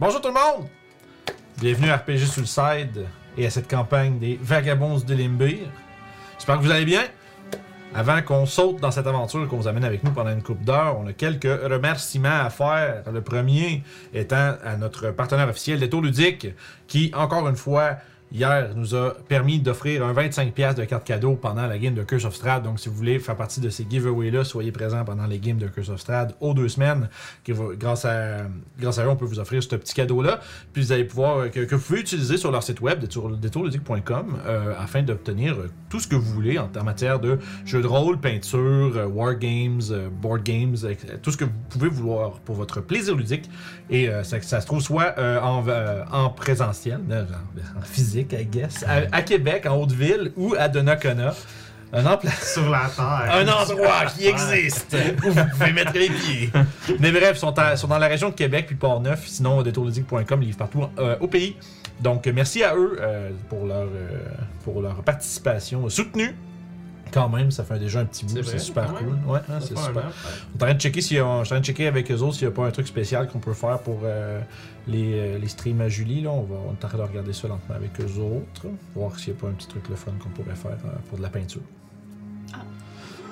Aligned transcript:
Bonjour 0.00 0.22
tout 0.22 0.28
le 0.28 0.34
monde! 0.34 0.66
Bienvenue 1.58 1.90
à 1.90 1.98
RPG 1.98 2.24
Suicide 2.24 3.06
et 3.36 3.44
à 3.44 3.50
cette 3.50 3.68
campagne 3.68 4.18
des 4.18 4.38
Vagabonds 4.40 5.00
de 5.00 5.14
Limbir. 5.14 5.58
J'espère 6.38 6.56
que 6.56 6.62
vous 6.62 6.70
allez 6.70 6.86
bien. 6.86 7.02
Avant 7.94 8.22
qu'on 8.22 8.46
saute 8.46 8.80
dans 8.80 8.90
cette 8.90 9.06
aventure 9.06 9.46
qu'on 9.46 9.58
vous 9.58 9.68
amène 9.68 9.84
avec 9.84 10.02
nous 10.02 10.10
pendant 10.10 10.30
une 10.30 10.42
coupe 10.42 10.64
d'heure, 10.64 10.98
on 10.98 11.06
a 11.06 11.12
quelques 11.12 11.44
remerciements 11.44 12.40
à 12.40 12.48
faire. 12.48 13.02
Le 13.12 13.20
premier 13.20 13.82
étant 14.14 14.54
à 14.64 14.78
notre 14.78 15.10
partenaire 15.10 15.50
officiel, 15.50 15.78
Détour 15.78 16.00
Ludique, 16.00 16.46
qui, 16.86 17.12
encore 17.14 17.46
une 17.46 17.56
fois, 17.56 17.96
hier, 18.32 18.70
nous 18.76 18.94
a 18.94 19.14
permis 19.28 19.58
d'offrir 19.60 20.04
un 20.04 20.12
25$ 20.12 20.74
de 20.74 20.84
carte 20.84 21.04
cadeau 21.04 21.34
pendant 21.34 21.66
la 21.66 21.78
game 21.78 21.94
de 21.94 22.02
Curse 22.02 22.24
of 22.24 22.34
Strahd. 22.34 22.62
Donc, 22.62 22.78
si 22.80 22.88
vous 22.88 22.94
voulez 22.94 23.18
faire 23.18 23.36
partie 23.36 23.60
de 23.60 23.70
ces 23.70 23.86
giveaways-là, 23.88 24.44
soyez 24.44 24.72
présents 24.72 25.04
pendant 25.04 25.26
les 25.26 25.38
games 25.38 25.58
de 25.58 25.68
Curse 25.68 25.88
of 25.88 26.00
Strahd 26.00 26.34
aux 26.40 26.54
deux 26.54 26.68
semaines. 26.68 27.08
Grâce, 27.48 28.04
à, 28.04 28.42
grâce 28.78 28.98
à 28.98 29.04
eux, 29.04 29.08
on 29.08 29.16
peut 29.16 29.24
vous 29.24 29.40
offrir 29.40 29.62
ce 29.62 29.74
petit 29.76 29.94
cadeau-là. 29.94 30.40
Puis, 30.72 30.82
vous 30.82 30.92
allez 30.92 31.04
pouvoir, 31.04 31.38
euh, 31.38 31.48
que, 31.48 31.74
vous 31.74 31.80
pouvez 31.82 32.00
utiliser 32.00 32.36
sur 32.36 32.50
leur 32.50 32.62
site 32.62 32.80
web, 32.80 33.00
détour- 33.00 33.36
détourludique.com, 33.36 34.38
euh, 34.46 34.74
afin 34.78 35.02
d'obtenir 35.02 35.54
euh, 35.54 35.70
tout 35.88 36.00
ce 36.00 36.06
que 36.08 36.16
vous 36.16 36.32
voulez 36.32 36.58
en, 36.58 36.68
matière 36.84 37.20
de 37.20 37.38
jeux 37.64 37.82
de 37.82 37.86
rôle, 37.86 38.18
peinture, 38.18 38.60
euh, 38.96 39.06
wargames, 39.06 39.80
euh, 39.90 40.08
board 40.10 40.42
games, 40.42 40.76
tout 41.22 41.30
ce 41.30 41.36
que 41.36 41.44
vous 41.44 41.50
pouvez 41.68 41.88
vouloir 41.88 42.32
pour 42.40 42.54
votre 42.54 42.80
plaisir 42.80 43.16
ludique. 43.16 43.50
Et 43.90 44.08
ça, 44.22 44.40
se 44.40 44.66
trouve 44.66 44.80
soit 44.80 45.14
en, 45.42 45.64
en 46.12 46.30
présentiel, 46.30 47.00
en, 47.10 47.78
en 47.78 47.82
I 48.32 48.44
guess, 48.44 48.84
à, 48.86 49.02
à 49.16 49.22
Québec, 49.22 49.66
en 49.66 49.76
Haute-Ville 49.76 50.32
ou 50.36 50.54
à 50.58 50.68
Donnacona. 50.68 51.34
Un 51.92 52.06
emplacement. 52.06 52.62
Sur 52.62 52.70
la 52.70 52.88
terre. 52.88 53.34
Un 53.34 53.48
endroit 53.48 54.04
qui 54.16 54.26
existe 54.28 54.96
où 55.26 55.30
vous 55.32 55.44
pouvez 55.52 55.72
mettre 55.72 55.92
les 55.94 56.08
pieds. 56.08 56.50
Mais 57.00 57.10
bref, 57.10 57.32
ils 57.34 57.38
sont, 57.40 57.58
à- 57.58 57.76
sont 57.76 57.88
dans 57.88 57.98
la 57.98 58.06
région 58.06 58.28
de 58.28 58.34
Québec 58.34 58.66
puis 58.68 58.76
Port-Neuf. 58.76 59.26
Sinon, 59.26 59.60
détourludique.com, 59.62 60.40
ils 60.42 60.46
livrent 60.46 60.58
partout 60.58 60.84
euh, 61.00 61.16
au 61.18 61.26
pays. 61.26 61.56
Donc, 62.00 62.26
merci 62.32 62.62
à 62.62 62.76
eux 62.76 62.96
euh, 63.00 63.30
pour, 63.48 63.66
leur, 63.66 63.82
euh, 63.88 64.20
pour 64.64 64.80
leur 64.82 65.02
participation 65.02 65.88
soutenue. 65.88 66.36
Quand 67.12 67.28
même, 67.28 67.50
ça 67.50 67.64
fait 67.64 67.78
déjà 67.78 68.00
un 68.00 68.04
petit 68.04 68.24
bout, 68.24 68.42
C'est 68.42 68.58
super 68.58 68.92
cool. 68.94 69.08
même. 69.08 69.28
Ouais, 69.28 69.40
hein, 69.50 69.58
c'est 69.60 69.76
super. 69.76 70.04
an. 70.06 70.10
On 70.54 70.58
est 70.58 70.62
en 70.62 70.66
train 70.66 70.74
de 70.74 70.80
checker, 70.80 71.00
je 71.00 71.06
suis 71.06 71.20
en 71.20 71.42
train 71.42 71.60
de 71.60 71.64
checker 71.64 71.86
avec 71.86 72.10
eux 72.10 72.18
autres 72.20 72.34
s'il 72.36 72.46
n'y 72.48 72.52
a 72.52 72.56
pas 72.56 72.66
un 72.66 72.70
truc 72.70 72.86
spécial 72.86 73.28
qu'on 73.28 73.38
peut 73.40 73.52
faire 73.54 73.78
pour 73.80 74.00
euh, 74.04 74.40
les, 74.86 75.12
euh, 75.18 75.38
les 75.38 75.48
streams 75.48 75.80
à 75.80 75.88
Julie. 75.88 76.22
Là. 76.22 76.30
On, 76.30 76.42
va, 76.42 76.56
on 76.66 76.70
est 76.70 76.84
en 76.84 76.88
train 76.88 76.98
de 76.98 77.02
regarder 77.02 77.32
ça 77.32 77.48
lentement 77.48 77.74
avec 77.74 78.00
eux 78.00 78.20
autres. 78.20 78.66
Voir 78.94 79.18
s'il 79.18 79.32
n'y 79.32 79.38
a 79.38 79.42
pas 79.42 79.48
un 79.48 79.52
petit 79.52 79.68
truc 79.68 79.88
le 79.88 79.96
fun 79.96 80.12
qu'on 80.22 80.28
pourrait 80.30 80.56
faire 80.56 80.72
euh, 80.84 80.96
pour 81.08 81.18
de 81.18 81.22
la 81.22 81.28
peinture. 81.30 81.62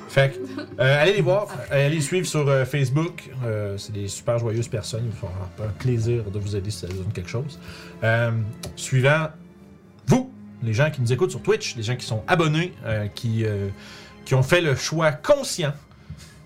Fait 0.09 0.31
que, 0.33 0.61
euh, 0.81 1.03
allez 1.03 1.13
les 1.13 1.21
voir, 1.21 1.49
euh, 1.71 1.87
allez 1.87 1.97
les 1.97 2.01
suivre 2.01 2.27
sur 2.27 2.49
euh, 2.49 2.65
Facebook. 2.65 3.29
Euh, 3.45 3.77
c'est 3.77 3.93
des 3.93 4.09
super 4.09 4.39
joyeuses 4.39 4.69
personnes. 4.69 5.05
Ils 5.05 5.21
vont 5.21 5.29
avoir 5.29 5.69
un 5.69 5.73
plaisir 5.73 6.25
de 6.31 6.39
vous 6.39 6.57
aider 6.57 6.71
si 6.71 6.79
ça 6.79 6.87
vous 6.87 7.03
donne 7.03 7.13
quelque 7.13 7.29
chose. 7.29 7.59
Euh, 8.03 8.31
suivant 8.75 9.27
vous, 9.27 9.48
les 10.63 10.75
gens 10.75 10.91
qui 10.91 11.01
nous 11.01 11.13
écoutent 11.13 11.31
sur 11.31 11.43
Twitch, 11.43 11.77
les 11.77 11.83
gens 11.83 11.97
qui 11.97 12.07
sont 12.07 12.23
abonnés, 12.27 12.73
euh, 12.85 13.07
qui, 13.15 13.45
euh, 13.45 13.69
qui 14.25 14.35
ont 14.35 14.43
fait 14.43 14.61
le 14.61 14.75
choix 14.75 15.13
conscient 15.13 15.73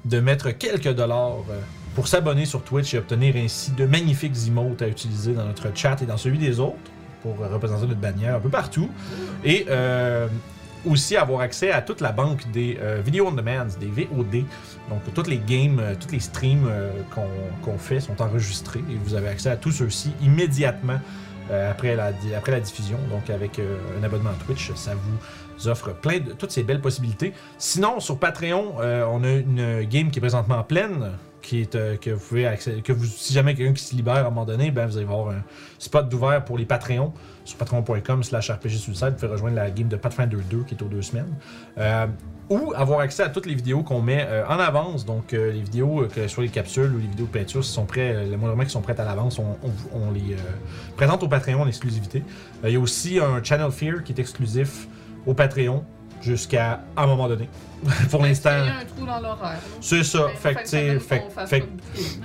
de 0.05 0.21
mettre 0.21 0.51
quelques 0.51 0.93
dollars 0.95 1.39
euh, 1.51 1.61
pour 1.95 2.09
s'abonner 2.09 2.45
sur 2.45 2.63
Twitch 2.63 2.95
et 2.95 2.99
obtenir 2.99 3.37
ainsi 3.37 3.71
de 3.73 3.87
magnifiques 3.87 4.37
emotes 4.47 4.83
à 4.83 4.89
utiliser 4.89 5.35
dans 5.35 5.45
notre 5.45 5.75
chat 5.75 6.01
et 6.03 6.07
dans 6.07 6.17
celui 6.17 6.39
des 6.39 6.59
autres 6.59 6.77
pour 7.23 7.37
représenter 7.39 7.87
notre 7.87 8.01
bannière 8.01 8.37
un 8.37 8.41
peu 8.41 8.49
partout. 8.49 8.91
Et 9.45 9.67
aussi 10.85 11.17
avoir 11.17 11.43
accès 11.43 11.71
à 11.71 11.81
toute 11.81 12.01
la 12.01 12.11
banque 12.11 12.51
des 12.51 12.77
Video 13.05 13.29
On 13.29 13.31
Demand, 13.31 13.69
des 13.79 13.87
VOD. 13.87 14.45
Donc, 14.89 15.03
toutes 15.15 15.29
les 15.29 15.39
games, 15.39 15.81
tous 16.01 16.11
les 16.11 16.19
streams 16.19 16.69
qu'on 17.63 17.79
fait 17.79 18.01
sont 18.01 18.21
enregistrés 18.21 18.81
et 18.91 18.97
vous 19.05 19.15
avez 19.15 19.29
accès 19.29 19.51
à 19.51 19.57
tous 19.57 19.71
ceux-ci 19.71 20.11
immédiatement 20.21 20.99
après, 21.53 21.97
la, 21.97 22.13
après 22.37 22.53
la 22.53 22.61
diffusion. 22.61 22.99
Donc, 23.11 23.31
avec 23.31 23.59
euh, 23.59 23.79
un 23.99 24.03
abonnement 24.03 24.33
Twitch, 24.47 24.73
ça 24.75 24.95
vous 24.95 25.69
offre 25.69 25.93
plein 25.93 26.21
de 26.21 26.33
toutes 26.33 26.51
ces 26.51 26.63
belles 26.63 26.81
possibilités. 26.81 27.33
Sinon, 27.59 28.01
sur 28.01 28.19
Patreon, 28.19 28.75
euh, 28.81 29.05
on 29.11 29.23
a 29.25 29.31
une 29.31 29.83
game 29.85 30.11
qui 30.11 30.19
est 30.19 30.21
présentement 30.21 30.63
pleine. 30.63 31.13
Qui 31.41 31.63
est, 31.63 31.75
euh, 31.75 31.97
que 31.97 32.11
vous 32.11 32.25
pouvez 32.25 32.47
accéder, 32.47 32.83
que 32.83 32.93
si 33.05 33.33
jamais 33.33 33.57
quelqu'un 33.57 33.73
qui 33.73 33.83
se 33.83 33.97
libère 33.97 34.15
à 34.15 34.21
un 34.21 34.25
moment 34.25 34.45
donné, 34.45 34.71
ben 34.71 34.87
vous 34.87 34.97
allez 34.97 35.07
avoir 35.07 35.31
un 35.31 35.43
spot 35.81 36.09
d'ouvert 36.09 36.45
pour 36.45 36.57
les 36.57 36.65
Patreons 36.65 37.13
sur 37.45 37.59
patreon.com 37.59 38.23
slash 38.23 38.49
RPG 38.49 38.71
Suicide. 38.79 39.09
Vous 39.09 39.15
pouvez 39.17 39.33
rejoindre 39.33 39.57
la 39.57 39.69
game 39.71 39.89
de 39.89 39.97
Pathfinder 39.97 40.37
2 40.37 40.63
qui 40.63 40.77
est 40.77 40.83
aux 40.83 40.89
deux 40.89 41.03
semaines. 41.03 41.35
Euh, 41.79 42.07
ou 42.51 42.73
avoir 42.75 43.01
accès 43.01 43.23
à 43.23 43.29
toutes 43.29 43.47
les 43.47 43.55
vidéos 43.55 43.83
qu'on 43.83 44.03
met 44.03 44.27
euh, 44.29 44.45
en 44.47 44.59
avance. 44.59 45.05
Donc, 45.07 45.33
euh, 45.33 45.53
les 45.53 45.61
vidéos, 45.63 46.03
euh, 46.03 46.09
que 46.09 46.29
soit 46.29 46.43
les 46.43 46.51
capsules 46.51 46.93
ou 46.95 46.99
les 46.99 47.07
vidéos 47.07 47.27
de 47.27 47.31
peinture, 47.31 47.65
sont 47.65 47.85
prêts, 47.87 48.25
les 48.27 48.37
moindrement 48.37 48.65
qui 48.65 48.71
sont 48.71 48.81
prêtes 48.83 49.01
à 49.01 49.05
l'avance, 49.05 49.39
on, 49.39 49.57
on- 49.95 50.11
les 50.13 50.37
présente 50.97 51.23
au 51.23 51.29
Patreon 51.29 51.63
en 51.63 51.67
exclusivité. 51.69 52.23
Il 52.65 52.71
y 52.71 52.77
a 52.77 52.81
aussi 52.81 53.19
un 53.19 53.43
Channel 53.43 53.71
Fear 53.71 54.03
qui 54.05 54.13
est 54.13 54.19
exclusif 54.19 54.87
au 55.27 55.33
Patreon 55.35 55.85
jusqu'à 56.23 56.81
un 56.97 57.07
moment 57.07 57.29
donné. 57.29 57.49
Pour 58.11 58.23
l'instant. 58.23 58.51
Il 58.61 58.67
y 58.67 58.69
a 58.69 58.79
un 58.79 58.85
trou 58.85 59.05
dans 59.05 59.19
l'horaire. 59.21 59.59
C'est 59.81 60.05
ça. 60.05 60.29
Fait 60.37 60.55
fait, 60.69 61.01
fait- 61.01 61.69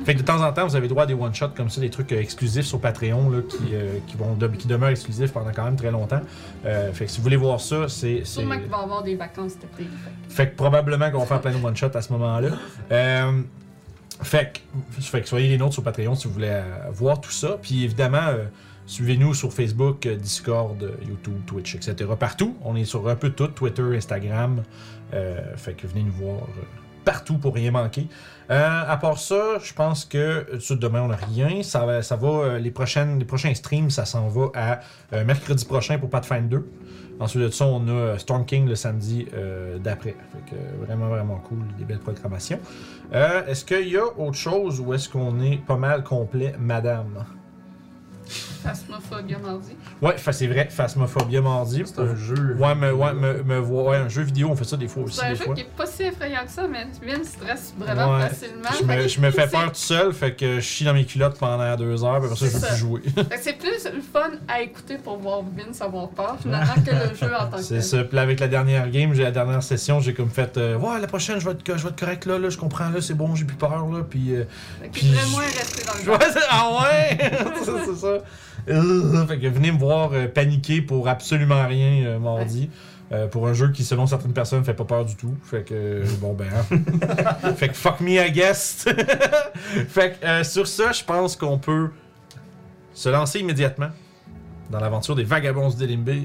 fait 0.05 0.13
que 0.13 0.19
de 0.19 0.23
temps 0.23 0.39
en 0.45 0.53
temps, 0.53 0.67
vous 0.67 0.75
avez 0.75 0.87
droit 0.87 1.03
à 1.03 1.05
des 1.07 1.15
one-shots 1.15 1.49
comme 1.57 1.69
ça, 1.71 1.81
des 1.81 1.89
trucs 1.89 2.11
euh, 2.11 2.19
exclusifs 2.21 2.65
sur 2.67 2.79
Patreon 2.79 3.29
là, 3.31 3.39
qui, 3.41 3.73
euh, 3.73 3.97
qui, 4.05 4.15
vont, 4.17 4.35
de- 4.35 4.47
qui 4.49 4.67
demeurent 4.67 4.89
exclusifs 4.91 5.33
pendant 5.33 5.51
quand 5.51 5.63
même 5.63 5.75
très 5.75 5.89
longtemps. 5.89 6.21
Euh, 6.65 6.93
fait 6.93 7.05
que 7.05 7.11
si 7.11 7.17
vous 7.17 7.23
voulez 7.23 7.37
voir 7.37 7.59
ça, 7.59 7.89
c'est. 7.89 8.23
Sûrement 8.23 8.59
qu'il 8.59 8.67
va 8.67 8.77
y 8.77 8.83
avoir 8.83 9.01
des 9.01 9.15
vacances 9.15 9.53
cet 9.53 9.63
été. 9.79 9.89
fait 10.29 10.29
Fait 10.35 10.49
que 10.51 10.55
probablement 10.55 11.09
qu'on 11.09 11.19
va 11.19 11.25
faire 11.25 11.41
plein 11.41 11.51
de 11.57 11.65
one-shots 11.65 11.95
à 11.95 12.01
ce 12.03 12.13
moment-là. 12.13 12.49
Fait, 14.23 14.61
que, 14.97 15.01
fait 15.01 15.21
que 15.21 15.27
soyez 15.27 15.47
les 15.47 15.57
nôtres 15.57 15.73
sur 15.73 15.83
Patreon 15.83 16.15
si 16.15 16.27
vous 16.27 16.33
voulez 16.33 16.61
voir 16.91 17.21
tout 17.21 17.31
ça. 17.31 17.57
Puis 17.61 17.83
évidemment, 17.83 18.29
suivez-nous 18.87 19.33
sur 19.33 19.53
Facebook, 19.53 20.07
Discord, 20.07 20.81
YouTube, 21.07 21.41
Twitch, 21.45 21.75
etc. 21.75 22.09
Partout. 22.17 22.55
On 22.63 22.75
est 22.75 22.85
sur 22.85 23.07
un 23.07 23.15
peu 23.15 23.29
tout, 23.29 23.49
Twitter, 23.49 23.83
Instagram. 23.95 24.63
Euh, 25.13 25.55
fait 25.55 25.73
que 25.73 25.87
venez 25.87 26.03
nous 26.03 26.11
voir 26.11 26.43
euh, 26.43 26.63
partout 27.05 27.37
pour 27.37 27.53
rien 27.53 27.71
manquer. 27.71 28.07
Euh, 28.49 28.83
à 28.87 28.97
part 28.97 29.17
ça, 29.17 29.59
je 29.61 29.73
pense 29.73 30.05
que 30.05 30.45
demain 30.71 31.01
on 31.01 31.07
n'a 31.09 31.17
rien. 31.17 31.63
Ça 31.63 32.01
ça 32.01 32.15
va 32.15 32.57
les, 32.57 32.71
prochaines, 32.71 33.19
les 33.19 33.25
prochains 33.25 33.53
streams, 33.53 33.89
ça 33.89 34.05
s'en 34.05 34.27
va 34.27 34.51
à 34.55 35.23
mercredi 35.23 35.65
prochain 35.65 35.97
pour 35.99 36.09
Pathfinder 36.09 36.47
2. 36.57 36.69
Ensuite 37.19 37.43
de 37.43 37.49
ça, 37.49 37.65
on 37.65 37.87
a 37.87 38.19
Storm 38.19 38.45
King 38.45 38.67
le 38.67 38.75
samedi 38.75 39.25
d'après. 39.83 40.15
Fait 40.31 40.55
que 40.55 40.85
vraiment, 40.85 41.07
vraiment 41.07 41.37
cool, 41.37 41.59
des 41.77 41.83
belles 41.83 41.99
programmations. 41.99 42.59
Est-ce 43.11 43.65
qu'il 43.65 43.87
y 43.87 43.97
a 43.97 44.05
autre 44.05 44.37
chose 44.37 44.79
ou 44.79 44.93
est-ce 44.93 45.09
qu'on 45.09 45.41
est 45.41 45.57
pas 45.65 45.77
mal 45.77 46.03
complet, 46.03 46.53
madame? 46.59 47.25
Phasmophobia 48.67 49.37
mardi. 49.39 49.71
Ouais, 50.01 50.15
c'est 50.31 50.47
vrai, 50.47 50.67
Phasmophobia 50.69 51.41
mardi. 51.41 51.83
C'est 51.85 51.99
un 51.99 52.15
jeu. 52.15 52.55
Ouais, 52.59 52.75
mais 52.75 52.91
ouais, 52.91 53.13
me, 53.13 53.43
me 53.43 53.57
voir- 53.59 53.85
ouais, 53.85 53.97
un 53.97 54.09
jeu 54.09 54.23
vidéo, 54.23 54.49
on 54.51 54.55
fait 54.55 54.63
ça 54.65 54.77
des 54.77 54.87
fois 54.87 55.03
aussi. 55.03 55.17
C'est 55.17 55.25
un 55.25 55.29
des 55.29 55.35
jeu 55.35 55.45
fois. 55.45 55.55
qui 55.55 55.61
est 55.61 55.69
pas 55.75 55.85
si 55.85 56.03
effrayant 56.03 56.43
que 56.45 56.51
ça, 56.51 56.63
mais 56.67 56.85
Vin 57.05 57.23
stresse 57.23 57.73
vraiment 57.77 58.15
Ouais. 58.17 58.29
facilement. 58.29 58.69
Je 58.79 58.83
me, 58.85 59.07
je 59.07 59.19
me 59.21 59.31
fais 59.31 59.47
peur 59.47 59.67
tout 59.71 59.75
seul, 59.75 60.13
fait 60.13 60.33
que 60.35 60.55
je 60.55 60.59
chie 60.61 60.83
dans 60.85 60.93
mes 60.93 61.05
culottes 61.05 61.37
pendant 61.39 61.75
deux 61.75 62.03
heures, 62.03 62.19
puis 62.19 62.25
après 62.31 62.35
ça, 62.37 62.45
je 62.47 62.57
veux 62.57 62.67
plus 62.67 62.75
jouer. 62.77 63.01
C'est 63.41 63.53
plus 63.57 63.85
le 63.93 64.01
fun 64.01 64.31
à 64.47 64.61
écouter 64.61 64.97
pour 64.97 65.17
voir 65.17 65.41
Vince 65.55 65.81
avoir 65.81 66.09
peur 66.09 66.37
finalement 66.41 66.73
que 66.85 66.91
le 66.91 67.15
jeu 67.15 67.33
en 67.35 67.47
tant 67.47 67.57
que 67.57 67.63
C'est 67.63 67.81
ça. 67.81 68.03
Puis 68.03 68.17
avec 68.19 68.39
la 68.39 68.47
dernière 68.47 68.89
game, 68.89 69.13
j'ai 69.13 69.23
la 69.23 69.31
dernière 69.31 69.63
session, 69.63 69.99
j'ai 69.99 70.13
comme 70.13 70.29
fait, 70.29 70.57
euh, 70.57 70.77
ouais, 70.77 70.99
la 70.99 71.07
prochaine, 71.07 71.39
je 71.39 71.45
vais 71.45 71.51
être, 71.51 71.63
je 71.65 71.83
vais 71.83 71.89
être 71.89 71.99
correct 71.99 72.25
là, 72.25 72.37
là, 72.39 72.49
je 72.49 72.57
comprends 72.57 72.89
là, 72.89 73.01
c'est 73.01 73.13
bon, 73.13 73.35
j'ai 73.35 73.45
plus 73.45 73.55
peur 73.57 73.87
là, 73.89 74.03
puis. 74.09 74.35
euh, 74.35 74.43
Fait 74.81 74.89
Puis 74.89 75.07
devrait 75.09 75.23
je- 75.25 75.31
moins 75.31 75.43
rester 75.43 75.83
dans 75.85 75.93
le 75.93 76.03
jeu. 76.33 76.39
Ah 76.49 76.69
ouais! 76.83 77.17
c'est 77.63 77.95
ça. 77.95 78.17
Euh, 78.69 79.25
fait 79.27 79.39
que 79.39 79.47
venez 79.47 79.71
me 79.71 79.77
voir 79.79 80.11
euh, 80.13 80.27
paniquer 80.27 80.81
pour 80.81 81.07
absolument 81.07 81.65
rien 81.67 82.05
euh, 82.05 82.19
mardi. 82.19 82.69
Euh, 83.13 83.27
pour 83.27 83.47
un 83.47 83.53
jeu 83.53 83.71
qui, 83.71 83.85
selon 83.85 84.05
certaines 84.05 84.33
personnes, 84.33 84.65
fait 84.65 84.73
pas 84.73 84.83
peur 84.83 85.05
du 85.05 85.15
tout. 85.15 85.33
Fait 85.41 85.63
que, 85.63 85.73
euh, 85.73 86.05
bon 86.19 86.33
ben. 86.33 86.47
hein. 86.53 87.53
fait 87.55 87.69
que 87.69 87.73
fuck 87.73 88.01
me, 88.01 88.09
I 88.27 88.29
guess. 88.31 88.83
fait 89.87 90.19
que, 90.19 90.25
euh, 90.25 90.43
sur 90.43 90.67
ça, 90.67 90.91
je 90.91 91.03
pense 91.05 91.37
qu'on 91.37 91.57
peut 91.57 91.89
se 92.93 93.07
lancer 93.07 93.39
immédiatement 93.39 93.89
dans 94.69 94.81
l'aventure 94.81 95.15
des 95.15 95.23
vagabonds 95.23 95.69
d'Elimbir. 95.69 96.23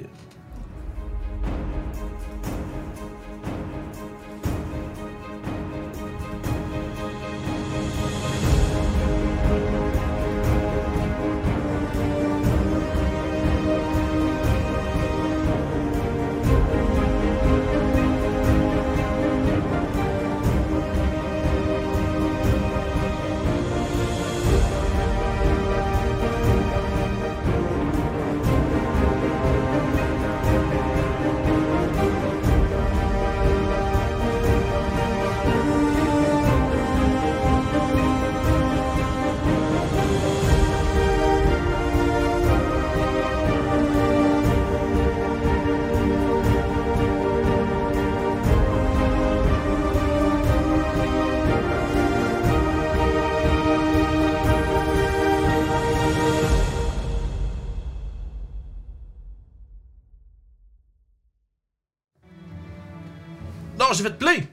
Play! 64.08 64.49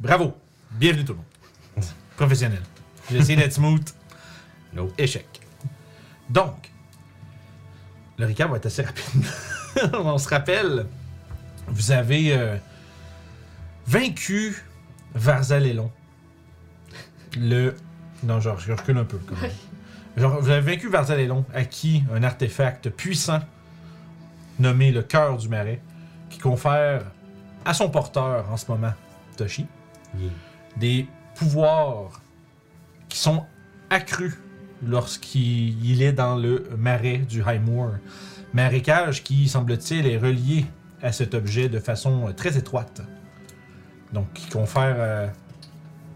Bravo! 0.00 0.34
Bienvenue 0.72 1.04
tout 1.04 1.12
le 1.12 1.18
monde. 1.18 1.84
Professionnel. 2.16 2.62
J'ai 3.10 3.18
essayé 3.18 3.36
d'être 3.36 3.52
smooth. 3.52 3.84
Nope. 4.72 4.92
Échec. 4.98 5.26
Donc, 6.28 6.70
le 8.18 8.26
recap 8.26 8.50
va 8.50 8.56
être 8.56 8.66
assez 8.66 8.82
rapide. 8.82 9.24
On 9.92 10.18
se 10.18 10.28
rappelle, 10.28 10.86
vous 11.68 11.90
avez 11.90 12.32
euh, 12.32 12.56
vaincu 13.86 14.64
Varzalelon. 15.14 15.90
Le. 17.36 17.74
Non, 18.22 18.40
genre, 18.40 18.58
je 18.58 18.72
recule 18.72 18.98
un 18.98 19.04
peu. 19.04 19.18
quand 19.18 19.40
même. 19.40 19.50
Genre, 20.16 20.40
vous 20.40 20.50
avez 20.50 20.72
vaincu 20.72 20.88
Varzalelon, 20.88 21.44
acquis 21.52 22.04
un 22.12 22.22
artefact 22.22 22.90
puissant 22.90 23.40
nommé 24.58 24.92
le 24.92 25.02
cœur 25.02 25.36
du 25.36 25.48
marais, 25.48 25.80
qui 26.30 26.38
confère 26.38 27.02
à 27.64 27.74
son 27.74 27.88
porteur 27.90 28.46
en 28.50 28.56
ce 28.56 28.70
moment, 28.70 28.92
Toshi, 29.36 29.66
Yeah. 30.16 30.30
des 30.76 31.06
pouvoirs 31.34 32.20
qui 33.08 33.18
sont 33.18 33.44
accrus 33.90 34.34
lorsqu'il 34.86 35.84
il 35.84 36.02
est 36.02 36.12
dans 36.12 36.36
le 36.36 36.68
marais 36.78 37.18
du 37.18 37.40
High 37.44 37.60
Moor. 37.64 37.90
Marécage 38.52 39.24
qui, 39.24 39.48
semble-t-il, 39.48 40.06
est 40.06 40.18
relié 40.18 40.66
à 41.02 41.10
cet 41.10 41.34
objet 41.34 41.68
de 41.68 41.80
façon 41.80 42.28
euh, 42.28 42.32
très 42.32 42.56
étroite. 42.56 43.02
Donc, 44.12 44.32
qui 44.34 44.48
confère 44.48 44.94
euh, 44.98 45.26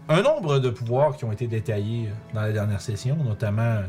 un 0.07 0.21
nombre 0.21 0.59
de 0.59 0.69
pouvoirs 0.69 1.17
qui 1.17 1.25
ont 1.25 1.31
été 1.33 1.47
détaillés 1.47 2.07
euh, 2.07 2.33
dans 2.33 2.41
la 2.41 2.53
dernière 2.53 2.79
session, 2.81 3.17
notamment 3.21 3.81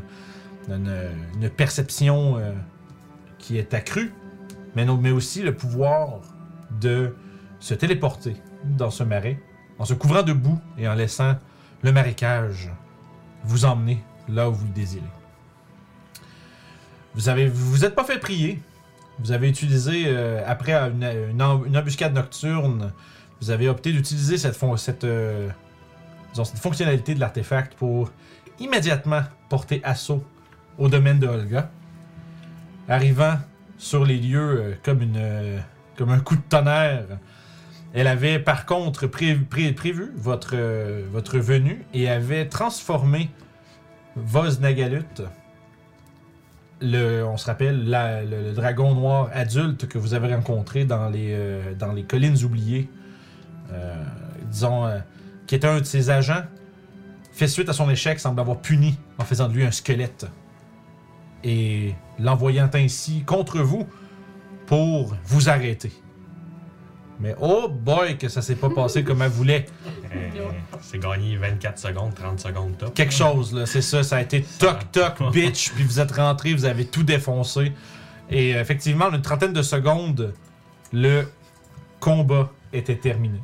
une, 0.67 0.93
une 1.41 1.49
perception 1.49 2.37
euh, 2.37 2.51
qui 3.37 3.57
est 3.57 3.73
accrue, 3.73 4.13
mais, 4.75 4.83
non- 4.83 4.97
mais 4.97 5.11
aussi 5.11 5.41
le 5.41 5.55
pouvoir 5.55 6.19
de 6.81 7.15
se 7.61 7.73
téléporter 7.73 8.35
dans 8.65 8.89
ce 8.91 9.03
marais 9.03 9.39
en 9.79 9.85
se 9.85 9.93
couvrant 9.93 10.23
de 10.23 10.33
boue 10.33 10.59
et 10.77 10.87
en 10.89 10.93
laissant 10.93 11.35
le 11.81 11.91
marécage 11.93 12.69
vous 13.45 13.63
emmener 13.65 14.03
là 14.27 14.49
où 14.49 14.53
vous 14.53 14.65
le 14.65 14.73
désirez. 14.73 15.03
Vous 17.15 17.29
avez, 17.29 17.47
vous 17.47 17.85
êtes 17.85 17.95
pas 17.95 18.03
fait 18.03 18.19
prier. 18.19 18.61
Vous 19.19 19.31
avez 19.31 19.49
utilisé, 19.49 20.03
euh, 20.07 20.41
après 20.47 20.73
une, 20.73 21.03
une 21.03 21.41
em- 21.41 21.63
une 21.65 21.77
embuscade 21.77 22.13
nocturne, 22.13 22.91
vous 23.39 23.51
avez 23.51 23.69
opté 23.69 23.91
d'utiliser 23.91 24.35
euh, 25.03 25.49
cette 26.33 26.57
fonctionnalité 26.57 27.13
de 27.13 27.19
l'artefact 27.19 27.75
pour 27.75 28.11
immédiatement 28.59 29.21
porter 29.49 29.81
assaut 29.83 30.23
au 30.77 30.87
domaine 30.87 31.19
de 31.19 31.27
Olga. 31.27 31.69
Arrivant 32.87 33.37
sur 33.77 34.05
les 34.05 34.17
lieux 34.17 34.61
euh, 34.61 34.75
comme, 34.83 35.01
une, 35.01 35.61
comme 35.97 36.09
un 36.11 36.19
coup 36.19 36.35
de 36.35 36.41
tonnerre, 36.49 37.05
elle 37.93 38.07
avait 38.07 38.39
par 38.39 38.65
contre 38.65 39.07
pré- 39.07 39.35
pré- 39.35 39.71
prévu 39.73 40.11
votre, 40.15 40.51
euh, 40.53 41.05
votre 41.11 41.37
venue 41.39 41.85
et 41.93 42.09
avait 42.09 42.47
transformé 42.47 43.29
Voz 44.15 44.59
Nagalut, 44.59 45.05
on 46.81 47.37
se 47.37 47.45
rappelle, 47.45 47.85
le, 47.85 48.53
dragon 48.53 48.93
noir 48.93 49.29
adulte 49.33 49.87
que 49.87 49.97
vous 49.97 50.13
avez 50.13 50.33
rencontré 50.33 50.83
dans 50.85 51.09
les, 51.09 51.31
euh, 51.33 51.73
collines 52.07 52.43
oubliées, 52.43 52.89
euh, 53.71 53.95
disons, 54.49 54.89
qui 55.47 55.55
était 55.55 55.67
un 55.67 55.79
de 55.79 55.85
ses 55.85 56.09
agents, 56.09 56.43
fait 57.31 57.47
suite 57.47 57.69
à 57.69 57.73
son 57.73 57.89
échec, 57.89 58.19
semble 58.19 58.39
avoir 58.39 58.59
puni 58.59 58.97
en 59.17 59.23
faisant 59.23 59.47
de 59.47 59.53
lui 59.53 59.63
un 59.63 59.71
squelette. 59.71 60.25
Et 61.43 61.95
l'envoyant 62.19 62.69
ainsi 62.73 63.23
contre 63.23 63.59
vous 63.59 63.87
pour 64.65 65.15
vous 65.25 65.49
arrêter. 65.49 65.91
Mais 67.19 67.35
oh 67.39 67.67
boy, 67.67 68.17
que 68.17 68.29
ça 68.29 68.41
s'est 68.41 68.55
pas 68.55 68.69
passé 68.75 69.03
comme 69.03 69.21
elle 69.21 69.29
voulait. 69.29 69.65
Euh, 70.15 70.29
c'est 70.81 70.99
gagné 70.99 71.37
24 71.37 71.77
secondes, 71.77 72.15
30 72.15 72.39
secondes 72.39 72.77
top. 72.77 72.93
Quelque 72.93 73.13
chose, 73.13 73.53
là, 73.53 73.65
c'est 73.65 73.81
ça. 73.81 74.03
Ça 74.03 74.17
a 74.17 74.21
été 74.21 74.41
toc 74.59 74.91
toc 74.91 75.31
bitch, 75.31 75.71
puis 75.71 75.83
vous 75.83 75.99
êtes 75.99 76.11
rentré, 76.11 76.53
vous 76.53 76.65
avez 76.65 76.85
tout 76.85 77.03
défoncé. 77.03 77.73
Et 78.29 78.55
euh, 78.55 78.61
effectivement, 78.61 79.05
en 79.05 79.13
une 79.13 79.21
trentaine 79.21 79.53
de 79.53 79.61
secondes, 79.61 80.33
le 80.93 81.27
combat 81.99 82.51
était 82.73 82.95
terminé. 82.95 83.39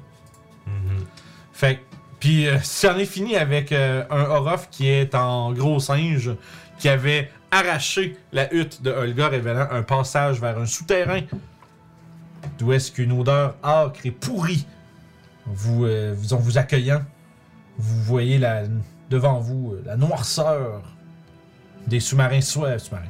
Mhm. 0.66 1.06
Fait 1.54 1.82
puis 2.20 2.48
euh, 2.48 2.58
c'en 2.64 2.98
est 2.98 3.06
fini 3.06 3.36
avec 3.36 3.72
euh, 3.72 4.04
un 4.10 4.24
Orof 4.24 4.70
qui 4.70 4.88
est 4.88 5.16
en 5.16 5.52
gros 5.54 5.80
singe 5.80 6.32
qui 6.80 6.90
avait 6.90 7.32
arraché 7.52 8.18
la 8.34 8.54
hutte 8.54 8.82
de 8.82 8.92
Olga, 8.92 9.30
révélant 9.30 9.68
un 9.72 9.82
passage 9.82 10.40
vers 10.40 10.58
un 10.60 10.66
souterrain 10.66 11.22
d'où 12.58 12.74
est-ce 12.74 12.92
qu'une 12.92 13.12
odeur 13.12 13.56
âcre 13.64 14.00
et 14.06 14.12
pourrie 14.12 14.66
vous, 15.46 15.86
euh, 15.86 16.14
vous- 16.18 16.34
en 16.34 16.38
vous 16.38 16.58
accueillant, 16.58 17.02
vous 17.78 18.04
voyez 18.04 18.38
la, 18.38 18.64
devant 19.10 19.40
vous 19.40 19.74
euh, 19.74 19.84
la 19.86 19.96
noirceur 19.96 20.82
des 21.88 22.00
sous-marins 22.00 22.42
soi- 22.42 22.78
sous-marins. 22.80 23.06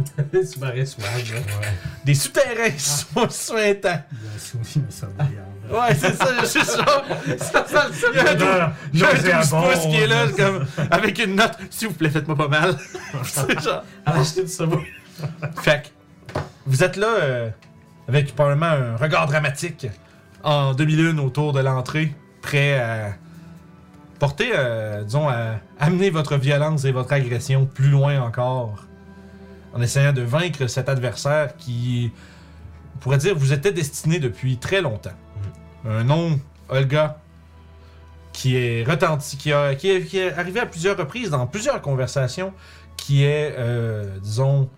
Sous-marin 0.32 0.84
suave, 0.86 1.04
là. 1.04 1.36
Ouais. 1.40 1.66
Des 2.06 2.14
souterrains 2.14 2.78
sou- 2.78 3.04
suintants. 3.28 4.00
Il 4.12 4.18
y 4.24 4.28
a 4.28 4.34
un 4.34 4.38
souvenir 4.38 4.86
de 4.88 4.92
sommeillant, 4.92 5.48
là. 5.70 5.78
Ouais, 5.88 5.94
c'est 5.94 6.14
ça, 6.14 6.26
c'est 6.46 6.64
ça. 6.64 7.02
ça, 7.38 7.66
ça 7.68 7.86
il 8.10 8.16
y 8.16 8.18
a 8.18 8.30
un 8.30 8.34
Non, 8.34 8.74
Il 8.94 9.00
y 9.00 9.02
a 9.04 9.08
un 9.10 9.12
12 9.12 9.22
nauséabond, 9.52 9.62
pouces 9.68 9.86
qui 9.86 9.96
est 9.96 10.06
là, 10.06 10.26
comme, 10.34 10.66
avec 10.90 11.18
une 11.22 11.34
note. 11.34 11.52
S'il 11.68 11.88
vous 11.88 11.94
plaît, 11.94 12.08
faites-moi 12.08 12.34
pas 12.34 12.48
mal. 12.48 12.76
c'est 13.24 13.60
genre. 13.60 13.84
Acheter 14.06 14.42
du 14.44 14.48
sabot. 14.50 14.80
Fait 15.60 15.82
que, 16.34 16.38
vous 16.64 16.82
êtes 16.82 16.96
là 16.96 17.08
euh, 17.20 17.50
avec 18.10 18.34
probablement 18.34 18.66
un 18.66 18.96
regard 18.96 19.26
dramatique 19.28 19.86
en 20.42 20.74
demi-lune 20.74 21.20
autour 21.20 21.52
de 21.52 21.60
l'entrée, 21.60 22.12
prêt 22.42 22.76
à 22.80 23.12
porter, 24.18 24.50
euh, 24.52 25.04
disons, 25.04 25.28
à 25.28 25.60
amener 25.78 26.10
votre 26.10 26.36
violence 26.36 26.84
et 26.84 26.90
votre 26.90 27.12
agression 27.12 27.66
plus 27.66 27.88
loin 27.88 28.20
encore, 28.20 28.84
en 29.74 29.80
essayant 29.80 30.12
de 30.12 30.22
vaincre 30.22 30.66
cet 30.66 30.88
adversaire 30.88 31.56
qui, 31.56 32.10
on 32.96 32.98
pourrait 32.98 33.18
dire, 33.18 33.36
vous 33.36 33.52
était 33.52 33.70
destiné 33.72 34.18
depuis 34.18 34.56
très 34.56 34.80
longtemps. 34.82 35.16
Un 35.88 36.02
nom, 36.02 36.40
Olga, 36.68 37.18
qui 38.32 38.56
est 38.56 38.82
retenti, 38.82 39.36
qui, 39.36 39.52
a- 39.52 39.76
qui 39.76 39.88
est, 39.88 40.04
qui 40.04 40.18
est 40.18 40.32
arrivé 40.32 40.58
à 40.58 40.66
plusieurs 40.66 40.96
reprises 40.96 41.30
dans 41.30 41.46
plusieurs 41.46 41.80
conversations, 41.80 42.52
qui 42.96 43.22
est, 43.22 43.54
euh, 43.56 44.18
disons, 44.20 44.68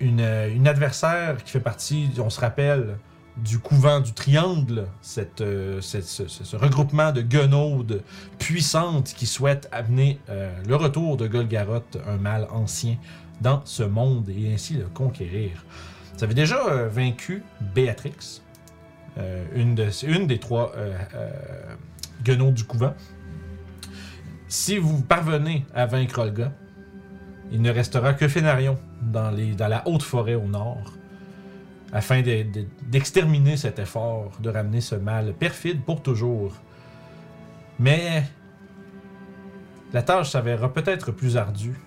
une, 0.00 0.20
euh, 0.20 0.54
une 0.54 0.68
adversaire 0.68 1.42
qui 1.42 1.50
fait 1.50 1.60
partie, 1.60 2.10
on 2.18 2.30
se 2.30 2.40
rappelle, 2.40 2.96
du 3.36 3.58
couvent 3.58 3.98
du 3.98 4.12
Triangle, 4.12 4.86
euh, 5.40 5.80
ce, 5.80 6.56
regroupement 6.56 7.10
de 7.10 7.20
guenaudes 7.20 8.02
puissantes 8.38 9.12
qui 9.14 9.26
souhaitent 9.26 9.68
amener 9.72 10.20
euh, 10.28 10.52
le 10.68 10.76
retour 10.76 11.16
de 11.16 11.26
Golgaroth, 11.26 11.98
un 12.06 12.16
mal 12.16 12.46
ancien, 12.50 12.96
dans 13.40 13.60
ce 13.64 13.82
monde 13.82 14.28
et 14.28 14.54
ainsi 14.54 14.74
le 14.74 14.84
conquérir. 14.86 15.64
Vous 16.16 16.22
avez 16.22 16.34
déjà 16.34 16.86
vaincu 16.86 17.42
Béatrix, 17.74 18.40
une, 19.56 19.90
une 20.04 20.26
des 20.28 20.38
trois 20.38 20.72
guenaudes 22.22 22.54
du 22.54 22.62
couvent. 22.62 22.94
Si 24.46 24.78
vous 24.78 25.02
parvenez 25.02 25.66
à 25.74 25.86
vaincre 25.86 26.20
Olga, 26.20 26.52
il 27.50 27.60
ne 27.60 27.72
restera 27.72 28.14
que 28.14 28.28
Fénarion 28.28 28.78
dans, 29.12 29.30
la 29.68 29.86
haute 29.86 30.02
forêt 30.02 30.34
au 30.34 30.46
nord, 30.46 30.92
afin 31.92 32.22
de- 32.22 32.42
de- 32.42 32.66
d'exterminer 32.82 33.56
cet 33.56 33.78
effort, 33.78 34.32
de 34.40 34.50
ramener 34.50 34.80
ce 34.80 34.94
mal 34.94 35.34
perfide 35.34 35.82
pour 35.82 36.02
toujours. 36.02 36.54
Mais 37.78 38.24
la 39.92 40.02
tâche 40.02 40.30
s'avérera 40.30 40.72
peut-être 40.72 41.12
plus 41.12 41.36
ardue, 41.36 41.78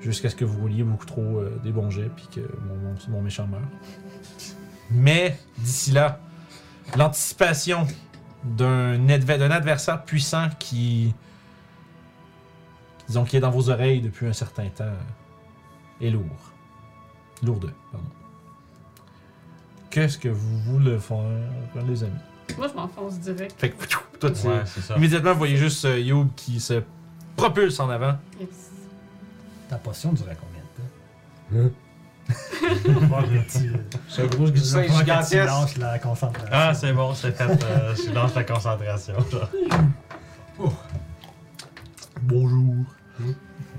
jusqu'à 0.00 0.28
ce 0.28 0.36
que 0.36 0.44
vous 0.44 0.60
rouliez 0.60 0.84
beaucoup 0.84 1.06
trop 1.06 1.38
euh, 1.40 1.60
des 1.62 1.72
bons 1.72 1.90
jets, 1.90 2.10
puis 2.14 2.28
que 2.32 2.40
mon, 3.08 3.22
méchant 3.22 3.46
meurt. 3.46 3.64
Mais 4.90 5.38
d'ici 5.58 5.92
là, 5.92 6.20
l'anticipation 6.96 7.86
d'un 8.44 9.08
adversaire 9.08 10.04
puissant 10.04 10.48
qui 10.58 11.14
disons, 13.06 13.24
qui 13.24 13.36
est 13.36 13.40
dans 13.40 13.50
vos 13.50 13.70
oreilles 13.70 14.00
depuis 14.00 14.26
un 14.26 14.32
certain 14.32 14.68
temps, 14.68 14.84
lourd. 16.10 16.52
Lourde, 17.42 17.72
pardon. 17.92 18.06
Qu'est-ce 19.90 20.18
que 20.18 20.28
vous 20.28 20.58
voulez 20.60 20.98
faire, 20.98 21.16
les 21.86 22.02
amis? 22.04 22.12
Moi, 22.58 22.68
je 22.68 22.74
m'enfonce 22.74 23.18
direct. 23.20 23.54
Fait 23.58 23.70
que, 23.70 23.84
toi, 24.18 24.30
tu- 24.30 24.46
Ouais, 24.46 24.62
c'est 24.66 24.80
ça. 24.80 24.96
immédiatement, 24.96 25.32
vous 25.32 25.38
voyez 25.38 25.56
juste 25.56 25.84
euh, 25.84 25.98
Youb 26.00 26.28
qui 26.36 26.60
se 26.60 26.82
propulse 27.36 27.78
en 27.80 27.88
avant. 27.90 28.16
Yes. 28.40 28.48
Ta 29.68 29.76
potion 29.76 30.12
durait 30.12 30.36
combien 30.40 31.62
de 31.62 31.68
temps? 31.68 31.74
C'est 34.08 34.22
un 34.22 34.26
gros 34.26 34.46
gigantesque. 34.46 35.76
la 35.78 35.98
concentration. 35.98 36.48
Ah, 36.50 36.72
c'est 36.72 36.92
bon, 36.94 37.14
c'est 37.14 37.32
fait. 37.32 37.44
euh, 37.64 37.94
je 37.94 38.10
lance 38.14 38.34
la 38.34 38.44
concentration. 38.44 39.14
Bonjour. 42.22 42.74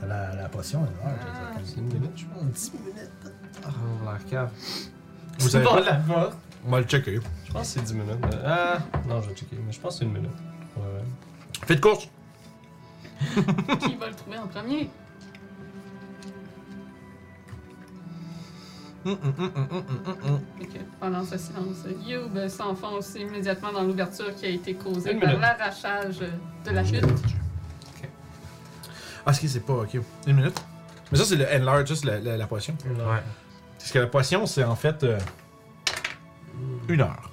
La, 0.08 0.36
la 0.36 0.50
potion, 0.50 0.86
elle 0.86 1.10
meurt. 1.12 1.20
C'est 1.64 1.78
une 1.78 1.86
minute, 1.88 2.12
je 2.16 2.26
pense. 2.26 2.72
10 2.72 2.72
minutes. 2.80 3.34
Ah, 3.64 3.70
va 4.04 4.12
la 4.14 4.20
cave. 4.20 4.52
Vous 5.40 5.56
avez 5.56 5.66
pas- 5.66 5.80
là-bas. 5.82 6.32
On 6.68 6.72
va 6.72 6.80
le 6.80 6.86
checker. 6.86 7.20
Je 7.46 7.52
pense 7.52 7.62
que 7.74 7.80
c'est 7.80 7.84
10 7.84 7.94
minutes. 7.94 8.18
mais- 8.22 8.38
Ah, 8.46 8.78
non, 9.08 9.22
je 9.22 9.30
vais 9.30 9.36
checker, 9.36 9.58
mais 9.66 9.72
je 9.72 9.80
pense 9.80 9.94
que 9.94 10.00
c'est 10.00 10.06
une 10.06 10.14
minute. 10.14 10.30
Ouais. 10.78 11.04
Faites 11.66 11.82
course. 11.82 12.08
Qui 13.80 13.96
va 13.96 14.08
le 14.10 14.16
trouver 14.16 14.38
en 14.38 14.48
premier? 14.48 14.90
Hum, 19.06 19.16
hum, 19.24 19.34
hum, 19.38 19.52
hum, 19.56 19.68
hum, 19.72 19.86
hum, 20.08 20.16
hum. 20.34 20.40
Fait 20.58 20.66
que 20.66 20.80
pendant 21.00 21.24
ce 21.24 21.38
silence, 21.38 21.86
Youb 22.08 22.48
s'enfonce 22.48 23.14
immédiatement 23.16 23.72
dans 23.72 23.84
l'ouverture 23.84 24.34
qui 24.36 24.46
a 24.48 24.50
été 24.50 24.74
causée 24.74 25.12
Une 25.14 25.20
par 25.20 25.30
minute. 25.30 25.42
l'arrachage 25.44 26.20
de 26.20 26.72
la 26.72 26.84
chute. 26.84 27.04
Ah, 29.26 29.34
ce 29.34 29.40
qui 29.40 29.50
c'est 29.50 29.60
pas, 29.66 29.74
ok. 29.74 29.98
Une 30.28 30.36
minute. 30.36 30.56
Mais 31.12 31.18
ça, 31.18 31.26
c'est 31.26 31.36
le 31.36 31.46
enlarge, 31.62 31.88
ça, 31.90 31.96
c'est 31.96 32.06
la, 32.06 32.20
la, 32.20 32.38
la 32.38 32.48
potion. 32.48 32.76
Ouais. 32.86 33.22
Parce 33.78 33.92
que 33.92 34.00
la 34.00 34.08
potion, 34.08 34.46
c'est 34.46 34.64
en 34.64 34.76
fait 34.76 35.04
euh, 35.04 35.18
une 36.90 37.02
heure. 37.02 37.32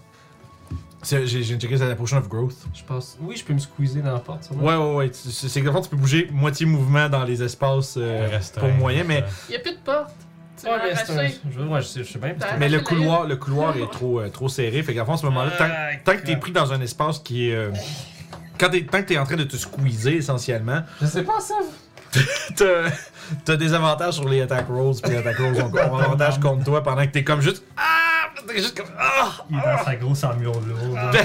C'est- 1.02 1.26
J'ai 1.26 1.42
j'ai 1.42 1.58
checké, 1.58 1.76
c'est 1.76 1.88
la 1.88 1.96
potion 1.96 2.18
of 2.18 2.28
growth. 2.28 2.54
Je 2.74 2.82
pense. 2.84 3.18
Oui, 3.20 3.36
je 3.36 3.44
peux 3.44 3.52
me 3.54 3.58
squeezer 3.58 4.02
dans 4.02 4.12
la 4.12 4.20
porte, 4.20 4.44
sûrement. 4.44 4.62
Ouais, 4.62 4.76
ouais, 4.76 4.94
ouais. 4.96 5.10
tu- 5.10 5.30
C'est 5.30 5.48
c'est 5.48 5.60
que 5.60 5.66
dans 5.66 5.72
le 5.72 5.76
fond, 5.78 5.82
tu 5.82 5.90
peux 5.90 5.96
bouger 5.96 6.28
moitié 6.32 6.64
mouvement 6.66 7.08
dans 7.08 7.24
les 7.24 7.42
espaces 7.42 7.94
euh, 7.98 8.28
Restreint, 8.30 8.60
pour 8.68 8.70
moyen, 8.70 9.02
mais, 9.04 9.24
Il 9.48 9.52
n'y 9.52 9.56
a 9.56 9.60
plus 9.60 9.72
de 9.72 9.78
porte. 9.84 10.10
Tu 10.60 10.66
Ouais, 10.68 10.76
l'as 10.78 10.84
mais 10.84 10.94
c'est 10.94 11.12
un. 11.12 11.16
arraché. 11.18 11.40
Je, 11.50 11.60
ouais, 11.60 11.80
je 11.82 11.86
sais, 11.86 12.04
je 12.04 12.12
sais 12.12 12.18
bien. 12.20 12.34
parce 12.34 12.44
que- 12.44 12.50
T'as 12.50 12.56
mais 12.58 12.68
le 12.68 12.80
couloir, 12.80 13.24
le 13.24 13.34
couloir 13.36 13.76
est 13.76 13.90
trop, 13.90 14.20
euh, 14.20 14.28
trop 14.28 14.48
serré. 14.48 14.80
Fait 14.84 14.94
qu'à 14.94 15.04
fond, 15.04 15.14
à 15.14 15.16
ce 15.16 15.26
moment-là, 15.26 15.50
tant, 15.58 15.68
tant 16.04 16.16
que 16.20 16.24
t'es 16.24 16.36
pris 16.36 16.52
dans 16.52 16.72
un 16.72 16.80
espace 16.80 17.18
qui 17.18 17.48
est. 17.48 17.54
euh, 17.54 17.72
quand 18.58 18.68
t'es, 18.70 18.82
tant 18.84 18.98
que 19.02 19.06
t'es 19.08 19.18
en 19.18 19.24
train 19.24 19.36
de 19.36 19.44
te 19.44 19.56
squeezer 19.56 20.14
essentiellement, 20.16 20.82
Je 21.00 21.06
sais 21.06 21.22
pas 21.22 21.40
ça. 21.40 21.54
t'as, 22.56 22.90
t'as 23.44 23.56
des 23.56 23.72
avantages 23.72 24.14
sur 24.14 24.28
les 24.28 24.42
attack 24.42 24.66
rolls, 24.68 24.96
puis 25.02 25.12
les 25.12 25.18
attack 25.18 25.38
rolls 25.38 25.60
ont 25.62 25.72
ont 25.74 25.96
avantage 25.98 26.38
contre 26.40 26.64
toi 26.64 26.82
pendant 26.82 27.02
que 27.06 27.10
t'es 27.12 27.24
comme 27.24 27.40
juste. 27.40 27.64
Ah! 27.76 27.88
T'es 28.46 28.56
juste 28.58 28.76
comme. 28.76 28.90
Ah! 28.98 29.30
Il 29.50 29.56
est 29.56 29.60
dans 29.60 29.84
sa 29.84 29.94
grosse 29.96 30.24
armure 30.24 30.52
lourde. 30.60 30.98
Ben, 31.12 31.24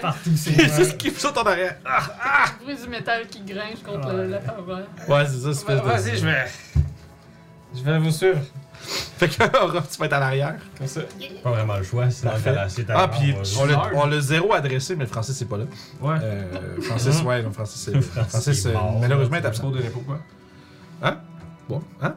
Partout, 0.00 0.30
c'est 0.34 0.52
C'est 0.68 0.74
juste 0.84 0.96
qui 0.96 1.10
me 1.10 1.14
saute 1.14 1.36
en 1.36 1.42
arrière. 1.42 1.76
Ah! 1.84 2.46
Le 2.60 2.64
bruit 2.64 2.76
du 2.82 2.88
métal 2.88 3.26
qui 3.28 3.42
gringe 3.42 3.82
contre 3.84 4.08
Ouais. 4.08 4.14
le- 4.24 4.28
la 4.30 4.38
paroi. 4.38 4.78
Ouais, 5.08 5.26
c'est 5.26 5.40
ça, 5.40 5.52
c'est 5.52 5.66
Va- 5.66 5.82
Vas-y, 5.82 6.16
je 6.16 6.24
vais. 6.26 6.44
Je 7.76 7.82
vais 7.82 7.98
vous 7.98 8.10
suivre. 8.10 8.38
Fait 9.18 9.28
que 9.28 9.42
Aura, 9.64 9.82
tu 9.82 9.98
vas 9.98 10.06
être 10.06 10.12
à 10.12 10.20
l'arrière. 10.20 10.56
Comme 10.76 10.86
ça. 10.86 11.00
Pas 11.42 11.50
vraiment 11.50 11.76
le 11.76 11.82
choix, 11.82 12.10
sinon 12.10 12.32
Parfait. 12.32 12.50
t'as 12.52 12.62
lassé 12.62 12.84
ta 12.84 12.94
Ah, 12.98 13.06
mort, 13.06 13.10
puis 13.18 13.34
on 13.58 13.64
l'a, 13.64 13.90
on 13.94 14.06
l'a 14.06 14.20
zéro 14.20 14.52
adressé, 14.52 14.94
mais 14.96 15.06
Francis, 15.06 15.36
c'est 15.36 15.48
pas 15.48 15.56
là. 15.58 15.64
Ouais. 16.00 16.16
Euh, 16.22 16.80
Francis, 16.82 17.22
ouais, 17.22 17.42
non, 17.42 17.52
Francis, 17.52 17.80
c'est. 17.82 18.00
Francis, 18.00 18.66
est 18.66 18.68
euh, 18.68 18.72
mort. 18.74 18.98
malheureusement, 19.00 19.36
est 19.36 19.46
absent. 19.46 19.62
trop 19.62 19.70
donné 19.72 19.88
pourquoi? 19.88 20.18
Bon, 21.68 21.82
hein? 22.02 22.14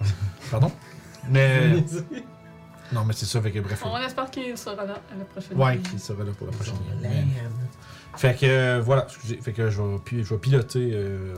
Pardon? 0.50 0.70
Mais. 1.28 1.84
Non, 2.92 3.02
mais 3.04 3.14
c'est 3.14 3.24
ça, 3.26 3.40
fait 3.40 3.50
que 3.50 3.58
bref. 3.60 3.82
On 3.84 3.96
espère 3.98 4.30
qu'il 4.30 4.56
sera 4.58 4.76
là 4.76 4.82
à 4.82 5.16
la 5.18 5.24
prochaine. 5.24 5.56
Ouais, 5.58 5.78
qui 5.78 5.98
sera 5.98 6.22
là 6.22 6.30
pour 6.36 6.46
la 6.46 6.52
prochaine. 6.52 6.74
Mais- 7.00 7.24
Fait 8.16 8.34
que 8.38 8.46
euh, 8.46 8.80
voilà, 8.84 9.04
excusez, 9.08 9.38
fait 9.42 9.52
que 9.52 9.70
je 9.70 9.80
vais, 9.82 9.98
pi- 10.04 10.22
je 10.22 10.28
vais 10.28 10.38
piloter 10.38 10.90
euh, 10.92 11.34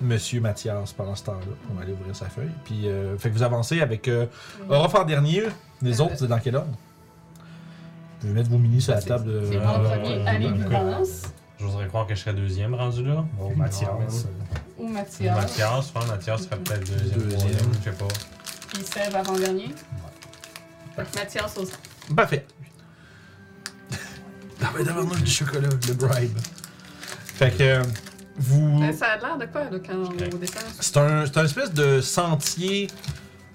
Monsieur 0.00 0.40
Mathias 0.40 0.92
pendant 0.92 1.14
ce 1.14 1.24
temps-là. 1.24 1.52
On 1.70 1.74
va 1.74 1.82
aller 1.82 1.92
ouvrir 1.92 2.14
sa 2.14 2.26
feuille. 2.26 2.50
Puis, 2.64 2.88
euh, 2.88 3.16
fait 3.18 3.30
que 3.30 3.34
vous 3.34 3.42
avancez 3.42 3.80
avec 3.80 4.08
euh, 4.08 4.26
Orof 4.68 4.94
en 4.94 5.04
dernier. 5.04 5.44
Les 5.82 6.00
autres, 6.00 6.14
c'est 6.16 6.26
dans 6.28 6.38
quel 6.38 6.56
ordre? 6.56 6.70
Vous 6.70 8.20
pouvez 8.20 8.32
mettre 8.32 8.50
vos 8.50 8.58
mini 8.58 8.80
sur 8.80 8.94
la 8.94 9.02
table. 9.02 9.24
de- 9.26 9.48
C'est 9.50 9.58
Ah, 9.62 9.78
mon 9.78 9.84
ouais, 9.84 9.90
premier 9.96 10.08
ouais, 10.16 10.26
à 10.28 10.32
ouais, 10.32 10.38
l'évidence. 10.38 11.22
J'oserais 11.60 11.86
croire 11.88 12.06
que 12.06 12.14
je 12.14 12.20
serais 12.20 12.34
deuxième 12.34 12.74
rendu 12.74 13.02
là. 13.04 13.24
Oh, 13.40 13.50
Mathias. 13.56 14.26
Ou 14.78 14.84
Ou 14.84 14.88
Mathias. 14.88 15.36
Mathias, 15.36 15.90
que 15.92 16.06
Mathias 16.08 16.42
serait 16.42 16.56
peut-être 16.58 16.80
deuxième, 16.80 17.18
Deuxième. 17.18 17.38
troisième, 17.38 17.72
je 17.78 17.90
sais 17.90 17.96
pas. 17.96 18.08
Puis 18.72 18.82
Sève 18.84 19.16
avant-dernier. 19.16 19.68
Fait 20.96 21.02
que 21.10 21.18
Mathias 21.18 21.56
aussi. 21.56 21.72
Parfait. 22.14 22.46
Ah 24.62 24.70
ben 24.76 24.84
d'avoir 24.84 25.06
du 25.16 25.26
chocolat, 25.30 25.68
le 25.68 25.94
bribe. 25.94 26.36
Fait 26.38 27.50
que 27.56 27.62
euh, 27.62 27.82
vous. 28.38 28.80
Ben, 28.80 28.92
ça 28.92 29.06
a 29.06 29.16
l'air 29.18 29.36
de 29.38 29.46
quoi, 29.46 29.64
là, 29.64 29.78
quand 29.84 29.94
on 29.94 30.36
descend? 30.36 30.62
C'est 30.80 30.96
un, 30.96 31.26
c'est 31.26 31.36
un 31.38 31.44
espèce 31.44 31.72
de 31.72 32.00
sentier 32.00 32.88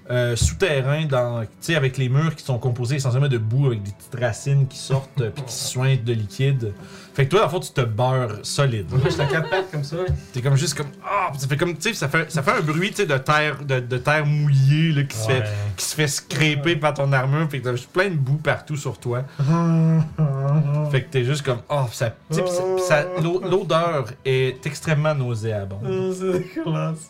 euh, 0.09 0.35
souterrain 0.35 1.05
dans, 1.05 1.43
avec 1.75 1.97
les 1.97 2.09
murs 2.09 2.35
qui 2.35 2.43
sont 2.43 2.57
composés 2.57 2.95
essentiellement 2.95 3.29
de 3.29 3.37
boue 3.37 3.67
avec 3.67 3.83
des 3.83 3.91
petites 3.91 4.19
racines 4.19 4.67
qui 4.67 4.77
sortent 4.77 5.29
puis 5.29 5.43
qui 5.45 5.53
sointent 5.53 6.03
de 6.03 6.13
liquide. 6.13 6.73
Fait 7.13 7.25
que 7.25 7.31
toi, 7.31 7.43
le 7.43 7.49
fond, 7.49 7.59
tu 7.59 7.71
te 7.71 7.81
beurres 7.81 8.39
solide. 8.43 8.87
Moi, 8.89 9.01
à 9.19 9.25
quatre 9.25 9.49
pattes 9.49 9.69
comme 9.71 9.83
ça. 9.83 9.97
T'es 10.33 10.41
comme 10.41 10.55
juste 10.55 10.75
comme 10.75 10.87
ah, 11.05 11.31
ça 11.37 11.47
fait 11.47 11.57
comme 11.57 11.75
tu 11.75 11.81
sais, 11.89 11.93
ça 11.93 12.07
fait 12.07 12.31
ça 12.31 12.41
fait 12.41 12.51
un 12.51 12.61
bruit 12.61 12.91
de 12.91 13.17
terre 13.17 13.63
de, 13.65 13.79
de 13.81 13.97
terre 13.97 14.25
mouillée 14.25 14.91
là, 14.93 15.03
qui 15.03 15.17
se 15.17 15.27
fait 15.27 15.43
qui 15.75 15.85
se 15.85 15.95
fait 15.95 16.07
scraper 16.07 16.75
par 16.77 16.93
ton 16.93 17.11
armure, 17.11 17.49
fait 17.49 17.59
que 17.59 17.65
t'as 17.65 17.71
juste 17.75 17.89
plein 17.91 18.09
de 18.09 18.15
boue 18.15 18.37
partout 18.37 18.77
sur 18.77 18.97
toi. 18.97 19.23
Fait 20.91 21.03
que 21.03 21.09
t'es 21.09 21.23
juste 21.23 21.43
comme 21.43 21.59
oh, 21.69 21.85
ça, 21.91 22.09
pis 22.29 22.35
ça- 22.35 22.41
pis 22.43 22.81
ça- 22.87 23.05
l'o- 23.21 23.41
l'odeur 23.41 24.05
est 24.25 24.65
extrêmement 24.65 25.15
nauséabonde. 25.15 26.13
c'est 26.17 26.31
dégueulasse. 26.33 27.09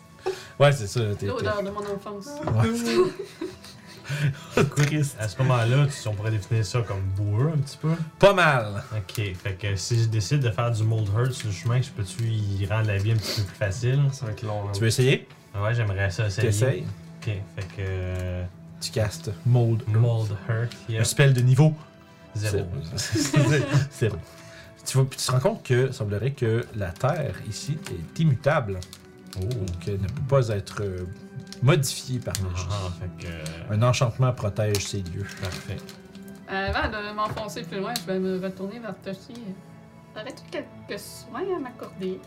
Ouais, 0.58 0.72
c'est 0.72 0.86
ça. 0.86 1.00
t'es- 1.18 1.26
L'odeur 1.26 1.62
de 1.62 1.70
mon 1.70 1.80
enfance. 1.80 2.28
Triste. 2.60 2.88
À 5.18 5.28
ce 5.28 5.38
moment-là, 5.38 5.86
tu- 5.86 6.08
on 6.08 6.12
pourrait 6.14 6.32
définir 6.32 6.66
ça 6.66 6.82
comme 6.82 7.00
boueux 7.16 7.50
un 7.54 7.58
petit 7.58 7.78
peu. 7.78 7.92
Pas 8.18 8.34
mal. 8.34 8.82
Ok, 8.94 9.14
fait 9.42 9.56
que 9.58 9.74
si 9.76 10.02
je 10.02 10.08
décide 10.08 10.40
de 10.40 10.50
faire 10.50 10.70
du 10.70 10.82
mold 10.82 11.08
hurt 11.16 11.32
sur 11.32 11.46
le 11.48 11.54
chemin, 11.54 11.80
je 11.80 11.88
peux-tu 11.90 12.24
y 12.24 12.66
rendre 12.66 12.88
la 12.88 12.98
vie 12.98 13.12
un 13.12 13.16
petit 13.16 13.40
peu 13.40 13.46
plus 13.46 13.56
facile? 13.56 14.00
Ça 14.12 14.26
va 14.26 14.32
être 14.32 14.42
long, 14.42 14.66
là. 14.66 14.72
Tu 14.74 14.80
veux 14.80 14.88
essayer? 14.88 15.26
Ouais, 15.54 15.74
j'aimerais 15.74 16.10
ça 16.10 16.26
essayer. 16.26 16.48
T'essayes? 16.48 16.84
Ok, 17.22 17.32
fait 17.56 17.62
que. 17.76 17.80
euh, 17.80 18.44
Tu 18.80 18.90
castes 18.90 19.30
Mold. 19.46 19.82
Mold 19.88 20.32
hurt, 20.48 20.72
Un 20.90 21.04
spell 21.04 21.32
de 21.32 21.40
niveau 21.40 21.72
Zéro. 22.34 22.64
Zéro. 22.96 23.64
Zéro. 23.98 24.16
Tu, 24.84 24.98
vois, 24.98 25.08
puis 25.08 25.16
tu 25.16 25.24
te 25.24 25.30
rends 25.30 25.38
compte 25.38 25.62
que 25.62 25.92
semblerait 25.92 26.32
que 26.32 26.66
la 26.74 26.90
terre 26.90 27.36
ici 27.48 27.78
est 27.88 28.18
immutable. 28.18 28.80
Oh. 29.36 29.40
Donc 29.40 29.68
elle 29.86 30.00
ne 30.00 30.08
peut 30.08 30.22
pas 30.28 30.48
être 30.48 30.82
euh, 30.82 31.06
modifiée 31.62 32.18
par 32.18 32.34
magie. 32.42 32.66
Ah, 32.70 32.90
fait 33.00 33.26
que. 33.26 33.72
Un 33.74 33.82
enchantement 33.82 34.32
protège 34.32 34.86
ces 34.86 34.98
lieux. 34.98 35.26
Parfait. 35.40 35.76
Avant 36.48 36.88
de 36.88 37.14
m'enfoncer 37.14 37.62
plus 37.62 37.80
loin, 37.80 37.94
je 37.94 38.12
vais 38.12 38.18
me 38.18 38.38
retourner 38.38 38.78
vers 38.78 38.94
Toshi. 39.02 39.40
Aurais-tu 40.14 40.42
quelques 40.50 41.00
soins 41.00 41.40
à 41.56 41.58
m'accorder? 41.58 42.20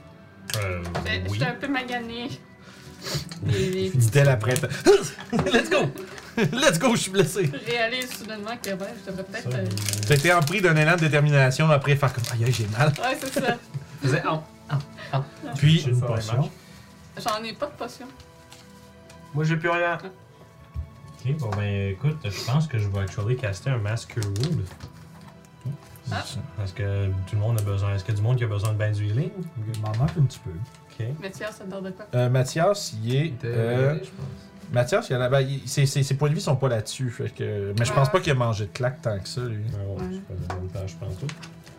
Euh, 0.57 0.83
oui. 1.05 1.33
J'étais 1.33 1.45
un 1.45 1.55
peu 1.55 1.67
maganée. 1.67 2.29
Les, 3.45 3.69
les 3.69 3.89
Dit-elle 3.91 4.29
après. 4.29 4.53
Let's 5.53 5.69
go! 5.69 5.81
Let's 6.37 6.79
go, 6.79 6.95
je 6.95 7.01
suis 7.01 7.11
blessé! 7.11 7.51
Je 7.53 7.71
réalise 7.71 8.09
soudainement 8.11 8.57
que 8.61 8.71
ouais, 8.71 8.93
je 9.05 9.11
devrais 9.11 9.23
peut-être. 9.25 9.51
Ça, 9.51 9.57
euh, 9.57 9.65
T'as 10.07 10.15
été 10.15 10.33
empris 10.33 10.61
d'un 10.61 10.75
élan 10.75 10.95
de 10.95 11.01
détermination 11.01 11.69
après 11.69 11.95
faire 11.95 12.11
comme 12.11 12.23
aïe 12.33 12.45
aïe, 12.45 12.51
j'ai 12.51 12.65
mal. 12.67 12.87
Ouais, 12.87 13.15
c'est 13.21 13.33
ça. 13.41 13.57
Faisait 14.01 14.23
oh. 14.27 14.39
Puis, 15.55 15.81
J'ai 15.81 15.91
une 15.91 16.01
potion. 16.01 16.49
J'en 17.17 17.43
ai 17.43 17.53
pas 17.53 17.67
de 17.67 17.71
potion. 17.71 18.07
Moi, 19.33 19.43
j'ai 19.43 19.57
plus 19.57 19.69
rien. 19.69 19.97
Ok, 19.97 21.37
bon 21.37 21.49
ben 21.57 21.91
écoute, 21.91 22.17
je 22.23 22.45
pense 22.45 22.67
que 22.67 22.77
je 22.77 22.87
vais 22.87 22.99
actually 22.99 23.35
caster 23.35 23.69
un 23.69 23.77
Mask 23.77 24.13
Cure 24.13 24.23
Wound. 24.25 24.61
Ah. 26.11 26.23
Parce 26.55 26.71
que 26.71 27.07
tout 27.07 27.33
le 27.35 27.39
monde 27.39 27.59
a 27.59 27.63
besoin. 27.63 27.95
Est-ce 27.95 28.03
qu'il 28.03 28.13
y 28.13 28.17
a 28.17 28.21
du 28.21 28.23
monde 28.23 28.37
qui 28.37 28.43
a 28.43 28.47
besoin 28.47 28.73
de 28.73 28.77
ben 28.77 28.93
du 28.93 29.05
healing? 29.07 29.31
Il 29.73 29.81
m'en 29.81 29.87
manque 29.97 30.11
un 30.19 30.23
petit 30.23 30.39
peu. 30.39 30.51
Ok. 30.51 31.07
Mathias, 31.19 31.55
ça 31.57 31.63
te 31.63 31.69
donne 31.71 31.85
de 31.85 31.89
quoi? 31.91 32.05
euh, 32.13 32.29
Mathias, 32.29 32.93
il 33.03 33.15
est. 33.15 33.43
Euh, 33.43 33.95
je 33.95 34.09
pense. 34.11 34.71
Mathias, 34.71 35.07
il 35.09 35.15
a 35.15 35.29
ben, 35.29 35.41
il- 35.41 35.67
ses, 35.67 35.85
ses- 35.87 36.03
ses 36.03 36.15
points 36.15 36.29
de 36.29 36.35
vie 36.35 36.41
sont 36.41 36.55
pas 36.55 36.67
là-dessus. 36.69 37.09
Fait 37.09 37.29
que, 37.29 37.73
mais 37.77 37.85
je 37.85 37.91
pense 37.93 38.05
Ouais. 38.07 38.11
pas 38.11 38.19
qu'il 38.19 38.31
a 38.31 38.35
mangé 38.35 38.65
de 38.65 38.71
claque 38.71 39.01
tant 39.01 39.17
que 39.19 39.27
ça, 39.27 39.41
lui. 39.41 39.63
Ah 39.73 39.77
ouais, 39.83 40.07
Ouais. 40.07 40.87
je 40.87 40.93
tout. 40.95 41.27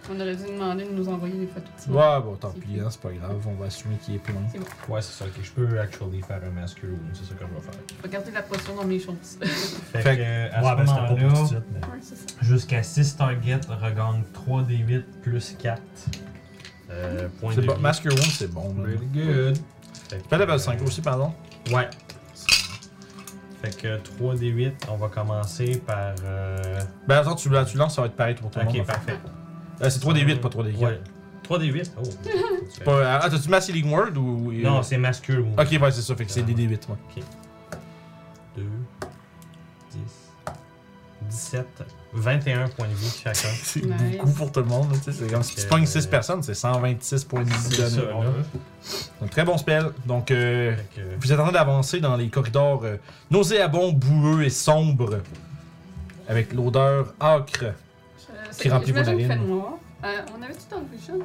On 0.09 0.21
aurait 0.21 0.37
dû 0.37 0.45
demander 0.45 0.85
de 0.85 0.91
nous 0.93 1.09
envoyer 1.09 1.35
des 1.35 1.47
photos. 1.47 1.69
de. 1.89 1.93
Ouais, 1.93 2.21
bon, 2.21 2.37
tant 2.37 2.51
pis, 2.51 2.79
hein, 2.81 2.87
c'est 2.91 3.01
pas 3.01 3.11
grave. 3.13 3.37
On 3.47 3.55
va 3.55 3.67
assumer 3.67 3.97
qu'il 3.97 4.15
est 4.15 4.19
plein. 4.19 4.35
Ouais, 4.89 5.03
c'est 5.03 5.13
ça, 5.13 5.25
ok. 5.25 5.33
Je 5.43 5.51
peux 5.51 5.81
actually 5.81 6.23
faire 6.23 6.41
un 6.45 6.51
Wound, 6.87 7.01
c'est 7.13 7.25
ça 7.25 7.35
que 7.35 7.41
je 7.41 7.55
vais 7.55 7.61
faire. 7.61 7.81
Je 7.99 8.03
vais 8.03 8.09
garder 8.09 8.31
la 8.31 8.43
potion 8.43 8.77
dans 8.77 8.85
mes 8.85 9.01
choses. 9.01 9.17
Fait, 9.93 10.01
Fait 10.03 10.17
que, 10.17 10.23
à 10.55 10.63
Ouais, 10.63 10.71
ce 10.71 10.77
ben 10.77 10.85
mais. 11.73 11.87
ouais, 11.87 12.01
c'est 12.01 12.45
jusqu'à 12.45 12.83
6 12.83 13.17
targets 13.17 13.61
regagne 13.69 14.23
3d8 14.47 15.03
plus 15.23 15.57
4 15.59 15.83
euh, 16.91 17.29
points 17.41 17.53
C'est 17.55 17.63
de 17.63 17.67
bon. 17.67 17.75
vie. 17.75 17.83
Masker 17.83 18.11
Wound, 18.11 18.23
c'est 18.23 18.53
bon. 18.53 18.75
Really 18.81 19.07
good. 19.07 19.59
Fait 20.09 20.19
que, 20.19 20.29
Pas 20.29 20.39
level 20.39 20.61
5 20.61 20.83
aussi, 20.83 21.01
pardon. 21.01 21.33
Ouais. 21.73 21.89
Fait 23.63 23.77
que 23.77 23.99
3d8, 23.99 24.73
on 24.91 24.97
va 24.97 25.09
commencer 25.09 25.83
par. 25.85 26.15
Euh... 26.25 26.81
Ben 27.09 27.17
attends, 27.19 27.35
tu, 27.35 27.49
tu 27.65 27.77
lances, 27.77 27.97
ça 27.97 28.03
va 28.03 28.07
être 28.07 28.15
pareil 28.15 28.35
pour 28.37 28.51
tout 28.51 28.59
le 28.61 28.67
monde. 28.67 28.77
Ok, 28.77 28.87
parfait. 28.87 29.17
Euh, 29.83 29.91
c'est 29.91 30.01
3D8, 30.03 30.41
pas 30.41 30.49
3D4. 30.49 30.79
Ouais. 30.79 31.01
3d8 31.49 31.91
Oh. 31.99 32.03
C'est 32.71 32.83
Pas, 32.85 33.21
ah, 33.23 33.31
t'as-tu 33.31 33.49
Mass 33.49 33.69
Healing 33.69 33.91
Word 33.93 34.17
ou. 34.17 34.53
Non, 34.53 34.83
c'est 34.83 34.99
masculin. 34.99 35.45
Ok, 35.59 35.69
ouais, 35.81 35.91
c'est 35.93 36.03
ça, 36.03 36.17
fait 36.17 36.25
que 36.25 36.33
c'est 36.33 36.43
des 36.43 36.55
D8, 36.55 36.71
ouais. 36.89 37.23
2, 38.57 38.63
10, 39.93 39.99
17, 41.31 41.67
21 42.15 42.69
points 42.69 42.89
de 42.89 42.95
vie 42.95 43.11
chacun. 43.23 43.49
C'est 43.63 43.85
Nice. 43.85 44.17
beaucoup 44.19 44.31
pour 44.33 44.53
tout 44.53 44.61
le 44.61 44.67
monde, 44.67 44.91
là, 44.93 44.97
tu 44.99 45.13
sais. 45.13 45.13
C'est 45.13 45.31
comme 45.31 45.43
si 45.43 45.55
tu 45.57 45.63
Ok. 45.63 45.69
pognes 45.69 45.85
6 45.87 46.07
personnes, 46.07 46.43
c'est 46.43 46.55
126 46.55 47.25
points 47.25 47.43
de 47.45 47.49
vie 47.51 47.55
C'est 47.61 47.89
ça, 47.91 48.01
donnés. 48.01 48.13
Un 49.23 49.27
très 49.27 49.45
bon 49.45 49.59
spell. 49.59 49.91
Donc, 50.07 50.31
euh, 50.31 50.75
que, 50.95 51.01
vous 51.21 51.33
êtes 51.33 51.39
en 51.39 51.43
train 51.45 51.53
d'avancer 51.53 52.01
dans 52.01 52.17
les 52.17 52.29
corridors 52.29 52.83
euh, 52.85 52.97
nauséabonds, 53.31 53.93
boueux 53.93 54.45
et 54.45 54.51
sombres 54.51 55.19
avec 56.29 56.55
l'odeur 56.55 57.13
âcre. 57.21 57.67
Qui 58.59 58.69
remplit 58.69 58.93
vos 58.93 58.99
fait 58.99 59.05
narines. 59.05 59.47
noir. 59.47 59.73
Euh, 60.05 60.09
on 60.39 60.43
avait-tu 60.43 60.61
dans 60.71 60.81
le 60.81 60.97
vision, 60.97 61.19
là? 61.19 61.25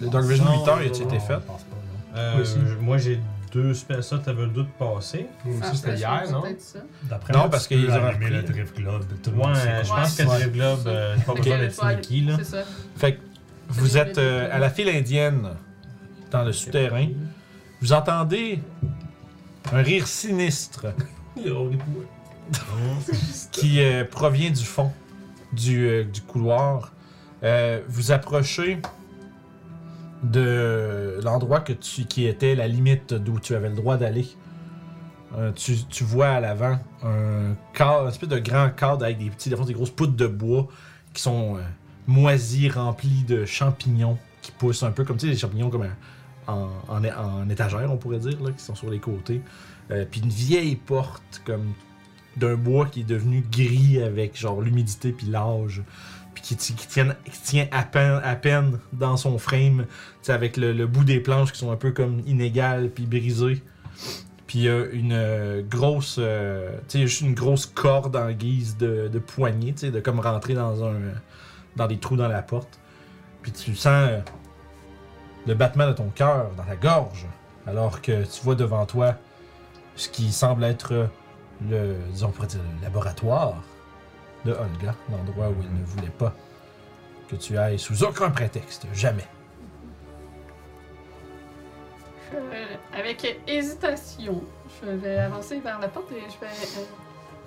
Le 0.00 0.08
Dark 0.08 0.24
Vision 0.24 0.44
Non, 0.44 0.62
8 0.64 0.68
heures, 0.68 0.78
a-t-il 0.78 0.90
non, 0.90 0.94
été 1.08 1.18
Non, 1.18 1.20
fait? 1.20 1.34
je 1.34 1.46
pense 1.46 1.62
pas. 1.64 2.18
Euh, 2.18 2.44
Moi 2.80 2.98
j'ai 2.98 3.20
deux 3.52 3.74
spells. 3.74 4.02
Ça, 4.02 4.18
t'avais 4.18 4.42
le 4.42 4.48
doute 4.48 4.68
passé. 4.78 5.26
Aussi, 5.46 5.76
c'était 5.76 5.96
hier, 5.96 6.24
non? 6.30 6.42
ça. 6.58 6.78
D'après 7.04 7.32
Non, 7.32 7.48
parce 7.48 7.66
qu'ils 7.66 7.88
auraient 7.88 8.08
allumer 8.10 8.30
le. 8.30 8.42
Drift 8.42 8.76
Globe. 8.76 9.04
Tout 9.22 9.30
le 9.30 9.36
Ouais, 9.36 9.46
monde 9.46 9.56
je 9.82 9.88
pense 9.88 10.16
que 10.16 10.22
Ouais. 10.22 10.28
Drift 10.38 10.52
Globe, 10.52 10.80
euh, 10.86 11.16
pas 11.18 11.34
besoin 11.34 11.58
d'être 11.58 11.74
sneaky, 11.74 12.20
là. 12.22 12.34
C'est 12.38 12.44
ça. 12.44 12.62
Fait 12.96 13.14
que 13.16 13.20
vous 13.68 13.96
êtes 13.98 14.18
euh, 14.18 14.48
à 14.54 14.58
la 14.58 14.70
file 14.70 14.88
indienne, 14.88 15.50
dans 16.30 16.44
le 16.44 16.52
souterrain. 16.52 17.08
Vous 17.80 17.92
entendez 17.92 18.60
un 19.72 19.82
rire 19.82 20.06
sinistre 20.06 20.86
qui 23.52 23.82
euh, 23.82 24.04
provient 24.04 24.50
du 24.50 24.64
fond 24.64 24.92
du, 25.52 25.86
euh, 25.86 26.04
du 26.04 26.20
couloir. 26.20 26.92
Euh, 27.44 27.80
vous 27.88 28.10
approchez 28.10 28.80
de 30.24 31.20
l'endroit 31.22 31.60
que 31.60 31.72
tu, 31.72 32.04
qui 32.04 32.26
était 32.26 32.56
la 32.56 32.66
limite 32.66 33.14
d'où 33.14 33.38
tu 33.38 33.54
avais 33.54 33.68
le 33.68 33.76
droit 33.76 33.96
d'aller. 33.96 34.26
Euh, 35.36 35.52
tu, 35.52 35.76
tu 35.84 36.04
vois 36.04 36.28
à 36.28 36.40
l'avant 36.40 36.78
un 37.04 37.54
cadre, 37.74 38.06
un 38.06 38.08
espèce 38.08 38.28
de 38.28 38.38
grand 38.38 38.70
cadre 38.70 39.04
avec 39.04 39.18
des 39.18 39.30
petits, 39.30 39.50
des 39.50 39.72
grosses 39.72 39.90
poutres 39.90 40.16
de 40.16 40.26
bois 40.26 40.66
qui 41.12 41.22
sont 41.22 41.56
euh, 41.56 41.60
moisis, 42.06 42.72
remplis 42.72 43.22
de 43.24 43.44
champignons 43.44 44.18
qui 44.42 44.50
poussent 44.52 44.82
un 44.82 44.90
peu 44.90 45.04
comme 45.04 45.18
tu 45.18 45.26
sais, 45.26 45.32
des 45.32 45.38
champignons 45.38 45.70
comme 45.70 45.86
en, 46.48 46.70
en, 46.88 47.48
étagère, 47.50 47.92
on 47.92 47.98
pourrait 47.98 48.18
dire, 48.18 48.42
là, 48.42 48.50
qui 48.52 48.64
sont 48.64 48.74
sur 48.74 48.90
les 48.90 49.00
côtés. 49.00 49.42
Puis 50.10 50.20
une 50.22 50.30
vieille 50.30 50.76
porte 50.76 51.42
comme 51.44 51.74
d'un 52.38 52.54
bois 52.54 52.86
qui 52.86 53.00
est 53.00 53.04
devenu 53.04 53.44
gris 53.50 54.02
avec 54.02 54.36
genre 54.38 54.60
l'humidité 54.60 55.12
puis 55.12 55.26
l'âge 55.26 55.82
puis 56.34 56.42
qui, 56.42 56.56
ti- 56.56 56.74
qui 56.74 56.86
tient, 56.86 57.66
à 57.72 57.82
peine, 57.82 58.20
à 58.22 58.36
peine 58.36 58.78
dans 58.92 59.16
son 59.16 59.38
frame 59.38 59.86
avec 60.28 60.56
le, 60.56 60.86
bout 60.86 61.04
des 61.04 61.20
planches 61.20 61.52
qui 61.52 61.58
sont 61.58 61.72
un 61.72 61.76
peu 61.76 61.90
comme 61.90 62.20
inégales 62.26 62.90
puis 62.90 63.06
brisées. 63.06 63.62
Puis 64.46 64.68
a 64.68 64.84
une 64.92 65.12
euh, 65.12 65.62
grosse 65.62 66.16
euh, 66.18 66.70
juste 66.92 67.20
une 67.22 67.34
grosse 67.34 67.66
corde 67.66 68.16
en 68.16 68.30
guise 68.30 68.76
de, 68.76 69.08
de 69.08 69.18
poignée 69.18 69.72
de 69.72 70.00
comme 70.00 70.20
rentrer 70.20 70.54
dans 70.54 70.84
un 70.84 70.96
dans 71.76 71.86
des 71.86 71.98
trous 71.98 72.16
dans 72.16 72.28
la 72.28 72.42
porte. 72.42 72.78
Puis 73.42 73.52
tu 73.52 73.74
sens 73.74 74.08
euh, 74.10 74.20
le 75.46 75.54
battement 75.54 75.86
de 75.86 75.92
ton 75.92 76.08
cœur 76.14 76.50
dans 76.56 76.64
ta 76.64 76.76
gorge 76.76 77.26
alors 77.66 78.00
que 78.00 78.22
tu 78.24 78.42
vois 78.42 78.54
devant 78.54 78.86
toi 78.86 79.16
ce 79.96 80.08
qui 80.08 80.30
semble 80.32 80.64
être 80.64 80.92
euh, 80.92 81.06
le, 81.68 81.96
disons, 82.12 82.28
on 82.28 82.30
pourrait 82.30 82.46
dire, 82.48 82.60
le 82.62 82.84
laboratoire 82.84 83.54
de 84.44 84.52
Olga, 84.52 84.94
l'endroit 85.10 85.48
où 85.48 85.56
elle 85.60 85.80
ne 85.80 85.84
voulait 85.84 86.12
pas 86.16 86.34
que 87.28 87.36
tu 87.36 87.58
ailles 87.58 87.78
sous 87.78 88.02
aucun 88.04 88.30
prétexte, 88.30 88.86
jamais. 88.92 89.26
Avec 92.92 93.40
hésitation, 93.46 94.42
je 94.82 94.90
vais 94.90 95.18
avancer 95.18 95.60
vers 95.60 95.78
la 95.78 95.88
porte 95.88 96.10
et 96.12 96.20
je 96.20 96.40
vais 96.40 96.52
euh, 96.52 96.84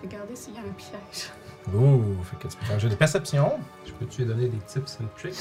regarder 0.01 0.36
s'il 0.36 0.56
y 0.56 0.58
a 0.58 0.62
un 0.62 0.74
piège. 0.74 1.30
Ouh, 1.74 2.24
fait 2.24 2.38
que 2.38 2.47
tu 2.47 2.58
peux 2.58 2.65
faire 2.65 2.76
un 2.76 2.80
jeu 2.80 2.89
de 2.89 2.95
perception. 2.95 3.60
Je 3.86 3.91
peux-tu 3.91 4.21
lui 4.21 4.28
donner 4.28 4.47
des 4.47 4.58
tips 4.60 4.97
and 5.02 5.08
tricks? 5.17 5.36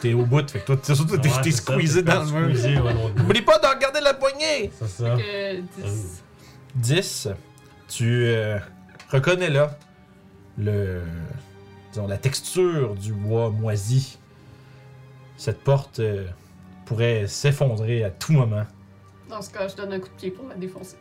T'es 0.00 0.12
au 0.12 0.26
bout, 0.26 0.50
fait 0.50 0.60
que 0.60 0.66
toi, 0.66 0.76
t'es 0.76 0.94
surtout 0.94 1.16
t'es 1.16 1.30
Ouais, 1.30 1.50
squeezé 1.50 2.02
dans 2.02 2.24
le 2.24 2.48
mur. 2.48 3.14
N'oublie 3.16 3.42
pas 3.42 3.58
de 3.58 3.66
regarder 3.66 4.00
la 4.00 4.12
poignée! 4.12 4.70
C'est 4.78 4.88
ça. 4.88 5.16
Que 5.16 5.60
10. 5.60 6.22
10, 6.74 7.28
tu 7.88 8.24
euh, 8.26 8.58
reconnais 9.10 9.50
là 9.50 9.76
le, 10.58 11.02
disons, 11.92 12.06
la 12.06 12.18
texture 12.18 12.94
du 12.94 13.12
bois 13.12 13.50
moisi. 13.50 14.18
Cette 15.36 15.62
porte 15.64 15.98
euh, 15.98 16.26
pourrait 16.86 17.26
s'effondrer 17.26 18.04
à 18.04 18.10
tout 18.10 18.32
moment. 18.32 18.64
Dans 19.28 19.42
ce 19.42 19.50
cas, 19.50 19.66
je 19.68 19.74
donne 19.76 19.92
un 19.92 19.98
coup 20.00 20.08
de 20.08 20.14
pied 20.14 20.30
pour 20.30 20.46
la 20.48 20.54
défoncer. 20.54 20.96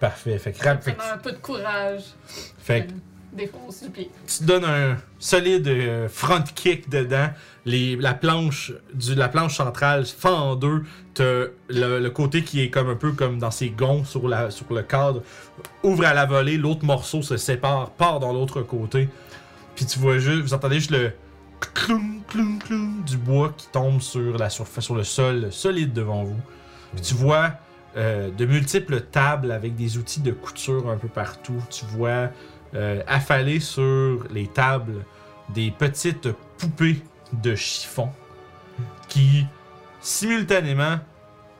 Parfait. 0.00 0.38
Fait 0.38 0.52
que, 0.52 0.62
rap- 0.64 0.82
fait 0.82 0.90
Ça 0.90 0.96
que- 0.96 1.02
donne 1.02 1.10
un 1.14 1.18
peu 1.18 1.32
de 1.32 1.36
courage. 1.38 2.02
fait 2.58 2.86
que 2.86 2.92
tu 4.26 4.44
donnes 4.44 4.64
un 4.64 4.96
solide 5.18 5.68
euh, 5.68 6.08
front 6.08 6.44
kick 6.54 6.88
dedans. 6.88 7.28
La 7.64 8.14
planche 8.14 8.72
du, 8.94 9.14
la 9.14 9.28
planche 9.28 9.56
centrale 9.56 10.06
fend 10.06 10.50
en 10.50 10.56
deux. 10.56 10.84
Le, 11.68 12.08
côté 12.08 12.42
qui 12.42 12.60
est 12.62 12.70
comme 12.70 12.88
un 12.88 12.94
peu 12.94 13.12
comme 13.12 13.38
dans 13.38 13.50
ses 13.50 13.70
gonds 13.70 14.04
sur 14.04 14.28
le 14.28 14.82
cadre. 14.82 15.22
Ouvre 15.82 16.04
à 16.04 16.14
la 16.14 16.26
volée, 16.26 16.56
l'autre 16.56 16.84
morceau 16.84 17.22
se 17.22 17.36
sépare, 17.36 17.90
part 17.90 18.20
dans 18.20 18.32
l'autre 18.32 18.62
côté. 18.62 19.08
Puis 19.74 19.84
tu 19.86 19.98
vois 19.98 20.18
juste, 20.18 20.42
vous 20.42 20.54
entendez 20.54 20.76
juste 20.76 20.90
le 20.90 21.12
cloum, 21.74 22.20
cloum, 22.28 22.58
cloum 22.58 23.02
du 23.06 23.16
bois 23.16 23.52
qui 23.56 23.68
tombe 23.68 24.00
sur 24.00 24.38
la 24.38 24.50
surface, 24.50 24.84
sur 24.84 24.94
le 24.94 25.04
sol 25.04 25.48
solide 25.50 25.92
devant 25.92 26.24
vous. 26.24 26.40
Puis 26.94 27.02
tu 27.02 27.14
vois 27.14 27.52
euh, 27.96 28.30
de 28.30 28.44
multiples 28.44 29.00
tables 29.00 29.50
avec 29.50 29.74
des 29.74 29.96
outils 29.96 30.20
de 30.20 30.30
couture 30.30 30.90
un 30.90 30.96
peu 30.96 31.08
partout. 31.08 31.62
Tu 31.70 31.86
vois 31.86 32.30
euh, 32.76 33.02
affalées 33.06 33.60
sur 33.60 34.24
les 34.30 34.46
tables 34.46 35.04
des 35.54 35.70
petites 35.70 36.28
poupées 36.58 37.02
de 37.32 37.54
chiffon 37.54 38.10
qui 39.08 39.44
simultanément 40.00 40.98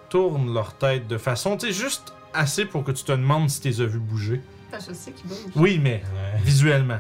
tournent 0.09 0.53
leur 0.55 0.75
tête 0.77 1.09
de 1.09 1.19
façon, 1.19 1.57
tu 1.57 1.67
sais, 1.67 1.73
juste 1.73 2.13
assez 2.33 2.65
pour 2.65 2.85
que 2.85 2.93
tu 2.93 3.03
te 3.05 3.13
demandes 3.13 3.51
si 3.51 3.61
tu 3.61 3.69
les 3.69 3.81
as 3.81 3.87
vues 3.87 3.99
bouger. 3.99 4.41
Ah, 4.73 4.79
je 4.87 4.93
sais. 4.93 5.13
Oui, 5.55 5.81
mais 5.83 6.03
Ouais. 6.15 6.41
visuellement. 6.43 6.99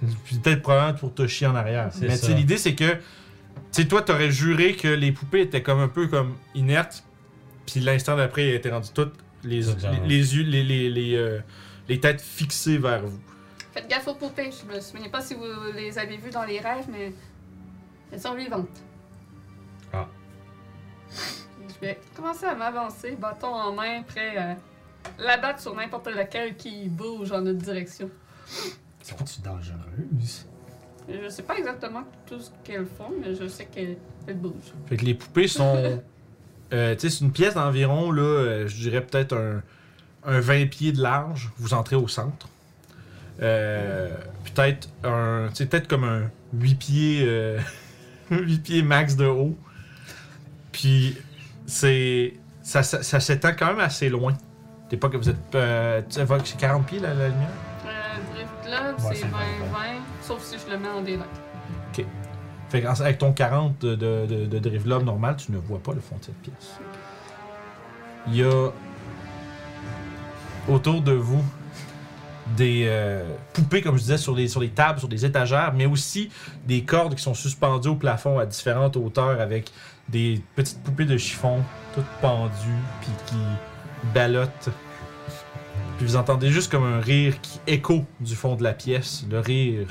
Peut-être 0.00 0.62
probablement 0.62 0.96
pour 0.98 1.12
te 1.14 1.26
chier 1.26 1.46
en 1.48 1.54
arrière. 1.56 1.90
Mais 2.00 2.18
tu 2.18 2.32
l'idée 2.34 2.56
c'est 2.56 2.74
que, 2.74 2.92
tu 2.92 2.98
sais, 3.72 3.88
toi 3.88 4.00
t'aurais 4.02 4.30
juré 4.30 4.74
que 4.74 4.88
les 4.88 5.10
poupées 5.12 5.40
étaient 5.42 5.62
comme 5.62 5.80
un 5.80 5.88
peu 5.88 6.06
comme 6.06 6.34
inertes, 6.54 7.04
puis 7.66 7.80
l'instant 7.80 8.16
d'après 8.16 8.46
elles 8.48 8.54
étaient 8.54 8.70
rendues 8.70 8.90
toutes 8.94 9.14
les, 9.44 9.60
les, 9.62 10.06
les 10.06 10.36
yeux, 10.36 10.44
les, 10.44 10.62
les, 10.62 10.88
les, 10.90 11.14
euh, 11.16 11.40
les 11.88 12.00
têtes 12.00 12.20
fixées 12.20 12.78
vers 12.78 13.06
vous. 13.06 13.20
Faites 13.72 13.88
gaffe 13.88 14.08
aux 14.08 14.14
poupées. 14.14 14.50
Je 14.50 14.72
me 14.72 14.80
souviens 14.80 15.08
pas 15.08 15.20
si 15.20 15.34
vous 15.34 15.44
les 15.74 15.98
avez 15.98 16.16
vues 16.16 16.30
dans 16.30 16.44
les 16.44 16.60
rêves, 16.60 16.86
mais 16.90 17.12
elles 18.12 18.20
sont 18.20 18.34
vivantes. 18.34 18.82
Ah. 19.92 20.06
Je 21.10 21.80
vais 21.80 21.98
commencer 22.14 22.46
à 22.46 22.54
m'avancer, 22.54 23.16
bâton 23.16 23.48
en 23.48 23.72
main, 23.72 24.02
prêt 24.02 24.36
à 24.36 24.56
l'abattre 25.18 25.60
sur 25.60 25.74
n'importe 25.74 26.08
lequel 26.08 26.56
qui 26.56 26.88
bouge 26.88 27.32
en 27.32 27.40
notre 27.40 27.58
direction. 27.58 28.10
Sont-tu 29.02 29.40
dangereuses? 29.40 30.46
Je 31.08 31.28
sais 31.28 31.42
pas 31.42 31.56
exactement 31.56 32.04
tout 32.26 32.38
ce 32.38 32.50
qu'elles 32.64 32.86
font, 32.86 33.10
mais 33.18 33.34
je 33.34 33.48
sais 33.48 33.64
qu'elles 33.64 33.96
elles 34.26 34.36
bougent. 34.36 34.74
Fait 34.86 34.96
que 34.96 35.04
les 35.04 35.14
poupées 35.14 35.48
sont. 35.48 36.02
euh, 36.72 36.94
tu 36.94 37.00
sais, 37.00 37.16
c'est 37.16 37.24
une 37.24 37.32
pièce 37.32 37.54
d'environ, 37.54 38.10
là, 38.10 38.22
euh, 38.22 38.66
je 38.66 38.76
dirais 38.76 39.00
peut-être 39.00 39.34
un, 39.34 39.62
un 40.24 40.40
20 40.40 40.66
pieds 40.70 40.92
de 40.92 41.00
large. 41.02 41.50
Vous 41.58 41.74
entrez 41.74 41.96
au 41.96 42.08
centre. 42.08 42.48
Euh, 43.40 44.14
peut-être 44.54 44.88
un. 45.04 45.48
Sais, 45.54 45.66
peut-être 45.66 45.88
comme 45.88 46.04
un 46.04 46.30
8 46.54 46.74
pieds. 46.74 47.24
euh, 47.26 47.58
8 48.30 48.58
pieds 48.62 48.82
max 48.82 49.16
de 49.16 49.26
haut. 49.26 49.56
Puis, 50.72 51.16
c'est. 51.66 52.34
Ça, 52.62 52.82
ça, 52.82 53.02
ça 53.02 53.20
s'étend 53.20 53.52
quand 53.58 53.66
même 53.68 53.80
assez 53.80 54.08
loin. 54.08 54.34
T'es 54.90 54.96
pas 54.96 55.08
que 55.08 55.16
vous 55.16 55.28
êtes. 55.28 55.54
Euh, 55.54 56.00
tu 56.08 56.14
sais, 56.16 56.24
va- 56.24 56.38
c'est 56.44 56.58
40 56.58 56.86
pieds 56.86 56.98
la, 56.98 57.14
la 57.14 57.28
lumière? 57.28 57.48
Euh, 57.86 58.34
Drift 58.34 59.04
Ouais, 59.04 59.14
c'est 59.14 59.20
c'est 59.22 59.26
20-20, 59.26 59.28
20-20. 59.30 59.36
sauf 60.22 60.42
si 60.42 60.56
je 60.58 60.72
le 60.72 60.78
mets 60.78 60.88
en 60.88 61.00
daylight. 61.02 61.26
Fait 62.70 62.82
qu'avec 62.82 63.16
ton 63.16 63.32
40 63.32 63.78
de, 63.80 63.94
de, 63.94 64.26
de, 64.26 64.44
de 64.44 64.58
Drivlob 64.58 65.02
normal, 65.02 65.36
tu 65.38 65.52
ne 65.52 65.56
vois 65.56 65.78
pas 65.78 65.94
le 65.94 66.00
fond 66.00 66.16
de 66.18 66.24
cette 66.24 66.36
pièce. 66.42 66.78
Il 68.26 68.36
y 68.36 68.42
a 68.42 68.68
autour 70.68 71.00
de 71.00 71.12
vous 71.12 71.44
des 72.56 72.84
euh, 72.86 73.22
poupées, 73.52 73.82
comme 73.82 73.96
je 73.96 74.02
disais, 74.02 74.18
sur 74.18 74.34
les, 74.34 74.48
sur 74.48 74.60
les 74.60 74.70
tables, 74.70 74.98
sur 74.98 75.08
des 75.08 75.24
étagères, 75.24 75.72
mais 75.74 75.86
aussi 75.86 76.30
des 76.66 76.82
cordes 76.82 77.14
qui 77.14 77.22
sont 77.22 77.34
suspendues 77.34 77.88
au 77.88 77.96
plafond 77.96 78.38
à 78.38 78.46
différentes 78.46 78.96
hauteurs 78.96 79.40
avec 79.40 79.70
des 80.08 80.40
petites 80.56 80.82
poupées 80.82 81.04
de 81.04 81.18
chiffon, 81.18 81.62
toutes 81.94 82.06
pendues, 82.20 82.52
puis 83.00 83.10
qui 83.26 83.36
ballottent. 84.14 84.70
Puis 85.98 86.06
vous 86.06 86.16
entendez 86.16 86.50
juste 86.50 86.70
comme 86.70 86.84
un 86.84 87.00
rire 87.00 87.40
qui 87.40 87.60
écho 87.66 88.04
du 88.20 88.34
fond 88.34 88.54
de 88.54 88.62
la 88.62 88.72
pièce, 88.72 89.26
le 89.30 89.40
rire 89.40 89.88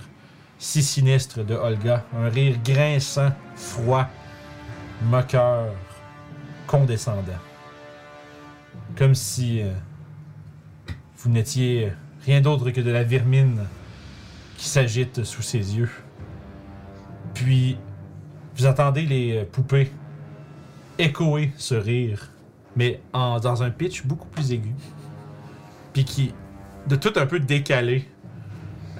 si 0.59 0.81
sinistre 0.81 1.43
de 1.43 1.53
Olga. 1.53 2.05
Un 2.17 2.29
rire 2.29 2.55
grinçant, 2.63 3.31
froid, 3.55 4.07
moqueur, 5.03 5.67
condescendant. 6.65 7.21
Comme 8.97 9.13
si 9.13 9.61
euh, 9.61 9.73
n'étiez 11.29 11.91
rien 12.25 12.41
d'autre 12.41 12.71
que 12.71 12.81
de 12.81 12.91
la 12.91 13.03
vermine 13.03 13.65
qui 14.57 14.67
s'agite 14.67 15.23
sous 15.23 15.41
ses 15.41 15.77
yeux. 15.77 15.89
Puis, 17.33 17.77
vous 18.55 18.65
entendez 18.65 19.05
les 19.05 19.43
poupées 19.51 19.91
échoer 20.97 21.51
ce 21.57 21.75
rire, 21.75 22.31
mais 22.75 22.99
dans 23.13 23.63
un 23.63 23.69
pitch 23.69 24.05
beaucoup 24.05 24.27
plus 24.27 24.51
aigu. 24.51 24.73
Puis 25.93 26.05
qui, 26.05 26.33
de 26.87 26.95
tout 26.95 27.13
un 27.15 27.25
peu 27.25 27.39
décalé, 27.39 28.05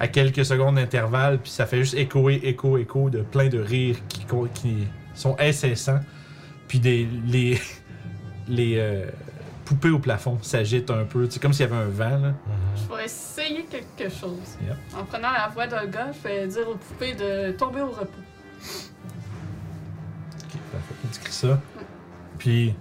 à 0.00 0.06
quelques 0.06 0.44
secondes 0.44 0.76
d'intervalle, 0.76 1.38
puis 1.38 1.50
ça 1.50 1.66
fait 1.66 1.78
juste 1.78 1.94
échoer, 1.94 2.40
écho, 2.44 2.78
écho 2.78 3.10
de 3.10 3.22
plein 3.22 3.48
de 3.48 3.58
rires 3.58 3.96
qui, 4.08 4.24
sont 5.14 5.36
incessants. 5.40 6.00
Puis 6.68 6.78
des, 6.78 7.08
les, 7.26 7.58
les 8.48 8.74
euh, 8.76 9.06
poupées 9.68 9.90
au 9.90 9.98
plafond 9.98 10.38
s'agitent 10.40 10.90
un 10.90 11.04
peu. 11.04 11.28
C'est 11.28 11.40
comme 11.42 11.52
s'il 11.52 11.66
y 11.66 11.68
avait 11.72 11.76
un 11.82 11.88
vent. 11.88 12.18
Là. 12.18 12.32
Je 12.74 12.96
vais 12.96 13.04
essayer 13.04 13.64
quelque 13.66 14.08
chose. 14.08 14.56
Yep. 14.62 14.76
En 14.98 15.04
prenant 15.04 15.30
la 15.30 15.48
voix 15.48 15.66
d'un 15.66 15.84
gars, 15.86 16.08
je 16.12 16.26
vais 16.26 16.46
dire 16.46 16.66
aux 16.68 16.76
poupées 16.76 17.12
de 17.14 17.52
tomber 17.52 17.82
au 17.82 17.90
repos. 17.90 18.08
Ok, 20.42 20.58
parfait. 20.72 20.94
Tu 21.12 21.20
cries 21.20 21.32
ça? 21.32 21.60
Puis 22.38 22.74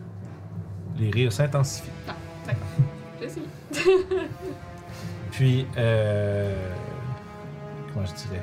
les 0.97 1.12
rires 1.12 1.34
s'intensifient. 1.34 1.89
J'ai 3.19 3.26
essayé. 3.26 3.45
Puis, 5.32 5.67
euh, 5.78 6.56
comment 7.93 8.06
je 8.06 8.13
dirais? 8.13 8.41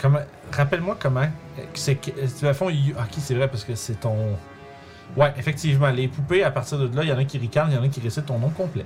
Comment, 0.00 0.18
rappelle-moi 0.52 0.96
comment. 1.00 1.20
euh, 1.20 1.62
C'est 1.72 1.94
que, 1.96 2.10
à 2.46 2.52
fond, 2.52 2.66
ok, 2.68 3.08
c'est 3.18 3.34
vrai 3.34 3.48
parce 3.48 3.64
que 3.64 3.74
c'est 3.74 4.00
ton. 4.00 4.36
Ouais, 5.16 5.32
effectivement, 5.36 5.90
les 5.90 6.08
poupées 6.08 6.42
à 6.42 6.50
partir 6.50 6.78
de 6.78 6.94
là, 6.96 7.02
il 7.04 7.08
y 7.08 7.12
en 7.12 7.18
a 7.18 7.24
qui 7.24 7.38
ricanent, 7.38 7.68
il 7.70 7.74
y 7.74 7.78
en 7.78 7.82
a 7.82 7.88
qui 7.88 8.00
récitent 8.00 8.26
ton 8.26 8.38
nom 8.38 8.50
complet. 8.50 8.84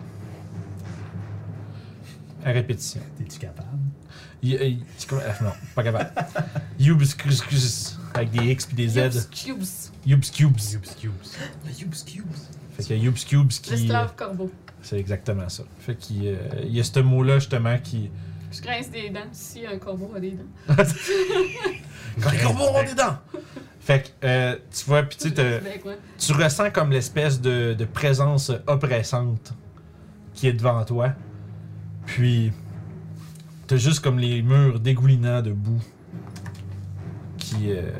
À 2.44 2.50
répétition. 2.52 3.00
T'es-tu 3.16 3.38
capable? 3.38 3.68
Y- 4.42 4.54
euh, 4.56 5.18
ah, 5.26 5.42
non, 5.42 5.52
pas 5.74 5.82
capable. 5.82 6.10
Youbscus, 6.78 7.98
avec 8.14 8.30
des 8.30 8.52
X 8.52 8.66
puis 8.66 8.76
des 8.76 8.88
Z. 8.88 9.28
Cubes. 9.30 9.62
Youbscubes. 10.06 10.56
Cubes, 10.56 10.82
cubes. 11.00 11.12
Cubes, 11.76 11.94
cubes. 12.06 12.24
Fait 12.76 12.82
qu'il 12.84 12.96
y 12.96 13.00
a 13.00 13.02
Youbscubes 13.04 13.48
qui. 13.48 13.70
L'esclave 13.72 14.14
corbeau. 14.14 14.50
C'est 14.82 14.98
exactement 14.98 15.48
ça. 15.48 15.64
Fait 15.80 15.96
qu'il 15.96 16.22
y 16.24 16.28
a- 16.28 16.60
il 16.62 16.76
y 16.76 16.80
a 16.80 16.84
ce 16.84 17.00
mot-là 17.00 17.38
justement 17.40 17.76
qui. 17.78 18.10
Je 18.52 18.62
grince 18.62 18.90
des 18.90 19.10
dents 19.10 19.20
si 19.32 19.66
un 19.66 19.76
corbeau 19.78 20.12
a 20.16 20.20
des 20.20 20.30
dents. 20.32 20.74
Quand 22.22 22.30
les 22.30 22.38
corbeaux 22.38 22.64
ont 22.74 22.82
des 22.82 22.94
dents! 22.94 23.18
Fait 23.88 24.02
que, 24.20 24.26
euh, 24.26 24.54
tu 24.70 24.84
vois, 24.84 25.02
pis 25.02 25.16
tu 25.16 25.32
te- 25.32 25.60
tu 26.18 26.32
ressens 26.34 26.70
comme 26.72 26.90
l'espèce 26.90 27.40
de, 27.40 27.72
de 27.72 27.84
présence 27.86 28.52
oppressante 28.66 29.54
qui 30.34 30.46
est 30.46 30.52
devant 30.52 30.84
toi. 30.84 31.12
Puis, 32.04 32.52
t'as 33.66 33.76
juste 33.78 34.00
comme 34.00 34.18
les 34.18 34.42
murs 34.42 34.78
dégoulinants 34.78 35.40
de 35.40 35.52
boue 35.52 35.80
qui, 37.38 37.70
euh, 37.72 37.90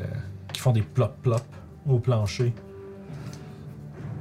qui 0.53 0.61
font 0.61 0.73
des 0.73 0.83
plop-plop 0.83 1.41
au 1.87 1.97
plancher. 1.97 2.53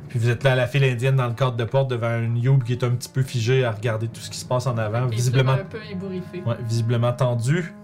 Puis 0.08 0.18
vous 0.18 0.30
êtes 0.30 0.44
là 0.44 0.52
à 0.52 0.56
la 0.56 0.66
file 0.66 0.84
indienne 0.84 1.16
dans 1.16 1.28
le 1.28 1.34
cadre 1.34 1.56
de 1.58 1.64
porte 1.64 1.90
devant 1.90 2.18
une 2.18 2.38
youb 2.38 2.62
qui 2.64 2.72
est 2.72 2.82
un 2.82 2.92
petit 2.92 3.10
peu 3.10 3.20
figée 3.22 3.66
à 3.66 3.72
regarder 3.72 4.08
tout 4.08 4.22
ce 4.22 4.30
qui 4.30 4.38
se 4.38 4.46
passe 4.46 4.66
en 4.66 4.78
avant, 4.78 5.04
visiblement, 5.06 5.52
un 5.52 5.58
peu 5.58 5.80
ébouriffé. 5.90 6.40
ouais, 6.46 6.56
visiblement 6.66 7.12
tendu. 7.12 7.74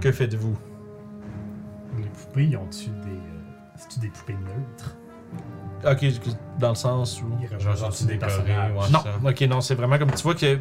Que 0.00 0.12
faites-vous? 0.12 0.56
Les 1.98 2.04
poupées, 2.04 2.44
ils 2.46 2.56
ont-tu 2.56 2.88
C'est-tu 3.98 4.06
des 4.06 4.08
poupées 4.08 4.34
neutres? 4.34 4.96
Ok, 5.86 6.04
dans 6.58 6.70
le 6.70 6.74
sens 6.74 7.22
où. 7.22 7.26
Genre, 7.60 7.92
décorés? 8.06 8.32
Ouais, 8.52 8.90
Non, 8.90 8.98
ça. 9.00 9.12
ok, 9.24 9.40
non, 9.42 9.60
c'est 9.60 9.74
vraiment 9.74 9.98
comme 9.98 10.10
tu 10.12 10.22
vois 10.22 10.34
que 10.34 10.58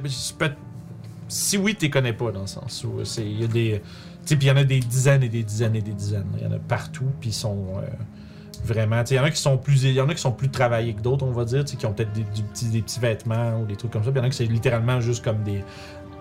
si 1.28 1.58
oui, 1.58 1.76
tu 1.76 1.89
connais 1.89 2.13
pas 2.13 2.32
dans 2.32 2.41
le 2.41 2.47
sens 2.47 2.84
où 2.84 3.04
c'est 3.04 3.26
il 3.26 3.41
y 3.41 3.43
a 3.43 3.47
des 3.47 3.82
tu 4.21 4.30
sais 4.30 4.36
puis 4.38 4.47
il 4.47 4.50
y 4.50 4.52
en 4.52 4.58
a 4.58 4.63
des 4.63 4.80
dizaines 4.80 5.23
et 5.23 5.30
des 5.30 5.43
dizaines 5.43 5.76
et 5.76 5.82
des 5.82 5.91
dizaines, 5.93 6.28
il 6.38 6.43
y 6.43 6.45
en 6.47 6.52
a 6.52 6.60
partout 6.60 7.06
puis 7.19 7.30
ils 7.32 7.34
sont 7.34 7.65
euh, 7.78 7.82
vraiment 8.63 9.02
tu 9.02 9.08
sais 9.10 9.15
il 9.15 9.17
y 9.17 9.19
en 9.21 9.23
a 9.26 9.32
qui 9.32 9.41
sont 9.41 9.58
plus 9.58 9.84
il 9.84 9.93
y 9.93 10.02
en 10.02 10.08
a 10.10 10.13
qui 10.13 10.21
sont 10.21 10.32
plus 10.32 10.50
travaillés 10.50 10.93
que 10.93 11.02
d'autres, 11.02 11.26
on 11.26 11.32
va 11.32 11.43
dire, 11.45 11.65
tu 11.65 11.71
sais 11.71 11.78
qui 11.78 11.86
ont 11.86 11.93
peut-être 11.93 12.13
des, 12.13 12.23
du 12.23 12.43
petit- 12.43 12.69
des 12.69 12.82
petits 12.82 13.00
vêtements 13.00 13.60
ou 13.62 13.65
des 13.65 13.76
trucs 13.76 13.91
comme 13.91 14.04
ça, 14.04 14.12
puis 14.12 14.19
il 14.19 14.23
y 14.23 14.26
en 14.26 14.28
a 14.28 14.30
qui 14.30 14.38
c'est 14.38 14.45
littéralement 14.45 15.02
juste 15.02 15.23
comme 15.23 15.43
des 15.43 15.60
tu 15.60 15.63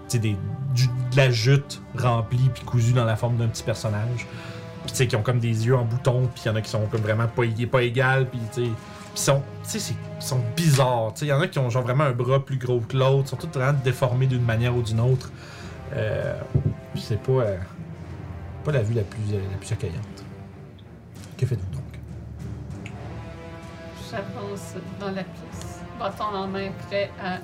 sais 0.09 0.19
des 0.19 0.37
du- 0.75 0.87
de 0.89 1.17
la 1.17 1.31
jute 1.31 1.81
remplie 1.97 2.51
puis 2.55 2.65
cousue 2.65 2.93
dans 2.95 3.05
la 3.05 3.17
forme 3.17 3.37
d'un 3.37 3.49
petit 3.49 3.63
personnage. 3.63 4.27
Puis 4.87 4.93
tu 4.93 4.97
sais 4.97 5.07
qui 5.07 5.17
ont 5.17 5.23
comme 5.23 5.41
des 5.41 5.67
yeux 5.67 5.77
en 5.77 5.85
bouton, 5.85 6.29
puis 6.35 6.45
il 6.45 6.49
y 6.49 6.51
en 6.51 6.57
a 6.57 6.63
qui 6.63 6.71
sont 6.71 6.87
comme 6.87 7.03
vraiment 7.03 7.27
pas 7.27 7.43
pas 7.71 7.83
égales, 7.83 8.29
puis 8.29 8.41
tu 8.55 8.65
sais 8.65 8.71
sont, 9.19 9.43
bizarres. 10.57 11.13
Tu 11.15 11.21
sais, 11.21 11.27
il 11.27 11.29
y 11.29 11.33
en 11.33 11.41
a 11.41 11.49
qui 11.49 11.59
ont 11.59 11.71
genre 11.71 11.83
vraiment 11.83 12.05
un 12.05 12.13
bras 12.13 12.45
plus 12.45 12.59
gros 12.59 12.81
que 12.81 12.97
l'autre. 12.97 13.29
Sont 13.29 13.37
tous 13.37 13.49
vraiment 13.49 13.79
déformés 13.85 14.27
d'une 14.27 14.45
manière 14.45 14.77
ou 14.77 14.83
d'une 14.83 15.01
autre. 15.01 15.31
Euh, 15.95 16.39
c'est 16.97 17.21
pas, 17.21 17.33
euh, 17.33 17.57
pas 18.65 18.73
la 18.73 18.83
vue 18.83 18.95
la 18.95 19.03
plus, 19.03 19.33
euh, 19.33 19.41
la 19.51 19.57
plus 19.59 19.73
accueillante. 19.73 20.25
Que 21.37 21.47
faites-vous 21.47 21.75
donc? 21.75 21.83
J'avance 24.11 24.75
dans 25.01 25.11
la 25.11 25.25
pièce, 25.25 25.81
bâton 25.99 26.25
en 26.25 26.47
main, 26.47 26.71
prêt 26.87 27.11
à 27.23 27.39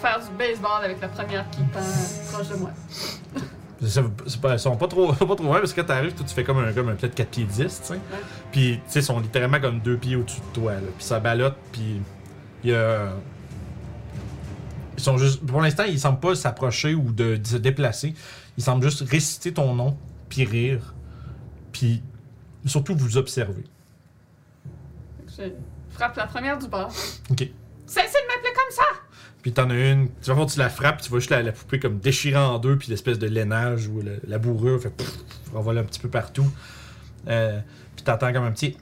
faire 0.00 0.20
du 0.20 0.36
baseball 0.36 0.84
avec 0.84 1.00
la 1.00 1.08
première 1.08 1.48
qui 1.50 1.62
passe 1.64 2.30
proche 2.32 2.48
de 2.48 2.56
moi. 2.56 2.70
C'est 2.88 3.00
ça, 3.02 3.16
c'est 3.20 3.34
pas, 3.34 3.40
ils 3.82 4.58
sont 4.58 4.76
pas 4.76 4.88
trop, 4.88 5.12
pas 5.12 5.36
trop 5.36 5.36
parce 5.36 5.72
que 5.72 5.80
quand 5.80 5.86
t'arrives, 5.86 6.14
tu 6.14 6.24
fais 6.34 6.44
comme 6.44 6.58
un, 6.58 6.72
comme 6.72 6.88
un 6.88 6.94
peut-être 6.94 7.14
4 7.14 7.28
pieds 7.28 7.44
10, 7.44 7.56
tu 7.56 7.68
sais. 7.68 8.00
Puis, 8.52 8.80
tu 8.84 8.92
sais, 8.92 9.00
ils 9.00 9.04
sont 9.04 9.20
littéralement 9.20 9.60
comme 9.60 9.80
deux 9.80 9.96
pieds 9.96 10.16
au-dessus 10.16 10.40
de 10.40 10.60
toi, 10.60 10.74
là. 10.74 10.80
Puis 10.96 11.04
ça 11.04 11.20
balotte, 11.20 11.56
puis 11.72 12.00
il 12.64 12.70
y 12.70 12.74
a. 12.74 13.12
Ils 14.96 15.02
sont 15.02 15.16
juste. 15.16 15.44
Pour 15.46 15.62
l'instant, 15.62 15.84
ils 15.84 15.98
semblent 15.98 16.20
pas 16.20 16.34
s'approcher 16.34 16.94
ou 16.94 17.12
de, 17.12 17.36
de 17.36 17.46
se 17.46 17.56
déplacer. 17.56 18.14
Ils 18.58 18.62
semblent 18.62 18.84
juste 18.84 19.08
réciter 19.08 19.52
ton 19.52 19.74
nom, 19.74 19.96
puis 20.28 20.44
rire. 20.44 20.94
Puis 21.72 22.02
surtout 22.66 22.94
vous 22.94 23.16
observer. 23.16 23.64
Je 25.38 25.44
frappe 25.90 26.16
la 26.16 26.26
première 26.26 26.58
du 26.58 26.68
bord. 26.68 26.92
Ok. 27.30 27.48
Cessez 27.86 28.06
de 28.06 28.28
m'appeler 28.28 28.52
comme 28.54 28.74
ça! 28.76 28.99
Puis 29.42 29.52
t'en 29.52 29.70
as 29.70 29.74
une, 29.74 30.08
tu 30.20 30.28
vas 30.28 30.34
voir, 30.34 30.46
tu 30.46 30.58
la 30.58 30.68
frappes, 30.68 31.00
tu 31.00 31.08
vois 31.08 31.18
juste 31.20 31.30
la, 31.30 31.42
la 31.42 31.52
poupée 31.52 31.78
comme 31.80 31.98
déchirée 31.98 32.36
en 32.36 32.58
deux, 32.58 32.76
puis 32.76 32.88
l'espèce 32.90 33.18
de 33.18 33.26
lainage 33.26 33.86
ou 33.88 34.02
le- 34.02 34.20
la 34.26 34.38
bourrure 34.38 34.80
fait 34.82 34.90
pfff, 34.90 35.16
renvole 35.54 35.78
un 35.78 35.84
petit 35.84 36.00
peu 36.00 36.08
partout. 36.10 36.46
Euh, 37.28 37.58
puis 37.96 38.04
t'entends 38.04 38.32
comme 38.32 38.44
un 38.44 38.52
petit. 38.52 38.76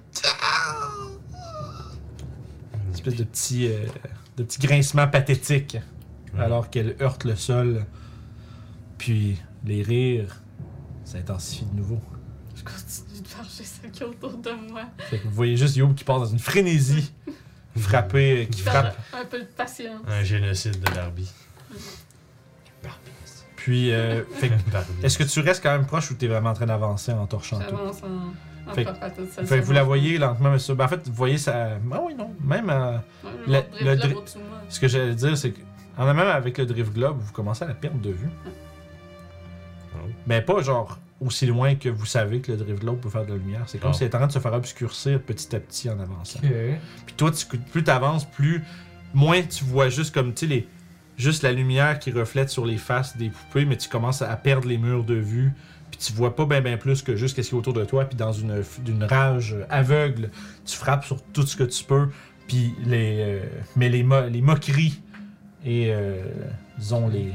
Une 2.87 2.94
espèce 2.94 3.14
de 3.16 3.25
petit, 3.25 3.68
euh, 3.68 3.85
de 4.37 4.42
petit 4.42 4.59
grincement 4.61 5.07
pathétique 5.09 5.79
alors 6.38 6.71
qu'elle 6.71 6.97
heurte 7.01 7.25
le 7.25 7.37
sol. 7.37 7.85
Puis 8.99 9.37
les 9.64 9.83
rires 9.83 10.42
s'intensifient 11.05 11.66
de 11.66 11.77
nouveau. 11.77 12.01
Je 12.57 12.62
continue 12.64 13.23
de 13.23 13.29
farger 13.29 13.64
ceux 13.64 13.88
qui 13.90 14.03
est 14.03 14.07
autour 14.07 14.37
de 14.38 14.51
moi. 14.71 14.83
Fait 15.11 15.18
que 15.18 15.25
vous 15.25 15.31
voyez 15.35 15.57
juste 15.57 15.77
Youb 15.77 15.94
qui 15.94 16.03
passe 16.05 16.18
dans 16.21 16.27
une 16.27 16.38
frénésie, 16.40 17.12
frapper, 17.79 18.49
qui 18.51 18.62
frappe. 18.62 18.97
Un 19.12 19.25
peu 19.25 19.38
de 19.41 19.45
patience. 19.45 20.03
Un 20.07 20.23
génocide 20.23 20.79
de 20.81 20.91
Barbie. 20.95 21.31
Puis, 23.57 23.93
euh, 23.93 24.23
fait 24.35 24.49
que 24.49 24.71
Barbie. 24.71 24.93
Est-ce 25.03 25.19
que 25.19 25.25
tu 25.25 25.41
restes 25.41 25.62
quand 25.62 25.73
même 25.73 25.87
proche 25.87 26.11
ou 26.11 26.14
t'es 26.14 26.27
vraiment 26.27 26.51
en 26.51 26.55
train 26.55 26.67
d'avancer 26.67 27.12
en 27.12 27.27
torchant 27.27 27.59
tout? 27.59 27.64
J'avance 27.71 28.03
en, 28.03 28.71
en 28.71 28.75
Fait 28.75 28.85
toute 28.85 29.33
seule. 29.33 29.47
Fait 29.47 29.59
que 29.61 29.64
vous 29.64 29.73
la 29.73 29.83
voyez 29.83 30.19
lentement, 30.19 30.51
mais 30.53 30.59
ça. 30.59 30.75
Ben, 30.75 30.85
en 30.85 30.88
fait, 30.88 31.07
vous 31.07 31.12
voyez 31.14 31.38
ça. 31.38 31.71
Ah 31.93 32.01
oui, 32.07 32.14
non. 32.14 32.35
Même. 32.43 32.71
euh, 32.71 32.97
le- 33.47 33.95
dri- 33.97 34.14
ce 34.69 34.81
que 34.81 34.88
j'allais 34.88 35.14
dire, 35.14 35.37
c'est 35.37 35.51
que. 35.53 35.61
En 35.97 36.07
même 36.07 36.19
avec 36.21 36.57
le 36.59 36.67
Drift 36.67 36.93
Globe, 36.93 37.19
vous 37.21 37.33
commencez 37.33 37.64
à 37.64 37.69
la 37.69 37.75
perdre 37.75 37.99
de 38.01 38.11
vue. 38.11 38.31
Oh. 39.97 39.99
Mais 40.29 40.41
pas 40.41 40.62
genre 40.62 40.97
aussi 41.21 41.47
loin 41.47 41.75
que 41.75 41.89
vous 41.89 42.07
savez 42.07 42.41
que 42.41 42.53
le 42.53 42.59
Drift 42.59 42.81
Globe 42.81 43.01
peut 43.01 43.09
faire 43.11 43.25
de 43.27 43.33
la 43.33 43.37
lumière. 43.39 43.65
C'est 43.67 43.79
comme 43.79 43.91
Oh. 43.91 43.95
si 43.95 44.05
elle 44.05 44.11
est 44.11 44.15
en 44.15 44.19
train 44.19 44.27
de 44.29 44.33
se 44.33 44.39
faire 44.39 44.53
obscurcir 44.53 45.21
petit 45.21 45.55
à 45.57 45.61
petit 45.61 45.91
en 45.91 45.99
avançant. 45.99 46.39
Puis 46.41 47.15
toi, 47.17 47.31
tu, 47.33 47.45
plus 47.59 47.83
t'avances, 47.85 48.25
plus. 48.31 48.63
Moins 49.15 49.43
tu 49.43 49.65
vois 49.65 49.89
juste 49.89 50.15
comme, 50.15 50.35
tu 50.35 50.47
les. 50.47 50.69
Juste 51.17 51.43
la 51.43 51.51
lumière 51.53 51.99
qui 51.99 52.13
reflète 52.13 52.49
sur 52.51 52.65
les 52.65 52.77
faces 52.77 53.17
des 53.17 53.31
poupées, 53.31 53.65
mais 53.65 53.77
tu 53.77 53.89
commences 53.89 54.23
à 54.23 54.37
perdre 54.37 54.69
les 54.69 54.79
murs 54.79 55.03
de 55.03 55.15
vue. 55.15 55.51
Puis 55.91 55.99
tu 55.99 56.13
vois 56.13 56.37
pas 56.37 56.45
bien 56.47 56.61
ben 56.61 56.79
plus 56.79 57.03
que 57.03 57.17
juste 57.17 57.43
ce 57.43 57.49
qui 57.49 57.55
est 57.55 57.59
autour 57.59 57.73
de 57.73 57.85
toi. 57.85 58.05
Puis 58.05 58.17
dans 58.17 58.33
une, 58.33 58.63
rage 59.09 59.57
aveugle, 59.71 60.31
tu 60.65 60.77
frappes 60.77 61.05
sur 61.05 61.21
tout 61.33 61.45
ce 61.47 61.57
que 61.57 61.65
tu 61.65 61.83
peux. 61.83 62.09
Puis 62.47 62.73
les. 62.87 63.17
euh, 63.21 63.41
mais 63.75 63.89
les, 63.89 64.05
mo- 64.05 64.29
les 64.29 64.41
moqueries 64.43 65.01
et. 65.65 65.87
euh, 65.93 66.23
disons, 66.79 67.09
les. 67.09 67.33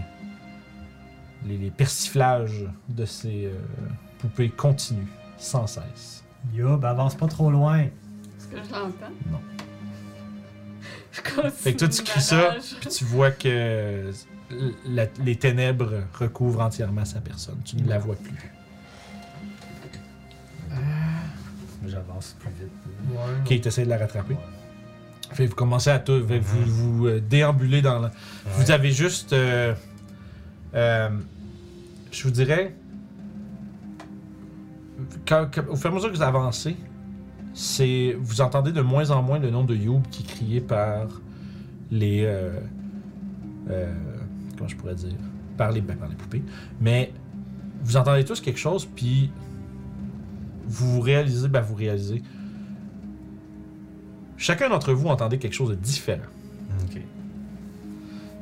Les, 1.46 1.58
les 1.58 1.72
persiflages 1.72 2.66
de 2.90 3.06
ces 3.06 3.46
euh, 3.46 3.52
poupées 4.20 4.50
continuent 4.50 5.08
sans 5.38 5.68
cesse. 5.68 6.24
Yob, 6.54 6.84
avance 6.86 7.16
pas 7.16 7.28
trop 7.28 7.50
loin. 7.52 7.80
Est-ce 7.80 8.48
que 8.48 8.58
je 8.58 8.72
l'entends? 8.72 9.12
Non. 9.32 9.40
Je 11.12 11.22
continue. 11.22 11.52
Fait 11.52 11.74
que 11.74 11.78
toi, 11.80 11.88
tu 11.90 12.02
cries 12.04 12.22
ça, 12.22 12.56
puis 12.82 12.90
tu 12.90 13.04
vois 13.06 13.30
que 13.32 14.12
la- 14.88 15.06
les 15.24 15.36
ténèbres 15.36 15.94
recouvrent 16.20 16.62
entièrement 16.62 17.06
sa 17.06 17.20
personne. 17.22 17.60
Tu 17.64 17.76
ne 17.78 17.88
la 17.88 18.00
vois 18.00 18.16
plus. 18.16 18.52
J'avance 21.86 22.36
plus 22.40 22.50
vite. 22.52 22.72
Ouais. 23.12 23.18
Ok, 23.42 23.62
tu 23.62 23.68
essaies 23.68 23.84
de 23.86 23.90
la 23.90 23.98
rattraper. 23.98 24.36
Fait 25.32 25.46
que 25.46 25.50
vous 25.50 25.56
commencez 25.56 25.90
à 25.90 26.00
tout, 26.00 26.26
fait 26.26 26.40
vous, 26.40 26.60
Mhm. 26.60 26.66
vous 26.66 27.08
euh, 27.08 27.20
déambulez 27.20 27.82
dans 27.82 28.00
le... 28.00 28.08
Vous 28.58 28.72
avez 28.72 28.92
juste... 28.92 29.34
euh, 29.34 29.74
euh, 30.76 31.10
je 32.14 32.24
vous 32.24 32.32
dirais... 32.32 32.76
quand- 35.28 35.48
quand- 35.54 35.68
au 35.70 35.76
fur 35.76 35.90
et 35.90 35.94
à 35.94 35.96
mesure 35.96 36.12
que 36.12 36.16
vous 36.16 36.22
avancez, 36.24 36.76
c'est 37.54 38.16
vous 38.20 38.42
entendez 38.42 38.72
de 38.72 38.82
moins 38.82 39.12
en 39.12 39.22
moins 39.22 39.40
le 39.40 39.50
nom 39.52 39.64
de 39.64 39.76
Youb 39.76 40.02
qui 40.10 40.24
est 40.24 40.26
crié 40.28 40.62
par 40.62 41.22
les... 41.92 42.24
euh, 42.26 42.60
euh, 43.70 43.94
comment 44.58 44.68
je 44.70 44.76
pourrais 44.76 44.96
dire? 44.96 45.14
par 45.58 45.72
les, 45.72 45.82
ben, 45.82 45.96
par 45.96 46.10
les 46.10 46.16
poupées. 46.16 46.42
Mais 46.82 47.14
vous 47.84 47.96
entendez 47.96 48.26
tous 48.26 48.42
quelque 48.42 48.58
chose, 48.60 48.86
puis 48.96 49.30
vous 50.66 51.00
réalisez, 51.00 51.48
ben 51.48 51.62
vous 51.62 51.76
réalisez. 51.76 52.24
Chacun 54.38 54.70
d'entre 54.70 54.92
vous 54.94 55.08
entendez 55.10 55.38
quelque 55.38 55.54
chose 55.54 55.70
de 55.70 55.76
différent. 55.76 56.24
Ok. 56.86 57.00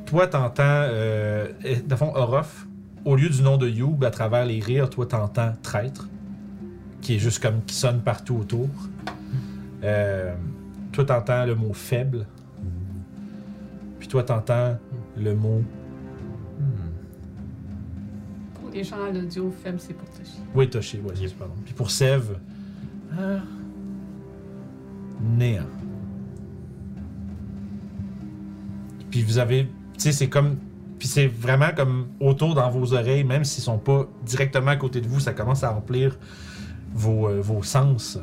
Toi, 0.06 0.28
t'entends, 0.28 0.64
euh, 0.66 1.48
dans 1.86 1.90
le 1.90 1.96
fond, 1.98 2.14
Orof, 2.16 2.66
au 3.06 3.16
lieu 3.16 3.30
du 3.30 3.42
nom 3.42 3.58
de 3.58 3.68
Youb, 3.68 4.04
à 4.04 4.12
travers 4.12 4.46
les 4.46 4.60
rires, 4.60 4.90
toi, 4.90 5.06
t'entends 5.06 5.54
traître, 5.64 6.08
qui 7.02 7.16
est 7.16 7.20
juste 7.20 7.42
comme, 7.42 7.64
qui 7.66 7.76
sonne 7.76 8.02
partout 8.02 8.36
autour. 8.36 8.70
Euh, 9.84 10.34
toi, 10.92 11.06
t'entends 11.06 11.46
le 11.46 11.56
mot 11.56 11.74
faible. 11.74 12.26
Puis 14.00 14.08
toi, 14.08 14.24
t'entends 14.24 14.78
le 15.18 15.36
mot. 15.36 15.64
Pour 18.56 18.70
les 18.72 18.84
gens 18.84 19.04
à 19.04 19.12
l'audio 19.12 19.52
faible, 19.64 19.80
c'est 19.80 19.94
pour 19.94 20.08
Toshi. 20.10 20.38
Oui, 20.54 20.70
Toshi, 20.70 21.00
c'est 21.16 21.36
pardon. 21.36 21.54
Puis 21.66 21.74
pour 21.74 21.90
Sève. 21.92 22.38
euh, 23.20 23.40
néant. 25.22 25.66
Puis 29.10 29.24
vous 29.24 29.38
avez. 29.38 29.66
Tu 29.66 30.00
sais, 30.00 30.12
c'est 30.12 30.30
comme. 30.30 30.56
Puis 31.02 31.08
c'est 31.08 31.26
vraiment 31.26 31.72
comme 31.76 32.10
autour 32.20 32.54
dans 32.54 32.70
vos 32.70 32.94
oreilles, 32.94 33.24
même 33.24 33.44
s'ils 33.44 33.64
sont 33.64 33.80
pas 33.80 34.08
directement 34.24 34.70
à 34.70 34.76
côté 34.76 35.02
de 35.02 35.08
vous, 35.08 35.20
ça 35.20 35.34
commence 35.34 35.64
à 35.64 35.72
remplir 35.72 36.16
vos, 36.94 37.28
euh, 37.28 37.42
vos 37.42 37.64
sens. 37.64 38.20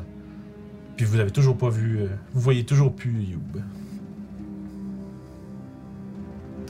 Puis 0.95 1.05
vous 1.05 1.19
avez 1.19 1.31
toujours 1.31 1.57
pas 1.57 1.67
vu. 1.67 1.97
euh, 1.99 2.07
vous 2.33 2.39
voyez 2.39 2.63
toujours 2.63 2.95
plus 2.95 3.21
Youb. 3.21 3.57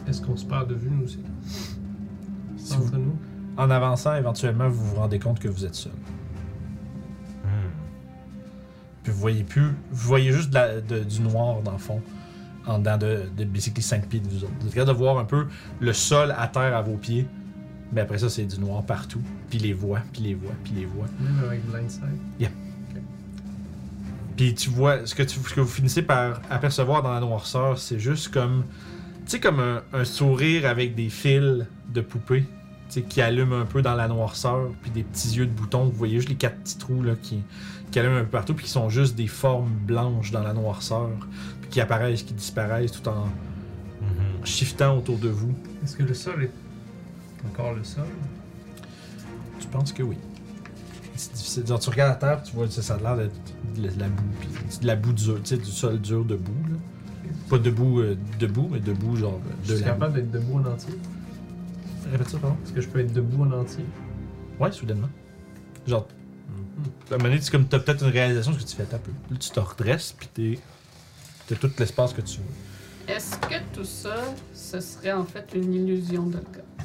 Est-ce 0.07 0.19
qu'on 0.23 0.35
se 0.35 0.45
perd 0.45 0.67
de 0.67 0.73
vue, 0.73 0.89
nous 0.89 1.03
aussi 1.03 1.19
Si 2.57 2.75
vous- 2.75 2.87
Entre 2.87 2.97
nous? 2.97 3.15
En 3.55 3.69
avançant, 3.69 4.15
éventuellement, 4.15 4.67
vous 4.67 4.83
vous 4.83 4.95
rendez 4.95 5.19
compte 5.19 5.37
que 5.39 5.47
vous 5.47 5.63
êtes 5.63 5.75
seul. 5.75 5.91
Hmm. 7.43 7.69
Puis 9.03 9.13
vous 9.13 9.19
voyez 9.19 9.43
plus. 9.43 9.75
Vous 9.91 10.07
voyez 10.07 10.31
juste 10.31 10.49
de 10.49 10.55
la- 10.55 10.81
de- 10.81 11.03
du 11.03 11.21
noir 11.21 11.61
dans 11.61 11.73
le 11.73 11.77
fond. 11.77 12.01
En 12.69 12.77
dedans 12.79 12.97
de, 12.97 13.23
de 13.35 13.43
basically 13.45 13.81
5 13.81 14.07
pieds 14.07 14.19
de 14.19 14.29
vous 14.29 14.43
autres. 14.43 14.53
Vous 14.61 14.67
êtes 14.67 14.73
capable 14.75 14.91
de 14.91 15.03
voir 15.03 15.17
un 15.17 15.25
peu 15.25 15.47
le 15.79 15.91
sol 15.91 16.33
à 16.37 16.47
terre 16.47 16.75
à 16.75 16.81
vos 16.81 16.97
pieds. 16.97 17.25
Mais 17.91 18.01
après 18.01 18.19
ça, 18.19 18.29
c'est 18.29 18.45
du 18.45 18.59
noir 18.59 18.83
partout. 18.83 19.21
Puis 19.49 19.57
les 19.59 19.73
voix, 19.73 20.01
puis 20.13 20.21
les 20.21 20.35
voix, 20.35 20.51
puis 20.63 20.73
les 20.73 20.85
voix. 20.85 21.07
Même 21.19 21.43
avec 21.45 21.65
Blindside. 21.65 22.03
Puis 24.37 24.53
tu 24.53 24.69
vois, 24.69 25.05
ce 25.05 25.15
que, 25.15 25.23
tu, 25.23 25.37
ce 25.39 25.53
que 25.53 25.59
vous 25.59 25.67
finissez 25.67 26.01
par 26.01 26.41
apercevoir 26.49 27.03
dans 27.03 27.11
la 27.11 27.19
noirceur, 27.19 27.77
c'est 27.77 27.99
juste 27.99 28.29
comme. 28.29 28.63
Tu 29.25 29.31
sais, 29.31 29.39
comme 29.39 29.59
un, 29.59 29.81
un 29.91 30.05
sourire 30.05 30.65
avec 30.65 30.95
des 30.95 31.09
fils 31.09 31.65
de 31.93 32.01
poupée. 32.01 32.43
Tu 32.43 32.47
sais, 32.87 33.01
qui 33.01 33.21
allument 33.21 33.59
un 33.59 33.65
peu 33.65 33.81
dans 33.81 33.95
la 33.95 34.07
noirceur. 34.07 34.69
Puis 34.81 34.91
des 34.91 35.03
petits 35.03 35.35
yeux 35.35 35.45
de 35.45 35.51
bouton. 35.51 35.85
Vous 35.85 35.91
voyez 35.91 36.15
juste 36.15 36.29
les 36.29 36.35
quatre 36.35 36.57
petits 36.57 36.77
trous 36.77 37.01
là, 37.01 37.15
qui, 37.21 37.43
qui 37.91 37.99
allument 37.99 38.17
un 38.17 38.23
peu 38.23 38.29
partout. 38.29 38.53
Puis 38.53 38.65
qui 38.65 38.71
sont 38.71 38.89
juste 38.89 39.15
des 39.15 39.27
formes 39.27 39.73
blanches 39.73 40.31
dans 40.31 40.43
la 40.43 40.53
noirceur. 40.53 41.09
Qui 41.69 41.81
apparaissent, 41.81 42.23
qui 42.23 42.33
disparaissent 42.33 42.91
tout 42.91 43.07
en 43.07 43.25
Mhm. 43.25 44.45
shiftant 44.45 44.97
autour 44.97 45.17
de 45.17 45.29
vous. 45.29 45.53
Est-ce 45.83 45.95
que 45.95 46.03
le 46.03 46.13
sol 46.13 46.43
est 46.43 46.51
encore 47.47 47.73
le 47.73 47.83
sol? 47.83 48.05
Tu 49.59 49.67
penses 49.67 49.91
que 49.93 50.03
oui. 50.03 50.17
C'est 51.15 51.33
difficile. 51.33 51.67
Genre, 51.67 51.79
tu 51.79 51.89
regardes 51.89 52.13
à 52.13 52.15
terre, 52.15 52.43
tu 52.43 52.55
vois, 52.55 52.69
ça 52.69 52.95
a 52.95 52.97
l'air 52.97 53.17
d'être 53.17 53.35
de, 53.75 53.83
la- 53.87 53.91
de 53.93 53.99
la 53.99 54.07
boue. 54.07 54.23
Puis 54.39 54.49
c'est 54.69 54.81
de 54.81 54.87
la 54.87 54.95
boue 54.95 55.11
dure, 55.13 55.35
tu 55.43 55.49
sais, 55.49 55.57
du 55.57 55.69
sol 55.69 55.99
dur 55.99 56.23
debout. 56.23 56.51
Là. 56.69 56.77
Pas 57.49 57.57
debout, 57.57 57.99
euh, 57.99 58.17
debout, 58.39 58.69
mais 58.71 58.79
debout, 58.79 59.15
genre 59.17 59.39
Je 59.63 59.69
de 59.71 59.75
suis 59.75 59.83
la 59.85 59.91
capable 59.91 60.13
d'être 60.15 60.31
debout 60.31 60.59
en 60.59 60.65
entier? 60.65 60.93
Répète 62.11 62.29
ça, 62.29 62.37
pardon. 62.39 62.55
Est-ce 62.63 62.73
que 62.73 62.81
je 62.81 62.87
peux 62.87 62.99
être 62.99 63.13
debout 63.13 63.43
en 63.43 63.51
entier? 63.51 63.83
Ouais, 64.59 64.71
soudainement. 64.71 65.09
Genre, 65.85 66.07
Mhm. 66.47 66.85
à 67.11 67.15
un 67.15 67.17
moment 67.17 67.29
donné, 67.29 67.41
c'est 67.41 67.51
comme 67.51 67.65
t'as 67.65 67.79
peut-être 67.79 68.03
une 68.05 68.11
réalisation 68.11 68.51
de 68.53 68.57
ce 68.59 68.63
que 68.63 68.69
tu 68.69 68.75
fais 68.77 68.83
un 68.95 68.97
peu. 68.97 69.11
Là, 69.29 69.37
tu 69.37 69.49
te 69.49 69.59
redresses, 69.59 70.15
puis 70.17 70.27
t'es. 70.33 70.59
Tout 71.55 71.71
l'espace 71.79 72.13
que 72.13 72.21
tu 72.21 72.37
veux. 72.39 73.13
Est-ce 73.15 73.35
que 73.37 73.55
tout 73.73 73.85
ça, 73.85 74.15
ce 74.53 74.79
serait 74.79 75.11
en 75.13 75.23
fait 75.25 75.47
une 75.55 75.73
illusion 75.73 76.23
de 76.27 76.37
le 76.37 76.41
cas? 76.43 76.83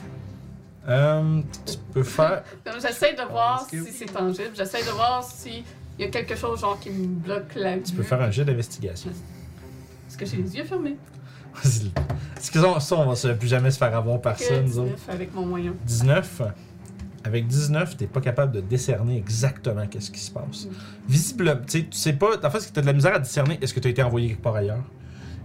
Euh, 0.89 1.41
tu 1.67 1.77
peux 1.93 2.03
faire. 2.03 2.43
J'essaie 2.83 3.15
de 3.15 3.23
voir 3.31 3.67
si 3.69 3.83
c'est 3.93 4.07
tangible. 4.07 4.51
J'essaie 4.55 4.83
de 4.85 4.91
voir 4.91 5.23
s'il 5.25 5.63
y 5.99 6.05
a 6.05 6.09
quelque 6.09 6.35
chose 6.37 6.61
genre 6.61 6.79
qui 6.81 6.91
me 6.91 7.07
bloque 7.07 7.55
la 7.57 7.77
vue. 7.77 7.83
Tu 7.83 7.93
peux 7.93 8.03
faire 8.03 8.21
un 8.23 8.31
jet 8.31 8.45
d'investigation. 8.45 9.11
Est-ce 10.09 10.17
que 10.19 10.27
j'ai 10.27 10.37
les 10.39 10.57
yeux 10.57 10.65
fermés? 10.65 10.97
Est-ce 11.65 12.51
que 12.51 12.61
ça, 12.81 12.97
on 12.97 13.07
va 13.09 13.15
se- 13.17 13.29
plus 13.29 13.49
jamais 13.49 13.71
se 13.71 13.79
faire 13.79 13.95
avoir 13.97 14.21
par 14.21 14.39
ça, 14.39 14.57
Que 14.57 14.61
nous 14.61 14.79
autres? 14.79 14.95
19 14.95 15.09
avec 15.09 15.35
mon 15.35 15.47
moyen. 15.47 15.75
19. 15.87 16.43
Avec 17.25 17.47
19, 17.47 17.97
t'es 17.97 18.07
pas 18.07 18.21
capable 18.21 18.53
de 18.53 18.61
décerner 18.61 19.17
exactement 19.17 19.87
qu'est-ce 19.87 20.11
qui 20.11 20.21
se 20.21 20.31
passe. 20.31 20.69
Visible, 21.09 21.63
tu 21.67 21.79
sais, 21.81 21.85
tu 21.91 21.97
sais 21.99 22.13
pas. 22.13 22.33
En 22.43 22.51
fait, 22.51 22.61
c'est 22.61 22.69
que 22.69 22.75
t'as 22.75 22.83
de 22.83 22.87
la 22.87 22.93
misère 22.93 23.15
à 23.15 23.19
discerner 23.19 23.59
est-ce 23.63 23.73
que 23.73 23.81
t'as 23.81 23.89
été 23.89 24.03
envoyé 24.03 24.29
quelque 24.29 24.43
part 24.43 24.57
ailleurs? 24.57 24.85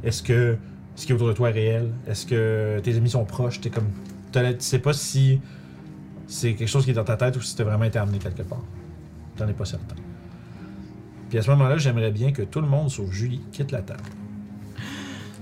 Est-ce 0.04 0.22
que 0.22 0.58
ce 0.96 1.06
qui 1.06 1.14
est 1.14 1.16
autour 1.16 1.30
de 1.30 1.34
toi 1.34 1.50
est 1.50 1.54
réel? 1.54 1.92
Est-ce 2.06 2.26
que 2.26 2.80
tes 2.84 2.96
amis 2.98 3.10
sont 3.10 3.24
proches? 3.24 3.62
T'es 3.62 3.70
comme. 3.70 3.88
t'as- 4.34 4.54
Tu 4.54 4.60
sais 4.60 4.80
pas 4.80 4.92
si 4.92 5.40
c'est 6.28 6.54
quelque 6.54 6.68
chose 6.68 6.84
qui 6.84 6.92
est 6.92 6.96
dans 6.96 7.04
ta 7.06 7.16
tête 7.16 7.38
ou 7.38 7.42
si 7.42 7.56
t'as 7.56 7.64
vraiment 7.64 7.86
été 7.86 7.98
amené 7.98 8.20
quelque 8.20 8.44
part. 8.44 8.62
T'en 9.38 9.48
es 9.48 9.54
pas 9.54 9.66
certain. 9.66 9.96
Puis 11.30 11.38
à 11.38 11.42
ce 11.42 11.50
moment-là, 11.52 11.78
j'aimerais 11.78 12.12
bien 12.12 12.32
que 12.34 12.42
tout 12.42 12.60
le 12.60 12.68
monde, 12.68 12.90
sauf 12.92 13.10
Julie, 13.12 13.42
quitte 13.54 13.72
la 13.72 13.82
table. 13.82 14.04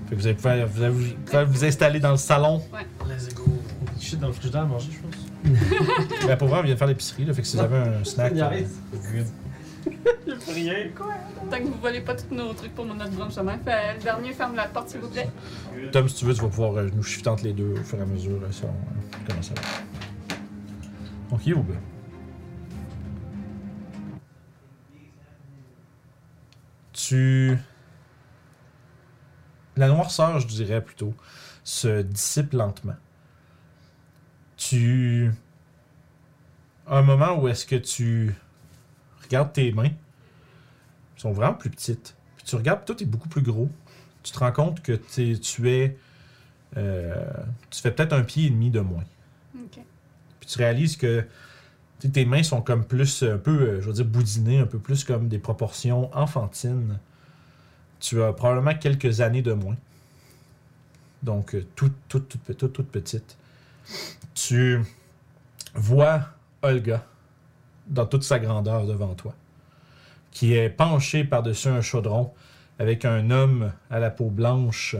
Fait 0.07 0.15
que 0.15 0.19
vous 0.21 0.27
allez 0.27 0.35
pouvoir 0.35 0.55
vous, 0.67 1.51
vous- 1.51 1.65
installer 1.65 1.99
dans 1.99 2.11
le 2.11 2.17
salon. 2.17 2.61
Let's 3.09 3.33
go. 3.33 3.43
Je 3.99 4.05
suis 4.05 4.17
dans 4.17 4.27
le 4.27 4.33
frigidaire 4.33 4.61
à 4.61 4.65
manger, 4.65 4.89
je 4.91 4.99
pense. 4.99 5.26
Ben, 6.27 6.35
pour 6.37 6.47
vrai, 6.47 6.59
on 6.59 6.63
vient 6.63 6.73
de 6.73 6.79
faire 6.79 6.87
l'épicerie, 6.87 7.25
là. 7.25 7.33
Fait 7.33 7.41
que 7.41 7.47
si 7.47 7.55
vous 7.57 7.63
avez 7.63 7.77
un 7.77 8.03
snack. 8.03 8.33
Il 8.35 8.41
euh, 8.41 8.45
arrive. 8.45 8.69
plus 10.25 10.53
rien. 10.53 10.89
Quoi? 10.95 11.13
Tant 11.49 11.57
que 11.57 11.63
vous 11.63 11.79
volez 11.81 12.01
pas 12.01 12.15
tous 12.15 12.33
nos 12.33 12.53
trucs 12.53 12.73
pour 12.75 12.85
notre 12.85 13.11
brunch 13.11 13.35
demain. 13.35 13.57
Fait, 13.63 13.95
le 13.97 14.03
dernier 14.03 14.33
ferme 14.33 14.55
la 14.55 14.67
porte, 14.67 14.89
s'il 14.89 14.99
vous 14.99 15.09
plaît. 15.09 15.29
Tom, 15.91 16.09
si 16.09 16.15
tu 16.15 16.25
veux, 16.25 16.33
tu 16.33 16.41
vas 16.41 16.49
pouvoir 16.49 16.75
euh, 16.77 16.89
nous 16.93 17.03
shifter 17.03 17.29
entre 17.29 17.43
les 17.43 17.53
deux 17.53 17.73
au 17.73 17.83
fur 17.83 17.97
et 17.99 18.01
à 18.01 18.05
mesure. 18.05 18.39
Là, 18.41 18.47
ça, 18.51 18.65
on- 18.65 19.25
comment 19.27 19.41
ça 19.41 19.53
va. 19.55 20.35
Donc, 21.29 21.45
Youb. 21.45 21.65
Tu. 26.93 27.57
La 29.75 29.87
noirceur, 29.89 30.39
je 30.39 30.47
dirais 30.47 30.81
plutôt, 30.83 31.13
se 31.63 32.01
dissipe 32.01 32.53
lentement. 32.53 32.95
Tu. 34.57 35.31
Un 36.87 37.01
moment 37.01 37.39
où 37.39 37.47
est-ce 37.47 37.65
que 37.65 37.75
tu 37.75 38.33
regardes 39.23 39.51
tes 39.53 39.71
mains, 39.71 39.83
elles 39.85 41.21
sont 41.21 41.31
vraiment 41.31 41.53
plus 41.53 41.69
petites. 41.69 42.15
Puis 42.37 42.45
tu 42.45 42.55
regardes, 42.55 42.85
toi, 42.85 42.95
t'es 42.95 43.05
beaucoup 43.05 43.29
plus 43.29 43.41
gros 43.41 43.69
tu 44.27 44.33
te 44.33 44.39
rends 44.39 44.51
compte 44.51 44.81
que 44.81 44.91
tu 44.91 45.69
es. 45.69 45.97
euh, 46.75 47.25
tu 47.69 47.81
fais 47.81 47.91
peut-être 47.91 48.11
un 48.13 48.23
pied 48.23 48.47
et 48.47 48.49
demi 48.49 48.69
de 48.69 48.81
moins. 48.81 49.05
Puis 50.39 50.49
tu 50.49 50.57
réalises 50.57 50.97
que 50.97 51.25
tes 51.99 52.25
mains 52.25 52.43
sont 52.43 52.61
comme 52.61 52.83
plus, 52.85 53.23
un 53.23 53.37
peu, 53.37 53.51
euh, 53.51 53.81
je 53.81 53.87
veux 53.87 53.93
dire, 53.93 54.05
boudinées, 54.05 54.59
un 54.59 54.65
peu 54.65 54.79
plus 54.79 55.03
comme 55.05 55.29
des 55.29 55.39
proportions 55.39 56.13
enfantines. 56.15 56.99
Tu 58.01 58.21
as 58.21 58.33
probablement 58.33 58.75
quelques 58.75 59.21
années 59.21 59.41
de 59.41 59.53
moins. 59.53 59.77
Donc, 61.23 61.55
euh, 61.55 61.65
toute, 61.75 61.93
toute, 62.09 62.27
toute, 62.27 62.57
toute, 62.57 62.73
toute 62.73 62.87
petite. 62.89 63.37
Tu 64.37 64.79
vois 65.73 66.27
Olga 66.61 67.03
dans 67.87 68.05
toute 68.05 68.21
sa 68.21 68.37
grandeur 68.37 68.85
devant 68.85 69.15
toi, 69.15 69.33
qui 70.29 70.53
est 70.53 70.69
penchée 70.69 71.23
par-dessus 71.23 71.69
un 71.69 71.81
chaudron 71.81 72.31
avec 72.77 73.03
un 73.03 73.31
homme 73.31 73.73
à 73.89 73.97
la 73.97 74.11
peau 74.11 74.29
blanche 74.29 74.95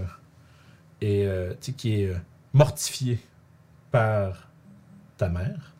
et 1.01 1.27
euh, 1.27 1.53
qui 1.77 2.01
est 2.01 2.07
euh, 2.07 2.17
mortifié 2.53 3.19
par 3.91 4.49
ta 5.17 5.29
mère 5.29 5.75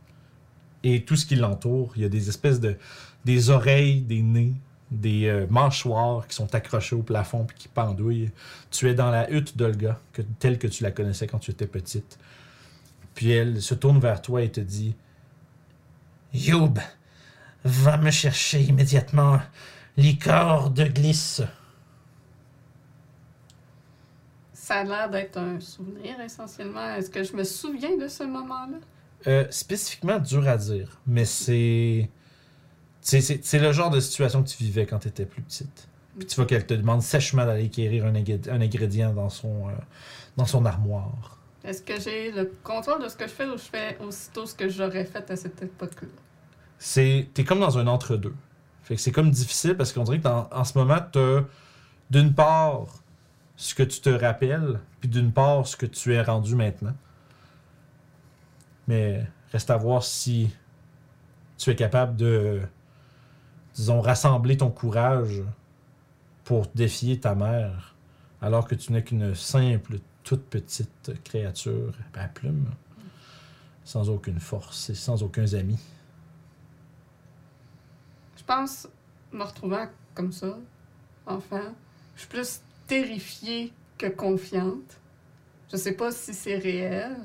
et 0.84 1.04
tout 1.04 1.16
ce 1.16 1.26
qui 1.26 1.36
l'entoure. 1.36 1.94
Il 1.96 2.04
y 2.04 2.06
a 2.06 2.10
des 2.10 2.30
espèces 2.30 2.60
de 2.60 2.78
des 3.26 3.50
oreilles, 3.50 4.02
des 4.02 4.22
nez, 4.22 4.54
des 4.92 5.26
euh, 5.26 5.48
mâchoires 5.50 6.28
qui 6.28 6.36
sont 6.36 6.54
accrochés 6.54 6.96
au 6.96 7.02
plafond 7.02 7.46
puis 7.46 7.58
qui 7.58 7.68
pendouillent. 7.70 8.30
Tu 8.70 8.88
es 8.88 8.94
dans 8.94 9.10
la 9.10 9.32
hutte 9.32 9.58
d'Olga, 9.58 10.00
telle 10.38 10.60
que 10.60 10.68
tu 10.68 10.84
la 10.84 10.92
connaissais 10.92 11.26
quand 11.26 11.40
tu 11.40 11.50
étais 11.50 11.66
petite. 11.66 12.20
Puis 13.18 13.32
elle 13.32 13.64
se 13.64 13.74
tourne 13.74 14.00
vers 14.00 14.22
toi 14.22 14.44
et 14.44 14.52
te 14.52 14.62
dit 14.62 14.96
Youb, 16.36 16.78
va 17.64 17.98
me 17.98 18.12
chercher 18.12 18.62
immédiatement 18.62 19.40
l'icor 19.98 20.70
de 20.70 20.84
glisse. 20.84 21.42
Ça 24.54 24.76
a 24.76 24.84
l'air 24.84 25.10
d'être 25.10 25.38
un 25.38 25.60
souvenir 25.60 26.20
essentiellement. 26.22 26.94
Est-ce 26.94 27.10
que 27.10 27.24
je 27.24 27.34
me 27.34 27.44
souviens 27.44 27.98
de 27.98 28.08
ce 28.08 28.24
moment-là? 28.24 28.78
Euh, 29.26 29.48
spécifiquement 29.50 30.20
dur 30.20 30.48
à 30.48 30.58
dire, 30.58 31.02
mais 31.08 31.26
c'est. 31.26 32.12
C'est 33.02 33.60
le 33.60 33.72
genre 33.72 33.90
de 33.90 34.00
situation 34.00 34.44
que 34.44 34.50
tu 34.50 34.62
vivais 34.64 34.86
quand 34.86 35.00
tu 35.00 35.08
étais 35.08 35.26
plus 35.26 35.42
petite. 35.42 35.88
Puis 36.20 36.28
tu 36.28 36.36
vois 36.36 36.46
qu'elle 36.46 36.68
te 36.68 36.76
demande 36.76 37.02
sèchement 37.02 37.46
d'aller 37.48 37.70
quérir 37.70 38.06
un, 38.06 38.14
ingréd- 38.14 38.48
un 38.52 38.62
ingrédient 38.62 39.12
dans 39.12 39.30
son, 39.30 39.70
euh, 39.70 39.72
dans 40.36 40.46
son 40.46 40.66
armoire. 40.66 41.37
Est-ce 41.68 41.82
que 41.82 42.00
j'ai 42.00 42.32
le 42.32 42.50
contrôle 42.64 43.04
de 43.04 43.10
ce 43.10 43.18
que 43.18 43.28
je 43.28 43.34
fais 43.34 43.46
ou 43.46 43.58
je 43.58 43.64
fais 43.64 43.98
aussitôt 44.00 44.46
ce 44.46 44.56
que 44.56 44.70
j'aurais 44.70 45.04
fait 45.04 45.30
à 45.30 45.36
cette 45.36 45.62
époque-là? 45.62 46.08
c'est 46.80 47.30
t'es 47.34 47.44
comme 47.44 47.60
dans 47.60 47.78
un 47.78 47.88
entre-deux. 47.88 48.36
C'est 48.96 49.12
comme 49.12 49.32
difficile 49.32 49.76
parce 49.76 49.92
qu'on 49.92 50.04
dirait 50.04 50.22
que 50.22 50.28
en 50.28 50.64
ce 50.64 50.78
moment, 50.78 51.00
t'as 51.12 51.42
d'une 52.10 52.34
part 52.34 52.86
ce 53.58 53.76
que 53.76 53.84
tu 53.84 54.00
te 54.00 54.10
rappelles, 54.10 54.80
puis 55.02 55.10
d'une 55.10 55.34
part 55.34 55.68
ce 55.68 55.76
que 55.76 55.86
tu 55.86 56.14
es 56.14 56.22
rendu 56.22 56.56
maintenant. 56.56 56.96
Mais 58.88 59.28
reste 59.52 59.70
à 59.70 59.76
voir 59.76 60.04
si 60.04 60.50
tu 61.58 61.70
es 61.70 61.76
capable 61.76 62.16
de, 62.16 62.62
disons, 63.76 64.00
rassembler 64.00 64.56
ton 64.56 64.70
courage 64.70 65.44
pour 66.46 66.68
défier 66.76 67.20
ta 67.20 67.36
mère, 67.36 67.96
alors 68.42 68.66
que 68.66 68.76
tu 68.76 68.94
n'es 68.94 69.04
qu'une 69.04 69.36
simple, 69.36 70.00
toute 70.28 70.44
petite 70.44 71.14
créature 71.24 71.94
à 72.14 72.28
plume, 72.28 72.66
sans 73.86 74.10
aucune 74.10 74.42
force 74.42 74.90
et 74.90 74.94
sans 74.94 75.24
aucun 75.24 75.46
ami. 75.54 75.80
Je 78.38 78.44
pense, 78.44 78.90
me 79.32 79.42
retrouvant 79.44 79.88
comme 80.14 80.34
ça, 80.34 80.58
enfant, 81.26 81.74
je 82.16 82.22
suis 82.22 82.30
plus 82.30 82.60
terrifiée 82.88 83.72
que 83.98 84.08
confiante. 84.08 85.00
Je 85.72 85.78
sais 85.78 85.94
pas 85.94 86.12
si 86.12 86.34
c'est 86.34 86.58
réel. 86.58 87.16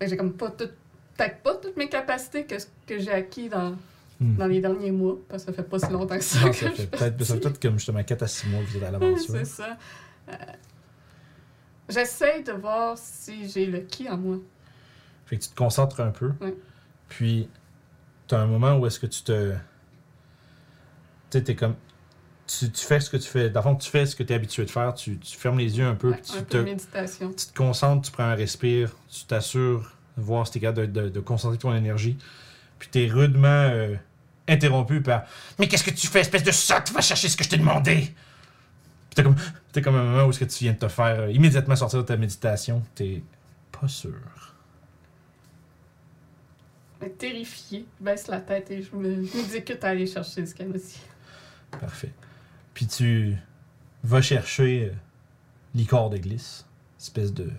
J'ai 0.00 0.16
comme 0.16 0.32
pas 0.32 0.50
tout, 0.50 0.68
peut-être 1.16 1.42
pas 1.42 1.56
toutes 1.56 1.76
mes 1.76 1.90
capacités 1.90 2.46
que, 2.46 2.54
que 2.86 2.98
j'ai 2.98 3.12
acquis 3.12 3.50
dans, 3.50 3.76
Hmm. 4.18 4.34
dans 4.36 4.46
les 4.46 4.62
derniers 4.62 4.92
mois, 4.92 5.18
parce 5.28 5.44
que 5.44 5.50
ça 5.52 5.56
fait 5.62 5.68
pas 5.68 5.78
si 5.78 5.92
longtemps 5.92 6.16
que 6.16 6.24
ça 6.24 6.40
Non, 6.40 6.48
que 6.50 6.56
ça 6.56 6.70
je 6.70 6.74
fait 6.74 6.76
fais 6.76 6.86
peut-être 6.86 7.22
ça 7.22 7.34
fait 7.34 7.40
peut-être 7.40 7.60
comme 7.60 7.74
justement 7.74 8.02
4 8.02 8.22
à 8.22 8.26
6 8.26 8.46
mois 8.48 8.62
que 8.62 8.68
vous 8.68 8.76
êtes 8.78 8.82
à 8.84 8.90
l'aventure. 8.90 9.26
C'est 9.28 9.44
ça. 9.44 9.76
Euh, 10.30 10.34
J'essaie 11.88 12.42
de 12.42 12.52
voir 12.52 12.96
si 12.98 13.48
j'ai 13.48 13.66
le 13.66 13.80
qui 13.80 14.08
en 14.08 14.16
moi. 14.16 14.36
Fait 15.26 15.36
que 15.36 15.42
tu 15.44 15.48
te 15.50 15.54
concentres 15.56 16.00
un 16.00 16.10
peu. 16.10 16.32
Ouais. 16.40 16.54
Puis, 17.08 17.48
tu 18.26 18.34
as 18.34 18.40
un 18.40 18.46
moment 18.46 18.76
où 18.76 18.86
est-ce 18.86 18.98
que 18.98 19.06
tu 19.06 19.22
te. 19.22 19.52
Tu 21.30 21.38
sais, 21.38 21.42
t'es 21.44 21.54
comme. 21.54 21.74
Tu, 22.46 22.70
tu 22.70 22.84
fais 22.84 23.00
ce 23.00 23.10
que 23.10 23.16
tu 23.16 23.28
fais. 23.28 23.50
Dans 23.50 23.60
le 23.60 23.64
fond, 23.64 23.74
tu 23.76 23.90
fais 23.90 24.06
ce 24.06 24.14
que 24.14 24.22
tu 24.22 24.32
es 24.32 24.36
habitué 24.36 24.64
de 24.64 24.70
faire. 24.70 24.94
Tu, 24.94 25.18
tu 25.18 25.36
fermes 25.36 25.58
les 25.58 25.78
yeux 25.78 25.86
un 25.86 25.94
peu. 25.96 26.10
Ouais, 26.10 26.16
puis 26.22 26.32
tu, 26.32 26.38
un 26.38 26.42
te, 26.42 26.44
peu 26.52 26.58
de 26.58 26.64
méditation. 26.64 27.32
tu 27.32 27.46
te 27.46 27.54
concentres, 27.56 28.06
tu 28.06 28.12
prends 28.12 28.24
un 28.24 28.34
respire. 28.34 28.90
Tu 29.10 29.24
t'assures 29.24 29.92
de 30.16 30.22
voir 30.22 30.46
si 30.46 30.52
tu 30.52 30.58
es 30.58 30.60
capable 30.62 30.92
de, 30.92 31.02
de- 31.02 31.08
de 31.08 31.20
concentrer 31.20 31.58
ton 31.58 31.74
énergie. 31.74 32.16
Puis, 32.78 32.88
tu 32.92 33.02
es 33.04 33.08
rudement 33.08 33.48
euh, 33.48 33.96
interrompu 34.48 35.00
par 35.00 35.24
Mais 35.58 35.66
qu'est-ce 35.66 35.82
que 35.84 35.90
tu 35.90 36.06
fais, 36.06 36.20
espèce 36.20 36.44
de 36.44 36.52
sotte? 36.52 36.90
Va 36.92 37.00
chercher 37.00 37.28
ce 37.28 37.36
que 37.36 37.42
je 37.44 37.48
t'ai 37.48 37.56
demandé 37.58 38.14
t'es 39.16 39.22
comme. 39.24 39.34
T'es 39.72 39.82
comme 39.82 39.96
un 39.96 40.04
moment 40.04 40.24
où 40.26 40.30
est-ce 40.30 40.38
que 40.38 40.44
tu 40.44 40.62
viens 40.64 40.72
de 40.74 40.78
te 40.78 40.88
faire 40.88 41.20
euh, 41.22 41.30
immédiatement 41.32 41.74
sortir 41.76 41.98
de 41.98 42.04
ta 42.06 42.16
méditation. 42.16 42.82
T'es 42.94 43.22
pas 43.72 43.88
sûr. 43.88 44.14
Mais 47.00 47.10
terrifiée, 47.10 47.84
je 48.00 48.04
baisse 48.04 48.26
la 48.28 48.40
tête 48.40 48.70
et 48.70 48.80
je 48.82 48.94
me- 48.96 49.24
je 49.24 49.36
m'exécute 49.36 49.84
à 49.84 49.88
aller 49.88 50.06
chercher 50.06 50.46
ce 50.46 50.54
qu'elle 50.54 50.72
dit. 50.72 51.00
Parfait. 51.72 52.12
Puis 52.72 52.86
tu 52.86 53.36
vas 54.02 54.22
chercher 54.22 54.90
euh, 54.90 54.94
l'icor 55.74 56.08
de 56.10 56.16
glisse, 56.18 56.64
espèce 56.98 57.32
de 57.34 57.50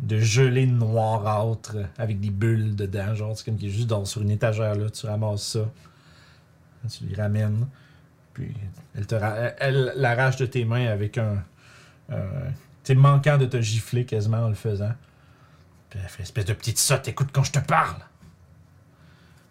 de 0.00 0.18
gelée 0.18 0.64
noirâtre 0.66 1.76
avec 1.98 2.20
des 2.20 2.30
bulles 2.30 2.74
dedans, 2.74 3.14
genre 3.14 3.36
c'est 3.36 3.44
comme 3.44 3.58
qui 3.58 3.66
est 3.66 3.70
juste 3.70 3.86
dans, 3.86 4.06
sur 4.06 4.22
une 4.22 4.30
étagère 4.30 4.74
là, 4.74 4.88
tu 4.88 5.04
ramasses 5.04 5.42
ça, 5.42 5.70
tu 6.88 7.04
lui 7.04 7.14
ramènes, 7.14 7.68
elle 8.94 9.06
te 9.06 9.14
l'arrache 9.96 10.36
de 10.36 10.46
tes 10.46 10.64
mains 10.64 10.86
avec 10.86 11.18
un, 11.18 11.42
sais, 12.84 12.94
manquant 12.94 13.38
de 13.38 13.46
te 13.46 13.60
gifler 13.60 14.04
quasiment 14.04 14.38
en 14.38 14.48
le 14.48 14.54
faisant. 14.54 14.92
Puis 15.90 15.98
elle 16.02 16.08
fait 16.08 16.22
espèce 16.22 16.44
de 16.44 16.52
petite 16.52 16.78
sotte, 16.78 17.08
écoute 17.08 17.28
quand 17.32 17.44
je 17.44 17.52
te 17.52 17.58
parle. 17.58 17.96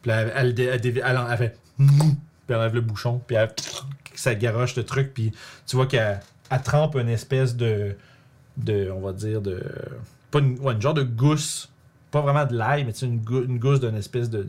Puis 0.01 0.11
elle, 0.11 0.31
elle, 0.35 0.59
elle, 0.59 1.37
fait 1.37 1.57
puis 1.77 2.55
elle 2.55 2.55
enlève 2.55 2.73
le 2.75 2.81
bouchon, 2.81 3.21
puis 3.27 3.35
elle, 3.35 3.53
ça 4.15 4.33
garoche 4.35 4.75
le 4.75 4.83
truc, 4.83 5.13
puis 5.13 5.31
tu 5.67 5.75
vois 5.75 5.85
qu'elle 5.85 6.19
elle 6.49 6.61
trempe 6.61 6.95
une 6.95 7.09
espèce 7.09 7.55
de, 7.55 7.95
de, 8.57 8.89
on 8.91 9.01
va 9.01 9.13
dire, 9.13 9.41
de, 9.41 9.61
pas 10.31 10.39
une, 10.39 10.57
ouais, 10.59 10.79
genre 10.79 10.93
de 10.93 11.03
gousse, 11.03 11.69
pas 12.11 12.21
vraiment 12.21 12.45
de 12.45 12.55
l'ail, 12.55 12.85
mais 12.85 12.91
une, 12.91 13.19
gou- 13.19 13.43
une 13.43 13.59
gousse 13.59 13.79
d'une 13.79 13.95
espèce 13.95 14.29
de, 14.29 14.47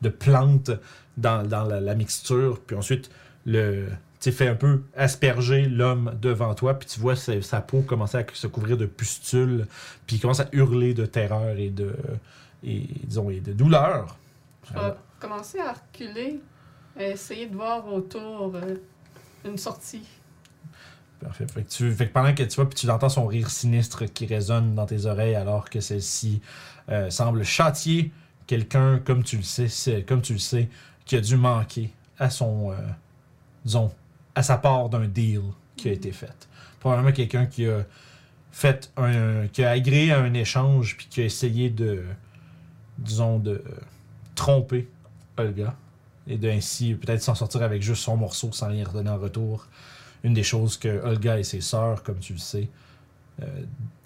de, 0.00 0.08
plante 0.08 0.72
dans, 1.16 1.42
la 1.48 1.94
mixture, 1.94 2.60
puis 2.66 2.74
ensuite, 2.74 3.10
le, 3.46 3.88
fait 4.20 4.48
un 4.48 4.54
peu 4.54 4.82
asperger 4.96 5.66
l'homme 5.66 6.16
devant 6.20 6.54
toi, 6.54 6.78
puis 6.78 6.88
tu 6.88 7.00
vois 7.00 7.16
sa, 7.16 7.40
sa 7.42 7.60
peau 7.60 7.82
commencer 7.82 8.18
à 8.18 8.24
se 8.32 8.46
couvrir 8.46 8.76
de 8.76 8.86
pustules, 8.86 9.66
puis 10.06 10.16
il 10.16 10.20
commence 10.20 10.40
à 10.40 10.48
hurler 10.52 10.94
de 10.94 11.06
terreur 11.06 11.56
et 11.56 11.70
de, 11.70 11.94
et, 12.62 12.86
disons, 13.04 13.30
et 13.30 13.40
de 13.40 13.52
douleur. 13.52 14.16
Je 14.68 14.74
vais 14.74 14.94
commencer 15.18 15.58
à 15.58 15.72
reculer, 15.72 16.40
à 16.96 17.04
essayer 17.04 17.46
de 17.46 17.56
voir 17.56 17.92
autour 17.92 18.52
euh, 18.54 18.76
une 19.44 19.58
sortie. 19.58 20.06
Parfait. 21.20 21.46
Fait 21.52 21.62
que, 21.62 21.68
tu, 21.68 21.90
fait 21.92 22.08
que 22.08 22.12
pendant 22.12 22.34
que 22.34 22.42
tu 22.42 22.56
vois, 22.56 22.68
puis 22.68 22.78
tu 22.78 22.90
entends 22.90 23.08
son 23.08 23.26
rire 23.26 23.50
sinistre 23.50 24.04
qui 24.06 24.26
résonne 24.26 24.74
dans 24.74 24.86
tes 24.86 25.06
oreilles 25.06 25.36
alors 25.36 25.70
que 25.70 25.80
celle-ci 25.80 26.40
euh, 26.88 27.10
semble 27.10 27.44
châtier 27.44 28.12
quelqu'un, 28.46 28.98
comme 28.98 29.22
tu 29.22 29.36
le 29.36 29.42
sais, 29.42 30.02
comme 30.02 30.20
tu 30.20 30.34
le 30.34 30.38
sais, 30.38 30.68
qui 31.04 31.16
a 31.16 31.20
dû 31.20 31.36
manquer 31.36 31.92
à 32.18 32.28
son, 32.28 32.72
euh, 32.72 32.76
disons, 33.64 33.92
à 34.34 34.42
sa 34.42 34.56
part 34.56 34.88
d'un 34.88 35.06
deal 35.06 35.42
qui 35.76 35.88
a 35.88 35.92
été 35.92 36.12
fait. 36.12 36.48
Probablement 36.80 37.12
quelqu'un 37.12 37.46
qui 37.46 37.66
a 37.66 37.84
fait 38.50 38.90
un, 38.96 39.46
qui 39.48 39.64
a 39.64 39.70
agréé 39.70 40.12
à 40.12 40.20
un 40.20 40.34
échange 40.34 40.96
puis 40.96 41.06
qui 41.08 41.20
a 41.20 41.24
essayé 41.24 41.70
de, 41.70 42.02
disons, 42.98 43.38
de 43.38 43.62
tromper 44.34 44.88
Olga 45.36 45.74
et 46.26 46.36
d'ainsi 46.38 46.94
peut-être 46.94 47.22
s'en 47.22 47.34
sortir 47.34 47.62
avec 47.62 47.82
juste 47.82 48.02
son 48.02 48.16
morceau 48.16 48.52
sans 48.52 48.68
rien 48.68 48.84
redonner 48.86 49.10
en 49.10 49.18
retour 49.18 49.66
une 50.24 50.34
des 50.34 50.42
choses 50.44 50.76
que 50.76 51.02
Olga 51.04 51.38
et 51.38 51.42
ses 51.44 51.60
sœurs, 51.60 52.02
comme 52.04 52.18
tu 52.18 52.34
le 52.34 52.38
sais, 52.38 52.68
euh, 53.42 53.46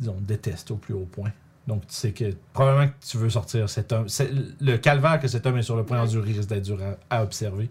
disons, 0.01 0.16
détestent 0.21 0.71
au 0.71 0.77
plus 0.77 0.95
haut 0.95 1.09
point. 1.11 1.31
Donc, 1.66 1.87
tu 1.88 1.95
sais 1.95 2.12
que 2.12 2.33
probablement 2.53 2.87
que 2.88 3.07
tu 3.07 3.19
veux 3.19 3.29
sortir 3.29 3.69
cet 3.69 3.92
homme. 3.92 4.09
c'est- 4.09 4.31
Le 4.61 4.77
calvaire 4.79 5.21
que 5.21 5.29
cet 5.29 5.45
homme 5.47 5.59
est 5.59 5.62
sur 5.62 5.77
le 5.77 5.85
point 5.85 5.99
d'endurer 5.99 6.33
risque 6.33 6.49
d'être 6.49 6.62
dur 6.62 6.79
à, 7.11 7.16
à 7.19 7.23
observer. 7.25 7.69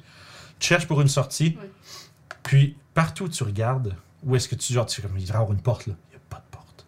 Tu 0.60 0.68
cherches 0.68 0.88
pour 0.88 1.02
une 1.02 1.08
sortie, 1.08 1.58
Ouais. 1.62 1.70
puis 2.44 2.78
partout 2.94 3.26
où 3.26 3.30
tu 3.30 3.44
regardes, 3.44 3.96
où 4.24 4.36
est-ce 4.36 4.48
que 4.48 4.56
tu. 4.56 4.74
Genre, 4.74 4.86
tu 4.86 5.02
comme 5.02 5.18
il 5.18 5.26
y 5.26 5.32
avoir 5.32 5.52
une 5.52 5.62
porte 5.62 5.88
là, 5.88 5.94
il 6.10 6.12
n'y 6.12 6.16
a 6.16 6.22
pas 6.30 6.38
de 6.38 6.50
porte. 6.52 6.86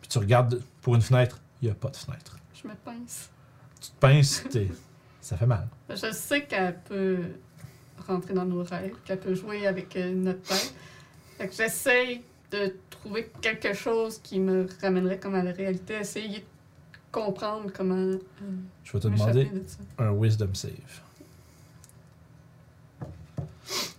Puis 0.00 0.08
tu 0.08 0.18
regardes 0.18 0.62
pour 0.82 0.94
une 0.94 1.02
fenêtre, 1.02 1.40
il 1.60 1.66
n'y 1.66 1.70
a 1.72 1.74
pas 1.74 1.88
de 1.90 1.96
fenêtre. 1.96 2.36
Je 2.62 2.68
me 2.68 2.74
pince. 2.74 3.30
Tu 3.80 3.90
te 3.90 3.96
pinces, 3.96 4.44
t'es- 4.50 4.70
ça 5.20 5.36
fait 5.36 5.46
mal. 5.46 5.66
Je 5.90 6.12
sais 6.12 6.44
qu'elle 6.44 6.78
peut 6.80 7.22
rentrer 8.06 8.34
dans 8.34 8.44
nos 8.44 8.62
rêves, 8.62 8.94
qu'elle 9.04 9.20
peut 9.20 9.34
jouer 9.34 9.66
avec 9.66 9.96
euh, 9.96 10.12
notre 10.14 10.42
tête. 10.42 10.74
Fait 11.38 11.48
que 11.48 11.54
j'essaie 11.54 12.22
de 12.50 12.76
trouver 12.90 13.30
quelque 13.40 13.72
chose 13.72 14.18
qui 14.22 14.38
me 14.38 14.66
ramènerait 14.82 15.18
comme 15.18 15.34
à 15.34 15.42
la 15.42 15.52
réalité, 15.52 15.94
essayer 15.94 16.40
de 16.40 16.44
comprendre 17.10 17.70
comment 17.74 17.94
euh, 17.96 18.18
Je 18.84 18.92
vais 18.92 19.00
te 19.00 19.08
demander 19.08 19.44
de 19.46 19.62
un 19.98 20.12
wisdom 20.12 20.52
save. 20.54 20.70
Euh, 23.02 23.06
c'est- 23.64 23.96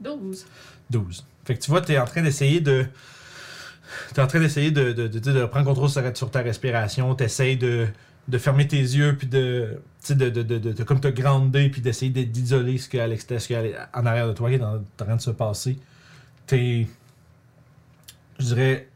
12. 0.00 0.46
12. 0.90 1.26
Fait 1.44 1.54
que 1.56 1.60
tu 1.62 1.70
vois, 1.70 1.80
tu 1.80 1.92
es 1.92 1.98
en 1.98 2.04
train 2.04 2.22
d'essayer 2.22 2.60
de. 2.60 2.86
Tu 4.14 4.20
es 4.20 4.22
en 4.22 4.26
train 4.26 4.40
d'essayer 4.40 4.70
de, 4.70 4.92
de, 4.92 5.08
de, 5.08 5.18
de 5.18 5.44
prendre 5.46 5.66
contrôle 5.66 5.88
sur, 5.88 6.16
sur 6.16 6.30
ta 6.30 6.40
respiration. 6.40 7.14
Tu 7.14 7.24
essaies 7.24 7.56
de, 7.56 7.88
de 8.28 8.38
fermer 8.38 8.68
tes 8.68 8.80
yeux, 8.80 9.16
puis 9.16 9.26
de. 9.26 9.80
Tu 10.02 10.08
sais, 10.08 10.14
de, 10.14 10.82
comme 10.84 11.00
te 11.00 11.08
grounder, 11.08 11.68
puis 11.70 11.80
d'essayer 11.80 12.12
de- 12.12 12.22
d'isoler 12.30 12.78
ce 12.78 12.88
qu'il 12.88 12.98
y 12.98 13.00
a 13.00 13.04
à 13.04 13.08
l'extérieur, 13.08 13.88
en 13.92 14.06
arrière 14.06 14.28
de 14.28 14.32
toi 14.34 14.48
qui 14.50 14.56
est 14.56 14.62
en, 14.62 14.82
train 14.96 15.16
de 15.16 15.20
se 15.20 15.30
passer. 15.30 15.78
T'es. 16.46 16.86
Je 18.38 18.44
dirais. 18.44 18.88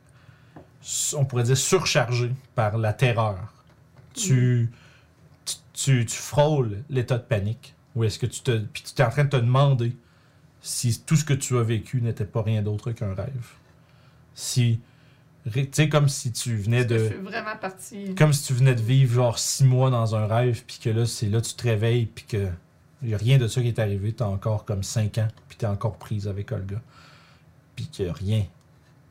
On 1.17 1.25
pourrait 1.25 1.45
dire 1.45 1.57
surchargé 1.57 2.31
par 2.55 2.77
la 2.79 2.93
terreur. 2.93 3.53
Tu. 4.15 4.23
Tu, 4.23 4.71
tu, 5.83 6.07
tu 6.07 6.17
frôles 6.17 6.83
l'état 6.91 7.19
de 7.19 7.25
panique. 7.25 7.75
Ou 7.95 8.05
est-ce 8.05 8.19
que 8.19 8.27
tu 8.27 8.41
te. 8.41 8.59
Puis 8.59 8.83
tu 8.83 9.03
es 9.03 9.05
en 9.05 9.11
train 9.11 9.25
de 9.25 9.31
te 9.31 9.37
demander 9.37 9.95
si 10.61 11.03
tout 11.03 11.17
ce 11.17 11.25
que 11.25 11.35
tu 11.35 11.59
as 11.59 11.63
vécu 11.63 12.01
n'était 12.01 12.25
pas 12.25 12.43
rien 12.43 12.63
d'autre 12.63 12.93
qu'un 12.93 13.15
rêve. 13.15 13.51
Si. 14.35 14.81
Tu 15.53 15.69
sais, 15.73 15.89
comme 15.89 16.09
si 16.09 16.33
tu 16.33 16.57
venais 16.57 16.87
que 16.87 16.95
de. 16.95 16.99
Je 16.99 17.05
suis 17.07 17.17
vraiment 17.17 17.57
partie. 17.61 18.15
Comme 18.15 18.33
si 18.33 18.45
tu 18.45 18.55
venais 18.55 18.75
de 18.75 18.81
vivre 18.81 19.15
genre 19.15 19.39
six 19.39 19.65
mois 19.65 19.91
dans 19.91 20.15
un 20.15 20.27
rêve, 20.27 20.63
puis 20.67 20.79
que 20.79 20.91
là, 20.91 21.05
c'est 21.05 21.27
là 21.27 21.41
tu 21.41 21.55
te 21.55 21.65
réveilles, 21.65 22.07
puis 22.07 22.25
que 22.25 22.49
y 23.03 23.15
a 23.15 23.17
rien 23.17 23.39
de 23.39 23.49
ça 23.49 23.61
qui 23.61 23.69
est 23.69 23.79
arrivé, 23.81 24.13
t'as 24.13 24.27
encore 24.27 24.65
comme 24.65 24.85
cinq 24.85 25.19
ans, 25.19 25.29
puis 25.49 25.59
t'es 25.59 25.67
encore 25.67 25.99
prise 25.99 26.29
avec 26.29 26.53
Olga. 26.53 26.81
Puis 27.75 27.89
a 28.09 28.13
rien, 28.13 28.47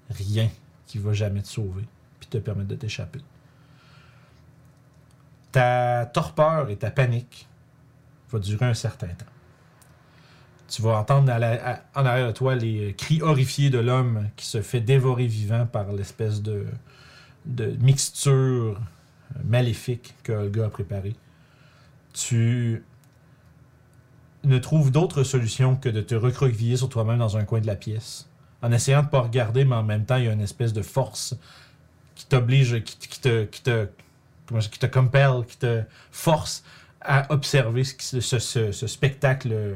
rien 0.10 0.50
qui 0.88 0.98
va 0.98 1.12
jamais 1.12 1.42
te 1.42 1.48
sauver, 1.48 1.84
puis 2.20 2.30
te 2.30 2.38
permettre 2.38 2.70
de 2.70 2.76
t'échapper. 2.76 3.20
Ta 5.52 6.06
torpeur 6.06 6.70
et 6.70 6.78
ta 6.78 6.92
panique 6.92 7.48
va 8.32 8.40
durer 8.40 8.66
un 8.66 8.74
certain 8.74 9.08
temps. 9.08 9.26
Tu 10.70 10.82
vas 10.82 10.98
entendre 10.98 11.30
en 11.32 12.06
arrière 12.06 12.28
de 12.28 12.32
toi 12.32 12.56
les 12.56 12.94
cris 12.98 13.22
horrifiés 13.22 13.70
de 13.70 13.80
l'homme 13.80 14.30
qui 14.38 14.46
se 14.46 14.62
fait 14.62 14.80
dévorer 14.80 15.28
vivant 15.28 15.66
par 15.66 15.92
l'espèce 15.92 16.42
de, 16.42 16.66
mixture 17.80 18.80
euh, 18.80 19.40
maléfique 19.44 20.16
que 20.24 20.32
Olga 20.32 20.68
a 20.68 20.70
préparée. 20.70 21.16
Tu 22.14 22.84
ne 24.44 24.58
trouves 24.58 24.92
d'autre 24.92 25.24
solution 25.24 25.76
que 25.76 25.90
de 25.90 26.02
te 26.02 26.16
recroqueviller 26.16 26.78
sur 26.78 26.90
toi-même 26.90 27.20
dans 27.20 27.38
un 27.38 27.44
coin 27.44 27.60
de 27.60 27.68
la 27.68 27.76
pièce. 27.76 28.30
En 28.62 28.72
essayant 28.72 29.04
de 29.04 29.08
pas 29.08 29.22
regarder, 29.22 29.66
mais 29.66 29.76
en 29.76 29.84
même 29.84 30.06
temps, 30.06 30.18
il 30.18 30.26
y 30.26 30.28
a 30.28 30.34
une 30.34 30.42
espèce 30.42 30.74
de 30.74 30.82
force 30.82 31.36
qui 32.16 32.26
t'oblige, 32.28 32.84
qui, 32.84 33.20
te, 33.20 33.88
qui 34.48 34.80
te 34.80 34.86
compelle, 34.86 35.46
qui 35.48 35.58
te 35.58 35.84
force 36.12 36.64
à 37.02 37.32
observer 37.34 37.84
ce, 37.84 37.94
qui- 37.96 38.22
ce, 38.22 38.40
ce- 38.40 38.72
ce 38.72 38.88
spectacle 38.88 39.50
euh, 39.52 39.76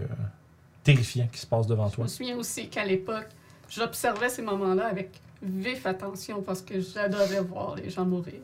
terrifiant 0.84 1.28
qui 1.32 1.40
se 1.40 1.48
passe 1.48 1.66
devant 1.68 1.90
Je 1.90 1.96
toi. 1.96 2.04
me 2.04 2.10
souviens 2.10 2.38
aussi 2.38 2.70
qu'à 2.70 2.86
l'époque, 2.86 3.28
j'observais 3.70 4.30
ces 4.30 4.42
moments-là 4.42 4.88
avec 4.88 5.10
vif 5.42 5.86
attention 5.86 6.42
parce 6.42 6.62
que 6.62 6.80
j'adorais 6.80 7.42
voir 7.42 7.76
les 7.76 7.90
gens 7.90 8.06
mourir. 8.06 8.36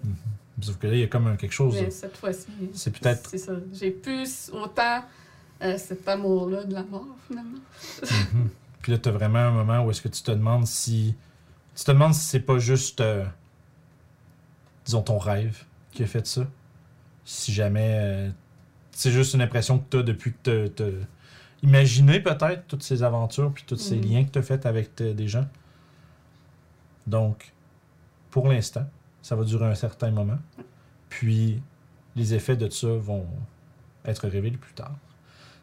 Sauf 0.62 0.78
que 0.78 0.88
là, 0.88 0.94
il 0.94 1.00
y 1.00 1.04
a 1.04 1.08
comme 1.08 1.28
un- 1.28 1.36
quelque 1.36 1.52
chose. 1.54 1.76
Mais 1.80 1.90
cette 1.92 2.18
fois-ci, 2.18 2.48
C'est 2.74 2.98
peut-être. 2.98 3.30
c'est 3.30 3.38
ça. 3.38 3.54
J'ai 3.74 3.92
plus 3.92 4.50
autant 4.54 5.04
euh, 5.64 5.78
cet 5.78 6.08
amour-là 6.08 6.64
de 6.64 6.74
la 6.74 6.84
mort, 6.84 7.06
finalement. 7.28 7.60
Mhm. 8.34 8.50
Puis 8.82 8.92
là, 8.92 8.98
tu 8.98 9.10
as 9.10 9.12
vraiment 9.12 9.40
un 9.40 9.52
moment 9.52 9.86
où 9.86 9.92
est-ce 9.92 10.02
que 10.02 10.08
tu 10.08 10.22
te 10.24 10.32
demandes 10.32 10.66
si. 10.66 11.14
Tu 11.76 11.84
te 11.84 11.92
demandes 11.92 12.14
si 12.16 12.22
c'est 12.26 12.40
pas 12.40 12.58
juste. 12.58 13.00
euh, 13.02 13.24
disons, 14.86 15.02
ton 15.04 15.18
rêve 15.20 15.64
qui 15.92 16.04
a 16.04 16.08
fait 16.08 16.26
ça. 16.28 16.48
Si 17.26 17.54
jamais. 17.54 17.96
euh, 18.02 18.30
c'est 18.92 19.12
juste 19.12 19.34
une 19.34 19.42
impression 19.42 19.80
que 19.80 19.86
tu 19.90 19.98
as 19.98 20.04
depuis 20.04 20.34
que 20.44 20.68
tu 20.68 20.84
as 20.84 20.88
imaginé 21.64 22.20
peut-être 22.20 22.68
toutes 22.68 22.84
ces 22.84 23.04
aventures 23.04 23.52
puis 23.54 23.64
tous 23.66 23.78
ces 23.78 23.96
Mhm. 23.98 24.02
liens 24.06 24.24
que 24.26 24.32
tu 24.32 24.40
as 24.40 24.44
fait 24.44 24.66
avec 24.66 24.96
t- 24.96 25.14
des 25.14 25.28
gens. 25.28 25.48
Donc, 27.08 27.54
pour 28.30 28.48
l'instant, 28.48 28.88
ça 29.22 29.36
va 29.36 29.44
durer 29.44 29.66
un 29.66 29.76
certain 29.76 30.12
moment. 30.12 30.40
Puis, 31.10 31.62
les 32.16 32.34
effets 32.34 32.58
de 32.58 32.70
ça 32.70 32.88
vont 32.88 33.28
être 34.06 34.28
révélés 34.28 34.58
plus 34.58 34.74
tard. 34.74 34.96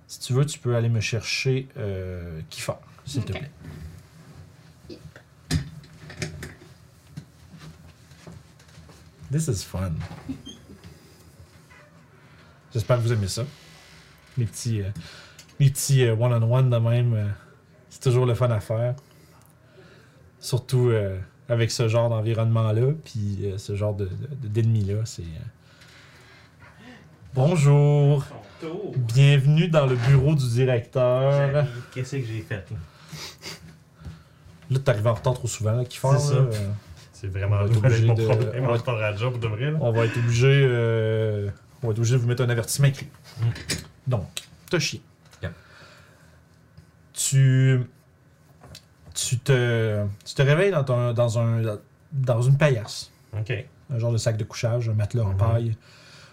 Si 0.06 0.20
tu 0.20 0.32
veux, 0.32 0.46
tu 0.46 0.58
peux 0.58 0.74
aller 0.76 0.88
me 0.88 1.00
chercher 1.00 1.68
euh, 1.76 2.40
Kiefer, 2.48 2.72
s'il 3.04 3.24
te 3.24 3.32
plaît. 3.32 3.50
This 9.30 9.48
is 9.48 9.62
fun. 9.64 9.92
J'espère 12.72 12.96
que 12.98 13.02
vous 13.02 13.12
aimez 13.12 13.28
ça. 13.28 13.44
Les 14.36 14.46
petits, 14.46 14.80
euh, 14.82 14.90
les 15.58 15.70
petits 15.70 16.04
euh, 16.04 16.14
one-on-one 16.14 16.70
de 16.70 16.76
même, 16.76 17.14
euh, 17.14 17.26
c'est 17.90 18.02
toujours 18.02 18.24
le 18.26 18.34
fun 18.34 18.50
à 18.50 18.60
faire. 18.60 18.94
Surtout 20.40 20.88
euh, 20.90 21.18
avec 21.48 21.70
ce 21.70 21.88
genre 21.88 22.08
d'environnement-là, 22.08 22.92
puis 23.04 23.38
euh, 23.42 23.58
ce 23.58 23.74
genre 23.74 23.94
de, 23.94 24.06
de- 24.06 24.48
d'ennemis-là. 24.48 25.02
C'est. 25.04 25.22
euh, 25.22 26.84
Bonjour! 27.34 28.24
Bienvenue 28.96 29.68
dans 29.68 29.86
le 29.86 29.96
bureau 29.96 30.34
du 30.34 30.48
directeur. 30.48 31.66
Qu'est-ce 31.92 32.16
que 32.16 32.24
j'ai 32.24 32.40
fait? 32.42 32.64
là? 32.70 32.76
Là, 34.70 34.78
t'arrives 34.80 35.06
en 35.06 35.14
retard 35.14 35.34
trop 35.34 35.48
souvent, 35.48 35.72
là, 35.72 35.84
Kiefer. 35.84 36.08
C'est 36.18 36.34
ça. 36.34 36.46
C'est 37.20 37.26
vraiment 37.28 37.60
être 37.64 37.72
mon 37.72 37.78
obligé 37.78 38.06
de- 38.06 38.24
problème. 38.24 38.78
pas 38.84 39.12
de 39.12 39.18
job 39.18 39.32
pour 39.32 39.40
de 39.40 39.48
vrai. 39.48 39.70
Là. 39.72 39.78
on 39.80 39.90
va 39.92 40.04
être 40.04 40.16
obligé. 40.16 40.46
euh, 40.48 41.48
on 41.82 41.88
va 41.88 41.92
être 41.92 41.98
obligé 41.98 42.14
de 42.14 42.20
vous 42.20 42.28
mettre 42.28 42.42
un 42.44 42.48
avertissement 42.48 42.86
écrit. 42.86 43.08
Mm. 43.40 43.44
Donc, 44.06 44.28
t'as 44.70 44.78
chié. 44.78 45.02
Yep. 45.42 45.52
Tu. 47.12 47.80
Tu 49.14 49.38
te. 49.38 50.04
Tu 50.24 50.34
te 50.34 50.42
réveilles 50.42 50.70
dans, 50.70 50.84
ton- 50.84 51.12
dans, 51.12 51.38
un, 51.38 51.78
dans 52.12 52.42
une 52.42 52.56
paillasse. 52.56 53.10
Ok. 53.38 53.52
Un 53.90 53.98
genre 53.98 54.12
de 54.12 54.18
sac 54.18 54.36
de 54.36 54.44
couchage, 54.44 54.88
un 54.88 54.94
matelas 54.94 55.24
en 55.24 55.30
Mhm. 55.32 55.36
paille. 55.36 55.76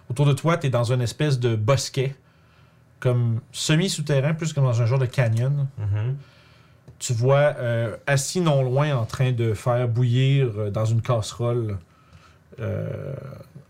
Autour 0.09 0.25
de 0.27 0.33
toi, 0.33 0.57
t'es 0.57 0.69
dans 0.69 0.91
une 0.91 1.01
espèce 1.01 1.39
de 1.39 1.55
bosquet. 1.55 2.15
Comme 2.99 3.41
semi-souterrain, 3.51 4.33
plus 4.33 4.53
comme 4.53 4.63
dans 4.65 4.81
un 4.81 4.85
genre 4.85 4.99
de 4.99 5.05
canyon. 5.05 5.67
Mhm. 5.77 6.15
Tu 6.99 7.13
vois 7.13 7.55
euh, 7.57 7.95
assis 8.07 8.41
non 8.41 8.63
loin 8.63 8.95
en 8.95 9.05
train 9.05 9.31
de 9.31 9.53
faire 9.53 9.87
bouillir 9.87 10.51
euh, 10.57 10.69
dans 10.71 10.85
une 10.85 11.01
casserole 11.01 11.77
euh, 12.59 13.13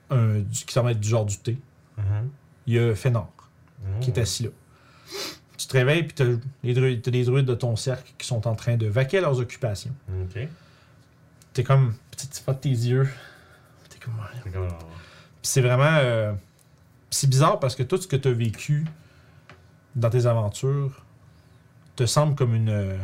un, 0.10 0.40
du- 0.40 0.66
qui 0.66 0.74
semble 0.74 0.92
être 0.92 1.00
du 1.00 1.08
genre 1.10 1.26
du 1.26 1.38
thé. 1.38 1.58
Mhm. 1.98 2.30
Il 2.68 2.74
y 2.76 2.80
a 2.80 2.96
Fénor 2.96 3.32
qui 4.02 4.10
est 4.10 4.18
Mhm. 4.18 4.24
assis 4.24 4.44
là. 4.44 4.50
Tu 5.58 5.68
te 5.68 5.74
réveilles 5.74 6.04
puis 6.04 6.74
druides, 6.74 7.02
t'as 7.02 7.12
les 7.12 7.24
druides 7.24 7.46
de 7.46 7.56
ton 7.56 7.76
cercle 7.76 8.12
qui 8.18 8.28
sont 8.28 8.48
en 8.48 8.56
train 8.56 8.76
de 8.78 8.88
vaquer 8.88 9.20
à 9.20 9.22
leurs 9.22 9.40
occupations. 9.40 9.94
Ok. 10.24 10.48
T'es 11.54 11.64
comme, 11.64 11.94
tu 12.18 12.28
tu 12.28 12.42
frottes 12.42 12.62
tes 12.62 12.70
yeux. 12.70 13.08
T'es 13.90 13.98
comme, 14.00 14.16
ouais. 14.16 14.68
C'est 15.42 15.62
vraiment. 15.62 16.36
c'est 17.10 17.30
bizarre 17.30 17.60
parce 17.60 17.76
que 17.76 17.84
tout 17.84 17.98
ce 17.98 18.08
que 18.08 18.16
tu 18.18 18.28
as 18.28 18.34
vécu 18.34 18.86
dans 19.96 20.10
tes 20.10 20.26
aventures 20.26 21.04
te 21.96 22.06
semble 22.06 22.36
comme 22.36 22.54
une. 22.56 22.98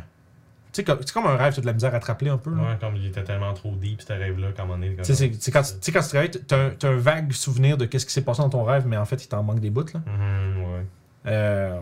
Euh, 0.80 0.84
comme- 0.84 1.00
c'est 1.02 1.12
comme 1.12 1.26
un 1.26 1.36
rêve, 1.36 1.54
tu 1.54 1.60
as 1.60 1.62
de 1.62 1.68
la 1.68 1.74
misère 1.74 1.94
à 1.94 2.00
te 2.00 2.06
rappeler 2.06 2.30
un 2.30 2.38
peu. 2.38 2.54
là. 2.56 2.62
Ouais, 2.72 2.78
comme 2.80 2.96
il 2.96 3.06
était 3.08 3.24
tellement 3.24 3.54
trop 3.54 3.76
deep, 3.76 4.02
ce 4.02 4.14
rêve-là, 4.14 4.50
un 4.58 4.62
moment 4.62 4.76
donné. 4.78 4.96
Tu 5.04 5.14
sais, 5.16 5.30
quand, 5.52 5.64
tu 5.82 5.92
quand 5.92 6.02
tu 6.02 6.16
réveilles, 6.18 6.32
t'as 6.48 6.72
un, 6.90 6.96
vague 6.98 7.32
souvenir 7.34 7.78
de 7.78 7.86
qu'est-ce 7.86 8.06
qui 8.06 8.14
s'est 8.14 8.24
passé 8.24 8.42
dans 8.42 8.50
ton 8.50 8.64
rêve, 8.64 8.88
mais 8.88 8.98
en 8.98 9.06
fait, 9.06 9.24
il 9.24 9.28
t'en 9.28 9.44
manque 9.44 9.60
des 9.60 9.70
bouts. 9.70 9.86
Là. 9.94 10.02
Mhm, 10.06 10.64
ouais. 10.64 10.86
Euh, 11.28 11.82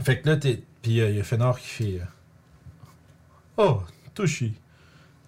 fait 0.00 0.20
que 0.20 0.28
là, 0.28 0.36
t'es. 0.36 0.62
Puis 0.82 1.00
euh, 1.00 1.10
il 1.10 1.16
y 1.16 1.20
a 1.20 1.24
Fenor 1.24 1.58
qui 1.58 1.66
fait. 1.68 2.00
euh, 2.00 2.04
Oh, 3.58 3.82
Toshi, 4.14 4.54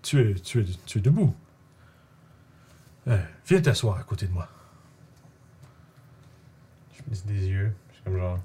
tu 0.03 0.21
es, 0.21 0.35
tu 0.35 0.61
es, 0.61 0.65
tu 0.87 0.99
es 0.99 1.01
debout. 1.03 1.35
Euh, 3.09 3.19
viens 3.47 3.61
t'asseoir 3.61 3.99
à 3.99 4.03
côté 4.05 4.27
de 4.27 4.33
moi. 4.33 4.49
Je 6.97 7.03
baisse 7.11 7.27
des 7.27 7.47
yeux. 7.49 7.75
Je 7.91 7.95
suis 7.97 8.05
comme 8.05 8.17
genre. 8.17 8.39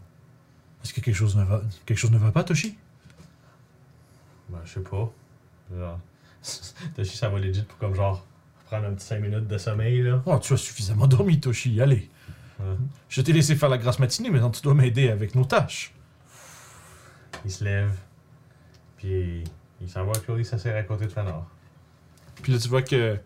Est-ce 0.83 0.93
que 0.93 1.01
quelque 1.01 1.15
chose 1.15 1.35
ne 1.37 1.43
va, 1.43 1.61
quelque 1.85 1.97
chose 1.97 2.11
ne 2.11 2.17
va 2.17 2.31
pas, 2.31 2.43
Toshi? 2.43 2.77
Ben, 4.49 4.59
je 4.65 4.73
sais 4.73 4.79
pas. 4.81 5.11
Genre. 5.77 5.99
Toshi, 6.95 7.17
ça 7.17 7.29
va 7.29 7.39
legit 7.39 7.63
pour 7.63 7.77
comme 7.77 7.95
genre. 7.95 8.25
Prendre 8.65 8.87
un 8.87 8.93
petit 8.93 9.05
5 9.05 9.21
minutes 9.21 9.47
de 9.47 9.57
sommeil, 9.57 10.01
là. 10.01 10.21
Oh, 10.25 10.37
tu 10.39 10.53
as 10.53 10.57
suffisamment 10.57 11.07
dormi, 11.07 11.39
Toshi. 11.39 11.79
Allez. 11.81 12.09
Ouais. 12.59 12.75
Je 13.07 13.21
t'ai 13.21 13.31
laissé 13.31 13.55
faire 13.55 13.69
la 13.69 13.77
grasse 13.77 13.99
matinée, 13.99 14.29
maintenant 14.29 14.49
tu 14.49 14.61
dois 14.61 14.73
m'aider 14.73 15.09
avec 15.09 15.35
nos 15.35 15.45
tâches. 15.45 15.93
Il 17.45 17.51
se 17.51 17.63
lève. 17.63 17.93
Puis 18.97 19.43
il 19.79 19.89
s'en 19.89 20.03
va 20.03 20.11
avec 20.11 20.25
Claudie 20.25 20.43
s'assied 20.43 20.71
à 20.71 20.83
côté 20.83 21.05
de 21.05 21.11
Fanor. 21.11 21.45
Puis 22.41 22.51
là, 22.51 22.59
tu 22.59 22.67
vois 22.67 22.81
que 22.81 23.17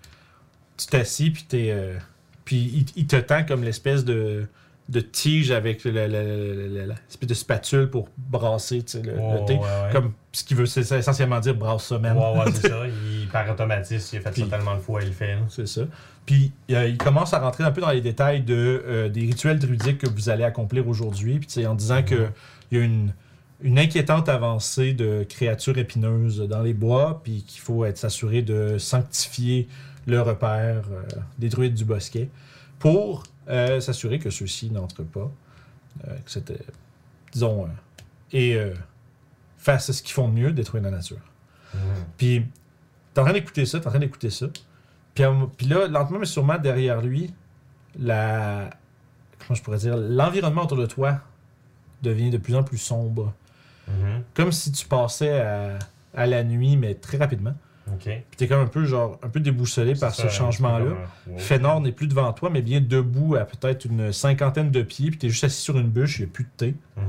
tu 0.77 0.87
t'assis, 0.87 1.31
puis 1.31 1.45
t'es. 1.47 1.71
euh, 1.71 1.97
puis 2.45 2.57
il, 2.57 2.85
il 2.95 3.07
te 3.07 3.15
tend 3.15 3.43
comme 3.45 3.63
l'espèce 3.63 4.03
de, 4.05 4.47
de 4.91 4.99
tige 4.99 5.51
avec 5.51 5.83
le- 5.85 5.91
le- 5.91 6.07
le- 6.07 6.53
le- 6.53 6.67
le- 6.67 6.87
l'espèce 6.87 7.27
de 7.29 7.33
spatule 7.33 7.89
pour 7.89 8.09
brasser 8.17 8.83
le, 9.03 9.13
Oh, 9.19 9.43
thé. 9.47 9.53
ouais, 9.53 9.59
ouais. 9.59 9.89
Comme 9.91 10.11
ce 10.33 10.43
qui 10.43 10.53
veut 10.53 10.65
c'est 10.65 10.81
essentiellement 10.81 11.39
dire 11.39 11.55
brasse 11.55 11.85
ça, 11.85 11.97
man. 11.97 12.17
Ouais, 12.17 12.39
ouais, 12.45 12.51
c'est 12.53 12.67
ça. 12.69 12.81
Il, 13.21 13.27
par 13.29 13.49
automatisme, 13.49 14.15
il 14.15 14.19
a 14.19 14.21
fait 14.21 14.31
Puis- 14.31 14.41
ça 14.43 14.47
tellement 14.49 14.75
de 14.75 14.81
fois, 14.81 15.01
il 15.01 15.07
le 15.07 15.13
fait. 15.13 15.37
C'est 15.49 15.67
ça. 15.67 15.81
Puis 16.25 16.51
euh, 16.71 16.87
il 16.87 16.97
commence 16.97 17.33
à 17.33 17.39
rentrer 17.39 17.63
un 17.63 17.71
peu 17.71 17.81
dans 17.81 17.89
les 17.91 18.01
détails 18.01 18.41
de, 18.41 18.83
euh, 18.85 19.09
des 19.09 19.21
rituels 19.21 19.57
druidiques 19.59 19.99
que 19.99 20.09
vous 20.09 20.29
allez 20.29 20.43
accomplir 20.43 20.87
aujourd'hui. 20.87 21.39
Puis 21.39 21.65
en 21.65 21.73
disant 21.73 22.03
que 22.03 22.15
Mhm. 22.15 22.29
il 22.71 22.77
y 22.77 22.81
a 22.81 22.83
une, 22.83 23.13
une 23.63 23.79
inquiétante 23.79 24.27
avancée 24.27 24.93
de 24.93 25.23
créatures 25.29 25.77
épineuses 25.77 26.39
dans 26.49 26.61
les 26.61 26.73
bois, 26.73 27.21
puis 27.23 27.43
qu'il 27.47 27.61
faut 27.61 27.85
être 27.85 27.97
s'assurer 27.97 28.41
de 28.41 28.77
sanctifier 28.77 29.67
le 30.05 30.19
repère 30.21 30.83
euh, 30.91 31.03
des 31.39 31.47
druides 31.49 31.75
du 31.75 31.85
bosquet 31.85 32.29
pour 32.81 33.23
euh, 33.47 33.79
s'assurer 33.79 34.17
que 34.17 34.31
ceux-ci 34.31 34.71
n'entrent 34.71 35.03
pas, 35.03 35.31
euh, 36.07 36.17
que 36.25 36.31
c'était, 36.31 36.65
disons, 37.31 37.65
euh, 37.65 37.69
et 38.33 38.57
fassent 39.57 39.91
ce 39.91 40.01
qu'ils 40.01 40.13
font 40.13 40.27
de 40.27 40.33
mieux, 40.33 40.51
détruire 40.51 40.83
la 40.83 40.89
nature. 40.89 41.21
Mhm. 41.75 41.79
Puis, 42.17 42.45
t'es 43.13 43.21
en 43.21 43.23
train 43.23 43.33
d'écouter 43.33 43.65
ça, 43.65 43.79
t'es 43.79 43.87
en 43.87 43.91
train 43.91 43.99
d'écouter 43.99 44.31
ça. 44.31 44.47
Puis, 45.13 45.23
puis 45.57 45.67
là, 45.67 45.87
lentement 45.87 46.19
mais 46.19 46.25
sûrement, 46.25 46.57
derrière 46.57 47.01
lui, 47.01 47.33
la... 47.99 48.69
Comment 49.39 49.55
je 49.55 49.61
pourrais 49.61 49.77
dire? 49.77 49.95
L'environnement 49.95 50.63
autour 50.63 50.77
de 50.77 50.85
toi 50.87 51.19
devient 52.01 52.31
de 52.31 52.37
plus 52.37 52.55
en 52.55 52.63
plus 52.63 52.79
sombre. 52.79 53.33
Mhm. 53.87 54.23
Comme 54.33 54.51
si 54.51 54.71
tu 54.71 54.87
passais 54.87 55.39
à, 55.39 55.77
à 56.15 56.25
la 56.25 56.43
nuit, 56.43 56.77
mais 56.77 56.95
très 56.95 57.17
rapidement. 57.17 57.53
Puis 58.29 58.37
t'es 58.37 58.47
comme 58.47 58.61
un 58.61 58.67
peu, 58.67 58.85
genre, 58.85 59.19
un 59.23 59.29
peu 59.29 59.39
déboussolé 59.39 59.95
par 59.95 60.13
ce 60.15 60.27
changement-là. 60.29 60.85
wow. 61.27 61.37
Fénor 61.37 61.81
n'est 61.81 61.91
plus 61.91 62.07
devant 62.07 62.31
toi, 62.33 62.49
mais 62.49 62.61
bien 62.61 62.79
debout 62.81 63.35
à 63.35 63.45
peut-être 63.45 63.85
une 63.85 64.11
cinquantaine 64.13 64.71
de 64.71 64.81
pieds. 64.81 65.09
Puis 65.09 65.19
t'es 65.19 65.29
juste 65.29 65.43
assis 65.43 65.61
sur 65.61 65.77
une 65.77 65.89
bûche, 65.89 66.19
il 66.19 66.23
n'y 66.25 66.29
a 66.29 66.33
plus 66.33 66.43
de 66.45 66.49
thé. 66.57 66.75
Mhm. 66.97 67.03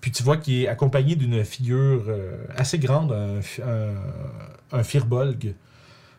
Puis 0.00 0.10
tu 0.12 0.22
vois 0.22 0.36
qu'il 0.36 0.62
est 0.62 0.68
accompagné 0.68 1.16
d'une 1.16 1.44
figure 1.44 2.04
euh, 2.08 2.36
assez 2.56 2.78
grande, 2.78 3.12
un, 3.12 3.40
fi- 3.42 3.62
un, 3.62 3.94
un 4.78 4.82
firbolg 4.82 5.54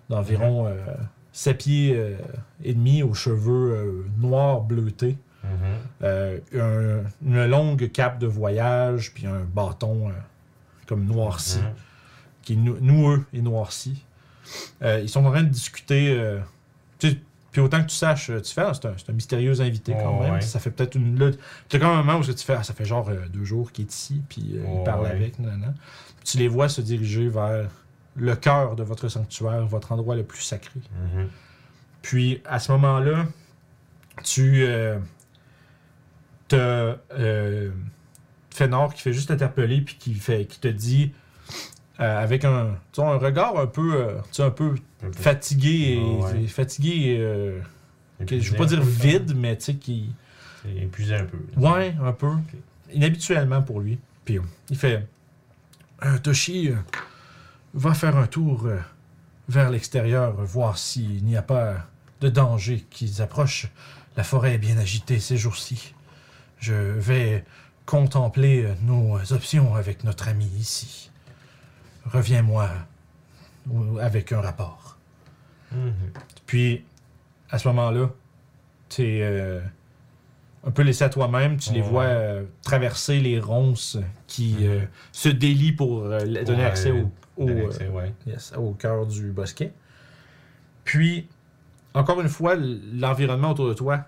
d'environ 0.10 0.68
7 1.32 1.58
pieds 1.58 1.94
euh, 1.96 2.16
et 2.64 2.74
demi 2.74 3.04
aux 3.04 3.14
cheveux 3.14 3.72
euh, 3.74 4.06
noirs 4.18 4.62
bleutés, 4.62 5.18
Mhm. 5.42 5.50
Euh, 6.04 6.38
un- 6.54 7.04
une 7.26 7.46
longue 7.46 7.90
cape 7.94 8.20
de 8.20 8.28
voyage, 8.28 9.14
puis 9.14 9.26
un 9.26 9.40
bâton 9.46 10.10
euh, 10.10 10.12
comme 10.86 11.06
noirci. 11.06 11.60
Qui 12.50 12.54
est 12.54 12.56
nou- 12.56 12.80
noueux 12.82 13.26
et 13.32 13.44
noirci. 13.44 14.04
Euh, 14.82 15.00
ils 15.04 15.10
sont 15.10 15.24
en 15.24 15.30
train 15.30 15.44
de 15.44 15.50
discuter. 15.50 16.10
euh, 16.10 16.40
puis 17.52 17.62
autant 17.62 17.82
que 17.82 17.88
tu 17.88 17.96
saches, 17.96 18.30
euh, 18.30 18.42
tu 18.42 18.54
fais, 18.54 18.62
ah, 18.62 18.74
c'est 18.74 19.10
un, 19.10 19.14
mystérieux 19.14 19.60
invité 19.60 19.94
quand 19.94 20.20
même. 20.22 20.34
ouais. 20.34 20.42
Ça 20.42 20.60
fait 20.60 20.70
peut-être 20.72 20.96
une. 20.96 21.18
Là, 21.20 21.32
tu 21.68 21.76
as 21.76 21.80
quand 21.80 21.90
même 21.90 22.00
un 22.00 22.04
moment 22.04 22.20
où 22.20 22.24
tu 22.24 22.34
fais, 22.34 22.54
ah, 22.54 22.64
ça 22.64 22.74
fait 22.74 22.86
genre 22.86 23.10
euh, 23.10 23.28
deux 23.28 23.44
jours 23.44 23.72
qu'il 23.72 23.86
est 23.86 23.94
ici, 23.94 24.22
puis 24.30 24.42
il 24.54 24.84
parle 24.84 25.04
ouais. 25.04 25.12
avec. 25.12 25.40
nan, 25.40 25.60
nan. 25.60 25.76
Tu 26.24 26.38
les 26.38 26.48
vois 26.48 26.70
se 26.70 26.82
diriger 26.82 27.28
vers 27.28 27.70
le 28.16 28.36
cœur 28.36 28.76
de 28.76 28.84
votre 28.84 29.08
sanctuaire, 29.10 29.66
votre 29.66 29.92
endroit 29.92 30.16
le 30.16 30.24
plus 30.24 30.42
sacré. 30.42 30.80
Mhm. 31.16 31.28
Puis 32.02 32.42
à 32.46 32.60
ce 32.60 32.72
moment-là, 32.72 33.26
tu 34.24 34.64
euh, 36.54 37.72
Fénor 38.52 38.94
qui 38.94 39.02
fait 39.02 39.14
juste 39.14 39.30
t'interpeller 39.30 39.82
puis 39.82 39.96
qui 39.96 40.14
fait 40.16 40.46
qui 40.46 40.60
te 40.60 40.68
dit 40.68 41.14
euh, 42.00 42.24
avec 42.24 42.46
un, 42.46 42.76
un 42.98 43.18
regard 43.18 43.58
un 43.60 43.68
peu 43.68 43.96
euh, 43.96 44.18
un 44.40 44.50
peu 44.52 44.76
Un 45.04 45.08
peu. 45.10 45.12
fatigué 45.14 45.98
et 45.98 46.00
ouais. 46.00 46.48
fatigué 46.48 47.18
euh, 47.20 47.60
que- 48.26 48.40
je 48.40 48.52
veux 48.52 48.58
pas 48.58 48.66
dire 48.66 48.82
vide 48.82 49.34
mais 49.36 49.58
tu 49.58 49.66
sais 49.66 49.76
qui 49.76 50.10
épuisé 50.78 51.16
un 51.16 51.26
peu. 51.26 51.38
ouais 51.58 51.96
un 52.04 52.12
peu. 52.14 52.32
Inhabituellement 52.94 53.62
pour 53.62 53.80
lui. 53.82 54.00
Puis 54.26 54.40
il 54.70 54.78
fait 54.78 55.06
Toshi 56.24 56.72
va 57.74 57.94
faire 57.94 58.16
un 58.18 58.28
tour 58.28 58.68
vers 59.48 59.70
l'extérieur 59.70 60.34
voir 60.44 60.78
s'il 60.78 61.24
n'y 61.26 61.36
a 61.38 61.42
pas 61.42 61.88
de 62.22 62.30
danger 62.30 62.86
qui 62.90 63.22
approche 63.22 63.68
la 64.18 64.24
forêt 64.24 64.56
est 64.56 64.58
bien 64.58 64.78
agitée 64.78 65.20
ces 65.20 65.38
jours-ci. 65.38 65.94
Je 66.60 66.74
vais 66.74 67.46
contempler 67.86 68.68
nos 68.84 69.18
options 69.32 69.76
avec 69.76 70.04
notre 70.04 70.28
ami 70.28 70.46
ici 70.60 71.09
reviens-moi 72.06 72.70
avec 74.02 74.32
un 74.32 74.42
rapport 74.42 74.98
Mhm. 75.72 75.94
puis, 76.48 76.84
à 77.52 77.60
ce 77.60 77.68
moment-là, 77.68 78.10
tu 78.90 79.04
es 79.04 79.22
euh, 79.22 79.60
un 80.66 80.72
peu 80.72 80.82
laissé 80.82 81.04
à 81.04 81.10
toi-même. 81.10 81.58
Tu 81.58 81.72
les 81.74 81.82
vois 81.82 82.06
euh, 82.06 82.44
traverser 82.64 83.20
les 83.20 83.40
ronces 83.40 83.98
qui 84.26 84.56
Mhm. 84.60 84.64
euh, 84.64 84.82
se 85.12 85.30
délient 85.30 85.74
pour 85.74 86.02
donner 86.10 86.44
Ouais, 86.46 86.64
accès 86.64 86.90
au, 86.92 87.12
au, 87.38 87.46
Donner 87.46 87.66
accès, 87.66 87.88
ouais. 87.88 88.14
yes, 88.26 88.54
au 88.58 88.72
cœur 88.72 89.06
du 89.06 89.32
bosquet. 89.32 89.72
Puis, 90.84 91.28
encore 91.94 92.20
une 92.20 92.30
fois, 92.30 92.56
l'environnement 92.56 93.52
autour 93.52 93.68
de 93.68 93.74
toi 93.76 94.06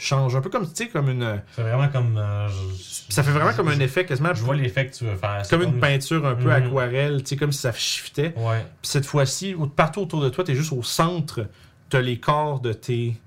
change. 0.00 0.34
Un 0.34 0.40
peu 0.40 0.50
comme, 0.50 0.66
tu 0.66 0.70
sais, 0.74 0.88
comme 0.88 1.08
une... 1.10 1.42
C'est 1.54 1.62
vraiment 1.62 1.88
comme. 1.88 2.16
euh, 2.18 2.48
je- 2.48 3.12
Ça 3.14 3.22
fait 3.22 3.30
vraiment 3.30 3.52
comme 3.52 3.68
un 3.68 3.78
effet 3.80 4.04
quasiment... 4.06 4.32
Je 4.34 4.42
vois 4.42 4.56
l'effet 4.56 4.86
que 4.86 4.94
tu 4.94 5.04
veux 5.04 5.16
faire. 5.16 5.40
C'est 5.44 5.50
comme 5.56 5.66
une 5.66 5.78
peinture 5.80 6.26
un 6.26 6.34
peu 6.34 6.44
Mhm. 6.44 6.50
aquarelle, 6.68 7.22
tu 7.22 7.28
sais, 7.30 7.36
comme 7.36 7.52
si 7.52 7.60
ça 7.60 7.72
shiftait. 7.72 8.32
Ouais. 8.36 8.64
Puis 8.82 8.90
cette 8.90 9.06
fois-ci, 9.06 9.54
partout 9.76 10.00
autour 10.02 10.22
de 10.22 10.28
toi, 10.30 10.42
tu 10.44 10.52
es 10.52 10.54
juste 10.54 10.72
au 10.72 10.82
centre. 10.82 11.46
Tu 11.90 11.96
as 11.96 12.00
les 12.02 12.18
corps 12.18 12.60
de 12.60 12.72
tes 12.72 13.20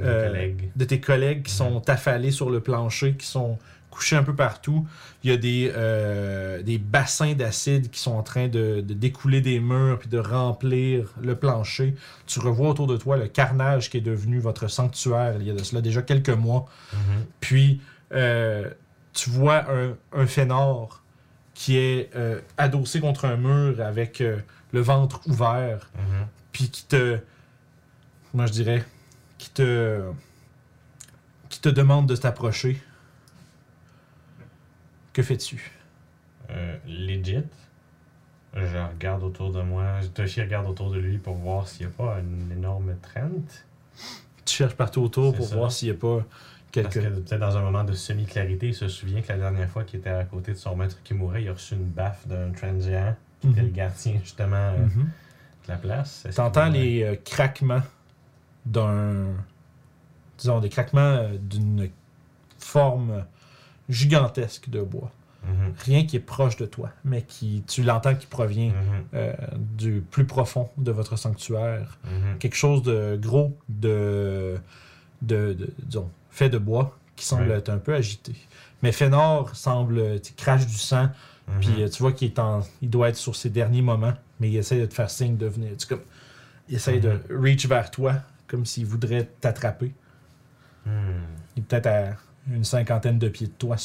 Euh, 0.00 0.28
collègues. 0.28 0.70
de 0.74 0.84
tes 0.84 1.00
collègues 1.00 1.42
qui 1.44 1.52
Mhm. 1.52 1.58
sont 1.58 1.88
affalés 1.88 2.30
sur 2.32 2.50
le 2.50 2.60
plancher, 2.60 3.14
qui 3.14 3.26
sont 3.26 3.58
couchés 3.94 4.16
un 4.16 4.22
peu 4.24 4.34
partout. 4.34 4.86
Il 5.22 5.30
y 5.30 5.32
a 5.32 5.36
des, 5.36 5.72
euh, 5.74 6.62
des 6.62 6.78
bassins 6.78 7.34
d'acide 7.34 7.90
qui 7.90 8.00
sont 8.00 8.12
en 8.12 8.22
train 8.22 8.48
de, 8.48 8.80
de 8.80 8.94
découler 8.94 9.40
des 9.40 9.60
murs 9.60 9.98
puis 10.00 10.08
de 10.08 10.18
remplir 10.18 11.14
le 11.22 11.34
plancher. 11.36 11.94
Tu 12.26 12.40
revois 12.40 12.68
autour 12.70 12.86
de 12.86 12.96
toi 12.96 13.16
le 13.16 13.28
carnage 13.28 13.88
qui 13.90 13.96
est 13.98 14.00
devenu 14.02 14.38
votre 14.40 14.68
sanctuaire 14.68 15.36
il 15.40 15.46
y 15.46 15.50
a 15.50 15.54
de 15.54 15.62
cela 15.62 15.80
déjà 15.80 16.02
quelques 16.02 16.28
mois. 16.30 16.66
Mhm. 16.92 16.98
Puis 17.40 17.80
euh, 18.12 18.68
tu 19.12 19.30
vois 19.30 19.64
un, 19.70 19.94
un 20.12 20.26
phénor 20.26 21.02
qui 21.54 21.76
est 21.78 22.10
euh, 22.16 22.40
adossé 22.58 23.00
contre 23.00 23.24
un 23.26 23.36
mur 23.36 23.80
avec 23.80 24.22
le 24.72 24.80
ventre 24.80 25.20
ouvert 25.28 25.88
Mhm. 25.96 26.26
puis 26.52 26.68
qui 26.68 26.84
te. 26.84 27.18
Moi, 28.34 28.46
je 28.46 28.52
dirais. 28.52 28.84
Qui 29.38 29.50
te. 29.50 30.00
Qui 31.48 31.60
te 31.60 31.68
demande 31.68 32.08
de 32.08 32.16
t'approcher. 32.16 32.82
Que 35.14 35.22
fais-tu? 35.22 35.70
Euh, 36.50 36.76
legit. 36.86 37.38
Je 38.54 38.76
regarde 38.92 39.22
autour 39.22 39.50
de 39.52 39.62
moi. 39.62 40.00
Toshi 40.14 40.42
regarde 40.42 40.66
autour 40.68 40.90
de 40.90 40.98
lui 40.98 41.16
pour 41.18 41.34
voir 41.36 41.66
s'il 41.66 41.86
n'y 41.86 41.92
a 41.92 41.96
pas 41.96 42.18
une 42.20 42.52
énorme 42.52 42.94
trend. 43.00 43.30
Tu 44.44 44.54
cherches 44.56 44.74
partout 44.74 45.00
autour 45.02 45.34
pour 45.34 45.46
ça. 45.46 45.56
voir 45.56 45.72
s'il 45.72 45.90
n'y 45.90 45.96
a 45.96 45.98
pas 46.00 46.18
Parce 46.72 46.94
quelques. 46.94 47.04
que 47.04 47.20
peut-être 47.20 47.40
dans 47.40 47.56
un 47.56 47.62
moment 47.62 47.82
de 47.84 47.94
semi-clarité, 47.94 48.68
il 48.68 48.74
se 48.74 48.88
souvient 48.88 49.22
que 49.22 49.28
la 49.28 49.38
dernière 49.38 49.68
fois 49.70 49.84
qu'il 49.84 50.00
était 50.00 50.10
à 50.10 50.24
côté 50.24 50.52
de 50.52 50.58
son 50.58 50.76
maître 50.76 51.02
qui 51.02 51.14
mourait, 51.14 51.42
il 51.42 51.48
a 51.48 51.52
reçu 51.54 51.74
une 51.74 51.84
baffe 51.86 52.26
d'un 52.28 52.50
transient 52.52 53.16
qui 53.40 53.48
était 53.48 53.62
le 53.62 53.68
Mhm. 53.68 53.72
gardien 53.72 54.20
justement 54.22 54.56
euh, 54.56 54.78
Mhm. 54.84 55.02
de 55.64 55.68
la 55.68 55.76
place. 55.76 56.26
T'entends 56.34 56.64
va- 56.64 56.68
les 56.70 57.02
euh, 57.02 57.16
craquements 57.24 57.82
d'un. 58.66 59.28
Disons, 60.38 60.60
des 60.60 60.68
craquements 60.68 61.00
euh, 61.00 61.36
d'une 61.40 61.88
forme 62.58 63.24
gigantesque 63.88 64.68
de 64.70 64.80
bois. 64.82 65.10
Mhm. 65.46 65.74
Rien 65.78 66.06
qui 66.06 66.16
est 66.16 66.20
proche 66.20 66.56
de 66.56 66.64
toi, 66.64 66.90
mais 67.04 67.20
qui 67.22 67.62
tu 67.66 67.82
l'entends 67.82 68.14
qui 68.14 68.26
provient 68.26 68.70
Mhm. 68.72 69.04
euh, 69.14 69.32
du 69.76 70.00
plus 70.10 70.24
profond 70.24 70.70
de 70.78 70.90
votre 70.90 71.16
sanctuaire. 71.18 71.98
Mhm. 72.04 72.38
quelque 72.38 72.56
chose 72.56 72.82
de 72.82 73.18
gros, 73.20 73.54
de, 73.68 74.56
de, 75.22 75.52
de- 75.52 75.70
disons, 75.82 76.10
fait 76.30 76.48
de 76.48 76.58
bois, 76.58 76.96
qui 77.16 77.24
semble 77.26 77.50
être 77.52 77.68
un 77.68 77.78
peu 77.78 77.94
agité. 77.94 78.32
Mais 78.82 78.90
Fénor 78.92 79.54
semble, 79.54 80.20
tu 80.20 80.32
crache 80.32 80.66
du 80.66 80.74
sang, 80.76 81.10
puis 81.60 81.82
euh, 81.82 81.88
tu 81.88 82.02
vois 82.02 82.12
qu'il 82.12 82.28
est 82.28 82.38
en, 82.38 82.62
il 82.82 82.88
doit 82.90 83.10
être 83.10 83.16
sur 83.16 83.36
ses 83.36 83.50
derniers 83.50 83.82
moments, 83.82 84.14
mais 84.40 84.48
il 84.50 84.56
essaie 84.56 84.80
de 84.80 84.86
te 84.86 84.94
faire 84.94 85.10
signe 85.10 85.36
de 85.36 85.46
venir. 85.46 85.70
Tu 85.78 85.86
comme, 85.86 86.00
il 86.70 86.76
essaie 86.76 86.98
de 87.00 87.20
reach 87.30 87.66
vers 87.66 87.90
toi, 87.90 88.14
comme 88.46 88.64
s'il 88.64 88.86
voudrait 88.86 89.28
t'attraper. 89.40 89.92
Mhm. 90.86 90.92
Il 91.56 91.60
est 91.60 91.66
peut-être 91.66 91.86
à 91.86 92.14
une 92.50 92.64
cinquantaine 92.64 93.18
de 93.18 93.28
pieds 93.28 93.46
de 93.46 93.52
toi, 93.52 93.76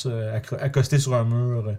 accosté 0.59 0.99
sur 0.99 1.13
un 1.15 1.23
mur, 1.23 1.67
euh, 1.67 1.73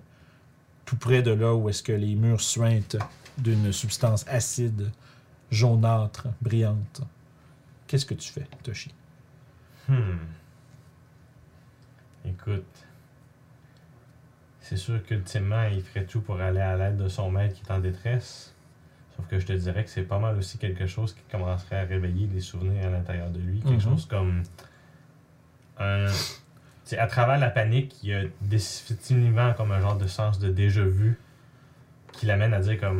tout 0.86 0.96
près 0.96 1.22
de 1.22 1.30
là 1.30 1.54
où 1.54 1.68
est-ce 1.68 1.82
que 1.82 1.92
les 1.92 2.14
murs 2.14 2.40
suintent 2.40 2.96
d'une 3.38 3.72
substance 3.72 4.24
acide, 4.28 4.90
jaunâtre, 5.50 6.28
brillante. 6.40 7.02
Qu'est-ce 7.86 8.06
que 8.06 8.14
tu 8.14 8.30
fais, 8.32 8.46
Toshi? 8.62 8.94
Hmm. 9.88 10.16
Écoute, 12.24 12.86
c'est 14.60 14.76
sûr 14.76 15.02
qu'ultimement, 15.04 15.64
il 15.64 15.82
ferait 15.82 16.04
tout 16.04 16.20
pour 16.20 16.40
aller 16.40 16.60
à 16.60 16.76
l'aide 16.76 16.96
de 16.96 17.08
son 17.08 17.30
maître 17.30 17.54
qui 17.54 17.62
est 17.62 17.72
en 17.72 17.78
détresse. 17.80 18.54
Sauf 19.16 19.26
que 19.26 19.38
je 19.38 19.46
te 19.46 19.52
dirais 19.52 19.84
que 19.84 19.90
c'est 19.90 20.02
pas 20.02 20.18
mal 20.18 20.36
aussi 20.38 20.58
quelque 20.58 20.86
chose 20.86 21.12
qui 21.14 21.22
commencerait 21.30 21.78
à 21.80 21.84
réveiller 21.84 22.26
des 22.26 22.40
souvenirs 22.40 22.86
à 22.86 22.90
l'intérieur 22.90 23.30
de 23.30 23.38
lui. 23.38 23.60
Quelque 23.60 23.74
Mhm. 23.74 23.80
chose 23.80 24.06
comme 24.06 24.42
un. 25.78 26.06
Tu 26.90 26.96
sais, 26.96 26.98
à 26.98 27.06
travers 27.06 27.38
la 27.38 27.50
panique, 27.50 27.96
il 28.02 28.10
y 28.10 28.14
a 28.14 28.22
définitivement 28.42 29.52
comme 29.54 29.72
un 29.72 29.80
genre 29.80 29.96
de 29.96 30.06
sens 30.06 30.38
de 30.38 30.48
déjà 30.50 30.82
vu 30.84 31.18
qui 32.12 32.26
l'amène 32.26 32.52
à 32.54 32.60
dire 32.60 32.78
comme 32.80 32.98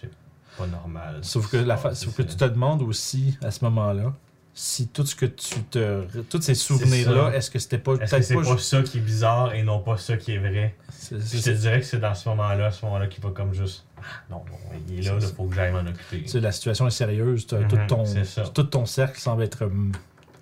c'est 0.00 0.10
pas 0.56 0.66
normal. 0.66 1.18
Sauf 1.22 1.50
que, 1.50 1.56
la 1.56 1.76
fa- 1.76 1.94
sauf 1.94 2.14
que 2.16 2.22
tu 2.22 2.36
te 2.36 2.44
demandes 2.44 2.82
aussi, 2.82 3.38
à 3.42 3.50
ce 3.50 3.64
moment-là, 3.64 4.12
si 4.54 4.88
tout 4.88 5.06
ce 5.06 5.14
que 5.14 5.26
tu 5.26 5.62
te... 5.62 6.02
Tous 6.28 6.40
ces 6.42 6.54
souvenirs-là, 6.56 7.30
ça. 7.30 7.36
est-ce 7.36 7.50
que 7.50 7.60
c'était 7.60 7.78
pas... 7.78 7.94
Est-ce 7.94 8.16
que 8.16 8.22
c'est 8.22 8.34
pas... 8.34 8.58
ça 8.58 8.82
qui 8.82 8.98
est 8.98 9.00
bizarre 9.00 9.54
et 9.54 9.62
non 9.62 9.78
pas 9.78 9.96
ça 9.98 10.16
qui 10.16 10.32
est 10.32 10.38
vrai? 10.38 10.74
Je 11.12 11.16
te 11.42 11.50
dirais 11.50 11.78
que 11.78 11.86
c'est 11.86 12.00
dans 12.00 12.14
ce 12.14 12.28
moment-là, 12.30 12.66
à 12.66 12.70
ce 12.72 12.84
moment-là, 12.86 13.06
qu'il 13.06 13.22
va 13.22 13.30
comme 13.30 13.54
juste. 13.54 13.84
Ah, 13.98 14.02
Non, 14.30 14.44
non, 14.50 14.78
il 14.88 14.98
est 14.98 15.02
là, 15.08 15.16
il 15.20 15.26
faut 15.28 15.44
que 15.44 15.54
j'aille 15.54 15.70
m'en 15.72 15.80
occuper. 15.86 16.24
La 16.40 16.50
situation 16.50 16.88
est 16.88 16.90
sérieuse. 16.90 17.46
t'as- 17.46 17.60
Mhm, 17.60 17.68
tout, 17.68 17.76
ton, 17.86 18.04
tout 18.52 18.62
ton 18.64 18.84
cercle 18.86 19.20
semble 19.20 19.44
être, 19.44 19.70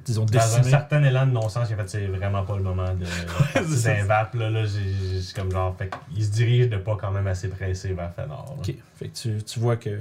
hum, 0.09 0.25
disons, 0.25 0.25
Dans 0.25 0.57
un 0.57 0.63
certain 0.71 1.03
élan 1.03 1.27
de 1.27 1.33
non-sens, 1.33 1.71
a 1.71 1.77
fait 1.77 1.89
c'est 1.89 2.07
vraiment 2.07 2.45
pas 2.45 2.57
le 2.57 2.63
moment 2.63 2.95
de 2.95 3.05
C'est 3.67 4.01
un 4.01 4.07
là, 4.07 4.29
là 4.51 4.65
j'ai 4.65 4.93
j'ai- 4.93 5.23
c'est 5.23 5.35
comme 5.37 5.51
genre, 5.51 5.77
fait 5.77 5.91
il 6.15 6.25
se 6.25 6.31
dirige 6.31 6.69
de 6.69 6.77
pas 6.77 6.97
quand 6.97 7.11
même 7.11 7.27
assez 7.27 7.49
pressé 7.49 7.93
vers 7.93 8.13
Fenor. 8.15 8.57
Ok, 8.59 8.75
fait 8.97 9.09
que 9.09 9.17
tu, 9.17 9.43
tu 9.43 9.59
vois 9.61 9.77
que 9.77 10.01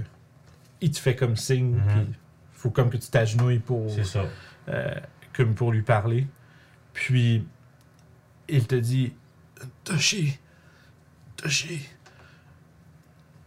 il 0.81 0.91
te 0.91 0.99
fait 0.99 1.15
comme 1.15 1.35
signe, 1.35 1.75
Mhm. 1.75 1.83
puis 1.87 2.13
faut 2.53 2.69
comme 2.69 2.89
que 2.89 2.97
tu 2.97 3.07
t'agenouilles 3.09 3.59
pour, 3.59 3.89
C'est 3.89 4.03
ça. 4.05 4.25
euh, 4.69 4.93
comme 5.33 5.53
pour 5.55 5.71
lui 5.71 5.81
parler. 5.81 6.27
Puis 6.93 7.45
il 8.47 8.67
te 8.67 8.75
dit 8.75 9.13
Toshi, 9.83 10.37
Toshi, 11.37 11.87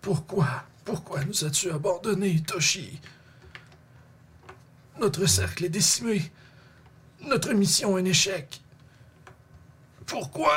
pourquoi, 0.01 0.65
pourquoi 0.85 1.25
nous 1.25 1.45
as-tu 1.45 1.71
abandonnés, 1.71 2.41
Toshi? 2.43 3.01
Notre 5.01 5.27
cercle 5.27 5.65
est 5.67 5.69
décimé, 5.69 6.23
notre 7.29 7.53
mission 7.53 7.97
un 7.97 8.05
échec. 8.05 8.61
Pourquoi? 10.07 10.53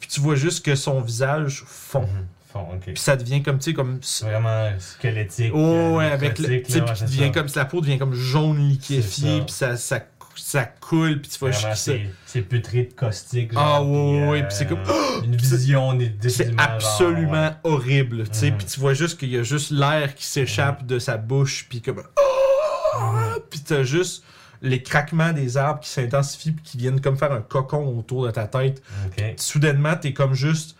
Puis 0.00 0.08
tu 0.08 0.20
vois 0.20 0.34
juste 0.36 0.64
que 0.64 0.74
son 0.74 1.00
visage 1.00 1.62
fond. 1.66 2.02
Mhm. 2.02 2.26
Fond, 2.50 2.66
ok. 2.74 2.80
Puis 2.84 2.96
ça 2.96 3.14
devient 3.16 3.42
comme, 3.42 3.58
tu 3.58 3.64
sais, 3.70 3.74
comme 3.74 4.00
Vraiment 4.22 4.70
squelettique. 4.78 5.52
Oh, 5.54 5.58
euh, 5.58 5.96
ouais, 5.96 6.06
avec 6.10 6.38
le. 6.38 6.62
Tu 6.62 6.72
sais, 6.72 6.78
là, 6.80 6.94
puis 7.06 7.20
ouais, 7.20 7.30
comme. 7.30 7.46
La 7.54 7.64
peau 7.66 7.80
devient 7.82 7.98
comme 7.98 8.14
jaune 8.14 8.68
liquéfiée, 8.68 9.42
puis 9.42 9.52
ça, 9.52 9.76
ça, 9.76 10.00
ça 10.34 10.64
coule, 10.64 11.20
puis 11.20 11.30
tu 11.30 11.38
vois 11.40 11.52
c'est 11.52 12.08
c'est 12.24 12.40
putré 12.42 12.84
de 12.84 12.94
caustique. 12.94 13.50
Ah 13.54 13.80
genre, 13.80 13.90
ouais, 13.90 13.96
puis, 14.20 14.28
ouais, 14.30 14.38
euh, 14.42 14.46
puis 14.46 14.56
c'est 14.56 14.66
comme- 14.66 14.82
Une 15.24 15.36
Puis 15.36 15.46
c'est- 15.46 15.56
vision 15.56 15.92
des 15.94 16.12
C'est 16.30 16.54
absolument 16.58 17.54
horrible, 17.64 18.28
tu 18.30 18.38
sais. 18.38 18.50
Mhm. 18.52 18.56
Puis 18.56 18.66
tu 18.66 18.80
vois 18.80 18.94
juste 18.94 19.18
qu'il 19.18 19.28
y 19.30 19.36
a 19.36 19.42
juste 19.42 19.70
l'air 19.70 20.14
qui 20.14 20.24
s'échappe 20.24 20.86
de 20.86 20.98
sa 20.98 21.18
bouche, 21.18 21.66
puis 21.68 21.82
comme. 21.82 21.96
Mhm. 21.98 22.04
Puis 23.50 23.60
t'as 23.60 23.82
juste 23.82 24.24
les 24.62 24.82
craquements 24.82 25.32
des 25.32 25.56
arbres 25.56 25.80
qui 25.80 25.88
s'intensifient, 25.88 26.52
puis 26.52 26.62
qui 26.64 26.78
viennent 26.78 27.00
comme 27.00 27.16
faire 27.16 27.32
un 27.32 27.40
cocon 27.40 27.96
autour 27.98 28.26
de 28.26 28.30
ta 28.30 28.46
tête. 28.46 28.82
Ok. 29.06 29.22
Soudainement, 29.36 29.94
t'es 29.96 30.12
comme 30.12 30.34
juste 30.34 30.76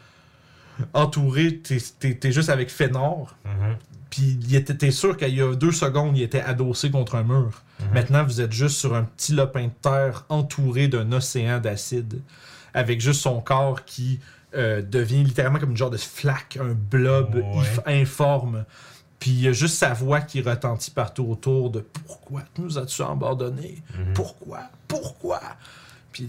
entouré, 0.95 1.59
t'es 1.59 1.79
t'es- 1.99 2.14
t'es 2.14 2.33
juste 2.33 2.49
avec 2.51 2.70
Fénor, 2.70 3.35
Mhm. 3.45 3.76
puis 4.11 4.39
il 4.43 4.55
était- 4.55 4.74
t'es 4.76 4.91
sûr 4.91 5.16
qu'il 5.16 5.35
y 5.35 5.43
a 5.43 5.55
deux 5.55 5.72
secondes, 5.72 6.16
il 6.16 6.22
était 6.22 6.41
adossé 6.41 6.91
contre 6.91 7.16
un 7.16 7.24
mur. 7.24 7.62
Mhm. 7.81 7.87
Maintenant, 7.95 8.24
vous 8.24 8.41
êtes 8.41 8.53
juste 8.53 8.76
sur 8.76 8.95
un 8.95 9.03
petit 9.05 9.33
lopin 9.33 9.64
de 9.64 9.70
terre 9.83 10.24
entouré 10.29 10.89
d'un 10.89 11.11
océan 11.12 11.59
d'acide, 11.59 12.20
avec 12.74 13.01
juste 13.01 13.20
son 13.22 13.41
corps 13.41 13.85
qui 13.85 14.20
euh, 14.57 14.81
devient 14.81 15.22
littéralement 15.24 15.59
comme 15.59 15.72
une 15.72 15.76
genre 15.76 15.91
de 15.91 15.99
flaque, 15.99 16.59
un 16.59 16.72
blob 16.72 17.35
Ouais. 17.35 17.66
informe. 18.01 18.64
Puis 19.19 19.31
il 19.33 19.41
y 19.43 19.49
a 19.49 19.53
juste 19.53 19.77
sa 19.79 19.93
voix 19.95 20.21
qui 20.21 20.41
retentit 20.43 20.91
partout 20.93 21.25
autour 21.29 21.71
de 21.71 21.81
Pourquoi 22.07 22.43
nous 22.59 22.79
as-tu 22.79 23.03
abandonnés? 23.03 23.83
Mhm. 23.99 24.12
Pourquoi? 24.14 24.61
Pourquoi 24.87 25.41
Puis 26.12 26.29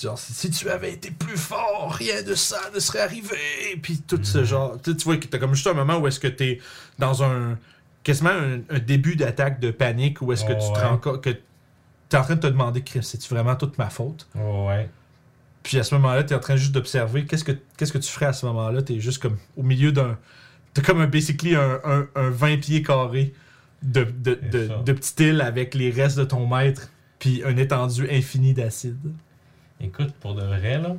genre, 0.00 0.18
si, 0.18 0.50
tu 0.50 0.68
avais 0.70 0.92
été 0.92 1.10
plus 1.10 1.36
fort, 1.36 1.92
rien 1.92 2.22
de 2.22 2.34
ça 2.34 2.58
ne 2.74 2.78
serait 2.80 3.00
arrivé. 3.00 3.36
Puis 3.82 3.98
tout 4.06 4.20
ce 4.22 4.38
Mhm. 4.38 4.44
genre. 4.44 4.76
Tu 4.82 4.92
vois 5.04 5.16
que 5.16 5.26
t'as 5.26 5.38
comme 5.38 5.54
juste 5.54 5.66
un 5.66 5.74
moment 5.74 5.98
où 5.98 6.06
est-ce 6.06 6.20
que 6.20 6.28
t'es 6.28 6.60
dans 6.98 7.22
un. 7.24 7.58
quasiment 8.04 8.30
un, 8.30 8.60
un 8.68 8.78
début 8.80 9.16
d'attaque 9.16 9.60
de 9.60 9.70
panique 9.70 10.20
où 10.20 10.30
est-ce 10.32 10.44
que 10.44 10.52
tu 10.52 10.58
te 10.58 10.78
Ouais. 10.78 10.84
rends 10.84 10.98
compte 10.98 11.22
que 11.24 11.30
t'es 12.10 12.16
en 12.18 12.22
train 12.22 12.34
de 12.34 12.40
te 12.40 12.46
demander, 12.46 12.82
Chris, 12.82 13.02
c'est-tu 13.02 13.28
vraiment 13.32 13.56
toute 13.56 13.78
ma 13.78 13.88
faute? 13.88 14.28
Ouais. 14.34 14.90
Puis 15.62 15.78
à 15.78 15.82
ce 15.84 15.94
moment-là, 15.94 16.22
t'es 16.22 16.34
en 16.34 16.38
train 16.40 16.56
juste 16.56 16.72
d'observer. 16.72 17.24
Qu'est-ce 17.24 17.44
que, 17.44 17.52
qu'est-ce 17.78 17.92
que 17.94 17.98
tu 17.98 18.10
ferais 18.12 18.26
à 18.26 18.34
ce 18.34 18.44
moment-là? 18.44 18.82
T'es 18.82 19.00
juste 19.00 19.22
comme 19.22 19.38
au 19.56 19.62
milieu 19.62 19.90
d'un. 19.90 20.18
T'as 20.74 20.82
comme 20.82 21.00
un, 21.00 21.06
basically 21.06 21.54
un, 21.54 21.80
un, 21.84 22.06
un 22.14 22.30
20 22.30 22.58
pieds 22.58 22.82
carrés 22.82 23.32
de, 23.82 24.04
de, 24.04 24.34
de, 24.34 24.82
de 24.82 24.92
petite 24.92 25.20
île 25.20 25.40
avec 25.40 25.74
les 25.74 25.90
restes 25.90 26.18
de 26.18 26.24
ton 26.24 26.46
maître, 26.46 26.90
puis 27.18 27.42
un 27.44 27.56
étendue 27.56 28.08
infini 28.10 28.54
d'acide. 28.54 29.12
Écoute, 29.80 30.12
pour 30.20 30.34
de 30.34 30.42
vrai, 30.42 30.78
là, 30.78 30.96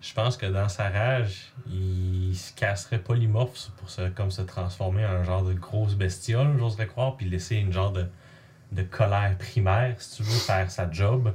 je 0.00 0.12
pense 0.12 0.36
que 0.36 0.46
dans 0.46 0.68
sa 0.68 0.88
rage, 0.88 1.52
il 1.70 2.34
se 2.36 2.52
casserait 2.52 2.98
polymorphe 2.98 3.70
pour 3.78 3.88
se, 3.90 4.08
comme 4.10 4.30
se 4.30 4.42
transformer 4.42 5.04
en 5.06 5.10
un 5.10 5.22
genre 5.24 5.42
de 5.42 5.54
grosse 5.54 5.94
bestiole, 5.94 6.56
j'oserais 6.58 6.86
croire, 6.86 7.16
puis 7.16 7.28
laisser 7.28 7.56
une 7.56 7.72
genre 7.72 7.92
de, 7.92 8.06
de 8.72 8.82
colère 8.82 9.36
primaire, 9.38 9.96
si 9.98 10.16
tu 10.16 10.22
veux, 10.22 10.38
faire 10.38 10.70
sa 10.70 10.90
job. 10.90 11.32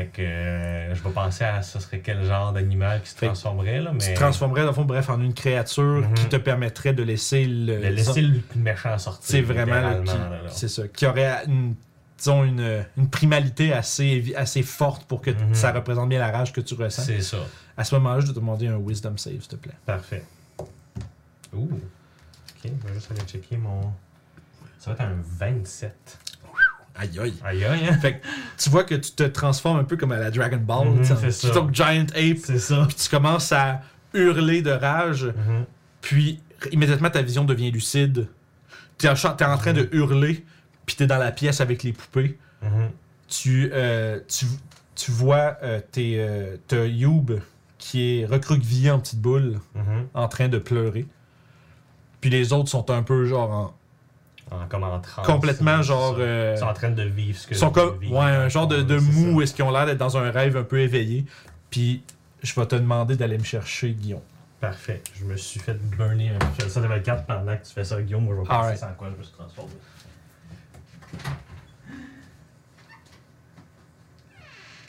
Fait 0.00 0.06
que 0.06 0.22
euh, 0.22 0.94
je 0.94 1.02
vais 1.02 1.10
penser 1.10 1.44
à 1.44 1.60
ce 1.60 1.78
serait 1.78 1.98
quel 2.00 2.24
genre 2.24 2.54
d'animal 2.54 3.02
qui 3.02 3.10
se 3.10 3.16
transformerait, 3.16 3.80
là, 3.82 3.90
Tu 3.90 3.96
mais 3.98 4.14
te 4.14 4.18
transformerais, 4.18 4.62
dans 4.62 4.68
le 4.68 4.72
fond, 4.72 4.86
bref, 4.86 5.10
en 5.10 5.20
une 5.20 5.34
créature 5.34 5.82
Mhm. 6.08 6.14
qui 6.14 6.24
te 6.26 6.36
permettrait 6.36 6.94
de 6.94 7.02
laisser 7.02 7.44
le. 7.44 7.76
de 7.82 7.86
laisser 7.88 8.22
le 8.22 8.40
méchant 8.56 8.96
sortir. 8.96 9.24
C'est 9.28 9.42
vraiment. 9.42 10.02
C'est 10.48 10.68
ça. 10.68 10.88
Qui 10.88 11.04
aurait 11.04 11.44
une, 11.46 11.74
disons, 12.16 12.44
une, 12.44 12.86
une 12.96 13.10
primalité 13.10 13.74
assez, 13.74 14.32
assez 14.38 14.62
forte 14.62 15.04
pour 15.04 15.20
que 15.20 15.32
Mhm. 15.32 15.52
ça 15.52 15.70
représente 15.70 16.08
bien 16.08 16.18
la 16.18 16.30
rage 16.30 16.50
que 16.54 16.62
tu 16.62 16.72
ressens. 16.74 17.02
C'est 17.02 17.20
ça. 17.20 17.36
À 17.76 17.84
ce 17.84 17.94
moment-là, 17.96 18.20
je 18.20 18.26
dois 18.26 18.34
te 18.34 18.40
demander 18.40 18.68
un 18.68 18.78
wisdom 18.78 19.18
save, 19.18 19.34
s'il 19.40 19.48
te 19.48 19.56
plaît. 19.56 19.74
Parfait. 19.84 20.24
Ouh. 21.52 21.64
Ok, 21.64 21.70
je 22.64 22.88
vais 22.88 22.94
juste 22.94 23.10
aller 23.10 23.20
checker 23.26 23.58
mon. 23.58 23.82
Ça 24.78 24.92
va 24.92 24.92
être 24.94 25.00
un 25.02 25.16
27. 25.38 26.18
Aïe 27.00 27.18
aïe. 27.18 27.34
Aïe 27.42 27.64
aïe, 27.64 27.88
hein? 27.88 27.98
Fait 27.98 28.18
que 28.18 28.26
tu 28.58 28.68
vois 28.68 28.84
que 28.84 28.94
tu 28.94 29.12
te 29.12 29.22
transformes 29.22 29.78
un 29.78 29.84
peu 29.84 29.96
comme 29.96 30.12
à 30.12 30.18
la 30.18 30.30
Dragon 30.30 30.58
Ball. 30.58 30.88
C'est 31.02 31.30
ça. 31.30 31.48
plutôt 31.48 31.66
que 31.66 31.74
Giant 31.74 32.06
Ape. 32.14 32.38
C'est 32.44 32.58
ça. 32.58 32.84
Puis 32.86 32.96
tu 32.96 33.08
commences 33.08 33.52
à 33.52 33.80
hurler 34.12 34.60
de 34.60 34.70
rage. 34.70 35.24
Mhm. 35.24 35.64
Puis 36.02 36.40
immédiatement 36.72 37.08
ta 37.10 37.22
vision 37.22 37.44
devient 37.44 37.70
lucide. 37.70 38.28
T'es 38.98 39.08
en, 39.08 39.14
en 39.14 39.56
train 39.56 39.72
de 39.72 39.88
hurler. 39.92 40.44
Puis 40.84 40.96
t'es 40.96 41.06
dans 41.06 41.18
la 41.18 41.32
pièce 41.32 41.60
avec 41.62 41.82
les 41.84 41.92
poupées. 41.92 42.38
Mhm. 42.62 42.90
Tu, 43.28 43.70
euh, 43.72 44.20
tu, 44.28 44.44
tu 44.94 45.10
vois 45.10 45.56
euh, 45.62 45.80
tes, 45.92 46.16
euh, 46.18 46.56
t'as 46.66 46.84
Youb 46.84 47.40
qui 47.78 48.20
est 48.20 48.26
recroquevillé 48.26 48.90
en 48.90 48.98
petite 48.98 49.20
boule 49.20 49.58
en 50.12 50.28
train 50.28 50.48
de 50.48 50.58
pleurer. 50.58 51.06
Puis 52.20 52.28
les 52.28 52.52
autres 52.52 52.68
sont 52.68 52.90
un 52.90 53.02
peu 53.02 53.24
genre 53.24 53.74
en- 54.50 54.66
comme 54.68 54.82
en 54.84 54.98
transe. 55.00 55.26
complètement 55.26 55.82
genre. 55.82 56.16
ça. 56.16 56.20
euh, 56.22 56.54
Ils 56.56 56.60
sont 56.60 56.66
en 56.66 56.72
train 56.74 56.90
de 56.90 57.02
vivre 57.02 57.38
ce 57.38 57.46
que. 57.46 57.54
Ils 57.54 57.58
sont 57.58 57.70
comme 57.70 57.98
ouais, 57.98 58.18
un 58.18 58.48
genre 58.48 58.66
de, 58.68 58.82
de 58.82 58.98
mou 58.98 59.36
où 59.36 59.42
est-ce 59.42 59.54
qu'ils 59.54 59.64
ont 59.64 59.70
l'air 59.70 59.86
d'être 59.86 59.98
dans 59.98 60.16
un 60.16 60.30
rêve 60.30 60.56
un 60.56 60.64
peu 60.64 60.80
éveillé? 60.80 61.24
Puis 61.70 62.02
je 62.42 62.58
vais 62.58 62.66
te 62.66 62.74
demander 62.76 63.16
d'aller 63.16 63.38
me 63.38 63.44
chercher 63.44 63.92
Guillaume. 63.92 64.20
Parfait. 64.60 65.02
Je 65.18 65.24
me 65.24 65.36
suis 65.36 65.58
fait 65.60 65.74
burner 65.96 66.30
un 66.30 66.68
ça 66.68 66.80
level 66.80 67.02
4 67.02 67.24
pendant 67.24 67.56
que 67.56 67.64
tu 67.66 67.72
fais 67.72 67.84
ça, 67.84 68.00
Guillaume. 68.02 68.24
Moi, 68.24 68.34
je 68.36 68.42
vais 68.46 68.54
Alright. 68.54 68.72
penser 68.78 68.80
sans 68.90 68.94
quoi 68.94 69.08
je 69.12 69.16
me 69.18 69.22
suis 69.22 69.32
transformé. 69.32 69.72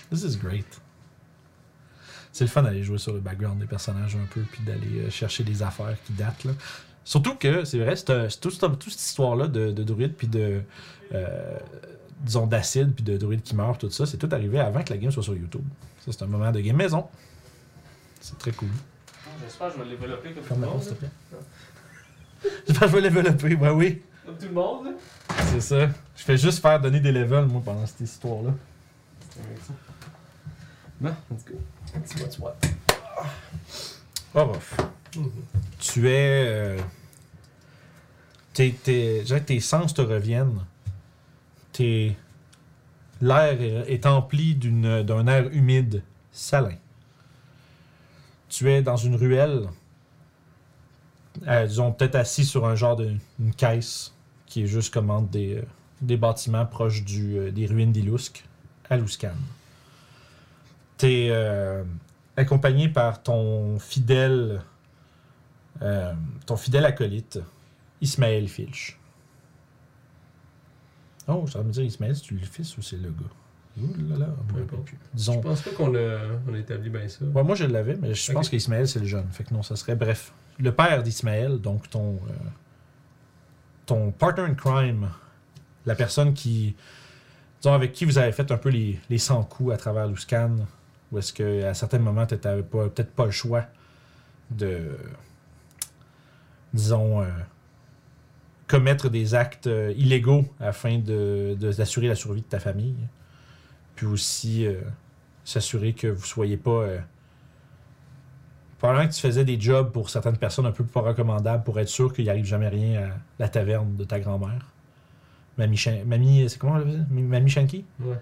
This 0.09 0.23
is 0.23 0.35
great. 0.37 0.65
C'est 2.33 2.45
le 2.45 2.49
fun 2.49 2.63
d'aller 2.63 2.83
jouer 2.83 2.97
sur 2.97 3.13
le 3.13 3.19
background 3.19 3.59
des 3.59 3.65
personnages 3.65 4.15
un 4.15 4.25
peu, 4.33 4.41
puis 4.41 4.63
d'aller 4.63 4.99
euh, 5.01 5.09
chercher 5.09 5.43
des 5.43 5.63
affaires 5.63 5.95
qui 6.05 6.13
datent. 6.13 6.43
Là. 6.45 6.51
Surtout 7.03 7.35
que, 7.35 7.65
c'est 7.65 7.79
vrai, 7.79 7.95
c'est, 7.95 8.29
c'est 8.29 8.39
tout, 8.39 8.49
toute 8.51 8.89
cette 8.89 9.01
histoire-là 9.01 9.47
de, 9.47 9.71
de 9.71 9.83
druides, 9.83 10.13
puis 10.15 10.27
de. 10.27 10.61
euh, 11.13 11.57
disons, 12.23 12.45
d'acide, 12.45 12.93
puis 12.93 13.03
de 13.03 13.17
druides 13.17 13.41
qui 13.41 13.55
meurent, 13.55 13.77
tout 13.77 13.89
ça, 13.89 14.05
c'est 14.05 14.17
tout 14.17 14.29
arrivé 14.31 14.59
avant 14.59 14.83
que 14.83 14.91
la 14.93 14.97
game 14.97 15.11
soit 15.11 15.23
sur 15.23 15.35
YouTube. 15.35 15.63
Ça, 16.05 16.11
c'est 16.11 16.21
un 16.23 16.27
moment 16.27 16.51
de 16.51 16.59
game 16.59 16.75
maison. 16.77 17.07
C'est 18.19 18.37
très 18.37 18.51
cool. 18.51 18.69
J'espère 19.43 19.67
que 19.69 19.73
je 19.73 19.83
vais 19.83 19.89
le 19.89 19.97
développer 19.97 20.31
comme 20.33 20.43
tout 20.43 20.53
le 20.53 20.61
porte, 20.67 20.83
s'il 20.83 20.91
monde. 20.91 20.99
te 20.99 21.05
plaît. 21.05 22.51
J'espère 22.67 22.81
que 22.81 22.87
je 22.87 22.95
vais 22.95 23.09
développer, 23.09 23.55
ouais, 23.55 23.69
oui. 23.71 24.01
Comme 24.25 24.37
tout 24.37 24.45
le 24.45 24.51
monde. 24.51 24.85
là. 24.85 24.91
C'est 25.51 25.61
ça. 25.61 25.87
Je 26.15 26.23
fais 26.23 26.37
juste 26.37 26.61
faire 26.61 26.79
donner 26.79 26.99
des 26.99 27.11
levels, 27.11 27.45
moi, 27.45 27.61
pendant 27.65 27.85
cette 27.87 28.01
histoire-là. 28.01 28.51
Bon, 30.99 31.09
let's 31.31 31.45
go. 31.45 31.53
Tu 32.07 32.17
vois, 32.19 32.27
tu 32.27 32.39
vois. 32.39 32.55
Oh, 34.35 34.45
bof. 34.45 34.77
Tu 35.79 36.07
es. 36.09 36.45
euh, 36.47 36.79
tes, 38.53 38.73
tes, 38.73 39.23
tes 39.45 39.59
sens 39.59 39.93
te 39.93 40.01
reviennent. 40.01 40.65
Tes- 41.73 42.15
L'air 43.21 43.61
est, 43.61 44.05
empli 44.07 44.55
d'un 44.55 45.27
air 45.27 45.47
humide, 45.51 46.01
salin. 46.31 46.73
Tu 48.49 48.67
es 48.71 48.81
dans 48.81 48.97
une 48.97 49.15
ruelle, 49.15 49.69
euh, 51.47 51.67
disons 51.67 51.91
peut-être 51.91 52.15
assis 52.15 52.45
sur 52.45 52.65
un 52.65 52.73
genre 52.75 52.95
de 52.95 53.15
caisse 53.57 54.11
qui 54.47 54.63
est 54.63 54.67
juste 54.67 54.91
comme 54.91 55.11
entre 55.11 55.29
des, 55.29 55.57
euh, 55.57 55.61
des 56.01 56.17
bâtiments 56.17 56.65
proches 56.65 57.03
euh, 57.11 57.51
des 57.51 57.67
ruines 57.67 57.91
d'Ilusk, 57.91 58.43
à 58.89 58.97
Luskan. 58.97 59.35
Tu 60.97 61.05
es 61.05 61.31
accompagné 62.37 62.89
par 62.89 63.21
ton 63.23 63.77
fidèle 63.79 64.61
euh, 65.81 66.13
ton 66.45 66.55
fidèle 66.57 66.85
acolyte, 66.85 67.39
Ismaël 68.01 68.47
Filch. 68.47 68.97
Oh, 71.27 71.45
ça 71.47 71.61
me 71.63 71.71
dire 71.71 71.83
Ismaël, 71.83 72.15
c'est-tu 72.15 72.35
le 72.35 72.45
fils 72.45 72.77
ou 72.77 72.81
c'est 72.81 72.97
le 72.97 73.09
gars? 73.09 73.81
Ouh 73.81 73.87
là 74.09 74.17
là, 74.17 74.27
on 74.49 74.53
me 74.53 74.61
rappelle 74.61 74.79
plus. 74.81 74.97
Je 75.13 75.17
Disons. 75.17 75.39
pense 75.39 75.61
pas 75.61 75.71
qu'on 75.71 75.95
a, 75.95 76.17
on 76.49 76.53
a 76.53 76.57
établi 76.57 76.89
bien 76.89 77.07
ça. 77.07 77.23
Ouais, 77.25 77.43
moi 77.43 77.55
je 77.55 77.65
l'avais, 77.65 77.95
mais 77.95 78.13
je 78.13 78.31
Ok. 78.31 78.35
pense 78.35 78.49
qu'Ismaël 78.49 78.87
c'est 78.87 78.99
le 78.99 79.05
jeune. 79.05 79.27
Fait 79.31 79.43
que 79.43 79.53
non, 79.53 79.63
ça 79.63 79.75
serait. 79.75 79.95
Bref. 79.95 80.33
Le 80.59 80.71
père 80.73 81.01
d'Ismaël, 81.03 81.57
donc 81.59 81.89
ton. 81.89 82.15
euh, 82.29 82.33
ton 83.85 84.11
partner 84.11 84.43
in 84.43 84.53
crime, 84.55 85.09
la 85.85 85.95
personne 85.95 86.33
qui. 86.33 86.75
Disons, 87.61 87.73
avec 87.73 87.93
qui 87.93 88.05
vous 88.05 88.17
avez 88.17 88.31
fait 88.31 88.51
un 88.51 88.57
peu 88.57 88.69
les, 88.69 88.99
les 89.09 89.17
100 89.19 89.43
coups 89.43 89.73
à 89.73 89.77
travers 89.77 90.07
Luscan, 90.07 90.55
ou 91.11 91.19
est-ce 91.19 91.31
qu'à 91.31 91.73
certains 91.73 91.99
moments, 91.99 92.25
tu 92.25 92.35
n'avais 92.43 92.63
peut-être 92.63 93.11
pas 93.11 93.25
le 93.25 93.31
choix 93.31 93.65
de. 94.49 94.97
Disons. 96.73 97.21
euh, 97.21 97.27
commettre 98.67 99.09
des 99.09 99.35
actes 99.35 99.67
euh, 99.67 99.93
illégaux 99.97 100.45
afin 100.61 100.97
de, 100.97 101.57
d'assurer 101.59 102.07
la 102.07 102.15
survie 102.15 102.41
de 102.41 102.45
ta 102.47 102.59
famille. 102.59 102.95
Puis 103.95 104.05
aussi. 104.05 104.65
euh, 104.65 104.81
s'assurer 105.43 105.93
que 105.93 106.05
vous 106.07 106.23
soyez 106.25 106.55
pas. 106.55 106.85
Probablement 108.77 109.07
que 109.09 109.13
tu 109.13 109.21
faisais 109.21 109.43
des 109.43 109.59
jobs 109.59 109.91
pour 109.91 110.09
certaines 110.09 110.37
personnes 110.37 110.65
un 110.67 110.71
peu 110.71 110.83
pas 110.83 111.01
recommandables 111.01 111.63
pour 111.63 111.79
être 111.79 111.87
sûr 111.87 112.13
qu'il 112.13 112.25
n'y 112.25 112.29
arrive 112.29 112.45
jamais 112.45 112.67
rien 112.67 113.03
à 113.03 113.09
la 113.39 113.49
taverne 113.49 113.95
de 113.95 114.03
ta 114.03 114.19
grand-mère. 114.19 114.65
Mamie, 115.57 115.77
Shan- 115.77 116.05
Mamie 116.05 116.47
c'est 116.49 116.57
comment 116.57 116.75
on? 116.79 117.05
Mamie 117.13 117.49
Shanky? 117.49 117.85
Ouais. 117.99 118.15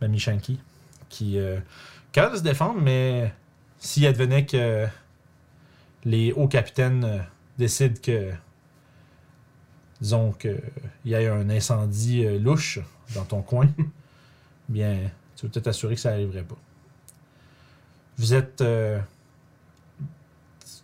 Mamie 0.00 0.18
Shanky. 0.18 0.60
Qui. 1.08 1.38
Euh, 1.38 1.58
capable 2.12 2.34
de 2.34 2.38
se 2.38 2.44
défendre, 2.44 2.80
mais 2.80 3.32
s'il 3.78 4.06
advenait 4.06 4.44
que 4.44 4.86
les 6.04 6.32
hauts 6.32 6.48
capitaines 6.48 7.24
décident 7.58 8.00
que. 8.02 8.32
Disons 10.00 10.32
qu'il 10.32 10.60
y 11.06 11.14
ait 11.14 11.28
un 11.28 11.48
incendie 11.48 12.26
euh, 12.26 12.38
louche 12.38 12.80
dans 13.14 13.24
ton 13.24 13.40
coin, 13.42 13.66
bien, 14.68 15.10
tu 15.36 15.46
veux 15.46 15.52
peut-être 15.52 15.68
assurer 15.68 15.94
que 15.94 16.00
ça 16.00 16.10
n'arriverait 16.10 16.42
pas. 16.44 16.56
Vous 18.18 18.34
êtes. 18.34 18.60
euh, 18.60 19.00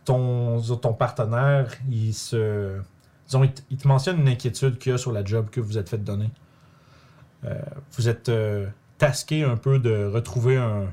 ton, 0.04 0.60
ton 0.76 0.92
partenaire, 0.94 1.70
il 1.90 2.14
se. 2.14 2.80
Disons, 3.26 3.44
il, 3.44 3.52
te- 3.52 3.62
il 3.70 3.76
te 3.76 3.88
mentionne 3.88 4.20
une 4.20 4.28
inquiétude 4.28 4.78
qu'il 4.78 4.92
y 4.92 4.94
a 4.94 4.98
sur 4.98 5.12
la 5.12 5.24
job 5.24 5.48
que 5.50 5.60
vous 5.60 5.78
êtes 5.78 5.88
fait 5.88 5.98
donner. 5.98 6.30
Euh, 7.44 7.60
vous 7.92 8.08
êtes 8.08 8.30
tasqué 8.98 9.44
un 9.44 9.56
peu 9.56 9.78
de 9.78 10.06
retrouver 10.06 10.56
un, 10.56 10.92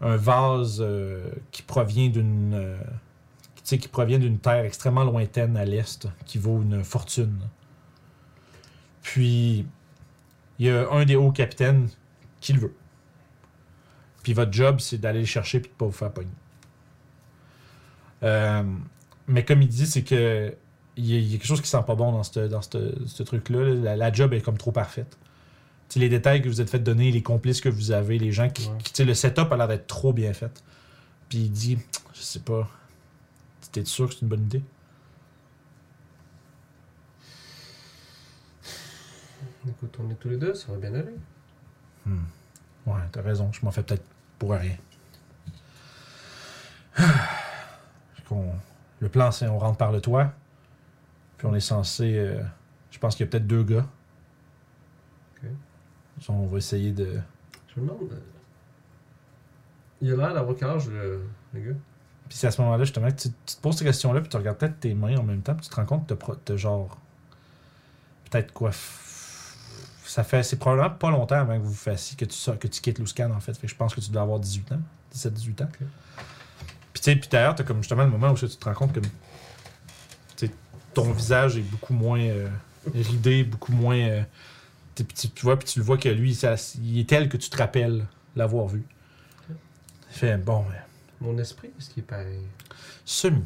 un 0.00 0.16
vase 0.16 0.84
qui 1.50 1.62
provient 1.62 2.08
d'une. 2.08 2.76
Sais, 3.68 3.78
qui 3.78 3.88
provient 3.88 4.18
d'une 4.18 4.38
terre 4.38 4.64
extrêmement 4.64 5.04
lointaine 5.04 5.56
à 5.56 5.64
l'est, 5.64 6.06
qui 6.26 6.38
vaut 6.38 6.62
une 6.62 6.82
fortune. 6.84 7.38
Puis, 9.02 9.66
il 10.58 10.66
y 10.66 10.70
a 10.70 10.90
un 10.90 11.04
des 11.04 11.16
hauts 11.16 11.32
capitaines 11.32 11.88
qui 12.40 12.52
le 12.52 12.60
veut. 12.60 12.74
Puis 14.22 14.32
votre 14.34 14.52
job, 14.52 14.80
c'est 14.80 14.98
d'aller 14.98 15.20
le 15.20 15.26
chercher 15.26 15.60
puis 15.60 15.70
de 15.70 15.76
pas 15.76 15.86
vous 15.86 15.92
faire 15.92 16.12
pogner. 16.12 16.28
Euh, 18.22 18.62
mais 19.26 19.44
comme 19.44 19.62
il 19.62 19.68
dit, 19.68 19.86
c'est 19.86 20.02
que 20.02 20.54
il 20.96 21.06
y, 21.06 21.14
a, 21.14 21.18
il 21.18 21.24
y 21.30 21.34
a 21.34 21.38
quelque 21.38 21.46
chose 21.46 21.60
qui 21.60 21.68
sent 21.68 21.82
pas 21.86 21.94
bon 21.94 22.10
dans 22.10 22.24
ce 22.24 22.40
dans 22.48 23.24
truc-là. 23.24 23.60
là. 23.60 23.74
La, 23.74 23.96
la 23.96 24.12
job 24.12 24.34
est 24.34 24.40
comme 24.40 24.58
trop 24.58 24.72
parfaite. 24.72 25.16
Les 25.94 26.08
détails 26.08 26.42
que 26.42 26.48
vous 26.48 26.60
êtes 26.60 26.68
fait 26.68 26.80
donner, 26.80 27.10
les 27.12 27.22
complices 27.22 27.60
que 27.60 27.68
vous 27.68 27.92
avez, 27.92 28.18
les 28.18 28.32
gens 28.32 28.50
qui. 28.50 28.66
Ouais. 28.68 28.76
qui- 28.82 29.04
le 29.04 29.14
setup 29.14 29.50
a 29.52 29.56
l'air 29.56 29.68
d'être 29.68 29.86
trop 29.86 30.12
bien 30.12 30.32
fait. 30.34 30.62
Puis 31.28 31.38
il 31.38 31.50
dit, 31.50 31.78
je 32.14 32.20
sais 32.20 32.40
pas, 32.40 32.68
t'es 33.72 33.84
sûr 33.84 34.08
que 34.08 34.14
c'est 34.14 34.22
une 34.22 34.28
bonne 34.28 34.42
idée? 34.42 34.62
Écoute, 39.68 39.96
on 40.00 40.10
est 40.10 40.14
tous 40.14 40.28
les 40.30 40.36
deux, 40.36 40.54
ça 40.54 40.72
va 40.72 40.78
bien 40.78 40.94
aller. 40.94 41.14
Hmm. 42.06 42.24
Ouais, 42.86 43.00
t'as 43.12 43.22
raison, 43.22 43.52
je 43.52 43.64
m'en 43.64 43.70
fais 43.70 43.82
peut-être 43.82 44.04
pour 44.38 44.52
rien. 44.52 44.76
Le 49.00 49.08
plan, 49.08 49.30
c'est 49.30 49.46
on 49.46 49.58
rentre 49.58 49.78
par 49.78 49.92
le 49.92 50.00
toit, 50.00 50.32
puis 51.36 51.46
on 51.46 51.54
est 51.54 51.60
censé. 51.60 52.18
euh, 52.18 52.42
je 52.90 52.98
pense 52.98 53.14
qu'il 53.14 53.24
y 53.24 53.28
a 53.28 53.30
peut-être 53.30 53.46
deux 53.46 53.62
gars. 53.62 53.86
Ok. 55.36 55.48
On 56.28 56.46
va 56.46 56.58
essayer 56.58 56.90
de. 56.92 57.20
Je 57.74 57.80
me 57.80 57.86
demande. 57.86 58.12
euh, 58.12 58.20
Il 60.00 60.12
a 60.12 60.16
l'air 60.16 60.34
d'avoir 60.34 60.56
quel 60.56 60.68
âge, 60.68 60.88
le, 60.88 61.22
le 61.54 61.60
gars? 61.60 61.78
Puis 62.28 62.36
c'est 62.38 62.46
à 62.46 62.50
ce 62.50 62.60
moment-là, 62.62 62.84
justement, 62.84 63.08
que 63.10 63.16
tu, 63.20 63.28
tu 63.46 63.56
te 63.56 63.60
poses 63.60 63.76
ces 63.78 63.84
questions-là, 63.84 64.20
puis 64.20 64.28
tu 64.28 64.36
regardes 64.36 64.58
peut-être 64.58 64.80
tes 64.80 64.94
mains 64.94 65.16
en 65.16 65.22
même 65.22 65.40
temps, 65.42 65.54
puis 65.54 65.64
tu 65.64 65.70
te 65.70 65.76
rends 65.76 65.86
compte 65.86 66.02
que 66.04 66.08
t'as 66.10 66.16
pro- 66.16 66.34
t'as 66.36 66.56
genre. 66.56 66.98
Peut-être 68.30 68.52
quoi. 68.52 68.70
Ça 70.04 70.24
fait. 70.24 70.42
C'est 70.42 70.56
probablement 70.58 70.90
pas 70.90 71.10
longtemps 71.10 71.36
avant 71.36 71.58
que 71.58 71.64
vous 71.64 71.74
fassiez, 71.74 72.16
que 72.16 72.24
tu, 72.24 72.34
sors- 72.36 72.58
que 72.58 72.68
tu 72.68 72.80
quittes 72.80 72.98
Luscan, 72.98 73.30
en 73.30 73.40
fait. 73.40 73.54
Fait 73.54 73.66
que 73.66 73.72
je 73.72 73.76
pense 73.76 73.94
que 73.94 74.00
tu 74.00 74.10
dois 74.10 74.22
avoir 74.22 74.38
18 74.40 74.72
ans. 74.72 74.80
17-18 75.14 75.62
ans. 75.64 75.68
Puis 75.72 77.02
tu 77.02 77.02
sais, 77.02 77.16
puis 77.16 77.28
d'ailleurs, 77.30 77.54
t'as 77.54 77.64
comme 77.64 77.78
justement 77.78 78.04
le 78.04 78.10
moment 78.10 78.30
où 78.30 78.34
tu 78.34 78.48
te 78.48 78.64
rends 78.64 78.74
compte 78.74 78.92
que. 78.92 79.00
Tu 79.00 79.08
sais, 80.36 80.50
ton 80.94 81.10
visage 81.12 81.56
est 81.56 81.62
beaucoup 81.62 81.94
moins 81.94 82.20
euh, 82.20 82.48
ridé, 82.94 83.44
beaucoup 83.44 83.72
moins. 83.72 83.96
euh, 83.96 84.22
tu, 84.94 85.04
tu 85.06 85.42
vois, 85.42 85.58
puis 85.58 85.68
tu 85.68 85.78
le 85.78 85.84
vois 85.84 85.96
que 85.96 86.08
lui, 86.08 86.34
ça, 86.34 86.56
il 86.82 86.98
est 86.98 87.08
tel 87.08 87.28
que 87.28 87.36
tu 87.36 87.48
te 87.50 87.56
rappelles 87.56 88.04
l'avoir 88.36 88.66
vu. 88.66 88.84
Il 89.50 90.16
fait 90.16 90.36
bon, 90.38 90.62
ben, 90.64 90.74
Mon 91.20 91.36
esprit, 91.38 91.70
est-ce 91.78 91.90
qu'il 91.90 92.02
est 92.02 92.06
pareil? 92.06 92.40
Semi. 93.04 93.42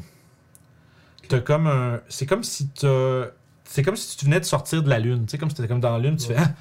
T'as 1.29 1.39
comme 1.39 1.67
un. 1.67 2.01
C'est 2.09 2.25
comme 2.25 2.43
si 2.43 2.67
t'as. 2.69 3.27
C'est 3.65 3.81
comme 3.81 3.95
si 3.95 4.17
tu 4.17 4.25
venais 4.25 4.39
de 4.39 4.45
sortir 4.45 4.83
de 4.83 4.89
la 4.89 4.99
Lune. 4.99 5.25
Tu 5.25 5.31
sais, 5.31 5.37
comme 5.37 5.49
si 5.49 5.55
t'étais 5.55 5.67
comme 5.69 5.79
dans 5.79 5.97
la 5.97 5.99
Lune, 5.99 6.17
tu 6.17 6.27
Ouais. 6.29 6.35
fais. 6.35 6.41
Ah! 6.41 6.53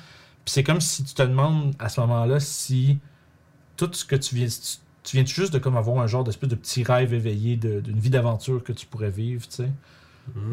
Puis 0.45 0.53
c'est 0.55 0.63
comme 0.63 0.81
si 0.81 1.05
tu 1.05 1.15
te 1.15 1.23
demandes 1.23 1.75
à 1.79 1.89
ce 1.89 2.01
moment-là 2.01 2.41
si 2.41 2.99
tout 3.77 3.91
ce 3.93 4.05
que 4.05 4.17
tu 4.17 4.35
viens. 4.37 4.47
Tu, 4.47 4.79
tu 5.05 5.17
viens 5.17 5.27
juste 5.27 5.53
de 5.53 5.59
comme 5.59 5.77
avoir 5.77 5.99
un 6.03 6.07
genre 6.07 6.23
d'espèce 6.25 6.49
de 6.49 6.55
petit 6.55 6.85
rêve 6.85 7.13
éveillé 7.13 7.57
d'une 7.57 7.99
vie 7.99 8.11
d'aventure 8.11 8.63
que 8.63 8.73
tu 8.73 8.87
pourrais 8.87 9.11
vivre, 9.11 9.47
tu 9.49 9.57
sais? 9.57 9.71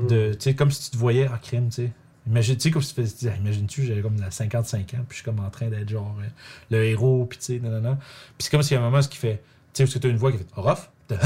De, 0.09 0.33
tu 0.33 0.39
sais, 0.41 0.55
comme 0.55 0.71
si 0.71 0.85
tu 0.85 0.89
te 0.91 0.97
voyais 0.97 1.27
en 1.27 1.37
crime, 1.37 1.69
tu 1.69 1.75
sais. 1.83 1.91
Imagine, 2.27 2.55
tu 2.55 2.61
sais, 2.63 2.71
comme 2.71 2.81
si 2.81 2.93
tu 2.95 3.01
faisais, 3.01 3.37
imagine-tu, 3.37 3.85
j'avais 3.85 4.01
comme 4.01 4.17
55 4.29 4.79
ans, 4.95 4.97
puis 5.07 5.07
je 5.11 5.13
suis 5.17 5.23
comme 5.23 5.39
en 5.39 5.49
train 5.51 5.67
d'être 5.67 5.87
genre 5.89 6.15
euh, 6.19 6.27
le 6.71 6.83
héros, 6.85 7.25
puis 7.27 7.37
tu 7.37 7.45
sais, 7.45 7.59
nanana. 7.59 7.95
Puis 7.95 8.45
c'est 8.45 8.49
comme 8.49 8.63
s'il 8.63 8.73
y 8.73 8.77
a 8.77 8.81
un 8.81 8.85
moment, 8.89 9.01
ce 9.03 9.07
qui 9.09 9.17
fait, 9.17 9.43
tu 9.73 9.77
sais, 9.77 9.83
parce 9.83 9.93
que 9.93 9.99
t'as 9.99 10.09
une 10.09 10.17
voix 10.17 10.31
qui 10.31 10.37
fait, 10.39 10.47
rough, 10.55 10.89
hein? 11.11 11.17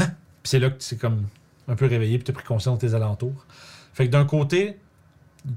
Puis 0.42 0.50
c'est 0.50 0.58
là 0.58 0.70
que 0.70 0.76
c'est 0.80 0.98
comme 0.98 1.26
un 1.68 1.74
peu 1.76 1.86
réveillé, 1.86 2.18
puis 2.18 2.24
t'as 2.24 2.32
pris 2.32 2.44
conscience 2.44 2.78
de 2.78 2.86
tes 2.88 2.94
alentours. 2.94 3.46
Fait 3.94 4.06
que 4.06 4.12
d'un 4.12 4.24
côté, 4.24 4.78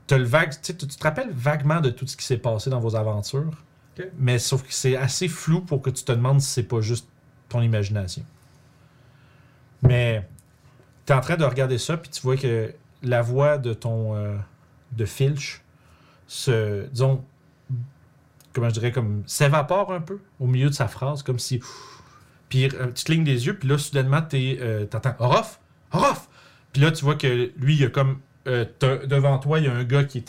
t'as 0.08 0.18
le 0.18 0.24
vague, 0.24 0.52
tu 0.62 0.76
tu 0.76 0.88
tu 0.88 0.96
te 0.96 1.04
rappelles 1.04 1.32
vaguement 1.32 1.82
de 1.82 1.90
tout 1.90 2.08
ce 2.08 2.16
qui 2.16 2.26
s'est 2.26 2.38
passé 2.38 2.70
dans 2.70 2.80
vos 2.80 2.96
aventures, 2.96 3.64
mais 4.18 4.40
sauf 4.40 4.64
que 4.64 4.74
c'est 4.74 4.96
assez 4.96 5.28
flou 5.28 5.62
pour 5.62 5.82
que 5.82 5.90
tu 5.90 6.04
te 6.04 6.12
demandes 6.12 6.40
si 6.42 6.50
c'est 6.50 6.64
pas 6.64 6.82
juste 6.82 7.08
ton 7.50 7.62
imagination. 7.62 8.24
Mais 9.82 10.28
t'es 11.06 11.14
en 11.14 11.22
train 11.22 11.36
de 11.36 11.46
regarder 11.46 11.78
ça, 11.78 11.98
puis 11.98 12.10
tu 12.10 12.22
vois 12.22 12.38
que 12.38 12.74
la 13.04 13.22
voix 13.22 13.58
de 13.58 13.74
ton. 13.74 14.16
euh, 14.16 14.38
de 14.92 15.06
Filch 15.06 15.62
se. 16.28 16.88
disons. 16.88 17.24
comment 18.54 18.70
je 18.70 18.74
dirais, 18.76 18.92
comme. 18.92 19.24
s'évapore 19.26 19.92
un 19.92 20.02
peu 20.02 20.20
au 20.40 20.48
milieu 20.48 20.70
de 20.70 20.74
sa 20.76 20.88
phrase, 20.88 21.24
comme 21.24 21.40
si. 21.40 21.62
Puis 22.50 22.66
euh, 22.66 22.88
tu 22.94 23.04
clignes 23.04 23.24
des 23.24 23.46
yeux, 23.46 23.58
puis 23.58 23.68
là, 23.68 23.78
soudainement, 23.78 24.22
euh, 24.34 24.86
t'entends 24.86 25.16
Orof 25.20 25.60
Orof 25.92 26.30
Puis 26.74 26.82
là, 26.82 26.92
tu 26.92 27.04
vois 27.04 27.16
que 27.16 27.52
lui, 27.58 27.76
il 27.76 27.82
y 27.82 27.86
a 27.86 27.90
comme. 27.90 28.20
euh, 28.48 28.66
devant 29.06 29.38
toi, 29.40 29.60
il 29.60 29.66
y 29.66 29.68
a 29.68 29.74
un 29.74 29.84
gars 29.84 30.04
qui 30.06 30.20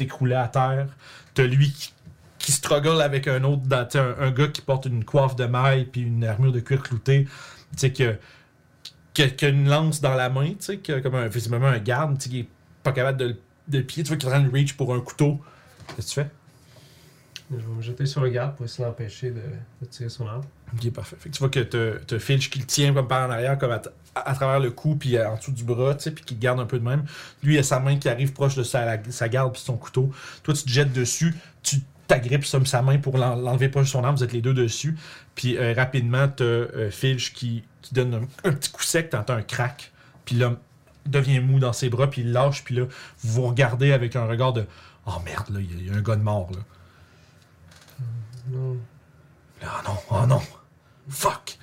écroulé 0.00 0.34
à 0.34 0.48
terre. 0.48 0.86
T'as 1.34 1.44
lui 1.44 1.70
qui, 1.70 1.92
qui 2.38 2.52
struggle 2.52 3.02
avec 3.02 3.28
un 3.28 3.44
autre, 3.44 3.62
dans- 3.66 3.86
un, 3.94 4.16
un 4.18 4.30
gars 4.30 4.48
qui 4.48 4.62
porte 4.62 4.86
une 4.86 5.04
coiffe 5.04 5.36
de 5.36 5.44
maille 5.44 5.84
puis 5.84 6.00
une 6.02 6.24
armure 6.24 6.52
de 6.52 6.60
cuir 6.60 6.82
clouté. 6.82 7.24
Tu 7.24 7.78
sais, 7.78 7.92
que 7.92 8.16
a, 9.44 9.48
une 9.48 9.68
lance 9.68 10.00
dans 10.00 10.14
la 10.14 10.30
main, 10.30 10.50
tu 10.50 10.56
sais, 10.60 10.78
comme 11.02 11.14
un, 11.16 11.28
visiblement 11.28 11.66
un 11.66 11.78
garde, 11.78 12.16
tu 12.18 12.24
sais, 12.24 12.30
qui 12.30 12.40
est 12.40 12.48
pas 12.82 12.92
capable 12.92 13.18
de, 13.18 13.36
de 13.68 13.80
pied, 13.82 14.02
tu 14.02 14.08
vois, 14.08 14.16
qui 14.16 14.26
est 14.26 14.32
en 14.32 14.50
reach 14.50 14.74
pour 14.76 14.94
un 14.94 15.00
couteau. 15.00 15.40
Qu'est-ce 15.96 16.14
que 16.14 16.20
tu 16.22 16.28
fais? 16.28 16.30
Je 17.50 17.56
vais 17.56 17.62
me 17.74 17.82
jeter 17.82 18.06
sur 18.06 18.20
le 18.22 18.30
garde 18.30 18.56
pour 18.56 18.64
essayer 18.64 18.84
d'empêcher 18.84 19.30
de, 19.30 19.40
de 19.82 19.86
tirer 19.86 20.08
son 20.08 20.26
arme. 20.26 20.42
Ok, 20.74 20.90
parfait. 20.92 21.16
Fait 21.18 21.30
que 21.30 21.34
tu 21.34 21.38
vois 21.40 21.48
que 21.48 21.60
t'as 21.96 22.18
Filch 22.18 22.50
qui 22.50 22.58
le 22.58 22.66
tient 22.66 22.92
comme 22.92 23.08
par 23.08 23.26
en 23.28 23.32
arrière, 23.32 23.56
comme 23.58 23.70
à, 23.72 23.80
à- 24.14 24.30
à 24.30 24.34
travers 24.34 24.60
le 24.60 24.70
cou, 24.70 24.96
puis 24.96 25.20
en 25.20 25.36
dessous 25.36 25.52
du 25.52 25.64
bras, 25.64 25.94
tu 25.94 26.02
sais, 26.04 26.10
puis 26.10 26.24
qui 26.24 26.34
garde 26.34 26.60
un 26.60 26.66
peu 26.66 26.78
de 26.78 26.84
même. 26.84 27.04
Lui, 27.42 27.54
il 27.54 27.58
a 27.58 27.62
sa 27.62 27.80
main 27.80 27.96
qui 27.96 28.08
arrive 28.08 28.32
proche 28.32 28.54
de 28.54 28.62
sa, 28.62 28.84
la- 28.84 29.10
sa 29.10 29.28
garde, 29.28 29.52
puis 29.54 29.62
son 29.62 29.76
couteau. 29.76 30.12
Toi, 30.42 30.54
tu 30.54 30.64
te 30.64 30.68
jettes 30.68 30.92
dessus, 30.92 31.34
tu 31.62 31.76
t'agrippes 32.06 32.50
comme 32.50 32.66
sa 32.66 32.82
main 32.82 32.98
pour 32.98 33.16
l'en- 33.18 33.34
l'enlever 33.36 33.68
proche 33.68 33.86
de 33.86 33.90
son 33.90 34.04
arme, 34.04 34.16
vous 34.16 34.24
êtes 34.24 34.32
les 34.32 34.42
deux 34.42 34.54
dessus. 34.54 34.96
Puis 35.34 35.56
euh, 35.56 35.72
rapidement, 35.74 36.28
t'as 36.28 36.44
euh, 36.44 36.90
Filch 36.90 37.32
qui, 37.32 37.62
qui 37.82 37.94
donne 37.94 38.14
un, 38.14 38.48
un 38.48 38.52
petit 38.52 38.70
coup 38.70 38.82
sec, 38.82 39.10
t'entends 39.10 39.34
un 39.34 39.42
crack, 39.42 39.92
puis 40.26 40.36
l'homme 40.36 40.58
devient 41.06 41.40
mou 41.40 41.58
dans 41.60 41.72
ses 41.72 41.88
bras, 41.88 42.10
puis 42.10 42.20
il 42.22 42.32
lâche, 42.32 42.62
puis 42.64 42.74
là, 42.74 42.84
vous 43.22 43.32
vous 43.42 43.48
regardez 43.48 43.92
avec 43.92 44.16
un 44.16 44.26
regard 44.26 44.52
de 44.52 44.66
Oh 45.06 45.12
merde, 45.24 45.48
là, 45.50 45.60
il 45.60 45.70
y 45.70 45.74
a- 45.74 45.80
il 45.80 45.86
y, 45.86 45.90
a 45.90 45.98
un 45.98 46.02
gars 46.02 46.16
de 46.16 46.22
mort, 46.22 46.50
là. 46.52 46.58
Non. 48.50 48.76
Ah 49.62 49.82
non, 49.86 49.96
oh 50.10 50.26
non. 50.26 50.40
Fuck. 51.08 51.58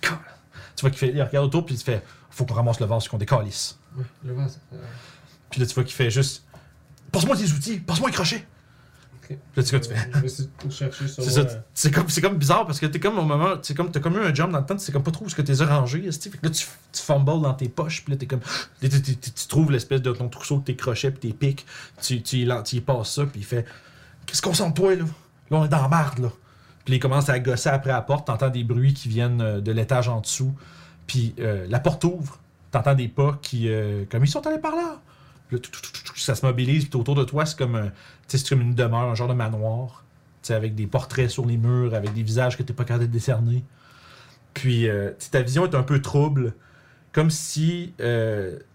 Tu 0.00 0.86
vois 0.86 0.90
qu'il 0.90 0.98
fait, 0.98 1.08
il 1.10 1.22
regarde 1.22 1.46
autour 1.46 1.66
puis 1.66 1.74
il 1.74 1.78
se 1.78 1.84
fait, 1.84 2.02
faut 2.30 2.46
qu'on 2.46 2.54
ramasse 2.54 2.80
le 2.80 2.86
vase 2.86 3.06
qu'on 3.06 3.18
décalisse. 3.18 3.78
Ouais, 3.98 4.04
le 4.24 4.32
vase. 4.32 4.58
euh, 4.72 4.82
Puis 5.50 5.60
là 5.60 5.66
tu 5.66 5.74
vois 5.74 5.84
qu'il 5.84 5.92
fait 5.94 6.10
juste, 6.10 6.44
passe-moi 7.12 7.36
tes 7.36 7.50
outils, 7.52 7.78
passe-moi 7.80 8.08
un 8.08 8.12
crochet. 8.12 8.46
ok. 9.22 9.26
Puis 9.28 9.36
là 9.56 9.62
tu 9.62 9.70
vois, 9.70 9.80
tu 9.80 9.88
fais, 9.90 10.10
Je 10.14 10.18
vais 10.20 10.26
essayer 10.26 10.48
de 10.64 10.70
chercher 10.70 11.06
sur 11.06 11.22
c'est 11.22 11.30
ça, 11.30 11.40
euh, 11.40 11.60
c'est 11.74 11.90
comme, 12.22 12.38
bizarre 12.38 12.66
parce 12.66 12.80
que 12.80 12.86
t'es 12.86 12.98
comme 12.98 13.18
au 13.18 13.24
moment, 13.24 13.56
comme, 13.76 13.90
t'as 13.92 14.00
comme 14.00 14.16
eu 14.16 14.24
un 14.24 14.34
jump 14.34 14.52
dans 14.52 14.60
le 14.60 14.64
temps, 14.64 14.74
tu 14.74 14.82
sais 14.82 14.90
comme 14.90 15.02
pas 15.02 15.10
trop 15.10 15.26
où 15.26 15.28
ce 15.28 15.34
que 15.34 15.42
t'es 15.42 15.52
rangé, 15.62 16.06
esti. 16.06 16.30
fait 16.30 16.38
que 16.38 16.46
là 16.46 16.50
tu, 16.50 16.64
tu 16.92 17.02
fumbles 17.02 17.42
dans 17.42 17.52
tes 17.52 17.68
poches 17.68 18.02
puis 18.02 18.14
là 18.14 18.18
t'es 18.18 18.26
comme, 18.26 18.40
là, 18.80 18.88
tu, 18.88 19.46
trouves 19.48 19.70
l'espèce 19.70 20.00
de 20.00 20.12
ton 20.12 20.30
trousseau 20.30 20.60
de 20.60 20.64
tes 20.64 20.76
crochets 20.76 21.10
puis 21.10 21.28
tes 21.28 21.34
pics, 21.34 21.66
tu, 22.00 22.22
tu, 22.22 22.38
y 22.38 22.48
tu 22.64 22.76
y 22.76 22.80
passes 22.80 23.12
ça 23.16 23.26
puis 23.26 23.40
il 23.40 23.44
fait, 23.44 23.66
qu'est-ce 24.24 24.40
qu'on 24.40 24.54
sent 24.54 24.70
de 24.70 24.74
toi 24.74 24.94
là? 24.94 25.04
Là 25.04 25.58
on 25.58 25.64
est 25.66 25.68
dans 25.68 25.82
la 25.82 25.88
marde 25.88 26.20
là. 26.20 26.28
Puis 26.90 26.96
il 26.96 27.00
commence 27.00 27.28
à 27.28 27.38
gosser 27.38 27.68
après 27.68 27.92
la 27.92 28.02
porte, 28.02 28.26
t'entends 28.26 28.48
des 28.48 28.64
bruits 28.64 28.94
qui 28.94 29.08
viennent 29.08 29.40
euh, 29.40 29.60
de 29.60 29.70
l'étage 29.70 30.08
en 30.08 30.20
dessous, 30.20 30.52
puis 31.06 31.36
euh, 31.38 31.64
la 31.68 31.78
porte 31.78 32.02
ouvre, 32.02 32.40
t'entends 32.72 32.96
des 32.96 33.06
pas 33.06 33.38
qui, 33.40 33.68
euh, 33.68 34.06
comme 34.10 34.24
ils 34.24 34.28
sont 34.28 34.44
allés 34.44 34.58
par 34.58 34.74
là. 34.74 35.00
Tout, 35.50 35.60
ça 36.16 36.34
se 36.34 36.44
mobilise, 36.44 36.86
puis 36.86 36.98
autour 36.98 37.14
de 37.14 37.22
toi 37.22 37.46
c'est 37.46 37.56
comme, 37.56 37.92
comme 38.48 38.60
une 38.60 38.74
demeure, 38.74 39.08
un 39.08 39.14
genre 39.14 39.28
de 39.28 39.34
manoir 39.34 40.02
avec 40.48 40.74
des 40.74 40.88
portraits 40.88 41.30
sur 41.30 41.46
les 41.46 41.56
murs, 41.58 41.94
avec 41.94 42.12
des 42.12 42.24
visages 42.24 42.58
que 42.58 42.64
t'es 42.64 42.72
pas 42.72 42.82
capable 42.82 43.06
de 43.06 43.12
décerner. 43.12 43.62
Puis 44.52 44.88
ta 45.30 45.42
vision 45.42 45.64
est 45.66 45.76
un 45.76 45.84
peu 45.84 46.02
trouble, 46.02 46.54
comme 47.12 47.30
si 47.30 47.94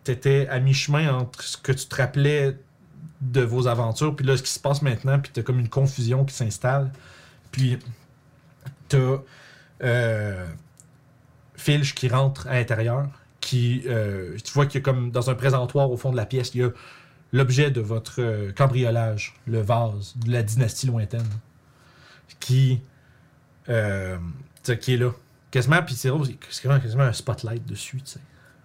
t'étais 0.06 0.48
à 0.48 0.62
mi-chemin 0.62 1.14
entre 1.14 1.44
ce 1.44 1.58
que 1.58 1.74
tu 1.74 1.86
te 1.86 1.96
rappelais 1.98 2.58
de 3.20 3.42
vos 3.42 3.68
aventures, 3.68 4.16
puis 4.16 4.26
là, 4.26 4.38
ce 4.38 4.44
qui 4.44 4.52
se 4.52 4.60
passe 4.60 4.82
maintenant, 4.82 5.20
puis 5.20 5.32
t'as 5.34 5.42
comme 5.42 5.60
une 5.60 5.68
confusion 5.68 6.24
qui 6.24 6.34
s'installe. 6.34 6.94
Puis 7.52 7.80
t'as 8.88 9.18
euh, 9.84 10.46
Filch 11.56 11.94
qui 11.96 12.08
rentre 12.08 12.48
à 12.48 12.54
l'intérieur, 12.56 13.08
qui, 13.40 13.84
euh, 13.88 14.36
tu 14.44 14.52
vois 14.54 14.66
qu'il 14.66 14.80
y 14.80 14.82
a 14.82 14.86
comme 14.86 15.12
dans 15.12 15.30
un 15.30 15.36
présentoir 15.36 15.90
au 15.92 15.98
fond 15.98 16.12
de 16.12 16.18
la 16.18 16.26
pièce, 16.26 16.52
il 16.56 16.62
y 16.62 16.64
a 16.64 16.70
l'objet 17.32 17.72
de 17.72 17.82
votre 17.82 18.22
euh, 18.22 18.52
cambriolage, 18.52 19.36
le 19.48 19.62
vase 19.62 20.16
de 20.18 20.32
la 20.32 20.44
dynastie 20.44 20.88
lointaine. 20.88 21.28
qui, 22.40 22.82
euh, 23.70 24.18
qui 24.82 24.94
est 24.94 24.98
là. 24.98 25.12
Quasiment, 25.52 25.82
puis 25.84 25.96
c'est 25.96 26.12
quasiment, 26.12 27.04
un 27.04 27.14
spotlight 27.14 27.66
dessus, 27.66 27.98
tu 28.02 28.12
sais. 28.14 28.20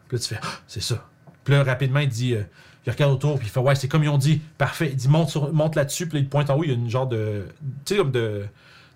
Puis 0.08 0.16
là, 0.16 0.22
tu 0.22 0.28
fais, 0.34 0.40
Ah, 0.42 0.48
c'est 0.66 0.82
ça. 0.82 1.06
Puis 1.44 1.54
là, 1.54 1.62
rapidement, 1.62 2.00
il 2.00 2.08
dit, 2.08 2.34
euh, 2.34 2.42
il 2.86 2.90
regarde 2.90 3.12
autour, 3.12 3.38
puis 3.38 3.46
il 3.46 3.50
fait, 3.50 3.60
ouais, 3.60 3.74
c'est 3.74 3.86
comme 3.88 4.02
ils 4.02 4.08
ont 4.08 4.18
dit, 4.18 4.40
parfait. 4.58 4.88
Il 4.90 4.96
dit, 4.96 5.08
monte, 5.08 5.30
sur- 5.30 5.52
monte 5.52 5.76
là-dessus, 5.76 6.06
puis 6.06 6.18
là, 6.18 6.20
il 6.20 6.26
te 6.26 6.30
pointe 6.30 6.50
en 6.50 6.56
haut, 6.56 6.64
il 6.64 6.70
y 6.70 6.72
a 6.72 6.74
une 6.76 6.90
genre 6.90 7.06
de, 7.06 7.46
tu 7.84 7.94
sais, 7.94 7.96
comme 7.98 8.10
de, 8.10 8.44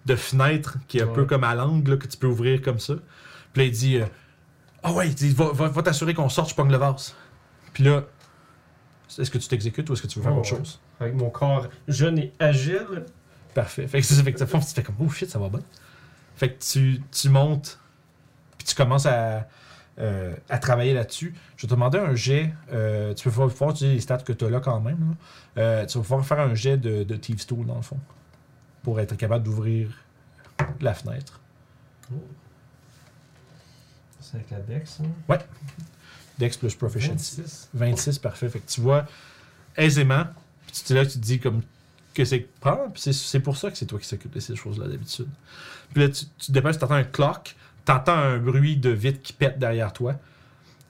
de 0.06 0.16
fenêtre 0.16 0.76
qui 0.88 0.98
est 0.98 1.02
un 1.02 1.06
Ouais. 1.06 1.12
peu 1.12 1.24
comme 1.24 1.44
à 1.44 1.54
l'angle, 1.54 1.98
que 1.98 2.06
tu 2.06 2.16
peux 2.16 2.26
ouvrir 2.26 2.60
comme 2.62 2.78
ça. 2.78 2.94
Puis 3.52 3.62
là, 3.62 3.64
il 3.66 3.72
dit, 3.72 3.96
euh, 3.98 4.06
ah 4.82 4.92
ouais, 4.92 5.08
il 5.08 5.14
dit, 5.14 5.30
va, 5.32 5.50
va- 5.52 5.68
va 5.68 5.82
t'assurer 5.82 6.12
qu'on 6.14 6.28
sorte, 6.28 6.50
je 6.50 6.54
pogne 6.54 6.70
le 6.70 6.76
vase. 6.76 7.14
Puis 7.72 7.84
là, 7.84 8.02
est-ce 9.18 9.30
que 9.30 9.38
tu 9.38 9.48
t'exécutes 9.48 9.88
ou 9.90 9.92
est-ce 9.94 10.02
que 10.02 10.06
tu 10.08 10.18
veux 10.18 10.24
faire 10.24 10.34
Oh, 10.34 10.40
autre 10.40 10.52
ouais. 10.52 10.58
chose? 10.58 10.80
Avec 11.00 11.14
mon 11.14 11.30
corps 11.30 11.68
jeune 11.88 12.18
et 12.18 12.32
agile. 12.38 13.04
Parfait. 13.54 13.86
Fait 13.86 14.00
que 14.00 14.06
ça, 14.06 14.22
fait 14.22 14.32
que 14.32 14.38
ça 14.38 14.46
fait- 14.46 14.58
tu 14.60 14.66
fais 14.74 14.82
comme, 14.82 14.96
oh 15.00 15.08
shit, 15.10 15.30
ça 15.30 15.38
va 15.38 15.48
bien. 15.48 15.60
Fait 16.36 16.50
que 16.52 16.62
tu, 16.62 17.00
tu 17.12 17.28
montes, 17.28 17.78
puis 18.58 18.66
tu 18.66 18.74
commences 18.74 19.06
à, 19.06 19.46
euh, 20.00 20.34
à 20.48 20.58
travailler 20.58 20.92
là-dessus. 20.92 21.34
Je 21.56 21.62
vais 21.62 21.68
te 21.68 21.74
demander 21.74 21.98
un 21.98 22.14
jet. 22.16 22.52
euh, 22.72 23.14
tu 23.14 23.24
peux 23.24 23.30
pouvoir, 23.30 23.48
pouvoir 23.50 23.70
utiliser 23.70 23.94
les 23.94 24.00
stats 24.00 24.18
que 24.18 24.32
tu 24.32 24.44
as 24.44 24.50
là 24.50 24.58
quand 24.60 24.80
même. 24.80 24.98
là. 25.56 25.62
Euh, 25.62 25.86
tu 25.86 25.96
vas 25.98 26.02
pouvoir 26.02 26.26
faire 26.26 26.40
un 26.40 26.54
jet 26.54 26.76
de, 26.76 27.04
de 27.04 27.16
Thieves 27.16 27.46
Tool 27.46 27.64
dans 27.66 27.76
le 27.76 27.82
fond. 27.82 27.98
Pour 28.84 29.00
être 29.00 29.16
capable 29.16 29.42
d'ouvrir 29.44 29.88
la 30.80 30.94
fenêtre. 30.94 31.40
C'est 34.20 34.36
avec 34.36 34.50
la 34.50 34.60
Dex. 34.60 35.00
hein? 35.02 35.38
Dex 36.38 36.56
plus 36.56 36.74
Proficiency. 36.74 37.36
26. 37.40 37.68
26, 37.74 38.18
parfait. 38.18 38.48
Fait 38.48 38.60
que 38.60 38.68
tu 38.70 38.80
vois 38.80 39.06
aisément, 39.76 40.24
puis 40.66 40.82
tu 40.84 40.92
es 40.92 40.96
là, 40.96 41.06
tu 41.06 41.12
te 41.14 41.18
dis 41.24 41.38
comme 41.40 41.62
que 42.12 42.24
c'est 42.24 42.40
puis 42.40 43.02
c'est- 43.02 43.12
c'est 43.12 43.40
pour 43.40 43.56
ça 43.56 43.70
que 43.70 43.76
c'est 43.76 43.86
toi 43.86 43.98
qui 43.98 44.06
s'occupe 44.06 44.32
de 44.32 44.40
ces 44.40 44.54
choses-là 44.56 44.86
d'habitude. 44.88 45.28
Puis 45.92 46.02
là, 46.02 46.08
tu, 46.08 46.24
tu 46.38 46.46
te 46.46 46.52
dépêches, 46.52 46.78
tu 46.78 46.84
entends 46.84 46.94
un 46.94 47.04
clock, 47.04 47.56
tu 47.84 47.92
entends 47.92 48.12
un 48.16 48.38
bruit 48.38 48.76
de 48.76 48.90
vitre 48.90 49.20
qui 49.22 49.32
pète 49.32 49.58
derrière 49.58 49.92
toi. 49.92 50.14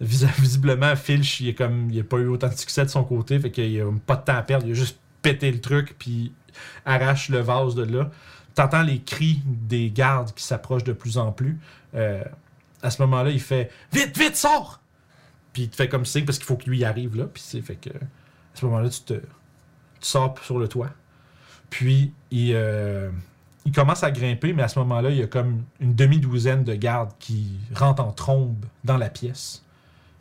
Vis- 0.01 0.27
Visiblement, 0.39 0.95
Filch, 0.97 1.41
il, 1.41 1.49
est 1.49 1.55
comme, 1.55 1.91
il 1.91 2.01
a 2.01 2.05
pas 2.05 2.19
eu 2.19 2.27
autant 2.27 2.49
de 2.49 2.55
succès 2.55 2.85
de 2.85 2.91
son 2.91 3.05
côté, 3.05 3.39
fait 3.39 3.51
qu'il 3.51 3.81
a 3.81 3.87
pas 4.07 4.17
de 4.17 4.25
temps 4.25 4.37
à 4.37 4.43
perdre, 4.43 4.67
il 4.67 4.73
a 4.73 4.75
juste 4.75 4.99
pété 5.23 5.51
le 5.51 5.61
truc, 5.61 5.95
puis 5.99 6.33
arrache 6.85 7.29
le 7.29 7.41
vase 7.41 7.75
de 7.75 7.85
là. 7.85 8.11
T'entends 8.55 8.83
les 8.83 9.01
cris 9.01 9.43
des 9.45 9.91
gardes 9.91 10.33
qui 10.33 10.45
s'approchent 10.45 10.85
de 10.85 10.93
plus 10.93 11.19
en 11.19 11.33
plus. 11.33 11.59
Euh, 11.95 12.23
à 12.83 12.91
ce 12.91 13.03
moment-là, 13.03 13.31
il 13.31 13.41
fait 13.41 13.71
Vite, 13.93 14.17
vite, 14.17 14.37
sors! 14.37 14.81
Puis 15.53 15.65
il 15.65 15.71
te 15.71 15.77
fait 15.77 15.89
comme 15.89 16.05
signe 16.05 16.25
parce 16.25 16.39
qu'il 16.39 16.47
faut 16.47 16.57
que 16.57 16.69
lui 16.69 16.79
y 16.79 16.85
arrive 16.85 17.17
là. 17.17 17.27
Puis 17.27 17.43
c'est 17.45 17.63
fait 17.63 17.77
que. 17.77 17.91
À 17.91 18.57
ce 18.57 18.67
moment-là, 18.67 18.89
tu 18.89 19.01
te. 19.01 19.15
Tu 19.15 19.21
sors 20.01 20.37
sur 20.43 20.59
le 20.59 20.69
toit. 20.69 20.91
Puis 21.71 22.13
il, 22.31 22.53
euh, 22.55 23.11
il 23.65 23.73
commence 23.73 24.03
à 24.05 24.11
grimper, 24.11 24.53
mais 24.53 24.63
à 24.63 24.69
ce 24.69 24.79
moment-là, 24.81 25.11
il 25.11 25.17
y 25.17 25.23
a 25.23 25.27
comme 25.27 25.65
une 25.81 25.95
demi-douzaine 25.95 26.63
de 26.65 26.75
gardes 26.75 27.13
qui 27.19 27.59
rentrent 27.75 28.03
en 28.05 28.13
trombe 28.13 28.65
dans 28.85 28.97
la 28.97 29.09
pièce. 29.09 29.65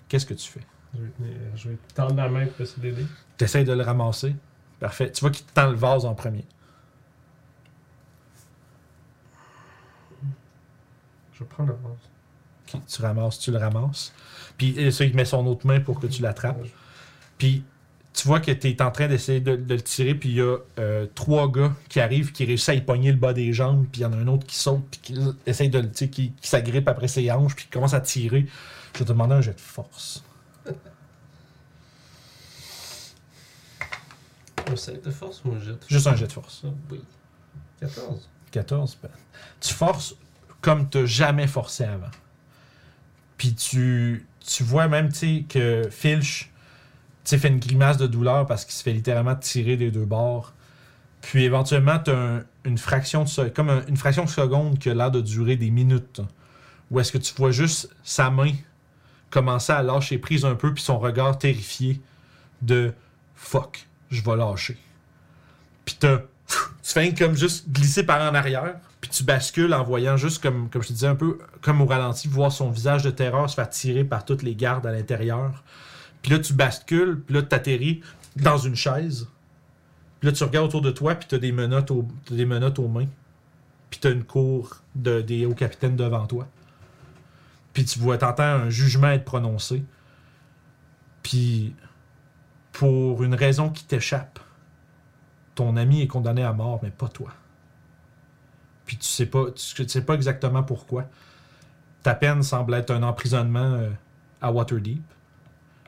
Qu'est-ce 0.07 0.25
que 0.25 0.34
tu 0.34 0.49
fais? 0.49 0.61
Je 0.95 1.01
vais, 1.01 1.38
je 1.55 1.69
vais 1.69 1.77
tendre 1.95 2.15
la 2.15 2.29
main 2.29 2.45
pour 2.45 2.61
essayer 2.61 2.81
d'aider. 2.81 3.05
Tu 3.38 3.43
essaies 3.43 3.63
de 3.63 3.73
le 3.73 3.84
ramasser? 3.84 4.36
Parfait. 4.84 5.09
Tu 5.13 5.21
vois 5.21 5.29
qu'il 5.31 5.45
te 5.45 5.53
tend 5.53 5.69
le 5.69 5.77
vase 5.77 6.03
en 6.03 6.13
premier. 6.13 6.43
Je 11.31 11.45
prendre 11.45 11.69
le 11.69 11.75
vase. 11.75 12.84
Tu 12.86 13.01
ramasses, 13.01 13.39
tu 13.39 13.51
le 13.51 13.59
ramasses. 13.59 14.13
Puis 14.57 14.75
euh, 14.77 14.91
ça, 14.91 15.05
il 15.05 15.15
met 15.15 15.23
son 15.23 15.47
autre 15.47 15.65
main 15.65 15.79
pour 15.79 16.01
que 16.01 16.07
tu 16.07 16.21
l'attrapes. 16.21 16.59
Puis 17.38 17.63
tu 18.11 18.27
vois 18.27 18.41
que 18.41 18.51
tu 18.51 18.67
es 18.67 18.81
en 18.81 18.91
train 18.91 19.07
d'essayer 19.07 19.39
de, 19.39 19.55
de 19.55 19.73
le 19.73 19.81
tirer, 19.81 20.15
puis 20.15 20.31
il 20.31 20.36
y 20.36 20.41
a 20.41 20.57
euh, 20.79 21.07
trois 21.15 21.49
gars 21.49 21.73
qui 21.88 22.01
arrivent, 22.01 22.34
qui 22.34 22.43
réussissent 22.43 22.67
à 22.67 22.73
y 22.73 22.81
pogner 22.81 23.13
le 23.13 23.17
bas 23.17 23.31
des 23.31 23.53
jambes, 23.53 23.86
puis 23.89 24.01
il 24.01 24.03
y 24.03 24.05
en 24.05 24.11
a 24.11 24.17
un 24.17 24.27
autre 24.27 24.45
qui 24.45 24.57
saute, 24.57 24.84
puis 24.91 24.99
qui 25.01 25.19
essaye 25.45 25.69
de 25.69 25.79
le 25.79 25.88
qui, 25.88 26.07
qui 26.07 26.34
s'agrippe 26.41 26.89
après 26.89 27.07
ses 27.07 27.31
hanches, 27.31 27.55
puis 27.55 27.63
qui 27.63 27.71
commence 27.71 27.93
à 27.93 28.01
tirer. 28.01 28.47
Je 28.93 28.99
vais 28.99 29.05
te 29.05 29.09
demander 29.13 29.36
un 29.36 29.41
jet 29.41 29.53
de 29.53 29.61
force. 29.61 30.25
Un 34.72 34.76
5 34.76 35.01
de 35.01 35.11
force 35.11 35.41
ou 35.45 35.51
un 35.53 35.59
jet 35.59 35.72
de 35.72 35.80
Juste 35.88 36.07
un 36.07 36.16
jet 36.16 36.28
de 36.28 36.32
force. 36.32 36.61
force? 36.61 36.74
Oui. 36.91 37.01
14. 37.80 38.30
14. 38.51 38.97
ben, 39.01 39.09
Tu 39.59 39.74
forces 39.74 40.16
comme 40.61 40.89
tu 40.89 41.05
jamais 41.07 41.47
forcé 41.47 41.84
avant. 41.84 42.11
Puis 43.38 43.53
tu, 43.55 44.26
tu 44.39 44.64
vois 44.64 44.88
même 44.88 45.11
tu 45.11 45.43
que 45.43 45.89
Filch 45.91 46.49
tu 47.26 47.38
fait 47.38 47.47
une 47.47 47.59
grimace 47.59 47.97
de 47.97 48.05
douleur 48.07 48.45
parce 48.45 48.66
qu'il 48.66 48.74
se 48.74 48.84
fait 48.84 48.91
littéralement 48.93 49.36
tirer 49.36 49.78
des 49.78 49.91
deux 49.91 50.05
bords. 50.05 50.53
Puis 51.22 51.43
éventuellement, 51.45 51.97
tu 51.99 52.11
as 52.11 52.41
une 52.66 52.78
fraction 52.78 53.24
de 53.24 53.47
comme 53.49 53.70
un- 53.70 53.86
une 53.88 53.95
fraction 53.97 54.26
de 54.26 54.30
seconde 54.30 54.78
qui 54.78 54.89
a 54.89 54.93
l'air 54.93 55.09
de 55.09 55.22
durer 55.22 55.55
des 55.55 55.72
minutes. 55.72 56.20
Où 56.91 56.99
est-ce 56.99 57.11
que 57.14 57.18
tu 57.18 57.34
vois 57.36 57.51
juste 57.51 57.89
sa 58.03 58.30
main 58.30 58.51
commencer 59.30 59.72
à 59.74 59.82
lâcher 59.82 60.18
prise 60.18 60.43
un 60.45 60.55
peu, 60.55 60.74
puis 60.74 60.84
son 60.84 60.99
regard 60.99 61.38
terrifié 61.38 62.01
de 62.61 62.93
fuck, 63.36 63.88
je 64.14 64.24
vais 64.24 64.36
lâcher. 64.36 64.78
Puis 65.86 65.97
tu 65.99 66.07
fais 66.82 67.14
comme 67.14 67.36
juste 67.36 67.70
glisser 67.70 68.05
par 68.05 68.22
en 68.22 68.36
arrière, 68.36 68.76
puis 69.01 69.09
tu 69.09 69.24
bascules 69.24 69.74
en 69.74 69.84
voyant 69.84 70.18
juste 70.18 70.41
comme, 70.41 70.70
comme 70.70 70.82
je 70.82 70.89
te 70.89 70.93
disais, 70.93 71.07
un 71.07 71.16
peu 71.16 71.39
comme 71.61 71.82
au 71.82 71.86
ralenti, 71.86 72.28
voir 72.28 72.51
son 72.51 72.70
visage 72.70 73.03
de 73.03 73.09
terreur 73.09 73.49
se 73.49 73.55
faire 73.55 73.70
tirer 73.70 74.03
par 74.03 74.26
toutes 74.26 74.43
les 74.43 74.55
gardes 74.55 74.86
à 74.86 74.91
l'intérieur. 74.91 75.64
Puis 76.22 76.32
là, 76.32 76.39
tu 76.39 76.53
bascules, 76.53 77.22
puis 77.22 77.36
là, 77.36 77.41
tu 77.41 77.53
atterris 77.53 78.01
dans 78.36 78.57
une 78.57 78.76
chaise. 78.76 79.28
Puis 80.20 80.30
là, 80.30 80.32
tu 80.32 80.43
regardes 80.43 80.68
autour 80.68 80.82
de 80.82 80.91
toi, 80.91 81.16
puis 81.16 81.28
tu 81.28 81.36
as 81.36 81.38
des 81.38 81.51
menottes, 81.51 81.91
au, 81.91 82.07
des 82.32 82.45
menottes 82.45 82.80
aux 82.80 82.88
mains. 82.88 83.07
Puis 83.89 83.99
tu 83.99 84.07
as 84.07 84.11
une 84.11 84.24
cour 84.24 84.78
de, 84.95 85.22
des 85.22 85.45
hauts 85.45 85.53
capitaines 85.53 85.97
devant 85.97 86.26
toi. 86.26 86.47
Puis 87.74 87.84
tu 87.86 87.99
vois, 87.99 88.18
t'entends 88.18 88.43
un 88.43 88.70
jugement 88.70 89.09
être 89.09 89.26
prononcé. 89.26 89.84
Puis, 91.24 91.76
pour 92.74 93.24
une 93.24 93.36
raison 93.36 93.69
qui 93.69 93.86
t'échappe, 93.86 94.39
ton 95.55 95.78
ami 95.78 96.01
est 96.01 96.07
condamné 96.07 96.43
à 96.43 96.51
mort, 96.51 96.80
mais 96.84 96.89
pas 96.89 97.07
toi. 97.07 97.32
Puis 98.86 98.97
tu 98.97 99.07
sais 99.07 99.28
pas, 99.28 99.45
tu, 99.51 99.88
sais 99.88 100.01
pas 100.03 100.15
exactement 100.15 100.63
pourquoi. 100.63 101.05
Ta 102.01 102.15
peine 102.15 102.43
semble 102.43 102.74
être 102.74 102.91
un 102.91 103.03
emprisonnement 103.03 103.74
euh, 103.76 103.89
à 104.41 104.51
Waterdeep, 104.51 105.03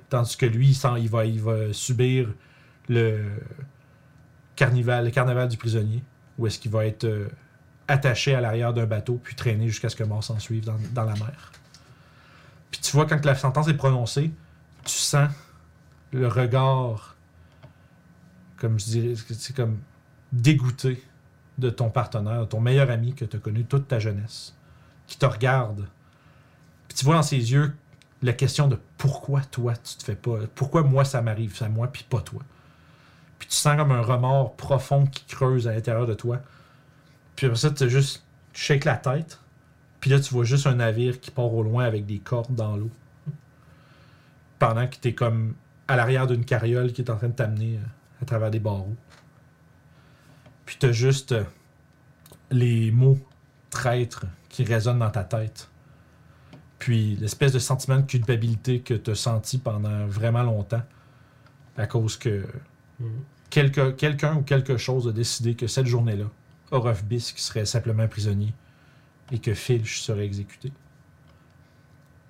tandis 0.09 0.37
que 0.37 0.45
lui, 0.45 0.69
il, 0.69 1.41
va, 1.41 1.73
subir 1.73 2.29
le 2.87 3.25
carnaval 4.55 5.47
du 5.49 5.57
prisonnier, 5.57 6.03
où 6.37 6.47
est-ce 6.47 6.59
qu'il 6.59 6.71
va 6.71 6.85
être 6.85 7.03
euh, 7.03 7.27
attaché 7.87 8.35
à 8.35 8.41
l'arrière 8.41 8.73
d'un 8.73 8.85
bateau, 8.85 9.19
puis 9.21 9.35
traîné 9.35 9.67
jusqu'à 9.67 9.89
ce 9.89 9.95
que 9.95 10.03
mort 10.03 10.23
s'en 10.23 10.39
suive 10.39 10.63
dans, 10.63 10.77
dans 10.93 11.03
la 11.03 11.15
mer. 11.15 11.51
Puis 12.69 12.79
tu 12.79 12.91
vois, 12.91 13.07
quand 13.07 13.25
la 13.25 13.35
sentence 13.35 13.67
est 13.67 13.73
prononcée, 13.73 14.31
tu 14.85 14.93
sens 14.93 15.29
le 16.15 16.27
regard, 16.29 17.15
comme 18.57 18.79
je 18.79 18.85
dirais, 18.85 19.13
c'est 19.15 19.55
comme 19.55 19.79
dégoûté 20.31 21.03
de 21.57 21.69
ton 21.69 21.89
partenaire, 21.89 22.47
ton 22.47 22.61
meilleur 22.61 22.89
ami 22.89 23.13
que 23.13 23.25
tu 23.25 23.35
as 23.35 23.39
connu 23.39 23.65
toute 23.65 23.87
ta 23.87 23.99
jeunesse, 23.99 24.55
qui 25.07 25.17
te 25.17 25.25
regarde. 25.25 25.87
Puis 26.87 26.97
tu 26.97 27.05
vois 27.05 27.15
dans 27.15 27.23
ses 27.23 27.51
yeux 27.51 27.75
la 28.21 28.31
question 28.31 28.67
de 28.67 28.79
pourquoi 28.97 29.41
toi 29.41 29.73
tu 29.75 29.97
te 29.97 30.03
fais 30.03 30.15
pas, 30.15 30.39
pourquoi 30.55 30.83
moi 30.83 31.03
ça 31.03 31.21
m'arrive, 31.21 31.55
à 31.61 31.67
moi 31.67 31.87
puis 31.87 32.05
pas 32.09 32.21
toi. 32.21 32.41
Puis 33.37 33.49
tu 33.49 33.55
sens 33.55 33.75
comme 33.75 33.91
un 33.91 34.01
remords 34.01 34.55
profond 34.55 35.05
qui 35.05 35.25
creuse 35.25 35.67
à 35.67 35.73
l'intérieur 35.73 36.07
de 36.07 36.13
toi. 36.13 36.39
Puis 37.35 37.47
après 37.47 37.59
ça, 37.59 37.71
tu 37.71 37.89
juste 37.89 38.23
tu 38.53 38.61
shakes 38.61 38.85
la 38.85 38.95
tête. 38.95 39.41
Puis 39.99 40.09
là, 40.09 40.19
tu 40.19 40.33
vois 40.33 40.45
juste 40.45 40.65
un 40.65 40.75
navire 40.75 41.19
qui 41.19 41.29
part 41.29 41.53
au 41.53 41.61
loin 41.61 41.83
avec 41.83 42.05
des 42.05 42.19
cordes 42.19 42.55
dans 42.55 42.77
l'eau. 42.77 42.91
Pendant 44.59 44.87
que 44.87 44.95
tu 44.95 45.09
es 45.09 45.13
comme 45.13 45.55
à 45.87 45.95
l'arrière 45.95 46.27
d'une 46.27 46.45
carriole 46.45 46.91
qui 46.93 47.01
est 47.01 47.09
en 47.11 47.17
train 47.17 47.27
de 47.29 47.33
t'amener 47.33 47.75
euh, 47.77 48.21
à 48.21 48.25
travers 48.25 48.51
des 48.51 48.59
barreaux. 48.59 48.95
Puis 50.65 50.77
tu 50.79 50.87
as 50.87 50.91
juste 50.91 51.31
euh, 51.33 51.43
les 52.51 52.91
mots 52.91 53.19
traîtres 53.69 54.25
qui 54.49 54.63
résonnent 54.63 54.99
dans 54.99 55.11
ta 55.11 55.23
tête. 55.23 55.69
Puis 56.79 57.15
l'espèce 57.17 57.51
de 57.51 57.59
sentiment 57.59 57.97
de 57.97 58.05
culpabilité 58.05 58.79
que 58.81 58.93
tu 58.93 59.11
as 59.11 59.15
senti 59.15 59.57
pendant 59.57 60.05
vraiment 60.07 60.43
longtemps 60.43 60.83
à 61.77 61.87
cause 61.87 62.15
que 62.17 62.45
quelque- 63.49 63.91
quelqu'un 63.91 64.35
ou 64.37 64.41
quelque 64.43 64.77
chose 64.77 65.07
a 65.07 65.11
décidé 65.11 65.55
que 65.55 65.67
cette 65.67 65.87
journée-là, 65.87 66.25
Orof 66.71 67.03
Bisk 67.03 67.37
serait 67.39 67.65
simplement 67.65 68.07
prisonnier 68.07 68.53
et 69.31 69.39
que 69.39 69.53
Filch 69.53 69.99
serait 70.01 70.25
exécuté. 70.25 70.71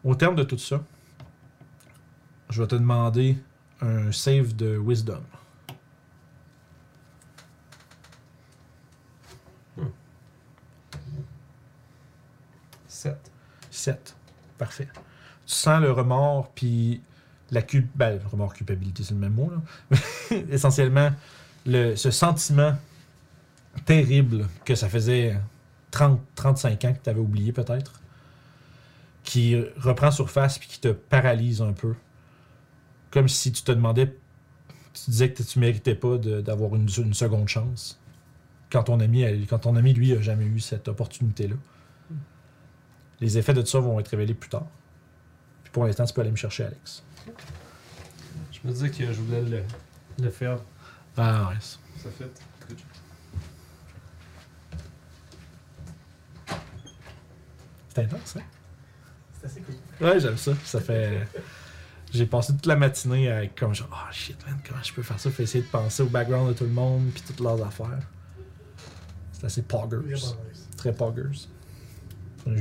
Au 0.04 0.16
terme 0.16 0.36
de 0.36 0.44
tout 0.44 0.58
ça, 0.58 0.84
je 2.50 2.62
vais 2.62 2.68
te 2.68 2.76
demander 2.76 3.38
un 3.82 4.12
save 4.12 4.56
de 4.56 4.78
Wisdom. 4.78 5.24
7. 13.06 13.32
7. 13.70 14.16
Parfait. 14.58 14.88
Tu 15.46 15.54
sens 15.54 15.82
le 15.82 15.92
remords, 15.92 16.50
puis 16.56 17.02
la 17.52 17.62
cul... 17.62 17.88
ben, 17.94 18.20
remords, 18.32 18.54
culpabilité, 18.54 19.04
c'est 19.04 19.14
le 19.14 19.20
même 19.20 19.34
mot, 19.34 19.52
là. 19.52 19.98
Essentiellement, 20.50 21.12
le, 21.66 21.96
ce 21.96 22.10
sentiment 22.10 22.76
terrible 23.86 24.48
que 24.64 24.76
ça 24.76 24.90
faisait 24.90 25.38
30, 25.92 26.20
35 26.36 26.86
ans 26.86 26.94
que 26.94 27.00
tu 27.04 27.10
avais 27.10 27.20
oublié 27.20 27.52
peut-être, 27.52 28.02
qui 29.24 29.62
reprend 29.78 30.12
surface 30.12 30.58
puis 30.58 30.68
qui 30.68 30.80
te 30.80 30.90
paralyse 30.90 31.62
un 31.62 31.74
peu. 31.74 31.96
Comme 33.16 33.30
si 33.30 33.54
tu 33.54 33.64
te 33.64 33.72
demandais, 33.72 34.14
tu 34.94 35.10
disais 35.10 35.32
que 35.32 35.42
tu 35.42 35.58
méritais 35.60 35.96
pas 35.96 36.18
d'avoir 36.18 36.76
une, 36.76 36.90
une 36.98 37.14
seconde 37.14 37.48
chance. 37.48 37.98
Quand 38.70 38.84
ton 38.84 39.00
ami, 39.00 39.24
quand 39.48 39.60
ton 39.60 39.78
ami 39.78 39.94
lui, 39.94 40.12
a 40.12 40.20
jamais 40.22 40.44
eu 40.44 40.60
cette 40.60 40.90
opportunité-là. 40.90 41.56
Les 43.22 43.38
effets 43.38 43.54
de 43.54 43.62
tout 43.62 43.68
ça 43.70 43.80
vont 43.80 43.98
être 44.02 44.10
révélés 44.10 44.34
plus 44.34 44.50
tard. 44.50 44.68
Puis 45.64 45.72
pour 45.72 45.86
l'instant, 45.86 46.04
tu 46.04 46.14
peux 46.14 46.20
aller 46.20 46.32
me 46.32 46.36
chercher 46.36 46.66
Alex. 46.66 47.04
Je 48.52 48.60
me 48.68 48.74
disais 48.74 48.90
que 48.90 49.14
je 49.14 49.22
voulais 49.22 49.44
le, 49.44 49.64
le 50.22 50.30
faire. 50.30 50.58
Ah 51.16 51.48
ouais. 51.48 51.56
Ça 51.62 52.10
fait. 52.12 52.30
C'est 57.94 58.04
intense, 58.04 58.36
hein? 58.36 58.42
C'est 59.40 59.46
assez 59.46 59.62
cool. 59.62 59.76
Ouais, 60.06 60.20
j'aime 60.20 60.36
ça. 60.36 60.52
Ça 60.66 60.82
fait. 60.82 61.26
J'ai 62.16 62.26
passé 62.26 62.54
toute 62.54 62.66
la 62.66 62.78
matinée 62.78 63.30
avec 63.30 63.56
comme 63.56 63.76
genre, 63.76 63.90
oh 63.92 64.14
shit, 64.14 64.38
man, 64.46 64.58
comment 64.66 64.82
je 64.82 64.94
peux 64.94 65.04
faire 65.04 65.20
ça? 65.20 65.30
Faut 65.30 65.44
essayer 65.44 65.66
de 65.66 65.70
penser 65.70 66.02
au 66.02 66.06
background 66.06 66.48
de 66.48 66.54
tout 66.54 66.64
le 66.64 66.70
monde, 66.70 67.10
puis 67.14 67.22
toutes 67.28 67.42
leurs 67.42 67.62
affaires. 67.62 68.00
C'est 69.34 69.44
assez 69.44 69.64
poggers. 69.64 70.16
Très 70.78 70.94
poggers. 70.94 71.50
Un. 72.48 72.56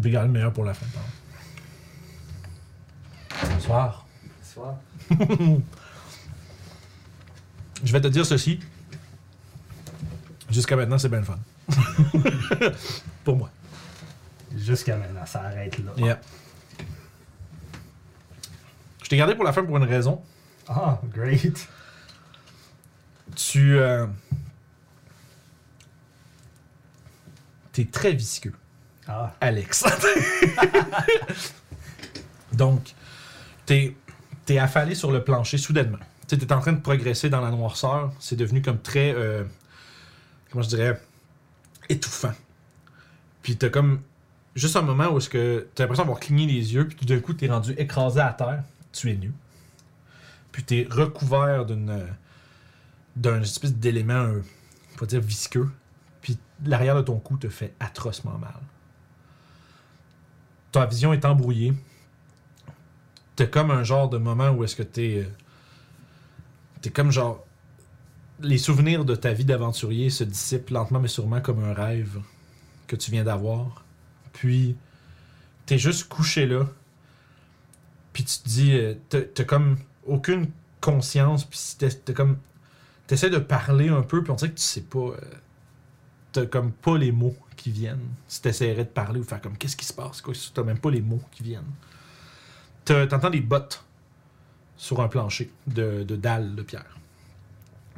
Puis 0.00 0.10
garde 0.10 0.28
le 0.28 0.32
meilleur 0.32 0.54
pour 0.54 0.64
la 0.64 0.72
fin, 0.72 0.86
pardon. 0.86 1.08
Bonsoir. 3.54 4.06
Soir. 4.42 4.78
Je 7.84 7.92
vais 7.92 8.00
te 8.00 8.08
dire 8.08 8.24
ceci. 8.24 8.58
Jusqu'à 10.50 10.76
maintenant, 10.76 10.96
c'est 10.96 11.10
bien 11.10 11.20
le 11.20 11.26
fun. 11.26 11.38
pour 13.24 13.36
moi. 13.36 13.50
Jusqu'à 14.58 14.96
maintenant, 14.96 15.26
ça 15.26 15.42
arrête 15.42 15.78
là. 15.78 15.92
Yeah. 15.96 16.20
Je 19.02 19.08
t'ai 19.08 19.16
gardé 19.16 19.34
pour 19.34 19.44
la 19.44 19.52
fin 19.52 19.64
pour 19.64 19.76
une 19.76 19.84
raison. 19.84 20.22
Ah, 20.68 21.00
great. 21.12 21.68
Tu. 23.36 23.78
Euh... 23.78 24.06
T'es 27.72 27.86
très 27.86 28.12
visqueux, 28.12 28.54
Ah, 29.06 29.34
Alex. 29.40 29.84
Donc, 32.52 32.94
t'es 33.66 33.94
es 34.48 34.58
affalé 34.58 34.94
sur 34.94 35.12
le 35.12 35.22
plancher 35.22 35.58
soudainement. 35.58 35.98
Tu 36.26 36.36
en 36.50 36.60
train 36.60 36.72
de 36.72 36.80
progresser 36.80 37.30
dans 37.30 37.40
la 37.40 37.50
noirceur. 37.50 38.12
C'est 38.18 38.36
devenu 38.36 38.62
comme 38.62 38.80
très. 38.80 39.14
euh, 39.14 39.44
comment 40.50 40.62
je 40.62 40.68
dirais 40.68 41.00
Étouffant. 41.88 42.32
Puis 43.42 43.56
t'as 43.56 43.70
comme. 43.70 44.02
Juste 44.58 44.74
un 44.76 44.82
moment 44.82 45.08
où 45.10 45.18
est-ce 45.18 45.28
que 45.28 45.68
t'as 45.74 45.84
l'impression 45.84 46.02
d'avoir 46.02 46.18
cligné 46.18 46.46
les 46.46 46.74
yeux, 46.74 46.88
puis 46.88 46.96
tout 46.96 47.04
d'un 47.04 47.20
coup, 47.20 47.32
t'es 47.32 47.46
rendu 47.48 47.72
écrasé 47.78 48.18
à 48.20 48.32
terre. 48.32 48.64
Tu 48.92 49.08
es 49.10 49.14
nu. 49.14 49.32
Puis 50.50 50.64
t'es 50.64 50.88
recouvert 50.90 51.64
d'une. 51.64 52.04
d'un 53.14 53.40
espèce 53.40 53.72
d'élément, 53.74 54.14
euh, 54.14 54.42
on 54.96 55.00
va 55.00 55.06
dire 55.06 55.20
visqueux. 55.20 55.70
Puis 56.22 56.38
l'arrière 56.64 56.96
de 56.96 57.02
ton 57.02 57.20
cou 57.20 57.36
te 57.36 57.48
fait 57.48 57.72
atrocement 57.78 58.36
mal. 58.36 58.54
Ta 60.72 60.86
vision 60.86 61.12
est 61.12 61.24
embrouillée. 61.24 61.72
T'as 63.36 63.46
comme 63.46 63.70
un 63.70 63.84
genre 63.84 64.08
de 64.08 64.18
moment 64.18 64.50
où 64.50 64.64
est-ce 64.64 64.74
que 64.74 64.82
t'es. 64.82 65.24
euh, 65.24 65.30
T'es 66.82 66.90
comme 66.90 67.12
genre. 67.12 67.44
Les 68.40 68.58
souvenirs 68.58 69.04
de 69.04 69.14
ta 69.14 69.32
vie 69.32 69.44
d'aventurier 69.44 70.10
se 70.10 70.24
dissipent 70.24 70.70
lentement 70.70 70.98
mais 70.98 71.08
sûrement 71.08 71.40
comme 71.40 71.62
un 71.62 71.74
rêve 71.74 72.20
que 72.88 72.96
tu 72.96 73.12
viens 73.12 73.22
d'avoir. 73.24 73.84
Puis, 74.38 74.76
t'es 75.66 75.78
juste 75.78 76.08
couché 76.08 76.46
là. 76.46 76.64
Puis 78.12 78.22
tu 78.24 78.38
te 78.38 78.48
dis. 78.48 78.72
euh, 78.76 78.94
T'as 79.08 79.44
comme 79.44 79.78
aucune 80.06 80.48
conscience. 80.80 81.44
Puis. 81.44 81.58
T'essaies 83.08 83.30
de 83.30 83.38
parler 83.38 83.88
un 83.88 84.02
peu, 84.02 84.22
puis 84.22 84.30
on 84.30 84.36
dirait 84.36 84.50
que 84.52 84.56
tu 84.58 84.62
sais 84.62 84.82
pas. 84.82 84.98
euh, 84.98 85.16
T'as 86.30 86.46
comme 86.46 86.70
pas 86.70 86.96
les 86.98 87.10
mots 87.10 87.36
qui 87.56 87.72
viennent. 87.72 88.06
Si 88.28 88.40
t'essaierais 88.40 88.84
de 88.84 88.90
parler 88.90 89.18
ou 89.18 89.24
faire 89.24 89.40
comme 89.40 89.56
qu'est-ce 89.58 89.76
qui 89.76 89.86
se 89.86 89.92
passe, 89.94 90.20
quoi, 90.20 90.34
t'as 90.54 90.62
même 90.62 90.78
pas 90.78 90.90
les 90.90 91.00
mots 91.00 91.22
qui 91.32 91.42
viennent. 91.42 91.72
T'entends 92.84 93.30
des 93.30 93.40
bottes 93.40 93.84
sur 94.76 95.00
un 95.00 95.08
plancher 95.08 95.50
de, 95.66 96.04
dalles 96.04 96.54
de 96.54 96.62
pierre. 96.62 96.96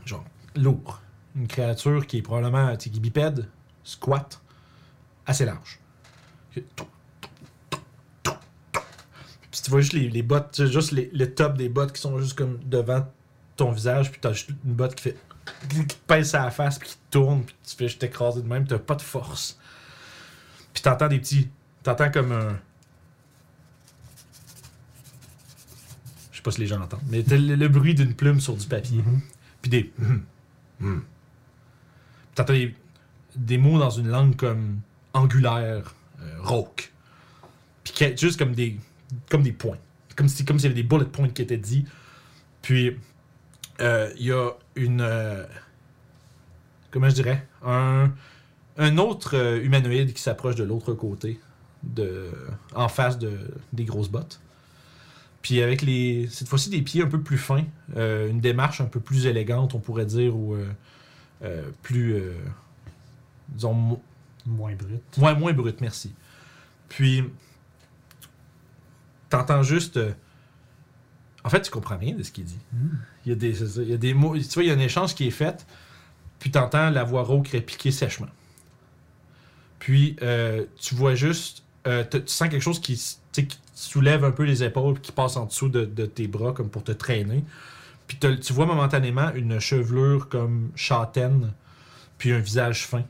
Genre, 0.06 0.24
lourd. 0.56 1.02
Une 1.36 1.46
créature 1.48 2.06
qui 2.06 2.18
est 2.18 2.22
probablement 2.22 2.74
qui 2.76 2.88
bipède, 2.98 3.48
squat, 3.84 4.40
assez 5.26 5.44
large. 5.44 5.78
Puis 6.52 6.64
tu 9.62 9.70
vois 9.70 9.80
juste 9.80 9.92
les, 9.92 10.08
les 10.08 10.22
bottes, 10.22 10.52
tu 10.52 10.66
sais, 10.66 10.72
juste 10.72 10.92
les, 10.92 11.10
le 11.12 11.34
top 11.34 11.56
des 11.56 11.68
bottes 11.68 11.92
qui 11.92 12.00
sont 12.00 12.18
juste 12.18 12.34
comme 12.34 12.58
devant 12.64 13.06
ton 13.56 13.72
visage, 13.72 14.10
puis 14.10 14.20
t'as 14.20 14.32
juste 14.32 14.50
une 14.64 14.74
botte 14.74 14.94
qui 14.94 15.02
fait. 15.02 15.16
qui 15.68 15.86
te 15.86 15.94
pèse 16.06 16.34
à 16.34 16.44
la 16.44 16.50
face, 16.50 16.78
puis 16.78 16.88
qui 16.88 16.98
tourne, 17.10 17.44
puis 17.44 17.54
tu 17.66 17.76
fais 17.76 17.88
juste 17.88 18.00
t'écraser 18.00 18.42
de 18.42 18.46
même, 18.48 18.66
t'as 18.66 18.78
pas 18.78 18.94
de 18.94 19.02
force. 19.02 19.58
Puis 20.72 20.82
t'entends 20.82 21.08
des 21.08 21.18
petits. 21.18 21.50
T'entends 21.82 22.10
comme 22.10 22.32
un. 22.32 22.58
Je 26.30 26.36
sais 26.36 26.42
pas 26.42 26.50
si 26.52 26.60
les 26.60 26.66
gens 26.66 26.78
l'entendent, 26.78 27.00
mais 27.08 27.22
t'as 27.22 27.36
le, 27.36 27.54
le 27.56 27.68
bruit 27.68 27.94
d'une 27.94 28.14
plume 28.14 28.40
sur 28.40 28.56
du 28.56 28.66
papier. 28.66 29.02
Puis 29.62 29.70
des. 29.70 29.92
hum. 30.00 30.24
Puis 30.78 31.04
T'entends 32.34 32.52
des, 32.52 32.74
des 33.34 33.58
mots 33.58 33.78
dans 33.78 33.90
une 33.90 34.08
langue 34.08 34.36
comme 34.36 34.80
angulaire, 35.12 35.94
rauque. 36.38 36.92
Puis 37.84 37.94
juste 38.16 38.38
comme 38.38 38.54
des, 38.54 38.78
comme 39.30 39.42
des 39.42 39.52
points. 39.52 39.78
Comme 40.16 40.28
si 40.28 40.44
comme 40.44 40.58
s'il 40.58 40.70
y 40.70 40.72
avait 40.72 40.82
des 40.82 40.88
bullet 40.88 41.06
points 41.06 41.28
qui 41.28 41.42
étaient 41.42 41.56
dits. 41.56 41.86
Puis 42.62 42.96
euh, 43.80 44.10
il 44.18 44.26
y 44.26 44.32
a 44.32 44.50
une. 44.76 45.00
euh, 45.00 45.44
comment 46.90 47.08
je 47.08 47.14
dirais? 47.14 47.46
Un, 47.62 48.10
autre 48.98 49.36
euh, 49.36 49.62
humanoïde 49.62 50.12
qui 50.12 50.22
s'approche 50.22 50.54
de 50.54 50.64
l'autre 50.64 50.94
côté, 50.94 51.38
de, 51.82 52.30
en 52.74 52.88
face 52.88 53.18
de, 53.18 53.32
des 53.72 53.84
grosses 53.84 54.08
bottes. 54.08 54.40
Puis 55.42 55.62
avec 55.62 55.82
les, 55.82 56.28
cette 56.28 56.48
fois-ci 56.48 56.70
des 56.70 56.82
pieds 56.82 57.02
un 57.02 57.08
peu 57.08 57.20
plus 57.20 57.38
fins, 57.38 57.64
euh, 57.96 58.28
une 58.28 58.40
démarche 58.40 58.80
un 58.80 58.86
peu 58.86 59.00
plus 59.00 59.26
élégante, 59.26 59.74
on 59.74 59.78
pourrait 59.80 60.06
dire, 60.06 60.36
ou 60.36 60.54
euh, 60.54 60.66
euh, 61.42 61.70
plus, 61.82 62.14
euh, 62.14 62.34
disons, 63.48 64.00
moins 64.50 64.74
brut. 64.74 65.02
moins, 65.18 65.34
moins 65.34 65.52
brut, 65.52 65.80
merci. 65.80 66.14
Puis, 66.88 67.24
t'entends 69.28 69.62
juste. 69.62 69.96
euh, 69.96 70.12
en 71.44 71.48
fait, 71.48 71.62
tu 71.62 71.70
comprends 71.70 71.96
rien 71.96 72.14
de 72.14 72.22
ce 72.22 72.30
qu'il 72.32 72.44
dit. 72.44 72.58
Il 73.24 73.30
y 73.30 73.32
a 73.32 73.34
des, 73.34 73.54
c'est 73.54 73.66
ça, 73.66 73.82
il 73.82 73.88
y 73.88 73.94
a 73.94 73.96
des 73.96 74.12
mots. 74.12 74.36
Tu 74.36 74.44
vois, 74.44 74.62
il 74.62 74.68
y 74.68 74.70
a 74.70 74.74
un 74.74 74.78
échange 74.78 75.14
qui 75.14 75.26
est 75.26 75.30
fait, 75.30 75.66
puis 76.38 76.50
t'entends 76.50 76.90
la 76.90 77.04
voix 77.04 77.22
rauque 77.22 77.48
répliquer 77.48 77.90
sèchement. 77.90 78.28
Puis, 79.78 80.16
euh, 80.22 80.66
tu 80.78 80.94
vois 80.94 81.14
juste. 81.14 81.62
euh, 81.86 82.04
tu 82.10 82.20
sens 82.26 82.48
quelque 82.48 82.60
chose 82.60 82.80
qui, 82.80 83.00
soulève 83.74 84.24
un 84.24 84.32
peu 84.32 84.42
les 84.42 84.62
épaules, 84.62 85.00
qui 85.00 85.12
passe 85.12 85.38
en 85.38 85.46
dessous 85.46 85.70
de, 85.70 85.86
de 85.86 86.04
tes 86.04 86.28
bras, 86.28 86.52
comme 86.52 86.68
pour 86.68 86.84
te 86.84 86.92
traîner. 86.92 87.42
Puis, 88.06 88.18
tu 88.18 88.52
vois 88.52 88.66
momentanément 88.66 89.32
une 89.34 89.58
chevelure 89.60 90.28
comme 90.28 90.70
châtaine, 90.74 91.52
puis 92.18 92.32
un 92.32 92.40
visage 92.40 92.86
fin. 92.86 93.04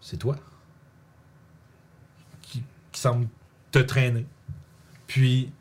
C'est 0.00 0.16
toi 0.16 0.36
qui, 2.42 2.62
semble 2.92 3.28
te 3.70 3.78
traîner. 3.78 4.26
Puis, 5.06 5.52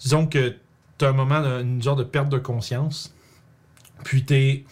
disons 0.00 0.26
que 0.26 0.56
tu 0.98 1.04
as 1.04 1.08
un 1.08 1.12
moment, 1.12 1.36
une 1.60 1.82
genre 1.82 1.96
de 1.96 2.04
perte 2.04 2.28
de 2.28 2.38
conscience. 2.38 3.14
Puis, 4.04 4.24
t'es. 4.24 4.64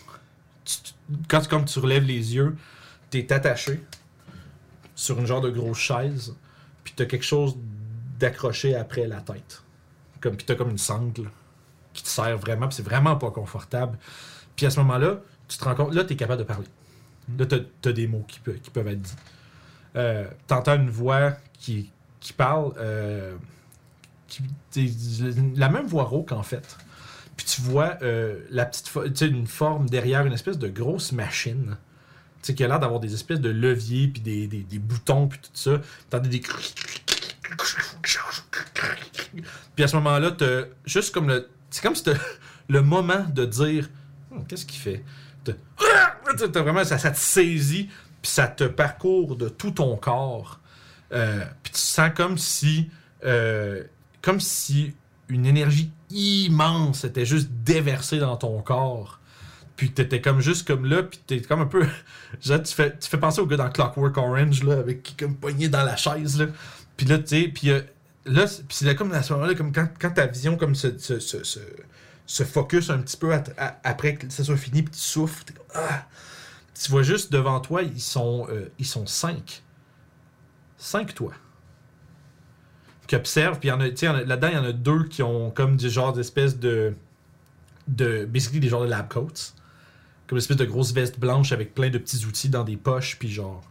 quand 1.28 1.46
comme 1.48 1.64
tu 1.64 1.78
relèves 1.78 2.04
les 2.04 2.34
yeux, 2.34 2.56
tu 3.10 3.18
es 3.18 3.32
attaché 3.32 3.84
sur 4.94 5.18
une 5.18 5.26
genre 5.26 5.40
de 5.40 5.50
grosse 5.50 5.78
chaise. 5.78 6.34
Puis, 6.82 6.94
tu 6.96 7.02
as 7.02 7.06
quelque 7.06 7.24
chose 7.24 7.56
d'accroché 8.18 8.74
après 8.74 9.06
la 9.06 9.20
tête. 9.20 9.62
Comme, 10.20 10.36
puis, 10.36 10.46
tu 10.46 10.52
as 10.52 10.56
comme 10.56 10.70
une 10.70 10.78
sangle 10.78 11.30
qui 11.92 12.02
te 12.02 12.08
sert 12.08 12.36
vraiment. 12.38 12.68
Puis, 12.68 12.76
c'est 12.76 12.82
vraiment 12.82 13.16
pas 13.16 13.30
confortable. 13.30 13.98
Puis, 14.56 14.66
à 14.66 14.70
ce 14.70 14.80
moment-là, 14.80 15.20
tu 15.48 15.58
te 15.58 15.64
rends 15.64 15.74
compte, 15.74 15.94
là, 15.94 16.04
tu 16.04 16.14
es 16.14 16.16
capable 16.16 16.40
de 16.40 16.46
parler. 16.46 16.66
Là, 17.38 17.46
tu 17.46 17.88
as, 17.88 17.92
des 17.92 18.06
mots 18.06 18.24
qui, 18.28 18.40
qui 18.62 18.70
peuvent 18.70 18.88
être 18.88 19.00
dits. 19.02 19.14
Euh, 19.96 20.26
T'entends 20.46 20.76
une 20.76 20.90
voix 20.90 21.32
qui, 21.58 21.90
qui 22.20 22.32
parle, 22.32 22.72
euh, 22.78 23.34
qui- 24.28 24.42
la 25.56 25.68
même 25.68 25.86
voix 25.86 26.04
rauque 26.04 26.32
en 26.32 26.42
fait. 26.42 26.76
Puis 27.36 27.46
tu 27.46 27.60
vois 27.62 27.98
euh, 28.02 28.40
la 28.50 28.64
petite 28.64 28.88
fo- 28.88 29.24
une 29.26 29.46
forme 29.46 29.88
derrière 29.88 30.24
une 30.26 30.32
espèce 30.32 30.58
de 30.58 30.68
grosse 30.68 31.12
machine. 31.12 31.76
Tu 32.42 32.48
sais, 32.52 32.54
qui 32.54 32.64
a 32.64 32.68
l'air 32.68 32.78
d'avoir 32.78 33.00
des 33.00 33.12
espèces 33.14 33.40
de 33.40 33.50
leviers, 33.50 34.08
puis 34.08 34.20
des, 34.22 34.46
des, 34.46 34.78
boutons, 34.78 35.26
puis 35.28 35.38
tout 35.40 35.50
ça. 35.54 35.80
T'entends 36.10 36.28
des. 36.28 36.40
Puis 39.74 39.84
à 39.84 39.88
ce 39.88 39.96
moment-là, 39.96 40.30
t'as 40.32 40.62
juste 40.84 41.12
comme 41.12 41.28
le. 41.28 41.48
C'est 41.70 41.82
comme 41.82 41.94
si 41.94 42.04
t'as 42.04 42.14
le 42.68 42.82
moment 42.82 43.24
de 43.34 43.44
dire 43.44 43.88
Hum, 44.30 44.46
qu'est-ce 44.46 44.66
qu'il 44.66 44.80
fait 44.80 45.04
T'as- 45.44 45.52
T'as 46.52 46.62
vraiment 46.62 46.84
ça, 46.84 46.98
te 46.98 47.16
saisit 47.16 47.88
puis 48.22 48.30
ça 48.30 48.46
te 48.48 48.64
parcourt 48.64 49.36
de 49.36 49.48
tout 49.48 49.70
ton 49.70 49.96
corps 49.96 50.60
Euh, 51.12 51.44
puis 51.62 51.72
tu 51.72 51.78
sens 51.80 52.10
comme 52.16 52.36
si 52.38 52.90
euh, 53.24 53.84
comme 54.22 54.40
si 54.40 54.94
une 55.28 55.46
énergie 55.46 55.90
immense 56.10 57.04
était 57.04 57.24
juste 57.26 57.48
déversée 57.64 58.18
dans 58.18 58.36
ton 58.36 58.60
corps. 58.62 59.20
Puis 59.76 59.90
t'étais 59.92 60.20
comme 60.20 60.40
juste 60.40 60.66
comme 60.66 60.84
là 60.86 61.02
puis 61.04 61.20
t'es 61.26 61.40
comme 61.40 61.60
un 61.60 61.66
peu 61.66 61.86
genre, 62.42 62.62
tu 62.62 62.74
fais 62.74 62.96
tu 62.98 63.08
fais 63.08 63.18
penser 63.18 63.40
au 63.40 63.46
gars 63.46 63.56
dans 63.58 63.70
Clockwork 63.70 64.16
Orange 64.16 64.62
là 64.64 64.78
avec 64.78 65.02
qui 65.02 65.14
comme 65.14 65.36
pogné 65.36 65.68
dans 65.68 65.84
la 65.84 65.96
chaise 65.96 66.38
là. 66.40 66.46
Puis 66.96 67.06
là 67.06 67.18
tu 67.18 67.26
sais 67.28 67.48
puis 67.54 67.70
euh, 67.70 67.80
là 68.24 68.46
c'est- 68.48 68.94
comme 68.96 69.12
à 69.12 69.22
ce 69.22 69.32
moment-là 69.34 69.54
comme 69.54 69.72
quand, 69.72 69.88
quand 70.00 70.10
ta 70.10 70.26
vision 70.26 70.56
comme 70.56 70.74
se, 70.74 70.96
se, 70.98 71.18
se, 71.20 71.38
se, 72.26 72.44
focus 72.44 72.90
un 72.90 72.98
petit 72.98 73.16
peu 73.16 73.32
après 73.84 74.16
que 74.16 74.30
ça 74.30 74.44
soit 74.44 74.56
fini 74.56 74.82
puis 74.82 74.92
tu 74.92 75.00
souffres 75.00 75.44
ah! 75.74 76.06
tu 76.74 76.90
vois 76.90 77.02
juste 77.02 77.32
devant 77.32 77.60
toi 77.60 77.82
ils 77.82 78.00
sont 78.00 78.46
euh, 78.50 78.68
ils 78.78 78.86
sont 78.86 79.06
cinq. 79.06 79.62
Cinq 80.78 81.14
toi. 81.14 81.32
Qui 83.06 83.16
observent 83.16 83.58
puis 83.58 83.68
là-dedans 83.68 84.48
il 84.48 84.54
y 84.54 84.58
en 84.58 84.64
a 84.64 84.72
deux 84.72 85.04
qui 85.04 85.22
ont 85.22 85.50
comme 85.50 85.76
du 85.76 85.88
genre 85.88 86.12
d'espèce 86.12 86.58
de 86.58 86.94
de 87.88 88.24
basically 88.24 88.60
des 88.60 88.68
genres 88.68 88.82
de 88.82 88.88
lab 88.88 89.08
coats. 89.08 89.52
Comme 90.26 90.36
une 90.36 90.42
espèce 90.42 90.56
de 90.56 90.64
grosse 90.64 90.92
veste 90.92 91.20
blanche 91.20 91.52
avec 91.52 91.72
plein 91.72 91.88
de 91.88 91.98
petits 91.98 92.26
outils 92.26 92.48
dans 92.48 92.64
des 92.64 92.76
poches 92.76 93.16
puis 93.18 93.30
genre 93.30 93.62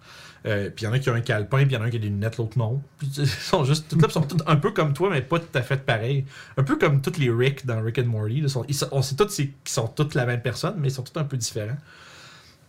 euh, 0.46 0.70
puis 0.70 0.84
il 0.84 0.86
y 0.86 0.88
en 0.90 0.94
a 0.94 1.00
qui 1.00 1.10
ont 1.10 1.14
un 1.16 1.22
calepin 1.22 1.58
puis 1.66 1.68
il 1.68 1.72
y 1.74 1.78
en 1.78 1.82
a 1.82 1.86
un 1.86 1.90
qui 1.90 1.98
a 1.98 2.00
des 2.00 2.10
lunettes 2.10 2.38
l'autre 2.38 2.58
non 2.58 2.82
puis 3.00 3.10
ils 3.18 3.28
sont 3.28 3.64
juste 3.64 4.00
là, 4.00 4.10
sont 4.10 4.28
un 4.48 4.56
peu 4.58 4.72
comme 4.72 4.94
toi 4.94 5.10
mais 5.10 5.22
pas 5.22 5.40
tout 5.40 5.58
à 5.58 5.62
fait 5.62 5.78
pareil. 5.78 6.26
Un 6.58 6.64
peu 6.64 6.78
comme 6.78 7.02
tous 7.02 7.18
les 7.18 7.30
Rick 7.30 7.66
dans 7.66 7.82
Rick 7.82 8.00
and 8.00 8.06
Morty 8.06 8.38
ils 8.38 8.50
sont- 8.50 8.66
on 8.92 9.02
sait 9.02 9.16
tous 9.16 9.36
qu'ils 9.36 9.54
sont 9.66 9.88
toutes 9.88 10.14
la 10.14 10.26
même 10.26 10.42
personne 10.42 10.76
mais 10.78 10.90
ils 10.90 10.92
sont 10.94 11.04
tous 11.04 11.20
un 11.20 11.24
peu 11.24 11.38
différents. 11.38 11.78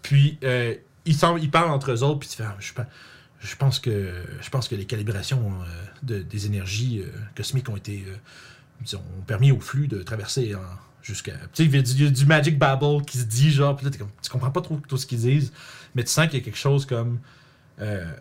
Puis 0.02 0.38
euh, 0.44 0.74
ils, 1.04 1.14
sont- 1.14 1.36
ils 1.36 1.50
parlent 1.50 1.70
entre 1.70 1.92
eux 1.92 2.02
autres 2.02 2.20
puis 2.20 2.28
tu 2.28 2.36
fais 2.36 2.44
ah, 2.44 2.56
je, 2.58 2.72
pense- 3.56 3.78
que 3.78 4.12
je 4.40 4.48
pense 4.50 4.68
que 4.68 4.74
les 4.74 4.86
calibrations 4.86 5.52
euh, 5.62 5.64
de- 6.02 6.22
des 6.22 6.46
énergies 6.46 7.02
euh, 7.04 7.10
cosmiques 7.36 7.68
ont 7.68 7.76
été 7.76 8.04
ont 8.94 9.22
permis 9.26 9.52
au 9.52 9.60
flux 9.60 9.88
de 9.88 10.02
traverser 10.02 10.54
en- 10.54 10.60
jusqu'à 11.02 11.32
tu 11.32 11.38
sais 11.52 11.64
il 11.64 11.74
y 11.74 12.06
a 12.06 12.10
du, 12.10 12.26
magic 12.26 12.58
babble 12.58 13.04
qui 13.04 13.18
se 13.18 13.24
dit 13.24 13.50
genre 13.52 13.76
puis 13.76 13.86
là 13.86 13.92
tu 13.92 14.30
comprends 14.30 14.50
pas 14.50 14.60
trop 14.60 14.80
tout 14.88 14.96
ce 14.96 15.06
qu'ils 15.06 15.20
disent 15.20 15.52
mais 15.94 16.02
tu 16.04 16.10
sens 16.10 16.26
qu'il 16.26 16.38
y 16.38 16.42
a 16.42 16.44
quelque 16.44 16.58
chose 16.58 16.84
comme 16.84 17.18
euh, 17.80 18.12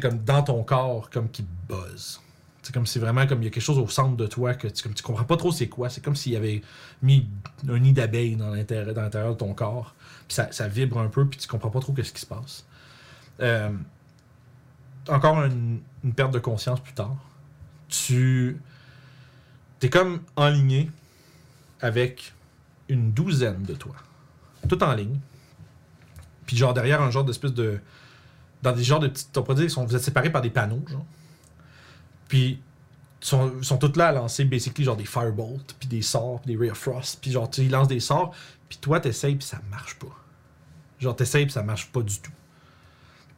comme 0.00 0.18
dans 0.18 0.42
ton 0.42 0.62
corps 0.62 1.10
comme 1.10 1.28
qui 1.30 1.44
buzz. 1.68 2.20
C'est 2.62 2.74
comme 2.74 2.86
si 2.86 2.98
vraiment 2.98 3.26
comme 3.26 3.42
il 3.42 3.46
y 3.46 3.48
a 3.48 3.50
quelque 3.50 3.62
chose 3.62 3.78
au 3.78 3.88
centre 3.88 4.16
de 4.16 4.26
toi 4.26 4.54
que 4.54 4.68
tu, 4.68 4.82
comme 4.82 4.94
tu 4.94 5.02
comprends 5.02 5.24
pas 5.24 5.36
trop 5.36 5.50
c'est 5.50 5.68
quoi. 5.68 5.88
C'est 5.88 6.02
comme 6.02 6.14
s'il 6.14 6.32
y 6.32 6.36
avait 6.36 6.62
mis 7.02 7.28
un 7.68 7.78
nid 7.78 7.92
d'abeilles 7.92 8.36
dans 8.36 8.50
l'intérieur 8.50 9.32
de 9.32 9.38
ton 9.38 9.54
corps. 9.54 9.94
Puis 10.28 10.34
ça, 10.34 10.52
ça 10.52 10.68
vibre 10.68 10.98
un 10.98 11.08
peu 11.08 11.26
puis 11.26 11.38
tu 11.38 11.48
comprends 11.48 11.70
pas 11.70 11.80
trop 11.80 11.92
qu'est-ce 11.92 12.12
qui 12.12 12.20
se 12.20 12.26
passe. 12.26 12.64
Euh, 13.40 13.70
encore 15.08 15.42
une, 15.44 15.80
perte 16.14 16.32
de 16.32 16.38
conscience 16.38 16.80
plus 16.80 16.92
tard. 16.92 17.16
Tu 17.88 18.60
t'es 19.78 19.88
comme 19.88 20.20
enligné 20.36 20.90
avec 21.80 22.34
une 22.88 23.12
douzaine 23.12 23.62
de 23.62 23.74
toi. 23.74 23.94
Tout 24.68 24.82
en 24.82 24.92
ligne. 24.92 25.18
Puis 26.46 26.56
genre 26.56 26.74
derrière 26.74 27.00
un 27.00 27.10
genre 27.10 27.24
d'espèce 27.24 27.54
de... 27.54 27.80
Dans 28.62 28.72
des 28.72 28.82
genres 28.84 29.00
de 29.00 29.08
petites... 29.08 29.36
On 29.36 29.42
pourrait 29.42 29.66
vous 29.66 29.96
êtes 29.96 30.02
séparés 30.02 30.30
par 30.30 30.42
des 30.42 30.50
panneaux, 30.50 30.82
genre. 30.86 31.04
Puis 32.28 32.60
ils 33.22 33.26
sont, 33.26 33.62
sont 33.62 33.76
tous 33.76 33.96
là 33.98 34.08
à 34.08 34.12
lancer 34.12 34.44
basically 34.44 34.84
genre 34.84 34.96
des 34.96 35.04
firebolts, 35.04 35.74
puis 35.78 35.88
des 35.88 36.02
sorts, 36.02 36.40
puis 36.40 36.54
des 36.54 36.58
ray 36.60 36.70
of 36.70 36.78
frost. 36.78 37.18
Puis 37.20 37.32
genre 37.32 37.50
tu 37.50 37.62
ils 37.62 37.70
lancent 37.70 37.88
des 37.88 38.00
sorts, 38.00 38.34
puis 38.68 38.78
toi 38.78 39.00
t'essayes, 39.00 39.36
puis 39.36 39.46
ça 39.46 39.60
marche 39.70 39.98
pas. 39.98 40.14
Genre 40.98 41.16
t'essayes, 41.16 41.44
puis 41.44 41.52
ça 41.52 41.62
marche 41.62 41.90
pas 41.90 42.02
du 42.02 42.18
tout. 42.20 42.32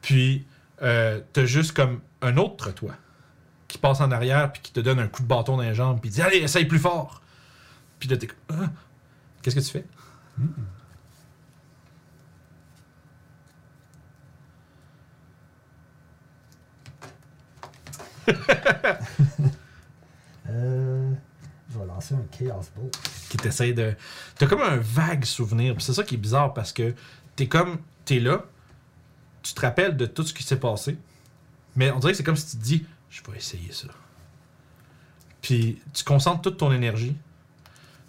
Puis 0.03 0.47
euh, 0.83 1.21
t'as 1.33 1.45
juste 1.47 1.73
comme 1.73 2.01
un 2.21 2.37
autre 2.37 2.73
toi 2.73 2.95
qui 3.69 3.79
passe 3.79 4.01
en 4.01 4.11
arrière, 4.11 4.53
puis 4.53 4.61
qui 4.63 4.73
te 4.73 4.81
donne 4.81 4.99
un 4.99 5.09
coup 5.09 5.23
de 5.23 5.29
bâton 5.29 5.57
dans 5.57 5.63
les 5.63 5.75
jambes, 5.75 6.01
puis 6.01 6.11
dit 6.11 6.21
Allez, 6.21 6.39
essaye 6.39 6.67
plus 6.67 6.79
fort. 6.79 7.23
Puis 7.99 8.09
là, 8.09 8.17
t'es 8.17 8.27
comme, 8.27 8.37
Ah! 8.51 8.71
Qu'est-ce 9.43 9.57
que 9.57 9.61
tu 9.61 9.71
fais? 9.71 9.85
Euh, 20.51 21.13
je 21.71 21.79
vais 21.79 21.87
lancer 21.87 22.15
un 22.15 22.25
Chaos 22.31 22.65
Bolt. 22.77 22.99
Qui 23.29 23.37
t'essaye 23.37 23.75
de. 23.75 23.95
T'as 24.37 24.47
comme 24.47 24.61
un 24.61 24.77
vague 24.77 25.25
souvenir. 25.25 25.77
C'est 25.79 25.93
ça 25.93 26.03
qui 26.03 26.17
est 26.17 26.19
bizarre 26.19 26.53
parce 26.53 26.73
que 26.73 26.95
t'es 27.37 27.47
comme. 27.47 27.79
T'es 28.05 28.19
là, 28.19 28.45
tu 29.43 29.55
te 29.55 29.61
rappelles 29.61 29.97
de 29.97 30.07
tout 30.07 30.25
ce 30.25 30.35
qui 30.35 30.43
s'est 30.43 30.59
passé, 30.59 30.99
mais 31.77 31.93
on 31.93 32.01
dirait 32.01 32.13
que 32.13 32.17
c'est 32.17 32.25
comme 32.25 32.37
si 32.37 32.51
tu 32.51 32.57
te 32.57 32.63
dis 32.63 32.87
Je 33.09 33.23
vais 33.23 33.37
essayer 33.37 33.71
ça. 33.71 33.87
Puis 35.41 35.81
tu 35.95 36.03
concentres 36.05 36.43
toute 36.43 36.59
ton 36.59 36.73
énergie, 36.73 37.17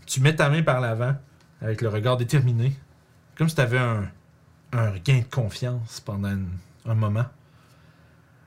tu 0.08 0.20
mets 0.20 0.36
ta 0.36 0.50
main 0.50 0.64
par 0.64 0.82
l'avant 0.82 1.16
avec 1.62 1.82
le 1.82 1.90
regard 1.90 2.18
déterminé, 2.18 2.76
comme 3.36 3.48
si 3.48 3.56
t'avais 3.56 3.78
un, 3.78 4.10
un 4.72 4.98
gain 4.98 5.20
de 5.20 5.30
confiance 5.32 6.00
pendant 6.00 6.36
un 6.86 6.96
moment. 6.96 7.26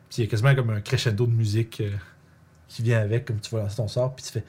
Puis 0.09 0.19
il 0.19 0.25
y 0.25 0.27
a 0.27 0.31
quasiment 0.31 0.55
comme 0.55 0.71
un 0.71 0.81
crescendo 0.81 1.27
de 1.27 1.33
musique 1.33 1.81
euh, 1.81 1.91
qui 2.69 2.83
vient 2.83 3.01
avec, 3.01 3.27
comme 3.27 3.41
tu 3.41 3.51
vas 3.55 3.63
lancer 3.63 3.77
ton 3.77 3.89
sort, 3.89 4.15
puis 4.15 4.25
tu 4.25 4.33
fais. 4.33 4.45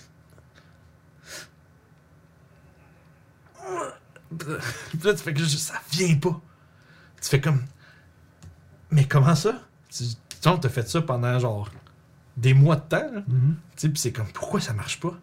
Puis 4.38 5.00
là, 5.04 5.14
tu 5.14 5.24
fais 5.24 5.34
que 5.34 5.40
juste, 5.40 5.60
ça 5.60 5.82
vient 5.92 6.18
pas. 6.18 6.40
Tu 7.22 7.30
fais 7.30 7.42
comme. 7.42 7.64
Mais 8.92 9.06
comment 9.06 9.36
ça? 9.36 9.62
Tu 9.90 10.04
tu 10.40 10.50
as 10.50 10.70
fait 10.70 10.88
ça 10.88 11.02
pendant 11.02 11.38
genre 11.40 11.70
des 12.38 12.54
mois 12.54 12.76
de 12.76 12.82
temps, 12.82 13.12
là. 13.12 13.22
Tu 13.28 13.34
sais, 13.76 13.90
puis 13.90 14.00
c'est 14.00 14.12
comme, 14.12 14.28
pourquoi 14.28 14.62
ça 14.62 14.72
marche 14.74 15.00
pas? 15.00 15.18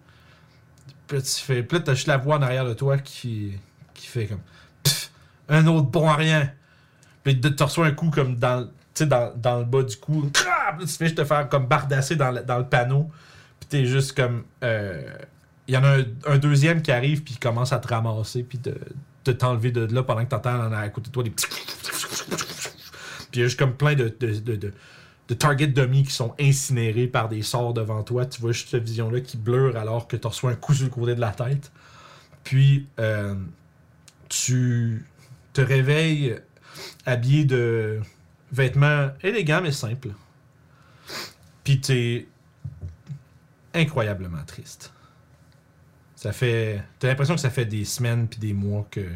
Puis 1.06 1.16
là, 1.16 1.22
tu 1.22 1.30
fais, 1.30 1.62
puis 1.62 1.78
là, 1.78 1.84
t'as 1.84 1.94
juste 1.94 2.08
la 2.08 2.16
voix 2.16 2.36
en 2.36 2.42
arrière 2.42 2.64
de 2.64 2.74
toi 2.74 2.98
qui, 2.98 3.52
qui 3.94 4.06
fait 4.06 4.26
comme, 4.26 4.40
Pff, 4.82 5.10
un 5.48 5.66
autre 5.66 5.88
bon 5.88 6.08
à 6.08 6.16
rien. 6.16 6.52
Puis 7.22 7.40
tu 7.40 7.62
reçois 7.62 7.86
un 7.86 7.92
coup 7.92 8.10
comme 8.10 8.36
dans, 8.36 8.68
dans, 9.02 9.32
dans 9.36 9.58
le 9.58 9.64
bas 9.64 9.82
du 9.82 9.96
cou. 9.96 10.30
Ah! 10.48 10.76
Tu 10.80 10.86
fais 10.86 11.12
te 11.12 11.24
faire 11.24 11.48
comme 11.48 11.66
bardasser 11.66 12.16
dans 12.16 12.30
le, 12.30 12.42
dans 12.42 12.58
le 12.58 12.66
panneau. 12.66 13.10
Puis 13.60 13.68
t'es 13.68 13.86
juste 13.86 14.16
comme, 14.16 14.44
euh, 14.62 15.02
il 15.66 15.74
y 15.74 15.76
en 15.76 15.84
a 15.84 15.98
un, 16.26 16.38
deuxième 16.38 16.82
qui 16.82 16.92
arrive 16.92 17.22
puis 17.22 17.34
il 17.34 17.38
commence 17.38 17.72
à 17.72 17.78
te 17.78 17.88
ramasser 17.88 18.42
puis 18.42 18.58
de, 18.58 18.76
de 19.24 19.32
t'enlever 19.32 19.70
de 19.70 19.92
là 19.92 20.02
pendant 20.02 20.24
que 20.24 20.30
t'entends 20.30 20.58
en- 20.60 20.72
à 20.72 20.88
côté 20.88 21.08
de 21.08 21.12
toi 21.12 21.22
des 21.22 21.30
petits... 21.30 21.46
Puis 23.30 23.40
il 23.40 23.42
y 23.42 23.44
a 23.46 23.48
juste 23.48 23.58
comme 23.58 23.74
plein 23.74 23.94
de, 23.94 24.14
de, 24.20 24.38
de, 24.38 24.72
de, 25.28 25.34
target 25.34 25.66
dummies 25.66 26.04
qui 26.04 26.12
sont 26.12 26.34
incinérés 26.38 27.08
par 27.08 27.28
des 27.28 27.42
sorts 27.42 27.74
devant 27.74 28.04
toi. 28.04 28.26
Tu 28.26 28.40
vois 28.40 28.52
juste 28.52 28.68
cette 28.68 28.84
vision-là 28.84 29.20
qui 29.22 29.36
blure 29.36 29.76
alors 29.76 30.06
que 30.06 30.16
tu 30.16 30.24
reçois 30.24 30.52
un 30.52 30.54
coup 30.54 30.72
sur 30.72 30.84
le 30.84 30.90
côté 30.90 31.16
de 31.16 31.20
la 31.20 31.32
tête. 31.32 31.72
Puis 32.44 32.86
euh, 33.00 33.34
tu 34.28 35.04
te 35.52 35.60
réveilles 35.60 36.36
habillé 37.06 37.44
de 37.44 38.00
vêtements 38.54 39.10
élégants 39.22 39.60
mais 39.62 39.72
simples. 39.72 40.10
Puis 41.64 41.80
t'es 41.80 42.28
incroyablement 43.74 44.44
triste. 44.46 44.92
Ça 46.16 46.32
fait. 46.32 46.82
T'as 46.98 47.08
l'impression 47.08 47.34
que 47.34 47.40
ça 47.40 47.50
fait 47.50 47.66
des 47.66 47.84
semaines 47.84 48.28
puis 48.28 48.38
des 48.38 48.52
mois 48.52 48.86
que. 48.90 49.06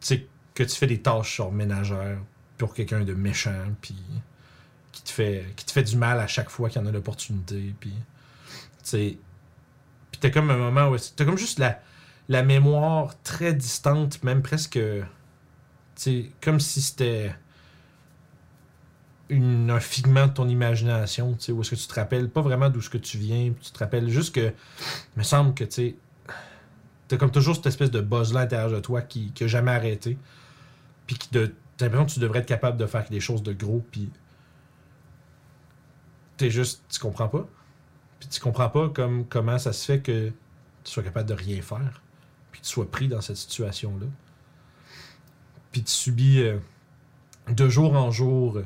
Tu 0.00 0.26
que 0.54 0.62
tu 0.62 0.76
fais 0.76 0.86
des 0.86 1.00
tâches 1.00 1.36
genre 1.36 1.52
ménagères 1.52 2.18
pour 2.58 2.74
quelqu'un 2.74 3.00
de 3.00 3.14
méchant 3.14 3.74
puis 3.80 3.96
qui 4.92 5.02
te 5.02 5.10
fait 5.10 5.46
qui 5.56 5.64
te 5.64 5.72
fait 5.72 5.82
du 5.82 5.96
mal 5.96 6.18
à 6.20 6.26
chaque 6.26 6.50
fois 6.50 6.68
qu'il 6.68 6.82
y 6.82 6.84
en 6.84 6.88
a 6.88 6.92
l'opportunité 6.92 7.74
puis 7.78 7.94
tu 8.84 9.18
puis 10.10 10.20
t'as 10.20 10.30
comme 10.30 10.50
un 10.50 10.56
moment 10.56 10.88
où 10.88 10.96
t'as 10.98 11.24
comme 11.24 11.38
juste 11.38 11.58
la 11.58 11.80
la 12.28 12.42
mémoire 12.42 13.14
très 13.22 13.54
distante 13.54 14.22
même 14.22 14.42
presque 14.42 14.80
tu 15.96 16.30
comme 16.42 16.60
si 16.60 16.82
c'était 16.82 17.34
un 19.30 19.80
figment 19.80 20.26
de 20.26 20.32
ton 20.32 20.48
imagination, 20.48 21.34
tu 21.34 21.52
où 21.52 21.60
est-ce 21.60 21.70
que 21.70 21.76
tu 21.76 21.86
te 21.86 21.94
rappelles 21.94 22.28
pas 22.28 22.42
vraiment 22.42 22.68
d'où 22.68 22.80
ce 22.80 22.90
que 22.90 22.98
tu 22.98 23.18
viens, 23.18 23.52
tu 23.60 23.70
te 23.70 23.78
rappelles 23.78 24.08
juste 24.08 24.34
que, 24.34 24.48
il 24.48 25.18
me 25.18 25.22
semble 25.22 25.54
que, 25.54 25.64
tu 25.64 25.70
sais, 25.70 25.96
t'as 27.08 27.16
comme 27.16 27.30
toujours 27.30 27.56
cette 27.56 27.66
espèce 27.66 27.90
de 27.90 28.00
buzz-là 28.00 28.40
à 28.40 28.42
l'intérieur 28.44 28.70
de 28.70 28.80
toi 28.80 29.02
qui, 29.02 29.32
qui 29.32 29.44
a 29.44 29.46
jamais 29.46 29.70
arrêté, 29.70 30.18
puis 31.06 31.16
qui 31.16 31.30
de, 31.30 31.54
t'as 31.76 31.86
l'impression 31.86 32.06
que 32.06 32.12
tu 32.12 32.20
devrais 32.20 32.40
être 32.40 32.46
capable 32.46 32.76
de 32.76 32.86
faire 32.86 33.08
des 33.08 33.20
choses 33.20 33.42
de 33.42 33.52
gros, 33.52 33.84
puis 33.90 34.10
t'es 36.36 36.50
juste, 36.50 36.82
tu 36.88 36.98
comprends 36.98 37.28
pas, 37.28 37.48
puis 38.18 38.28
tu 38.28 38.40
comprends 38.40 38.68
pas 38.68 38.88
comme, 38.88 39.26
comment 39.26 39.58
ça 39.58 39.72
se 39.72 39.84
fait 39.84 40.00
que 40.00 40.30
tu 40.84 40.90
sois 40.90 41.02
capable 41.02 41.28
de 41.28 41.34
rien 41.34 41.62
faire, 41.62 42.02
puis 42.50 42.60
tu 42.62 42.68
sois 42.68 42.90
pris 42.90 43.08
dans 43.08 43.20
cette 43.20 43.36
situation-là, 43.36 44.06
puis 45.70 45.84
tu 45.84 45.92
subis 45.92 46.40
euh, 46.40 46.58
de 47.48 47.68
jour 47.68 47.94
en 47.94 48.10
jour 48.10 48.60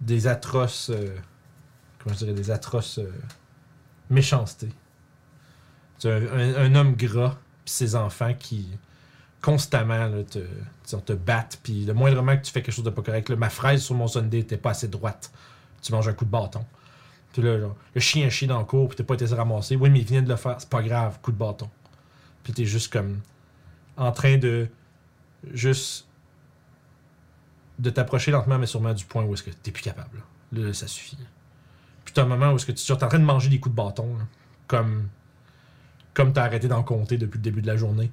des 0.00 0.26
atroces. 0.26 0.90
euh, 0.90 1.14
comment 2.02 2.14
je 2.14 2.20
dirais 2.20 2.32
Des 2.32 2.50
atroces 2.50 2.98
euh, 2.98 3.12
méchancetés. 4.08 4.70
Un, 6.04 6.54
un- 6.56 6.74
homme 6.76 6.94
gras, 6.94 7.36
puis 7.64 7.74
ses 7.74 7.94
enfants 7.94 8.32
qui 8.32 8.66
constamment 9.42 10.10
te, 10.24 10.38
te 10.96 11.12
battent, 11.12 11.60
puis 11.62 11.84
le 11.84 11.92
moindrement 11.94 12.36
que 12.36 12.42
tu 12.42 12.50
fais 12.52 12.62
quelque 12.62 12.74
chose 12.74 12.84
de 12.84 12.90
pas 12.90 13.02
correct, 13.02 13.30
ma 13.30 13.50
fraise 13.50 13.82
sur 13.82 13.94
mon 13.94 14.06
Sunday 14.06 14.38
était 14.40 14.56
pas 14.56 14.70
assez 14.70 14.88
droite. 14.88 15.30
Tu 15.82 15.92
manges 15.92 16.08
un 16.08 16.12
coup 16.14 16.24
de 16.24 16.30
bâton. 16.30 16.64
Puis 17.32 17.42
là, 17.42 17.56
le 17.94 18.00
chien 18.00 18.28
chie 18.30 18.46
dans 18.46 18.58
le 18.58 18.64
cours, 18.64 18.88
puis 18.88 18.96
t'as 18.96 19.04
pas 19.04 19.14
été 19.14 19.26
se 19.26 19.34
ramasser. 19.34 19.76
Oui, 19.76 19.88
mais 19.90 20.00
il 20.00 20.04
vient 20.06 20.22
de 20.22 20.28
le 20.28 20.36
faire, 20.36 20.56
c'est 20.58 20.68
pas 20.68 20.82
grave, 20.82 21.18
coup 21.22 21.32
de 21.32 21.36
bâton. 21.38 21.70
Puis 22.42 22.52
t'es 22.54 22.64
juste 22.64 22.92
comme 22.92 23.20
en 23.96 24.10
train 24.12 24.36
de 24.38 24.68
juste 25.52 26.06
de 27.80 27.90
t'approcher 27.90 28.30
lentement 28.30 28.58
mais 28.58 28.66
sûrement 28.66 28.92
du 28.92 29.04
point 29.04 29.24
où 29.24 29.34
est-ce 29.34 29.42
que 29.42 29.50
t'es 29.50 29.70
plus 29.70 29.82
capable. 29.82 30.22
Là, 30.52 30.72
ça 30.72 30.86
suffit. 30.86 31.18
Puis 32.04 32.14
t'as 32.14 32.22
un 32.22 32.26
moment 32.26 32.52
où 32.52 32.56
est-ce 32.56 32.66
que 32.66 32.72
tu 32.72 32.92
es 32.92 32.92
en 32.92 33.08
train 33.08 33.18
de 33.18 33.24
manger 33.24 33.48
des 33.48 33.60
coups 33.60 33.74
de 33.74 33.76
bâton, 33.76 34.16
comme 34.66 35.08
comme 36.12 36.32
t'as 36.32 36.42
arrêté 36.42 36.66
d'en 36.66 36.82
compter 36.82 37.18
depuis 37.18 37.38
le 37.38 37.42
début 37.42 37.62
de 37.62 37.68
la 37.68 37.76
journée. 37.76 38.10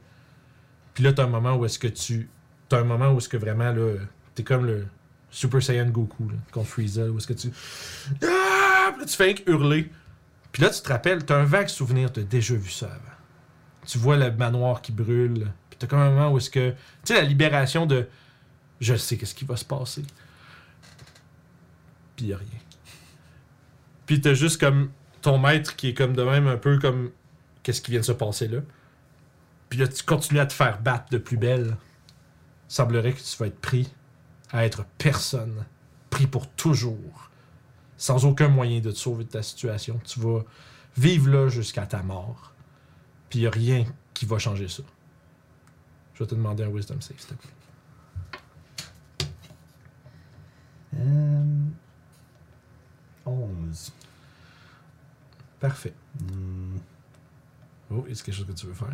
Puis 0.93 1.03
là 1.03 1.13
t'as 1.13 1.23
un 1.23 1.29
moment 1.29 1.55
où 1.55 1.65
est-ce 1.65 1.79
que 1.79 1.87
tu 1.87 2.29
t'as 2.69 2.79
un 2.79 2.83
moment 2.83 3.11
où 3.11 3.17
est-ce 3.17 3.29
que 3.29 3.37
vraiment 3.37 3.71
là 3.71 3.95
t'es 4.35 4.43
comme 4.43 4.65
le 4.65 4.87
Super 5.29 5.61
Saiyan 5.61 5.89
Goku 5.89 6.29
là, 6.29 6.37
contre 6.51 6.69
Frieza 6.69 7.05
où 7.05 7.17
est-ce 7.17 7.27
que 7.27 7.33
tu 7.33 7.51
ah! 8.23 8.93
Là, 8.97 9.05
tu 9.05 9.15
fais 9.15 9.35
que 9.35 9.51
hurler. 9.51 9.91
Puis 10.51 10.63
là 10.63 10.69
tu 10.69 10.81
te 10.81 10.89
rappelles, 10.89 11.25
t'as 11.25 11.37
un 11.37 11.45
vague 11.45 11.67
souvenir, 11.67 12.11
t'as 12.11 12.21
déjà 12.21 12.55
vu 12.55 12.69
ça 12.69 12.85
avant. 12.85 13.17
Tu 13.85 13.97
vois 13.97 14.17
le 14.17 14.31
manoir 14.31 14.81
qui 14.81 14.91
brûle. 14.91 15.51
Puis 15.69 15.77
t'as 15.79 15.87
comme 15.87 15.99
un 15.99 16.11
moment 16.11 16.31
où 16.31 16.37
est-ce 16.37 16.49
que 16.49 16.69
tu 16.69 16.75
sais 17.05 17.15
la 17.15 17.27
libération 17.27 17.85
de 17.85 18.07
je 18.79 18.95
sais 18.95 19.17
qu'est-ce 19.17 19.35
qui 19.35 19.45
va 19.45 19.57
se 19.57 19.65
passer. 19.65 20.03
Puis 22.15 22.27
y 22.27 22.33
a 22.33 22.37
rien. 22.37 22.47
Puis 24.05 24.21
t'as 24.21 24.33
juste 24.33 24.59
comme 24.59 24.91
ton 25.21 25.37
maître 25.37 25.75
qui 25.75 25.89
est 25.89 25.93
comme 25.93 26.15
de 26.15 26.23
même 26.23 26.47
un 26.47 26.57
peu 26.57 26.79
comme 26.79 27.11
qu'est-ce 27.63 27.81
qui 27.81 27.91
vient 27.91 27.99
de 27.99 28.05
se 28.05 28.11
passer 28.11 28.47
là. 28.47 28.59
Puis 29.69 29.79
là 29.79 29.87
tu 29.87 30.03
continues 30.03 30.39
à 30.39 30.45
te 30.45 30.53
faire 30.53 30.81
battre 30.81 31.09
de 31.11 31.17
plus 31.17 31.37
belle. 31.37 31.77
Semblerait 32.67 33.13
que 33.13 33.21
tu 33.21 33.37
vas 33.37 33.47
être 33.47 33.59
pris 33.59 33.91
à 34.51 34.65
être 34.65 34.85
personne, 34.97 35.65
pris 36.09 36.27
pour 36.27 36.49
toujours, 36.49 37.29
sans 37.97 38.25
aucun 38.25 38.47
moyen 38.47 38.79
de 38.79 38.91
te 38.91 38.97
sauver 38.97 39.23
de 39.23 39.29
ta 39.29 39.43
situation. 39.43 39.99
Tu 40.05 40.19
vas 40.19 40.43
vivre 40.97 41.29
là 41.29 41.49
jusqu'à 41.49 41.85
ta 41.85 42.03
mort. 42.03 42.53
Puis 43.29 43.39
y 43.39 43.47
a 43.47 43.51
rien 43.51 43.85
qui 44.13 44.25
va 44.25 44.39
changer 44.39 44.67
ça. 44.67 44.83
Je 46.13 46.23
vais 46.23 46.27
te 46.27 46.35
demander 46.35 46.63
un 46.63 46.69
wisdom 46.69 46.99
save, 47.01 47.19
s'il 47.19 47.27
te 47.27 47.33
plaît. 47.35 47.56
Euh, 50.97 51.65
11. 53.25 53.91
Parfait. 55.59 55.93
Hmm, 56.19 56.77
Oh, 57.89 58.05
est-ce 58.09 58.21
quelque 58.23 58.35
chose 58.35 58.47
que 58.47 58.51
tu 58.51 58.67
veux 58.67 58.73
faire? 58.73 58.87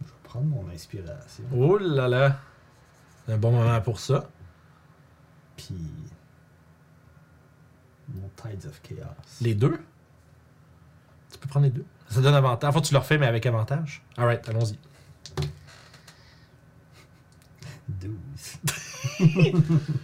je 0.00 0.06
vais 0.06 0.12
prendre 0.22 0.46
mon 0.46 0.66
inspiration. 0.70 1.44
Oh 1.52 1.76
là 1.76 2.08
là! 2.08 2.38
C'est 3.26 3.32
un 3.34 3.38
bon 3.38 3.52
moment 3.52 3.78
pour 3.82 4.00
ça. 4.00 4.28
Puis. 5.56 5.76
Mon 8.08 8.28
Tides 8.36 8.66
of 8.66 8.80
Chaos. 8.82 9.06
Les 9.42 9.54
deux? 9.54 9.78
Tu 11.30 11.38
peux 11.38 11.48
prendre 11.48 11.64
les 11.66 11.72
deux? 11.72 11.84
Ça 12.08 12.20
donne 12.22 12.34
avantage. 12.34 12.68
Enfin, 12.70 12.80
tu 12.80 12.92
le 12.94 12.98
refais, 12.98 13.18
mais 13.18 13.26
avec 13.26 13.44
avantage. 13.46 14.02
Alright, 14.16 14.46
allons-y. 14.48 14.78
12. 17.88 18.12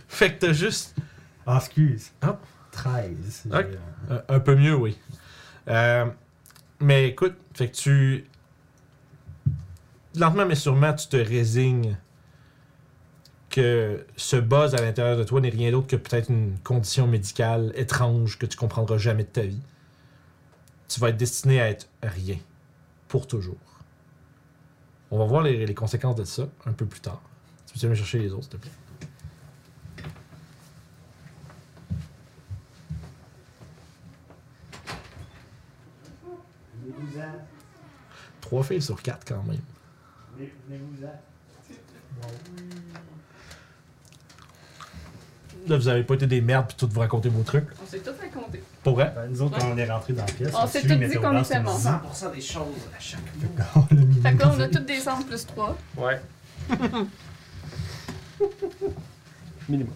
Fait 0.09 0.35
que 0.35 0.47
t'as 0.47 0.53
juste 0.53 0.95
Ah, 1.47 1.57
excuse. 1.57 2.13
13. 2.71 3.47
Ok. 3.47 3.53
J'ai, 3.53 3.57
euh, 3.57 3.77
euh, 4.11 4.21
un 4.29 4.41
peu 4.41 4.55
mieux, 4.55 4.75
oui. 4.75 4.99
Euh, 5.69 6.07
mais 6.81 7.09
écoute, 7.09 7.35
fait 7.55 7.69
que 7.69 7.77
tu. 7.77 8.25
Lentement, 10.17 10.47
mais 10.47 10.55
sûrement, 10.55 10.93
tu 10.93 11.07
te 11.09 11.17
résignes 11.17 11.97
que 13.49 14.07
ce 14.17 14.37
buzz 14.37 14.75
à 14.75 14.81
l'intérieur 14.81 15.17
de 15.17 15.25
toi 15.25 15.41
n'est 15.41 15.49
rien 15.51 15.73
d'autre 15.73 15.89
que 15.89 15.97
peut-être 15.97 16.31
une 16.31 16.57
condition 16.63 17.07
médicale 17.07 17.73
étrange 17.75 18.39
que 18.39 18.47
tu 18.47 18.57
comprendras 18.57 18.97
jamais 18.99 19.25
de 19.25 19.29
ta 19.29 19.43
vie. 19.43 19.63
Tu 20.89 21.01
vas 21.01 21.09
être 21.11 21.17
destiné 21.17 21.61
à 21.61 21.69
être 21.69 21.89
rien. 22.03 22.39
Pour 23.09 23.27
toujours. 23.27 23.57
On 25.11 25.19
va 25.19 25.25
voir 25.25 25.43
les, 25.43 25.67
les 25.67 25.75
conséquences 25.75 26.15
de 26.17 26.25
ça 26.25 26.49
un 26.67 26.73
peu 26.73 26.87
plus 26.87 27.01
tard. 27.01 27.21
Tu 27.73 27.79
peux 27.79 27.87
aller 27.87 27.97
chercher 27.97 28.19
les 28.19 28.33
autres, 28.33 28.45
s'il 28.45 28.53
te 28.53 28.57
plaît. 28.57 28.71
Trois 38.41 38.63
filles 38.63 38.83
sur 38.83 39.01
quatre 39.01 39.25
quand 39.27 39.43
même. 39.45 39.61
Là, 45.69 45.77
vous 45.77 45.89
avez 45.89 46.03
pas 46.03 46.15
été 46.15 46.27
des 46.27 46.41
merdes 46.41 46.69
puis 46.69 46.77
tout 46.77 46.89
vous 46.91 47.01
raconter 47.01 47.29
vos 47.29 47.43
trucs. 47.43 47.67
On 47.83 47.87
s'est 47.87 47.99
tout 47.99 48.11
raconté. 48.19 48.63
Pour 48.83 48.95
vrai? 48.95 49.13
Ben, 49.15 49.29
nous 49.31 49.43
autres, 49.43 49.59
quand 49.59 49.71
on 49.73 49.77
est 49.77 49.91
rentré 49.91 50.15
dans 50.15 50.25
la 50.25 50.33
pièce, 50.33 50.53
On 50.55 50.67
s'est 50.67 50.81
tout 50.81 50.89
dit 50.89 50.95
qu'on 51.17 51.39
était 51.39 51.61
dit- 51.61 51.67
100% 51.67 52.33
des 52.35 52.41
choses 52.41 52.65
à 52.97 52.99
chaque 52.99 53.21
mis 53.37 54.21
Fait 54.23 54.35
que 54.35 54.39
là, 54.39 54.53
on 54.57 54.61
a 54.61 54.69
toutes 54.69 54.87
des 54.87 55.07
angles 55.09 55.27
plus 55.27 55.47
3. 55.47 55.77
Ouais. 55.99 56.21
Minimum. 59.69 59.95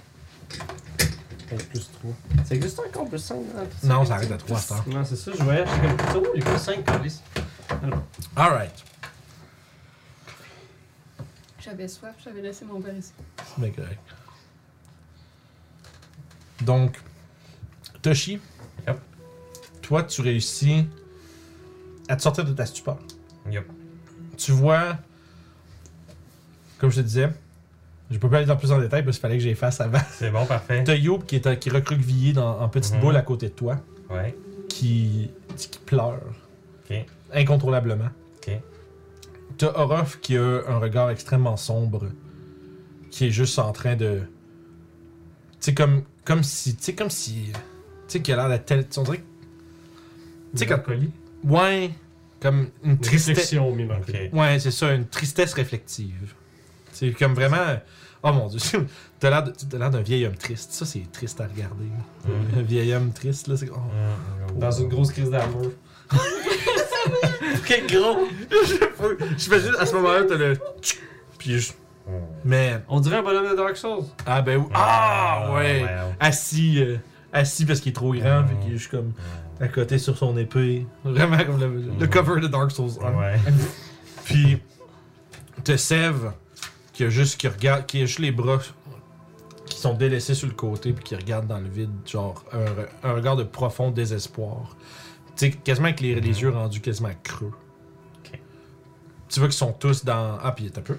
plus 1.70 1.90
3. 1.92 2.12
Ça 2.44 2.54
existe 2.54 2.78
encore 2.80 3.08
plus 3.08 3.18
5 3.18 3.36
Non, 3.84 4.04
ça 4.04 4.14
arrête 4.14 4.30
à 4.32 4.36
trois, 4.36 4.58
ça. 4.58 4.84
Non, 4.86 5.04
c'est 5.04 5.16
ça, 5.16 5.32
je 5.36 5.42
voyais. 5.42 5.64
Je 5.66 5.70
suis 5.72 6.12
comme, 6.12 6.22
où 6.26 6.34
les 6.34 6.40
plus 6.42 6.58
5 6.58 6.84
calices? 6.84 7.22
Alright. 8.36 8.84
J'avais 11.60 11.88
soif, 11.88 12.14
j'avais 12.22 12.42
laissé 12.42 12.64
mon 12.64 12.78
verre 12.78 12.96
ici. 12.96 13.12
C'est 13.46 13.60
bien 13.60 13.70
correct. 13.70 14.00
Donc, 16.60 17.00
Toshi, 18.02 18.38
Yep. 18.86 19.00
toi, 19.80 20.02
tu 20.02 20.20
réussis 20.20 20.86
à 22.08 22.16
te 22.16 22.22
sortir 22.22 22.44
de 22.44 22.52
ta 22.52 22.66
stupeur. 22.66 22.98
Yup. 23.50 23.66
Tu 24.36 24.52
vois, 24.52 24.98
comme 26.78 26.90
je 26.90 26.96
te 26.96 27.00
disais, 27.00 27.30
je 28.10 28.18
peux 28.18 28.28
pas 28.28 28.38
aller 28.38 28.46
dans 28.46 28.56
plus 28.56 28.70
en 28.72 28.80
détail 28.80 29.02
parce 29.04 29.16
qu'il 29.16 29.22
fallait 29.22 29.38
que 29.38 29.42
j'efface 29.42 29.80
avant. 29.80 29.98
C'est 30.12 30.30
bon, 30.30 30.44
parfait. 30.46 30.84
T'as 30.84 30.94
Youb 30.94 31.24
qui 31.24 31.36
est 31.36 31.58
qui 31.58 31.68
est 31.68 31.72
recroquevillé 31.72 32.32
dans, 32.32 32.60
en 32.60 32.68
petite 32.68 32.94
Mhm. 32.94 33.00
boule 33.00 33.16
à 33.16 33.22
côté 33.22 33.48
de 33.48 33.54
toi, 33.54 33.80
Ouais. 34.10 34.36
qui, 34.68 35.30
qui 35.56 35.68
pleure 35.86 36.20
Ok. 36.90 36.96
incontrôlablement. 37.32 38.10
Ok. 38.38 38.58
T'as 39.58 39.72
Orof 39.78 40.18
qui 40.20 40.36
a 40.36 40.62
un 40.68 40.78
regard 40.78 41.10
extrêmement 41.10 41.56
sombre, 41.56 42.08
qui 43.10 43.26
est 43.26 43.30
juste 43.30 43.58
en 43.58 43.72
train 43.72 43.96
de. 43.96 44.20
Tu 45.60 45.70
sais, 45.70 45.74
comme, 45.74 46.02
comme 46.24 46.42
si. 46.42 46.76
Tu 46.76 46.82
sais, 46.82 46.94
comme 46.94 47.10
si. 47.10 47.46
Tu 47.52 47.58
sais, 48.08 48.20
qui 48.20 48.32
a 48.32 48.36
l'air 48.36 48.48
d'être 48.48 48.66
tel. 48.66 48.86
On 48.98 49.02
dirait. 49.02 49.18
que- 49.18 49.22
Tu 50.52 50.58
sais, 50.58 50.66
quand. 50.66 50.74
Mélancolie. 50.88 51.10
Ouais, 51.44 51.90
comme 52.40 52.68
une 52.82 52.98
tristesse. 52.98 53.28
Réflexion. 53.28 53.70
Ok. 53.70 54.14
Ouais, 54.32 54.58
c'est 54.58 54.70
ça, 54.70 54.92
une 54.92 55.06
tristesse 55.06 55.54
réflexive. 55.54 56.34
C'est 56.94 57.12
comme 57.12 57.34
vraiment. 57.34 57.76
Oh 58.22 58.32
mon 58.32 58.48
dieu, 58.48 58.58
t'as 59.20 59.28
l'air 59.30 59.42
de- 59.42 59.52
t'as 59.70 59.76
l'air 59.78 59.90
d'un 59.90 60.00
vieil 60.00 60.24
homme 60.26 60.36
triste. 60.36 60.72
Ça, 60.72 60.86
c'est 60.86 61.10
triste 61.12 61.40
à 61.42 61.44
regarder. 61.46 61.84
Un 62.56 62.62
vieil 62.62 62.94
homme 62.94 63.12
triste, 63.12 63.48
là, 63.48 63.56
c'est. 63.58 63.68
Oh. 63.70 63.76
Mm, 64.54 64.58
Dans 64.58 64.70
une 64.70 64.88
grosse 64.88 65.12
crise 65.12 65.28
d'amour. 65.30 65.70
Quel 67.66 67.86
gros! 67.86 68.26
Je 69.38 69.48
fais 69.48 69.60
juste 69.60 69.76
à 69.78 69.86
ce 69.86 69.94
moment-là, 69.96 70.22
t'as 70.28 70.36
le. 70.36 70.56
Puis 71.38 71.58
je. 71.58 71.72
mm. 71.72 72.12
Mais. 72.44 72.80
On 72.88 73.00
dirait 73.00 73.16
un 73.18 73.22
bonhomme 73.22 73.50
de 73.50 73.56
Dark 73.56 73.76
Souls. 73.76 74.04
Ah 74.26 74.40
ben 74.42 74.58
oui. 74.58 74.66
Ah 74.74 75.50
ouais! 75.54 75.82
ouais. 75.82 75.88
Assis. 76.20 76.80
euh, 76.82 76.96
assis 77.32 77.66
parce 77.66 77.80
qu'il 77.80 77.90
est 77.90 77.94
trop 77.94 78.12
grand, 78.14 78.42
Mm. 78.42 78.46
fait 78.48 78.54
qu'il 78.62 78.74
est 78.74 78.78
juste 78.78 78.90
comme 78.90 79.12
à 79.60 79.68
côté 79.68 79.98
sur 79.98 80.16
son 80.16 80.36
épée. 80.36 80.86
Vraiment 81.04 81.38
comme 81.44 81.60
le, 81.60 81.82
le 82.00 82.06
cover 82.06 82.40
de 82.40 82.46
Dark 82.48 82.70
Souls 82.70 82.90
1. 83.02 83.12
Ouais. 83.18 83.34
Puis. 84.24 84.58
T'as 85.62 85.76
Sève 85.78 86.32
qui 86.94 87.04
a 87.04 87.10
juste. 87.10 87.38
qui 87.38 87.48
regarde. 87.48 87.84
qui 87.86 88.00
a 88.02 88.06
juste 88.06 88.20
les 88.20 88.32
bras 88.32 88.58
qui 89.66 89.78
sont 89.78 89.94
délaissés 89.94 90.34
sur 90.34 90.46
le 90.48 90.54
côté 90.54 90.92
puis 90.92 91.04
qui 91.04 91.16
regarde 91.16 91.46
dans 91.46 91.58
le 91.58 91.68
vide, 91.68 91.90
genre 92.06 92.42
un, 92.52 92.64
re- 92.64 92.88
un 93.02 93.12
regard 93.12 93.36
de 93.36 93.42
profond 93.44 93.90
désespoir. 93.90 94.76
Tu 95.36 95.46
sais, 95.46 95.50
quasiment 95.52 95.86
avec 95.88 96.00
les, 96.00 96.14
les 96.20 96.42
yeux 96.42 96.50
rendus 96.50 96.80
quasiment 96.80 97.10
creux. 97.22 97.52
Tu 99.28 99.40
vois 99.40 99.48
qu'ils 99.48 99.56
sont 99.56 99.72
tous 99.72 100.04
dans. 100.04 100.38
Ah, 100.42 100.52
puis 100.52 100.70
t'as 100.70 100.80
peu. 100.82 100.96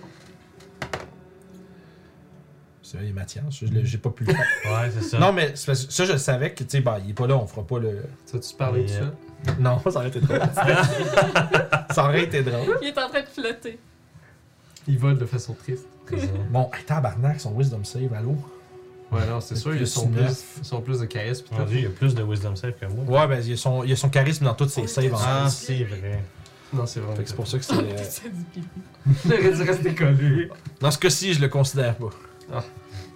C'est 2.82 2.98
vrai, 2.98 3.06
il 3.08 3.10
est 3.10 3.14
Mathias, 3.14 3.44
j'ai 3.84 3.98
pas 3.98 4.10
pu 4.12 4.26
le 4.26 4.34
faire. 4.34 4.46
Ouais, 4.66 4.92
c'est 4.92 5.02
ça. 5.04 5.20
non, 5.20 5.32
mais 5.34 5.54
c'est 5.56 5.74
ça, 5.74 6.06
je 6.06 6.18
savais 6.18 6.54
que, 6.54 6.64
tu 6.64 6.70
sais, 6.70 6.82
bah, 6.82 6.98
il 7.04 7.12
est 7.12 7.14
pas 7.14 7.26
là, 7.28 7.36
on 7.38 7.48
fera 7.48 7.66
pas 7.66 7.80
le. 7.80 8.04
Tu 8.28 8.34
vas-tu 8.34 8.56
parler 8.56 8.84
de 8.84 8.88
ça? 8.90 9.12
Non, 9.60 9.80
ça 9.90 10.00
aurait 10.00 10.10
été 10.10 10.20
drôle. 10.20 10.40
ça 11.92 12.04
aurait 12.04 12.24
été 12.24 12.44
drôle. 12.44 12.78
Il 12.82 12.90
est 12.90 12.98
en 13.00 13.08
train 13.10 13.22
de 13.22 13.28
flotter. 13.28 13.80
Il 14.88 14.98
vole 15.00 15.18
de 15.18 15.26
façon 15.26 15.54
triste. 15.54 15.86
Bon, 16.52 16.70
hey, 16.74 16.84
tabarnak, 16.86 17.40
son 17.40 17.52
wisdom 17.54 17.84
save, 17.84 18.14
allô? 18.14 18.38
Ouais, 19.12 19.26
non, 19.28 19.40
c'est 19.40 19.56
sûr, 19.56 19.76
ils 19.76 19.88
sont 19.88 20.08
plus, 20.08 20.44
ils 20.60 20.66
sont 20.66 20.82
plus 20.82 21.00
de 21.00 21.06
charisme. 21.06 21.46
pis 21.46 21.54
Mon 21.54 21.60
tout. 21.64 21.70
dieu, 21.70 21.78
il 21.80 21.84
y 21.84 21.88
a 21.88 21.90
plus 21.90 22.14
de 22.16 22.24
wisdom 22.24 22.56
save 22.56 22.74
que 22.74 22.86
moi. 22.88 23.22
Ouais, 23.22 23.28
ben, 23.28 23.42
il 23.44 23.52
y 23.52 23.54
a 23.54 23.58
son, 23.58 23.84
il 23.84 23.90
y 23.90 23.94
a 23.94 23.96
son 23.96 24.10
charisme 24.10 24.46
dans 24.46 24.54
toutes 24.56 24.70
ses 24.70 24.88
saves 24.88 25.14
en 25.14 25.18
Ah, 25.24 25.48
c'est 25.50 25.84
vrai. 25.84 26.24
Non, 26.74 26.86
c'est 26.86 27.00
vrai. 27.00 27.16
Fait 27.16 27.24
que 27.24 27.30
c'est 27.30 27.36
pour 27.36 27.48
ça 27.48 27.58
que 27.60 27.64
c'est. 27.66 27.74
euh, 27.76 27.98
Ça 28.04 28.22
dit. 28.30 28.64
J'aurais 29.26 29.52
dû 29.56 29.62
rester 29.64 29.96
collé. 29.96 30.50
Dans 30.80 30.92
ce 30.92 30.98
cas-ci, 30.98 31.34
je 31.34 31.42
le 31.42 31.48
considère 31.50 31.96
pas. 31.96 32.10
Ah. 32.54 32.64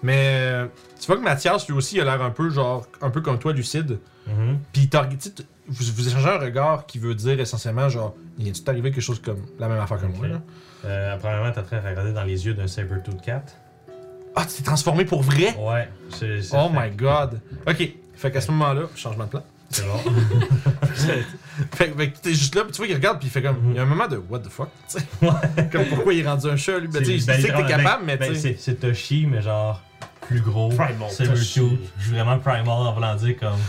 Mais 0.01 0.17
euh, 0.51 0.67
tu 0.99 1.07
vois 1.07 1.17
que 1.17 1.23
Mathias, 1.23 1.67
lui 1.67 1.73
aussi, 1.75 1.95
il 1.95 2.01
a 2.01 2.05
l'air 2.05 2.21
un 2.21 2.29
peu 2.31 2.49
genre 2.49 2.85
un 3.01 3.09
peu 3.09 3.21
comme 3.21 3.37
toi, 3.39 3.51
lucide. 3.51 3.99
Mhm. 4.27 4.59
Puis 4.71 4.83
il 4.83 4.89
t'arg- 4.89 5.09
tu 5.17 5.17
sais, 5.19 5.31
t- 5.31 5.43
vous, 5.69 5.85
vous 5.95 6.07
échangez 6.07 6.27
un 6.29 6.37
regard 6.37 6.85
qui 6.85 6.99
veut 6.99 7.15
dire 7.15 7.39
essentiellement 7.39 7.87
genre, 7.89 8.15
il 8.37 8.45
vient 8.45 8.53
tout 8.53 8.63
arrivé 8.69 8.91
quelque 8.91 9.01
chose 9.01 9.21
comme 9.21 9.45
la 9.59 9.67
même 9.67 9.79
affaire 9.79 9.99
que 9.99 10.05
moi. 10.07 10.25
Ok. 10.25 10.31
Là? 10.31 10.41
Euh, 10.85 11.17
premièrement, 11.17 11.51
t'as 11.51 11.61
très 11.63 11.79
regardé 11.79 12.13
dans 12.13 12.23
les 12.23 12.45
yeux 12.45 12.53
d'un 12.53 12.67
Sabertooth 12.67 13.21
Cat. 13.21 13.43
Ah, 14.35 14.45
tu 14.45 14.57
t'es 14.57 14.63
transformé 14.63 15.05
pour 15.05 15.21
vrai? 15.23 15.55
Ouais. 15.59 15.89
c'est- 16.09 16.41
c'est 16.41 16.55
Oh 16.57 16.69
fait. 16.73 16.89
my 16.89 16.95
god. 16.95 17.39
Ok. 17.67 17.89
Fait 18.15 18.31
qu'à 18.31 18.41
ce 18.41 18.51
moment-là, 18.51 18.81
changement 18.95 19.25
de 19.25 19.29
plan. 19.29 19.43
C'est 19.69 19.85
bon. 19.85 19.99
fait, 21.73 21.93
fait 21.95 22.09
que 22.11 22.17
t'es 22.19 22.33
juste 22.33 22.55
là, 22.55 22.63
puis 22.63 22.71
tu 22.71 22.77
vois 22.77 22.87
qu'il 22.87 22.95
regarde, 22.95 23.19
puis 23.19 23.27
il 23.27 23.31
fait 23.31 23.41
comme. 23.41 23.57
Il 23.69 23.75
y 23.75 23.79
a 23.79 23.83
un 23.83 23.85
moment 23.85 24.07
de 24.07 24.17
what 24.29 24.39
the 24.39 24.49
fuck, 24.49 24.69
tu 24.89 24.97
sais? 24.99 25.05
comme 25.71 25.85
pourquoi 25.85 26.13
il 26.13 26.25
est 26.25 26.27
rendu 26.27 26.47
un 26.47 26.55
chat, 26.55 26.79
lui? 26.79 26.87
Ben, 26.87 26.99
tu 27.03 27.19
sais, 27.19 27.35
il 27.37 27.43
que 27.43 27.47
t'es 27.47 27.51
ben, 27.53 27.65
capable, 27.67 28.03
mais 28.05 28.17
ben, 28.17 28.29
tu 28.29 28.35
sais. 28.35 28.41
c'est- 28.53 28.57
C'est 28.59 28.75
Toshi, 28.79 29.25
mais 29.27 29.41
genre 29.41 29.81
plus 30.21 30.41
gros. 30.41 30.69
Primal 30.69 31.09
Sabertooth. 31.11 31.37
Toshi. 31.39 31.79
Je 31.99 32.03
suis 32.05 32.13
vraiment 32.13 32.39
primal 32.39 32.67
en 32.69 32.93
voulant 32.93 33.15
dire 33.15 33.35
comme. 33.39 33.59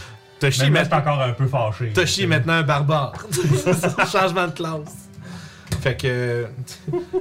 Toshi, 0.40 0.60
Même 0.62 0.74
là, 0.74 0.80
maintenant- 0.80 0.96
c'est 1.02 1.08
encore 1.10 1.22
un 1.22 1.32
peu 1.32 1.46
fâché. 1.46 1.92
Toshi 1.92 2.22
est 2.22 2.26
maintenant 2.26 2.54
un 2.54 2.62
barbare. 2.62 3.12
C'est 3.30 4.00
un 4.00 4.06
changement 4.06 4.46
de 4.46 4.52
classe. 4.52 5.08
Fait 5.80 5.96
que. 5.96 6.46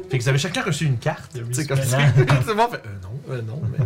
fait 0.09 0.17
que 0.17 0.23
vous 0.23 0.29
avez 0.29 0.37
chacun 0.37 0.63
reçu 0.63 0.85
une 0.85 0.97
carte. 0.97 1.37
Sais, 1.51 1.65
comme 1.67 1.81
ça. 1.81 1.97
C'est 2.45 2.55
bon, 2.55 2.67
fait. 2.69 2.81
Euh, 2.85 2.89
non, 3.03 3.33
euh, 3.35 3.41
non. 3.41 3.61
Mais... 3.71 3.85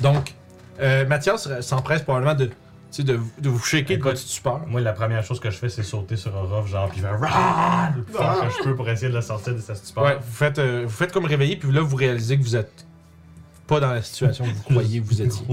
Donc, 0.00 0.34
euh, 0.80 1.06
Mathias 1.06 1.48
s'empresse 1.60 2.02
probablement 2.02 2.34
de, 2.34 2.46
tu 2.46 2.52
sais, 2.90 3.02
de, 3.04 3.20
de 3.38 3.48
vous 3.48 3.58
shaker 3.58 3.98
de 3.98 4.02
votre 4.02 4.18
stupeur. 4.18 4.60
Moi, 4.66 4.80
la 4.80 4.92
première 4.94 5.22
chose 5.22 5.38
que 5.38 5.50
je 5.50 5.56
fais, 5.56 5.68
c'est 5.68 5.82
sauter 5.82 6.16
sur 6.16 6.34
un 6.36 6.40
rough, 6.42 6.66
genre, 6.68 6.88
puis 6.88 7.00
faire 7.00 7.20
Rah! 7.20 7.90
le 7.96 8.02
plus 8.02 8.14
fort 8.14 8.40
que 8.40 8.52
je 8.58 8.64
peux 8.64 8.74
pour 8.74 8.88
essayer 8.88 9.10
de 9.10 9.14
le 9.16 9.20
sortir 9.20 9.54
de 9.54 9.60
sa 9.60 9.74
stupeur. 9.74 10.02
Ouais, 10.04 10.16
vous 10.16 10.32
faites, 10.34 10.58
euh, 10.58 10.84
vous 10.86 10.90
faites 10.96 11.12
comme 11.12 11.26
réveiller, 11.26 11.56
puis 11.56 11.70
là, 11.70 11.80
vous 11.82 11.96
réalisez 11.96 12.36
que 12.38 12.42
vous 12.42 12.56
êtes 12.56 12.86
pas 13.68 13.78
dans 13.78 13.92
la 13.92 14.02
situation 14.02 14.44
que 14.44 14.50
vous 14.50 14.62
croyez 14.62 15.00
que 15.00 15.06
vous 15.06 15.22
étiez. 15.22 15.46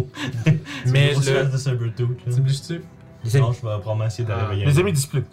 Mais 0.87 1.13
le. 1.13 1.43
le- 1.43 1.49
de 1.51 1.57
Sabertooth, 1.57 2.17
les 3.23 3.35
amis, 3.35 3.45
Non, 3.45 3.51
je 3.51 3.57
vais 3.61 3.79
probablement 3.79 4.05
essayer 4.05 4.25
de 4.27 4.31
Ah. 4.31 4.45
réveiller. 4.47 4.65
les 4.65 4.77
un 4.77 4.81
amis 4.81 4.93
discipline. 4.93 5.25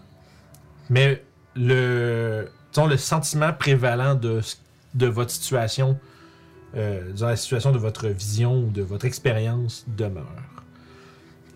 Mais 0.90 1.22
le, 1.56 2.48
disons, 2.72 2.86
le 2.86 2.96
sentiment 2.96 3.52
prévalent 3.52 4.14
de, 4.14 4.40
de 4.94 5.06
votre 5.06 5.30
situation, 5.30 5.98
euh, 6.76 7.12
dans 7.12 7.28
la 7.28 7.36
situation 7.36 7.70
de 7.72 7.78
votre 7.78 8.08
vision 8.08 8.58
ou 8.58 8.70
de 8.70 8.82
votre 8.82 9.04
expérience 9.04 9.84
demeure. 9.88 10.26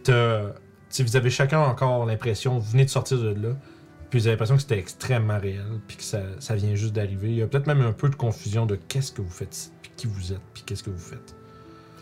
T'as- 0.04 0.52
si 0.88 1.02
vous 1.02 1.16
avez 1.16 1.30
chacun 1.30 1.60
encore 1.60 2.06
l'impression, 2.06 2.58
vous 2.58 2.70
venez 2.70 2.84
de 2.84 2.90
sortir 2.90 3.18
de 3.18 3.28
là, 3.34 3.50
puis 4.10 4.20
vous 4.20 4.26
avez 4.26 4.34
l'impression 4.36 4.54
que 4.56 4.62
c'était 4.62 4.78
extrêmement 4.78 5.38
réel, 5.38 5.66
puis 5.86 5.96
que 5.98 6.02
ça, 6.02 6.20
ça 6.38 6.54
vient 6.54 6.74
juste 6.74 6.94
d'arriver. 6.94 7.28
Il 7.28 7.36
y 7.36 7.42
a 7.42 7.46
peut-être 7.46 7.66
même 7.66 7.82
un 7.82 7.92
peu 7.92 8.08
de 8.08 8.14
confusion 8.14 8.64
de 8.64 8.76
qu'est-ce 8.76 9.12
que 9.12 9.20
vous 9.20 9.28
faites 9.30 9.54
ici, 9.54 9.70
puis 9.82 9.90
qui 9.96 10.06
vous 10.06 10.32
êtes, 10.32 10.40
puis 10.54 10.62
qu'est-ce 10.64 10.82
que 10.82 10.90
vous 10.90 10.98
faites. 10.98 11.34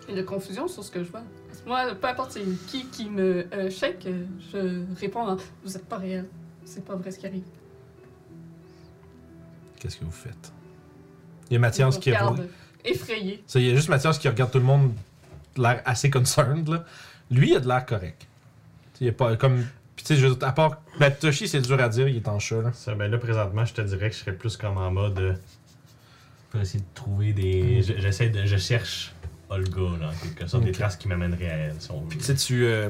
Et 0.08 0.14
de 0.14 0.22
confusion 0.22 0.68
sur 0.68 0.84
ce 0.84 0.90
que 0.92 1.02
je 1.02 1.10
vois. 1.10 1.22
Moi, 1.66 1.94
peu 1.94 2.06
importe 2.08 2.32
c'est 2.32 2.44
qui 2.66 2.86
qui 2.86 3.08
me 3.08 3.46
euh, 3.52 3.70
shake, 3.70 4.06
euh, 4.06 4.24
je 4.52 4.84
réponds 5.00 5.26
en 5.28 5.36
Vous 5.64 5.76
êtes 5.76 5.86
pas 5.86 5.98
réel. 5.98 6.26
C'est 6.64 6.84
pas 6.84 6.96
vrai 6.96 7.10
ce 7.10 7.18
qui 7.18 7.26
arrive. 7.26 7.44
Qu'est-ce 9.78 9.96
que 9.98 10.04
vous 10.04 10.10
faites? 10.10 10.52
Il 11.50 11.54
y 11.54 11.56
a 11.56 11.60
Mathias 11.60 11.94
Je 11.94 12.00
qui 12.00 12.10
regarde, 12.10 12.48
effrayé. 12.84 13.42
Ça, 13.46 13.60
il 13.60 13.66
y 13.66 13.70
a 13.70 13.74
juste 13.74 13.88
Mathias 13.88 14.18
qui 14.18 14.28
regarde 14.28 14.50
tout 14.50 14.58
le 14.58 14.64
monde 14.64 14.92
l'air 15.56 15.80
assez 15.84 16.10
concerned. 16.10 16.68
Là. 16.68 16.84
Lui, 17.30 17.50
il 17.50 17.56
a 17.56 17.60
de 17.60 17.68
l'air 17.68 17.86
correct. 17.86 18.26
Il 19.00 19.06
est 19.06 19.12
pas 19.12 19.36
comme. 19.36 19.64
Puis 19.94 20.04
tu 20.04 20.14
sais, 20.14 20.16
je 20.20 20.26
à 20.44 20.52
part. 20.52 20.82
Ben, 20.98 21.10
Toshi, 21.12 21.46
c'est 21.48 21.60
dur 21.60 21.80
à 21.80 21.88
dire, 21.88 22.08
il 22.08 22.16
est 22.16 22.28
en 22.28 22.38
chat. 22.38 22.62
Là. 22.62 22.72
Ça, 22.72 22.94
ben 22.94 23.10
là, 23.10 23.18
présentement, 23.18 23.64
je 23.64 23.74
te 23.74 23.80
dirais 23.82 24.10
que 24.10 24.16
je 24.16 24.20
serais 24.20 24.34
plus 24.34 24.56
comme 24.56 24.76
en 24.78 24.90
mode. 24.90 25.18
euh, 25.18 25.34
Pour 26.50 26.60
essayer 26.60 26.80
de 26.80 26.94
trouver 26.94 27.32
des. 27.32 27.82
je- 27.82 27.98
J'essaie 27.98 28.28
de. 28.30 28.44
Je 28.44 28.56
cherche 28.56 29.14
Olga, 29.48 29.80
là, 30.00 30.08
en 30.10 30.12
quelque 30.24 30.46
sorte, 30.46 30.64
des 30.64 30.72
traces 30.72 30.96
qui 30.96 31.08
m'amèneraient 31.08 31.50
à 31.50 31.56
elle, 31.56 31.74
si 31.78 31.90
on 31.90 32.00
veut. 32.00 32.08
Puis 32.08 32.18
tu 32.18 32.24
sais, 32.24 32.34
tu. 32.34 32.64
euh, 32.66 32.88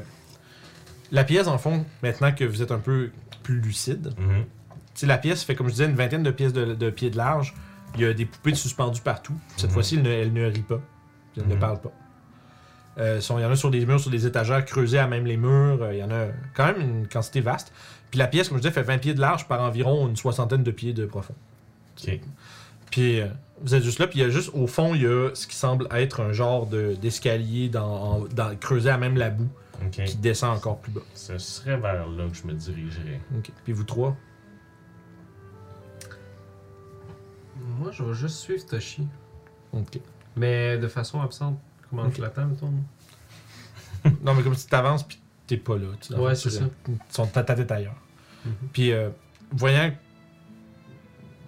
La 1.13 1.23
pièce, 1.25 1.47
en 1.47 1.59
fond, 1.59 1.85
maintenant 2.03 2.33
que 2.33 2.45
vous 2.45 2.63
êtes 2.63 2.73
un 2.73 2.79
peu 2.79 3.11
plus 3.45 3.61
lucide, 3.61 4.09
Mhm. 4.19 4.45
tu 4.45 4.47
sais, 4.95 5.07
la 5.07 5.19
pièce 5.19 5.45
fait, 5.45 5.55
comme 5.55 5.67
je 5.69 5.73
disais, 5.73 5.85
une 5.87 5.95
vingtaine 5.95 6.23
de 6.25 6.31
pièces 6.33 6.53
de, 6.53 6.75
de 6.75 6.91
pieds 6.91 7.11
de 7.11 7.17
large. 7.17 7.55
Il 7.95 8.01
y 8.01 8.05
a 8.07 8.13
des 8.13 8.27
poupées 8.27 8.55
suspendues 8.55 9.01
partout. 9.03 9.35
Cette 9.57 9.67
Mhm. 9.71 9.75
fois-ci, 9.75 9.95
elle 9.97 10.03
ne, 10.03 10.11
elle 10.11 10.33
ne 10.33 10.47
rit 10.47 10.63
pas. 10.63 10.81
Elle 11.37 11.47
ne 11.47 11.55
Mhm. 11.55 11.61
parle 11.61 11.81
pas. 11.81 11.93
Euh, 12.99 13.21
sont- 13.21 13.39
il 13.39 13.43
y 13.43 13.45
en 13.45 13.51
a 13.51 13.57
sur 13.57 13.71
des 13.71 13.85
murs, 13.87 14.01
sur 14.01 14.11
des 14.11 14.27
étagères 14.27 14.65
creusées 14.65 14.99
à 14.99 15.07
même 15.07 15.27
les 15.27 15.37
murs. 15.37 15.83
Euh, 15.83 15.93
Il 15.95 15.99
y 15.99 16.03
en 16.03 16.11
a 16.11 16.27
quand 16.55 16.65
même 16.67 16.81
une 16.81 17.07
quantité 17.09 17.41
vaste. 17.43 17.73
Puis 18.11 18.19
la 18.19 18.27
pièce, 18.27 18.49
comme 18.49 18.57
je 18.59 18.63
disais, 18.63 18.73
fait 18.73 18.83
20 18.83 18.99
pieds 18.99 19.13
de 19.15 19.21
large 19.21 19.47
par 19.47 19.61
environ 19.61 20.09
une 20.09 20.17
soixantaine 20.17 20.63
de 20.65 20.71
pieds 20.71 20.93
de 20.95 21.05
profond. 21.07 21.35
Ok. 22.03 22.19
Puis 22.91 23.21
euh, 23.21 23.27
vous 23.63 23.75
êtes 23.75 23.83
juste 23.83 23.99
là, 23.99 24.07
puis 24.07 24.19
il 24.19 24.23
y 24.23 24.25
a 24.25 24.31
juste 24.31 24.51
au 24.55 24.67
fond, 24.67 24.95
il 24.95 25.03
y 25.03 25.07
a 25.07 25.31
ce 25.35 25.47
qui 25.47 25.55
semble 25.57 25.89
être 25.91 26.21
un 26.21 26.33
genre 26.33 26.67
de- 26.67 26.95
d'escalier 26.95 27.69
dans, 27.69 27.87
en- 27.87 28.21
dans- 28.27 28.55
creusé 28.57 28.91
à 28.91 28.99
même 28.99 29.17
la 29.17 29.31
boue 29.31 29.49
qui 29.93 30.17
descend 30.17 30.57
encore 30.57 30.79
plus 30.81 30.93
bas. 30.93 31.01
Ce 31.15 31.37
serait 31.39 31.77
vers 31.77 32.07
là 32.09 32.27
que 32.29 32.35
je 32.37 32.47
me 32.47 32.53
dirigerais. 32.55 33.21
Ok. 33.37 33.51
Puis 33.65 33.73
vous 33.73 33.85
trois, 33.85 34.17
Moi, 37.79 37.91
je 37.93 38.03
vais 38.03 38.15
juste 38.15 38.37
suivre 38.37 38.65
Toshi. 38.67 39.07
ok. 39.73 39.99
Mais 40.37 40.79
de 40.79 40.89
façon 40.89 41.21
absente. 41.21 41.59
Comment 41.91 42.05
Ok. 42.05 42.15
je 42.17 42.23
l'attends, 42.23 42.47
mettons? 42.47 42.73
Non, 44.23 44.35
mais 44.35 44.43
comme 44.43 44.55
si 44.55 44.67
t'avances, 44.69 45.03
puis 45.03 45.19
t'es 45.47 45.57
pas 45.57 45.77
là. 45.77 45.87
tu- 46.01 46.15
Ouais, 46.15 46.35
tu- 46.35 46.43
c'est 46.43 46.51
ça. 46.59 46.65
tu- 46.85 46.93
sont- 47.11 47.27
Ta 47.27 47.43
tête 47.43 47.59
est 47.59 47.73
ailleurs. 47.73 47.97
Mhm. 48.45 48.53
Puis 48.73 48.93
euh, 48.93 49.09
voyant, 49.53 49.93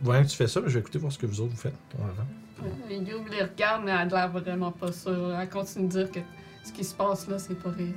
voyant 0.03 0.23
que 0.23 0.29
tu 0.29 0.37
fais 0.37 0.47
ça, 0.47 0.61
ben, 0.61 0.69
je 0.69 0.75
vais 0.75 0.81
écouter 0.81 0.99
voir 0.99 1.13
ce 1.13 1.19
que 1.19 1.27
vous 1.27 1.41
autres 1.41 1.51
vous 1.53 1.57
faites. 1.57 1.75
en 1.99 2.05
avant. 2.05 2.27
Youb 2.91 3.29
les 3.29 3.43
regarde, 3.43 3.85
mais 3.85 3.93
elle 3.93 3.99
a 3.99 4.05
l'air 4.05 4.31
vraiment 4.31 4.73
pas 4.73 4.91
sûre. 4.93 5.35
Elle 5.39 5.49
continue 5.49 5.87
de 5.87 5.93
dire 5.93 6.11
que 6.11 6.21
ce 6.65 6.73
qui 6.73 6.83
se 6.85 6.95
passe 6.95 7.29
là, 7.29 7.39
c'est 7.39 7.55
pas 7.55 7.71
réel. 7.71 7.95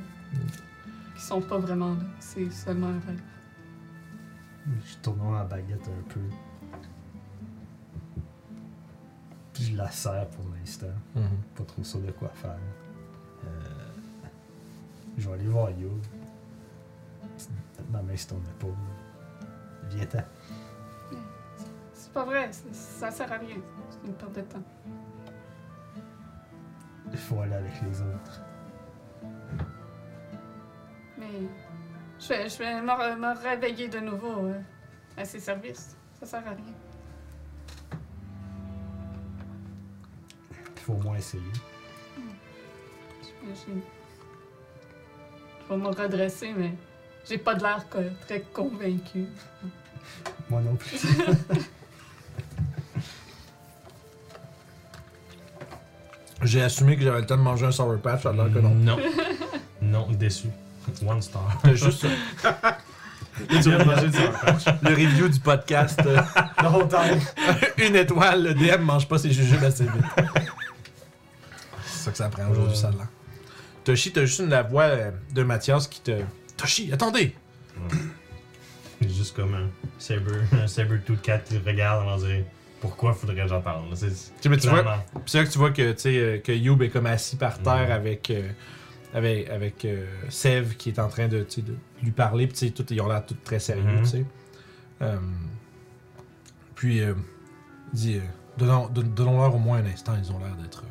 Qu'ils 1.14 1.22
sont 1.23 1.41
pas 1.41 1.57
vraiment 1.57 1.94
là. 1.95 2.03
C'est 2.19 2.52
seulement 2.52 2.88
un 2.88 2.99
rêve. 3.07 3.22
Je 4.86 4.95
tourne 5.02 5.19
ma 5.32 5.44
baguette 5.44 5.88
un 5.88 6.14
peu. 6.14 6.19
Puis 9.53 9.64
je 9.64 9.76
la 9.78 9.90
serre 9.90 10.28
pour 10.30 10.45
l'instant. 10.56 10.86
Mhm. 11.15 11.23
Pas 11.56 11.64
trop 11.64 11.84
sûr 11.84 11.99
de 11.99 12.11
quoi 12.11 12.30
faire. 12.36 12.57
Euh, 13.44 13.48
je 15.18 15.28
vais 15.28 15.34
aller 15.34 15.48
voir 15.48 15.69
Yo. 15.72 15.90
Ma 17.91 18.02
main 18.03 18.15
sur 18.15 18.30
ton 18.30 18.41
épaule. 18.57 18.76
Viens-t'en. 19.90 20.23
C'est 22.12 22.20
pas 22.20 22.26
vrai, 22.26 22.52
ça 22.74 23.10
sert 23.10 23.32
à 23.32 23.38
rien. 23.38 23.56
C'est 23.90 24.06
une 24.06 24.14
perte 24.14 24.34
de 24.34 24.42
temps. 24.42 24.64
Il 27.10 27.18
faut 27.18 27.40
aller 27.40 27.54
avec 27.54 27.72
les 27.84 28.02
autres. 28.02 28.42
Mais 31.18 31.48
je 32.20 32.28
vais, 32.28 32.50
je 32.50 32.58
vais 32.58 32.82
me, 32.82 33.42
réveiller 33.42 33.88
de 33.88 34.00
nouveau 34.00 34.48
euh, 34.48 34.60
à 35.16 35.24
ses 35.24 35.40
services. 35.40 35.96
Ça 36.20 36.26
sert 36.26 36.46
à 36.46 36.52
rien. 36.52 36.76
Il 40.76 40.82
faut 40.82 40.92
au 40.92 40.98
moins 40.98 41.16
essayer. 41.16 41.44
J'imagine. 43.24 43.82
Je 45.64 45.74
vais 45.74 45.80
me 45.80 45.88
redresser, 45.88 46.52
mais 46.58 46.74
j'ai 47.24 47.38
pas 47.38 47.56
de 47.56 47.64
l'air 47.64 47.86
très 48.20 48.42
convaincu. 48.42 49.28
Moi 50.50 50.60
non 50.60 50.76
plus. 50.76 51.08
J'ai 56.52 56.61
assumé 56.64 56.98
que 56.98 57.03
j'avais 57.03 57.22
le 57.22 57.26
temps 57.26 57.38
de 57.38 57.41
manger 57.41 57.65
un 57.68 57.72
Sour 57.72 57.98
Patch, 58.02 58.26
alors 58.26 58.52
que 58.52 58.60
non. 58.60 58.76
Non. 58.76 58.98
non, 59.82 60.07
déçu. 60.11 60.48
One 61.07 61.22
star. 61.22 61.48
T'as 61.64 61.76
juste 61.76 62.06
Tu 63.48 63.60
viens 63.69 63.78
de 63.78 63.84
manger 63.86 64.10
du 64.10 64.18
Sour 64.18 64.32
Patch? 64.32 64.65
le 64.82 64.90
review 64.90 65.30
du 65.30 65.40
podcast. 65.40 66.02
euh, 66.06 66.19
une 67.78 67.95
étoile, 67.95 68.44
le 68.44 68.53
DM 68.53 68.82
mange 68.82 69.07
pas 69.07 69.18
ses 69.18 69.32
jujubes 69.32 69.64
assez 69.64 69.86
vite. 69.86 70.03
C'est 71.86 72.03
ça 72.03 72.11
que 72.11 72.18
ça 72.18 72.28
prend 72.28 72.49
aujourd'hui, 72.49 72.76
ça 72.76 72.90
là. 72.90 73.07
Toshi, 73.86 74.11
t'as 74.11 74.26
juste 74.26 74.40
une, 74.40 74.49
la 74.49 74.64
voix 74.64 74.84
euh, 74.84 75.11
de 75.34 75.44
Mathias 75.44 75.88
qui 75.88 76.02
te. 76.02 76.19
Toshi, 76.57 76.91
attendez! 76.91 77.34
Juste 78.99 79.38
comme 79.38 79.53
un 79.56 79.69
saber, 79.99 80.34
un 80.52 80.68
saber-tooth 80.68 81.22
cat 81.22 81.40
qui 81.40 81.57
regarde 81.60 82.06
en 82.10 82.18
dire 82.18 82.44
pourquoi 82.82 83.14
faudrait 83.14 83.36
que 83.38 83.48
j'en 83.48 83.62
parle. 83.62 83.90
là? 83.90 83.95
C'est 83.95 84.49
mais 84.49 84.58
tu 84.58 84.68
vois, 84.68 84.84
c'est 85.26 85.38
là 85.38 85.45
que 85.45 85.49
tu 85.52 85.58
vois 85.58 85.72
que, 85.72 85.91
tu 85.94 85.99
sais, 85.99 86.18
euh, 86.20 86.38
que 86.40 86.52
Youb 86.52 86.82
est 86.82 86.90
comme 86.90 87.06
assis 87.06 87.38
par 87.38 87.60
terre 87.60 87.86
Mhm. 87.88 87.91
avec, 87.91 88.30
euh, 88.32 88.49
avec, 89.14 89.49
avec 89.49 89.86
euh, 89.86 90.06
Sev 90.30 90.76
qui 90.76 90.90
est 90.90 90.99
en 90.99 91.08
train 91.08 91.28
de, 91.28 91.44
tu 91.44 91.52
sais, 91.52 91.62
de 91.62 91.76
lui 92.03 92.12
parler. 92.12 92.48
Puis 92.48 92.58
tu 92.58 92.68
sais, 92.68 92.72
tout- 92.74 92.86
ils 92.91 92.99
ont 93.02 93.08
l'air 93.08 93.26
tous 93.26 93.38
très 93.44 93.60
sérieux, 93.60 93.99
tu 93.99 94.06
sais. 94.10 94.26
Euh, 95.02 95.18
puis, 96.76 97.02
euh, 97.02 97.14
il 97.94 97.99
dit, 97.99 98.18
euh, 98.18 98.22
donnons- 98.58 98.90
don- 98.90 99.02
donnons-leur 99.03 99.56
au 99.56 99.60
moins 99.60 99.78
un 99.80 99.86
instant, 99.86 100.14
ils 100.22 100.32
ont 100.32 100.40
l'air 100.40 100.56
d'être... 100.56 100.84
euh, 100.84 100.88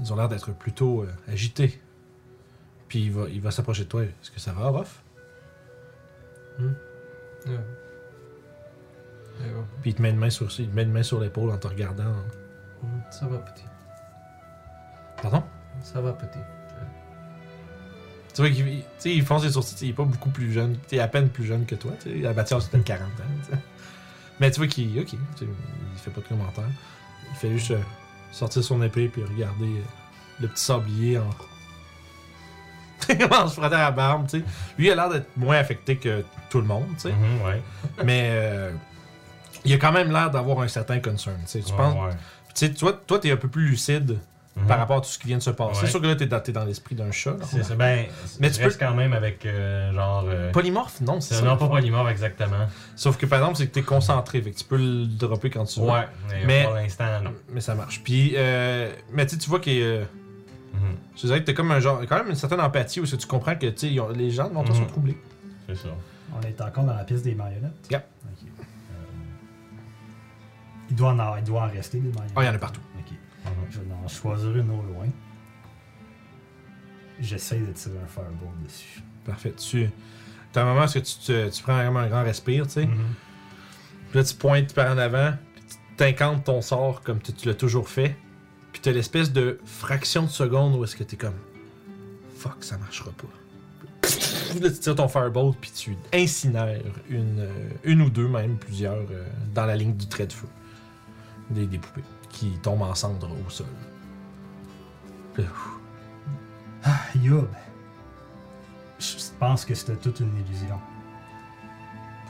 Ils 0.00 0.12
ont 0.12 0.16
l'air 0.16 0.28
d'être 0.28 0.52
plutôt 0.52 1.02
euh, 1.02 1.08
agités. 1.32 1.80
Puis 2.88 3.04
il 3.04 3.12
va, 3.12 3.24
il 3.28 3.40
va 3.40 3.50
s'approcher 3.50 3.84
de 3.84 3.88
toi. 3.88 4.02
Est-ce 4.04 4.30
que 4.30 4.40
ça 4.40 4.52
va, 4.52 4.70
ouais. 4.72 4.82
Puis 9.82 9.90
il 9.90 9.94
te 9.94 10.02
met 10.02 10.10
une 10.10 10.16
main 10.16 10.30
sur, 10.30 10.48
il 10.58 10.68
te 10.68 10.74
met 10.74 10.82
une 10.82 10.92
main 10.92 11.02
sur 11.02 11.20
l'épaule 11.20 11.50
en 11.50 11.58
te 11.58 11.66
regardant. 11.66 12.14
Ça 13.10 13.26
va, 13.26 13.38
petit. 13.38 13.64
Pardon? 15.22 15.42
Ça 15.82 16.00
va, 16.00 16.12
petit. 16.12 16.38
Tu 18.34 18.40
vois 18.40 18.50
qu'il 18.50 18.64
tu 18.64 18.82
sais, 18.98 19.14
il 19.14 19.24
fonce 19.24 19.44
les 19.44 19.52
sourcils, 19.52 19.74
tu 19.74 19.78
sais, 19.78 19.86
il 19.86 19.90
est 19.90 19.94
pas 19.94 20.04
beaucoup 20.04 20.30
plus 20.30 20.52
jeune, 20.52 20.76
il 20.90 20.98
est 20.98 21.00
à 21.00 21.06
peine 21.06 21.28
plus 21.28 21.44
jeune 21.44 21.66
que 21.66 21.76
toi. 21.76 21.92
tu 22.02 22.20
sais. 22.20 22.26
À 22.26 22.32
Mathias, 22.32 22.64
c'est 22.64 22.70
peut-être 22.72 22.84
40 22.84 23.06
ans. 23.08 23.56
Mais 24.40 24.50
tu 24.50 24.58
vois 24.58 24.66
qu'il. 24.66 24.98
Ok, 24.98 25.12
il 25.12 25.48
fait 25.96 26.10
pas 26.10 26.20
de 26.20 26.26
commentaires. 26.26 26.64
Il 27.30 27.36
fait 27.36 27.52
juste 27.52 27.70
euh, 27.70 27.80
sortir 28.32 28.64
son 28.64 28.82
épée 28.82 29.08
puis 29.08 29.22
regarder 29.22 29.66
euh, 29.66 29.82
le 30.40 30.48
petit 30.48 30.64
sablier 30.64 31.18
en. 31.18 31.30
en 33.30 33.48
se 33.48 33.54
frottant 33.54 33.76
la 33.76 33.90
barbe, 33.92 34.26
tu 34.28 34.40
sais. 34.40 34.44
Lui, 34.78 34.86
il 34.86 34.90
a 34.90 34.94
l'air 34.96 35.10
d'être 35.10 35.36
moins 35.36 35.56
affecté 35.56 35.96
que 35.96 36.24
tout 36.50 36.60
le 36.60 36.66
monde, 36.66 36.88
tu 36.94 37.02
sais. 37.02 37.12
Mhm, 37.12 37.42
ouais. 37.46 37.62
Mais 38.04 38.30
euh, 38.32 38.72
il 39.64 39.72
a 39.72 39.78
quand 39.78 39.92
même 39.92 40.10
l'air 40.12 40.30
d'avoir 40.30 40.60
un 40.60 40.68
certain 40.68 41.00
concern, 41.00 41.36
tu 41.44 41.48
sais. 41.48 41.60
Tu 41.60 41.72
Ouais, 41.72 41.78
penses. 41.78 41.94
ouais. 41.94 42.16
Tu 42.54 42.66
sais, 42.66 42.72
toi, 42.74 42.92
toi, 43.06 43.18
t'es 43.18 43.30
un 43.30 43.36
peu 43.36 43.48
plus 43.48 43.66
lucide 43.66 44.18
Mhm. 44.56 44.66
par 44.68 44.78
rapport 44.78 44.98
à 44.98 45.00
tout 45.00 45.08
ce 45.08 45.18
qui 45.18 45.26
vient 45.26 45.38
de 45.38 45.42
se 45.42 45.50
passer. 45.50 45.70
Ouais. 45.72 45.76
C'est 45.80 45.86
sûr 45.88 46.00
que 46.00 46.06
là, 46.06 46.14
t'es 46.14 46.26
dans, 46.26 46.40
dans 46.40 46.64
l'esprit 46.64 46.94
d'un 46.94 47.10
chat. 47.10 47.34
C'est 47.42 47.64
ça. 47.64 47.74
Ben, 47.74 48.06
Mais 48.38 48.50
tu 48.52 48.58
tu 48.58 48.64
restes 48.64 48.78
quand 48.78 48.94
même 48.94 49.12
avec 49.12 49.44
euh, 49.46 49.92
genre. 49.92 50.24
euh, 50.28 50.52
Polymorphe, 50.52 51.00
non, 51.00 51.20
c'est 51.20 51.34
ça. 51.34 51.42
non 51.42 51.56
pas 51.56 51.66
polymorphe 51.66 52.08
exactement. 52.08 52.68
Sauf 52.94 53.16
que 53.16 53.26
par 53.26 53.40
exemple, 53.40 53.56
c'est 53.58 53.66
que 53.66 53.72
t'es 53.72 53.82
concentré, 53.82 54.40
fait 54.42 54.52
que 54.52 54.58
tu 54.58 54.64
peux 54.64 54.76
le 54.76 55.06
dropper 55.06 55.50
quand 55.50 55.64
tu 55.64 55.80
veux. 55.80 55.86
Ouais, 55.86 56.06
mais, 56.46 56.62
pour 56.64 56.74
l'instant, 56.74 57.20
non. 57.24 57.32
Mais 57.52 57.60
ça 57.60 57.74
marche. 57.74 58.00
Puis, 58.04 58.34
euh, 58.36 58.92
mais 59.12 59.26
tu 59.26 59.34
sais, 59.34 59.40
tu 59.40 59.50
vois 59.50 59.58
qu'il 59.58 60.06
Mhm, 60.72 60.96
Je 61.16 61.26
dirais 61.26 61.40
que 61.40 61.46
t'as 61.46 61.52
comme 61.52 61.70
un 61.72 61.78
genre, 61.80 62.00
quand 62.08 62.16
même 62.18 62.28
une 62.30 62.34
certaine 62.36 62.60
empathie 62.60 62.98
où 63.00 63.04
que 63.04 63.14
tu 63.16 63.26
comprends 63.26 63.54
que 63.56 63.66
tu 63.66 63.72
sais, 63.76 63.88
ils 63.92 64.00
ont- 64.00 64.08
les 64.10 64.30
gens 64.30 64.48
de 64.48 64.54
Monton 64.54 64.72
Mhm. 64.72 64.78
sont 64.80 64.86
troublés. 64.86 65.16
C'est 65.68 65.76
ça. 65.76 65.88
On 66.36 66.40
est 66.46 66.60
encore 66.60 66.82
dans 66.84 66.94
la 66.94 67.04
piste 67.04 67.22
des 67.24 67.34
marionnettes? 67.34 67.88
Yep. 67.90 68.04
Ok. 68.24 68.48
Il, 70.90 70.96
doit 70.96 71.08
en, 71.10 71.18
avoir- 71.18 71.38
il 71.38 71.44
doit 71.44 71.62
en 71.62 71.68
rester 71.70 71.98
des 71.98 72.08
marionnettes? 72.10 72.32
Ah, 72.36 72.42
il 72.42 72.46
y 72.46 72.48
en 72.50 72.54
a 72.54 72.58
partout. 72.58 72.80
Ok. 72.98 73.14
Je 73.70 73.78
vais 73.80 73.86
en 74.04 74.08
choisir 74.08 74.50
une 74.56 74.70
au 74.70 74.82
loin. 74.82 75.06
J'essaie 77.20 77.58
de 77.58 77.72
tirer 77.72 77.94
un 78.02 78.06
fireball 78.08 78.48
dessus. 78.64 79.00
Parfait. 79.24 79.52
Tu 79.56 79.88
as 80.54 80.60
un 80.60 80.64
moment 80.64 80.80
où 80.80 80.84
est-ce 80.84 80.98
que 80.98 81.04
tu, 81.04 81.14
te- 81.26 81.50
tu 81.56 81.62
prends 81.62 81.76
vraiment 81.76 82.00
un 82.00 82.08
grand 82.08 82.24
respire, 82.24 82.66
tu 82.66 82.72
sais. 82.74 82.86
Mhm. 82.86 83.14
Puis 84.10 84.18
là, 84.18 84.24
tu 84.24 84.34
pointes 84.34 84.74
par 84.74 84.92
en 84.92 84.98
avant, 84.98 85.32
puis 85.54 85.64
tu 85.68 85.76
t'incantes 85.96 86.44
ton 86.44 86.60
sort 86.60 87.02
comme 87.02 87.20
tu, 87.20 87.32
tu 87.32 87.48
l'as 87.48 87.54
toujours 87.54 87.88
fait. 87.88 88.16
Puis 88.72 88.80
t'as 88.82 88.90
l'espèce 88.92 89.32
de 89.32 89.58
fraction 89.64 90.24
de 90.24 90.28
seconde 90.30 90.74
où 90.76 90.84
est-ce 90.84 90.96
que 90.96 91.04
t'es 91.04 91.16
comme 91.16 91.34
Fuck, 92.36 92.56
ça 92.64 92.76
marchera 92.78 93.10
pas. 93.12 93.28
Puis 94.02 94.60
Là, 94.60 94.70
tu 94.70 94.78
tires 94.78 94.94
ton 94.96 95.08
fireball, 95.08 95.52
puis 95.60 95.70
tu 95.74 95.96
incinères 96.12 96.80
une, 97.08 97.40
euh, 97.40 97.68
une 97.84 98.02
ou 98.02 98.10
deux, 98.10 98.28
même 98.28 98.56
plusieurs, 98.58 98.94
euh, 99.10 99.26
dans 99.54 99.64
la 99.66 99.76
ligne 99.76 99.94
du 99.96 100.06
trait 100.08 100.26
de 100.26 100.32
feu. 100.32 100.46
Des, 101.54 101.66
des 101.66 101.78
poupées 101.78 102.02
qui 102.30 102.58
tombent 102.58 102.82
en 102.82 102.94
cendres 102.94 103.30
au 103.46 103.48
sol. 103.48 103.66
Puis 105.34 105.46
Ah, 106.82 106.98
Youb. 107.14 107.48
Je 108.98 109.14
pense 109.38 109.64
que 109.64 109.74
c'était 109.74 109.96
toute 109.96 110.18
une 110.20 110.36
illusion. 110.36 110.80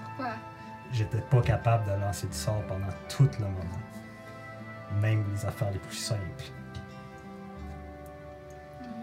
Pourquoi? 0.05 0.34
J'étais 0.92 1.22
pas 1.22 1.40
capable 1.40 1.86
de 1.86 2.01
lancer 2.01 2.26
du 2.26 2.34
sort 2.34 2.62
pendant 2.68 2.92
tout 3.09 3.28
le 3.38 3.46
moment. 3.46 3.80
Même 5.01 5.24
les 5.32 5.44
affaires 5.46 5.70
les 5.70 5.78
plus 5.78 5.96
simples. 5.96 6.20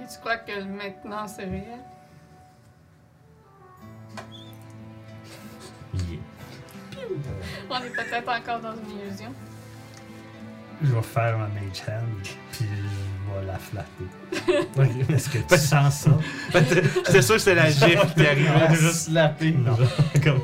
Et 0.01 0.07
tu 0.07 0.19
crois 0.19 0.37
que 0.37 0.63
maintenant 0.63 1.27
c'est 1.27 1.45
réel? 1.45 1.79
Yeah. 5.93 6.19
On 7.69 7.77
est 7.79 7.89
peut-être 7.89 8.29
encore 8.29 8.59
dans 8.61 8.75
une 8.75 8.99
illusion. 8.99 9.33
Je 10.83 10.91
vais 10.93 11.01
faire 11.01 11.35
un 11.35 11.47
mage 11.49 11.83
hand, 11.87 12.27
puis 12.51 12.65
je 12.65 13.39
vais 13.39 13.45
la 13.45 13.57
flatter. 13.57 13.87
Ok. 14.77 15.09
Est-ce 15.09 15.29
que 15.29 15.37
tu 15.39 15.57
sens 15.59 15.93
ça? 15.93 16.11
J'étais 16.53 17.21
sûr 17.21 17.35
que 17.35 17.39
c'était 17.41 17.55
la 17.55 17.69
gifle 17.69 18.13
qui 18.15 18.25
arrivait. 18.25 18.67
de 18.69 18.75
juste 18.75 18.95
slapper. 19.09 19.51
Non. 19.51 19.75
comme... 20.23 20.41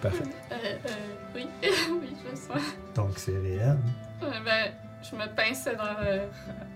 Parfait. 0.00 0.22
Euh, 0.50 0.54
euh, 0.86 0.90
oui, 1.34 1.48
oui, 1.62 2.08
je 2.24 2.30
le 2.30 2.36
sens. 2.36 2.62
Donc 2.94 3.12
c'est 3.16 3.38
réel. 3.38 3.78
Euh, 4.22 4.30
ben, 4.44 4.72
je 5.02 5.16
me 5.16 5.26
pinçais 5.34 5.74
dans, 5.76 5.84
le- 6.00 6.28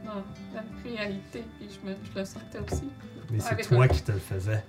dans 0.05 0.22
la 0.55 0.62
réalité, 0.84 1.44
puis 1.59 1.68
je, 1.70 1.88
me, 1.88 1.94
je 2.12 2.18
le 2.18 2.24
sentais 2.24 2.59
aussi. 2.72 2.88
Mais 3.30 3.38
c'est 3.40 3.56
toi 3.68 3.84
un- 3.84 3.88
qui 3.88 4.02
te 4.02 4.12
le 4.12 4.18
faisais. 4.18 4.64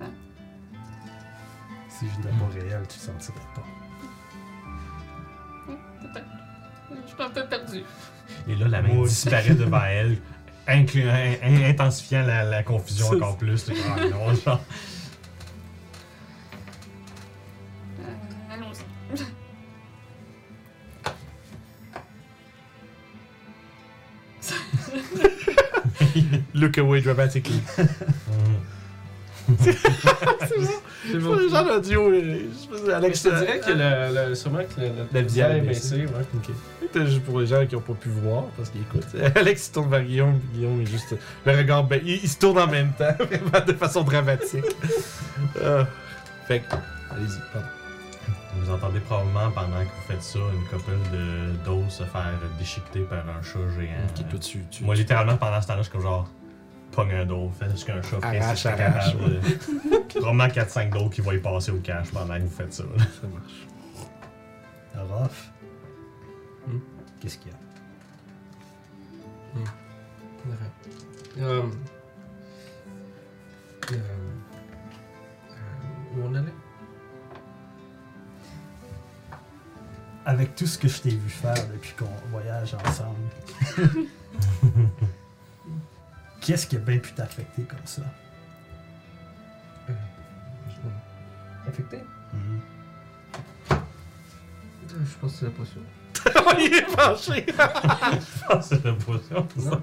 Ah. 0.00 0.04
Si 1.88 2.06
je 2.08 2.16
n'étais 2.18 2.28
pas 2.38 2.48
réel, 2.52 2.82
tu 2.88 2.98
le 2.98 3.12
sentirais 3.12 3.38
pas. 3.54 3.62
Je 6.90 7.08
suis 7.14 7.22
un 7.22 7.30
peu 7.30 7.44
perdue. 7.46 7.82
Et 8.48 8.54
là, 8.56 8.68
la 8.68 8.82
main 8.82 9.02
disparaît 9.04 9.54
devant 9.54 9.84
elle, 9.84 10.18
inclu- 10.68 11.08
in- 11.08 11.36
in- 11.42 11.68
intensifiant 11.70 12.22
la, 12.24 12.44
la 12.44 12.62
confusion 12.62 13.06
C'est- 13.10 13.16
encore 13.16 13.36
plus. 13.36 13.68
là. 13.68 13.74
Ah, 13.96 14.00
non, 14.08 14.34
genre. 14.34 14.60
Euh, 18.00 18.54
Allons-y. 18.54 19.16
Look 26.54 26.78
away 26.78 27.00
dramatically. 27.00 27.60
Mhm. 27.78 28.60
C'est 31.08 31.18
Pour 31.20 31.36
les 31.36 31.48
gens 31.48 31.64
d'audio, 31.64 32.10
euh, 32.10 32.94
Alex, 32.94 33.22
je 33.24 33.28
te 33.28 33.38
dirais 33.38 33.60
que 33.60 33.70
le, 33.70 34.28
le, 34.28 34.34
sûrement 34.34 34.58
que 34.58 34.80
le, 34.80 34.88
le 35.12 35.18
est 35.20 35.60
baissée. 35.60 36.06
ouais. 36.06 36.24
Ok. 36.34 36.54
Peut-être 36.92 37.06
juste 37.08 37.24
pour 37.24 37.40
les 37.40 37.46
gens 37.46 37.64
qui 37.66 37.74
n'ont 37.74 37.80
pas 37.80 37.92
pu 37.94 38.08
voir, 38.08 38.44
parce 38.56 38.70
qu'ils 38.70 38.80
écoutent. 38.82 39.06
Alex 39.36 39.68
il 39.68 39.72
tourne 39.72 39.90
vers 39.90 40.02
Guillaume, 40.02 40.38
puis 40.40 40.58
Guillaume 40.58 40.80
est 40.82 40.86
juste. 40.86 41.14
Le 41.44 41.56
regard. 41.56 41.84
ba- 41.84 41.96
il, 41.96 42.08
il 42.24 42.28
se 42.28 42.38
tourne 42.38 42.58
en 42.58 42.66
même 42.66 42.92
temps, 42.92 43.14
vraiment 43.18 43.64
de 43.66 43.72
façon 43.72 44.02
dramatique. 44.02 44.64
Ah. 45.62 45.86
Fait 46.48 46.60
que. 46.60 46.74
Allez-y, 47.10 47.38
pardon. 47.52 47.68
Vous 48.58 48.70
entendez 48.70 49.00
probablement 49.00 49.50
pendant 49.50 49.80
que 49.80 49.84
vous 49.84 50.06
faites 50.08 50.22
ça 50.22 50.38
une 50.38 50.64
couple 50.78 50.92
de 51.12 51.52
d'os 51.64 51.92
se 51.92 52.04
faire 52.04 52.32
déchiqueter 52.58 53.00
par 53.00 53.18
un 53.18 53.42
chat 53.42 53.58
géant. 53.78 53.92
Ok, 54.08 54.28
toi, 54.30 54.38
tu. 54.38 54.64
tu 54.70 54.82
Moi, 54.84 54.94
littéralement, 54.94 55.36
pendant 55.36 55.60
ce 55.60 55.66
temps-là, 55.66 55.80
je 55.80 55.84
suis 55.84 55.92
comme 55.92 56.00
genre, 56.02 56.26
pogne 56.96 57.12
un 57.12 57.26
dos, 57.26 57.52
fais 57.58 57.68
ce 57.76 57.84
qu'un 57.84 58.00
chat 58.00 58.20
fait. 58.20 58.38
Arrache, 58.40 58.62
si 58.62 58.68
arrache, 58.68 59.14
Probablement 60.08 60.46
4-5 60.46 60.90
dos 60.90 61.10
qui 61.10 61.20
vont 61.20 61.32
y 61.32 61.38
passer 61.38 61.70
au 61.70 61.78
cash 61.78 62.10
pendant 62.10 62.36
que 62.36 62.42
vous 62.42 62.50
faites 62.50 62.72
ça. 62.72 62.84
là. 62.84 63.04
Ça 63.20 63.28
marche. 63.28 63.66
Raph. 65.10 65.52
Hmm? 66.66 66.78
Qu'est-ce 67.20 67.38
qu'il 67.38 67.52
y 67.52 67.54
a? 67.54 67.58
Euh, 71.38 71.62
euh, 71.62 71.62
euh, 73.92 73.96
où 76.16 76.22
on 76.24 76.34
allait? 76.34 76.52
Avec 80.24 80.54
tout 80.56 80.66
ce 80.66 80.78
que 80.78 80.88
je 80.88 81.02
t'ai 81.02 81.10
vu 81.10 81.28
faire 81.28 81.54
depuis 81.72 81.92
qu'on 81.92 82.08
voyage 82.30 82.74
ensemble, 82.74 83.28
qu'est-ce 86.46 86.66
qui 86.68 86.76
a 86.76 86.78
bien 86.78 86.98
pu 86.98 87.12
t'affecter 87.12 87.62
comme 87.62 87.84
ça? 87.84 88.02
Affecté? 91.66 91.98
Mhm. 92.32 92.60
Euh, 93.72 93.74
Je 95.04 95.16
pense 95.20 95.32
que 95.32 95.38
c'est 95.38 95.44
la 95.46 95.50
potion. 95.50 95.80
il 96.60 96.74
est 96.74 96.86
penché! 96.94 97.44
Ah, 98.48 98.60
c'est 98.62 98.84
la 98.84 98.92
potion, 98.92 99.48
ça. 99.58 99.82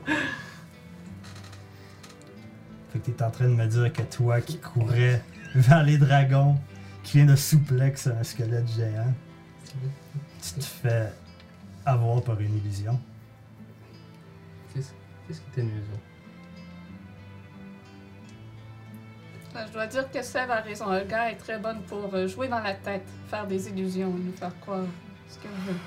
Fait 2.94 3.00
que 3.00 3.12
t'es 3.12 3.24
en 3.24 3.30
train 3.32 3.46
de 3.50 3.56
me 3.56 3.68
dire 3.68 3.92
que 3.92 4.04
toi 4.04 4.40
qui 4.40 4.58
courais 4.60 5.22
vers 5.56 5.84
les 5.84 5.98
dragons, 5.98 6.58
qui 7.04 7.18
vient 7.18 7.26
de 7.26 7.36
souplex 7.36 8.08
un 8.08 8.24
squelette 8.24 8.70
géant, 8.70 9.14
tu 10.42 10.54
te 10.60 10.64
fais 10.64 11.12
avoir 11.86 12.22
par 12.24 12.40
une 12.40 12.56
illusion. 12.58 12.98
Qu'est-ce 14.74 14.92
qui 15.42 15.48
était 15.52 15.62
une 15.62 15.70
illusion? 15.70 16.00
Je 19.56 19.72
dois 19.74 19.88
dire 19.88 20.10
que 20.12 20.22
Seb 20.22 20.50
a 20.50 20.62
raison. 20.62 20.88
Olga 20.88 21.32
est 21.32 21.36
très 21.38 21.60
bonne 21.60 21.82
pour 21.84 22.14
euh, 22.14 22.28
jouer 22.28 22.48
dans 22.48 22.60
la 22.60 22.74
tête, 22.74 23.08
faire 23.28 23.46
des 23.48 23.70
illusions, 23.70 24.10
nous 24.12 24.32
faire 24.34 24.58
croire 24.60 24.86
ce 25.28 25.38
qu'elle 25.40 25.52
veut. 25.52 25.78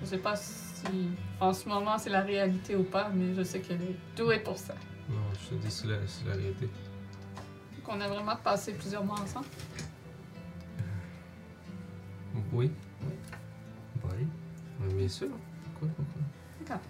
Je 0.00 0.06
sais 0.06 0.18
pas 0.18 0.34
si 0.36 1.10
en 1.40 1.52
ce 1.52 1.68
moment 1.68 1.96
c'est 1.98 2.10
la 2.10 2.22
réalité 2.22 2.74
ou 2.76 2.82
pas, 2.84 3.08
mais 3.14 3.34
je 3.34 3.42
sais 3.42 3.60
qu'elle 3.60 3.80
est 3.82 3.96
douée 4.16 4.40
pour 4.40 4.58
ça. 4.58 4.74
Non, 5.08 5.16
je 5.40 5.50
te 5.50 5.54
dis, 5.54 5.70
c'est 5.70 5.86
la, 5.86 5.96
c'est 6.06 6.26
la 6.26 6.34
réalité. 6.34 6.68
Qu'on 7.84 8.00
a 8.00 8.08
vraiment 8.08 8.36
passé 8.36 8.72
plusieurs 8.74 9.04
mois 9.04 9.20
ensemble. 9.20 9.46
Oui, 12.52 12.70
Oui. 14.04 14.26
mais 14.80 14.94
bien 14.94 15.08
sûr. 15.08 15.28
Pourquoi, 15.64 15.88
pourquoi? 15.96 16.22
D'accord. 16.60 16.82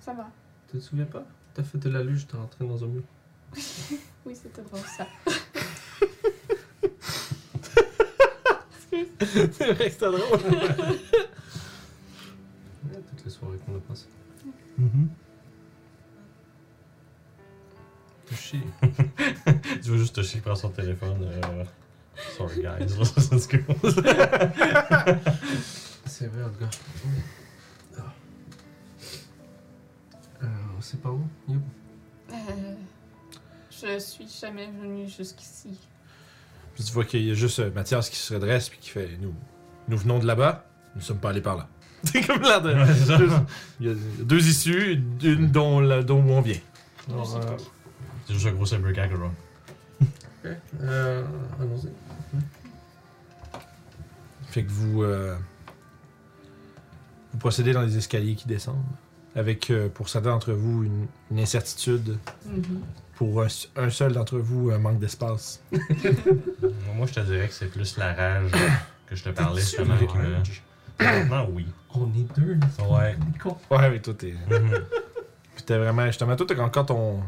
Ça 0.00 0.14
va. 0.14 0.28
Tu 0.70 0.78
te 0.78 0.82
souviens 0.82 1.04
pas? 1.04 1.24
T'as 1.54 1.62
fait 1.64 1.78
de 1.78 1.90
la 1.90 2.02
luge, 2.02 2.26
t'es 2.26 2.36
rentré 2.36 2.66
dans 2.66 2.82
un 2.84 2.86
mur. 2.88 3.02
Oui, 4.26 4.36
c'était 4.36 4.62
drôle 4.62 4.80
ça. 4.96 5.06
C'est 8.90 9.72
vrai 9.72 9.86
que 9.86 9.90
c'était 9.90 10.06
drôle. 10.06 10.20
Ouais, 12.84 13.00
toutes 13.08 13.24
les 13.24 13.30
soirées 13.30 13.58
qu'on 13.64 13.76
a 13.76 13.80
passées. 13.80 14.06
Mhm. 14.76 15.08
Toshi. 18.26 18.60
Tu 19.82 19.90
veux 19.90 19.98
juste 19.98 20.14
te 20.16 20.22
chier 20.22 20.40
par 20.40 20.56
son 20.56 20.70
téléphone. 20.70 21.22
euh, 21.22 21.64
Sorry 22.36 22.62
guys. 22.62 22.86
Let's 23.32 23.48
go. 23.48 23.58
C'est 26.04 26.26
vrai, 26.26 26.42
le 26.44 26.50
gars. 26.60 26.70
Ah. 27.96 28.12
Euh, 30.42 30.46
c'est 30.80 31.00
par 31.00 31.14
où 31.14 31.22
Youp. 31.48 31.62
Euh, 32.30 32.34
je 33.82 33.98
suis 33.98 34.28
jamais 34.40 34.66
venue 34.66 35.08
jusqu'ici. 35.08 35.78
Puis 36.74 36.84
tu 36.84 36.92
vois 36.92 37.04
qu'il 37.04 37.24
y 37.24 37.30
a 37.30 37.34
juste 37.34 37.58
euh, 37.58 37.70
Mathias 37.74 38.08
qui 38.10 38.16
se 38.16 38.34
redresse 38.34 38.68
puis 38.68 38.78
qui 38.80 38.90
fait 38.90 39.10
Nous, 39.20 39.34
nous 39.88 39.96
venons 39.96 40.18
de 40.18 40.26
là-bas, 40.26 40.64
nous 40.94 41.00
ne 41.00 41.04
sommes 41.04 41.18
pas 41.18 41.30
allés 41.30 41.40
par 41.40 41.56
là. 41.56 41.68
C'est 42.04 42.24
comme 42.24 42.40
l'air 42.42 42.62
de. 42.62 42.72
Il 43.80 43.86
y 43.86 43.90
a 43.90 43.94
deux 44.22 44.46
issues, 44.48 45.02
une 45.22 45.50
dont, 45.50 45.80
la- 45.80 46.02
dont 46.04 46.22
on 46.22 46.40
vient. 46.40 46.60
Alors, 47.10 47.36
euh, 47.36 47.40
C'est 48.26 48.34
juste 48.34 48.46
un 48.46 48.52
gros 48.52 48.66
cybergag, 48.66 49.10
Ron. 49.16 49.32
ok. 50.00 50.50
Euh, 50.82 51.24
allons-y. 51.60 51.88
Fait 54.50 54.62
que 54.64 54.70
vous. 54.70 55.02
euh, 55.02 55.36
vous 57.32 57.38
procédez 57.38 57.72
dans 57.72 57.82
les 57.82 57.96
escaliers 57.98 58.34
qui 58.36 58.46
descendent. 58.46 58.76
Avec, 59.34 59.70
euh, 59.70 59.88
pour 59.88 60.08
certains 60.08 60.30
d'entre 60.30 60.52
vous, 60.52 60.84
une, 60.84 61.06
une 61.30 61.40
incertitude. 61.40 62.16
Mhm. 62.46 62.80
Pour 63.18 63.42
un, 63.42 63.48
un 63.76 63.90
seul 63.90 64.12
d'entre 64.12 64.38
vous, 64.38 64.70
un 64.70 64.78
manque 64.78 65.00
d'espace. 65.00 65.60
Moi, 65.72 67.06
je 67.06 67.12
te 67.14 67.20
dirais 67.20 67.48
que 67.48 67.52
c'est 67.54 67.66
plus 67.66 67.96
la 67.96 68.14
rage 68.14 68.50
que 69.08 69.16
je 69.16 69.24
te 69.24 69.30
parlais 69.30 69.60
justement. 69.60 69.94
Honnêtement, 71.00 71.46
oui. 71.52 71.66
On 71.94 72.06
est 72.06 72.38
deux, 72.38 72.54
là. 72.54 72.84
Ouais. 72.88 73.16
On 73.20 73.34
est 73.34 73.38
cons. 73.38 73.56
Ouais, 73.70 73.90
mais 73.90 74.00
toi, 74.00 74.14
t'es. 74.16 74.34
Mhm. 74.48 74.70
Puis 75.54 75.64
t'es 75.64 75.76
vraiment. 75.78 76.06
Justement, 76.06 76.36
toi, 76.36 76.46
t'as 76.48 76.62
encore 76.62 76.86
ton. 76.86 77.20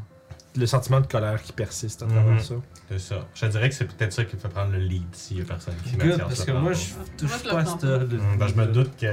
Le 0.57 0.67
sentiment 0.67 1.01
de 1.01 1.07
colère 1.07 1.41
qui 1.41 1.53
persiste 1.53 2.03
à 2.03 2.07
travers 2.07 2.25
Mhm. 2.35 2.41
ça. 2.41 2.55
C'est 2.89 2.99
ça. 2.99 3.27
Je 3.35 3.41
te 3.43 3.47
dirais 3.53 3.69
que 3.69 3.75
c'est 3.75 3.85
peut-être 3.85 4.13
ça 4.13 4.25
qui 4.25 4.35
me 4.35 4.41
fait 4.41 4.49
prendre 4.49 4.73
le 4.73 4.79
lead 4.79 5.05
s'il 5.13 5.39
y 5.39 5.41
a 5.43 5.45
personne 5.45 5.75
qui 5.85 5.93
Good, 5.93 6.07
m'attire 6.09 6.25
parce 6.27 6.35
ça 6.41 6.45
que 6.47 6.51
moi, 6.53 6.73
je 6.73 6.95
Moi, 6.95 7.05
touche 7.17 7.43
pas 7.45 7.61
à. 7.61 7.95
Hum, 7.95 8.37
ben, 8.39 8.47
je 8.49 8.55
me 8.55 8.67
doute 8.67 8.97
qu'il 8.97 9.09
y 9.09 9.11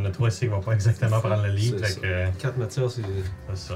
en 0.00 0.04
a 0.04 0.10
trois 0.12 0.28
ici 0.28 0.40
qui 0.40 0.46
vont 0.48 0.60
pas 0.60 0.72
exactement 0.72 1.20
prendre 1.20 1.42
le 1.44 1.50
lead. 1.50 1.76
C'est 1.78 1.86
Fait 1.86 1.92
ça. 1.92 2.00
que. 2.32 2.38
4 2.42 2.56
matières, 2.58 2.90
c'est 2.90 3.02
C'est 3.50 3.56
ça. 3.56 3.74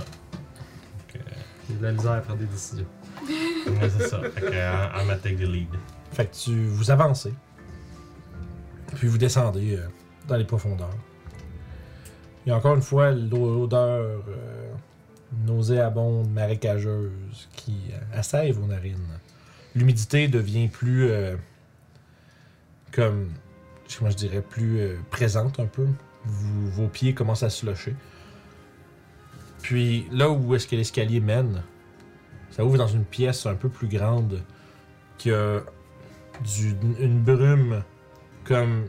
J'ai 1.68 1.76
de 1.76 1.82
la 1.82 1.92
misère 1.92 2.12
à 2.12 2.20
prendre 2.20 2.38
des 2.38 2.46
décisions. 2.46 2.86
Ouais, 3.26 3.90
c'est 3.90 4.08
ça. 4.08 4.20
Fait 4.20 4.40
que, 4.40 4.46
euh, 4.52 4.86
I'm 4.94 5.18
the 5.20 5.40
lead. 5.40 5.68
Fait 6.12 6.26
que 6.26 6.34
tu 6.34 6.66
vous 6.66 6.90
avancez. 6.90 7.34
Puis 8.96 9.08
vous 9.08 9.18
descendez 9.18 9.76
euh, 9.76 9.86
dans 10.26 10.36
les 10.36 10.44
profondeurs. 10.44 10.96
A 12.46 12.54
encore 12.54 12.74
une 12.74 12.82
fois 12.82 13.10
l'odeur 13.10 14.22
euh, 14.28 14.72
nauséabonde, 15.44 16.30
marécageuse 16.30 17.48
qui 17.52 17.90
assève 18.14 18.56
vos 18.56 18.66
narines. 18.66 19.18
L'humidité 19.74 20.28
devient 20.28 20.68
plus 20.68 21.10
comme 22.90 23.28
comment 23.98 24.10
je 24.10 24.16
dirais 24.16 24.40
plus 24.40 24.96
présente 25.10 25.60
un 25.60 25.66
peu. 25.66 25.86
Vos 26.24 26.88
pieds 26.88 27.12
commencent 27.12 27.42
à 27.42 27.50
se 27.50 27.66
locher. 27.66 27.94
Puis 29.68 30.06
là 30.10 30.30
où 30.30 30.54
est-ce 30.54 30.66
que 30.66 30.76
l'escalier 30.76 31.20
mène, 31.20 31.62
ça 32.50 32.64
ouvre 32.64 32.78
dans 32.78 32.86
une 32.88 33.04
pièce 33.04 33.44
un 33.44 33.54
peu 33.54 33.68
plus 33.68 33.86
grande 33.86 34.42
qui 35.18 35.30
a 35.30 35.60
du, 36.42 36.74
une 36.98 37.20
brume 37.20 37.84
comme 38.44 38.86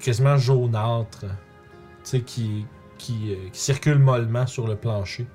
quasiment 0.00 0.36
jaunâtre, 0.36 1.20
tu 1.20 1.28
sais, 2.02 2.20
qui, 2.20 2.66
qui, 2.98 3.32
euh, 3.32 3.48
circule 3.54 3.98
mollement 3.98 4.46
sur 4.46 4.68
le 4.68 4.76
plancher. 4.76 5.26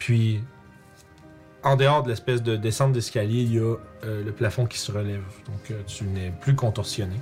Puis, 0.00 0.42
en 1.62 1.76
dehors 1.76 2.02
de 2.02 2.08
l'espèce 2.08 2.42
de 2.42 2.56
descente 2.56 2.94
d'escalier, 2.94 3.42
il 3.42 3.54
y 3.54 3.58
a 3.60 3.76
euh, 4.02 4.24
le 4.24 4.32
plafond 4.32 4.66
qui 4.66 4.78
se 4.78 4.90
relève. 4.90 5.22
Donc, 5.46 5.70
euh, 5.70 5.80
tu 5.86 6.02
n'es 6.02 6.32
plus 6.40 6.56
contorsionné. 6.56 7.20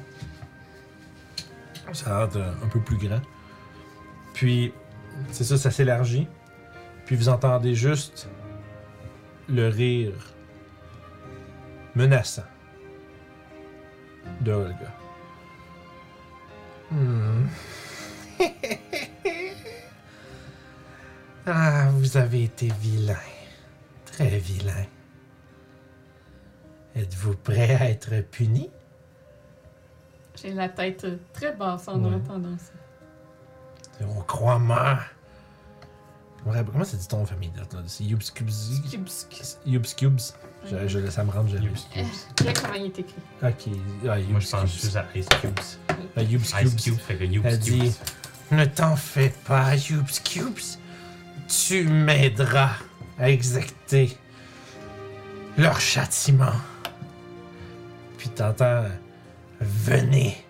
Ça 1.93 2.17
a 2.17 2.27
l'air 2.29 2.55
un 2.65 2.69
peu 2.69 2.81
plus 2.81 2.97
grand. 2.97 3.21
Puis, 4.33 4.73
c'est 5.31 5.45
ça, 5.45 5.57
ça 5.59 5.71
s'élargit. 5.71 6.27
Puis, 7.07 7.17
vous 7.17 7.29
entendez 7.29 7.75
juste 7.75 8.29
le 9.49 9.69
rire 9.69 10.13
menaçant 11.95 12.45
de 14.41 14.53
Olga. 14.53 14.93
Hmm. 16.91 17.47
ah, 21.47 21.89
vous 21.93 22.17
avez 22.17 22.45
été 22.45 22.69
vilain. 22.81 23.15
Très 24.07 24.39
vilain. 24.39 24.85
Êtes-vous 26.97 27.37
prêt 27.37 27.75
à 27.77 27.91
être 27.91 28.21
puni? 28.31 28.71
J'ai 30.41 30.53
la 30.53 30.69
tête 30.69 31.07
très 31.33 31.55
basse 31.55 31.87
en 31.89 32.03
Ouais. 32.03 32.15
entendant 32.15 32.57
ça. 32.59 32.73
On 34.09 34.21
croit 34.23 34.59
moi. 34.59 34.99
Comment 36.45 36.85
ça 36.85 36.97
dit 36.97 37.07
ton 37.07 37.27
famille? 37.27 37.53
là? 37.57 37.63
C'est. 37.87 38.05
Je, 40.71 40.89
je, 40.89 41.11
ça 41.11 41.25
me 41.25 41.31
rentre 41.31 41.49
jamais. 41.49 41.71
Bien 42.43 42.53
comment 42.55 42.75
il 42.75 42.87
est 42.87 42.99
écrit. 42.99 43.15
Ok. 43.43 43.69
Ah, 44.09 44.17
Moi, 44.29 44.41
je 44.41 44.51
pense 44.51 44.73
juste 44.73 44.97
à 44.97 45.05
Ice 45.15 45.27
Cubes. 45.41 45.59
Ah, 46.17 46.23
Ice 46.23 46.53
Cubes. 46.83 46.99
Fait 46.99 47.17
que 47.17 47.25
Elle 47.25 47.59
dit 47.59 47.93
Ne 48.51 48.65
t'en 48.65 48.97
fais 48.97 49.35
pas, 49.47 49.75
Yubs 49.77 50.23
Cubes. 50.25 50.59
Tu 51.49 51.85
m'aideras 51.85 52.71
à 53.19 53.31
exacter 53.31 54.17
leur 55.59 55.81
châtiment. 55.81 56.53
Puis 58.17 58.29
t'entends 58.31 58.85
Venez. 59.61 60.43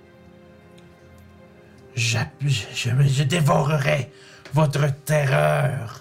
Je, 2.01 2.17
je, 2.47 2.89
je 3.03 3.23
dévorerai 3.25 4.11
votre 4.55 4.87
terreur 5.05 6.01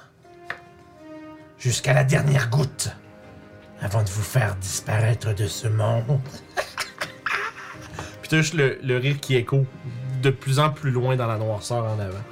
jusqu'à 1.57 1.91
la 1.93 2.05
dernière 2.05 2.49
goutte 2.49 2.95
avant 3.81 4.01
de 4.01 4.09
vous 4.09 4.21
faire 4.21 4.55
disparaître 4.55 5.35
de 5.35 5.45
ce 5.45 5.67
monde. 5.67 6.21
Puis 8.21 8.37
juste 8.37 8.53
le, 8.53 8.79
le 8.81 8.95
rire 8.95 9.19
qui 9.19 9.35
écho 9.35 9.65
de 10.23 10.29
plus 10.29 10.59
en 10.59 10.69
plus 10.69 10.91
loin 10.91 11.17
dans 11.17 11.27
la 11.27 11.37
noirceur 11.37 11.83
en 11.83 11.99
avant. 11.99 12.23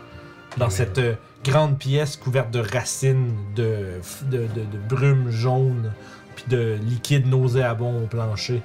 Dans 0.56 0.69
cette 0.69 0.99
euh, 0.99 1.15
grande 1.44 1.77
pièce 1.77 2.15
couverte 2.15 2.52
de 2.52 2.60
racines, 2.60 3.35
de, 3.53 3.99
de, 4.31 4.48
de, 4.48 4.64
de 4.64 4.77
brume 4.88 5.30
jaune, 5.30 5.91
puis 6.38 6.45
de 6.48 6.77
liquide 6.84 7.27
nauséabond 7.27 8.02
au 8.02 8.07
plancher. 8.07 8.61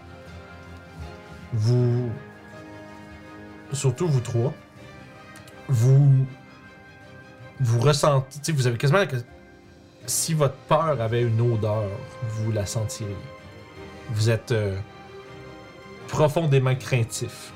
Vous. 1.53 2.09
Surtout 3.73 4.07
vous 4.07 4.21
trois. 4.21 4.55
Vous. 5.73 6.27
Vous 7.61 7.81
ressentez. 7.81 8.53
Vous 8.53 8.67
avez 8.67 8.77
quasiment. 8.77 9.07
que- 9.07 9.17
Si 10.07 10.35
votre 10.35 10.57
peur 10.69 11.01
avait 11.01 11.23
une 11.23 11.41
odeur, 11.41 11.85
vous 12.29 12.51
la 12.53 12.67
sentiriez. 12.67 13.17
Vous 14.11 14.29
êtes 14.31 14.51
euh, 14.53 14.77
profondément 16.09 16.75
craintif 16.75 17.53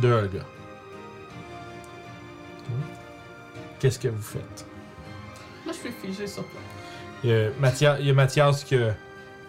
de 0.00 0.12
Olga. 0.12 0.40
Qu'est-ce 3.78 3.98
que 3.98 4.08
vous 4.08 4.22
faites? 4.22 4.66
Moi, 5.64 5.72
je 5.74 5.78
suis 5.88 5.92
figée 5.92 6.26
sur 6.26 6.42
toi. 6.42 6.60
Il 7.24 7.30
y 7.30 7.32
a 7.34 7.50
Mathias, 7.58 7.96
il 8.00 8.06
y 8.06 8.10
a 8.10 8.14
Mathias 8.14 8.64
qui 8.64 8.76
a 8.76 8.94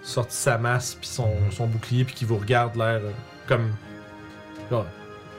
sorti 0.04 0.36
sa 0.36 0.58
masse 0.58 0.96
puis 0.96 1.08
son, 1.08 1.34
son 1.52 1.68
bouclier 1.68 2.06
puis 2.06 2.16
qui 2.16 2.26
vous 2.26 2.38
regarde 2.38 2.76
l'air 2.76 3.02
euh, 3.04 3.12
comme. 3.48 3.74
Genre, 4.72 4.86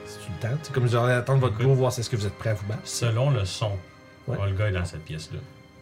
c'est 0.09 0.19
tu 0.25 0.31
le 0.31 0.49
temps? 0.49 0.57
C'est 0.63 0.73
comme 0.73 0.87
genre 0.89 1.05
attendre 1.05 1.39
votre 1.41 1.57
go, 1.57 1.73
voir 1.73 1.91
si 1.93 2.01
est-ce 2.01 2.09
que 2.09 2.15
vous 2.15 2.25
êtes 2.25 2.37
prêt 2.37 2.49
à 2.51 2.53
vous 2.55 2.65
battre. 2.67 2.81
Selon 2.83 3.29
le 3.31 3.45
son, 3.45 3.71
Ouais. 4.27 4.37
Olga 4.39 4.67
est 4.67 4.71
dans 4.73 4.85
cette 4.85 5.05
pièce-là. 5.05 5.39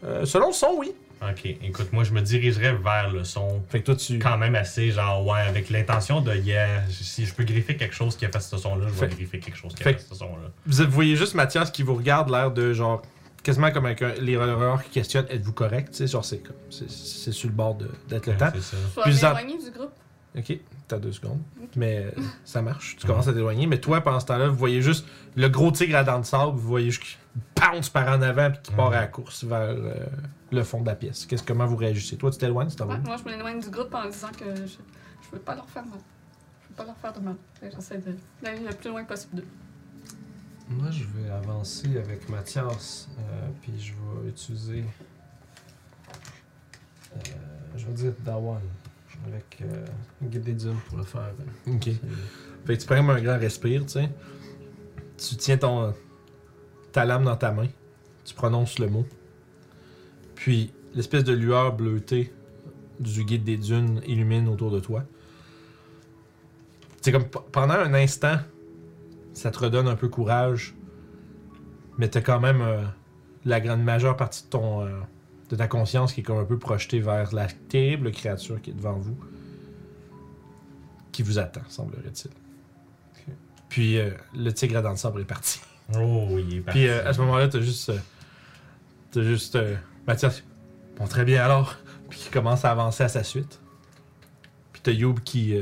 Euh, 0.08 0.26
selon 0.26 0.48
le 0.48 0.54
son, 0.54 0.76
oui. 0.78 0.94
Ok, 1.22 1.46
écoute, 1.46 1.92
moi 1.92 2.04
je 2.04 2.14
me 2.14 2.22
dirigerais 2.22 2.74
vers 2.76 3.10
le 3.12 3.24
son 3.24 3.64
Fait 3.70 3.80
que 3.82 3.86
toi, 3.88 3.96
tu. 3.96 4.20
quand 4.20 4.38
même 4.38 4.54
assez, 4.56 4.92
genre, 4.92 5.26
ouais, 5.26 5.40
avec 5.42 5.70
l'intention 5.72 6.22
de, 6.22 6.36
yeah, 6.36 6.84
si 6.90 7.26
je 7.26 7.34
peux 7.34 7.44
griffer 7.44 7.76
quelque 7.76 7.96
chose 7.96 8.16
qui 8.16 8.26
a 8.26 8.30
fait 8.30 8.40
ce 8.40 8.56
son-là, 8.56 8.86
je 8.88 8.94
vais 8.94 9.08
Fait- 9.08 9.16
griffer 9.16 9.40
quelque 9.40 9.58
chose 9.58 9.74
qui 9.74 9.82
a 9.82 9.86
fait- 9.86 9.94
fait 9.94 10.06
ce 10.08 10.14
son-là. 10.16 10.50
Vous 10.68 10.92
voyez 10.92 11.16
juste 11.16 11.34
Mathias 11.34 11.72
qui 11.72 11.82
vous 11.82 11.96
regarde 11.96 12.30
l'air 12.30 12.52
de 12.52 12.72
genre. 12.74 13.02
Quasiment 13.44 13.72
comme 13.72 13.86
avec 13.88 14.02
un- 14.02 14.14
les 14.20 14.36
horreurs 14.38 14.84
qui 14.84 14.90
questionnent 14.92 15.26
êtes-vous 15.30 15.54
correct? 15.54 15.90
Tu 15.92 15.98
sais, 15.98 16.08
genre, 16.08 16.24
c'est 16.26 16.40
comme. 16.40 16.56
C'est 16.70 16.90
c'est 16.92 17.32
sur 17.32 17.48
le 17.50 17.56
bord 17.56 17.76
de- 17.76 17.90
d'être 18.10 18.28
le 18.28 18.38
temps. 18.38 18.46
Ouais, 18.48 18.52
c'est 18.56 19.12
ça. 19.12 19.12
Ça- 19.14 19.34
m'éloigner 19.34 19.58
du 19.64 19.72
groupe. 19.72 19.92
Ok, 20.38 20.60
t'as 20.88 20.98
deux 21.00 21.12
secondes. 21.12 21.42
Mais 21.76 22.14
ça 22.46 22.62
marche. 22.62 22.96
Tu 22.98 23.06
commences 23.08 23.28
à 23.28 23.34
t'éloigner. 23.34 23.68
Mais 23.68 23.80
toi, 23.80 24.02
pendant 24.02 24.20
ce 24.20 24.26
temps-là, 24.28 24.48
vous 24.48 24.56
voyez 24.56 24.82
juste 24.82 25.06
le 25.36 25.48
gros 25.50 25.72
tigre 25.72 25.98
à 25.98 26.04
dents 26.04 26.20
de 26.20 26.26
sable. 26.26 26.54
Vous 26.54 26.68
voyez 26.68 26.92
juste 26.92 27.04
qu'il 27.04 27.18
pounce 27.56 27.90
par 27.90 28.08
en 28.08 28.22
avant 28.22 28.50
puis 28.52 28.60
qui 28.64 28.72
part 28.72 28.88
à 28.94 29.02
la 29.02 29.08
course 29.08 29.44
vers 29.44 29.60
euh, 29.62 29.94
le 30.52 30.64
fond 30.64 30.82
de 30.82 30.88
la 30.88 30.96
pièce. 30.96 31.26
Qu'est-ce, 31.26 31.44
comment 31.44 31.66
vous 31.66 31.76
réagissez? 31.76 32.18
Toi, 32.18 32.32
tu 32.32 32.38
t'éloignes, 32.38 32.70
c'est 32.70 32.82
Ouais, 32.82 32.98
moi, 33.00 33.18
je 33.18 33.24
m'éloigne 33.30 33.60
du 33.60 33.70
groupe 33.70 33.94
en 33.94 34.06
disant 34.10 34.30
que 34.38 34.56
je, 34.56 34.66
je 34.66 35.32
veux 35.34 35.40
pas 35.40 35.56
leur 35.56 35.70
faire 35.70 35.86
mal. 35.86 36.00
Je 36.64 36.70
veux 36.70 36.76
pas 36.76 36.86
leur 36.86 36.98
faire 36.98 37.14
de 37.14 37.20
mal. 37.20 37.36
J'essaie 37.62 37.98
de- 37.98 38.16
d'aller 38.42 38.60
le 38.68 38.74
plus 38.74 38.90
loin 38.90 39.04
possible 39.04 39.38
d'eux. 39.38 39.48
Moi, 40.70 40.90
je 40.92 41.04
vais 41.04 41.30
avancer 41.30 41.98
avec 41.98 42.28
Mathias, 42.30 43.08
euh, 43.20 43.48
puis 43.62 43.74
je 43.80 43.94
vais 43.94 44.30
utiliser. 44.30 44.84
euh, 47.16 47.20
je 47.76 47.86
vais 47.86 47.94
dire 47.94 48.14
Dawan, 48.20 48.60
avec 49.26 49.60
euh, 49.62 49.86
Guide 50.24 50.44
des 50.44 50.54
Dunes 50.54 50.78
pour 50.88 50.98
le 50.98 51.04
faire. 51.04 51.32
euh, 51.68 51.74
Ok. 51.76 51.90
Fait 52.66 52.76
que 52.78 52.82
tu 52.82 52.86
prends 52.88 52.96
un 53.10 53.22
grand 53.22 53.40
respire, 53.40 53.82
tu 53.86 53.94
sais. 53.94 54.10
Tu 55.18 55.36
tiens 55.36 55.58
ton, 55.58 55.94
ta 56.92 57.06
lame 57.06 57.24
dans 57.24 57.36
ta 57.36 57.52
main. 57.52 57.68
Tu 58.26 58.34
prononces 58.36 58.78
le 58.80 58.88
mot. 58.88 59.06
Puis 60.36 60.72
l'espèce 60.94 61.24
de 61.24 61.34
lueur 61.34 61.76
bleutée 61.76 62.32
du 63.00 63.24
guide 63.24 63.44
des 63.44 63.58
dunes 63.58 64.02
illumine 64.06 64.48
autour 64.48 64.72
de 64.72 64.80
toi. 64.80 65.04
C'est 67.02 67.12
comme 67.12 67.26
pendant 67.26 67.76
un 67.76 67.94
instant, 67.94 68.38
ça 69.34 69.52
te 69.52 69.60
redonne 69.60 69.88
un 69.88 69.96
peu 69.96 70.10
courage. 70.10 70.76
Mais 71.98 72.10
t'as 72.10 72.22
quand 72.22 72.40
même 72.40 72.62
euh, 72.62 72.84
la 73.46 73.60
grande 73.62 73.82
majeure 73.84 74.18
partie 74.18 74.44
de 74.44 74.50
ton 74.50 74.82
euh, 74.86 75.00
de 75.50 75.56
ta 75.56 75.68
conscience 75.68 76.14
qui 76.14 76.22
est 76.22 76.24
comme 76.24 76.40
un 76.40 76.46
peu 76.46 76.60
projetée 76.60 77.00
vers 77.00 77.34
la 77.34 77.48
terrible 77.48 78.12
créature 78.12 78.62
qui 78.62 78.72
est 78.72 78.74
devant 78.74 78.98
vous. 78.98 79.18
Qui 81.12 81.24
vous 81.24 81.40
attend, 81.40 81.62
semblerait-il. 81.70 82.32
Puis 83.70 83.98
euh, 83.98 84.12
le 84.36 84.52
tigre 84.54 84.78
à 84.78 84.82
dents 84.82 84.94
de 84.94 84.98
sabre 84.98 85.20
est 85.20 85.26
parti. 85.26 85.60
Oh, 85.96 86.28
il 86.38 86.58
est 86.58 86.62
parti. 86.62 86.80
Puis 86.80 86.88
euh, 86.88 87.08
à 87.08 87.14
ce 87.14 87.20
moment-là, 87.22 87.48
t'as 87.48 87.62
juste. 87.62 87.90
euh, 87.90 87.98
t'as 89.12 89.24
juste. 89.24 89.58
Mathias. 90.06 90.44
Bon, 90.98 91.08
très 91.08 91.26
bien 91.26 91.44
alors. 91.44 91.76
Puis 92.10 92.20
qui 92.20 92.30
commence 92.30 92.64
à 92.66 92.72
avancer 92.72 93.04
à 93.04 93.10
sa 93.10 93.24
suite. 93.24 93.60
Puis 94.74 94.82
t'as 94.84 94.92
Youb 94.92 95.20
qui 95.20 95.60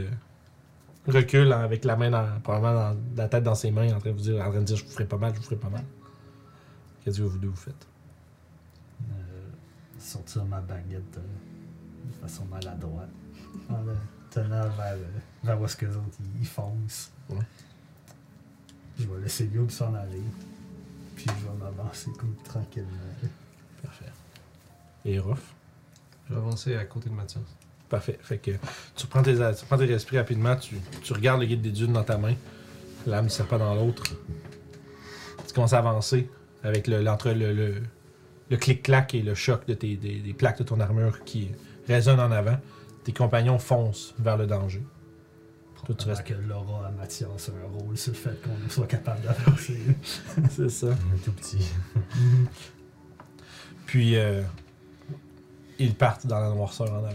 recule 1.07 1.51
hein, 1.51 1.61
avec 1.61 1.85
la 1.85 1.95
main 1.95 2.09
dans, 2.09 2.27
probablement 2.41 2.91
dans, 2.91 2.97
la 3.17 3.27
tête 3.27 3.43
dans 3.43 3.55
ses 3.55 3.71
mains 3.71 3.91
en 3.93 3.99
train 3.99 4.11
de 4.11 4.15
vous 4.15 4.21
dire, 4.21 4.35
en 4.41 4.49
train 4.49 4.59
de 4.59 4.65
dire 4.65 4.75
je 4.75 4.83
vous 4.83 4.91
ferai 4.91 5.05
pas 5.05 5.17
mal, 5.17 5.33
je 5.33 5.39
vous 5.39 5.45
ferai 5.45 5.55
pas 5.55 5.69
mal. 5.69 5.83
Qu'est-ce 7.03 7.17
que 7.17 7.23
vous 7.23 7.37
deux 7.37 7.47
vous 7.47 7.55
faites? 7.55 7.87
Sortir 10.05 10.45
ma 10.45 10.59
baguette 10.61 11.17
euh, 11.17 11.21
de 12.11 12.13
façon 12.21 12.45
maladroite. 12.45 13.09
En 13.69 13.81
le 13.81 13.95
tenant 14.29 14.69
vers, 14.69 14.93
euh, 14.93 15.05
vers 15.43 15.59
où 15.59 15.65
est-ce 15.65 15.75
que 15.77 15.85
les 15.87 15.95
autres 15.95 16.17
ils- 16.19 16.41
ils 16.41 16.47
foncent. 16.47 17.09
Ouais. 17.29 17.37
Je 18.99 19.07
vais 19.07 19.21
laisser 19.21 19.45
Youb 19.47 19.69
s'en 19.71 19.93
aller. 19.95 20.21
Puis 21.15 21.25
je 21.27 21.47
vais 21.47 21.57
m'avancer 21.57 22.11
comme 22.19 22.35
tranquillement. 22.43 22.89
Parfait. 23.81 24.05
Et 25.05 25.19
Ruff? 25.19 25.53
Je 26.29 26.33
vais 26.33 26.39
avancer 26.39 26.75
à 26.75 26.85
côté 26.85 27.09
de 27.09 27.15
Mathias. 27.15 27.41
Parfait. 27.89 28.19
Fait 28.21 28.37
que 28.37 28.51
tu 28.95 29.07
prends 29.07 29.23
tes, 29.23 29.33
tu 29.35 29.65
prends 29.65 29.77
tes 29.77 29.89
esprits 29.91 30.17
rapidement, 30.17 30.55
tu, 30.55 30.75
tu 31.03 31.13
regardes 31.13 31.39
le 31.41 31.47
guide 31.47 31.61
des 31.61 31.71
dunes 31.71 31.93
dans 31.93 32.03
ta 32.03 32.17
main, 32.17 32.33
l'âme 33.07 33.25
ne 33.25 33.29
sert 33.29 33.47
pas 33.47 33.57
dans 33.57 33.73
l'autre. 33.75 34.03
Tu 35.47 35.53
commences 35.53 35.73
à 35.73 35.79
avancer 35.79 36.29
avec 36.63 36.87
le, 36.87 37.01
l'entre 37.01 37.31
le, 37.31 37.53
le, 37.53 37.83
le 38.49 38.57
clic-clac 38.57 39.13
et 39.15 39.21
le 39.21 39.35
choc 39.35 39.65
de 39.67 39.73
tes, 39.73 39.95
des, 39.95 40.19
des 40.19 40.33
plaques 40.33 40.59
de 40.59 40.63
ton 40.63 40.79
armure 40.79 41.23
qui 41.23 41.51
résonnent 41.87 42.19
en 42.19 42.31
avant. 42.31 42.57
Tes 43.03 43.13
compagnons 43.13 43.59
foncent 43.59 44.15
vers 44.19 44.37
le 44.37 44.47
danger. 44.47 44.83
Toi, 45.85 45.95
tu 45.95 46.09
restes. 46.09 46.23
que 46.23 46.33
Laura 46.33 46.87
à 46.87 46.91
Mathias 46.91 47.49
a 47.49 47.51
un 47.51 47.71
rôle 47.71 47.95
sur 47.95 48.11
le 48.11 48.17
fait 48.17 48.41
qu'on 48.41 48.69
soit 48.69 48.87
capable 48.87 49.21
d'avancer. 49.21 49.79
C'est 50.49 50.69
ça. 50.69 50.87
Un 50.87 51.17
tout 51.23 51.31
petit. 51.31 51.71
Puis, 53.85 54.15
euh, 54.15 54.41
ils 55.77 55.93
partent 55.93 56.25
dans 56.25 56.39
la 56.39 56.49
noirceur 56.49 56.91
en 56.91 56.97
avant. 56.97 57.09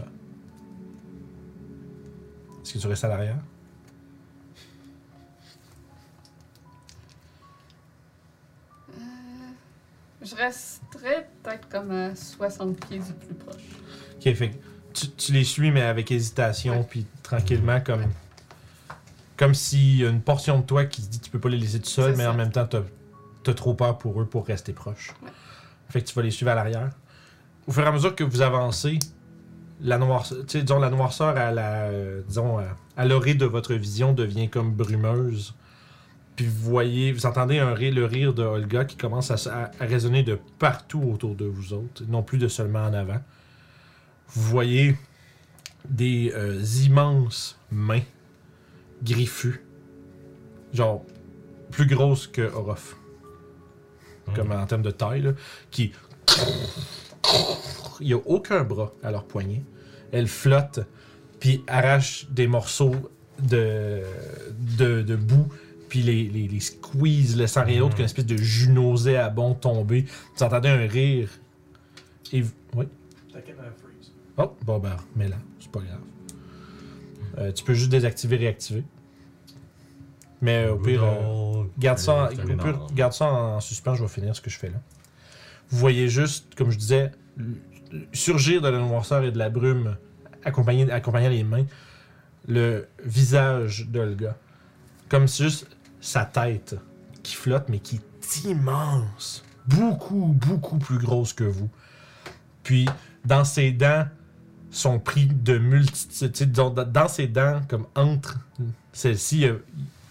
Est-ce 2.63 2.73
que 2.73 2.79
tu 2.79 2.87
restes 2.87 3.03
à 3.03 3.09
l'arrière? 3.09 3.39
Je 10.21 10.35
resterais 10.35 11.27
peut-être 11.43 11.67
comme 11.69 11.91
à 11.91 12.15
60 12.15 12.85
pieds 12.87 12.99
du 12.99 13.13
plus 13.13 13.33
proche. 13.35 13.61
Ok, 14.17 14.33
fait 14.35 14.51
tu, 14.93 15.09
tu 15.11 15.31
les 15.31 15.43
suis, 15.45 15.71
mais 15.71 15.81
avec 15.81 16.11
hésitation, 16.11 16.79
Ouais. 16.79 16.85
puis 16.89 17.05
tranquillement, 17.23 17.79
comme, 17.79 18.03
comme 19.37 19.53
s'il 19.55 19.97
y 20.01 20.05
a 20.05 20.09
une 20.09 20.21
portion 20.21 20.59
de 20.59 20.65
toi 20.65 20.85
qui 20.85 21.01
se 21.01 21.07
dit 21.09 21.19
tu 21.19 21.29
peux 21.29 21.39
pas 21.39 21.49
les 21.49 21.57
laisser 21.57 21.79
tout 21.79 21.89
seul, 21.89 22.15
mais 22.17 22.27
en 22.27 22.33
même 22.33 22.51
temps, 22.51 22.67
t'as 22.67 22.81
as 23.49 23.53
trop 23.53 23.73
peur 23.73 23.97
pour 23.97 24.21
eux 24.21 24.25
pour 24.25 24.45
rester 24.45 24.73
proches. 24.73 25.11
Ouais. 25.23 25.29
Fait 25.89 26.01
que 26.01 26.07
tu 26.07 26.13
vas 26.13 26.21
les 26.21 26.31
suivre 26.31 26.51
à 26.51 26.55
l'arrière. 26.55 26.89
Au 27.67 27.71
fur 27.71 27.83
et 27.83 27.87
à 27.87 27.91
mesure 27.91 28.15
que 28.15 28.23
vous 28.23 28.41
avancez, 28.41 28.99
la 29.79 29.97
noirceur, 29.97 30.43
disons, 30.43 30.79
la 30.79 30.89
noirceur 30.89 31.37
à 31.37 31.51
la, 31.51 31.83
euh, 31.85 32.21
disons, 32.27 32.59
à, 32.59 32.65
à 32.97 33.05
l'orée 33.05 33.33
de 33.33 33.45
votre 33.45 33.73
vision 33.73 34.13
devient 34.13 34.49
comme 34.49 34.73
brumeuse. 34.73 35.55
Puis 36.35 36.45
vous 36.45 36.69
voyez, 36.69 37.11
vous 37.11 37.25
entendez 37.25 37.59
un 37.59 37.73
rire, 37.73 37.93
le 37.93 38.05
rire 38.05 38.33
de 38.33 38.43
Olga 38.43 38.85
qui 38.85 38.95
commence 38.95 39.31
à, 39.47 39.71
résonner 39.79 40.23
de 40.23 40.39
partout 40.59 41.01
autour 41.01 41.35
de 41.35 41.45
vous 41.45 41.73
autres, 41.73 42.03
non 42.07 42.23
plus 42.23 42.37
de 42.37 42.47
seulement 42.47 42.85
en 42.85 42.93
avant. 42.93 43.21
Vous 44.29 44.41
voyez 44.43 44.95
des 45.89 46.31
euh, 46.35 46.61
immenses 46.83 47.59
mains 47.71 48.03
griffues, 49.03 49.63
genre 50.73 51.03
plus 51.71 51.85
grosses 51.85 52.27
que 52.27 52.41
Orof, 52.41 52.95
comme 54.35 54.51
en 54.51 54.65
termes 54.65 54.83
de 54.83 54.91
taille, 54.91 55.21
là, 55.21 55.31
qui. 55.69 55.91
Il 57.99 58.07
n'y 58.07 58.13
a 58.13 58.21
aucun 58.25 58.63
bras 58.63 58.93
à 59.03 59.11
leur 59.11 59.25
poignet. 59.25 59.63
Elles 60.11 60.27
flottent, 60.27 60.79
puis 61.39 61.63
arrachent 61.67 62.27
des 62.29 62.47
morceaux 62.47 62.95
de, 63.39 64.01
de, 64.77 65.01
de 65.01 65.15
boue, 65.15 65.47
puis 65.91 66.01
les, 66.03 66.23
les, 66.29 66.47
les 66.47 66.59
squeeze, 66.61 67.35
laissant 67.35 67.65
rien 67.65 67.79
d'autre 67.79 67.89
Mhm. 67.89 67.95
qu'une 67.97 68.05
espèce 68.05 68.25
de 68.25 68.37
jus 68.37 68.69
nauséabond 68.69 69.53
tomber. 69.55 70.05
Vous 70.37 70.43
entendez 70.43 70.69
un 70.69 70.87
rire. 70.87 71.27
Et 72.31 72.39
vous- 72.43 72.53
Oui? 72.77 72.85
Oh, 74.37 74.55
bon, 74.65 74.79
ben, 74.79 74.95
mais 75.17 75.27
là, 75.27 75.35
c'est 75.59 75.69
pas 75.69 75.81
grave. 75.81 75.99
Euh, 77.39 77.51
tu 77.51 77.65
peux 77.65 77.73
juste 77.73 77.89
désactiver, 77.91 78.37
réactiver. 78.37 78.85
Mais 80.41 80.63
euh, 80.63 80.75
au 80.75 80.77
pire, 80.77 81.03
euh, 81.03 81.63
garde, 81.77 81.97
ça, 81.99 82.13
en- 82.13 82.25
au 82.27 82.57
pire, 82.57 82.87
garde 82.95 83.11
ça 83.11 83.25
en 83.25 83.59
suspens, 83.59 83.95
je 83.95 84.03
vais 84.03 84.09
finir 84.09 84.33
ce 84.33 84.39
que 84.39 84.49
je 84.49 84.57
fais 84.57 84.69
là. 84.69 84.79
Vous 85.71 85.77
voyez 85.77 86.07
juste, 86.07 86.55
comme 86.55 86.71
je 86.71 86.77
disais, 86.77 87.11
l- 87.37 88.07
surgir 88.13 88.61
de 88.61 88.69
la 88.69 88.79
noirceur 88.79 89.25
et 89.25 89.31
de 89.33 89.37
la 89.37 89.49
brume, 89.49 89.97
accompagné, 90.45 90.89
accompagnant 90.89 91.29
les 91.29 91.43
mains, 91.43 91.65
le 92.47 92.87
visage 93.03 93.87
d'Olga. 93.89 94.37
Comme 95.09 95.27
si 95.27 95.43
juste 95.43 95.67
sa 96.01 96.25
tête 96.25 96.75
qui 97.23 97.35
flotte, 97.35 97.65
mais 97.69 97.79
qui 97.79 97.97
est 97.97 98.43
immense. 98.43 99.43
Beaucoup, 99.67 100.35
beaucoup 100.37 100.77
plus 100.77 100.97
grosse 100.97 101.33
que 101.33 101.43
vous. 101.43 101.69
Puis, 102.63 102.87
dans 103.25 103.43
ses 103.45 103.71
dents, 103.71 104.05
sont 104.71 104.99
pris 104.99 105.27
de 105.27 105.57
multitudes. 105.57 106.51
dans- 106.51 107.07
ses 107.07 107.27
dents, 107.27 107.61
comme 107.67 107.85
entre 107.95 108.39
celles-ci, 108.93 109.45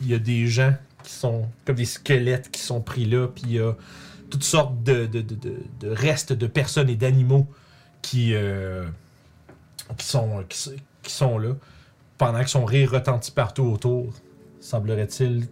il 0.01 0.07
y 0.07 0.15
a- 0.15 0.19
des 0.19 0.47
gens 0.47 0.75
qui 1.03 1.13
sont 1.13 1.47
comme 1.65 1.77
des 1.77 1.85
squelettes 1.87 2.51
qui 2.51 2.61
sont 2.61 2.81
pris 2.81 3.07
là, 3.07 3.27
puis 3.29 3.45
il 3.47 3.53
y 3.53 3.59
a 3.59 3.73
toutes 4.29 4.45
sortes 4.45 4.83
de, 4.85 5.09
restes 5.83 6.33
de 6.35 6.47
personnes 6.47 6.89
et 6.91 6.95
d'animaux 6.97 7.47
qui, 8.03 8.35
euh, 8.35 8.87
qui, 9.99 10.07
sont- 10.07 10.45
qui 11.03 11.13
sont 11.13 11.39
là, 11.39 11.55
pendant 12.19 12.43
que 12.45 12.51
son 12.51 12.65
rire 12.65 12.93
retentit 12.93 13.33
partout 13.33 13.65
autour. 13.65 14.13
Semblerait-il 14.61 15.49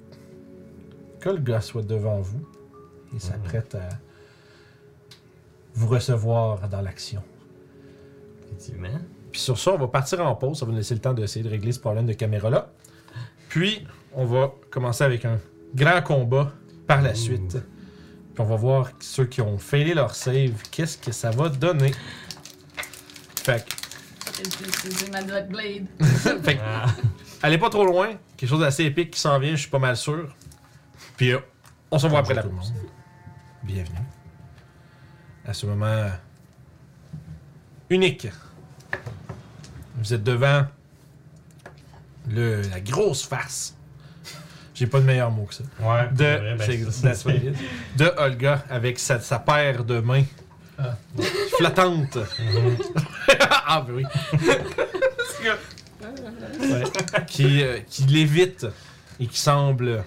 que 1.20 1.28
le 1.30 1.38
gars 1.38 1.60
soit 1.60 1.82
devant 1.82 2.20
vous 2.20 2.46
et 3.14 3.18
s'apprête 3.18 3.74
à 3.74 3.88
vous 5.74 5.88
recevoir 5.88 6.68
dans 6.68 6.80
l'action. 6.80 7.22
Effectivement. 8.46 8.98
Puis 9.32 9.40
sur 9.40 9.58
ça, 9.58 9.72
on 9.72 9.78
va 9.78 9.88
partir 9.88 10.20
en 10.24 10.34
pause. 10.34 10.58
Ça 10.58 10.64
va 10.66 10.72
nous 10.72 10.78
laisser 10.78 10.94
le 10.94 11.00
temps 11.00 11.14
d'essayer 11.14 11.44
de 11.44 11.50
régler 11.50 11.72
ce 11.72 11.80
problème 11.80 12.06
de 12.06 12.12
caméra-là. 12.12 12.70
Puis, 13.48 13.86
on 14.12 14.24
va 14.24 14.52
commencer 14.70 15.04
avec 15.04 15.24
un 15.24 15.38
grand 15.74 16.02
combat 16.02 16.52
par 16.86 17.02
la 17.02 17.12
Ouh. 17.12 17.16
suite. 17.16 17.52
Puis 18.34 18.40
on 18.40 18.44
va 18.44 18.56
voir 18.56 18.90
ceux 19.00 19.24
qui 19.26 19.40
ont 19.40 19.58
failé 19.58 19.94
leur 19.94 20.14
save, 20.14 20.62
qu'est-ce 20.70 20.98
que 20.98 21.12
ça 21.12 21.30
va 21.30 21.48
donner. 21.48 21.92
Fait 23.36 23.64
que, 23.64 25.10
ma 25.12 25.22
Blade. 25.42 25.86
fait 26.42 26.56
que, 26.56 26.60
Ah. 26.62 26.86
allez 27.42 27.58
pas 27.58 27.70
trop 27.70 27.84
loin. 27.84 28.10
Quelque 28.36 28.48
chose 28.48 28.60
d'assez 28.60 28.84
épique 28.84 29.12
qui 29.12 29.20
s'en 29.20 29.38
vient, 29.38 29.52
je 29.52 29.60
suis 29.62 29.70
pas 29.70 29.78
mal 29.78 29.96
sûr. 29.96 30.34
Puis, 31.18 31.32
euh, 31.32 31.40
on 31.90 31.98
se 31.98 32.06
voit 32.06 32.20
après 32.20 32.34
la 32.34 32.44
tout. 32.44 32.52
Bienvenue. 33.64 33.98
À 35.44 35.52
ce 35.52 35.66
moment 35.66 36.06
unique. 37.90 38.28
Vous 39.96 40.14
êtes 40.14 40.22
devant 40.22 40.64
le, 42.30 42.62
la 42.62 42.78
grosse 42.80 43.24
farce. 43.24 43.74
J'ai 44.74 44.86
pas 44.86 45.00
de 45.00 45.06
meilleur 45.06 45.32
mot 45.32 45.42
que 45.46 45.54
ça. 45.54 45.64
Ouais. 45.80 46.08
De, 46.12 46.56
ben, 46.56 46.70
is. 46.70 47.96
de 47.96 48.12
Olga 48.16 48.64
avec 48.70 49.00
sa, 49.00 49.18
sa 49.18 49.40
paire 49.40 49.82
de 49.82 49.98
mains 49.98 50.22
Ah. 50.78 50.96
flattantes. 51.56 52.16
Mhm. 52.38 52.76
ah, 53.66 53.84
ben 53.84 53.92
oui. 53.92 54.04
Ouais. 56.60 56.84
Qui, 57.26 57.64
euh, 57.64 57.80
qui 57.88 58.02
lévite 58.04 58.68
et 59.18 59.26
qui 59.26 59.40
semble 59.40 60.04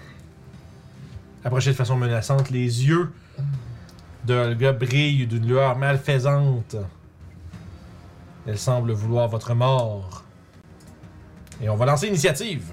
approcher 1.43 1.71
de 1.71 1.75
façon 1.75 1.95
menaçante. 1.95 2.49
Les 2.49 2.85
yeux 2.85 3.11
de 4.25 4.33
Olga 4.33 4.73
brillent 4.73 5.27
d'une 5.27 5.47
lueur 5.47 5.77
malfaisante. 5.77 6.75
Elle 8.47 8.57
semble 8.57 8.91
vouloir 8.93 9.27
votre 9.27 9.53
mort. 9.53 10.23
Et 11.61 11.69
on 11.69 11.75
va 11.75 11.85
lancer 11.85 12.07
l'initiative. 12.07 12.63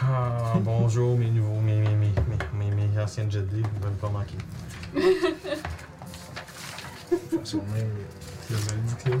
Ah, 0.00 0.54
bonjour, 0.60 1.16
mes 1.16 1.30
nouveaux, 1.30 1.60
mes, 1.60 1.76
mes, 1.76 1.94
mes, 1.94 2.12
mes, 2.54 2.70
mes, 2.70 2.88
mes 2.88 3.00
anciennes 3.00 3.30
Jet 3.30 3.46
Li, 3.52 3.62
vous 3.62 3.88
ne 3.88 3.94
pas 3.94 4.08
manquer. 4.08 4.36
Le 4.94 5.00
même. 7.74 7.90
Tu 8.46 8.52
l'as 8.52 8.58
mal 8.58 8.82
dit, 8.84 8.94
Cléo. 9.04 9.20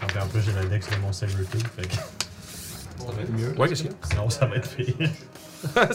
Ah, 0.00 0.06
puis 0.06 0.18
en 0.18 0.26
plus, 0.26 0.40
j'ai 0.42 0.52
l'index 0.52 0.88
de 0.90 0.96
mon 0.96 1.12
Sabertooth, 1.12 1.66
fait 1.68 1.86
que 1.88 1.94
Ça 1.94 3.12
va 3.12 3.22
être 3.22 3.32
mieux. 3.32 3.54
Ouais, 3.58 3.68
qu'est-ce 3.68 3.82
qu'il 3.82 3.92
y 3.92 4.08
sinon 4.08 4.28
ça 4.30 4.46
va 4.46 4.56
être 4.56 4.68
pire. 4.76 4.94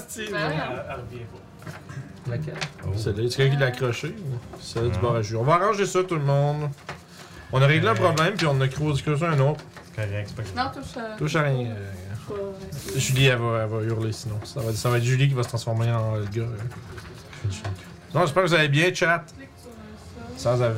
C'est- 0.07 0.31
Ben 0.31 0.49
ouais. 0.49 1.25
Laquelle? 2.29 2.53
Celle-là, 2.95 3.23
c'est 3.29 3.35
quelqu'un 3.37 3.53
qui 3.55 3.59
l'a 3.59 3.65
accroché? 3.67 4.15
Celle 4.61 4.89
du 4.91 4.97
Ah. 4.97 5.01
bar 5.01 5.15
à 5.15 5.21
jus. 5.21 5.35
On 5.35 5.43
va 5.43 5.55
arranger 5.55 5.85
ça, 5.85 6.03
tout 6.03 6.15
le 6.15 6.23
monde. 6.23 6.69
On 7.51 7.61
a 7.61 7.65
réglé 7.67 7.87
un 7.87 7.91
Euh. 7.91 7.95
problème, 7.95 8.33
puis 8.35 8.45
on 8.47 8.59
a 8.61 8.67
creusé 8.67 9.03
un 9.25 9.39
autre. 9.39 9.63
C'est 9.95 9.95
correct, 10.07 10.27
c'est 10.29 10.35
pas 10.35 10.43
grave. 10.43 10.73
Non, 10.75 10.81
touche 10.81 10.97
à. 10.97 11.17
Touche 11.17 11.35
à 11.35 11.41
rien. 11.43 11.69
euh, 11.71 11.91
euh, 12.31 12.97
Julie, 12.99 13.25
elle 13.25 13.37
va, 13.39 13.63
elle 13.63 13.69
va 13.69 13.81
hurler 13.83 14.11
sinon. 14.11 14.39
Ça 14.45 14.61
va, 14.61 14.71
ça 14.73 14.89
va 14.89 14.97
être 14.97 15.03
Julie 15.03 15.27
qui 15.27 15.33
va 15.35 15.43
se 15.43 15.49
transformer 15.49 15.91
en 15.91 16.15
euh, 16.15 16.23
gars. 16.33 16.41
euh. 16.43 17.49
Non, 18.15 18.21
j'espère 18.21 18.43
que 18.43 18.47
vous 18.47 18.53
allez 18.55 18.69
bien, 18.69 18.93
chat. 18.93 19.23
Ça, 20.37 20.57
ça- 20.57 20.71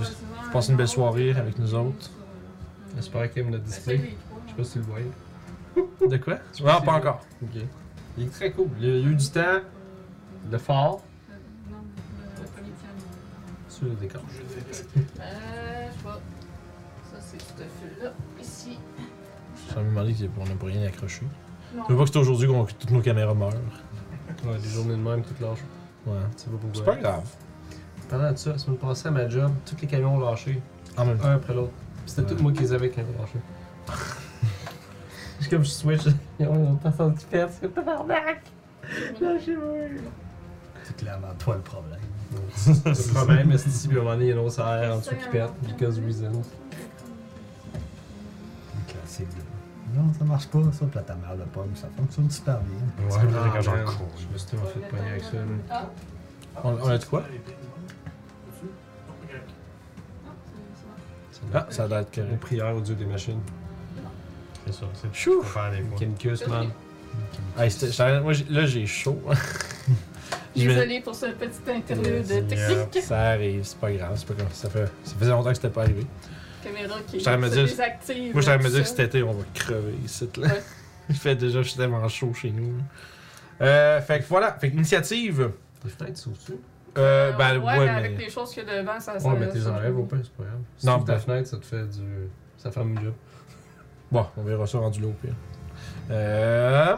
passez 0.52 0.72
une 0.72 0.78
belle 0.78 0.88
soirée 0.88 1.32
avec 1.32 1.58
nous 1.60 1.74
autres. 1.76 2.10
J'espère 2.96 3.32
qu'il 3.32 3.44
aime 3.44 3.52
notre 3.52 3.64
display. 3.64 3.98
Je 3.98 4.52
sais 4.52 4.56
pas 4.58 4.64
si 4.64 4.72
tu 4.74 4.80
le 4.80 4.86
voyais. 4.86 5.12
De 6.10 6.18
quoi? 6.18 6.36
Non, 6.62 6.82
pas 6.82 6.94
encore. 6.94 7.22
Ok. 7.44 7.62
Il 8.18 8.26
est 8.26 8.30
très 8.30 8.52
cool. 8.52 8.68
Il 8.80 8.86
y 8.88 8.92
a 8.92 8.96
eu 9.10 9.16
du 9.16 9.30
temps, 9.30 9.60
le 10.52 10.58
fort, 10.58 11.02
Non, 11.70 11.78
le 12.38 12.48
premier 12.48 12.72
piano. 12.72 13.04
sur 13.70 13.86
le 13.88 13.92
décor. 13.96 14.22
Euh, 15.20 15.88
je 15.98 16.02
vois. 16.04 16.22
Ça, 17.12 17.18
c'est 17.20 17.38
tout 17.38 17.62
à 17.62 17.66
fait 17.66 18.04
là. 18.04 18.12
Ici. 18.42 18.78
Je 19.74 19.80
me 19.80 19.86
demandé 19.90 20.14
qu'on 20.36 20.46
n'a 20.46 20.56
pas 20.56 20.68
rien 20.68 20.88
accroché. 20.88 21.24
Je 21.74 21.92
veux 21.92 21.98
pas 21.98 22.04
que 22.06 22.10
c'est 22.12 22.20
aujourd'hui 22.20 22.48
qu'on- 22.48 22.66
que 22.66 22.74
toutes 22.74 22.92
nos 22.92 23.02
caméras 23.02 23.34
meurent. 23.34 23.52
Ouais, 24.46 24.58
des 24.62 24.70
journées 24.70 24.92
de 24.96 25.02
même, 25.02 25.24
toute 25.24 25.40
lâche. 25.40 25.60
Ouais. 26.06 26.14
Tu 26.38 26.50
vas 26.50 26.58
C'est 26.74 26.86
pas 26.86 26.96
grave. 26.96 27.24
Parlant 28.10 28.32
de 28.32 28.38
ça, 28.38 28.52
la 28.52 28.58
semaine 28.60 28.78
passée 28.78 29.08
à 29.08 29.12
ma 29.12 29.28
job, 29.28 29.52
tous 29.66 29.76
les 29.82 29.88
camions 29.88 30.16
ont 30.16 30.20
lâché, 30.20 30.62
En 30.96 31.06
même 31.06 31.18
temps. 31.18 31.26
un 31.26 31.36
après 31.36 31.54
l'autre. 31.56 31.72
C'était 32.06 32.22
Ouais. 32.22 32.36
tout 32.38 32.44
moi 32.44 32.52
qui 32.52 32.60
les 32.60 32.72
avais 32.74 32.90
qui 32.92 33.00
ont 33.00 33.06
lâché. 33.20 33.40
Je 35.42 35.50
comme 35.50 35.64
je 35.64 35.70
switch, 35.70 36.02
ils 36.40 36.48
ont 36.48 36.76
pas 36.76 36.92
senti 36.92 37.26
faire, 37.26 37.50
c'est 37.50 37.74
tabarnak! 37.74 38.42
Lâchez-moi! 39.22 39.74
C'est 40.84 40.96
clairement 40.98 41.34
toi 41.40 41.56
le 41.56 41.62
problème. 41.62 42.00
Le 42.86 43.14
problème, 43.14 43.58
c'est 43.58 43.70
si 43.70 43.88
puis 43.88 43.98
à 43.98 44.02
un 44.02 44.04
moment 44.04 44.16
donné, 44.16 44.26
il 44.26 44.30
y 44.30 44.32
a 44.32 44.36
une 44.36 44.42
autre 44.42 44.52
serre 44.56 44.94
en 44.96 44.98
dessous 45.00 45.16
qui 45.16 45.30
pète, 45.30 45.52
because 45.68 46.00
reasons. 46.00 46.42
Le 48.74 48.92
classique. 48.94 49.28
Non, 49.96 50.12
ça 50.18 50.26
marche 50.26 50.48
pas, 50.48 50.60
ça, 50.72 50.86
puis 50.86 51.00
ta 51.06 51.16
mère 51.16 51.36
de 51.38 51.44
pomme, 51.44 51.76
ça 51.76 51.88
fonctionne 51.98 52.30
super 52.30 52.60
bien. 52.62 53.08
Ouais, 53.18 53.32
là, 53.32 53.50
quand 53.54 53.62
j'en 53.62 53.84
cours. 53.86 54.08
Je 54.18 54.28
me 54.34 54.38
suis 54.38 54.48
tellement 54.50 54.66
fait 54.66 54.80
pogner 54.82 55.10
avec 55.10 55.24
ça. 55.24 55.38
là. 55.38 55.42
Ah, 55.72 55.90
On, 56.64 56.70
on 56.84 56.88
a 56.88 56.98
de 56.98 57.06
quoi? 57.06 57.24
Ah, 61.54 61.68
ça 61.70 61.88
doit 61.88 62.02
être 62.02 62.18
Une 62.18 62.24
correct. 62.26 62.40
prière 62.42 62.76
au 62.76 62.82
dieu 62.82 62.96
des 62.96 63.06
machines. 63.06 63.40
C'est 64.66 64.74
ça, 64.74 64.86
c'est 64.94 65.14
Chou! 65.14 65.42
faut 65.44 65.60
faire 65.60 65.72
des 65.72 65.82
fois. 65.84 65.98
Kinkus, 65.98 66.48
man. 66.48 66.70
Hey, 67.58 67.72
c'était- 67.72 68.20
moi, 68.22 68.34
j'ai- 68.34 68.46
là, 68.50 68.66
j'ai 68.66 68.86
chaud. 68.86 69.22
Je 70.56 70.62
vais- 70.68 70.74
Désolée 70.74 71.02
pour 71.02 71.14
ce 71.14 71.26
petit 71.28 71.70
interlude 71.70 72.26
Yes, 72.28 72.48
technique. 72.48 73.04
Ça 73.04 73.20
arrive, 73.32 73.64
c'est 73.64 73.78
pas 73.78 73.92
grave. 73.92 74.12
C'est 74.16 74.28
pas 74.28 74.34
comme 74.36 74.52
ça. 74.52 74.70
Fait, 74.70 74.86
ça 75.04 75.16
faisait 75.20 75.32
longtemps 75.32 75.50
que 75.50 75.56
c'était 75.56 75.70
pas 75.70 75.82
arrivé. 75.84 76.06
Caméra 76.64 76.96
qui 77.08 77.20
Je 77.20 77.26
t'avais 77.26 77.38
me 77.38 77.48
se 77.50 77.54
dire- 77.56 77.64
désactive. 77.66 78.34
Moi, 78.34 78.42
je 78.42 78.46
t'avais 78.46 78.64
me 78.64 78.70
tout 78.70 78.74
dire 78.76 78.84
que 78.84 78.88
ça. 78.90 78.96
cet 78.96 79.06
été, 79.16 79.22
on 79.24 79.34
va 79.34 79.44
crever 79.54 79.94
ici. 80.06 80.30
Là. 80.38 80.48
Ouais. 80.48 80.62
Il 81.10 81.16
fait 81.16 81.36
déjà, 81.36 81.62
je 81.62 81.68
suis 81.68 81.78
tellement 81.78 82.08
chaud 82.08 82.34
chez 82.34 82.52
nous. 82.52 82.78
là. 82.78 82.84
Euh, 83.62 84.02
fait 84.02 84.20
que 84.22 84.26
voilà. 84.30 84.54
Fait 84.54 84.72
que 84.72 84.76
initiative. 84.76 85.52
Tes 85.84 85.90
fenêtres 85.90 86.18
s'ouvrent-tu? 86.20 86.54
Euh, 86.98 87.34
ben, 87.34 87.58
ouais, 87.58 87.66
ouais, 87.66 87.80
mais 87.86 87.90
avec 87.90 88.18
mais. 88.18 88.24
les 88.24 88.30
choses 88.30 88.52
qu'il 88.54 88.64
y 88.66 88.70
a 88.70 88.82
devant, 88.82 88.98
ça. 89.00 89.20
ça 89.20 89.28
Ouais, 89.28 89.36
mais 89.38 89.50
t'es 89.50 89.60
ça- 89.60 89.72
enlèves 89.74 89.98
au 90.00 90.04
pire, 90.04 90.20
c'est 90.24 90.32
pas 90.32 90.44
grave. 90.44 90.60
Si 90.78 90.86
Non, 90.86 90.94
tu 90.94 90.98
ouvres 91.00 91.06
ta 91.08 91.14
ben- 91.16 91.20
fenêtre, 91.20 91.50
ça 91.50 91.58
te 91.58 91.66
fait 91.66 91.84
du. 91.84 92.30
Ça 92.58 92.72
ferme 92.72 92.96
le 92.96 93.02
job. 93.04 93.14
Bon, 94.16 94.26
on 94.38 94.44
verra 94.44 94.66
ça 94.66 94.78
rendu 94.80 95.02
là 95.02 95.08
au 95.08 95.12
pire. 95.12 95.34
Euh. 96.10 96.96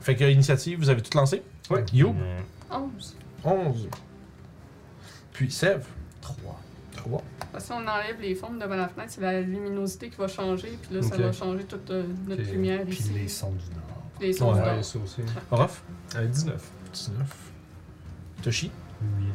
Fait 0.00 0.16
que 0.16 0.24
initiative, 0.24 0.78
vous 0.78 0.88
avez 0.88 1.02
tout 1.02 1.14
lancé? 1.18 1.42
Ouais. 1.68 1.84
You, 1.92 2.08
Ouais. 2.08 2.44
11. 2.70 3.16
11. 3.44 3.88
Puis 5.34 5.50
Sev, 5.50 5.84
3. 6.22 6.58
3. 6.96 7.22
Si 7.58 7.72
on 7.72 7.76
enlève 7.86 8.18
les 8.22 8.34
formes 8.34 8.58
devant 8.58 8.76
la 8.76 8.88
fenêtre, 8.88 9.12
c'est 9.12 9.20
la 9.20 9.40
luminosité 9.42 10.08
qui 10.08 10.16
va 10.16 10.28
changer, 10.28 10.78
puis 10.80 10.94
là, 10.96 11.02
ça 11.02 11.16
va 11.18 11.30
changer 11.30 11.64
toute 11.64 11.90
euh, 11.90 12.04
notre 12.26 12.42
lumière 12.42 12.84
Puis 12.86 12.98
ici. 13.00 13.10
les 13.12 13.28
sons 13.28 13.50
du 13.52 13.74
Nord. 13.74 14.02
Les 14.20 14.32
sons 14.32 14.48
Ouais. 14.48 14.54
du 14.54 14.60
Ouais, 14.66 14.74
nord. 14.76 14.84
ça 14.84 14.98
aussi. 14.98 15.20
Orof, 15.50 15.82
Euh, 16.16 16.26
19. 16.26 16.70
19. 16.92 17.36
Toshi, 18.42 18.70
8. 19.02 19.32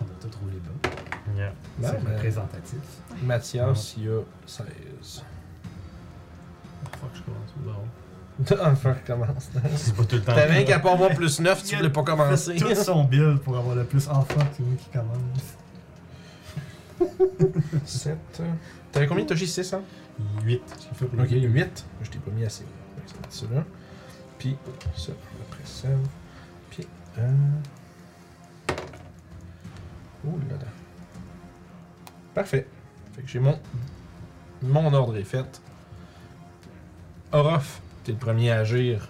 On 0.00 0.04
a 0.04 0.08
tout 0.30 0.38
roulé 0.42 0.58
bas. 0.58 0.90
Yeah. 1.36 1.52
C'est 1.80 1.98
représentatif. 1.98 2.78
Mathias, 3.24 3.94
il 3.96 4.04
y 4.04 4.08
a 4.08 4.20
16. 4.46 5.24
Fuck, 7.02 7.10
je 7.14 7.22
commence. 7.22 7.52
Non. 7.66 8.62
Enfin, 8.64 8.96
commence. 9.06 9.50
C'est 9.76 9.94
pas 9.94 10.04
tout 10.04 10.16
le 10.16 10.22
temps. 10.22 10.34
T'avais 10.34 10.64
qu'à 10.64 10.78
pas 10.78 10.92
avoir 10.92 11.14
plus 11.14 11.40
9, 11.40 11.64
tu 11.64 11.76
voulais 11.76 11.90
pas 11.90 12.02
commencer. 12.02 12.56
Tout 12.56 12.74
son 12.74 13.04
build 13.10 13.40
pour 13.40 13.56
avoir 13.56 13.74
le 13.74 13.84
plus 13.84 14.08
enfant 14.08 14.40
que 14.56 14.62
lui 14.62 14.76
qui 14.76 14.88
commence. 14.90 15.56
7. 17.84 18.42
T'avais 18.92 19.06
combien 19.06 19.24
Toshi? 19.24 19.46
6 19.46 19.74
hein? 19.74 19.82
8. 20.44 20.62
J'ai 20.78 20.94
fait 20.94 21.06
pour 21.06 21.18
Ok, 21.18 21.30
le 21.30 21.48
8. 21.48 21.86
Je 22.02 22.10
t'ai 22.10 22.18
pas 22.18 22.30
mis 22.30 22.44
assez. 22.44 22.64
Ça 23.28 23.46
là. 23.52 23.64
Puis 24.38 24.56
ça, 24.96 25.12
après 25.48 25.64
ça. 25.64 25.88
Puis. 26.70 26.86
Euh... 27.18 27.28
Oh 30.26 30.38
là 30.48 30.56
là. 30.56 30.66
Parfait. 32.34 32.68
Fait 33.12 33.22
que 33.22 33.28
j'ai 33.28 33.40
mon. 33.40 33.58
Mon 34.62 34.92
ordre 34.94 35.16
est 35.16 35.24
fait. 35.24 35.60
Orof, 37.32 37.80
t'es 38.04 38.12
le 38.12 38.18
premier 38.18 38.50
à 38.50 38.58
agir. 38.60 39.08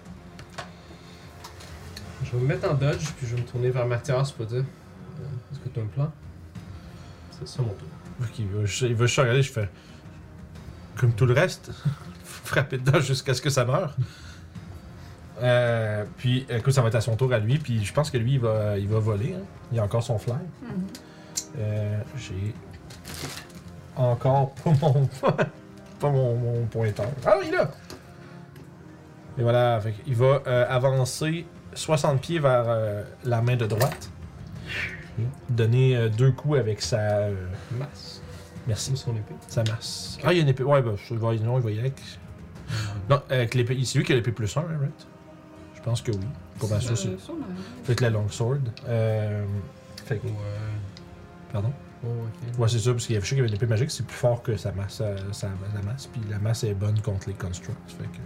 Je 2.23 2.31
vais 2.31 2.37
me 2.37 2.47
mettre 2.47 2.69
en 2.69 2.73
dodge, 2.73 3.11
puis 3.17 3.27
je 3.27 3.35
vais 3.35 3.41
me 3.41 3.47
tourner 3.47 3.69
vers 3.69 3.85
Mathias 3.85 4.31
pour 4.31 4.45
dire 4.45 4.59
euh, 5.19 5.23
Est-ce 5.51 5.59
que 5.59 5.69
tu 5.69 5.79
as 5.79 5.83
un 5.83 5.87
plan? 5.87 6.11
C'est 7.31 7.47
ça 7.47 7.61
mon 7.61 7.69
tour. 7.69 7.87
Ok, 8.21 8.39
il 8.39 8.47
va, 8.47 8.65
juste- 8.65 8.81
il 8.83 8.95
va 8.95 9.05
juste 9.05 9.19
regarder, 9.19 9.41
je 9.43 9.51
fais. 9.51 9.69
Comme 10.97 11.11
tout 11.13 11.25
le 11.25 11.33
reste, 11.33 11.71
frapper 12.23 12.77
dedans 12.77 12.99
jusqu'à 13.01 13.33
ce 13.33 13.41
que 13.41 13.49
ça 13.49 13.65
meure. 13.65 13.95
Euh, 15.41 16.05
puis, 16.17 16.45
écoute, 16.49 16.73
ça 16.73 16.81
va 16.81 16.87
être 16.87 16.95
à 16.95 17.01
son 17.01 17.15
tour 17.17 17.33
à 17.33 17.39
lui, 17.39 17.57
puis 17.57 17.83
je 17.83 17.91
pense 17.93 18.09
que 18.09 18.17
lui, 18.17 18.33
il 18.33 18.39
va, 18.39 18.77
il 18.77 18.87
va 18.87 18.99
voler. 18.99 19.33
hein. 19.33 19.43
Il 19.71 19.79
a 19.79 19.83
encore 19.83 20.03
son 20.03 20.17
fly. 20.17 20.35
Mhm. 20.61 20.87
Euh, 21.57 21.99
J'ai 22.17 22.53
encore 23.97 24.53
pas 24.55 24.71
mon, 24.81 25.05
pas 25.99 26.09
mon, 26.09 26.35
mon 26.37 26.65
pointeur. 26.67 27.09
Ah, 27.25 27.35
il 27.43 27.49
est 27.49 27.57
là! 27.57 27.69
Et 29.37 29.41
voilà, 29.41 29.79
fait 29.81 29.93
il 30.05 30.15
va 30.15 30.41
euh, 30.47 30.65
avancer 30.69 31.45
60 31.73 32.21
pieds 32.21 32.39
vers 32.39 32.65
euh, 32.67 33.03
la 33.23 33.41
main 33.41 33.55
de 33.55 33.65
droite. 33.65 34.09
Donner 35.49 35.95
euh, 35.95 36.09
deux 36.09 36.31
coups 36.31 36.57
avec 36.59 36.81
sa. 36.81 36.97
euh, 36.99 37.35
Masse. 37.77 38.21
merci. 38.67 38.95
Son 38.97 39.11
épée. 39.11 39.35
Sa 39.47 39.63
masse. 39.63 40.17
Ah, 40.23 40.33
il 40.33 40.37
y 40.37 40.39
a 40.39 40.43
une 40.43 40.49
épée. 40.49 40.63
Ouais, 40.63 40.81
bah, 40.81 40.93
il 41.11 41.17
va, 41.17 41.33
non, 41.35 41.57
il 41.57 41.63
va 41.63 41.69
y 41.71 41.73
aller 41.73 41.79
avec. 41.81 42.01
Non, 43.09 43.21
avec 43.29 43.53
l'épée. 43.53 43.77
C'est 43.85 43.99
lui 43.99 44.05
qui 44.05 44.11
a 44.11 44.15
l'épée 44.15 44.31
plus 44.31 44.55
1, 44.57 44.61
hein, 44.61 44.65
right? 44.79 45.07
Je 45.75 45.81
pense 45.81 46.01
que 46.01 46.11
oui. 46.11 46.67
Pas 46.67 46.79
sûr, 46.79 46.97
c'est. 46.97 47.09
Fait 47.83 47.95
que 47.95 48.03
la 48.03 48.09
long 48.09 48.27
sword. 48.29 48.59
Euh, 48.87 49.45
fait 50.05 50.17
que. 50.17 50.27
Ouais. 50.27 50.33
Pardon? 51.51 51.71
Ouais, 52.03 52.09
ok. 52.53 52.59
Ouais, 52.59 52.67
c'est 52.69 52.79
ça, 52.79 52.91
parce 52.91 53.05
qu'il 53.05 53.13
y 53.13 53.17
avait 53.17 53.27
qu'il 53.27 53.37
y 53.37 53.39
avait 53.41 53.49
une 53.49 53.55
épée 53.55 53.67
magique, 53.67 53.91
c'est 53.91 54.05
plus 54.05 54.15
fort 54.15 54.41
que 54.41 54.57
sa 54.57 54.71
masse, 54.71 54.95
sa, 54.95 55.15
sa- 55.31 55.47
la 55.75 55.81
masse, 55.83 56.07
puis 56.07 56.21
la 56.29 56.39
masse 56.39 56.63
est 56.63 56.73
bonne 56.73 56.99
contre 57.01 57.27
les 57.27 57.33
constructs. 57.35 57.77
Fait 57.91 58.03
que. 58.05 58.17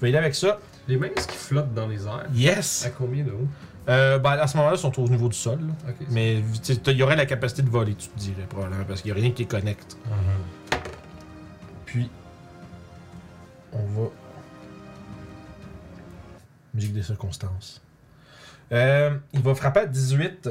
Il 0.00 0.02
va 0.02 0.08
y 0.08 0.10
aller 0.10 0.18
avec 0.18 0.34
ça. 0.34 0.58
Les 0.88 0.96
mains, 0.96 1.08
est-ce 1.14 1.28
qu'ils 1.28 1.36
flottent 1.38 1.74
dans 1.74 1.86
les 1.86 2.06
airs? 2.06 2.26
Yes! 2.34 2.84
À 2.86 2.90
combien 2.90 3.22
de 3.22 3.30
haut? 3.32 3.46
Euh, 3.88 4.18
ben, 4.18 4.30
à 4.32 4.46
ce 4.46 4.56
moment-là, 4.56 4.76
ils 4.76 4.80
sont 4.80 4.98
au 4.98 5.08
niveau 5.08 5.28
du 5.28 5.36
sol. 5.36 5.58
là. 5.60 5.72
Ok. 5.90 5.96
c'est- 6.00 6.10
Mais 6.10 6.42
il 6.86 6.96
y 6.96 7.02
aurait 7.02 7.16
la 7.16 7.26
capacité 7.26 7.62
de 7.62 7.68
voler, 7.70 7.94
tu 7.94 8.08
te 8.08 8.18
dirais, 8.18 8.46
probablement, 8.48 8.84
parce 8.84 9.02
qu'il 9.02 9.12
n'y 9.12 9.18
a 9.18 9.22
rien 9.22 9.30
qui 9.32 9.42
les 9.42 9.48
connecte. 9.48 9.96
Mhm. 10.06 10.78
Puis. 11.84 12.10
on 13.72 13.84
va. 14.00 14.08
Musique 16.74 16.92
des 16.92 17.02
circonstances. 17.02 17.82
Euh, 18.72 19.16
il 19.32 19.40
va 19.42 19.54
frapper 19.54 19.80
à 19.80 19.86
18, 19.86 20.50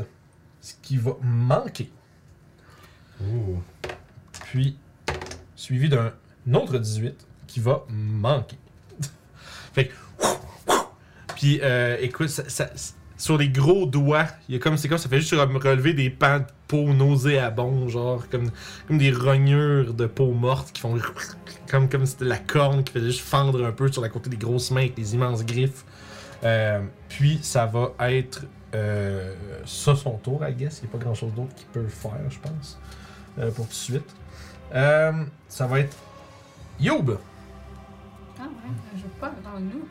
ce 0.62 0.74
qui 0.82 0.98
va 0.98 1.14
manquer. 1.22 1.90
Ouh. 3.22 3.62
Puis, 4.46 4.78
suivi 5.56 5.88
d'un 5.90 6.12
autre 6.54 6.78
18 6.78 7.26
qui 7.48 7.60
va 7.62 7.84
manquer. 7.90 8.58
Fait 9.74 9.88
que. 9.88 9.94
Puis, 11.36 11.60
euh, 11.64 11.98
écoute, 12.02 12.28
ça- 12.30 12.70
sur 13.18 13.38
les 13.38 13.50
gros 13.50 13.86
doigts, 13.86 14.28
il 14.48 14.56
y 14.56 14.58
a 14.58 14.62
comme, 14.62 14.78
c'est 14.78 14.88
comme 14.88 14.98
ça 14.98 15.10
fait 15.10 15.20
juste 15.20 15.34
re- 15.34 15.58
relever 15.68 15.94
des 15.94 16.10
pans 16.10 16.40
de 16.40 16.46
peau 16.68 16.94
nauséabonds, 16.94 17.88
genre 17.90 18.28
comme, 18.30 18.50
comme 18.88 18.98
des 18.98 19.12
rognures 19.12 19.94
de 19.94 20.06
peau 20.06 20.32
morte 20.32 20.72
qui 20.72 20.80
font 20.82 20.98
comme, 21.70 21.90
comme 21.90 22.06
c'était 22.06 22.26
la 22.26 22.38
corne 22.38 22.84
qui 22.84 22.94
faisait 22.94 23.08
juste 23.08 23.22
fendre 23.22 23.66
un 23.66 23.72
peu 23.72 23.92
sur 23.92 24.02
la 24.02 24.10
côté 24.10 24.30
des 24.30 24.38
grosses 24.38 24.72
mains 24.72 24.82
avec 24.82 24.96
des 24.96 25.16
immenses 25.16 25.46
griffes. 25.46 25.84
Euh, 26.44 26.80
puis, 27.10 27.40
ça 27.42 27.66
va 27.66 27.92
être 28.10 28.44
euh, 28.76 29.34
ça 29.66 29.96
son 29.96 30.12
tour, 30.18 30.42
I 30.48 30.54
guess. 30.54 30.80
Il 30.82 30.86
n'y 30.86 30.90
a 30.94 30.98
pas 30.98 31.04
grand 31.04 31.16
chose 31.16 31.34
d'autre 31.34 31.54
qu'il 31.56 31.68
peut 31.68 31.88
faire, 31.88 32.12
je 32.30 32.40
pense, 32.40 32.80
euh, 33.40 33.52
pour 33.52 33.66
tout 33.66 33.72
de 33.72 33.76
suite. 33.76 34.16
Euh, 34.74 35.12
ça 35.50 35.68
va 35.68 35.80
être 35.82 35.98
Youb. 36.80 37.18
Ah 38.40 38.44
ouais, 38.44 38.72
je 38.96 39.04
veux 39.04 39.10
pas 39.20 39.28
avant 39.46 39.60
nous. 39.60 39.88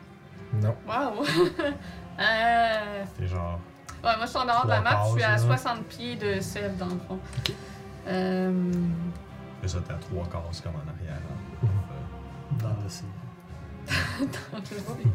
Non. 0.53 0.75
Waouh! 0.87 1.23
euh, 2.19 3.05
C'est 3.17 3.27
genre. 3.27 3.59
ouais, 4.03 4.17
moi 4.17 4.25
je 4.25 4.29
suis 4.29 4.39
en 4.39 4.45
dehors 4.45 4.65
de 4.65 4.69
la 4.69 4.81
map, 4.81 5.03
je 5.05 5.11
suis 5.11 5.23
à 5.23 5.33
cases, 5.33 5.47
là. 5.47 5.57
60 5.57 5.83
pieds 5.85 6.15
de 6.15 6.39
sève 6.39 6.75
dans 6.77 6.87
le 6.87 6.99
fond. 7.07 7.19
Euh, 8.07 8.71
ça, 9.65 9.79
t'es 9.81 9.93
à 9.93 9.97
trois 9.97 10.25
cases 10.25 10.61
comme 10.61 10.73
en 10.75 10.89
arrière. 10.89 11.21
Mhm. 11.61 12.57
Dans 12.59 12.83
le 12.83 12.89
ciel. 12.89 13.09
vois 14.85 14.95
bien. 14.95 15.11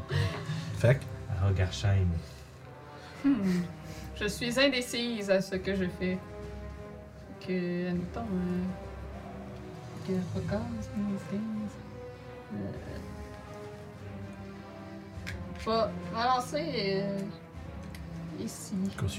Fait 0.79 0.95
que, 0.95 1.45
Rogarsheim. 1.45 2.09
Hmm. 3.25 3.63
Je 4.17 4.27
suis 4.27 4.61
indécise 4.61 5.31
à 5.31 5.41
ce 5.41 5.57
que 5.57 5.75
je 5.75 5.87
fais. 5.99 6.19
Fait 7.41 7.47
Que, 7.47 7.89
admettons, 7.91 8.21
euh, 8.21 8.65
que 10.07 10.13
Rocaz, 10.35 10.91
indécise. 10.97 11.73
Euh, 12.55 12.71
je 15.65 15.71
vais 15.71 15.77
balancer 16.13 17.03
euh, 17.03 17.19
ici 18.41 18.75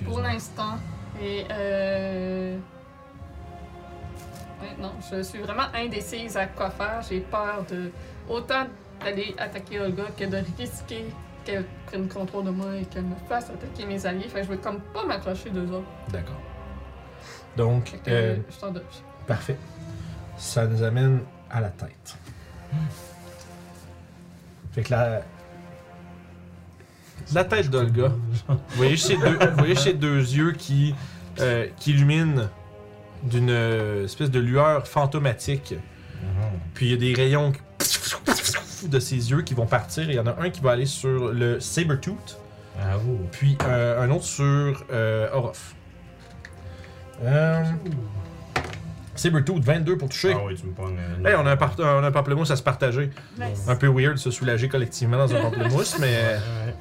pour 0.05 0.19
l'instant. 0.19 0.77
Et 1.21 1.45
euh. 1.49 2.57
ouais, 4.61 4.75
non, 4.79 4.91
je 5.11 5.21
suis 5.21 5.39
vraiment 5.39 5.67
indécise 5.73 6.37
à 6.37 6.47
quoi 6.47 6.69
faire. 6.69 7.01
J'ai 7.07 7.21
peur 7.21 7.65
de 7.69 7.91
autant 8.29 8.67
d'aller 9.01 9.33
attaquer 9.37 9.79
Olga 9.79 10.03
que 10.17 10.25
de 10.25 10.43
risquer 10.57 11.05
qu'elle 11.43 11.65
prenne 11.85 12.03
le 12.03 12.13
contrôle 12.13 12.45
de 12.45 12.51
moi 12.51 12.75
et 12.75 12.85
qu'elle 12.85 13.03
me 13.05 13.15
fasse 13.27 13.49
attaquer 13.49 13.85
mes 13.85 14.05
alliés. 14.05 14.27
Fait 14.27 14.41
que 14.41 14.45
je 14.45 14.51
veux 14.51 14.57
comme 14.57 14.81
pas 14.81 15.05
m'accrocher 15.05 15.49
d'eux 15.49 15.69
autres. 15.71 15.87
D'accord. 16.09 16.41
Donc, 17.55 17.97
que 18.03 18.11
euh, 18.11 18.35
je 18.49 18.59
t'en 18.59 18.71
donne. 18.71 18.83
parfait. 19.25 19.57
Ça 20.37 20.67
nous 20.67 20.83
amène 20.83 21.21
à 21.49 21.61
la 21.61 21.69
tête. 21.69 22.17
Fait 24.73 24.83
que 24.83 24.91
la. 24.91 25.21
La 27.33 27.43
tête 27.43 27.69
d'Olga. 27.69 28.11
Vous 28.47 28.57
voyez 28.75 28.97
ces 28.97 29.17
deux, 29.17 29.37
vous 29.37 29.57
voyez 29.57 29.75
ces 29.75 29.93
deux 29.93 30.19
yeux 30.19 30.51
qui, 30.51 30.93
euh, 31.39 31.67
qui 31.79 31.91
illuminent 31.91 32.49
d'une 33.23 33.49
euh, 33.49 34.05
espèce 34.05 34.29
de 34.31 34.39
lueur 34.39 34.87
fantomatique. 34.87 35.73
Puis 36.73 36.87
il 36.87 36.91
y 36.91 36.93
a 36.93 36.97
des 36.97 37.13
rayons 37.19 37.51
de 38.87 38.99
ses 38.99 39.31
yeux 39.31 39.41
qui 39.41 39.53
vont 39.53 39.65
partir. 39.65 40.03
Il 40.09 40.15
y 40.15 40.19
en 40.19 40.27
a 40.27 40.35
un 40.39 40.49
qui 40.49 40.61
va 40.61 40.71
aller 40.71 40.85
sur 40.85 41.31
le 41.31 41.59
Sabertooth, 41.59 42.37
Ah, 42.79 42.97
ouh. 42.97 43.19
puis 43.31 43.57
euh, 43.63 44.01
un 44.03 44.09
autre 44.11 44.25
sur 44.25 44.83
euh, 44.91 45.27
Orof. 45.33 45.73
Euh, 47.23 47.63
Sabertooth, 49.15 49.63
22 49.63 49.97
pour 49.97 50.09
toucher. 50.09 50.33
Ah 50.35 50.41
oui, 50.45 50.55
tu 50.55 50.65
me 50.67 50.73
euh, 50.73 51.29
Hey, 51.29 51.35
on 51.39 51.45
a 51.45 51.51
un, 51.51 51.55
part- 51.57 51.75
on 51.79 51.83
a 52.03 52.07
un 52.07 52.11
pamplemousse 52.11 52.51
à 52.51 52.55
se 52.57 52.63
partager. 52.63 53.09
Nice. 53.39 53.63
Un 53.67 53.75
peu 53.75 53.87
weird 53.87 54.13
de 54.15 54.19
se 54.19 54.29
soulager 54.29 54.67
collectivement 54.67 55.17
dans 55.17 55.33
un 55.33 55.41
pamplemousse, 55.49 55.97
mais 55.99 56.07
Ouais, 56.07 56.33
ouais. 56.67 56.75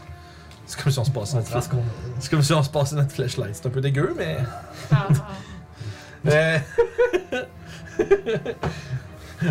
C'est 0.67 0.83
comme 0.83 0.93
si 0.93 0.99
on 0.99 1.05
se 1.05 1.11
passait 1.11 1.35
On 1.35 1.37
notre 1.39 1.49
fera 1.49 1.61
ce 1.63 1.69
qu'on 1.69 1.83
C'est 2.19 2.31
comme 2.31 2.43
si 2.43 2.53
on 2.53 2.63
se 2.63 2.71
passait 2.71 2.97
notre 2.97 3.13
flashlight. 3.13 3.55
C'est 3.55 3.67
un 3.67 3.71
peu 3.71 3.81
dégueu, 3.81 4.15
mais. 4.17 4.39
Ah, 4.91 5.09
Euh, 6.27 6.59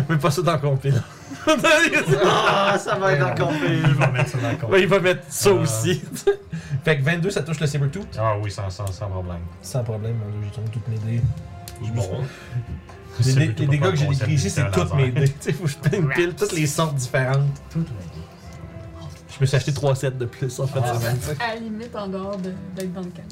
mais 0.08 0.16
pas 0.20 0.30
ça 0.30 0.42
dans 0.42 0.54
le 0.54 0.58
compil. 0.58 1.02
Ah, 1.46 2.76
ça 2.78 2.96
va 2.96 3.12
être 3.12 3.20
dans 3.20 3.28
le 3.28 3.52
compil. 3.52 3.82
Je 3.86 3.94
vais 3.94 4.10
mettre 4.12 4.30
ça 4.30 4.38
dans 4.38 4.50
le 4.50 4.56
compil. 4.56 4.74
Ouais, 4.74 4.82
il 4.82 4.88
va 4.88 4.98
mettre 5.00 5.22
ça 5.28 5.50
Ah. 5.50 5.60
aussi. 5.60 6.02
fait 6.84 6.98
que 6.98 7.02
22, 7.02 7.30
ça 7.30 7.42
touche 7.42 7.60
le 7.60 7.66
Sabertooth. 7.66 8.16
Ah 8.18 8.34
oui, 8.42 8.50
sans, 8.50 8.68
sans, 8.70 8.86
sans 8.90 9.06
problème. 9.08 9.38
Sans 9.62 9.84
problème, 9.84 10.16
mon 10.16 10.30
dieu, 10.30 10.40
j'ai 10.48 10.50
tombé 10.50 10.68
toutes 10.72 10.88
mes 10.88 10.98
dés. 10.98 11.22
Bon. 11.94 12.24
Les, 13.24 13.46
dégâts 13.48 13.90
que 13.90 13.96
j'ai 13.96 14.06
décrits 14.08 14.34
ici, 14.34 14.50
c'est 14.50 14.68
toutes 14.72 14.94
mes 14.94 15.10
dés. 15.10 15.28
Tu 15.28 15.34
sais, 15.40 15.52
faut 15.52 15.64
que 15.64 15.70
je 15.70 15.76
prenne 15.76 16.02
une 16.02 16.08
pile, 16.08 16.34
toutes 16.34 16.52
les 16.52 16.66
sortes 16.66 16.96
différentes. 16.96 17.46
Toutes 17.70 17.88
les 17.88 18.13
Je 19.36 19.40
me 19.40 19.46
suis 19.46 19.56
acheté 19.56 19.72
3 19.72 19.94
sets 19.96 20.10
de 20.12 20.24
plus 20.26 20.60
en 20.60 20.66
fait. 20.66 20.80
Ah, 20.84 20.94
semaine. 20.94 21.16
à 21.40 21.54
la 21.54 21.60
limite, 21.60 21.94
en 21.96 22.06
dehors 22.08 22.36
de- 22.36 22.52
d'être 22.76 22.92
dans 22.92 23.00
le 23.02 23.08
calme. 23.10 23.28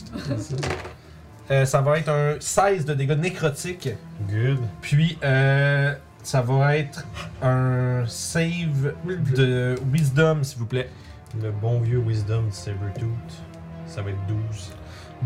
Euh, 1.51 1.65
ça 1.65 1.81
va 1.81 1.99
être 1.99 2.09
un 2.09 2.37
16 2.41 2.85
de 2.85 2.95
dégâts 2.95 3.19
nécrotiques. 3.19 3.89
Good. 4.29 4.59
Puis, 4.81 5.19
euh, 5.23 5.95
ça 6.23 6.41
va 6.41 6.77
être 6.77 7.05
un 7.43 8.05
save 8.07 8.95
de 9.37 9.74
wisdom, 9.93 10.43
s'il 10.45 10.59
vous 10.59 10.66
plaît. 10.66 10.89
Le 11.43 11.51
bon 11.51 11.81
vieux 11.81 11.99
Wisdom 11.99 12.43
de 12.49 12.53
Sabertooth. 12.53 13.09
Ça 13.87 14.03
va 14.03 14.11
être 14.11 14.27
12. 14.29 14.70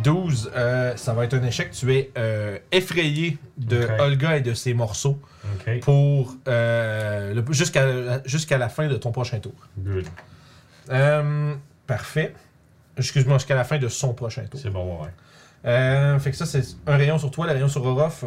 12, 0.03 0.51
euh, 0.55 0.95
ça 0.97 1.15
va 1.15 1.25
être 1.25 1.35
un 1.35 1.43
échec. 1.45 1.71
Tu 1.71 1.93
es 1.95 2.11
euh, 2.19 2.59
effrayé 2.71 3.39
de 3.57 3.83
Ok. 3.85 3.91
Olga 4.01 4.37
et 4.37 4.41
de 4.41 4.53
ses 4.55 4.75
morceaux 4.75 5.19
Ok. 5.55 5.81
pour 5.81 6.37
euh, 6.49 7.35
le- 7.35 7.45
jusqu'à 7.53 8.23
jusqu'à 8.27 8.59
la 8.59 8.69
fin 8.69 8.89
de 8.89 8.97
ton 8.97 9.11
prochain 9.11 9.39
tour. 9.39 9.55
Good. 9.79 10.05
Euh, 10.91 11.55
parfait. 11.87 12.35
Excuse-moi, 12.97 13.39
jusqu'à 13.39 13.55
la 13.55 13.65
fin 13.65 13.79
de 13.79 13.89
son 13.89 14.15
prochain 14.15 14.45
tour. 14.45 14.59
C'est 14.61 14.71
bon, 14.71 15.03
ouais. 15.03 15.11
Euh, 15.67 16.19
fait 16.19 16.31
que 16.31 16.37
ça, 16.37 16.47
c'est 16.47 16.63
un 16.87 16.97
rayon 16.97 17.19
sur 17.19 17.31
toi, 17.31 17.47
le 17.47 17.53
rayon 17.53 17.69
sur 17.69 17.85
Orof. 17.85 18.25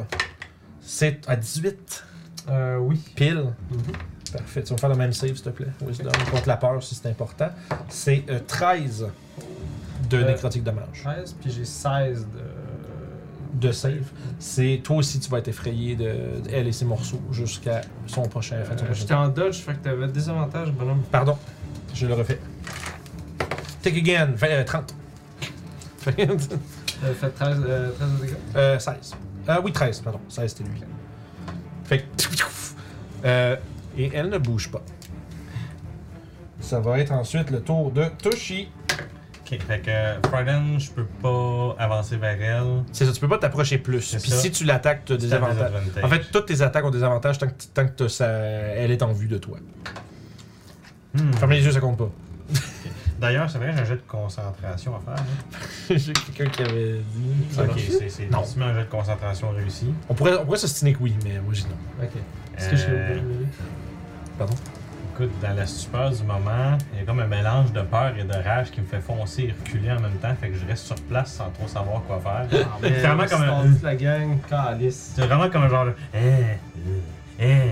C'est 0.81 1.27
à 1.27 1.35
18 1.35 2.03
Euh, 2.49 2.77
oui. 2.77 2.97
pile. 3.15 3.45
Mhm. 3.71 3.79
Parfait. 4.33 4.61
Tu 4.63 4.69
vas 4.69 4.75
me 4.75 4.79
faire 4.79 4.89
le 4.89 4.95
même 4.95 5.13
save, 5.13 5.33
s'il 5.35 5.41
te 5.43 5.49
plaît. 5.49 5.67
Wisdom, 5.81 6.09
contre 6.31 6.47
la 6.47 6.57
peur, 6.57 6.81
si 6.83 6.95
c'est 6.95 7.07
important. 7.09 7.49
C'est 7.87 8.23
euh, 8.29 8.39
13 8.47 9.07
de 10.09 10.17
Euh, 10.17 10.27
nécrotique 10.27 10.63
dommage. 10.63 11.01
13, 11.03 11.33
puis 11.39 11.51
j'ai 11.51 11.65
16 11.65 12.25
de. 12.27 12.39
De 13.53 13.71
save. 13.71 14.05
C'est 14.37 14.79
toi 14.83 14.97
aussi, 14.97 15.19
tu 15.19 15.29
vas 15.29 15.39
être 15.39 15.47
effrayé 15.47 15.95
de, 15.95 16.03
de 16.03 16.49
elle 16.53 16.67
et 16.67 16.71
ses 16.71 16.85
morceaux 16.85 17.19
jusqu'à 17.31 17.81
son 18.05 18.21
prochain. 18.23 18.63
fin 18.63 18.75
de 18.75 18.79
son 18.79 18.85
prochain 18.85 18.99
J'étais 19.01 19.13
en 19.15 19.27
dodge, 19.27 19.55
fait 19.57 19.73
que 19.73 19.79
t'avais 19.79 20.07
des 20.07 20.29
avantages, 20.29 20.71
bonhomme. 20.71 21.01
Pardon, 21.11 21.35
je 21.93 22.05
le 22.07 22.13
refais. 22.13 22.39
Take 23.81 23.97
again, 23.97 24.29
20, 24.35 24.47
euh, 24.47 24.63
30. 24.63 24.93
Fait 25.99 26.13
que- 26.13 26.21
Euh, 27.03 27.13
fait 27.13 27.29
13, 27.29 27.61
euh, 27.65 27.91
13 27.91 28.09
de 28.11 28.25
dégâts. 28.25 28.35
euh, 28.55 28.79
16. 28.79 29.15
Euh, 29.47 29.61
oui, 29.63 29.71
13, 29.71 30.01
pardon. 30.01 30.19
16, 30.27 30.49
c'était 30.55 30.69
lui. 30.69 30.81
Fait 31.85 31.99
que. 31.99 32.03
Euh, 33.25 33.55
et 33.97 34.11
elle 34.13 34.29
ne 34.29 34.37
bouge 34.37 34.69
pas. 34.69 34.81
Ça 36.61 36.79
va 36.79 36.99
être 36.99 37.11
ensuite 37.11 37.49
le 37.51 37.61
tour 37.61 37.91
de 37.91 38.05
Toshi. 38.21 38.69
Ok, 39.41 39.59
fait 39.65 39.79
que 39.79 39.89
euh, 39.89 40.21
Frighten, 40.27 40.79
je 40.79 40.91
peux 40.91 41.05
pas 41.05 41.75
avancer 41.79 42.17
vers 42.17 42.39
elle. 42.41 42.83
C'est 42.91 43.05
ça, 43.05 43.11
tu 43.13 43.19
peux 43.19 43.27
pas 43.27 43.39
t'approcher 43.39 43.77
plus. 43.79 44.01
C'est 44.01 44.21
Puis 44.21 44.29
ça. 44.31 44.37
si 44.37 44.51
tu 44.51 44.63
l'attaques, 44.65 45.05
tu 45.05 45.13
as 45.13 45.17
des 45.17 45.33
avantages. 45.33 45.71
En 46.03 46.07
fait, 46.07 46.29
toutes 46.31 46.45
tes 46.47 46.61
attaques 46.61 46.85
ont 46.85 46.91
des 46.91 47.01
avantages 47.03 47.37
tant 47.39 47.47
que, 47.47 47.53
tant 47.73 47.85
que 47.87 47.91
t'as 47.93 48.09
ça, 48.09 48.27
elle 48.27 48.91
est 48.91 49.01
en 49.01 49.11
vue 49.13 49.27
de 49.27 49.37
toi. 49.37 49.57
Hmm. 51.13 51.33
Ferme 51.33 51.51
les 51.51 51.63
yeux, 51.65 51.71
ça 51.71 51.79
compte 51.79 51.97
pas. 51.97 52.09
D'ailleurs, 53.19 53.49
c'est 53.49 53.57
vrai, 53.57 53.71
j'ai 53.75 53.81
un 53.81 53.85
jet 53.85 53.95
de 53.95 54.01
concentration 54.07 54.93
à 54.95 54.99
faire. 55.15 55.23
hein. 55.23 55.65
J'ai 55.97 56.13
quelqu'un 56.13 56.49
qui 56.49 56.61
avait 56.61 56.99
dit. 57.13 57.33
Ça 57.51 57.63
Ok, 57.63 57.67
marche. 57.69 57.81
c'est 57.99 58.09
c'est 58.09 58.29
Non. 58.31 58.39
effectivement 58.39 58.65
un 58.67 58.73
jet 58.75 58.85
de 58.85 58.89
concentration 58.89 59.49
réussi. 59.51 59.93
On 60.07 60.13
pourrait, 60.13 60.37
on 60.39 60.45
pourrait 60.45 60.57
s'ostiner 60.57 60.93
que 60.93 60.99
oui, 61.01 61.15
mais 61.25 61.33
moi 61.39 61.53
j'ai 61.53 61.63
dit 61.63 61.67
non. 61.69 62.03
Ok. 62.05 62.11
Est-ce 62.57 62.69
que 62.69 62.75
je 62.75 62.81
suis 62.81 62.91
Euh, 62.91 63.19
Pardon? 64.37 64.53
Écoute, 65.15 65.31
dans 65.41 65.53
la 65.53 65.65
stupeur 65.65 66.11
du 66.11 66.23
moment, 66.23 66.77
il 66.93 66.99
y 66.99 67.01
a 67.01 67.05
comme 67.05 67.19
un 67.19 67.27
mélange 67.27 67.73
de 67.73 67.81
peur 67.81 68.13
et 68.17 68.23
de 68.23 68.33
rage 68.47 68.71
qui 68.71 68.79
me 68.79 68.85
fait 68.85 69.01
foncer 69.01 69.43
et 69.43 69.51
reculer 69.59 69.91
en 69.91 69.99
même 69.99 70.13
temps, 70.21 70.33
fait 70.39 70.47
que 70.49 70.55
je 70.57 70.65
reste 70.65 70.85
sur 70.85 70.95
place 70.95 71.33
sans 71.33 71.49
trop 71.49 71.67
savoir 71.67 72.01
quoi 72.03 72.21
faire. 72.21 72.47
mais 72.81 72.89
C'est 73.01 73.07
vraiment 73.07 73.25
comme 73.25 73.41
un- 73.41 73.77
la 73.83 73.95
gang, 73.95 74.37
calice. 74.49 75.11
C'est 75.15 75.25
vraiment 75.25 75.49
comme 75.49 75.63
un 75.63 75.69
genre 75.69 75.85
de. 75.87 75.93
Eh, 76.13 76.17
euh, 76.17 76.51
eh, 77.39 77.71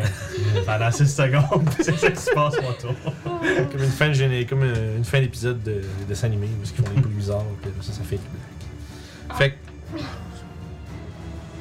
pendant 0.66 0.92
6 0.92 1.08
secondes, 1.14 1.70
c'est 1.80 1.98
ça 1.98 2.10
qui 2.12 2.22
se 2.22 2.32
passe, 2.32 2.56
mon 2.62 2.74
tour. 2.74 2.96
Comme 3.72 3.84
une 3.84 3.90
fin 3.90 4.12
comme 4.48 4.64
une, 4.64 4.98
une 4.98 5.04
fin 5.06 5.20
d'épisode 5.20 5.62
de, 5.64 5.74
de 5.82 6.04
dessin 6.08 6.28
animé 6.28 6.48
où 6.48 6.64
ils 6.64 6.68
font 6.86 6.94
des 6.94 7.02
bruits 7.02 7.14
bizarres, 7.14 7.44
puis 7.62 7.72
ça, 7.82 7.92
ça 7.94 8.02
fait. 8.04 8.20
Fait 9.38 9.52
que. 9.52 9.56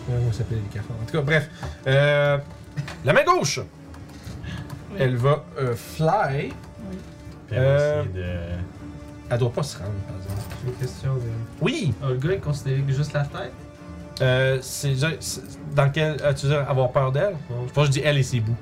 Comment 0.07 0.33
ça 0.33 0.39
s'appelle 0.39 0.59
les 0.59 0.75
cafards? 0.75 0.97
En 1.03 1.05
tout 1.05 1.13
cas, 1.13 1.23
bref. 1.23 1.51
Euh, 1.87 2.39
la 3.05 3.13
main 3.13 3.25
gauche! 3.25 3.61
Elle 4.99 5.17
va 5.17 5.45
euh, 5.59 5.75
fly. 5.75 6.53
Oui. 6.89 6.97
Puis 7.49 7.57
elle 7.57 7.63
va 7.63 7.69
Euh, 7.69 8.03
essayer 8.03 8.15
de. 8.23 8.29
Elle 9.29 9.39
doit 9.39 9.53
pas 9.53 9.63
se 9.65 9.77
rendre, 9.79 9.91
par 10.07 10.17
exemple. 10.17 10.41
J'ai 10.63 10.71
une 10.71 10.77
question 10.77 11.15
de. 11.17 11.21
Oui! 11.61 11.93
Ah, 12.03 12.07
le 12.11 12.17
gars 12.17 12.33
est 12.35 12.39
considéré 12.39 12.83
que 12.83 12.93
juste 12.93 13.13
la 13.13 13.25
tête? 13.25 13.53
Euh, 14.23 14.59
c'est 14.63 14.95
c'est- 15.21 15.43
dans 15.75 15.91
quel. 15.91 16.17
euh, 16.23 16.33
tu 16.33 16.47
veux 16.47 16.53
dire 16.55 16.65
avoir 16.69 16.91
peur 16.91 17.13
d'elle? 17.13 17.35
Je 17.69 17.73
pense 17.73 17.89
que 17.89 17.95
je 17.95 18.01
dis 18.01 18.05
elle 18.05 18.19
et 18.19 18.23
ses 18.23 18.41
bouts. 18.41 18.57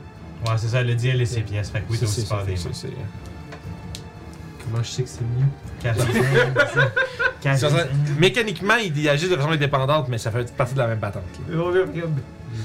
Ouais, 0.46 0.54
c'est 0.56 0.68
ça, 0.68 0.80
elle 0.80 0.90
a 0.90 0.94
dit 0.94 1.08
elle 1.08 1.20
et 1.22 1.26
ses 1.26 1.40
pièces. 1.42 1.70
Fait 1.70 1.80
que 1.80 1.84
oui, 1.90 1.98
t'as 1.98 2.06
aussi 2.06 2.20
c'est- 2.22 2.28
peur 2.28 2.44
des 2.44 2.56
c'est- 2.56 2.68
mains. 2.68 2.74
c'est- 2.74 2.88
c'est- 2.88 2.94
Comment 4.64 4.82
je 4.82 4.88
sais 4.88 5.02
que 5.02 5.08
c'est 5.08 5.20
mieux? 5.22 5.84
Mécaniquement, 8.18 8.74
il 8.76 9.08
agit 9.08 9.28
de 9.28 9.36
façon 9.36 9.50
indépendante, 9.50 10.08
mais 10.08 10.18
ça 10.18 10.30
fait 10.30 10.50
partie 10.56 10.74
de 10.74 10.78
la 10.78 10.86
même 10.88 10.98
patente. 10.98 11.22
Euh, 11.50 11.86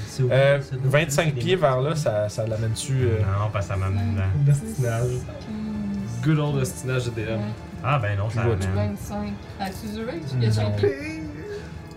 c'est 0.06 0.22
là. 0.28 0.58
25 0.84 1.34
pieds 1.34 1.56
vers 1.56 1.80
là, 1.80 1.94
ça, 1.96 2.28
ça 2.28 2.46
l'amène-tu. 2.46 2.92
euh, 3.02 3.18
Non, 3.20 3.48
que 3.52 3.60
ça 3.64 3.76
m'amène 3.76 4.14
dedans. 4.14 4.22
L'ostinage. 4.46 5.10
Good 6.22 6.38
old 6.38 6.56
ostinage 6.62 7.04
de 7.06 7.10
DM. 7.10 7.40
Ah 7.82 7.98
ben 7.98 8.16
non, 8.18 8.28
ça 8.30 8.42
Tu 8.42 8.46
vois, 8.46 8.56
m'amène. 8.56 8.94
25. 9.00 9.32
As-tu 9.58 9.86
du 9.94 10.04
rage? 10.04 10.16
Non. 10.58 10.76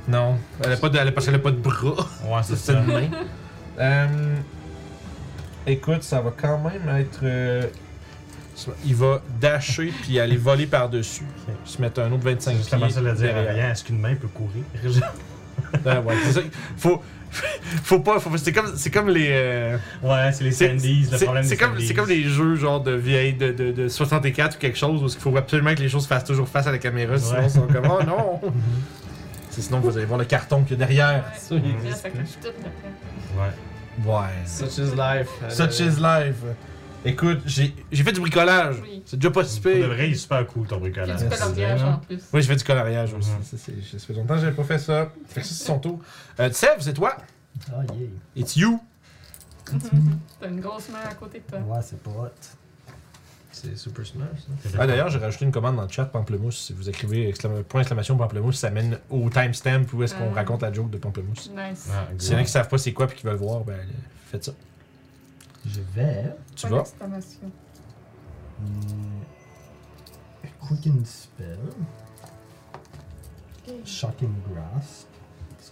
Non, 0.07 0.38
elle 0.63 0.73
a 0.73 0.77
pas 0.77 0.89
de, 0.89 0.97
elle 0.97 1.13
parce 1.13 1.25
qu'elle 1.25 1.35
a 1.35 1.39
pas 1.39 1.51
de 1.51 1.57
bras. 1.57 2.07
Ouais, 2.25 2.41
c'est 2.43 2.55
ça. 2.57 2.73
une 2.73 2.85
main. 2.85 3.07
Euh, 3.80 4.35
écoute, 5.65 6.03
ça 6.03 6.21
va 6.21 6.31
quand 6.35 6.59
même 6.59 6.95
être. 6.97 7.19
euh, 7.23 7.63
il 8.85 8.95
va 8.95 9.21
dasher 9.41 9.91
puis 10.03 10.19
aller 10.19 10.38
voler 10.38 10.67
par-dessus. 10.67 11.23
Ok. 11.47 11.55
Se 11.65 11.81
mettre 11.81 12.01
un 12.01 12.11
autre 12.11 12.23
25 12.23 12.51
C'est 12.51 12.57
justement 12.57 12.85
pieds. 12.85 12.95
ça 12.95 13.01
le 13.01 13.13
dire. 13.13 13.34
derrière. 13.34 13.71
Est-ce 13.71 13.84
qu'une 13.84 13.99
main 13.99 14.15
peut 14.15 14.27
courir? 14.27 14.63
Ah 15.85 16.01
ouais, 16.01 16.15
c'est 16.23 16.34
ça. 16.34 16.39
Faut, 16.77 17.01
faut 17.31 17.99
pas. 17.99 18.19
Faut, 18.19 18.35
c'est 18.38 18.51
comme, 18.51 18.73
c'est 18.75 18.89
comme 18.89 19.07
les. 19.09 19.30
euh, 19.31 19.77
Ouais, 20.01 20.31
c'est 20.34 20.43
les 20.43 20.51
c'est- 20.51 20.69
Sandys, 20.69 21.07
le 21.11 21.17
c'est- 21.17 21.25
problème 21.25 21.43
c'est 21.43 21.49
des 21.51 21.57
comme, 21.57 21.80
c'est 21.80 21.93
comme 21.93 22.09
les 22.09 22.23
jeux 22.23 22.55
genre 22.55 22.81
de 22.81 22.91
vieilles 22.91 23.34
de, 23.34 23.51
de, 23.51 23.71
de 23.71 23.88
64 23.88 24.55
ou 24.55 24.59
quelque 24.59 24.77
chose 24.77 25.03
où 25.03 25.07
il 25.07 25.21
faut 25.21 25.35
absolument 25.38 25.73
que 25.75 25.80
les 25.81 25.89
choses 25.89 26.07
fassent 26.07 26.23
toujours 26.25 26.47
face 26.47 26.65
à 26.67 26.71
la 26.71 26.80
caméra, 26.80 27.17
sinon 27.19 27.39
Ouais. 27.39 27.45
ils 27.45 27.49
sont 27.51 27.67
comme 27.67 27.85
oh 27.88 28.03
non. 28.03 28.41
C'est 29.53 29.61
sinon 29.61 29.80
vous 29.80 29.95
allez 29.95 30.05
voir 30.05 30.17
le 30.19 30.25
carton 30.25 30.63
qu'il 30.63 30.71
y 30.71 30.84
a 30.84 30.85
derrière. 30.85 31.23
Ça, 31.38 31.55
il 31.55 31.61
Ouais, 31.63 31.69
existe. 31.75 32.01
ça 32.01 32.09
cache 32.09 32.27
tout 32.41 32.47
le 32.47 33.39
Ouais. 33.39 34.13
Ouais. 34.13 34.27
Such 34.47 34.77
is 34.80 34.95
life. 34.95 35.30
Such 35.49 35.80
is 35.80 35.99
life. 36.01 36.38
Écoute, 37.05 37.41
j'ai 37.45 37.75
j'ai 37.91 38.03
fait 38.03 38.13
du 38.13 38.21
bricolage. 38.21 38.77
Oui. 38.81 39.03
C'est 39.05 39.17
déjà 39.19 39.30
pas 39.30 39.43
si 39.43 39.59
pire. 39.59 39.88
vrai, 39.88 40.07
il 40.07 40.13
est 40.13 40.15
super 40.15 40.47
cool 40.47 40.65
ton 40.67 40.77
bricolage. 40.77 41.21
du 41.21 41.30
coloriage 41.30 41.84
en 41.84 41.97
plus. 41.97 42.19
Oui, 42.34 42.41
j'ai 42.41 42.47
fait 42.47 42.55
du 42.55 42.63
coloriage 42.63 43.13
aussi. 43.13 43.30
Mhm. 43.30 43.43
Ça, 43.43 43.57
c'est- 43.57 43.99
Ça 43.99 44.07
fait 44.07 44.13
longtemps 44.13 44.35
que 44.35 44.39
j'avais 44.41 44.55
pas 44.55 44.63
fait 44.63 44.80
ça. 44.80 45.11
Fait 45.27 45.41
que 45.41 45.47
ça, 45.47 45.53
c'est 45.53 45.65
son 45.65 45.80
tour. 45.80 45.99
Euh, 46.39 46.49
Sev, 46.51 46.77
c'est 46.80 46.93
toi? 46.93 47.15
Ah, 47.71 47.81
yeah. 47.93 48.07
It's 48.35 48.55
you. 48.55 48.80
T'as 50.39 50.47
une 50.47 50.59
grosse 50.61 50.89
main 50.89 50.99
à 51.09 51.13
côté 51.13 51.39
de 51.39 51.43
toi. 51.51 51.59
Ouais, 51.59 51.80
c'est 51.84 52.01
pas 52.01 52.09
hot. 52.09 52.30
C'est 53.53 53.77
Super 53.77 54.03
Smash, 54.05 54.39
ça. 54.63 54.69
Ah, 54.80 54.88
D'ailleurs, 54.88 55.09
j'ai 55.09 55.19
rajouté 55.19 55.45
une 55.45 55.51
commande 55.51 55.75
dans 55.75 55.84
le 55.84 55.88
chat 55.88 56.05
Pamplemousse. 56.05 56.65
Si 56.65 56.73
vous 56.73 56.89
écrivez 56.89 57.30
exclama- 57.31 57.61
point 57.63 57.81
exclamation 57.81 58.17
Pamplemousse, 58.17 58.57
ça 58.57 58.71
mène 58.71 58.97
au 59.11 59.30
timestamp 59.30 59.85
où 59.93 60.01
est-ce 60.03 60.15
qu'on 60.15 60.31
Ah. 60.31 60.35
raconte 60.35 60.63
la 60.63 60.73
joke 60.73 60.89
de 60.89 60.97
Pamplemousse. 60.97 61.49
Nice. 61.55 61.88
Ah, 61.93 62.07
S'il 62.17 62.34
y 62.34 62.35
en 62.35 62.39
a 62.39 62.43
qui 62.43 62.51
savent 62.51 62.67
pas 62.67 62.77
c'est 62.80 62.93
quoi 62.93 63.05
et 63.09 63.13
qui 63.13 63.23
veulent 63.25 63.35
voir, 63.38 63.63
ben 63.63 63.80
faites 64.25 64.43
ça. 64.45 64.51
Je 65.65 65.80
vais. 65.95 66.35
Tu 66.55 66.67
vas? 66.67 66.84
Hmm, 68.59 69.21
Quicken 70.67 71.05
Spell. 71.05 71.59
Shocking 73.85 74.34
Grasp. 74.51 75.07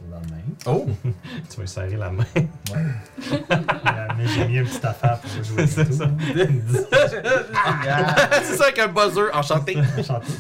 Sur 0.02 0.12
la 0.12 0.20
main. 0.20 0.42
Oh! 0.66 0.88
Tu 1.50 1.58
vas 1.58 1.62
lui 1.62 1.68
serrer 1.68 1.98
la 1.98 2.12
main. 2.12 2.24
Euh, 2.36 2.88
mais 4.18 4.28
j'ai 4.28 4.48
mis 4.48 4.58
une 4.58 4.66
petite 4.66 4.86
affaire 4.86 5.20
pour 5.20 5.44
jouer. 5.44 5.68
C'est 5.68 5.86
bientôt. 5.86 6.88
c'est 8.44 8.56
ça 8.56 8.64
avec 8.64 8.80
un 8.80 8.88
buzzer 8.88 9.30
enchanté. 9.34 9.78
Enchanté. 9.98 10.32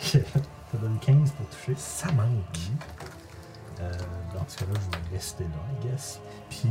ça 0.00 0.18
donne 0.74 0.98
15 1.00 1.30
pour 1.32 1.46
toucher. 1.48 1.74
Ça 1.76 2.06
manque. 2.12 2.58
Euh, 3.80 3.90
dans 4.34 4.44
ce 4.48 4.58
cas-là, 4.58 4.74
je 4.74 5.10
vais 5.10 5.16
rester 5.16 5.44
là, 5.44 5.50
I 5.72 5.88
guess. 5.88 6.20
Puis 6.48 6.68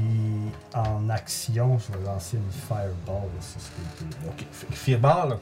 en 0.74 1.10
action, 1.10 1.80
je 1.80 1.98
vais 1.98 2.04
lancer 2.06 2.38
une 2.38 2.52
Fireball 2.52 3.30
sur 3.40 3.62
ce 3.62 3.70
côté-là. 3.72 4.32
Ok, 4.32 4.46
fait 4.52 4.68
que 4.68 4.74
Fireball. 4.74 5.38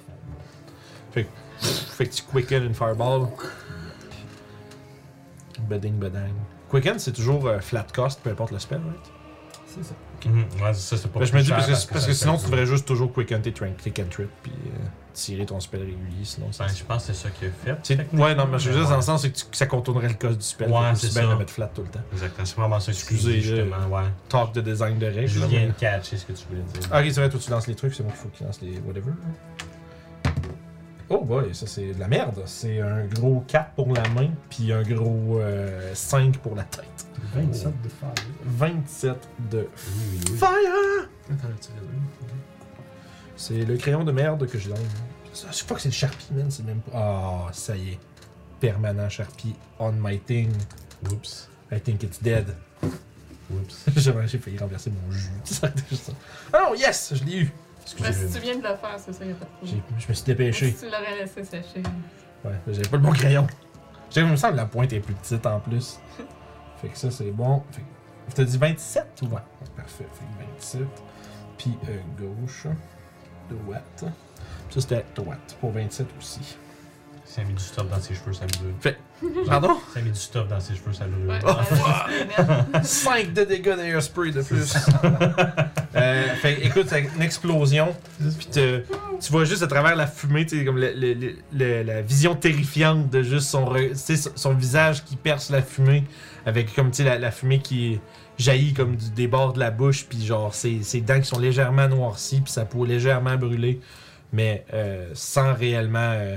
Fait 1.11 1.27
fait 1.59 2.07
que 2.07 2.13
tu 2.13 2.23
quicken 2.23 2.63
une 2.63 2.73
Fireball. 2.73 3.27
Beding, 5.67 5.93
bedang. 5.93 6.33
Quicken, 6.69 6.99
c'est 6.99 7.11
toujours 7.13 7.47
euh, 7.47 7.59
flat 7.59 7.87
cost, 7.93 8.21
peu 8.21 8.29
importe 8.29 8.51
le 8.51 8.59
spell, 8.59 8.79
right? 8.79 9.11
C'est 9.65 9.83
ça. 9.83 9.93
Mhm. 10.25 10.45
Ouais, 10.61 10.73
ça, 10.73 10.97
c'est 10.97 11.07
pas 11.11 11.19
Ben, 11.19 11.25
je 11.25 11.33
me 11.33 11.41
dis 11.41 11.49
parce 11.51 11.85
que, 11.85 11.93
parce 11.93 12.11
sinon 12.11 12.37
tu 12.37 12.45
devrais 12.47 12.65
juste 12.65 12.85
toujours 12.87 13.13
quicken 13.13 13.39
tes 13.41 13.53
train, 13.53 13.69
tes 13.81 13.91
cantrips 13.91 14.29
puis 14.43 14.51
euh, 14.51 14.85
tirer 15.13 15.45
ton 15.45 15.59
spell 15.59 15.81
régulier 15.81 16.23
sinon 16.23 16.51
ça. 16.51 16.65
Ben, 16.65 16.73
je 16.75 16.83
pense 16.83 17.05
que 17.05 17.13
c'est 17.13 17.23
ça 17.23 17.29
qu'il 17.29 17.47
a 17.47 17.51
fait. 17.51 18.07
Ouais 18.13 18.35
non 18.35 18.47
mais 18.47 18.57
je 18.59 18.69
veux 18.71 18.79
dire 18.79 18.89
dans 18.89 18.95
le 18.97 19.01
sens 19.01 19.21
c'est 19.21 19.29
que, 19.31 19.37
tu- 19.37 19.45
que 19.45 19.55
ça 19.55 19.67
contournerait 19.67 20.07
le 20.09 20.15
cost 20.15 20.37
du 20.39 20.43
spell. 20.43 20.69
Ouais, 20.69 20.79
c'est 20.95 21.11
ça. 21.11 21.21
de 21.25 21.33
mettre 21.35 21.53
flat 21.53 21.67
tout 21.73 21.83
le 21.83 21.87
temps. 21.87 22.01
Exactement, 22.11 22.45
c'est 22.45 22.55
vraiment 22.57 22.79
ça 22.79 22.91
Excusez, 22.91 23.41
justement, 23.41 23.87
ouais. 23.95 24.03
Talk 24.27 24.51
de 24.53 24.61
design 24.61 24.97
de 24.97 25.05
règles. 25.05 25.27
Je 25.27 25.45
viens 25.45 25.67
de 25.67 25.71
catcher 25.73 26.17
ce 26.17 26.25
que 26.25 26.33
tu 26.33 26.45
voulais 26.49 26.61
dire. 26.63 26.89
Ah, 26.91 26.99
ok 26.99 27.05
c'est 27.11 27.19
vrai 27.21 27.29
toi 27.29 27.39
tu 27.41 27.51
lances 27.51 27.67
les 27.67 27.75
trucs 27.75 27.93
c'est 27.93 28.03
moi 28.03 28.11
qu'il 28.11 28.21
faut 28.21 28.29
qu'il 28.29 28.45
lance 28.47 28.59
les 28.61 28.79
whatever. 28.79 29.11
Oh 31.11 31.23
boy 31.23 31.55
ça 31.55 31.65
c'est 31.67 31.93
de 31.93 31.99
la 31.99 32.07
merde. 32.07 32.43
C'est 32.45 32.79
un 32.81 33.05
gros 33.05 33.43
4 33.47 33.71
pour 33.71 33.93
la 33.93 34.07
main 34.09 34.29
puis 34.49 34.71
un 34.71 34.83
gros 34.83 35.39
euh, 35.39 35.91
5 35.95 36.37
pour 36.37 36.55
la 36.55 36.63
tête. 36.63 37.07
27 37.33 37.81
de 37.83 37.89
fire. 37.89 38.13
27 38.45 39.15
de 39.51 39.57
Oui, 39.59 39.67
oui, 40.11 40.19
oui. 40.31 40.37
fire. 40.37 41.09
C'est 43.35 43.65
le 43.65 43.77
crayon 43.77 44.03
de 44.03 44.11
merde 44.11 44.47
que 44.47 44.57
je 44.59 44.69
donne. 44.69 44.77
Je 45.33 45.53
sais 45.55 45.65
pas 45.65 45.75
que 45.75 45.81
c'est 45.81 45.89
le 45.89 45.93
Sharpie, 45.93 46.33
man. 46.33 46.49
C'est 46.51 46.65
même 46.65 46.81
pas. 46.81 46.91
Ah, 46.93 47.47
ça 47.53 47.75
y 47.75 47.89
est. 47.91 47.99
Permanent 48.59 49.07
Sharpie 49.09 49.55
on 49.79 49.93
my 49.93 50.19
thing. 50.19 50.51
Oups. 51.11 51.49
I 51.71 51.79
think 51.79 52.03
it's 52.03 52.21
dead. 52.21 52.55
Oups. 52.83 53.85
J'avais 53.95 54.27
j'ai 54.27 54.37
failli 54.37 54.57
renverser 54.57 54.91
mon 54.91 55.11
jus. 55.11 55.29
Ça, 55.45 55.71
juste 55.89 56.05
ça. 56.07 56.13
Ah 56.51 56.65
non, 56.69 56.75
yes, 56.75 57.13
je 57.15 57.23
l'ai 57.23 57.37
eu. 57.43 57.51
Ben, 57.97 58.05
Excusez. 58.07 58.27
si 58.27 58.33
tu 58.35 58.39
viens 58.41 58.55
de 58.57 58.61
le 58.61 58.75
faire, 58.75 58.95
c'est 58.97 59.13
ça, 59.13 59.25
y 59.25 59.31
a 59.31 59.33
pas 59.35 59.45
de 59.45 59.49
problème. 59.51 59.81
Je 59.97 60.07
me 60.07 60.13
suis 60.13 60.25
dépêché. 60.25 60.71
Si 60.71 60.79
tu 60.79 60.85
l'aurais 60.85 61.15
laissé 61.19 61.43
sécher. 61.43 61.83
Ouais, 62.45 62.51
j'avais 62.67 62.87
pas 62.87 62.97
le 62.97 63.03
bon 63.03 63.11
crayon. 63.11 63.47
J'ai 64.11 64.21
il 64.21 64.27
me 64.27 64.35
semble 64.35 64.53
que 64.53 64.57
la 64.57 64.65
pointe 64.65 64.91
est 64.93 64.99
plus 64.99 65.13
petite 65.13 65.45
en 65.45 65.59
plus. 65.59 65.99
Fait 66.81 66.87
que 66.89 66.97
ça, 66.97 67.11
c'est 67.11 67.31
bon. 67.31 67.63
Fait 67.71 67.81
que- 67.81 68.35
T'as 68.35 68.43
dit 68.43 68.57
27 68.57 69.05
ou 69.23 69.25
ouais? 69.33 69.41
Parfait. 69.75 70.05
Fait 70.13 70.25
que 70.45 70.51
27. 70.55 70.81
Puis 71.57 71.77
euh, 71.89 71.97
gauche. 72.17 72.67
Droite. 73.49 74.05
Ça, 74.69 74.81
c'était 74.81 75.05
droite. 75.15 75.57
Pour 75.59 75.71
27 75.71 76.07
aussi. 76.17 76.57
Ça 77.31 77.41
a 77.41 77.43
mis 77.43 77.53
du 77.53 77.63
stuff 77.63 77.87
dans 77.87 77.99
ses 78.01 78.15
cheveux, 78.15 78.33
ça 78.33 78.45
brûle. 78.47 78.95
Pardon? 79.45 79.77
Ça 79.93 79.99
a 79.99 80.01
mis 80.01 80.09
du 80.09 80.17
stuff 80.19 80.47
dans 80.47 80.59
ses 80.59 80.73
cheveux, 80.73 80.93
ça 80.93 81.05
brûle. 81.05 81.29
Ouais, 81.29 81.37
Oh, 81.45 81.51
ouais, 81.51 82.81
5 82.83 83.33
de 83.33 83.43
dégâts 83.43 83.75
d'airspray 83.75 84.31
de 84.31 84.41
plus. 84.41 84.73
euh, 85.95 86.23
fait 86.41 86.65
écoute, 86.65 86.87
c'est 86.89 87.07
une 87.15 87.21
explosion. 87.21 87.95
Puis 88.19 88.47
te- 88.47 88.83
tu 89.21 89.31
vois 89.31 89.45
juste 89.45 89.61
à 89.61 89.67
travers 89.67 89.95
la 89.95 90.07
fumée, 90.07 90.47
tu 90.47 90.57
sais, 90.57 90.65
comme 90.65 90.79
le- 90.79 90.91
le- 90.95 91.35
le- 91.53 91.83
la 91.83 92.01
vision 92.01 92.33
terrifiante 92.35 93.11
de 93.11 93.21
juste 93.21 93.47
son, 93.49 93.65
re- 93.65 93.89
tu 93.91 93.95
sais, 94.17 94.31
son- 94.35 94.53
visage 94.55 95.03
qui 95.05 95.15
perce 95.15 95.51
la 95.51 95.61
fumée, 95.61 96.05
avec 96.47 96.73
comme 96.73 96.89
tu 96.89 96.97
sais, 96.97 97.03
la, 97.03 97.19
la 97.19 97.29
fumée 97.29 97.59
qui 97.59 97.99
jaillit 98.39 98.73
comme 98.73 98.95
du, 98.95 99.11
des 99.11 99.27
bords 99.27 99.53
de 99.53 99.59
la 99.59 99.69
bouche, 99.69 100.07
puis 100.09 100.25
genre 100.25 100.55
ses, 100.55 100.81
ses 100.81 101.01
dents 101.01 101.19
qui 101.19 101.27
sont 101.27 101.39
légèrement 101.39 101.87
noircies, 101.87 102.41
puis 102.41 102.51
sa 102.51 102.65
peau 102.65 102.85
légèrement 102.85 103.35
brûlée, 103.35 103.79
mais 104.33 104.65
euh, 104.73 105.09
sans 105.13 105.53
réellement, 105.53 105.99
euh, 106.13 106.35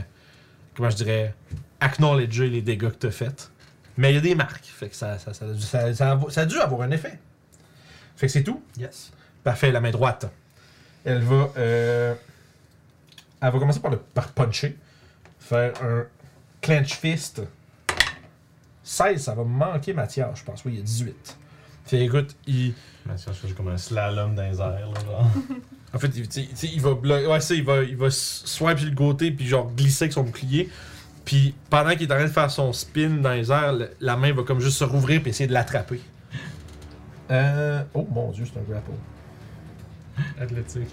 comment 0.76 0.90
je 0.90 0.96
dirais, 0.96 1.34
acknowledger 1.80 2.48
les 2.48 2.62
dégâts 2.62 2.88
que 2.90 2.94
t'as 2.96 3.10
fait. 3.10 3.50
Mais 3.96 4.12
il 4.12 4.14
y 4.14 4.18
a 4.18 4.20
des 4.22 4.34
marques, 4.34 4.64
fait 4.64 4.88
que 4.88 4.96
ça, 4.96 5.18
ça, 5.18 5.34
ça, 5.34 5.44
a 5.46 5.48
dû- 5.52 5.60
ça- 5.60 5.94
ça 5.94 6.40
a- 6.40 6.46
dû 6.46 6.58
avoir 6.58 6.82
un 6.82 6.90
effet. 6.90 7.18
Fait 8.16 8.26
que 8.26 8.32
c'est 8.32 8.42
tout. 8.42 8.62
Yes. 8.78 9.12
Parfait, 9.44 9.70
la 9.72 9.80
main 9.80 9.90
droite. 9.90 10.30
Elle 11.04 11.20
va. 11.22 11.50
euh, 11.56 12.14
elle 13.40 13.52
va 13.52 13.58
commencer 13.58 13.80
par, 13.80 13.90
le, 13.90 13.98
par 13.98 14.28
puncher. 14.32 14.78
Faire 15.40 15.72
un 15.82 16.04
clench 16.60 16.94
fist. 16.94 17.42
16, 18.84 19.22
ça 19.24 19.34
va 19.34 19.44
manquer 19.44 19.92
Mathias, 19.92 20.38
je 20.38 20.44
pense. 20.44 20.64
Oui, 20.64 20.72
il 20.74 20.78
y 20.78 20.80
a 20.80 20.84
18. 20.84 21.36
Fait 21.86 22.04
écoute, 22.04 22.36
il. 22.46 22.74
Mathias 23.04 23.36
fait 23.36 23.52
comme 23.52 23.68
un 23.68 23.76
slalom 23.76 24.34
dans 24.34 24.42
les 24.42 24.60
airs, 24.60 24.90
là, 24.90 25.00
genre. 25.04 25.30
En 25.94 25.98
fait, 25.98 26.08
il, 26.16 26.80
va 26.80 26.90
blo- 26.94 27.26
Ouais, 27.30 27.40
ça, 27.40 27.54
il 27.54 27.64
va, 27.64 27.82
il 27.82 27.96
va 27.96 28.06
s- 28.06 28.42
swipe 28.46 28.78
sur 28.78 28.88
le 28.88 28.94
côté 28.94 29.30
puis 29.30 29.46
genre 29.46 29.70
glisser 29.76 30.04
avec 30.04 30.12
son 30.14 30.22
bouclier. 30.22 30.70
Puis 31.24 31.54
pendant 31.70 31.90
qu'il 31.90 32.02
est 32.08 32.12
en 32.12 32.16
train 32.16 32.24
de 32.24 32.30
faire 32.30 32.50
son 32.50 32.72
spin 32.72 33.10
dans 33.20 33.32
les 33.32 33.50
airs, 33.52 33.72
le- 33.74 33.90
la 34.00 34.16
main 34.16 34.32
va 34.32 34.42
comme 34.42 34.60
juste 34.60 34.78
se 34.78 34.84
rouvrir 34.84 35.20
puis 35.20 35.30
essayer 35.30 35.46
de 35.46 35.52
l'attraper. 35.52 36.00
Euh... 37.30 37.82
Oh 37.94 38.06
mon 38.10 38.30
dieu, 38.32 38.44
c'est 38.50 38.58
un 38.58 38.62
grapple. 38.62 38.90
Athlétique. 40.40 40.88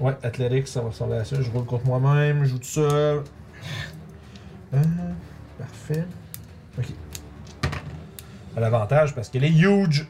Ouais, 0.00 0.14
athlétique, 0.22 0.68
ça 0.68 0.80
va 0.80 0.88
ressembler 0.88 1.18
à 1.18 1.24
ça. 1.24 1.40
Je 1.40 1.50
roule 1.50 1.64
contre 1.66 1.86
moi-même, 1.86 2.44
je 2.44 2.50
joue 2.50 2.58
tout 2.58 2.64
seul. 2.64 3.22
Euh, 4.74 4.78
parfait. 5.58 6.04
Ok. 6.78 6.86
À 8.56 8.60
l'avantage 8.60 9.14
parce 9.14 9.28
qu'elle 9.28 9.44
est 9.44 9.50
huge. 9.52 10.06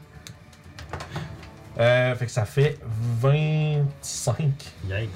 Euh, 1.77 2.15
fait 2.15 2.25
que 2.25 2.31
ça 2.31 2.45
fait 2.45 2.79
25. 3.21 4.37
Yikes. 4.87 5.09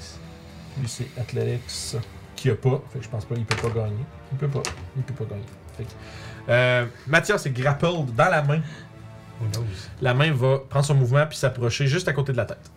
Lui, 0.78 0.88
c'est 0.88 1.06
Athletics 1.18 1.96
qui 2.36 2.50
a 2.50 2.54
pas. 2.54 2.80
Fait 2.92 2.98
que 2.98 3.04
je 3.04 3.08
pense 3.10 3.24
pas 3.24 3.34
qu'il 3.34 3.44
peut 3.44 3.56
pas 3.68 3.68
gagner. 3.80 4.04
Il 4.32 4.38
peut 4.38 4.48
pas. 4.48 4.62
Il 4.96 5.02
peut 5.02 5.14
pas 5.24 5.24
gagner. 5.34 5.46
Fait 5.76 5.84
que, 5.84 5.88
euh, 6.48 6.86
Mathias 7.06 7.44
est 7.46 7.50
grappled 7.50 8.14
dans 8.14 8.28
la 8.30 8.42
main. 8.42 8.60
Who 9.40 9.46
knows? 9.52 9.64
La 10.02 10.12
main 10.14 10.32
va 10.32 10.58
prendre 10.68 10.84
son 10.84 10.94
mouvement 10.94 11.26
puis 11.26 11.38
s'approcher 11.38 11.86
juste 11.86 12.08
à 12.08 12.12
côté 12.12 12.32
de 12.32 12.36
la 12.36 12.44
tête. 12.44 12.70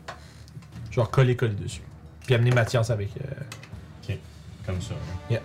Genre 0.91 1.09
coller, 1.11 1.35
coller 1.35 1.53
dessus. 1.55 1.81
Puis 2.25 2.35
amener 2.35 2.51
Mathias 2.51 2.89
avec. 2.89 3.09
euh, 3.21 4.13
Comme 4.65 4.81
ça. 4.81 4.93
il 5.29 5.39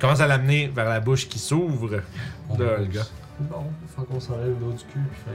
commence 0.00 0.18
à 0.20 0.26
l'amener 0.26 0.66
vers 0.66 0.88
la 0.88 0.98
bouche 0.98 1.28
qui 1.28 1.38
s'ouvre 1.38 2.00
de 2.58 2.64
Olga. 2.64 3.02
Bon, 3.38 3.64
il 3.82 3.88
faut 3.88 4.02
qu'on 4.02 4.18
s'enlève 4.18 4.54
l'eau 4.60 4.72
du 4.72 4.84
cul 4.84 4.98
puis 5.12 5.20
faire 5.24 5.34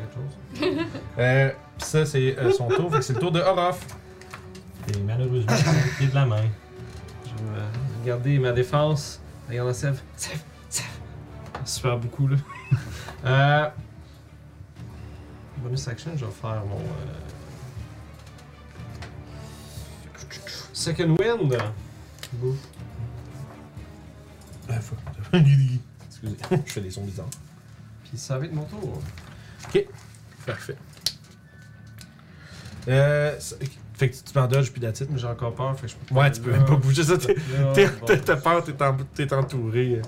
quelque 0.59 0.75
chose. 0.75 0.85
Euh, 1.17 1.51
pis 1.77 1.85
ça, 1.85 2.05
c'est 2.05 2.37
euh, 2.37 2.51
son 2.51 2.67
tour. 2.67 2.91
fait 2.91 2.99
que 2.99 3.05
c'est 3.05 3.13
le 3.13 3.19
tour 3.19 3.31
de 3.31 3.39
Orof. 3.39 3.79
Et 4.93 4.99
malheureusement, 5.01 5.53
c'est 5.55 5.65
le 5.65 5.97
pied 5.97 6.07
de 6.07 6.15
la 6.15 6.25
main. 6.25 6.45
Je 7.25 7.29
vais 7.43 7.61
regarder 8.01 8.39
ma 8.39 8.51
défense. 8.51 9.19
Regarde 9.49 9.67
la 9.67 9.73
sève. 9.73 10.01
Sève, 10.15 10.41
sève. 10.69 10.85
Super 11.65 11.97
beaucoup, 11.97 12.27
là. 12.27 12.37
euh... 13.25 13.69
Bonus 15.57 15.87
action, 15.87 16.11
je 16.15 16.25
vais 16.25 16.31
faire 16.31 16.63
mon. 16.65 16.77
euh, 16.77 17.37
Second 20.73 21.15
Wind. 21.19 21.57
Bouf. 22.33 22.57
Ah, 24.69 24.79
fuck. 24.79 24.99
Excusez, 26.07 26.37
je 26.65 26.71
fais 26.71 26.81
des 26.81 26.91
sons 26.91 27.03
bizarres. 27.03 27.29
Puis 28.03 28.17
ça 28.17 28.37
va 28.37 28.45
être 28.45 28.53
mon 28.53 28.63
tour. 28.63 29.01
Parfait. 30.45 30.77
Euh, 32.87 33.35
fait 33.93 34.09
que 34.09 34.15
tu 34.15 34.37
m'en 34.39 34.47
dodges 34.47 34.71
puis 34.71 34.81
it. 34.85 35.07
Mais 35.09 35.17
j'ai 35.19 35.27
encore 35.27 35.53
peur, 35.53 35.75
fait 35.75 35.87
que 35.87 35.91
je 35.91 35.95
peux 35.97 36.15
Ouais, 36.15 36.31
tu 36.31 36.41
peux 36.41 36.51
même 36.51 36.65
pas 36.65 36.75
bouger 36.75 37.03
ça. 37.03 37.15
T'as- 37.17 38.35
peur, 38.37 38.63
t'es 38.63 38.83
en- 38.83 38.97
t'es 39.15 39.33
entouré. 39.33 39.95
Euh, 39.95 40.01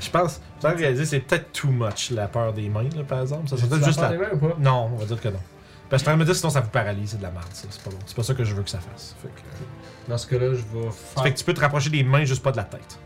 Je 0.00 0.10
pense, 0.10 0.40
sans 0.60 0.74
réaliser, 0.76 1.06
c'est 1.06 1.20
peut-être 1.20 1.50
too 1.52 1.68
much 1.68 2.10
la 2.10 2.28
peur 2.28 2.52
des 2.52 2.68
mains, 2.68 2.88
là, 2.94 3.04
par 3.04 3.20
exemple. 3.22 3.48
Ça 3.48 3.56
serait 3.56 3.68
peut-être 3.68 3.84
juste 3.86 4.00
la. 4.00 4.10
mains 4.10 4.28
ou 4.34 4.38
pas? 4.38 4.56
Non, 4.60 4.90
on 4.92 4.96
va 4.96 5.04
dire 5.06 5.20
que 5.20 5.28
non. 5.28 5.40
Parce 5.88 6.02
que 6.02 6.10
je 6.10 6.16
me 6.16 6.24
dire 6.24 6.36
sinon 6.36 6.50
ça 6.50 6.60
vous 6.60 6.68
paralyse, 6.68 7.10
c'est 7.12 7.16
de 7.16 7.22
la 7.22 7.30
merde, 7.30 7.46
ça. 7.52 7.66
C'est 7.70 7.82
pas 7.82 7.90
bon. 7.90 7.96
C'est 8.04 8.14
pas 8.14 8.22
ça 8.22 8.34
que 8.34 8.44
je 8.44 8.54
veux 8.54 8.62
que 8.62 8.68
ça 8.70 8.78
fasse. 8.78 9.14
Fait 9.22 9.28
que, 9.28 9.40
euh, 9.40 9.64
Dans 10.08 10.18
ce 10.18 10.26
cas-là, 10.26 10.48
je 10.52 10.78
vais 10.78 10.90
faire. 10.90 11.22
fait 11.22 11.32
que 11.32 11.38
tu 11.38 11.44
peux 11.44 11.54
te 11.54 11.60
rapprocher 11.60 11.88
des 11.90 12.02
mains, 12.04 12.24
juste 12.24 12.42
pas 12.42 12.52
de 12.52 12.58
la 12.58 12.64
tête. 12.64 12.98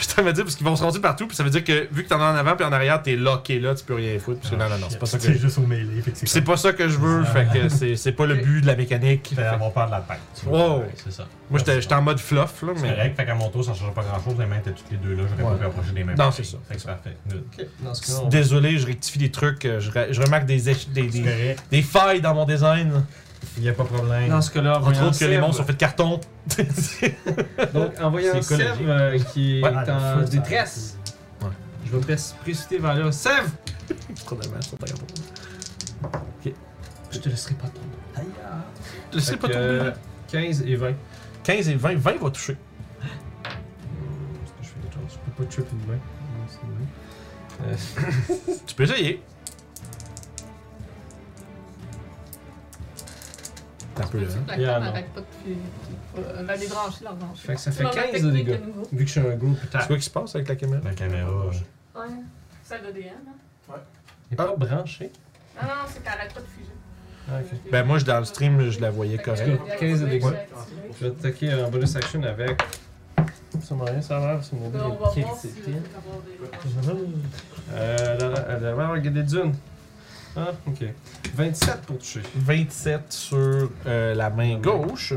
Ok. 0.00 0.14
Je 0.18 0.22
me 0.22 0.32
dire, 0.32 0.44
parce 0.44 0.56
qu'ils 0.56 0.66
vont 0.66 0.76
se 0.76 0.82
rendre 0.82 0.98
partout, 1.00 1.26
puis 1.26 1.36
ça 1.36 1.42
veut 1.42 1.50
dire 1.50 1.64
que 1.64 1.88
vu 1.92 2.04
que 2.04 2.08
t'en 2.08 2.20
as 2.20 2.32
en 2.32 2.36
avant 2.36 2.54
puis 2.56 2.64
en 2.64 2.72
arrière, 2.72 3.02
t'es 3.02 3.16
locké 3.16 3.58
là, 3.58 3.74
tu 3.74 3.84
peux 3.84 3.94
rien 3.94 4.18
foutre. 4.18 4.40
Parce 4.40 4.50
que 4.54 4.56
Ah, 4.60 4.64
non, 4.68 4.74
non, 4.74 4.78
non, 4.80 4.86
c'est 4.90 4.98
pas 4.98 5.06
ça 5.06 5.16
que 5.18 5.24
C'est 5.24 5.34
je 5.34 5.38
juste 5.38 5.58
au 5.58 5.62
Puis 5.62 6.02
c'est 6.14 6.28
c'est 6.28 6.40
pas 6.42 6.56
ça 6.56 6.72
que 6.72 6.88
je 6.88 6.98
veux, 6.98 7.24
fait 7.24 7.46
que 7.52 7.68
c'est 7.68 7.96
c'est 7.96 8.12
pas 8.12 8.26
le 8.26 8.34
but 8.36 8.60
de 8.60 8.66
la 8.66 8.76
mécanique. 8.76 9.32
Fait 9.34 9.42
avoir 9.42 9.72
peur 9.72 9.86
de 9.86 9.92
la 9.92 10.00
tête. 10.00 10.18
Wow. 10.46 10.80
Ouais, 10.80 10.90
C'est 11.02 11.12
ça. 11.12 11.26
Moi 11.50 11.60
j'étais 11.64 11.94
en 11.94 12.02
mode 12.02 12.18
fluff 12.20 12.62
là, 12.62 12.72
C'est 12.76 12.82
mais. 12.82 12.88
correct, 12.94 13.16
fait 13.16 13.26
qu'à 13.26 13.34
mon 13.34 13.48
tour, 13.48 13.64
ça 13.64 13.74
changerait 13.74 13.92
pas 13.94 14.02
grand 14.02 14.22
chose. 14.22 14.38
Les 14.38 14.46
mains 14.46 14.58
étaient 14.58 14.70
toutes 14.72 14.90
les 14.90 14.96
deux 14.98 15.14
là. 15.14 15.22
J'aurais 15.28 15.42
Ouais. 15.52 15.58
pas 15.58 15.64
pu 15.64 15.66
approcher 15.66 15.92
des 15.92 16.04
mains. 16.04 16.14
Non, 16.16 16.30
c'est 16.30 16.44
ça. 16.44 16.56
Fait 16.68 16.74
que 16.74 16.80
c'est 16.80 16.86
parfait. 16.86 17.16
Désolé, 18.30 18.78
je 18.78 18.86
rectifie 18.86 19.18
des 19.18 19.30
trucs, 19.30 19.64
euh, 19.64 19.80
je, 19.80 19.90
re- 19.90 20.12
je 20.12 20.20
remarque 20.22 20.46
des 20.46 21.82
failles 21.82 22.20
dans 22.20 22.34
mon 22.34 22.44
design. 22.44 23.04
Il 23.56 23.64
y 23.64 23.68
a 23.68 23.72
pas 23.72 23.82
de 23.84 23.88
problème. 23.88 24.28
Dans 24.28 24.40
ce 24.42 24.50
cas-là, 24.50 24.78
voyant 24.78 25.06
autres 25.08 25.18
que 25.18 25.24
les 25.24 25.38
monstres 25.38 25.56
sont 25.58 25.64
faits 25.64 25.76
de 25.76 25.80
carton. 25.80 26.20
Donc, 27.74 27.92
en 28.00 28.10
voyant 28.10 28.34
écologique. 28.34 28.70
euh, 28.86 29.18
qui 29.32 29.58
est 29.58 29.62
Ouais. 29.64 29.72
Ah, 29.74 30.16
en 30.18 30.22
détresse, 30.28 30.96
Ouais. 31.42 31.48
je 31.86 31.90
vais 31.90 31.96
me 31.98 32.02
pré- 32.02 32.16
précipiter 32.42 32.78
vers 32.78 32.94
là. 32.94 33.10
Ta 34.78 34.86
carton. 34.86 35.04
Je 37.12 37.18
te 37.18 37.28
laisserai 37.28 37.54
pas 37.54 37.66
tomber. 37.68 37.96
Aïe, 38.16 38.24
ah. 38.44 38.58
Laissez 39.12 39.32
Fait 39.32 39.36
pas 39.38 39.48
tomber. 39.48 39.58
euh, 39.58 39.90
15 40.30 40.62
et 40.62 40.76
20. 40.76 40.92
15 41.42 41.68
et 41.70 41.74
20, 41.74 41.96
20 41.96 42.16
va 42.22 42.30
toucher. 42.30 42.52
Est-ce 42.52 42.58
que 44.52 44.62
je 44.62 44.68
fais? 44.68 44.74
Je 45.08 45.14
peux 45.32 45.44
pas 45.44 45.50
trip 45.50 45.66
une 45.72 45.78
main. 45.88 45.94
Non, 45.94 46.46
c'est 46.48 46.60
une 46.62 46.72
main. 46.78 48.46
Euh, 48.46 48.54
Tu 48.66 48.74
peux 48.76 48.84
essayer. 48.84 49.22
Un 54.00 54.06
peu 54.06 54.18
là. 54.20 54.26
hein. 54.48 54.56
Yeah, 54.58 54.76
arrête 54.76 55.06
pas 55.12 55.20
de 55.20 56.44
va 56.44 56.56
les 56.56 56.66
brancher, 56.66 57.04
la 57.04 57.12
brancher. 57.12 57.46
Fait 57.46 57.54
que 57.54 57.60
ça 57.60 57.70
fait 57.70 57.76
C'est 57.78 57.82
vraiment 57.84 58.12
15 58.12 58.22
de 58.22 58.30
dégâts. 58.30 58.58
vu 58.92 58.98
que 59.04 59.06
je 59.06 59.10
suis 59.10 59.20
un 59.20 59.36
groupe 59.36 59.56
C'est 59.60 59.68
attack. 59.76 59.86
quoi 59.86 59.96
qui 59.96 60.02
se 60.02 60.10
passe 60.10 60.34
avec 60.34 60.48
la 60.48 60.56
caméra? 60.56 60.80
La 60.84 60.94
caméra. 60.94 61.30
euh, 61.30 62.00
Ouais. 62.00 62.06
Celle 62.64 62.82
de 62.82 62.92
DM, 62.92 63.06
hein? 63.08 63.74
Il 64.30 64.34
est 64.34 64.36
pas 64.36 64.54
branché. 64.56 65.10
Non, 65.60 65.68
non, 65.68 65.74
c'est 65.88 66.02
qu'elle 66.02 66.12
arrête 66.12 66.32
pas 66.32 66.40
de 66.40 66.46
fuser. 66.46 66.70
Ah, 67.28 67.38
ok. 67.40 67.70
Ben 67.70 67.84
moi, 67.84 67.98
je- 67.98 68.04
dans 68.04 68.18
le 68.18 68.24
stream, 68.24 68.70
je 68.70 68.80
la 68.80 68.90
voyais 68.90 69.16
Fait 69.18 69.22
que, 69.22 69.30
correct. 69.30 69.60
euh, 69.70 69.76
15 69.78 70.00
de 70.00 70.06
dégâts. 70.06 70.24
ouais. 70.24 70.48
Je 70.98 71.04
vais 71.06 71.10
attaquer 71.12 71.54
en 71.54 71.68
bonus 71.70 71.96
action 71.96 72.22
avec. 72.22 72.60
Ça 73.60 73.74
m'a 73.74 73.84
rien 73.84 74.00
savoir, 74.00 74.42
c'est 74.42 74.54
mon 74.54 74.68
Ben, 74.70 74.80
on 74.84 74.88
va 74.90 74.94
voir 74.96 75.12
si 75.12 75.22
critique. 75.22 75.64
on 75.66 75.70
va 75.70 76.92
avoir 76.92 76.96
des- 76.96 77.12
Euh, 77.72 78.18
la, 78.18 78.58
la, 78.58 78.74
la. 78.74 79.00
Ah, 80.36 80.52
ok. 80.66 80.84
27 81.34 81.82
pour 81.82 81.98
toucher. 81.98 82.22
27 82.36 83.12
sur 83.12 83.70
euh, 83.86 84.14
la 84.14 84.30
main 84.30 84.56
gauche. 84.58 85.14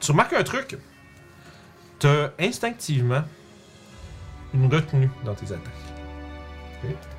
Tu 0.00 0.10
remarques 0.12 0.34
un 0.34 0.42
truc. 0.42 0.76
T'as 1.98 2.30
instinctivement 2.38 3.22
une 4.52 4.72
retenue 4.72 5.10
dans 5.24 5.34
tes 5.34 5.46
attaques. 5.46 5.62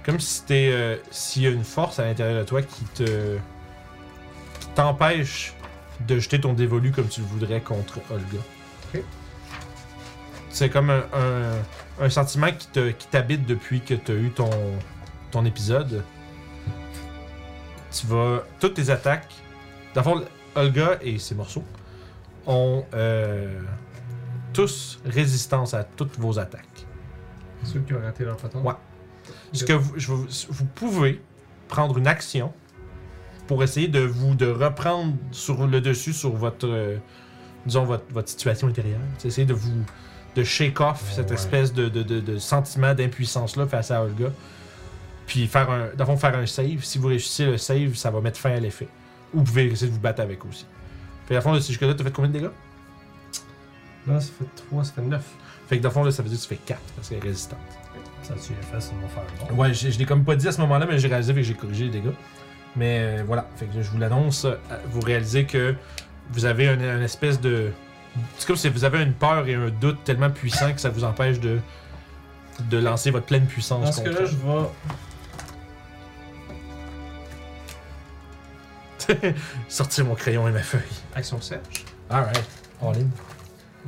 Comme 0.06 0.20
si 0.20 0.36
c'était 0.42 0.70
euh, 0.72 0.98
s'il 1.10 1.42
y 1.42 1.48
a 1.48 1.50
une 1.50 1.64
force 1.64 1.98
à 1.98 2.06
l'intérieur 2.06 2.40
de 2.44 2.48
toi 2.48 2.62
qui 2.62 2.84
te 2.94 3.38
qui 4.60 4.68
t'empêche 4.76 5.56
de 6.08 6.20
jeter 6.20 6.40
ton 6.40 6.54
dévolu 6.54 6.92
comme 6.92 7.08
tu 7.08 7.22
le 7.22 7.26
voudrais 7.26 7.62
contre 7.62 7.98
Olga. 8.12 8.38
Ok. 8.94 9.02
C'est 10.52 10.70
comme 10.70 10.92
un, 10.92 11.04
un- 11.14 12.04
un 12.06 12.10
sentiment 12.12 12.52
qui 12.52 12.68
te- 12.68 12.92
qui 12.92 13.08
t'habite 13.08 13.48
depuis 13.48 13.82
que 13.82 13.96
tu 13.96 14.12
as 14.12 14.16
eu 14.16 14.30
ton, 14.30 14.50
ton 15.32 15.44
épisode. 15.46 16.04
Tu 17.92 18.08
vas. 18.08 18.44
Toutes 18.60 18.74
tes 18.76 18.90
attaques. 18.90 19.34
Dans 19.94 20.02
le 20.02 20.04
fond, 20.04 20.26
Olga 20.56 20.98
et 21.02 21.18
ses 21.20 21.36
morceaux 21.36 21.64
ont 22.48 22.86
euh, 22.94 23.60
tous 24.54 25.00
résistance 25.06 25.74
à 25.74 25.84
toutes 25.84 26.18
vos 26.20 26.38
attaques. 26.40 26.86
Ceux 27.64 27.80
qui 27.80 27.94
ont 27.94 28.02
raté 28.02 28.26
leur 28.26 28.38
patente. 28.38 28.64
Ouais. 28.64 28.74
Ce 29.54 29.64
que 29.64 29.74
vous, 29.74 29.94
je 29.98 30.08
vous, 30.12 30.28
vous 30.50 30.66
pouvez 30.66 31.22
prendre 31.68 31.98
une 31.98 32.08
action 32.08 32.54
pour 33.48 33.64
essayer 33.64 33.88
de 33.88 34.00
vous 34.00 34.36
de 34.36 34.48
reprendre 34.48 35.14
sur 35.32 35.66
le 35.66 35.82
dessus 35.82 36.14
sur 36.14 36.32
votre 36.36 36.68
euh, 36.68 36.98
disons 37.66 37.86
votre, 37.86 38.04
votre 38.12 38.30
situation 38.30 38.68
intérieure. 38.68 39.00
C'est 39.18 39.30
essayer 39.30 39.48
de 39.48 39.54
vous 39.54 39.84
de 40.36 40.44
shake 40.44 40.80
off 40.82 41.12
cette 41.14 41.30
Ouais. 41.30 41.36
espèce 41.36 41.74
de, 41.74 41.88
de, 41.90 42.04
de- 42.04 42.20
de 42.20 42.38
sentiment 42.38 42.94
d'impuissance 42.94 43.56
là 43.56 43.66
face 43.66 43.90
à 43.92 44.04
Olga. 44.04 44.28
Puis 45.28 45.48
faire 45.48 45.70
un 45.72 45.88
dans 45.96 46.04
le 46.04 46.06
fond, 46.06 46.18
faire 46.18 46.38
un 46.38 46.46
save. 46.46 46.84
Si 46.84 46.98
vous 46.98 47.08
réussissez 47.08 47.46
le 47.46 47.58
save, 47.58 47.96
ça 47.96 48.12
va 48.12 48.22
mettre 48.22 48.40
fin 48.40 48.52
à 48.52 48.60
l'effet. 48.60 48.88
Ou 49.34 49.40
vous 49.40 49.44
pouvez 49.44 49.66
essayer 49.66 49.88
de 49.88 49.94
vous 49.94 50.00
battre 50.00 50.22
avec 50.22 50.46
aussi. 50.46 50.66
Fait 51.26 51.30
que 51.30 51.34
dans 51.34 51.36
le 51.38 51.42
fond, 51.42 51.54
là, 51.54 51.60
jusque-là, 51.60 51.94
t'as 51.96 52.04
fait 52.04 52.12
combien 52.12 52.30
de 52.30 52.38
dégâts? 52.38 52.52
Là, 54.08 54.20
ça 54.20 54.28
fait 54.38 54.64
3, 54.70 54.84
ça 54.84 54.94
fait 54.94 55.02
9. 55.02 55.22
Fait 55.68 55.78
que 55.78 55.82
dans 55.84 55.90
le 55.90 55.94
fond, 55.94 56.04
là, 56.04 56.12
ça 56.12 56.22
veut 56.22 56.30
dire 56.30 56.38
que 56.38 56.44
tu 56.44 56.50
fais 56.50 56.56
4 56.64 56.80
parce 56.96 57.10
qu'elle 57.10 57.18
est 57.18 57.22
résistante. 57.22 57.58
Ça, 58.22 58.34
tu 58.36 58.54
l'as 58.54 58.80
fait 58.80 58.86
sur 58.86 58.94
mon 58.96 59.08
fer. 59.08 59.24
Bon. 59.50 59.56
Ouais, 59.56 59.74
je, 59.74 59.90
je 59.90 59.98
l'ai 59.98 60.06
comme 60.06 60.24
pas 60.24 60.36
dit 60.36 60.48
à 60.48 60.52
ce 60.52 60.62
moment-là, 60.62 60.86
mais 60.88 61.00
j'ai 61.00 61.08
réalisé 61.08 61.34
que 61.34 61.42
j'ai 61.42 61.54
corrigé 61.56 61.86
les 61.86 61.90
dégâts. 61.92 62.14
Mais 62.76 63.00
euh, 63.20 63.24
voilà, 63.26 63.48
fait 63.56 63.66
que 63.66 63.82
je 63.82 63.90
vous 63.90 63.98
l'annonce. 63.98 64.46
euh, 64.46 64.56
Vous 64.92 65.00
réalisez 65.02 65.46
que 65.46 65.76
vous 66.32 66.46
avez 66.46 66.68
un, 66.70 66.80
un 66.80 67.02
espèce 67.02 67.40
de. 67.42 67.72
C'est 68.38 68.46
comme 68.48 68.56
si 68.58 68.70
vous 68.70 68.84
avez 68.84 69.02
une 69.02 69.14
peur 69.14 69.48
et 69.48 69.56
un 69.56 69.70
doute 69.70 70.04
tellement 70.04 70.30
puissant 70.30 70.72
que 70.74 70.80
ça 70.82 70.90
vous 70.90 71.04
empêche 71.04 71.40
de, 71.40 71.60
de 72.70 72.78
lancer 72.78 73.12
votre 73.12 73.26
pleine 73.26 73.46
puissance. 73.46 73.86
Dans 73.86 73.92
ce 73.92 74.02
contre 74.02 74.14
cas-là, 74.14 74.26
je 74.30 74.36
vais. 74.36 74.68
Sortir 79.68 80.06
mon 80.06 80.16
crayon 80.16 80.48
et 80.48 80.52
ma 80.52 80.62
feuille. 80.64 80.82
Action 81.16 81.40
Serge. 81.42 81.86
Alright, 82.10 82.44
all 82.82 82.96
in. 82.98 83.08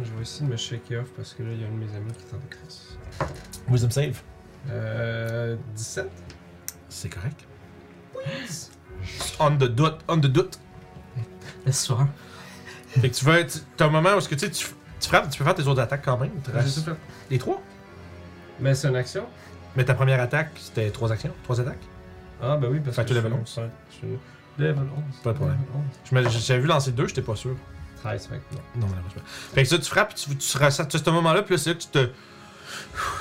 Je 0.03 0.11
vais 0.14 0.22
essayer 0.22 0.45
de 0.45 0.52
me 0.52 0.57
shaker 0.57 1.02
off 1.02 1.10
parce 1.15 1.34
que 1.34 1.44
là, 1.44 1.49
il 1.53 1.61
y 1.61 1.64
a 1.64 1.68
un 1.68 1.72
de 1.72 1.76
mes 1.77 1.95
amis 1.95 2.11
qui 2.14 2.23
est 2.23 2.34
en 2.35 2.39
détresse. 2.39 2.98
Wisdom 3.69 3.89
save. 3.89 4.22
Euh. 4.69 5.56
17. 5.76 6.10
C'est 6.89 7.10
correct. 7.10 7.45
On 9.39 9.52
the 9.56 9.64
doute, 9.64 9.98
on 10.07 10.18
the 10.18 10.26
doute. 10.27 10.60
Laisse 11.65 11.84
soir. 11.84 12.07
Fait 12.89 13.10
que 13.10 13.15
tu 13.15 13.26
vas. 13.26 13.44
tu- 13.44 13.60
T'as 13.76 13.85
un 13.85 13.89
moment 13.89 14.14
où 14.14 14.18
est-ce 14.18 14.30
que 14.30 14.35
tu 14.35 14.45
sais, 14.45 14.52
tu, 14.52 14.65
tu 14.99 15.07
frappes, 15.10 15.30
tu 15.30 15.38
peux 15.38 15.44
faire 15.44 15.56
tes 15.56 15.68
autres 15.68 15.81
attaques 15.81 16.03
quand 16.06 16.18
même. 16.18 16.31
J'ai 16.65 16.73
tout 16.73 16.81
fait. 16.81 16.95
Les 17.30 17.38
trois. 17.38 17.61
Mais 18.60 18.73
c'est 18.73 18.88
une 18.88 18.95
action. 18.95 19.26
Mais 19.76 19.85
ta 19.85 19.94
première 19.94 20.19
attaque, 20.19 20.52
c'était 20.57 20.89
trois 20.89 21.11
actions, 21.11 21.31
trois 21.44 21.60
attaques? 21.61 21.84
Ah, 22.41 22.57
ben 22.57 22.69
oui, 22.72 22.80
parce 22.80 22.95
Fait 22.95 23.03
que. 23.03 23.10
que 23.10 23.14
je 23.15 23.19
level 23.19 23.34
suis- 23.45 23.61
ouais, 23.61 23.69
Je 23.91 23.95
suis 23.95 24.07
level 24.58 24.84
11. 24.84 25.04
Pas 25.24 25.32
de 25.32 25.36
problème. 25.38 25.58
Level 25.58 25.76
11. 25.76 25.84
Je 26.10 26.16
me- 26.38 26.40
J'avais 26.42 26.60
vu 26.62 26.68
lancer 26.68 26.92
deux, 26.92 27.08
j'étais 27.08 27.22
pas 27.22 27.36
sûr. 27.36 27.56
13, 28.04 28.28
fait 28.28 28.36
que 28.38 28.56
non. 28.56 28.62
Non, 28.82 28.88
malheureusement. 28.90 29.22
Fait 29.54 29.64
que 29.64 29.70
ça, 29.70 29.78
tu 29.78 29.86
frappes, 29.86 30.14
tu, 30.16 30.36
tu 30.36 30.48
seras 30.48 30.68
à 30.68 30.72
ce 30.72 31.10
moment-là, 31.10 31.42
puis 31.44 31.56
là, 31.56 31.62
c'est 31.62 31.70
là 31.72 31.76
que 31.76 31.82
tu 31.82 31.88
te. 31.88 32.10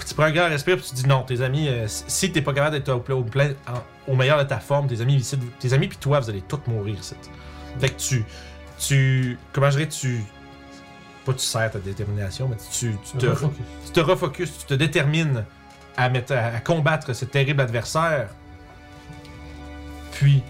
Tu 0.07 0.15
prends 0.15 0.25
un 0.25 0.33
grand 0.33 0.49
respire 0.49 0.77
puis 0.77 0.85
tu 0.89 0.95
dis 0.95 1.07
non, 1.07 1.23
tes 1.23 1.41
amis, 1.41 1.69
euh, 1.69 1.87
si- 1.89 2.05
si 2.09 2.33
t'es 2.33 2.43
pas 2.43 2.53
capable 2.53 2.77
d'être 2.77 2.89
au, 2.93 3.13
au 3.15 3.23
plein- 3.23 3.53
en- 3.69 4.11
au 4.13 4.17
meilleur 4.17 4.39
de 4.39 4.45
ta 4.45 4.59
forme, 4.59 4.87
tes 4.89 5.01
amis, 5.01 5.15
ici, 5.15 5.39
tes 5.61 5.73
amis 5.73 5.87
puis 5.89 5.99
toi, 5.99 6.19
vous 6.21 6.29
allez 6.31 6.43
tous 6.43 6.61
mourir 6.67 6.97
ici. 6.99 7.15
Fait 7.79 7.89
que 7.91 7.97
tu, 8.01 8.25
tu, 8.79 9.39
comment 9.53 9.71
je 9.71 9.77
dirais, 9.79 9.89
tu, 9.89 10.23
pas 11.25 11.33
tu 11.33 11.41
serres 11.45 11.71
ta 11.71 11.79
détermination, 11.79 12.49
mais 12.49 12.57
tu, 12.57 12.97
tu 13.05 13.19
te, 13.19 13.27
Refocus. 13.27 13.59
tu 13.87 13.93
te 13.93 14.01
refocuses, 14.01 14.59
tu 14.59 14.65
te 14.67 14.75
détermines 14.75 15.45
à, 15.97 16.09
mettre, 16.11 16.33
à, 16.35 16.47
à 16.57 16.61
combattre 16.61 17.15
ce 17.15 17.25
terrible 17.25 17.61
adversaire, 17.61 18.29
puis 20.13 20.43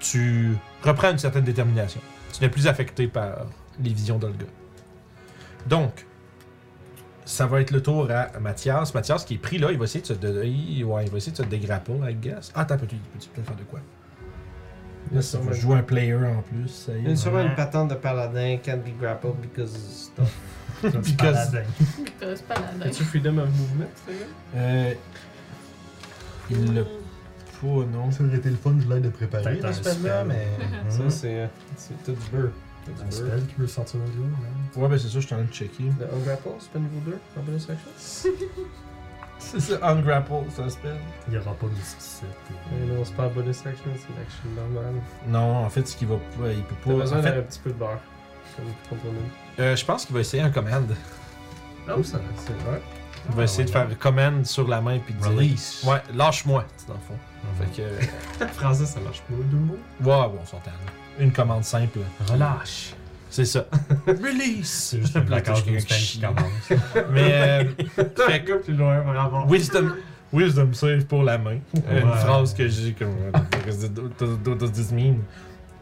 tu 0.00 0.56
reprends 0.82 1.10
une 1.10 1.18
certaine 1.18 1.44
détermination. 1.44 2.00
Tu 2.32 2.42
n'es 2.42 2.48
plus 2.50 2.66
affecté 2.66 3.06
par 3.08 3.46
les 3.82 3.92
visions 3.92 4.18
d'Olga. 4.18 4.46
Donc, 5.66 6.06
ça 7.24 7.46
va 7.46 7.60
être 7.60 7.70
le 7.72 7.82
tour 7.82 8.08
à 8.10 8.38
Mathias. 8.40 8.94
Mathias 8.94 9.24
qui 9.24 9.34
est 9.34 9.38
pris 9.38 9.58
là, 9.58 9.70
il 9.70 9.78
va 9.78 9.84
essayer 9.84 10.00
de 10.00 10.06
se, 10.06 10.12
de- 10.14 10.44
il- 10.44 10.84
ouais, 10.84 11.04
il 11.04 11.10
va 11.10 11.16
essayer 11.18 11.32
de 11.32 11.36
se 11.36 11.42
dégrapper, 11.42 11.92
I 12.08 12.14
guess. 12.14 12.50
Ah, 12.54 12.62
attends, 12.62 12.78
peux-tu 12.78 12.96
peut-être 12.96 13.46
faire 13.46 13.56
de 13.56 13.64
quoi? 13.64 13.80
Là, 15.12 15.22
ça 15.22 15.38
va 15.38 15.52
jouer 15.52 15.76
un 15.76 15.82
player 15.82 16.14
en 16.14 16.42
plus. 16.42 16.68
Ça 16.68 16.92
y 16.92 16.98
Il 16.98 17.04
y 17.04 17.08
a 17.08 17.10
est. 17.12 17.16
sûrement 17.16 17.40
une 17.40 17.54
patente 17.54 17.88
de 17.88 17.94
paladin 17.94 18.58
can't 18.58 18.78
be 18.78 18.98
grappled 19.00 19.34
because 19.40 19.72
stuff. 19.76 20.30
Because- 20.82 21.16
Paladin. 21.16 21.62
Because 22.04 22.42
paladin. 22.42 22.86
As-tu 22.86 23.04
freedom 23.04 23.38
of 23.38 23.48
movement, 23.50 23.88
ce 24.06 24.12
gars? 24.12 24.16
Euh, 24.54 24.92
il 26.50 26.74
l'a 26.74 26.82
non. 27.66 28.10
Ça 28.10 28.24
aurait 28.24 28.36
été 28.36 28.50
le 28.50 28.56
fun, 28.56 28.74
je 28.80 28.88
l'aide 28.88 29.02
de 29.04 29.08
préparer 29.10 29.60
un 29.62 29.72
spell-là, 29.72 30.22
spell. 30.22 30.26
mais. 30.26 30.46
Ça, 30.90 31.10
c'est 31.10 31.40
euh, 31.42 31.46
c'est 31.76 32.02
tout 32.04 32.12
du 32.12 32.30
beurre. 32.36 32.50
Tout 32.84 32.92
Un 33.06 33.10
spell 33.10 33.42
qui 33.46 33.54
veut 33.60 33.66
sortir 33.66 34.00
de 34.00 34.04
là. 34.06 34.26
hein. 34.26 34.80
Ouais, 34.80 34.88
ben 34.88 34.98
c'est 34.98 35.08
ça, 35.08 35.20
je 35.20 35.26
suis 35.26 35.34
en 35.34 35.38
train 35.38 35.46
de 35.46 35.52
checker. 35.52 35.84
Le 36.00 36.14
Ungrapple, 36.16 36.48
c'est 36.60 36.70
pas 36.70 36.78
niveau 36.78 37.00
2 37.04 37.18
en 37.38 37.42
bonus 37.42 37.68
action? 37.68 37.90
C'est 39.40 39.60
ça, 39.60 39.78
Ungrapple, 39.82 40.50
ça 40.50 40.68
s'appelle. 40.68 40.96
Il 41.28 41.30
n'y 41.32 41.38
aura 41.38 41.54
pas 41.54 41.66
Mysticite. 41.68 42.24
Mais 42.72 42.86
non, 42.92 43.04
c'est 43.04 43.14
pas 43.14 43.26
en 43.26 43.30
bonus 43.30 43.58
action, 43.64 43.90
c'est 43.94 44.12
une 44.12 44.20
action 44.20 44.48
normale. 44.56 44.94
Non, 45.28 45.64
en 45.64 45.70
fait, 45.70 45.86
ce 45.86 45.96
qu'il 45.96 46.08
va 46.08 46.16
pas, 46.16 46.50
il 46.52 46.62
peut 46.64 46.74
T'as 46.84 46.90
pas. 46.90 46.96
besoin 46.98 47.18
En 47.18 47.22
d'un 47.22 47.32
fait, 47.34 47.42
petit 47.42 47.60
peu 47.60 47.70
de 47.70 47.74
beurre. 47.76 48.00
Comme 48.56 48.64
compromis. 48.90 49.18
euh, 49.60 49.76
je 49.76 49.84
pense 49.84 50.04
qu'il 50.06 50.14
va 50.14 50.20
essayer 50.22 50.42
un 50.42 50.50
command. 50.50 50.88
Non, 51.86 52.02
ça, 52.02 52.18
c'est 52.36 52.52
vrai. 52.68 52.82
Il 53.30 53.34
va 53.36 53.44
essayer 53.44 53.64
de 53.64 53.70
faire 53.70 53.86
command 53.98 54.44
sur 54.46 54.66
la 54.68 54.80
main 54.80 54.98
puis 54.98 55.14
de 55.14 55.20
dire. 55.20 55.30
Release. 55.30 55.84
Ouais, 55.86 56.02
lâche-moi, 56.14 56.64
c'est 56.76 56.88
dans 56.88 56.94
le 56.94 57.00
fond. 57.00 57.14
Mhm. 57.44 57.66
Fait 57.74 57.82
que. 57.82 58.44
En 58.44 58.48
français, 58.48 58.86
ça 58.86 59.00
marche 59.00 59.20
pas. 59.22 59.34
Deux 59.50 59.56
mots? 59.56 59.74
Ouais, 60.00 60.28
bon, 60.28 60.38
on 60.42 60.46
s'entend. 60.46 60.70
Une 61.18 61.32
commande 61.32 61.64
simple. 61.64 61.98
Relâche. 62.30 62.94
C'est 63.30 63.44
ça. 63.44 63.66
Release! 64.06 64.68
C'est 64.90 65.00
juste 65.00 65.16
un 65.16 65.20
placard 65.20 65.62
quelqu'un 65.62 65.72
d'une 65.96 66.04
qui 66.04 66.20
commence. 66.20 66.80
Mais. 67.12 67.30
euh, 67.32 67.64
fait 68.28 68.42
que- 68.44 68.62
plus 68.62 68.74
loin 68.74 69.02
rapport. 69.12 69.46
Wisdom, 69.50 69.92
wisdom 70.32 70.72
save 70.72 71.04
pour 71.04 71.22
la 71.24 71.36
main. 71.36 71.58
Euh, 71.88 72.00
Une 72.00 72.12
phrase 72.12 72.54
que 72.54 72.66
j'ai 72.68 72.92
comme. 72.92 73.14
What 74.46 74.54
does 74.56 74.70
this 74.72 74.90
mean? 74.92 75.16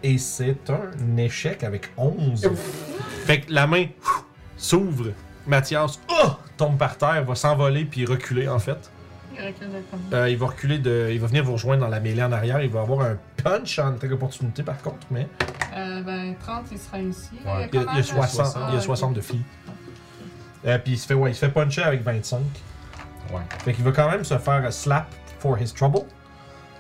Et 0.03 0.19
c'est 0.19 0.59
un 0.71 1.17
échec 1.17 1.63
avec 1.65 1.91
11. 1.97 2.49
fait 3.25 3.41
que 3.43 3.53
la 3.53 3.67
main 3.67 3.87
s'ouvre. 4.57 5.11
Mathias 5.47 6.01
oh, 6.09 6.31
tombe 6.57 6.77
par 6.79 6.97
terre, 6.99 7.25
va 7.25 7.35
s'envoler 7.35 7.85
puis 7.85 8.05
reculer 8.05 8.49
en 8.49 8.59
fait. 8.59 8.91
Il 9.39 9.45
recule 9.47 9.69
de 9.69 9.81
comme- 9.91 10.01
Euh, 10.15 10.31
il 10.31 10.37
va 10.39 10.47
reculer 10.47 10.79
de. 10.79 11.11
Il 11.13 11.21
va 11.21 11.27
venir 11.27 11.45
vous 11.45 11.53
rejoindre 11.53 11.83
dans 11.83 11.89
la 11.91 12.01
mêlée 12.01 12.23
en 12.23 12.33
arrière. 12.33 12.61
Il 12.63 12.71
va 12.71 12.81
avoir 12.81 13.03
un 13.07 13.17
punch 13.43 13.79
en 13.79 13.89
attaque 13.89 14.11
d'opportunité 14.11 14.63
par 14.63 14.81
contre, 14.81 15.07
mais 15.11 15.29
Euh, 15.77 16.03
ben, 16.03 16.35
30, 16.41 16.65
il 16.73 16.79
sera 16.79 16.99
ici. 17.01 17.31
Ouais. 17.45 17.69
il 17.73 17.75
y 17.75 17.79
a, 17.79 17.83
il 17.83 17.97
y 17.99 18.01
a 18.01 18.03
combien, 18.03 18.21
là? 18.23 18.27
60, 18.29 18.55
il 18.69 18.73
y 18.75 18.77
a 18.77 18.79
Ah, 18.79 18.81
60 18.81 19.15
de 19.15 19.21
filles. 19.21 19.43
Euh, 20.67 20.79
puis 20.79 20.95
il 20.95 20.99
se 20.99 21.07
fait 21.07 21.15
ouais, 21.15 21.31
il 21.31 21.35
se 21.35 21.41
fait 21.41 21.51
puncher 21.53 21.83
avec 21.83 22.03
25. 22.03 22.41
Ouais. 23.33 23.41
Fait 23.65 23.73
qu'il 23.75 23.85
va 23.85 23.93
quand 23.93 24.11
même 24.11 24.25
se 24.25 24.39
faire 24.39 24.73
slap 24.73 25.07
for 25.39 25.59
his 25.59 25.73
trouble. 25.75 26.01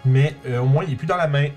Mais 0.04 0.34
euh, 0.46 0.60
au 0.60 0.66
moins, 0.66 0.84
il 0.84 0.94
est 0.94 0.96
plus 0.96 1.06
dans 1.06 1.16
la 1.16 1.26
main. 1.28 1.48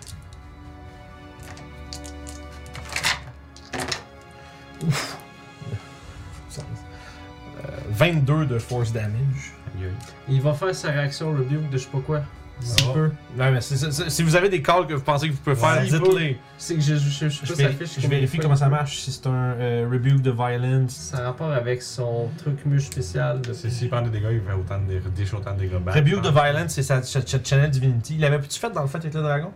Ouf. 4.86 5.19
Euh, 8.02 8.06
22 8.14 8.46
de 8.46 8.60
force 8.60 8.92
damage. 8.92 9.54
Il 10.28 10.42
va 10.42 10.54
faire 10.54 10.74
sa 10.76 10.90
réaction 10.92 11.32
rebuke 11.32 11.70
de 11.70 11.78
je 11.78 11.84
sais 11.84 11.90
pas 11.90 12.00
quoi. 12.00 12.22
Ah. 12.62 12.92
peu. 12.94 13.10
Non, 13.38 13.52
mais 13.54 13.62
c'est- 13.62 13.78
c'est- 13.78 13.92
c'est- 13.92 14.10
si 14.10 14.22
vous 14.22 14.36
avez 14.36 14.50
des 14.50 14.62
calls 14.62 14.86
que 14.86 14.94
vous 14.94 15.02
pensez 15.02 15.30
que 15.30 15.34
vous 15.34 15.40
pouvez 15.40 15.56
faire, 15.56 15.78
Ouais. 15.78 15.88
dites-les. 15.88 16.38
C'est 16.58 16.76
que 16.76 16.82
je, 16.82 16.96
je, 16.96 17.00
je, 17.10 17.30
je 17.30 17.30
sais 17.30 17.30
Je, 17.30 17.40
pas 17.40 17.46
si 17.46 17.56
ça 17.56 17.64
vér- 17.64 17.66
affiche 17.70 17.90
je 17.96 18.02
combien 18.02 18.10
vérifie 18.18 18.38
comment 18.38 18.56
ça 18.58 18.66
il 18.66 18.72
marche. 18.72 18.98
Si 18.98 19.12
c'est 19.14 19.28
un 19.28 19.32
euh, 19.32 19.88
rebuke 19.90 20.22
de 20.22 20.32
violence. 20.32 20.92
Ça 20.92 21.20
a 21.20 21.22
rapport 21.28 21.52
avec 21.54 21.82
son 21.82 22.28
truc 22.38 22.66
muche 22.66 22.88
spécial 22.88 23.40
de. 23.40 23.54
C'est- 23.54 23.70
S'il 23.70 23.88
prend 23.90 24.02
des 24.02 24.10
dégâts, 24.10 24.28
il 24.34 24.42
fait 24.42 24.52
autant 24.52 24.78
de 24.78 25.00
déchets, 25.16 25.36
autant 25.38 25.54
de 25.54 25.60
dégâts. 25.60 25.76
Rebuke 25.88 26.22
de 26.22 26.30
violence, 26.30 26.72
c'est 26.74 26.84
sa, 26.84 27.02
sa- 27.02 27.26
sa 27.26 27.42
channel 27.42 27.70
divinity. 27.72 28.16
Il 28.16 28.22
l'avait-tu 28.22 28.60
fait 28.60 28.70
dans 28.72 28.82
le 28.82 28.88
fait 28.90 28.98
avec 28.98 29.14
le 29.14 29.22
dragon? 29.22 29.54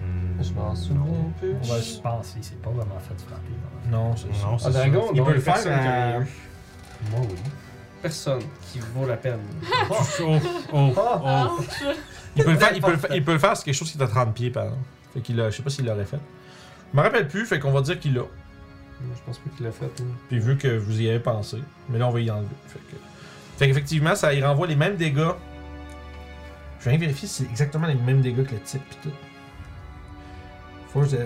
Hmm, 0.00 0.42
Je 0.42 0.52
m'en 0.52 0.74
souviens 0.74 0.96
non. 0.98 1.32
plus. 1.38 1.52
On 1.62 1.66
va- 1.68 1.80
Je 1.80 2.00
pense 2.00 2.30
qu'il 2.30 2.42
s'est 2.42 2.54
pas 2.56 2.70
vraiment 2.70 2.98
fait 2.98 3.14
frapper. 3.24 3.52
Non, 3.88 4.16
c'est 4.16 4.34
ça. 4.34 4.46
Non, 4.46 4.54
Ah, 4.54 4.58
c'est 4.58 4.70
dragon, 4.72 5.04
Il 5.14 5.18
non, 5.20 5.26
peut 5.26 5.34
le 5.34 5.40
faire 5.40 5.54
personne 5.54 5.72
qui 5.80 5.86
a 5.86 6.16
à- 6.16 6.20
eu. 6.22 6.26
Moi, 7.10 7.20
oui. 7.28 7.36
Personne 8.02 8.42
qui 8.72 8.78
vaut 8.94 9.06
la 9.06 9.16
peine. 9.16 9.40
Oh, 9.90 9.96
oh, 10.22 10.38
oh, 10.72 10.92
Ah, 11.26 11.50
oh. 11.58 11.62
Il 12.36 12.44
peut, 12.44 12.52
le 12.52 12.58
faire, 12.58 12.72
il, 12.74 12.80
peut 12.80 12.90
le 12.92 12.96
faire, 12.96 13.14
il 13.14 13.24
peut 13.24 13.32
le 13.32 13.38
faire, 13.38 13.56
c'est 13.56 13.64
quelque 13.64 13.74
chose 13.74 13.90
qui 13.90 13.98
est 13.98 14.02
à 14.02 14.06
30 14.06 14.34
pieds, 14.34 14.50
par 14.50 14.64
exemple. 14.64 14.82
Fait 15.12 15.20
qu'il 15.20 15.40
a, 15.40 15.50
je 15.50 15.56
sais 15.56 15.62
pas 15.62 15.70
s'il 15.70 15.84
l'aurait 15.84 16.04
fait. 16.04 16.18
Je 16.92 16.96
me 16.98 17.02
rappelle 17.02 17.26
plus, 17.28 17.44
fait 17.46 17.58
qu'on 17.58 17.72
va 17.72 17.80
dire 17.82 17.98
qu'il 17.98 18.14
l'a. 18.14 18.20
Moi, 18.20 19.14
Je 19.16 19.22
pense 19.26 19.38
pas 19.38 19.50
qu'il 19.56 19.66
l'a 19.66 19.72
fait. 19.72 19.86
hein. 19.86 20.04
Puis 20.28 20.38
vu 20.38 20.56
que 20.56 20.68
vous 20.78 21.00
y 21.00 21.08
avez 21.08 21.18
pensé, 21.18 21.58
mais 21.88 21.98
là 21.98 22.06
on 22.06 22.10
va 22.10 22.20
y 22.20 22.30
enlever. 22.30 22.46
Fait 22.68 22.78
que, 22.78 22.96
fait 23.58 23.66
qu'effectivement, 23.68 24.14
ça 24.14 24.32
y 24.32 24.42
renvoie 24.42 24.66
les 24.68 24.76
mêmes 24.76 24.96
dégâts. 24.96 25.32
Je 26.80 26.88
viens 26.88 26.98
vérifier 26.98 27.26
si 27.28 27.42
c'est 27.44 27.50
exactement 27.50 27.86
les 27.88 27.94
mêmes 27.96 28.20
dégâts 28.22 28.44
que 28.46 28.52
le 28.54 28.60
type 28.60 28.82
pis 28.88 28.96
tout. 29.02 29.10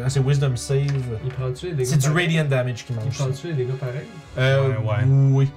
Ah, 0.05 0.11
c'est 0.11 0.21
Wisdom 0.21 0.57
Save. 0.57 0.79
Il 1.25 1.31
prend-tu 1.33 1.67
les 1.69 1.73
dégâts 1.75 1.87
C'est 1.89 1.97
du 1.99 2.09
pareils? 2.09 2.27
Radiant 2.27 2.45
Damage 2.45 2.85
qui 2.85 2.93
Il 2.93 2.97
mange. 3.05 3.17
ça. 3.17 3.25
prend-tu 3.25 3.47
les 3.49 3.53
dégâts 3.55 3.73
pareils? 3.75 4.07
Euh, 4.39 4.69
Ouais, 4.69 4.77
ouais. 4.79 5.05
Oui. 5.07 5.51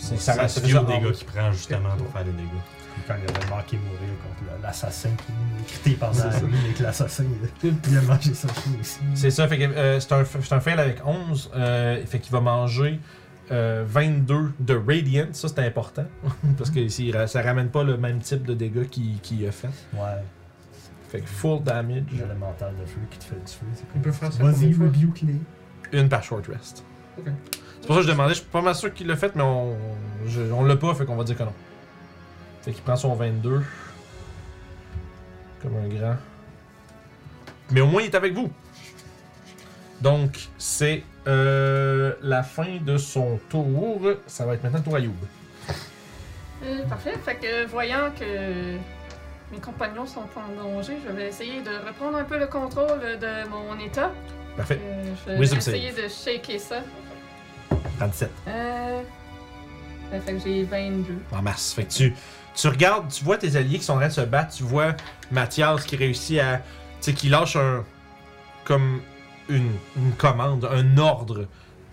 C'est- 0.00 0.16
Ça 0.16 0.32
ça 0.34 0.42
reste 0.42 0.58
en 0.58 0.82
dégâts 0.84 1.12
qu'il 1.12 1.26
prend 1.26 1.52
justement 1.52 1.90
pour 1.96 2.08
faire 2.12 2.24
des 2.24 2.32
dégâts. 2.32 2.48
Quand 3.06 3.14
il 3.16 3.36
avait 3.36 3.50
manqué 3.50 3.76
mourir 3.78 3.98
contre 4.22 4.50
le- 4.56 4.62
l'assassin 4.62 5.10
qui 5.10 5.32
est 5.32 5.66
crité 5.66 5.90
pendant 5.98 6.12
C'est 6.12 6.28
la 6.28 6.40
nuit 6.40 6.56
et 6.70 6.72
que 6.74 6.82
l'assassin 6.82 7.24
il 7.62 7.74
il 7.90 7.98
a 7.98 8.02
mangé 8.02 8.34
sa 8.34 8.48
chou 8.48 8.70
aussi. 8.80 8.98
C'est 9.14 9.30
ça, 9.30 9.46
fait 9.48 9.58
que 9.58 9.64
euh, 9.64 10.00
c'est 10.00 10.12
un, 10.12 10.24
c'est 10.24 10.52
un 10.52 10.60
fail 10.60 10.78
avec 10.78 11.04
11. 11.06 11.50
euh, 11.54 12.04
fait 12.06 12.18
qu'il 12.18 12.32
va 12.32 12.40
manger 12.40 13.00
euh, 13.52 13.84
22 13.86 14.52
de 14.60 14.74
Radiant. 14.74 15.26
Ça, 15.32 15.48
c'est 15.48 15.58
important. 15.66 16.04
parce 16.58 16.70
que 16.70 16.78
ici, 16.80 17.12
ça 17.26 17.42
ramène 17.42 17.68
pas 17.68 17.82
le 17.84 17.96
même 17.96 18.18
type 18.20 18.44
de 18.44 18.54
dégâts 18.54 18.86
qu'il 18.88 19.46
a 19.46 19.50
fait. 19.52 19.68
Ouais, 19.94 20.00
Fait 21.08 21.20
que 21.20 21.28
full 21.28 21.62
damage. 21.62 22.04
l'élémental 22.12 22.74
de 22.80 22.86
feu 22.86 23.00
qui 23.10 23.18
te 23.18 23.24
fait 23.24 23.34
du 23.34 23.52
feu. 23.52 23.66
c'est 23.74 23.84
Il 23.94 24.00
peut 24.02 24.12
faire 24.12 24.32
ça 24.32 24.42
Vas-y, 24.42 24.52
combien 24.54 24.68
de 24.68 24.74
fois? 24.74 24.86
rebuke 24.86 25.20
les. 25.22 25.98
Une 25.98 26.08
par 26.08 26.22
short 26.22 26.46
rest. 26.46 26.84
Ok. 27.18 27.26
C'est 27.80 27.86
pour 27.86 27.96
ça 27.96 28.02
que 28.02 28.06
je 28.08 28.12
demandais, 28.12 28.34
je 28.34 28.40
suis 28.40 28.48
pas 28.48 28.60
mal 28.60 28.74
sûr 28.74 28.92
qu'il 28.92 29.06
l'a 29.06 29.16
fait, 29.16 29.34
mais 29.34 29.42
on, 29.42 29.76
je- 30.26 30.52
on 30.52 30.64
l'a 30.64 30.76
pas, 30.76 30.94
fait 30.94 31.04
qu'on 31.06 31.16
va 31.16 31.24
dire 31.24 31.36
que 31.36 31.42
non. 31.42 31.52
Fait 32.62 32.72
qu'il 32.72 32.82
prend 32.82 32.96
son 32.96 33.14
22. 33.14 33.62
Comme 35.62 35.76
un 35.76 35.88
grand. 35.88 36.16
Mais 37.70 37.80
au 37.80 37.86
moins, 37.86 38.02
il 38.02 38.06
est 38.06 38.14
avec 38.14 38.34
vous. 38.34 38.50
Donc, 40.00 40.48
c'est 40.58 41.02
euh, 41.26 42.14
la 42.22 42.42
fin 42.42 42.78
de 42.80 42.96
son 42.96 43.38
tour. 43.48 44.00
Ça 44.26 44.46
va 44.46 44.54
être 44.54 44.62
maintenant 44.62 44.78
le 44.78 44.84
tour 44.84 44.96
à 44.96 45.00
Youb. 45.00 45.14
Euh, 46.64 46.82
parfait. 46.86 47.14
Fait 47.24 47.36
que 47.36 47.66
voyant 47.66 48.10
que 48.18 48.76
mes 49.52 49.58
compagnons 49.62 50.06
sont 50.06 50.26
en 50.36 50.62
danger, 50.62 50.98
je 51.06 51.12
vais 51.12 51.28
essayer 51.28 51.60
de 51.62 51.86
reprendre 51.86 52.16
un 52.18 52.24
peu 52.24 52.38
le 52.38 52.46
contrôle 52.46 53.00
de 53.00 53.48
mon 53.48 53.78
état. 53.78 54.10
Parfait. 54.56 54.80
Euh, 54.82 55.04
je 55.26 55.32
vais 55.32 55.56
essayer 55.56 55.92
de 55.92 56.08
shaker 56.08 56.58
ça. 56.60 56.76
37. 57.98 58.30
Euh... 58.48 59.00
ouais, 60.12 60.20
Fait 60.20 60.32
que 60.34 60.38
j'ai 60.44 60.64
22. 60.64 61.14
En 61.32 61.42
masse. 61.42 61.72
Fait 61.74 61.84
que 61.84 61.92
tu, 61.92 62.14
tu 62.54 62.68
regardes, 62.68 63.08
tu 63.10 63.24
vois 63.24 63.36
tes 63.38 63.56
alliés 63.56 63.78
qui 63.78 63.84
sont 63.84 63.94
en 63.94 63.98
train 63.98 64.08
de 64.08 64.12
se 64.12 64.20
battre, 64.22 64.54
tu 64.54 64.62
vois 64.64 64.94
Mathias 65.30 65.84
qui 65.84 65.96
réussit 65.96 66.38
à. 66.40 66.58
Tu 66.58 66.62
sais, 67.00 67.12
qui 67.14 67.28
lâche 67.28 67.56
un. 67.56 67.84
Comme 68.64 69.00
une, 69.48 69.72
une 69.96 70.12
commande, 70.12 70.68
un 70.70 70.96
ordre, 70.98 71.40
tu 71.42 71.46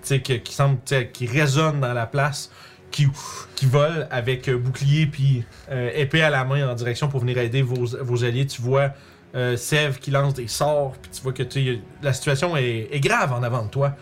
sais, 0.04 0.22
que- 0.22 0.34
qui 0.34 0.54
semble. 0.54 0.78
tu 0.86 0.96
sais, 0.96 1.08
qui 1.10 1.26
résonne 1.26 1.80
dans 1.80 1.94
la 1.94 2.06
place, 2.06 2.52
qui, 2.92 3.08
qui 3.56 3.66
vole 3.66 4.08
avec 4.12 4.48
euh, 4.48 4.58
bouclier 4.58 5.08
puis 5.08 5.44
euh, 5.72 5.90
épée 5.96 6.22
à 6.22 6.30
la 6.30 6.44
main 6.44 6.70
en 6.70 6.76
direction 6.76 7.08
pour 7.08 7.22
venir 7.22 7.38
aider 7.38 7.62
vos, 7.62 7.86
vos 8.02 8.24
alliés. 8.24 8.46
Tu 8.46 8.62
vois 8.62 8.92
euh, 9.36 9.56
qui 10.02 10.12
lance 10.12 10.34
des 10.34 10.48
sorts, 10.48 10.94
puis 11.02 11.12
tu 11.12 11.22
vois 11.22 11.34
que 11.34 11.44
tu 11.44 11.80
la 12.02 12.14
situation 12.14 12.56
est, 12.58 12.90
est 12.92 13.00
grave 13.00 13.34
en 13.34 13.44
avant 13.44 13.64
de 13.64 13.70
toi. 13.70 13.96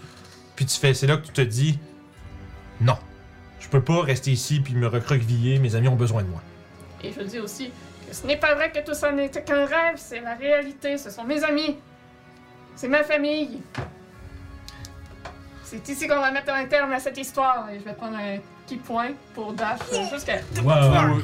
Puis 0.56 0.66
tu 0.66 0.78
fais, 0.78 0.94
c'est 0.94 1.08
là 1.08 1.18
que 1.18 1.26
tu 1.26 1.34
te 1.34 1.42
dis 1.42 1.80
non. 2.82 2.98
Je 3.60 3.68
peux 3.68 3.82
pas 3.82 4.02
rester 4.02 4.32
ici 4.32 4.60
puis 4.60 4.76
me 4.76 4.88
recroqueviller, 4.88 5.60
mes 5.60 5.76
amis 5.76 5.88
ont 5.88 5.96
besoin 5.96 6.22
de 6.24 6.28
moi. 6.28 6.42
Et 7.04 7.12
je 7.12 7.22
dis 7.22 7.40
aussi 7.40 7.72
que 8.08 8.16
ce 8.16 8.26
n'est 8.28 8.38
pas 8.38 8.54
vrai 8.56 8.72
que 8.72 8.80
tout 8.86 8.94
ça 8.94 9.12
n'était 9.12 9.44
qu'un 9.44 9.66
rêve, 9.66 9.96
c'est 9.98 10.20
la 10.22 10.36
réalité, 10.36 10.98
ce 10.98 11.10
sont 11.10 11.24
mes 11.24 11.44
amis. 11.44 11.78
C'est 12.76 12.88
ma 12.88 13.04
famille. 13.04 13.62
C'est 15.64 15.88
ici 15.90 16.08
qu'on 16.08 16.20
va 16.20 16.32
mettre 16.32 16.52
un 16.54 16.66
terme 16.66 16.92
à 16.94 17.00
cette 17.00 17.18
histoire. 17.18 17.70
Et 17.72 17.80
je 17.80 17.86
vais 17.86 17.94
prendre 17.94 18.18
un, 18.18 18.38
qui 18.68 18.78
pointe 18.78 19.16
pour 19.34 19.54
dash 19.54 19.80
jusqu'à. 20.12 20.38
Wow! 20.64 21.22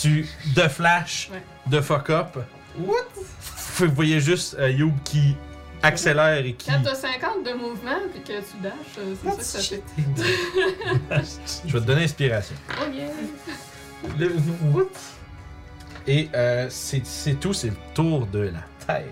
tu 0.00 0.26
de 0.54 0.68
flash, 0.68 1.30
Ouais. 1.32 1.42
de 1.66 1.80
fuck 1.80 2.10
up. 2.10 2.38
What? 2.78 2.96
Vous 3.76 3.90
voyez 3.94 4.20
juste 4.20 4.56
euh, 4.58 4.70
Youb 4.70 4.92
qui 5.04 5.36
accélère 5.82 6.44
et 6.44 6.54
qui. 6.54 6.70
Quand 6.70 6.82
t'as 6.82 6.94
50 6.94 7.44
de 7.44 7.52
mouvement 7.52 7.98
puis 8.12 8.22
que 8.22 8.38
tu 8.40 8.56
dash, 8.62 8.72
euh, 8.98 9.14
c'est 9.22 9.30
ça 9.42 9.58
que 9.60 9.64
ça 9.64 9.76
fait. 9.76 9.82
Je 11.66 11.72
vais 11.72 11.80
te 11.80 11.84
donner 11.86 12.04
inspiration. 12.04 12.54
Oh 12.80 12.90
yeah! 12.92 13.08
Le- 14.18 14.34
What? 14.72 14.86
Et 16.06 16.28
euh, 16.34 16.66
c'est 16.70 17.06
c'est 17.06 17.34
tout, 17.34 17.52
c'est 17.52 17.68
le 17.68 17.76
tour 17.94 18.26
de 18.26 18.40
la 18.40 18.62
tête. 18.86 19.06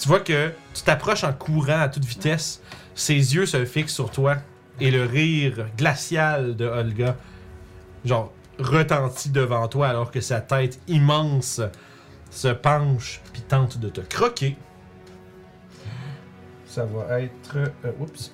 Tu 0.00 0.08
vois 0.08 0.20
que 0.20 0.52
tu 0.74 0.82
t'approches 0.82 1.24
en 1.24 1.32
courant 1.32 1.80
à 1.80 1.88
toute 1.88 2.04
vitesse, 2.04 2.60
ses 2.94 3.14
yeux 3.34 3.46
se 3.46 3.64
fixent 3.64 3.94
sur 3.94 4.10
toi 4.10 4.36
et 4.78 4.90
le 4.90 5.04
rire 5.06 5.66
glacial 5.78 6.54
de 6.54 6.66
Olga, 6.66 7.16
genre, 8.04 8.30
retentit 8.58 9.30
devant 9.30 9.66
toi 9.68 9.88
alors 9.88 10.10
que 10.10 10.20
sa 10.20 10.40
tête 10.42 10.78
immense 10.86 11.62
se 12.30 12.48
penche 12.48 13.22
puis 13.32 13.40
tente 13.40 13.78
de 13.78 13.88
te 13.88 14.02
croquer. 14.02 14.56
Ça 16.76 16.84
va 16.84 17.20
être. 17.22 17.56
euh, 17.56 17.90
oups. 17.98 18.30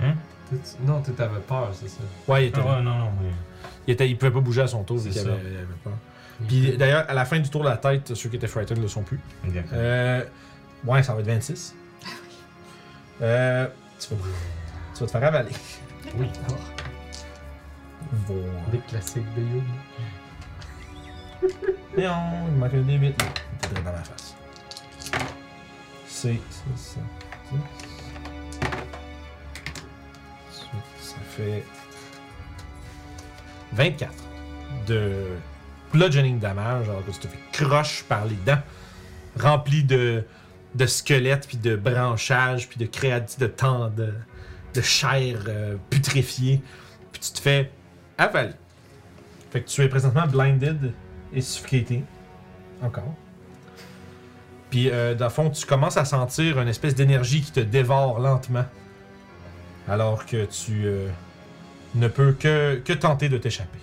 Hein? 0.00 0.14
T'es- 0.48 0.56
Non, 0.86 1.02
tu 1.02 1.12
t'avais 1.12 1.40
peur, 1.40 1.68
c'est 1.74 1.88
ça. 1.90 1.98
Ouais, 2.26 2.46
il 2.46 2.48
était, 2.48 2.60
Ah 2.64 2.76
ouais, 2.78 2.82
non, 2.82 2.96
non, 3.00 3.10
il, 3.86 3.92
était- 3.92 4.08
il 4.08 4.16
pouvait 4.16 4.30
pas 4.30 4.40
bouger 4.40 4.62
à 4.62 4.66
son 4.66 4.82
tour, 4.82 4.98
C'est 4.98 5.12
ça. 5.12 5.20
avait, 5.20 5.32
il 5.42 5.56
avait 5.58 5.66
peur. 5.84 5.92
Puis 6.48 6.74
d'ailleurs, 6.78 7.04
à 7.06 7.12
la 7.12 7.26
fin 7.26 7.38
du 7.38 7.50
tour 7.50 7.64
de 7.64 7.68
la 7.68 7.76
tête, 7.76 8.14
ceux 8.14 8.30
qui 8.30 8.36
étaient 8.36 8.46
frightened 8.46 8.78
ne 8.78 8.82
le 8.84 8.88
sont 8.88 9.02
plus. 9.02 9.20
Exactement. 9.44 9.76
Euh, 9.78 10.24
ouais, 10.86 11.02
ça 11.02 11.12
va 11.12 11.20
être 11.20 11.26
26. 11.26 11.74
Euh, 13.20 13.66
tu, 13.98 14.14
vas, 14.14 14.20
tu 14.94 15.00
vas 15.00 15.06
te 15.06 15.10
faire 15.12 15.24
avaler. 15.24 15.50
Oui. 16.16 16.26
Voilà. 18.26 18.42
Des 18.72 18.78
classiques 18.88 19.34
de 19.36 19.42
You. 19.42 19.62
Et 21.98 22.08
on, 22.08 22.48
il 22.48 22.54
manque 22.56 22.72
un 22.72 22.78
D8. 22.78 23.02
là. 23.02 23.26
Il 23.62 23.66
était 23.72 23.82
dans 23.82 23.92
ma 23.92 23.98
face. 23.98 24.29
Ça, 26.20 26.28
ça. 26.76 27.00
10. 27.50 27.60
Ça 31.00 31.16
fait 31.30 31.64
24 33.72 34.12
de 34.86 35.28
bludgeoning 35.94 36.38
damage, 36.38 36.90
alors 36.90 37.06
que 37.06 37.10
tu 37.12 37.20
te 37.20 37.26
fais 37.26 37.38
croche 37.52 38.04
par 38.04 38.26
les 38.26 38.36
dents, 38.44 38.60
rempli 39.38 39.82
de, 39.82 40.22
de 40.74 40.86
squelettes, 40.86 41.48
puis 41.48 41.56
de 41.56 41.74
branchages, 41.74 42.68
puis 42.68 42.78
de 42.78 42.84
créatifs, 42.84 43.38
de 43.38 43.46
temps, 43.46 43.88
de, 43.88 44.12
de 44.74 44.80
chair 44.82 45.38
euh, 45.48 45.76
putréfiée, 45.88 46.60
puis 47.12 47.22
tu 47.22 47.32
te 47.32 47.40
fais 47.40 47.70
avaler. 48.18 48.52
Fait 49.50 49.62
que 49.62 49.68
tu 49.70 49.80
es 49.80 49.88
présentement 49.88 50.26
blinded 50.26 50.92
et 51.32 51.40
suffocaté. 51.40 52.04
Encore. 52.82 53.14
Puis, 54.70 54.88
euh, 54.90 55.14
dans 55.14 55.26
le 55.26 55.30
fond, 55.30 55.50
tu 55.50 55.66
commences 55.66 55.96
à 55.96 56.04
sentir 56.04 56.60
une 56.60 56.68
espèce 56.68 56.94
d'énergie 56.94 57.42
qui 57.42 57.50
te 57.50 57.60
dévore 57.60 58.20
lentement. 58.20 58.64
Alors 59.88 60.24
que 60.26 60.44
tu 60.44 60.82
euh, 60.86 61.08
ne 61.96 62.06
peux 62.06 62.32
que, 62.32 62.80
que 62.84 62.92
tenter 62.92 63.28
de 63.28 63.36
t'échapper. 63.38 63.78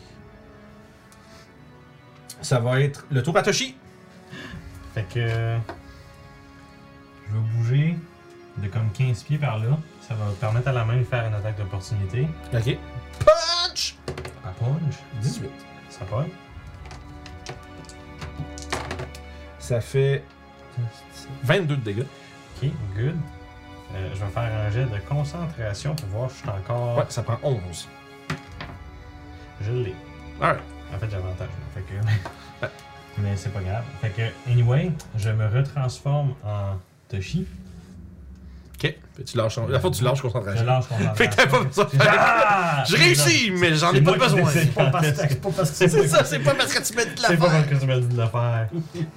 Ça 2.41 2.59
va 2.59 2.79
être 2.79 3.05
le 3.11 3.21
tour 3.23 3.35
à 3.35 3.43
Toshi. 3.43 3.75
Fait 4.93 5.03
que. 5.13 5.19
euh, 5.19 5.57
Je 7.27 7.33
vais 7.33 7.39
bouger 7.57 7.95
de 8.57 8.67
comme 8.69 8.89
15 8.91 9.23
pieds 9.23 9.37
par 9.37 9.57
là. 9.59 9.77
Ça 10.07 10.13
va 10.13 10.25
permettre 10.39 10.69
à 10.69 10.71
la 10.71 10.85
main 10.85 10.95
de 10.97 11.03
faire 11.03 11.25
une 11.27 11.33
attaque 11.33 11.57
d'opportunité. 11.57 12.27
Ok. 12.53 12.77
Punch! 13.25 13.97
À 14.45 14.49
punch? 14.51 14.95
18. 15.21 15.49
Ça 15.89 16.05
va. 16.09 16.25
Ça 19.59 19.81
fait 19.81 20.23
22 21.43 21.75
de 21.75 21.81
dégâts. 21.81 22.05
Ok, 22.61 22.69
good. 22.95 23.15
Euh, 23.95 24.09
je 24.13 24.19
vais 24.19 24.31
faire 24.31 24.43
un 24.43 24.69
jet 24.69 24.85
de 24.85 24.99
concentration 25.07 25.95
pour 25.95 26.09
voir 26.09 26.31
si 26.31 26.37
je 26.37 26.41
suis 26.41 26.49
encore. 26.49 26.97
Ouais, 26.97 27.05
ça 27.09 27.23
prend 27.23 27.39
11. 27.43 27.87
Je 29.61 29.71
l'ai. 29.71 29.95
Alright. 30.41 30.61
En 30.93 30.99
fait, 30.99 31.09
j'ai 31.09 31.15
avantage. 31.15 31.49
Fait 31.73 31.81
que. 31.81 32.67
Mais 33.19 33.35
c'est 33.35 33.51
pas 33.51 33.61
grave. 33.61 33.83
Fait 34.01 34.09
que, 34.09 34.51
anyway, 34.51 34.91
je 35.17 35.29
me 35.29 35.47
retransforme 35.47 36.35
en 36.43 36.77
Toshi. 37.09 37.47
Ok. 38.83 38.95
Puis 39.15 39.23
tu 39.23 39.37
lâches. 39.37 39.57
La 39.69 39.79
fois, 39.79 39.89
tu 39.89 40.03
lâches 40.03 40.17
Je 40.17 40.21
concentration. 40.21 40.65
lâche 40.65 40.85
concentration. 40.87 41.15
Fait 41.15 41.27
que 41.29 41.35
t'as 41.35 41.47
pas 41.47 41.63
besoin 41.63 41.85
de 41.85 41.89
faire. 41.89 42.15
Ah! 42.19 42.83
Je 42.87 42.95
réussis, 42.95 43.51
mais 43.51 43.73
j'en 43.75 43.91
ai 43.93 44.01
pas 44.01 44.13
besoin. 44.17 44.45
c'est 44.51 44.71
pas 44.73 44.89
parce 44.91 45.07
que 45.11 45.25
C'est 45.65 45.87
C'est 45.89 46.07
ça, 46.07 46.23
c'est 46.23 46.39
pas 46.39 46.53
parce 46.53 46.73
que 46.73 46.83
tu 46.87 46.95
me 46.95 47.03
dis 47.05 47.15
de 47.15 47.21
la 47.23 47.27
C'est 47.29 47.37
pas 47.37 47.49
faire. 47.49 47.59
parce 47.65 47.67
que 47.73 47.75
tu 47.79 47.85
m'as 47.87 47.97
dit 47.99 48.07
de 48.15 48.21
le 48.21 48.27
faire. 48.27 48.67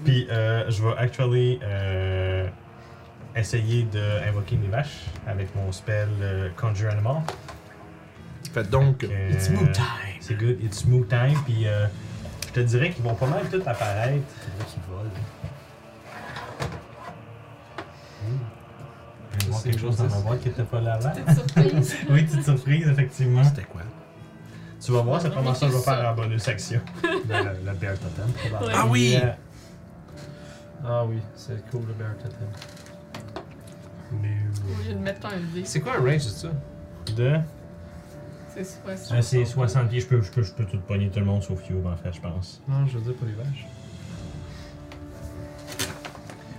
Puis 0.05 0.27
euh, 0.31 0.65
je 0.71 0.83
vais 0.83 0.97
actually 0.97 1.61
euh, 1.63 2.47
essayer 3.37 3.83
d'invoquer 3.85 4.57
mes 4.57 4.69
vaches 4.69 5.05
avec 5.27 5.55
mon 5.55 5.71
spell 5.73 6.09
euh, 6.23 6.49
Conjure 6.57 6.91
Animal. 6.93 7.17
Fait 8.55 8.69
donc. 8.69 9.07
It's 9.31 9.51
moo 9.51 9.67
time. 9.67 9.85
C'est 10.21 10.35
good, 10.39 10.57
it's 10.65 10.87
moo 10.87 11.05
time. 11.05 11.39
Puis 11.45 11.67
euh, 11.67 11.85
je 12.49 12.53
te 12.53 12.61
dirais 12.61 12.91
qu'ils 12.91 13.05
vont 13.05 13.15
pas 13.15 13.27
mal 13.27 13.43
tout 13.51 13.61
apparaître. 13.67 14.25
C'est 14.41 14.57
vrai 14.57 14.73
qu'il 14.73 14.83
vole. 14.91 15.11
Quelque 19.65 19.81
chose 19.81 19.97
dans 19.97 20.09
ma 20.09 20.21
boîte 20.21 20.41
qui 20.41 20.49
était 20.49 20.63
pas 20.63 20.81
là 20.81 20.95
avant. 20.95 21.11
Petite 21.11 21.35
surprise. 21.35 21.97
Oui, 22.11 22.23
petite 22.25 22.45
surprise, 22.45 22.89
effectivement. 22.89 23.45
C'était 23.45 23.63
quoi? 23.63 23.83
Tu 24.83 24.93
vas 24.93 25.03
voir, 25.03 25.21
c'est 25.21 25.29
que 25.29 25.35
je 25.37 25.73
vais 25.73 25.79
faire 25.79 26.11
en 26.11 26.15
bonus 26.15 26.49
action. 26.49 26.81
Le, 27.03 27.67
le, 27.67 27.73
bear 27.75 27.99
totem, 27.99 28.33
probablement. 28.33 28.73
Ah 28.75 28.87
oui! 28.89 29.11
Yeah. 29.11 29.37
Ah 30.85 31.05
oui, 31.05 31.19
c'est 31.35 31.69
cool 31.71 31.83
le 31.87 31.93
Bear 31.93 32.17
Totem. 32.17 32.49
Au 34.13 34.83
lieu 34.89 34.95
de 34.95 34.99
mettre 34.99 35.27
un 35.27 35.65
C'est 35.65 35.81
quoi 35.81 35.97
un 35.97 36.01
range 36.01 36.25
de 36.25 36.31
ça? 36.31 36.49
De? 37.15 37.39
c'est 38.53 38.65
soit 38.65 39.17
Euh, 39.17 39.23
c'est 39.23 39.45
60 39.45 39.89
pieds, 39.89 40.01
je 40.01 40.07
peux, 40.07 40.23
je, 40.23 40.31
peux, 40.31 40.43
je 40.43 40.53
peux 40.53 40.65
tout 40.65 40.81
pogner 40.81 41.09
tout 41.11 41.21
le 41.21 41.27
monde 41.27 41.43
sauf 41.43 41.69
You 41.69 41.87
en 41.87 41.97
fait, 41.97 42.13
je 42.13 42.21
pense. 42.21 42.63
Non, 42.67 42.87
je 42.87 42.99
veux 42.99 43.05
dire 43.05 43.15
pour 43.15 43.27
les 43.27 43.35
vaches. 43.35 43.67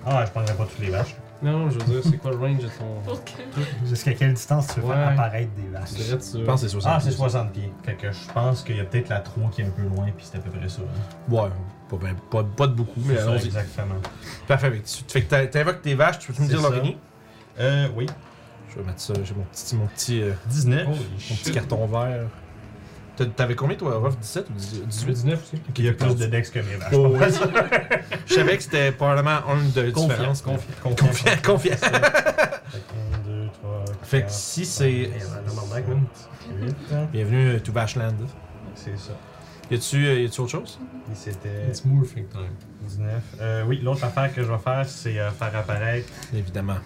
Ah, 0.06 0.24
je 0.26 0.32
prendrais 0.32 0.56
pas 0.56 0.66
toutes 0.66 0.80
les 0.80 0.90
vaches. 0.90 1.16
Non, 1.44 1.70
je 1.70 1.80
veux 1.80 1.86
dire, 1.86 2.02
c'est 2.04 2.18
quoi 2.18 2.32
le 2.32 2.38
range 2.38 2.58
de 2.60 2.68
ton. 2.68 3.14
Jusqu'à 3.86 4.14
quelle 4.14 4.34
distance 4.34 4.68
tu 4.74 4.80
veux 4.80 4.88
faire 4.88 5.08
apparaître 5.10 5.52
des 5.56 5.68
vaches? 5.70 5.90
Je 5.90 5.96
dirais 6.04 6.18
que 6.18 6.24
tu- 6.24 6.38
Je 6.40 6.44
pense 6.46 6.62
que 6.62 6.68
c'est 6.68 6.72
60. 6.74 6.92
Ah, 6.96 7.00
c'est 7.00 7.12
60 7.12 7.52
pieds. 7.52 7.72
Fait 7.84 7.94
que 7.96 8.12
je 8.12 8.32
pense 8.34 8.62
qu'il 8.64 8.78
y 8.78 8.80
a 8.80 8.84
peut-être 8.84 9.10
la 9.10 9.20
3 9.20 9.50
qui 9.50 9.62
est 9.62 9.66
un 9.66 9.70
peu 9.70 9.82
loin, 9.84 10.06
puis 10.16 10.26
c'est 10.30 10.38
à 10.38 10.42
peu 10.42 10.52
près 10.52 10.70
ça. 10.70 10.82
hein. 10.82 11.34
Ouais, 11.34 11.50
pas, 11.90 11.98
ben- 11.98 12.16
pas, 12.30 12.44
pas 12.44 12.68
de 12.68 12.74
beaucoup, 12.74 13.02
mais 13.06 13.16
C'est 13.16 13.22
ça, 13.24 13.30
allons-y. 13.32 13.46
exactement. 13.48 13.96
Parfait. 14.48 14.72
Fait 14.72 14.78
que 14.80 14.88
tu 14.88 15.04
fait 15.08 15.22
que 15.24 15.30
t'a- 15.30 15.48
t'invoques 15.48 15.82
tes 15.82 15.96
vaches, 15.96 16.20
tu 16.20 16.32
peux 16.32 16.42
me 16.44 16.48
C'est 16.48 16.54
dire 16.54 16.62
ça. 16.62 16.70
l'origine? 16.70 16.98
Euh, 17.60 17.88
oui. 17.96 18.06
Je 18.70 18.76
vais 18.80 18.86
mettre 18.86 19.02
ça, 19.02 19.14
j'ai 19.24 19.34
mon 19.34 19.44
petit, 19.44 19.76
mon 19.76 19.88
petit, 19.88 20.22
euh, 20.22 20.32
19. 20.48 20.88
mon 20.88 20.94
petit 21.36 21.52
carton 21.52 21.86
vert. 21.88 22.28
T'avais 23.36 23.56
combien 23.56 23.76
toi, 23.78 24.00
Ruff? 24.00 24.18
17 24.18 24.50
ou 24.50 24.54
18 24.88 25.06
19 25.14 25.40
aussi. 25.44 25.62
Il 25.78 25.86
y 25.86 25.90
a 25.90 25.94
plus 25.94 26.16
de 26.16 26.26
dex 26.26 26.50
que 26.50 26.60
mes 26.60 26.76
vaches. 26.76 26.94
Oh. 26.94 27.16
Je 28.26 28.34
savais 28.34 28.58
que 28.58 28.64
c'était 28.64 28.92
probablement 28.92 29.40
un 29.50 29.58
de 29.76 29.92
Confiant, 29.92 30.08
différence. 30.08 30.42
confiant, 30.42 30.96
Confiant, 30.96 31.32
confiant. 31.46 31.76
Fait 31.76 31.90
que 31.90 33.16
1, 33.16 33.20
2, 33.26 33.50
3, 33.62 33.84
Fait 34.04 34.22
que 34.24 34.32
si 34.32 34.66
c'est. 34.66 35.10
Bienvenue 37.12 37.56
à 37.56 37.60
To 37.60 37.72
Bashland. 37.72 38.16
C'est 38.76 38.98
ça. 38.98 39.14
Y 39.70 39.76
a-tu 39.76 40.06
euh, 40.06 40.20
y 40.22 40.26
a-tu 40.26 40.42
autre 40.42 40.52
chose? 40.52 40.80
C'était 41.14 41.68
It's 41.70 41.86
morphing 41.86 42.28
time. 42.28 42.50
19. 42.82 43.24
Euh, 43.40 43.64
oui, 43.68 43.80
l'autre 43.84 44.04
affaire 44.04 44.34
que 44.34 44.44
je 44.44 44.52
vais 44.52 44.58
faire, 44.58 44.86
c'est 44.88 45.18
euh, 45.20 45.32
faire 45.32 45.56
apparaître 45.56 46.10
Évidemment. 46.34 46.78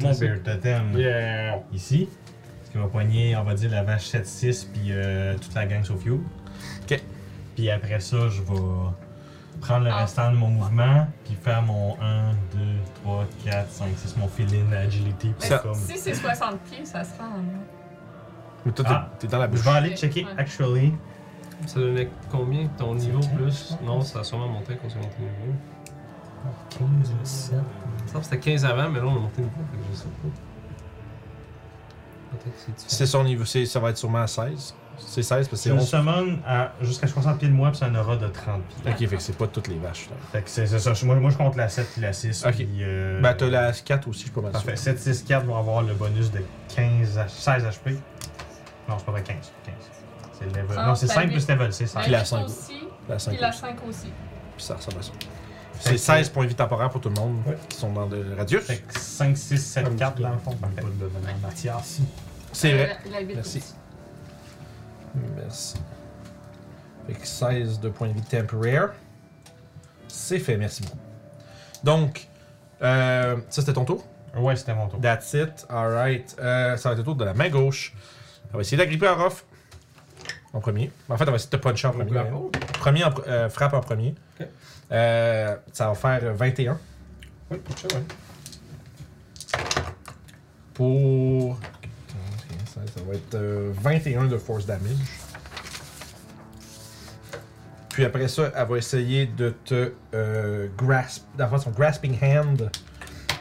mon 0.00 0.12
bear 0.12 0.36
totem 0.44 0.96
Yeah! 0.96 1.60
ici. 1.72 2.08
Qui 2.74 2.80
va 2.80 2.88
poigner, 2.88 3.36
on 3.36 3.44
va 3.44 3.54
dire, 3.54 3.70
la 3.70 3.84
vache 3.84 4.08
7-6 4.10 4.66
puis 4.72 4.86
euh, 4.90 5.36
toute 5.38 5.54
la 5.54 5.64
gang 5.64 5.84
sauf 5.84 6.04
You. 6.04 6.24
Ok. 6.82 7.00
Puis 7.54 7.70
après 7.70 8.00
ça, 8.00 8.28
je 8.28 8.42
vais 8.42 8.60
prendre 9.60 9.84
le 9.84 9.90
Ah. 9.92 9.98
restant 9.98 10.32
de 10.32 10.36
mon 10.36 10.48
mouvement 10.48 11.06
puis 11.24 11.36
faire 11.40 11.62
mon 11.62 11.94
1, 12.02 12.32
2, 12.52 12.58
3, 13.04 13.26
4, 13.44 13.70
5, 13.70 13.86
6, 13.96 14.16
mon 14.16 14.26
fill-in 14.26 14.72
agility. 14.72 15.32
puis 15.38 15.48
Ça- 15.48 15.58
comme... 15.58 15.74
Si 15.76 15.96
c'est 15.96 16.14
60 16.14 16.58
pieds, 16.62 16.84
ça 16.84 17.04
se 17.04 17.16
rend. 17.16 17.28
là. 17.28 17.42
Mais 18.66 18.72
toi, 18.72 18.84
t'es 18.84 18.90
Ah. 18.92 19.10
t'es 19.20 19.26
dans 19.28 19.38
la 19.38 19.46
Je 19.46 19.50
bouche. 19.52 19.60
vais 19.60 19.70
aller 19.70 19.96
checker 19.96 20.24
Ouais. 20.24 20.30
actually. 20.36 20.92
Ça 21.66 21.78
donnait 21.78 22.10
combien 22.28 22.66
ton 22.76 22.96
niveau 22.96 23.22
C'est 23.22 23.36
plus? 23.36 23.76
Non, 23.84 24.00
ça 24.00 24.18
a 24.18 24.24
sûrement 24.24 24.48
monté 24.48 24.74
quand 24.74 24.86
on 24.88 24.90
s'est 24.90 24.96
monté 24.96 25.14
le 25.20 25.46
niveau. 25.46 25.58
15, 26.70 27.12
7. 27.22 27.52
Il 27.98 28.02
me 28.02 28.08
semble 28.08 28.18
que 28.18 28.24
c'était 28.24 28.38
15 28.40 28.64
avant, 28.64 28.90
mais 28.90 28.98
là 28.98 29.06
on 29.06 29.16
a 29.16 29.20
monté 29.20 29.42
le 29.42 29.44
niveau, 29.44 29.60
fait 29.70 29.76
que 29.78 29.82
je 29.92 29.96
sais 29.96 30.04
pas. 30.08 30.28
C'est 32.76 32.90
C'est 32.90 33.06
son 33.06 33.24
niveau, 33.24 33.44
c'est- 33.44 33.66
ça 33.66 33.80
va 33.80 33.90
être 33.90 33.96
sûrement 33.98 34.22
à 34.22 34.26
16. 34.26 34.74
C'est 34.96 35.22
16 35.24 35.48
parce 35.48 35.48
que 35.48 35.56
Je 35.56 35.62
c'est 35.62 35.68
le 35.70 35.74
11. 35.76 35.88
summon 35.88 36.38
à 36.46 36.70
jusqu'à 36.80 37.08
60 37.08 37.38
pieds 37.38 37.48
de 37.48 37.52
moi, 37.52 37.70
puis 37.70 37.78
ça 37.78 37.88
en 37.88 37.94
aura 37.96 38.16
de 38.16 38.28
30 38.28 38.62
pieds. 38.62 38.92
Ok, 38.92 39.08
fait 39.10 39.16
que 39.16 39.22
c'est 39.22 39.36
pas 39.36 39.48
toutes 39.48 39.66
les 39.66 39.76
vaches. 39.78 40.08
Là. 40.08 40.16
Fait 40.30 40.42
que 40.42 40.48
c'est 40.48 40.66
c'est 40.66 40.78
ça. 40.78 40.92
Moi, 41.04 41.16
moi, 41.16 41.30
je 41.30 41.36
compte 41.36 41.56
la 41.56 41.68
7 41.68 41.88
puis 41.92 42.00
la 42.00 42.12
6. 42.12 42.44
Ok. 42.46 42.52
Puis, 42.54 42.68
euh, 42.80 43.20
Ben, 43.20 43.34
t'as 43.34 43.46
la 43.48 43.72
4 43.72 44.06
aussi, 44.08 44.20
je 44.20 44.24
suis 44.26 44.30
pas 44.32 44.40
mal 44.40 44.52
sûr. 44.52 44.62
Parfait. 44.62 44.76
7, 44.76 44.98
6, 45.00 45.22
4 45.24 45.44
vont 45.46 45.56
avoir 45.58 45.82
le 45.82 45.94
bonus 45.94 46.30
de 46.30 46.40
15 46.74 47.18
à 47.18 47.26
16 47.26 47.64
HP. 47.64 47.98
Non, 48.88 48.96
c'est 48.98 49.04
pas 49.04 49.12
vrai, 49.12 49.22
15. 49.24 49.36
15. 49.64 49.74
C'est 50.38 50.46
level. 50.46 50.76
Ah, 50.78 50.86
non, 50.86 50.94
c'est 50.94 51.06
ben 51.08 51.12
5 51.14 51.24
oui. 51.26 51.30
plus 51.32 51.48
level, 51.48 51.72
c'est 51.72 51.94
La 51.94 52.00
Puis 52.02 52.10
la 52.12 52.18
8 52.20 52.26
cinq. 52.26 52.44
aussi, 52.44 52.74
La 53.08 53.18
5 53.18 53.30
puis 53.32 53.40
la 53.40 53.52
5 53.52 53.76
aussi. 53.88 54.12
Puis 54.56 54.64
ça 54.64 54.74
ressemble 54.76 54.98
à 54.98 55.02
ça. 55.02 55.10
Fait 55.78 55.90
C'est 55.90 55.90
que- 55.92 55.96
16 56.00 56.28
points 56.30 56.44
de 56.44 56.48
vie 56.48 56.54
temporaire 56.54 56.88
pour 56.90 57.00
tout 57.00 57.08
le 57.08 57.14
monde 57.20 57.42
Ouais. 57.46 57.56
qui 57.68 57.76
sont 57.78 57.92
dans 57.92 58.06
le 58.06 58.34
radius. 58.36 58.62
Fait 58.62 58.78
que 58.78 58.98
5, 58.98 59.36
6, 59.36 59.58
7, 59.58 59.96
4 59.96 60.20
dans 60.20 60.30
le 60.30 60.38
fond. 60.38 60.52
Pas 60.52 60.68
de 60.68 61.42
Mathias. 61.42 62.00
C'est 62.52 62.72
Euh, 62.72 62.76
vrai. 62.76 62.96
La, 63.06 63.10
la 63.10 63.20
8 63.20 63.34
Merci. 63.34 63.62
Merci. 65.36 65.76
Fait 67.06 67.12
que 67.14 67.26
16 67.26 67.80
de 67.80 67.88
points 67.88 68.08
de 68.08 68.14
vie 68.14 68.22
temporaire. 68.22 68.92
C'est 70.08 70.38
fait, 70.38 70.56
merci 70.56 70.82
beaucoup. 70.82 70.98
Donc, 71.82 72.28
euh, 72.82 73.36
ça 73.50 73.60
c'était 73.60 73.72
ton 73.74 73.84
tour? 73.84 74.04
Ouais, 74.36 74.56
c'était 74.56 74.74
mon 74.74 74.88
tour. 74.88 75.00
That's 75.00 75.32
it. 75.34 75.66
Alright. 75.68 76.34
Euh, 76.40 76.76
ça 76.76 76.88
va 76.88 76.92
être 76.94 76.98
le 76.98 77.04
tour 77.04 77.14
de 77.16 77.24
la 77.24 77.34
main 77.34 77.48
gauche. 77.50 77.94
On 78.52 78.56
va 78.56 78.60
essayer 78.62 78.76
d'agripper 78.76 79.08
Orof 79.08 79.44
en 80.52 80.60
premier. 80.60 80.90
En 81.08 81.16
fait, 81.16 81.24
on 81.24 81.30
va 81.30 81.36
essayer 81.36 81.50
de 81.50 81.56
te 81.56 81.62
puncher 81.62 81.88
en 81.88 81.92
premier. 81.92 82.22
Premier 82.80 83.04
en 83.04 83.10
pr- 83.10 83.22
euh, 83.28 83.48
frappe 83.50 83.74
en 83.74 83.80
premier. 83.80 84.14
Euh, 84.94 85.56
ça 85.72 85.88
va 85.88 85.94
faire 85.94 86.34
21 86.34 86.78
Oui, 87.50 87.58
ça, 87.76 87.88
ouais. 87.96 88.02
pour. 90.72 91.58
Ça, 92.66 92.80
va 93.06 93.14
être 93.14 93.34
euh, 93.34 93.72
21 93.82 94.26
de 94.26 94.36
force 94.38 94.66
damage. 94.66 95.20
Puis 97.90 98.04
après 98.04 98.26
ça, 98.26 98.50
elle 98.54 98.66
va 98.66 98.76
essayer 98.76 99.26
de 99.26 99.54
te 99.64 99.92
euh, 100.14 100.68
grasp, 100.76 101.24
d'avoir 101.36 101.60
son 101.60 101.70
grasping 101.70 102.18
hand, 102.22 102.70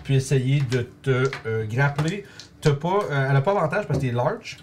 puis 0.03 0.15
essayer 0.15 0.61
de 0.61 0.87
te 1.01 1.29
euh, 1.47 1.65
grappler. 1.65 2.23
T'as 2.61 2.73
pas, 2.73 2.99
euh, 3.09 3.27
elle 3.29 3.35
a 3.35 3.41
pas 3.41 3.51
avantage 3.51 3.87
parce 3.87 3.99
que 3.99 4.05
t'es 4.05 4.11
large. 4.11 4.57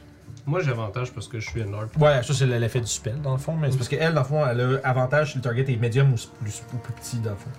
Moi, 0.47 0.61
j'ai 0.61 0.71
avantage 0.71 1.13
parce 1.13 1.29
que 1.29 1.39
je 1.41 1.49
suis 1.49 1.61
énorme. 1.61 1.89
Ouais, 1.99 2.23
ça 2.23 2.35
c'est 2.35 2.47
l'effet 2.47 2.81
du 2.81 2.87
spell 2.87 3.21
dans 3.21 3.33
le 3.33 3.39
fond, 3.39 3.55
mais 3.57 3.71
c'est 3.71 3.77
parce 3.77 3.89
qu'elle, 3.89 4.15
dans 4.15 4.21
le 4.23 4.27
fond, 4.27 4.47
elle 4.47 4.61
a 4.83 4.89
avantage 4.89 5.33
si 5.33 5.39
le 5.39 5.43
target 5.43 5.65
est 5.69 5.77
médium 5.77 6.13
ou 6.13 6.17
plus, 6.43 6.63
ou 6.75 6.77
plus 6.79 6.93
petit 6.95 7.19
dans 7.19 7.31
le 7.31 7.37
fond. 7.37 7.51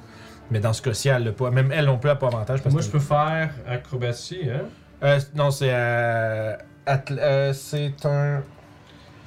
Mais 0.49 0.59
dans 0.59 0.73
ce 0.73 0.81
cas-ci, 0.81 1.07
elle 1.09 1.23
l'a 1.23 1.31
pas. 1.31 1.49
Même 1.51 1.71
elle 1.71 1.85
non 1.85 1.97
plus, 1.97 2.09
elle 2.09 2.17
a 2.17 2.19
pas 2.19 2.27
avantage 2.27 2.61
parce 2.61 2.73
Moi, 2.73 2.81
que. 2.81 2.87
je 2.87 2.91
peux 2.91 2.99
faire 2.99 3.51
acrobatie, 3.67 4.49
hein? 4.49 4.65
Euh, 5.03 5.19
non, 5.33 5.49
c'est. 5.49 5.69
Euh, 5.71 6.55
euh, 7.11 7.53
c'est 7.53 8.05
un. 8.05 8.41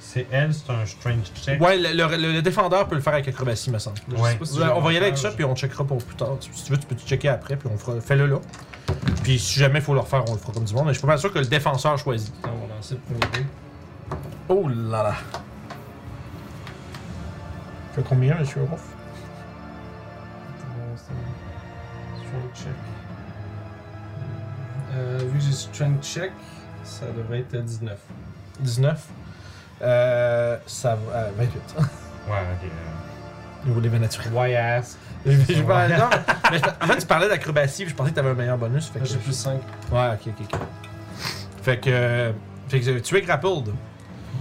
C'est 0.07 0.27
elle, 0.31 0.53
c'est 0.55 0.71
un 0.71 0.85
strange 0.87 1.33
check. 1.35 1.61
Ouais, 1.61 1.77
le, 1.79 1.93
le- 1.93 2.33
le 2.35 2.43
défendeur 2.43 2.87
peut 2.87 2.95
le 2.95 3.01
faire 3.01 3.15
avec 3.15 3.27
acrobatie, 3.27 3.71
me 3.71 3.79
semble. 3.79 3.97
Je 4.09 4.15
sais 4.15 4.21
Ouais. 4.23 4.35
pas 4.37 4.45
si 4.45 4.59
Ouais, 4.59 4.65
j'ai 4.67 4.71
on 4.73 4.81
va 4.81 4.93
y 4.93 4.97
aller 4.99 5.07
avec 5.07 5.19
ça, 5.19 5.31
puis 5.33 5.45
on 5.45 5.57
checkera 5.57 5.83
pour 5.85 5.97
plus 5.99 6.15
tard. 6.15 6.37
Si 6.41 6.51
tu 6.65 6.71
veux, 6.73 6.79
tu 6.79 6.87
peux 6.87 6.95
te 6.95 7.05
checker 7.09 7.29
après, 7.29 7.57
puis 7.57 7.69
on 7.73 7.77
fera. 7.77 8.01
Fais-le 8.01 8.27
là. 8.27 8.37
Puis 9.25 9.39
si 9.39 9.59
jamais 9.59 9.79
il 9.81 9.85
faut 9.85 9.95
le 9.95 10.01
refaire, 10.01 10.23
on 10.29 10.35
le 10.35 10.39
fera 10.39 10.53
comme 10.53 10.65
du 10.65 10.75
monde. 10.75 10.85
Mais 10.87 10.93
je 10.93 10.99
suis 10.99 11.03
pas 11.03 11.09
mal 11.15 11.19
sûr 11.19 11.33
que 11.33 11.39
le 11.41 11.47
défenseur 11.47 11.99
choisit. 11.99 12.33
Attends, 12.45 12.55
on 12.63 12.67
va 12.69 12.75
lancer 12.77 12.95
le 12.95 13.01
premier 13.19 13.33
dé. 13.33 13.47
Oh 14.49 14.69
là 14.69 15.03
là. 15.03 15.15
Fait 17.95 18.03
combien, 18.09 18.37
monsieur 18.39 18.61
Ruff 18.61 18.73
Attends, 20.61 20.97
c'est 20.97 21.13
un 21.13 22.19
Strength 22.29 22.57
check. 22.57 22.73
Euh, 24.97 25.19
vu 25.33 25.39
que 25.39 25.45
j'ai 25.45 25.53
strength 25.53 26.05
check, 26.05 26.33
ça 26.85 27.07
devrait 27.17 27.41
être 27.41 27.57
19. 27.57 27.99
19. 28.61 29.07
Euh, 29.83 30.57
ça 30.67 30.95
va. 30.97 31.17
euh, 31.17 31.31
28. 31.37 31.61
Ouais, 31.77 31.83
ok. 32.29 32.37
euh, 32.65 33.67
Niveau 33.69 33.81
l'événement 33.81 34.07
naturel. 34.07 34.33
Why 34.33 34.55
ask? 34.57 34.99
Je 35.27 35.63
parlais- 35.63 35.97
non, 35.97 36.11
mais 36.51 36.59
je- 36.59 36.65
en 36.85 36.87
fait, 36.87 36.99
tu 36.99 37.07
parlais 37.07 37.29
d'acrobatie, 37.29 37.83
puis 37.85 37.91
je 37.91 37.97
pensais 37.97 38.11
que 38.11 38.15
t'avais 38.17 38.31
un 38.31 38.35
meilleur 38.35 38.59
bonus. 38.59 38.89
Fait 38.89 38.99
que 39.01 39.07
J'ai 39.07 39.17
plus 39.17 39.33
5. 39.33 39.61
Ouais, 39.91 40.09
ok, 40.13 40.29
ok, 40.39 40.47
ok. 40.55 40.61
Fait 41.63 41.79
que, 41.81 41.91
euh, 41.91 42.33
fait 42.69 42.81
que 42.81 42.99
tu 42.99 43.17
es 43.17 43.23
grappled. 43.23 43.73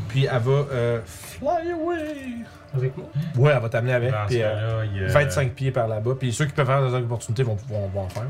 Puis 0.09 0.25
elle 0.25 0.39
va 0.41 0.51
euh, 0.51 1.01
fly 1.05 1.71
away. 1.71 2.45
Avec 2.75 2.97
moi? 2.97 3.05
Ouais, 3.37 3.51
elle 3.55 3.61
va 3.61 3.69
t'amener 3.69 3.93
avec. 3.93 4.13
Puis 4.27 4.41
euh, 4.43 4.53
cas-là, 4.53 4.85
il 4.85 5.01
y 5.01 5.05
a. 5.05 5.07
25 5.07 5.53
pieds 5.53 5.71
par 5.71 5.87
là-bas. 5.87 6.11
Puis 6.19 6.33
ceux 6.33 6.45
qui 6.45 6.51
peuvent 6.53 6.65
faire 6.67 6.85
des 6.87 6.93
opportunités 6.95 7.43
vont 7.43 7.55
pouvoir 7.55 7.81
vont 7.93 8.01
en 8.01 8.09
faire. 8.09 8.23
Là. 8.23 8.29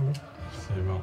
C'est 0.67 0.81
bon. 0.85 0.99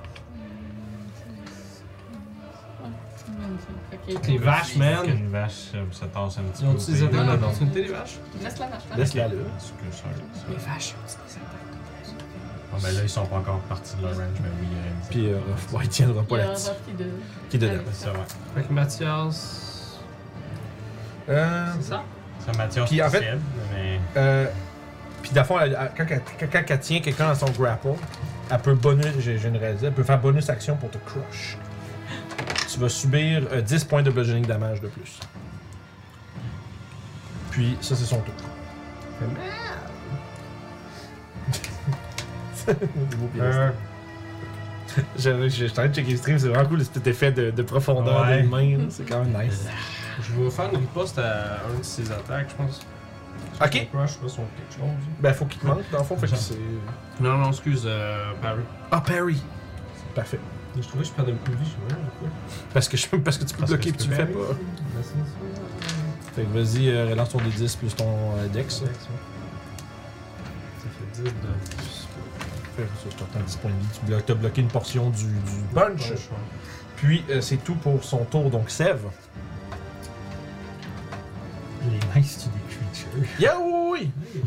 Ok. 4.08 4.26
Les 4.26 4.38
vaches, 4.38 4.76
man! 4.76 4.98
Une 5.06 5.28
vache, 5.30 5.52
euh, 5.74 5.84
ça 5.92 6.06
tasse 6.06 6.38
un 6.38 6.42
petit 6.42 6.62
Ils 6.62 6.66
peu. 6.68 6.72
ont-tu 6.72 6.90
des 6.92 7.02
attaques 7.02 7.12
Non, 7.14 7.18
non, 7.20 7.26
non. 7.26 7.34
d'opportunité, 7.36 7.82
les 7.82 7.88
vaches? 7.92 8.18
Laisse 8.42 8.58
la 8.58 8.66
vache. 8.66 8.82
là. 8.90 8.96
Laisse-la 8.96 9.28
là. 9.28 9.34
Est-ce 9.34 9.68
que 9.72 9.96
ça- 9.96 10.04
Les 10.48 10.56
vaches, 10.56 10.94
ils 10.94 10.96
ont 10.96 11.26
des 11.26 11.32
attaques 11.36 12.16
Ah, 12.72 12.76
ben 12.82 12.94
là, 12.94 13.00
ils 13.02 13.08
sont 13.08 13.26
pas 13.26 13.36
encore 13.36 13.58
partis 13.60 13.96
de 13.96 14.02
leur 14.02 14.10
range, 14.12 14.38
mais 14.42 14.48
oui. 14.60 14.66
euh, 14.72 15.06
Puis 15.10 15.26
euh, 15.32 15.36
ouais, 15.76 15.84
il 15.84 15.88
tiendra 15.88 16.22
Il 16.22 16.26
pas 16.28 16.36
là-dessus. 16.38 16.70
Qui 17.50 17.58
C'est 17.60 18.04
ça, 18.04 18.12
ouais. 18.12 18.18
Fait 18.54 18.62
que 18.62 18.72
Mathias. 18.72 19.98
Euh, 21.28 21.66
C'est 21.80 21.88
ça? 21.90 22.02
Ça 22.46 22.52
Mathias 22.56 22.88
Puis, 22.88 23.02
en 23.02 23.10
fait- 23.10 23.18
possède, 23.18 23.40
mais. 23.74 24.00
euh, 24.16 24.46
puis 25.22 25.30
d'à 25.32 25.44
fond, 25.44 25.58
elle- 25.60 25.76
elle- 25.78 25.90
quand, 25.96 26.04
elle- 26.08 26.22
quand, 26.38 26.46
quand 26.50 26.62
elle 26.68 26.80
tient 26.80 27.00
quelqu'un 27.00 27.28
dans 27.28 27.34
son 27.34 27.50
grapple, 27.50 27.88
elle 28.50 28.58
peut 28.58 28.74
bonus, 28.74 29.06
j'ai 29.18 29.38
j'ai 29.38 29.48
une 29.48 29.56
réalisé, 29.58 29.86
elle 29.88 29.92
peut 29.92 30.02
faire 30.02 30.18
bonus 30.20 30.48
action 30.48 30.76
pour 30.76 30.90
te 30.90 30.98
crush. 30.98 31.58
Tu 32.72 32.78
vas 32.78 32.88
subir 32.88 33.42
euh, 33.52 33.60
10 33.60 33.84
points 33.84 34.02
de 34.02 34.10
bludgeoning 34.10 34.46
damage 34.46 34.80
de 34.80 34.88
plus. 34.88 35.18
Puis 37.50 37.76
ça, 37.80 37.96
c'est 37.96 38.04
son 38.04 38.20
tour. 38.20 38.34
Euh, 43.38 43.70
en 44.98 45.68
train 45.72 45.88
de 45.88 45.94
checker 45.94 46.10
le 46.12 46.16
stream, 46.16 46.38
c'est 46.38 46.48
vraiment 46.48 46.68
cool 46.68 46.84
cet 46.84 47.06
effet 47.06 47.32
de, 47.32 47.50
de 47.50 47.62
profondeur 47.62 48.22
Ouais. 48.22 48.42
des 48.42 48.48
mains, 48.48 48.76
là, 48.76 48.84
c'est 48.90 49.08
quand 49.08 49.24
même 49.24 49.44
nice. 49.46 49.66
Je 50.20 50.40
vais 50.40 50.50
faire 50.50 50.68
une 50.70 50.76
riposte 50.78 51.18
à 51.18 51.60
un 51.66 51.78
de 51.78 51.82
ses 51.82 52.10
attaques, 52.12 52.48
je 52.50 52.54
pense. 52.56 52.80
Ok. 53.64 53.72
Son 53.92 53.98
crush, 53.98 54.10
là, 54.22 54.28
son 54.28 54.42
quelque 54.56 54.74
chose? 54.78 54.90
Ben, 55.20 55.32
faut 55.32 55.46
qu'il 55.46 55.60
te 55.60 55.66
manque, 55.66 55.82
dans 55.90 55.98
le 55.98 56.04
fond, 56.04 56.16
fait 56.16 56.28
que 56.28 56.36
c'est. 56.36 56.54
Non, 57.20 57.38
non, 57.38 57.48
excuse, 57.50 57.82
euh, 57.86 58.32
Barry. 58.42 58.62
Ah, 58.90 59.00
parry! 59.00 59.42
Parfait. 60.14 60.40
Je 60.80 60.86
trouvais 60.88 61.02
que 61.02 61.08
je 61.08 61.12
perdais 61.14 61.32
plus 61.32 61.52
de 61.52 61.58
vie, 61.58 61.64
je 61.64 61.70
sais 61.70 61.94
pas 61.94 62.00
pourquoi. 62.10 62.28
Parce 62.72 62.88
que, 62.88 62.96
je, 62.96 63.06
parce 63.16 63.38
que 63.38 63.44
tu 63.44 63.54
peux 63.54 63.60
Parce 63.60 63.72
que 63.72 63.76
bloquer 63.76 63.92
tu 63.92 63.96
et 63.96 63.98
tu 63.98 64.08
peux 64.08 64.16
le 64.16 64.26
fais 64.26 64.32
pas. 64.32 64.38
Ben, 64.38 65.02
c'est 65.02 65.10
ça. 65.10 65.14
Fait 66.34 66.42
que 66.44 66.52
vas-y, 66.58 66.88
euh, 66.88 67.10
relance 67.10 67.28
ton 67.30 67.38
D10 67.38 67.76
plus 67.78 67.94
ton 67.94 68.36
euh, 68.38 68.48
Dex. 68.48 68.74
Ça 68.76 68.86
fait 68.86 68.92
10 71.22 71.24
de. 71.24 71.30
Fait 72.76 72.82
que 72.82 72.88
ça, 72.88 73.08
je 73.10 73.16
t'entends 73.16 73.40
10 73.44 73.56
points 73.56 73.70
de 73.70 73.76
vie. 73.76 73.86
Tu 73.98 74.06
bloques, 74.06 74.26
t'as 74.26 74.34
bloqué 74.34 74.60
une 74.60 74.68
portion 74.68 75.10
du, 75.10 75.24
du 75.24 75.62
bunch. 75.74 76.10
Ouais, 76.10 76.16
Puis 76.96 77.24
euh, 77.30 77.40
c'est 77.40 77.56
tout 77.58 77.74
pour 77.74 78.02
son 78.04 78.24
tour, 78.24 78.50
donc 78.50 78.70
Sève. 78.70 79.06
Les 81.90 81.98
mice, 82.20 82.36
c'est 82.38 82.52
des 82.52 82.60
creatures. 82.68 83.08
Yeah, 83.40 83.58
oui, 83.58 84.10
oui! 84.34 84.42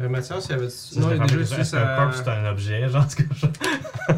Euh, 0.00 0.08
Mathias, 0.08 0.46
il 0.48 0.52
avait. 0.54 0.68
ça, 0.70 1.00
Non, 1.00 1.10
il 1.14 1.22
a 1.22 1.26
déjà 1.26 1.34
utilisé 1.40 1.54
que 1.54 1.60
un 1.60 1.64
c'est 2.12 2.24
sa. 2.24 2.32
un 2.40 2.50
objet, 2.50 2.88
genre, 2.90 3.08
ce 3.10 3.16
que 3.16 3.22
je. 3.34 3.46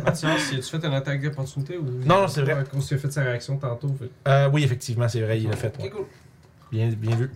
Mathias, 0.05 0.49
il 0.53 0.59
a-tu 0.59 0.71
fait 0.71 0.87
une 0.87 0.95
attaque 0.95 1.23
d'opportunité 1.23 1.77
ou. 1.77 1.85
Non, 2.07 2.23
non, 2.23 2.29
c'est 2.29 2.43
vrai. 2.43 2.57
Qu'il 2.71 2.95
a 2.97 2.99
fait 2.99 3.13
sa 3.13 3.23
réaction 3.23 3.59
tantôt. 3.59 3.95
Fait... 3.99 4.11
Euh, 4.29 4.49
oui, 4.53 4.65
effectivement, 4.65 5.09
c'est 5.09 5.21
vrai, 5.21 5.41
il 5.41 5.49
l'a 5.51 5.57
fait. 5.57 5.75
Ok, 5.79 5.85
ouais. 5.85 5.91
cool. 5.91 6.05
Bien, 6.73 6.89
bien 6.89 7.15
vu. 7.17 7.31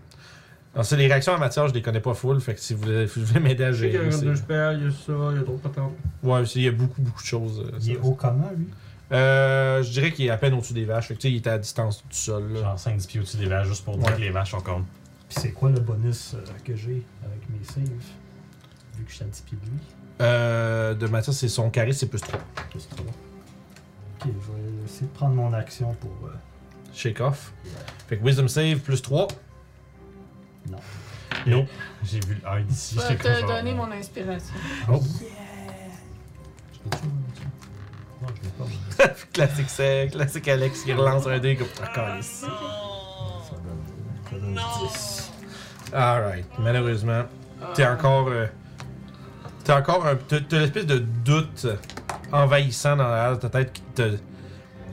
Alors, 0.75 0.85
c'est 0.87 0.97
les 0.97 1.07
réactions 1.09 1.35
à 1.35 1.39
matière, 1.39 1.67
je 1.69 1.75
les 1.75 1.83
connais 1.83 2.01
pas 2.01 2.15
full, 2.15 2.41
fait 2.41 2.55
que 2.55 2.61
si 2.61 2.75
vous 2.75 2.83
voulez, 2.83 3.07
m'aider 3.43 3.65
à 3.65 3.73
sais 3.73 3.91
qu'il 3.91 3.95
y 3.95 3.97
a 3.99 4.11
gérer. 4.11 4.25
deux 4.25 4.37
spells, 4.37 4.79
il 4.81 4.85
y 4.85 4.89
a 4.89 4.91
ça, 4.93 5.13
il 5.33 5.37
y 5.37 5.41
a 5.41 5.43
d'autres 5.43 5.59
patentes. 5.63 5.93
Ouais, 6.23 6.43
il 6.55 6.63
y 6.63 6.69
a 6.69 6.73
beaucoup, 6.73 7.03
beaucoup 7.03 7.21
de 7.23 7.27
choses. 7.27 7.61
euh, 7.67 7.77
Il 7.83 7.91
est 7.91 7.95
ça. 7.97 8.01
haut 8.05 8.15
comment, 8.15 8.51
lui? 8.57 8.69
Euh, 9.13 9.83
je 9.83 9.91
dirais 9.91 10.13
qu'il 10.13 10.27
est 10.27 10.31
à 10.31 10.37
peine 10.37 10.55
au-dessus 10.55 10.73
des 10.73 10.85
vaches. 10.85 11.09
Fait 11.09 11.15
que, 11.15 11.19
tu 11.21 11.29
sais, 11.29 11.33
il 11.35 11.37
est 11.39 11.47
à 11.49 11.59
distance 11.59 12.05
du 12.09 12.17
sol. 12.17 12.53
Là. 12.55 12.61
Genre 12.61 12.77
5-10 12.79 13.07
pieds 13.09 13.21
au-dessus 13.21 13.37
des 13.39 13.47
vaches, 13.47 13.67
juste 13.67 13.85
pour 13.85 13.97
dire 13.99 14.07
Ouais. 14.07 14.13
que 14.15 14.21
les 14.21 14.31
vaches 14.31 14.53
sont 14.53 14.61
comme. 14.61 14.85
Puis 15.29 15.39
c'est 15.41 15.51
quoi 15.51 15.71
le 15.71 15.81
bonus 15.81 16.35
euh, 16.35 16.39
que 16.65 16.77
j'ai 16.77 17.03
avec 17.25 17.41
mes 17.51 17.65
saves? 17.65 17.91
Vu 19.01 19.07
que 19.07 19.11
je 19.11 19.17
suis 19.17 19.25
10 19.25 19.41
pieds 19.43 19.59
de 19.65 19.67
lui. 19.71 19.79
Euh, 20.21 20.93
de 20.95 21.07
Mathias, 21.07 21.35
c'est 21.37 21.49
son 21.49 21.71
charisme, 21.71 22.01
c'est 22.01 22.07
plus 22.07 22.21
3. 22.21 22.39
Plus 22.71 22.87
3. 22.89 23.07
Ok, 23.07 24.27
je 24.27 24.29
vais 24.29 24.85
essayer 24.85 25.07
de 25.07 25.13
prendre 25.15 25.35
mon 25.35 25.53
action 25.55 25.95
pour. 25.95 26.11
euh, 26.27 26.35
Shake 26.93 27.21
off. 27.21 27.53
Fait 28.09 28.19
que 28.19 28.25
Wisdom 28.25 28.49
Save 28.49 28.81
plus 28.81 29.01
3. 29.01 29.29
Non. 30.71 30.77
Non. 31.47 31.67
J'ai 32.05 32.21
vu 32.21 32.35
le 32.45 32.61
hide 32.61 32.71
ici. 32.71 32.97
Je 32.97 33.01
j'étais 33.01 33.15
vais 33.15 33.23
comme 33.23 33.33
te 33.35 33.41
genre, 33.41 33.49
donner 33.59 33.73
mon 33.75 33.91
inspiration. 33.93 34.55
Oh. 34.89 35.01
Non, 38.23 38.29
je 38.29 38.43
l'ai 38.43 38.51
pas. 38.51 39.09
classique, 39.33 39.71
c'est 39.71 40.09
classique 40.13 40.49
Alex 40.49 40.83
qui 40.83 40.93
relance 40.93 41.27
un 41.27 41.39
dé 41.39 41.57
comme 41.57 41.69
encore 41.83 42.17
ici. 42.19 42.41
Ça 42.41 43.57
donne, 43.65 43.85
ça 44.31 44.37
donne 44.37 44.55
10. 44.89 45.33
Alright. 45.95 46.47
Malheureusement, 46.59 47.23
t'es 47.75 47.87
encore. 47.87 48.29
euh, 48.29 48.47
t'es 49.71 49.77
encore 49.77 50.07
un. 50.07 50.17
T'as 50.17 50.41
t'as 50.41 50.59
l'espèce 50.59 50.87
de 50.87 50.99
doute 50.99 51.67
envahissant 52.33 52.97
dans 52.97 53.09
l'air 53.09 53.33
de 53.37 53.41
ta 53.41 53.49
tête 53.49 53.73
qui 53.73 53.83
te. 53.95 54.17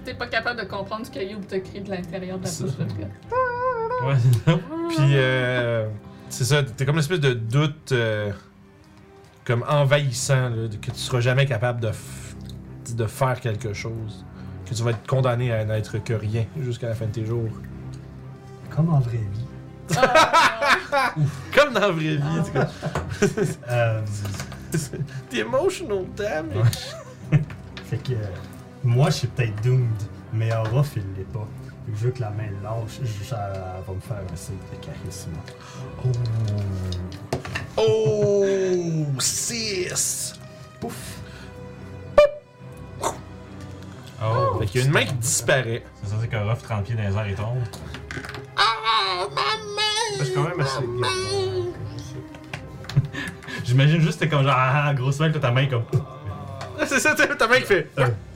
T'es 0.06 0.14
pas 0.14 0.28
capable 0.28 0.60
de 0.62 0.66
comprendre 0.66 1.06
ce 1.06 1.12
que 1.12 1.20
Youb 1.20 1.46
te 1.48 1.56
crie 1.56 1.82
de 1.82 1.90
l'intérieur 1.90 2.38
de 2.38 2.46
la 2.46 2.50
bouche 2.52 2.78
de. 2.78 2.84
Ouais, 4.06 4.16
c'est 4.22 4.52
ça. 4.52 4.58
Puis, 4.90 5.14
euh, 5.18 5.88
c'est 6.30 6.46
ça, 6.46 6.64
t'es 6.64 6.86
comme 6.86 6.96
une 6.96 7.00
espèce 7.02 7.20
de 7.20 7.34
doute 7.34 7.92
euh, 7.92 8.32
comme 9.46 9.66
envahissant, 9.68 10.50
là, 10.50 10.68
de- 10.68 10.76
que 10.78 10.92
tu 10.92 10.98
seras 11.00 11.20
jamais 11.22 11.46
capable 11.46 11.82
de, 11.82 11.90
f- 11.90 12.96
de 12.96 13.06
faire 13.06 13.40
quelque 13.42 13.74
chose. 13.74 14.24
Que 14.70 14.74
tu 14.76 14.84
vas 14.84 14.92
être 14.92 15.08
condamné 15.08 15.52
à 15.52 15.66
n'être 15.66 15.98
que 15.98 16.14
rien 16.14 16.46
jusqu'à 16.62 16.90
la 16.90 16.94
fin 16.96 17.06
de 17.08 17.12
tes 17.12 17.26
jours. 17.26 17.50
Comme 18.76 18.94
en 18.94 19.00
vraie 19.00 19.18
vie. 19.18 19.46
Comme 21.56 21.74
dans 21.74 21.80
la 21.80 21.92
vraie 21.92 22.18
vie. 22.18 22.42
c'est 22.44 22.54
comme- 22.54 23.48
Euh, 23.70 24.02
The 25.30 25.36
emotional 25.40 26.06
damage. 26.16 26.96
fait 27.86 27.98
que 27.98 28.14
euh, 28.14 28.26
moi, 28.84 29.10
je 29.10 29.16
suis 29.18 29.28
peut-être 29.28 29.62
doomed, 29.64 29.88
mais 30.34 30.54
Orof, 30.54 30.92
il 30.96 31.04
l'est 31.18 31.24
pas. 31.32 31.48
Vu 31.88 31.94
que 31.94 32.00
je 32.00 32.04
veux 32.06 32.12
que 32.12 32.22
la 32.22 32.30
main 32.32 32.50
lâche, 32.64 33.00
je- 33.02 33.24
ça 33.24 33.82
va 33.88 33.94
me 33.94 34.00
faire 34.02 34.18
un 34.18 34.36
save 34.36 34.56
de 34.74 34.86
charisme. 34.86 35.32
Oh! 37.78 38.46
6! 39.20 40.34
Pouf! 40.82 40.94
Oh, 44.20 44.58
Fait 44.60 44.66
qu'il 44.66 44.82
y 44.82 44.84
a 44.84 44.88
une 44.88 44.94
main 44.94 45.06
qui 45.06 45.14
disparaît. 45.14 45.84
C'est 46.04 46.10
ça, 46.10 46.16
c'est 46.20 46.28
qu'un 46.28 46.44
rough 46.44 46.62
30 46.64 46.84
pieds 46.86 46.96
dans 46.96 47.04
les 47.04 47.16
airs 47.16 47.28
et 47.28 47.36
tombe. 47.36 47.60
Je 50.20 50.24
suis 50.24 50.34
quand 50.34 50.44
même 50.44 50.60
assez 50.60 50.82
bien. 50.82 51.08
J'imagine 53.68 54.00
juste, 54.00 54.20
t'es 54.20 54.30
comme 54.30 54.44
genre, 54.44 54.56
ah, 54.58 54.94
grosse 54.94 55.20
main, 55.20 55.30
que 55.32 55.38
ta 55.38 55.52
main 55.52 55.68
comme. 55.68 55.84
C'est 56.86 57.00
ça, 57.00 57.14
t'as 57.16 57.28
ta 57.28 57.48
main 57.48 57.60
qui 57.60 57.66
fait. 57.66 57.90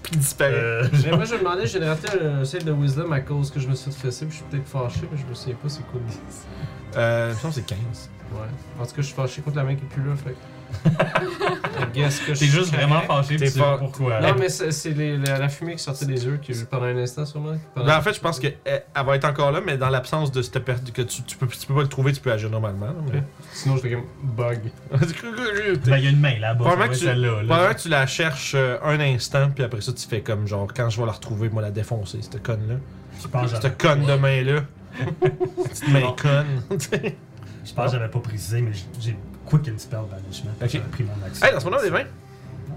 Puis 0.04 0.18
disparaît. 0.18 0.54
Euh, 0.54 0.88
Mais 1.06 1.12
moi, 1.12 1.24
je 1.26 1.34
me 1.36 1.40
demandais, 1.40 1.66
j'ai 1.68 1.80
raté 1.80 2.08
un 2.20 2.44
save 2.44 2.64
de 2.66 2.72
wisdom 2.74 3.12
à 3.12 3.22
cause 3.22 3.50
que 3.50 3.60
je 3.60 3.68
me 3.68 3.76
suis 3.76 3.92
fait 3.92 4.08
fesser, 4.08 4.26
puis 4.26 4.34
je 4.38 4.42
suis 4.42 4.46
peut-être 4.52 4.68
fâché, 4.68 5.08
mais 5.12 5.18
je 5.18 5.26
me 5.26 5.34
souviens 5.34 5.56
pas 5.56 5.70
c'est 5.70 5.84
quoi 5.84 6.02
le 6.04 6.10
10. 6.10 6.20
Euh, 6.98 7.30
me 7.30 7.36
semble 7.36 7.54
que 7.54 7.60
c'est 7.62 7.66
15. 7.66 8.10
Ouais. 8.34 8.40
En 8.80 8.86
tout 8.86 8.90
cas, 8.90 8.94
je 8.98 9.02
suis 9.04 9.16
fâché 9.16 9.42
contre 9.42 9.58
la 9.58 9.64
main 9.64 9.76
qui 9.76 9.84
est 9.84 9.88
plus 9.88 10.04
là, 10.04 10.16
fait. 10.16 10.36
T'es 11.94 12.46
juste 12.46 12.74
vraiment 12.74 13.02
fâché, 13.02 13.36
tu 13.36 13.48
sais 13.48 13.60
pas 13.60 13.78
pourquoi. 13.78 14.20
Non, 14.22 14.36
mais 14.40 14.50
c'est 14.50 14.94
la, 14.94 15.40
la 15.40 15.50
fumée 15.50 15.76
qui 15.76 15.84
sortait 15.84 16.06
des 16.06 16.26
yeux 16.26 16.40
qui, 16.42 16.54
pendant 16.70 16.86
un 16.86 16.98
instant, 16.98 17.26
sûrement. 17.26 17.56
Ben, 17.76 17.98
en 17.98 18.02
fait, 18.02 18.14
je 18.14 18.20
pense 18.20 18.40
qu'elle 18.40 18.58
elle 18.66 19.06
va 19.06 19.16
être 19.16 19.26
encore 19.26 19.52
là, 19.52 19.60
mais 19.66 19.78
dans 19.78 19.90
l'absence 19.90 20.32
de 20.32 20.42
cette 20.42 20.60
perte 20.60 20.92
que 20.92 21.02
tu, 21.02 21.22
tu, 21.24 21.36
peux, 21.38 21.48
tu 21.48 21.66
peux 21.68 21.74
pas 21.76 21.82
le 21.82 21.88
trouver, 21.90 22.14
tu 22.14 22.22
peux 22.22 22.32
agir 22.32 22.50
normalement. 22.50 22.88
là, 22.88 22.94
mais- 23.12 23.24
Sinon, 23.52 23.76
je 23.78 23.82
fais 23.82 23.92
comme 23.92 24.06
bug. 24.24 24.60
Ben, 24.92 25.98
il 25.98 26.04
y 26.04 26.08
a 26.08 26.10
une 26.12 26.20
main 26.20 26.40
là-bas. 26.40 26.64
Probablement 26.66 26.92
que 26.94 26.98
tu- 26.98 27.06
là. 27.06 27.74
Que 27.74 27.90
la 27.90 28.06
cherches 28.08 28.54
euh, 28.56 28.78
un 28.84 29.00
instant, 29.00 29.50
puis 29.54 29.64
après 29.64 29.82
ça, 29.82 29.92
tu 29.94 30.08
fais 30.08 30.22
comme 30.22 30.48
genre, 30.48 30.68
quand 30.74 30.90
je 30.90 31.00
vais 31.00 31.06
la 31.06 31.12
retrouver, 31.14 31.50
moi 31.50 31.62
la 31.62 31.72
défoncer, 31.72 32.20
cette 32.22 32.42
conne-là. 32.42 32.76
Je 33.22 33.28
pense 33.28 33.44
que 33.44 33.48
j'avais- 33.50 33.62
Cette 33.62 33.78
conne 33.82 34.06
de 34.06 34.14
main-là. 34.16 34.62
Petite 35.20 35.88
main 35.90 36.14
conne. 36.22 36.62
je 36.70 37.74
pense 37.74 37.86
que 37.92 37.98
j'avais 37.98 38.10
pas 38.10 38.20
précisé, 38.20 38.62
mais 38.62 38.72
j'ai 39.00 39.16
quick 39.52 39.68
and 39.70 39.78
spell 39.78 40.02
banishment. 40.10 40.52
Ok. 40.62 40.70
J'avais 40.70 40.80
pris 40.90 41.04
mon 41.04 41.26
action. 41.26 41.46
hey, 41.46 41.54
dans 41.54 41.60
ce 41.60 41.66
moment-là, 41.66 41.84
des 41.84 41.90
20. 41.92 42.00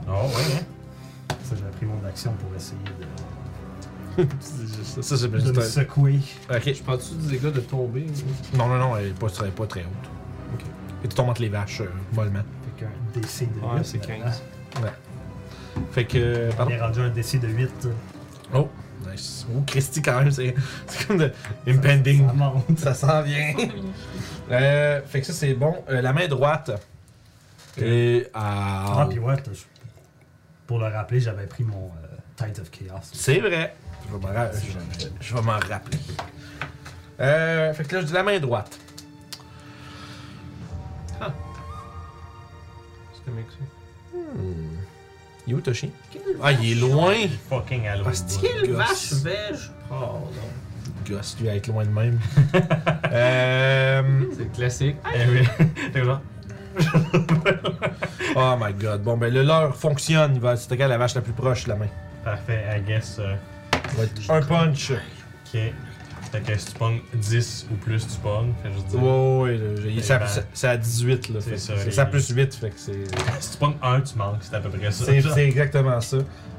Oh, 0.07 0.11
ouais, 0.11 0.43
hein. 0.57 1.35
Ça, 1.45 1.55
j'avais 1.59 1.71
pris 1.73 1.87
mon 1.87 2.05
action 2.07 2.33
pour 2.35 2.55
essayer 2.57 2.79
de, 2.99 3.05
Ça, 4.41 5.03
ça, 5.03 5.17
c'est 5.17 5.29
de 5.29 5.37
me 5.37 5.53
bien. 5.53 5.63
secouer. 5.63 6.19
Ok. 6.51 6.63
Je 6.75 6.83
prends-tu 6.83 7.15
des 7.15 7.39
dégâts 7.39 7.53
de 7.53 7.61
tomber? 7.61 8.07
ou- 8.53 8.57
Non, 8.57 8.69
non, 8.69 8.79
non, 8.79 8.97
elle 8.97 9.07
est 9.09 9.19
pas, 9.19 9.27
elle 9.41 9.49
est 9.49 9.51
pas 9.51 9.67
très 9.67 9.81
haute. 9.81 10.11
Ok. 10.55 10.61
Et 11.05 11.09
tu 11.09 11.15
tombes 11.17 11.31
entre 11.31 11.41
les 11.43 11.49
vaches, 11.49 11.81
euh, 11.81 11.87
mollement. 12.13 12.41
Fait 12.79 12.85
qu'un 12.85 12.91
DC 13.21 13.49
de 13.53 13.61
8. 13.61 13.67
Ouais, 13.67 13.81
c'est 13.85 13.99
15. 13.99 14.43
Fait 15.93 16.05
que. 16.05 16.19
euh, 16.19 16.51
On 16.53 16.57
Pardon. 16.57 16.71
est 16.73 16.81
rendu 16.81 17.01
un 17.01 17.09
DC 17.11 17.41
de 17.41 17.49
8. 17.49 17.89
Oh, 18.55 18.69
nice. 19.11 19.47
Oh, 19.53 19.63
Christy, 19.67 20.01
quand 20.03 20.21
même, 20.21 20.31
c'est 20.31 20.55
c'est 20.87 21.07
comme 21.09 21.19
de 21.19 21.33
impending. 21.67 22.27
Ça 22.29 22.33
monte. 22.35 22.79
Ça 22.79 22.95
s'en 22.95 23.23
vient. 23.23 23.53
euh, 24.51 25.01
fait 25.07 25.21
que 25.21 25.27
ça, 25.27 25.33
c'est 25.33 25.55
bon. 25.55 25.75
Euh, 25.89 26.01
la 26.03 26.13
main 26.13 26.27
droite. 26.29 26.71
Et. 27.79 28.29
Ah, 28.35 29.01
Ah, 29.03 29.07
puis 29.09 29.19
ouais, 29.19 29.35
je- 29.53 29.61
pour 30.67 30.79
le 30.79 30.87
rappeler, 30.87 31.21
j'avais 31.21 31.47
pris 31.47 31.65
mon 31.65 31.87
euh, 32.03 32.17
Tide 32.37 32.61
of 32.61 32.71
Chaos. 32.71 33.01
c'est 33.13 33.41
vrai. 33.41 33.75
Je 34.07 34.13
vais 34.15 34.19
m'en 34.21 34.33
ra- 34.33 34.51
je- 34.53 35.07
je 35.21 35.35
vais 35.35 35.43
m'en 35.43 35.53
rappeler. 35.59 35.99
Euh, 37.21 37.73
fait 37.75 37.85
que 37.85 37.95
là, 37.97 38.01
je 38.03 38.07
dis 38.07 38.13
la 38.13 38.23
main 38.23 38.39
droite. 38.39 38.79
C'est 43.15 43.25
comme 43.25 43.39
ça. 43.39 44.17
Hmm. 44.17 44.77
Il 45.47 45.53
est 45.53 45.57
où, 45.57 45.61
Toshi? 45.61 45.91
Ah, 46.43 46.53
il 46.53 46.73
est 46.73 46.75
loin. 46.81 47.13
Il 47.15 47.25
est 47.33 47.39
fucking 47.49 47.87
à 47.87 47.97
l'autre 47.97 48.11
Ah, 48.13 48.15
c'est- 48.15 48.41
bout. 48.41 48.47
Quelle 48.47 48.69
Gosse. 48.73 48.77
vache 48.77 49.13
veg! 49.23 49.57
Oh 49.91 49.95
non. 49.95 50.31
Gosse, 51.09 51.37
lui, 51.41 51.49
à 51.49 51.57
être 51.57 51.67
loin 51.69 51.85
de 51.85 51.91
même. 51.91 52.19
euh, 53.13 54.03
C'est 54.37 54.53
classique. 54.53 54.97
Eh 55.15 55.31
oui. 55.31 55.49
Oh 58.37 58.55
my 58.61 58.73
god. 58.73 59.03
Bon, 59.03 59.17
ben 59.17 59.33
le 59.33 59.43
leurre 59.43 59.77
fonctionne. 59.77 60.33
Il 60.35 60.41
va 60.41 60.51
attaquer 60.51 60.87
la 60.89 60.99
vache 60.99 61.15
la 61.15 61.21
plus 61.21 61.33
proche 61.33 61.65
de 61.65 61.69
la 61.71 61.77
main. 61.77 61.87
Parfait, 62.25 62.65
I 62.77 62.81
guess. 62.81 63.19
euh, 63.21 63.37
un 64.29 64.41
punch. 64.43 64.91
ok. 64.91 65.61
Fait 66.33 66.41
que 66.41 66.59
si 66.59 66.67
tu 66.73 66.79
pognes 66.79 66.99
10 67.15 67.67
ou 67.71 67.75
plus, 67.77 68.05
tu 68.09 68.17
pognes. 68.21 68.53
Fait 68.63 68.73
juste 68.73 68.87
dire. 68.89 69.01
Ouais, 69.03 69.39
ouais, 69.43 69.57
là, 69.57 69.65
j'ai- 69.85 70.03
ça- 70.03 70.19
ben, 70.19 70.27
ça- 70.27 70.43
c'est 70.53 70.67
à 70.69 70.77
18 70.77 71.29
là. 71.29 71.39
c'est 71.41 71.51
que 71.53 71.57
ça, 71.59 71.75
C'est 71.79 71.91
ça 71.93 72.07
plus 72.07 72.29
8, 72.29 72.55
fait 72.57 72.71
que 72.71 72.75
c'est. 72.77 73.05
Si 73.39 73.53
tu 73.53 73.59
pognes 73.59 73.77
1, 73.81 74.01
tu 74.01 74.19
manques. 74.19 74.39
C'est 74.41 74.57
à 74.57 74.61
peu 74.61 74.69
près 74.71 74.91
ça. 74.91 75.05
C'est 75.05 75.19
exactement 75.47 76.01
ça. 76.01 76.17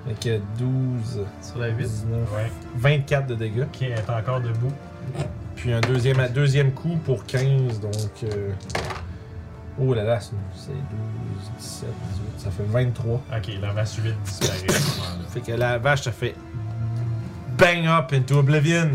Fait 0.07 0.13
que 0.19 0.41
12, 0.59 1.25
Sur 1.41 1.59
la 1.59 1.69
8. 1.69 1.77
19, 1.77 2.31
Ouais. 2.33 2.51
24 2.77 3.27
de 3.27 3.35
dégâts. 3.35 3.61
Ok, 3.63 3.81
elle 3.81 3.91
est 3.93 4.09
encore 4.09 4.39
debout. 4.41 4.71
Puis 5.55 5.73
un 5.73 5.81
deuxième, 5.81 6.19
un 6.19 6.29
deuxième 6.29 6.71
coup 6.73 6.97
pour 7.05 7.25
15, 7.25 7.79
donc. 7.79 7.93
euh, 8.23 8.51
Oh 9.77 9.93
là 9.93 10.03
là, 10.03 10.19
c'est 10.21 10.31
c'est 10.55 10.69
12, 10.71 10.79
17, 11.59 11.89
18, 11.89 12.23
ça 12.37 12.49
fait 12.51 12.63
23. 12.63 13.15
Ok, 13.35 13.51
la 13.61 13.71
vache 13.73 13.95
8 13.97 14.13
disparaît 14.23 14.53
à 14.69 14.73
ce 14.73 14.97
moment-là. 14.99 15.25
Fait 15.33 15.41
que 15.41 15.51
la 15.51 15.77
vache, 15.79 16.01
ça 16.03 16.11
fait. 16.13 16.33
Bang 17.57 17.85
up 17.87 18.13
into 18.13 18.37
oblivion! 18.37 18.91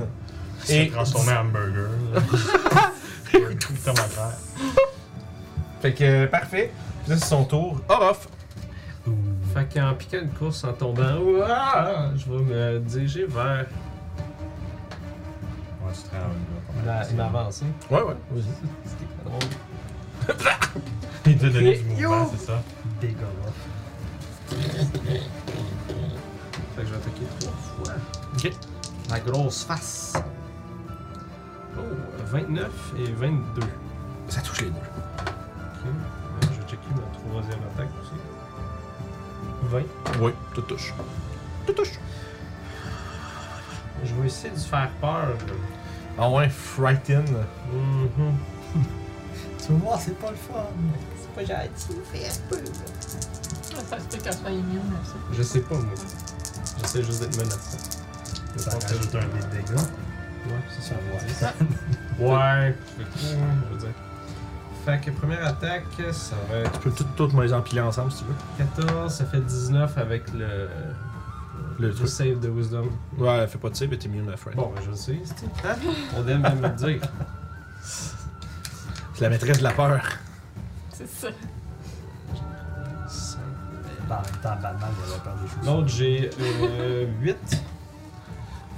Et 0.68 0.84
Et. 0.86 0.90
transformé 0.90 1.32
en 1.32 1.40
hamburger. 1.40 1.88
là. 2.14 2.20
Comment 3.84 3.94
faire? 3.94 4.32
Fait 5.82 5.92
que, 5.94 6.26
parfait. 6.26 6.70
Là, 7.08 7.16
c'est 7.16 7.24
son 7.26 7.44
tour. 7.44 7.80
Orof! 7.88 8.28
Fait 9.54 9.66
qu'en 9.74 9.94
piquant 9.94 10.18
une 10.22 10.30
course 10.30 10.62
en 10.64 10.72
tombant, 10.72 11.16
ouah, 11.18 12.10
je 12.16 12.30
vais 12.30 12.42
me 12.42 12.78
diriger 12.80 13.26
vers. 13.26 13.66
Ouais, 15.82 15.92
tu 15.92 16.02
te 17.16 17.20
rends 17.20 17.26
avancé. 17.26 17.64
Ouais, 17.90 18.02
ouais, 18.02 18.14
vas-y. 18.30 18.44
C'était 18.84 19.06
pas 19.16 19.28
drôle. 19.28 19.40
Il 21.26 21.38
t'a 21.38 21.48
donné 21.48 21.76
du 21.78 21.84
mouvement, 21.84 22.30
c'est 22.32 22.46
ça? 22.46 22.62
Orof. 23.02 23.54
Fait 26.76 26.82
que 26.82 26.86
je 26.86 26.92
vais 26.92 26.96
attaquer 26.96 27.26
trois 27.40 27.52
fois. 27.52 27.94
Ok. 28.34 28.52
La 29.10 29.20
grosse 29.20 29.64
face. 29.64 30.12
Oh, 31.76 31.80
29 32.26 32.70
et 32.98 33.12
22. 33.12 33.62
Ok. 33.62 33.68
Ça 34.28 34.40
touche 34.42 34.60
les 34.62 34.70
deux. 34.70 34.76
Euh, 34.76 35.90
Je 36.42 36.48
vais 36.48 36.66
checker 36.68 36.90
ma 36.94 37.02
troisième 37.18 37.60
attaque. 37.74 37.88
20. 39.70 39.82
Oui, 40.20 40.32
tout 40.54 40.62
touche. 40.62 40.92
Tout 41.66 41.72
touche. 41.72 41.98
Je 44.04 44.14
vais 44.14 44.26
essayer 44.26 44.52
de 44.54 44.58
se 44.58 44.66
faire 44.68 44.90
peur. 45.00 45.28
Ah 46.18 46.28
ouais, 46.30 46.48
frighten. 46.48 47.24
Mhm. 47.72 48.34
Tu 49.66 49.72
vas 49.72 49.78
voir, 49.78 50.00
c'est 50.00 50.18
pas 50.18 50.30
le 50.30 50.36
fun. 50.36 50.66
C'est 51.20 51.34
pas 51.34 51.54
gentil, 51.54 51.96
fais 52.12 52.26
un 52.26 52.48
peu. 52.48 52.56
Ça 52.62 53.98
se 53.98 54.04
peut 54.04 54.22
qu'elle 54.22 54.32
soit 54.34 54.50
immune 54.50 54.80
à 55.00 55.06
ça. 55.06 55.14
Je 55.32 55.42
sais 55.42 55.60
pas, 55.60 55.74
moi. 55.76 55.94
J'essaie 56.80 57.02
juste 57.02 57.20
d'être 57.20 57.36
menaçant. 57.36 57.78
Je 58.56 58.58
Ça 58.62 58.70
pense 58.72 58.84
que- 58.84 58.94
rajoute 58.94 59.14
un 59.14 59.20
dé 59.20 59.26
de 59.26 59.62
dégâts. 59.62 59.78
Ouais, 59.78 60.52
c'est 60.70 60.82
ça. 60.82 60.94
Ça 61.38 61.46
va. 61.46 61.64
Ouais. 62.20 62.74
Fait 62.98 63.04
que, 63.04 63.18
je 63.18 63.72
veux 63.74 63.78
dire. 63.80 63.94
Fait 64.84 64.98
que 65.00 65.10
première 65.10 65.44
attaque, 65.46 65.84
ça 66.12 66.36
va 66.50 66.58
être 66.58 66.72
Tu 66.72 66.78
peux 66.78 66.90
tout, 66.90 67.04
toutes 67.16 67.34
me 67.34 67.42
les 67.44 67.52
empiler 67.52 67.80
ensemble 67.82 68.10
si 68.12 68.18
tu 68.18 68.24
veux. 68.24 68.34
14, 68.76 69.12
ça 69.12 69.24
fait 69.26 69.40
19 69.40 69.98
avec 69.98 70.32
le, 70.32 70.68
Le 71.78 71.88
le 71.88 71.94
truc. 71.94 72.08
save 72.08 72.40
de 72.40 72.48
wisdom. 72.48 72.88
Ouais, 73.18 73.28
elle 73.42 73.48
fait 73.48 73.58
pas 73.58 73.68
de 73.70 73.74
save, 73.76 73.88
mais 73.90 73.98
t'es 73.98 74.08
mieux 74.08 74.24
à 74.32 74.36
friend. 74.36 74.56
Bon, 74.56 74.72
ben 74.74 74.80
je 74.84 74.90
le 74.90 74.96
sais, 74.96 75.18
c'est 75.24 75.44
hein? 75.68 75.76
On 76.16 76.26
aime 76.28 76.40
bien 76.42 76.54
me 76.54 76.62
le 76.62 76.74
dire. 76.74 77.00
C'est 77.82 79.20
la 79.24 79.28
maîtresse 79.30 79.58
de 79.58 79.64
la 79.64 79.72
peur. 79.72 80.00
C'est 80.92 81.08
ça. 81.08 81.28
En 84.08 84.12
même 84.14 84.22
temps, 84.42 84.56
Batman, 84.60 84.90
il 85.06 85.12
avait 85.12 85.22
peur 85.22 85.34
des 85.40 85.48
choses. 85.48 85.66
L'autre, 85.66 85.88
j'ai 85.88 86.30
euh, 86.40 87.06
8. 87.20 87.36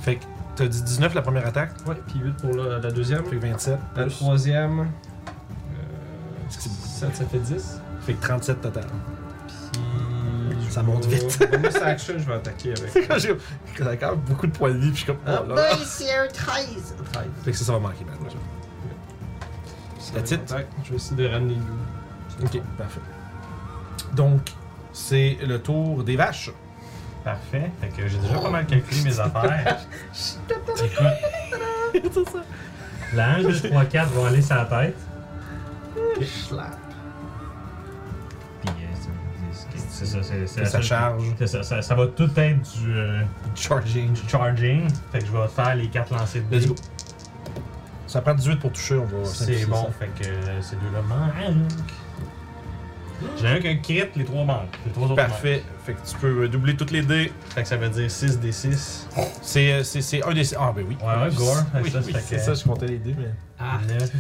Fait 0.03 0.16
que 0.16 0.24
t'as 0.57 0.66
dit 0.66 0.83
19 0.83 1.15
la 1.15 1.23
première 1.23 1.47
attaque, 1.47 1.70
Ouais, 1.87 1.95
puis 2.09 2.19
8 2.19 2.33
pour 2.37 2.55
la, 2.55 2.79
la 2.81 2.91
deuxième. 2.91 3.24
fait 3.24 3.37
que 3.37 3.47
27. 3.47 3.79
La 3.97 4.03
plus. 4.03 4.15
troisième. 4.16 4.89
Euh, 6.57 6.61
C'est- 6.61 7.07
7, 7.07 7.16
ça 7.16 7.24
fait 7.27 7.39
10. 7.39 7.81
Fait 8.03 8.15
que 8.15 8.23
37 8.23 8.61
total. 8.61 8.85
Puis 10.51 10.70
Ça 10.73 10.83
monte 10.83 11.05
vite. 11.07 11.39
Bonus 11.51 11.77
action, 11.77 12.15
je 12.19 12.24
vais 12.24 12.35
attaquer 12.35 12.74
avec. 12.77 13.20
J'ai 13.20 13.29
j'ai 13.77 13.97
quand 13.99 14.11
même 14.11 14.20
beaucoup 14.20 14.47
de 14.47 14.53
points 14.53 14.70
de 14.73 14.79
vie, 14.79 14.89
puis 14.91 14.93
je 14.93 15.05
suis 15.05 15.07
comme. 15.07 15.19
Ah, 15.27 15.43
Oh 15.45 15.49
là 15.49 15.55
là. 15.55 15.77
c'est 15.85 16.15
un 16.16 16.27
13! 16.29 16.95
13. 17.12 17.24
Fait 17.45 17.51
que 17.53 17.57
ça, 17.57 17.65
ça 17.65 17.73
va 17.73 17.79
manquer, 17.79 18.05
malheureusement. 18.07 18.41
That's 20.15 20.31
it. 20.33 20.41
Attaque. 20.51 20.66
Je 20.85 20.91
vais 20.91 20.97
essayer 20.97 21.16
de 21.16 21.29
ramener 21.33 21.55
lui. 21.55 21.62
Ok, 22.45 22.61
parfait. 22.77 23.01
Donc, 24.15 24.41
c'est 24.93 25.39
le 25.47 25.59
tour 25.61 26.03
des 26.05 26.16
vaches. 26.16 26.51
Parfait. 27.24 27.70
Fait 27.81 27.89
que 27.89 28.09
j'ai 28.09 28.19
déjà 28.19 28.39
pas 28.39 28.51
mal 28.51 28.66
calculé 28.66 29.03
mes 29.03 29.20
affaires. 29.20 29.79
Écoute. 31.95 32.29
La 33.15 33.35
1, 33.37 33.43
2, 33.43 33.61
3, 33.69 33.85
4 33.85 34.11
vont 34.12 34.24
aller 34.27 34.43
sur 34.43 34.57
la 34.57 34.65
tête. 34.65 34.97
Slap. 36.27 36.77
Puis 38.62 38.70
euh, 38.70 38.86
c'est- 38.94 39.78
c'est 39.78 40.07
c'est 40.07 40.07
ça, 40.07 40.19
c'est 40.23 40.47
Ça 40.65 40.66
seule- 40.66 40.82
charge. 40.82 41.23
C'est 41.39 41.47
ça, 41.47 41.62
ça, 41.62 41.82
ça 41.82 41.94
va 41.94 42.07
tout 42.09 42.31
être 42.36 42.78
du, 42.81 42.93
euh, 42.94 43.23
Charging. 43.55 44.12
du 44.12 44.20
charging. 44.28 44.89
Fait 45.12 45.19
que 45.20 45.27
je 45.27 45.32
vais 45.32 45.49
faire 45.49 45.74
les 45.77 45.89
4 45.89 46.12
lancers 46.12 46.43
de 46.51 46.55
Let's 46.57 46.62
dés. 46.65 46.69
go. 46.69 46.74
Ça 48.07 48.20
prend 48.20 48.35
18 48.35 48.57
pour 48.61 48.73
toucher, 48.73 48.97
on 48.97 49.05
va 49.07 49.24
C'est 49.24 49.36
simplifier 49.44 49.66
bon, 49.66 49.85
ça. 49.85 49.90
fait 49.99 50.09
que 50.23 50.28
euh, 50.28 50.61
ces 50.62 50.77
deux-là 50.77 51.01
manquent. 51.03 51.73
J'ai 53.40 53.47
un 53.47 53.61
qu'un 53.61 53.77
crit, 53.77 54.03
les 54.16 54.24
trois 54.24 54.44
manquent. 54.44 54.77
Les 54.85 54.90
trois 54.93 55.05
autres 55.07 55.15
Parfait. 55.15 55.62
Fait 55.86 55.94
que 55.94 56.01
tu 56.07 56.16
peux 56.19 56.43
euh, 56.44 56.49
doubler 56.49 56.77
toutes 56.77 56.90
les 56.90 57.03
dés. 57.03 57.27
manquent. 57.27 57.53
Fait 57.55 57.62
que 57.62 57.69
ça 57.69 57.77
veut 57.77 57.89
dire 57.89 58.11
6 58.11 58.39
des 58.40 58.51
6. 58.53 59.09
C'est 59.40 59.73
euh, 59.73 59.85
c'est- 59.85 60.03
c'est 60.03 60.23
un 60.24 60.35
des. 60.35 60.55
Ah, 60.57 60.73
ben 60.74 60.85
oui. 60.89 60.97
Ouais, 61.01 61.07
ouais, 61.28 61.35
gore. 61.36 61.57
Oui, 61.82 61.90
Ça, 61.90 62.01
oui, 62.05 62.12
fait 62.12 62.20
c'est 62.20 62.36
que- 62.36 62.43
ça, 62.43 62.55
je 62.55 62.65
comptais 62.65 62.86
les 62.89 62.99
dés, 62.99 63.15
mais. 63.16 63.31
Ah, 63.59 63.78
9, 63.89 64.11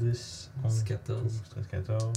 10, 0.00 0.43
11, 0.62 0.82
14. 0.84 1.42
13, 1.50 1.66
14, 1.68 2.12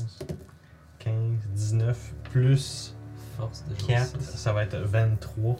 15, 0.99 1.13
19, 1.53 2.13
plus 2.31 2.95
Force 3.37 3.63
de 3.69 3.75
4, 3.87 4.19
ça 4.21 4.53
va 4.53 4.63
être 4.63 4.77
23 4.77 5.57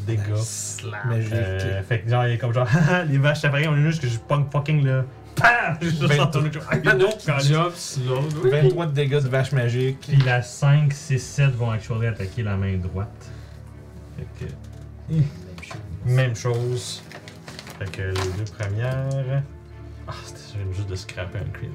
dégâts. 0.00 0.36
Slap. 0.36 1.04
Magique. 1.06 1.32
Euh, 1.32 1.82
fait 1.82 2.00
que 2.00 2.10
genre, 2.10 2.26
il 2.26 2.34
est 2.34 2.38
comme 2.38 2.52
genre, 2.52 2.68
les 3.08 3.18
vaches, 3.18 3.42
pareil, 3.42 3.68
on 3.68 3.76
est 3.76 3.82
juste 3.82 4.02
que 4.02 4.08
je 4.08 4.18
punk 4.18 4.50
fucking 4.50 4.84
là. 4.84 5.04
PAM! 5.34 5.76
Je 5.80 5.88
suis 5.88 5.98
juste 5.98 6.20
en 6.20 6.26
tournée, 6.28 6.50
comme, 6.50 6.62
ah, 6.70 6.94
non, 6.94 7.08
quand 7.26 7.36
même. 7.36 7.42
Job 7.42 7.72
slow. 7.74 8.20
23 8.20 8.86
de 8.86 8.92
dégâts 8.92 9.20
de 9.20 9.28
vache 9.28 9.50
magique. 9.50 9.98
Puis 10.00 10.16
la 10.18 10.42
5, 10.42 10.92
6, 10.92 11.18
7 11.18 11.50
vont 11.56 11.70
actually 11.70 12.06
attaquer 12.06 12.44
la 12.44 12.56
main 12.56 12.76
droite. 12.76 13.30
Fait 14.16 14.46
que. 14.46 15.14
Même 16.06 16.36
chose. 16.36 17.02
Fait 17.78 17.90
que 17.90 18.02
les 18.02 18.12
deux 18.12 18.52
premières. 18.56 19.42
Ah, 20.06 20.12
c'était 20.24 20.40
je 20.52 20.62
viens 20.62 20.72
juste 20.72 20.88
de 20.88 20.94
scraper 20.94 21.38
un 21.38 21.50
crit. 21.50 21.68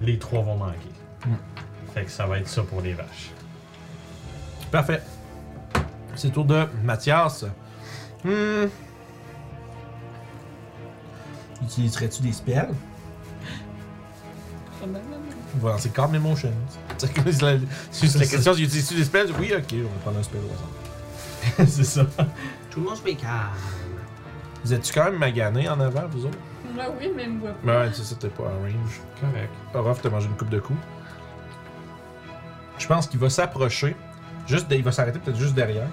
Les 0.00 0.18
trois 0.18 0.42
vont 0.42 0.56
manquer. 0.56 0.76
Mm. 1.26 1.34
Fait 1.94 2.04
que 2.04 2.10
ça 2.10 2.26
va 2.26 2.38
être 2.38 2.48
ça 2.48 2.62
pour 2.62 2.82
les 2.82 2.92
vaches. 2.92 3.30
Parfait. 4.70 5.02
C'est 6.14 6.30
tour 6.30 6.44
de 6.44 6.66
Mathias. 6.82 7.44
Hmm. 8.24 8.66
Utiliserais-tu 11.62 12.22
des 12.22 12.32
spells? 12.32 12.74
On 14.82 15.58
va 15.58 15.72
lancer 15.72 15.90
Calm 15.90 16.14
Emotions. 16.14 16.52
C'est 16.98 17.42
la, 17.42 17.54
la 17.54 18.26
question, 18.26 18.52
utilises-tu 18.52 18.94
des 18.94 19.04
spells? 19.04 19.32
Oui, 19.38 19.52
ok, 19.56 19.64
on 19.72 19.82
va 19.82 20.00
prendre 20.02 20.18
un 20.18 20.22
spell 20.22 20.40
au 20.42 20.52
hasard. 20.52 21.66
c'est 21.68 21.84
ça. 21.84 22.04
Tout 22.70 22.80
le 22.80 22.86
monde 22.86 22.96
se 22.96 23.04
met 23.04 23.14
calme. 23.14 23.32
Vous 24.64 24.72
êtes-tu 24.72 24.92
quand 24.92 25.04
même 25.04 25.18
magané 25.18 25.68
en 25.68 25.78
avant, 25.80 26.08
vous 26.10 26.26
autres? 26.26 26.38
Moi, 26.76 26.84
oui, 27.00 27.10
mais 27.16 27.24
il 27.24 27.30
me 27.32 27.40
voit 27.40 27.52
pas. 27.52 27.80
Ouais, 27.80 27.90
c'est 27.92 28.04
ça, 28.04 28.14
t'es 28.14 28.28
pas 28.28 28.44
en 28.44 28.60
range. 28.60 29.00
Correct. 29.20 29.50
Orof 29.74 30.00
t'a 30.02 30.10
mangé 30.10 30.26
une 30.28 30.36
coupe 30.36 30.50
de 30.50 30.60
coups. 30.60 30.78
Je 32.78 32.86
pense 32.86 33.06
qu'il 33.06 33.18
va 33.18 33.30
s'approcher. 33.30 33.96
Juste, 34.46 34.66
il 34.70 34.82
va 34.84 34.92
s'arrêter 34.92 35.18
peut-être 35.18 35.38
juste 35.38 35.54
derrière. 35.54 35.88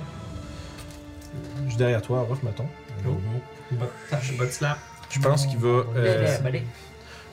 Juste 1.65 1.77
derrière 1.77 2.01
toi, 2.01 2.19
Orof, 2.21 2.43
mettons. 2.43 2.67
Oh. 3.07 3.11
Bot, 3.71 4.45
slap. 4.49 4.77
Je 5.09 5.19
pense 5.19 5.45
qu'il 5.47 5.57
va. 5.59 5.83
euh, 5.95 6.37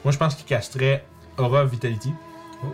moi, 0.04 0.12
je 0.12 0.18
pense 0.18 0.34
qu'il 0.34 0.46
casterait 0.46 1.04
Aura 1.36 1.64
Vitality. 1.64 2.14
Oh. 2.64 2.66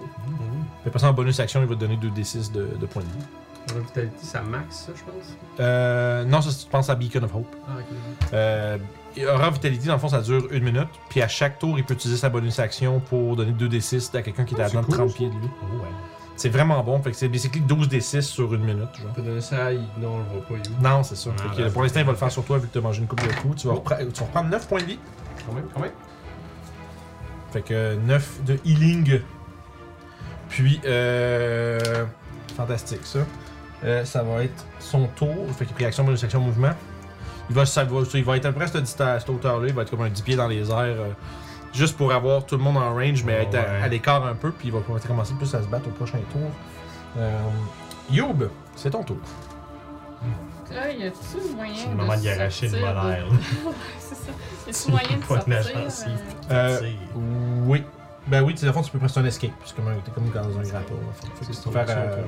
Puis 0.81 0.89
après 0.89 0.99
ça, 0.99 1.09
en 1.09 1.13
bonus 1.13 1.41
action, 1.41 1.61
il 1.63 1.67
va 1.69 1.75
te 1.75 1.81
donner 1.81 1.97
2d6 1.97 2.53
de, 2.53 2.67
de 2.79 2.87
points 2.87 3.03
de 3.03 3.09
vie. 3.09 3.75
La 3.75 3.81
vitalité, 3.81 4.17
ça 4.25 4.43
max, 4.43 4.87
ça, 4.87 4.93
je 4.95 5.03
pense? 5.03 5.37
Euh, 5.59 6.25
non, 6.25 6.41
ça, 6.41 6.51
tu 6.53 6.71
penses 6.71 6.89
à 6.89 6.95
Beacon 6.95 7.25
of 7.25 7.35
Hope. 7.35 7.57
Ah, 7.67 7.73
ok. 7.79 7.97
Euh, 8.33 8.79
Aura 9.25 9.51
Vitality, 9.51 9.87
dans 9.87 9.95
le 9.95 9.99
fond, 9.99 10.09
ça 10.09 10.21
dure 10.21 10.47
une 10.51 10.65
minute. 10.65 10.89
Puis 11.09 11.23
à 11.23 11.29
chaque 11.29 11.59
tour, 11.59 11.79
il 11.79 11.85
peut 11.85 11.95
utiliser 11.95 12.19
sa 12.21 12.29
bonus 12.29 12.59
action 12.59 13.01
pour 13.01 13.37
donner 13.37 13.53
2d6 13.53 14.17
à 14.17 14.23
quelqu'un 14.23 14.45
qui 14.45 14.55
est 14.55 14.61
à 14.61 14.69
c'est 14.69 14.75
dans 14.75 14.83
cool, 14.83 14.95
30 14.95 15.11
ça. 15.11 15.17
pieds 15.17 15.29
de 15.29 15.35
lui. 15.35 15.49
Oh, 15.63 15.77
ouais. 15.83 15.89
C'est 16.37 16.51
vraiment 16.51 16.83
bon. 16.83 17.01
Fait 17.01 17.13
que 17.13 17.17
c'est 17.17 17.29
basically 17.29 17.63
12d6 17.63 18.21
sur 18.21 18.53
une 18.53 18.61
minute. 18.65 18.79
Genre. 18.99 19.07
On 19.11 19.15
peut 19.15 19.23
donner 19.23 19.41
ça 19.41 19.67
à. 19.67 19.73
Non, 19.73 19.81
on 20.03 20.19
le 20.19 20.25
voit 20.25 20.43
pas, 20.47 20.55
You. 20.57 20.75
Non, 20.83 21.03
c'est 21.03 21.17
ça. 21.17 21.31
Ah, 21.39 21.61
là, 21.61 21.71
pour 21.71 21.83
l'instant, 21.83 22.01
il 22.01 22.07
va 22.07 22.13
le 22.13 22.19
faire 22.19 22.31
sur 22.31 22.45
toi 22.45 22.59
vu 22.59 22.67
que 22.69 22.73
tu 22.73 22.79
as 22.79 22.83
mangé 22.83 23.01
une 23.01 23.07
coupe 23.07 23.23
de 23.27 23.33
coups. 23.41 23.63
Tu 23.63 23.69
vas, 23.69 23.75
Oh. 23.75 23.83
repre- 23.85 24.13
tu 24.13 24.21
vas 24.21 24.27
reprendre 24.27 24.51
9 24.51 24.69
points 24.69 24.81
de 24.81 24.87
vie. 24.87 24.99
Quand 25.47 25.55
même, 25.55 25.65
quand 25.73 25.81
même. 25.81 25.93
Fait 27.53 27.63
que 27.63 27.95
9 27.97 28.45
de 28.45 28.59
healing. 28.67 29.21
Puis, 30.51 30.81
euh. 30.85 32.05
Fantastique, 32.57 33.01
ça. 33.05 33.21
Euh, 33.85 34.05
ça 34.05 34.23
va 34.23 34.45
être 34.45 34.65
son 34.81 35.07
tour. 35.17 35.35
Fait 35.57 35.65
qu'il 35.65 35.73
a 35.73 35.77
pris 35.77 35.85
action, 35.87 36.05
bonus 36.05 36.23
action, 36.25 36.41
mouvement. 36.41 36.71
Il 37.49 37.55
va, 37.55 37.65
ça 37.67 37.85
va, 37.85 38.01
il 38.15 38.25
va 38.25 38.37
être 38.37 38.47
à 38.47 38.49
peu 38.53 38.57
près 38.57 38.65
à 38.65 38.69
cette, 38.69 38.87
cette 38.87 39.29
hauteur-là. 39.29 39.69
Il 39.69 39.75
va 39.75 39.83
être 39.83 39.91
comme 39.91 40.03
un 40.03 40.09
10 40.09 40.23
pieds 40.23 40.37
dans 40.37 40.49
les 40.49 40.69
airs. 40.71 40.77
euh, 40.79 41.11
juste 41.73 41.97
pour 41.97 42.13
avoir 42.13 42.45
tout 42.47 42.57
le 42.57 42.63
monde 42.63 42.77
en 42.79 42.95
range, 42.95 43.23
mais 43.25 43.39
Oh, 43.39 43.43
être 43.43 43.55
à, 43.55 43.61
ouais. 43.73 43.83
à 43.83 43.89
l'écart 43.89 44.27
un 44.27 44.35
peu. 44.35 44.51
Puis 44.51 44.69
il 44.69 44.73
va 44.73 44.81
pouvoir 44.81 45.01
commencer 45.03 45.35
plus 45.35 45.55
à 45.55 45.63
se 45.63 45.69
battre 45.69 45.89
au 45.89 45.93
prochain 45.93 46.19
tour. 46.33 46.51
Euh, 47.19 47.39
Youb, 48.11 48.45
c'est 48.75 48.91
ton 48.91 49.03
tour. 49.03 49.19
Là, 50.73 50.91
y 50.91 51.05
a-tu 51.07 51.55
moyen 51.55 51.75
C'est 51.77 51.89
le 51.91 51.95
moment 51.97 52.17
d'y 52.17 52.29
arracher 52.29 52.69
le. 52.69 52.79
Ouais, 53.07 53.73
c'est 54.01 54.15
ça. 54.17 54.33
Y 54.67 54.71
a-tu 54.71 54.91
moyen 54.91 55.17
de 55.19 55.23
Pas 55.29 55.37
de 55.37 55.51
sortir? 55.63 56.11
euh, 56.51 56.81
Euh. 56.81 56.91
Oui. 57.67 57.85
Ben 58.27 58.43
oui, 58.43 58.55
tu 58.57 58.65
fond, 58.73 58.83
tu 58.83 58.91
peux 58.91 58.99
presser 58.99 59.21
un 59.21 59.25
escape. 59.27 59.51
Un- 59.79 59.95
t'es 60.05 60.11
comme 60.11 60.29
dans 60.31 60.59
un 60.59 60.63
grapple. 60.63 60.93
ton 61.63 61.71
faire 61.71 61.87
euh, 61.89 62.23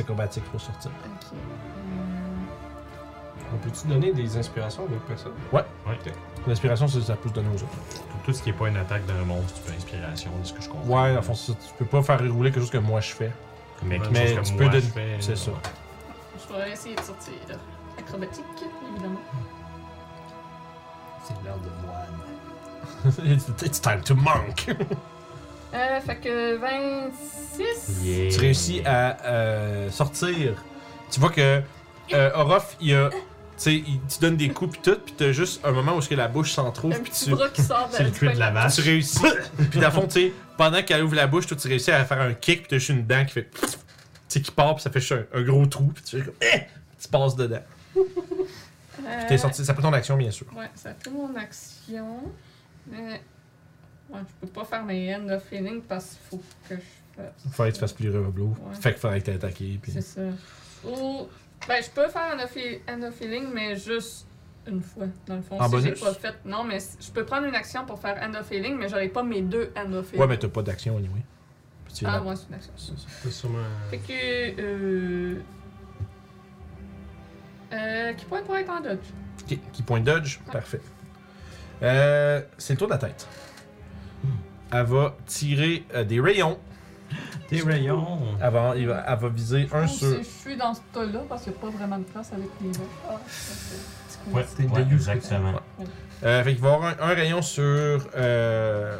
acrobatique 0.00 0.44
pour 0.50 0.60
sortir. 0.60 0.90
Ok. 1.04 1.38
On 3.52 3.56
peut-tu 3.58 3.86
donner 3.88 4.12
des 4.12 4.36
inspirations 4.36 4.84
à 4.84 4.88
d'autres 4.88 5.04
personnes? 5.06 5.32
Ouais. 5.52 5.64
L'inspiration, 6.46 6.86
c'est- 6.88 7.00
ça 7.02 7.16
peut 7.16 7.28
se 7.28 7.34
donner 7.34 7.48
aux 7.48 7.54
autres. 7.56 7.66
Tout 8.24 8.32
ce 8.32 8.42
qui 8.42 8.50
est 8.50 8.52
pas 8.54 8.68
une 8.68 8.76
attaque 8.76 9.04
d'un 9.06 9.24
monstre, 9.24 9.54
tu 9.54 9.62
peux 9.70 9.76
inspiration, 9.76 10.30
de 10.40 10.46
ce 10.46 10.52
que 10.52 10.62
je 10.62 10.68
comprends. 10.68 11.02
Ouais, 11.02 11.10
dans 11.10 11.16
le 11.16 11.22
fond, 11.22 11.34
c'est 11.34 11.52
ça. 11.52 11.58
tu 11.66 11.74
peux 11.78 11.84
pas 11.84 12.02
faire 12.02 12.20
rouler 12.32 12.50
quelque 12.50 12.60
chose 12.62 12.70
que 12.70 12.78
moi 12.78 13.00
je 13.00 13.12
fais. 13.12 13.30
Mais, 13.82 13.98
quelque 13.98 14.12
Mais 14.12 14.28
chose 14.36 14.38
que 14.38 14.46
tu 14.46 14.52
moi 14.62 14.70
peux 14.70 14.78
donner- 14.80 15.16
c'est 15.20 15.36
ça. 15.36 15.50
Je 16.48 16.54
vais 16.54 16.70
essayer 16.72 16.94
de 16.94 17.00
sortir. 17.00 17.32
Acrobatique, 17.98 18.44
évidemment. 18.92 19.20
C'est 21.24 21.34
l'heure 21.44 21.58
de 21.58 21.70
moine. 21.86 23.32
it's, 23.36 23.48
it's 23.64 23.80
time 23.80 24.00
to 24.02 24.14
monk. 24.14 24.74
Euh, 25.72 26.00
fait 26.00 26.16
que 26.16 26.56
26. 26.56 28.02
Yeah. 28.02 28.32
tu 28.32 28.40
réussis 28.40 28.82
à 28.84 29.16
euh, 29.24 29.88
sortir. 29.88 30.64
Tu 31.12 31.20
vois 31.20 31.30
que 31.30 31.62
euh, 32.12 32.30
Orof, 32.34 32.76
il 32.80 32.92
a. 32.96 33.10
Tu 33.60 33.64
sais, 33.64 33.74
il 33.86 34.00
te 34.00 34.20
donne 34.22 34.38
des 34.38 34.48
coups 34.48 34.78
pis 34.78 34.82
tout, 34.90 34.98
pis 34.98 35.12
t'as 35.12 35.32
juste 35.32 35.60
un 35.66 35.72
moment 35.72 35.94
où 35.94 36.00
que 36.00 36.14
la 36.14 36.28
bouche 36.28 36.52
s'en 36.52 36.70
trouve, 36.72 36.94
Un 36.94 37.00
pis 37.00 37.10
petit 37.10 37.26
tu, 37.26 37.30
bras 37.32 37.50
qui 37.50 37.60
sort 37.60 37.90
de 37.90 37.94
C'est 37.96 38.04
le 38.04 38.10
cul 38.10 38.32
de 38.32 38.38
la 38.38 38.50
vache. 38.50 38.76
tu 38.76 38.80
réussis. 38.80 39.18
Puis 39.70 39.78
dans 39.78 39.88
le 39.88 39.92
fond, 39.92 40.06
tu 40.06 40.12
sais, 40.12 40.32
pendant 40.56 40.82
qu'elle 40.82 41.02
ouvre 41.04 41.14
la 41.14 41.26
bouche, 41.26 41.46
toi, 41.46 41.58
tu 41.58 41.68
réussis 41.68 41.90
à 41.90 42.02
faire 42.06 42.22
un 42.22 42.32
kick, 42.32 42.62
pis 42.62 42.68
t'as 42.70 42.78
juste 42.78 42.88
une 42.88 43.06
dent 43.06 43.22
qui 43.26 43.34
fait. 43.34 43.50
Tu 43.50 43.68
sais, 44.28 44.40
qui 44.40 44.50
part, 44.50 44.76
pis 44.76 44.82
ça 44.82 44.90
fait 44.90 45.00
juste 45.00 45.12
un, 45.12 45.38
un 45.38 45.42
gros 45.42 45.66
trou, 45.66 45.88
pis 45.88 46.02
tu 46.02 46.18
fais 46.20 46.24
comme. 46.24 46.34
Eh! 46.40 46.60
Tu 46.98 47.08
passes 47.08 47.36
dedans. 47.36 47.62
Euh, 47.96 49.22
T'es 49.28 49.36
sorti, 49.36 49.62
ça 49.62 49.74
peut 49.74 49.82
ton 49.82 49.92
action, 49.92 50.16
bien 50.16 50.30
sûr. 50.30 50.46
Ouais, 50.56 50.70
ça 50.74 50.94
fait 50.94 51.10
mon 51.10 51.34
action. 51.36 52.32
Mais. 52.90 53.20
Ouais, 54.08 54.20
je 54.20 54.46
peux 54.46 54.52
pas 54.52 54.64
faire 54.64 54.84
mes 54.84 55.14
end 55.14 55.28
of 55.28 55.42
feeling 55.50 55.82
parce 55.82 56.06
qu'il 56.06 56.18
faut 56.30 56.42
que 56.68 56.76
je 56.76 56.80
fasse. 57.22 57.32
Il 57.44 57.50
faudrait 57.52 57.70
que 57.70 57.74
tu 57.74 57.80
fasses 57.80 57.92
plus 57.92 58.10
reblow. 58.10 58.46
Ouais. 58.48 58.74
Fait 58.80 58.92
qu'il 58.92 59.00
faudrait 59.00 59.20
que 59.20 59.26
t'aies 59.26 59.34
attaqué, 59.34 59.78
pis. 59.82 59.92
C'est 59.92 60.00
ça. 60.00 60.20
Ou. 60.84 61.28
Ben, 61.68 61.82
je 61.82 61.90
peux 61.90 62.08
faire 62.08 62.32
un 62.32 62.42
of, 62.42 62.56
end 62.88 63.02
of 63.02 63.14
feeling, 63.14 63.48
mais 63.52 63.76
juste 63.76 64.26
une 64.66 64.82
fois, 64.82 65.06
dans 65.26 65.36
le 65.36 65.42
fond. 65.42 65.60
En 65.60 65.68
si 65.68 65.76
j'ai 65.76 65.82
bonus? 65.90 66.00
pas 66.00 66.14
fait. 66.14 66.34
Non, 66.44 66.64
mais 66.64 66.78
je 67.00 67.10
peux 67.10 67.24
prendre 67.24 67.46
une 67.46 67.54
action 67.54 67.84
pour 67.86 67.98
faire 67.98 68.20
end 68.22 68.34
of 68.34 68.46
feeling, 68.46 68.76
mais 68.76 68.88
j'aurai 68.88 69.08
pas 69.08 69.22
mes 69.22 69.42
deux 69.42 69.72
end 69.76 69.92
of 69.92 70.06
feeling. 70.06 70.20
Ouais, 70.20 70.26
mais 70.26 70.38
t'as 70.38 70.48
pas 70.48 70.62
d'action, 70.62 70.96
anyway. 70.96 71.22
Ah, 72.04 72.22
ouais, 72.22 72.36
c'est 72.36 72.48
une 72.48 72.54
action. 72.54 72.72
C'est 72.76 73.30
sûrement. 73.30 73.58
Fait 73.90 73.98
que. 73.98 74.60
Euh. 74.60 75.40
Euh. 77.72 78.12
Qui 78.14 78.24
pourrait 78.24 78.42
pas 78.42 78.60
être 78.60 78.70
en 78.70 78.80
dodge? 78.80 78.98
Ok, 79.42 79.58
qui 79.72 79.82
point 79.82 80.00
dodge, 80.00 80.38
parfait. 80.52 80.80
Euh, 81.82 82.42
c'est 82.58 82.74
le 82.74 82.78
tour 82.78 82.88
de 82.88 82.92
la 82.92 82.98
tête. 82.98 83.26
Elle 84.72 84.84
va 84.84 85.16
tirer 85.26 85.84
euh, 85.94 86.04
des 86.04 86.20
rayons. 86.20 86.58
Des 87.50 87.62
rayons. 87.62 88.18
Elle 88.42 88.50
va, 88.52 88.72
il 88.76 88.86
va- 88.88 89.04
elle 89.06 89.18
va 89.18 89.28
viser 89.28 89.68
un 89.72 89.86
sur. 89.86 90.08
si 90.08 90.18
je 90.18 90.48
suis 90.48 90.56
dans 90.56 90.72
ce 90.74 90.80
tas-là, 90.92 91.20
parce 91.28 91.42
qu'il 91.42 91.52
n'y 91.52 91.58
a 91.58 91.60
pas 91.60 91.70
vraiment 91.70 91.98
de 91.98 92.04
place 92.04 92.32
avec 92.32 92.48
les 92.62 92.68
vaches. 92.68 92.86
Ah, 93.08 93.16
c'est 93.26 94.30
Ouais, 94.32 94.44
ouais, 94.72 94.86
exactement. 94.92 95.54
Euh, 96.22 96.44
fait 96.44 96.52
qu'il 96.52 96.62
va 96.62 96.68
y 96.68 96.72
avoir 96.74 96.88
un, 97.00 97.10
un 97.10 97.14
rayon 97.14 97.40
sur 97.42 97.62
euh, 98.16 98.98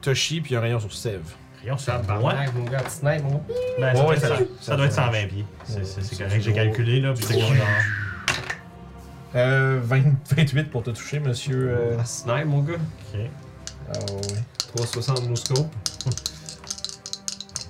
Toshi, 0.00 0.40
puis 0.40 0.56
un 0.56 0.60
rayon 0.60 0.80
sur 0.80 0.92
Sev. 0.92 1.20
Un 1.64 1.74
bois. 1.74 1.76
Tabarnak, 1.84 2.54
mon 2.54 2.64
gars, 2.64 2.88
snipe, 2.88 3.22
mon. 3.22 3.42
Ben, 3.78 3.94
Ouais, 3.94 3.96
ça, 3.96 4.06
ouais, 4.06 4.16
ça, 4.18 4.28
ça- 4.28 4.36
ça 4.36 4.44
ça- 4.60 4.76
doit 4.76 4.86
être 4.86 4.92
ça- 4.92 5.04
120 5.04 5.26
pieds. 5.28 5.44
C'est 5.64 6.18
correct, 6.24 6.40
j'ai 6.42 6.52
calculé 6.52 7.00
là. 7.00 7.12
Puis 7.12 7.24
c'est. 7.24 7.38
Euh, 9.34 9.80
20 9.82 10.02
28 10.36 10.70
pour 10.70 10.82
te 10.82 10.90
toucher, 10.90 11.18
monsieur. 11.18 11.70
Euh... 11.70 11.96
Ah, 11.98 12.04
snipe, 12.04 12.44
mon 12.44 12.60
gars. 12.60 12.74
Ok. 12.74 13.20
Ah 13.88 13.98
oui. 14.10 14.38
360 14.76 15.26
no 15.28 15.36
scope. 15.36 15.72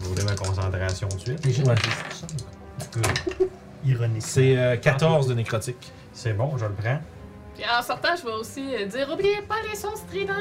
Je 0.02 0.08
vais 0.08 0.14
rouler 0.20 0.24
ma 0.24 0.34
concentration 0.36 1.08
tout 1.08 1.16
de 1.16 1.20
suite? 1.39 1.50
Gens 1.50 1.64
Ouais. 1.70 1.76
Ironique. 3.84 4.22
C'est 4.22 4.56
euh, 4.56 4.76
14 4.76 5.28
de 5.28 5.34
nécrotique. 5.34 5.92
C'est 6.12 6.32
bon, 6.32 6.56
je 6.58 6.64
le 6.66 6.72
prends. 6.72 7.00
Puis 7.55 7.64
en 7.68 7.82
sortant, 7.82 8.08
je 8.18 8.24
vais 8.26 8.32
aussi 8.32 8.74
euh, 8.74 8.86
dire 8.86 9.08
Oubliez 9.12 9.42
pas 9.48 9.56
les 9.68 9.76
sons 9.76 9.94
stridents. 9.97 10.34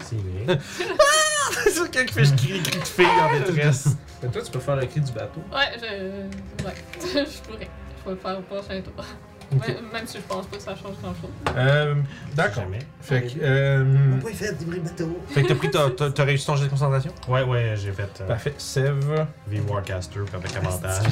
C'est 0.00 0.16
vrai. 0.16 0.58
c'est 1.64 1.70
sûr 1.70 1.90
quelqu'un 1.90 2.06
qui 2.06 2.14
fait 2.14 2.24
je 2.24 2.34
crie 2.34 2.62
cris 2.62 2.78
de 2.80 2.84
fille 2.84 3.06
en 3.06 3.38
détresse. 3.38 3.88
Mais 4.22 4.28
toi, 4.28 4.42
tu 4.42 4.50
peux 4.50 4.60
faire 4.60 4.76
le 4.76 4.86
cri 4.86 5.00
du 5.00 5.12
bateau. 5.12 5.40
Ouais, 5.52 5.78
je. 5.80 6.64
Ouais, 6.64 6.74
je 7.26 7.42
pourrais. 7.42 7.68
Je 7.98 8.04
vais 8.04 8.10
le 8.10 8.16
faire 8.16 8.38
au 8.38 8.42
prochain 8.42 8.80
tour. 8.80 9.04
Même, 9.52 9.60
même 9.92 10.06
si 10.06 10.16
je 10.18 10.22
pense 10.22 10.46
pas 10.46 10.56
que 10.56 10.62
ça 10.62 10.74
change 10.74 10.96
grand 11.02 11.14
chose. 11.14 11.30
Euh, 11.56 11.94
D'accord. 12.34 12.64
Jamais. 12.64 12.78
Fait 13.00 13.22
que, 13.22 13.38
euh, 13.40 13.84
pas 14.22 14.30
fait 14.30 14.52
des 14.58 14.64
bruits 14.64 14.80
de 14.80 14.84
bateau. 14.84 15.18
fait 15.28 15.42
que 15.42 15.48
t'as 15.48 15.54
pris, 15.54 15.70
t'as- 15.70 15.90
t'as 15.96 16.10
t'as 16.10 16.24
réussi 16.24 16.46
ton 16.46 16.56
jet 16.56 16.64
de 16.64 16.70
concentration? 16.70 17.12
Ouais, 17.28 17.42
ouais, 17.42 17.74
j'ai 17.76 17.92
fait 17.92 18.08
euh, 18.20 18.26
Parfait. 18.26 18.54
Sève. 18.58 19.26
V 19.46 19.60
Warcaster 19.68 20.20
puis 20.26 20.34
avec 20.34 20.56
avantage. 20.56 21.04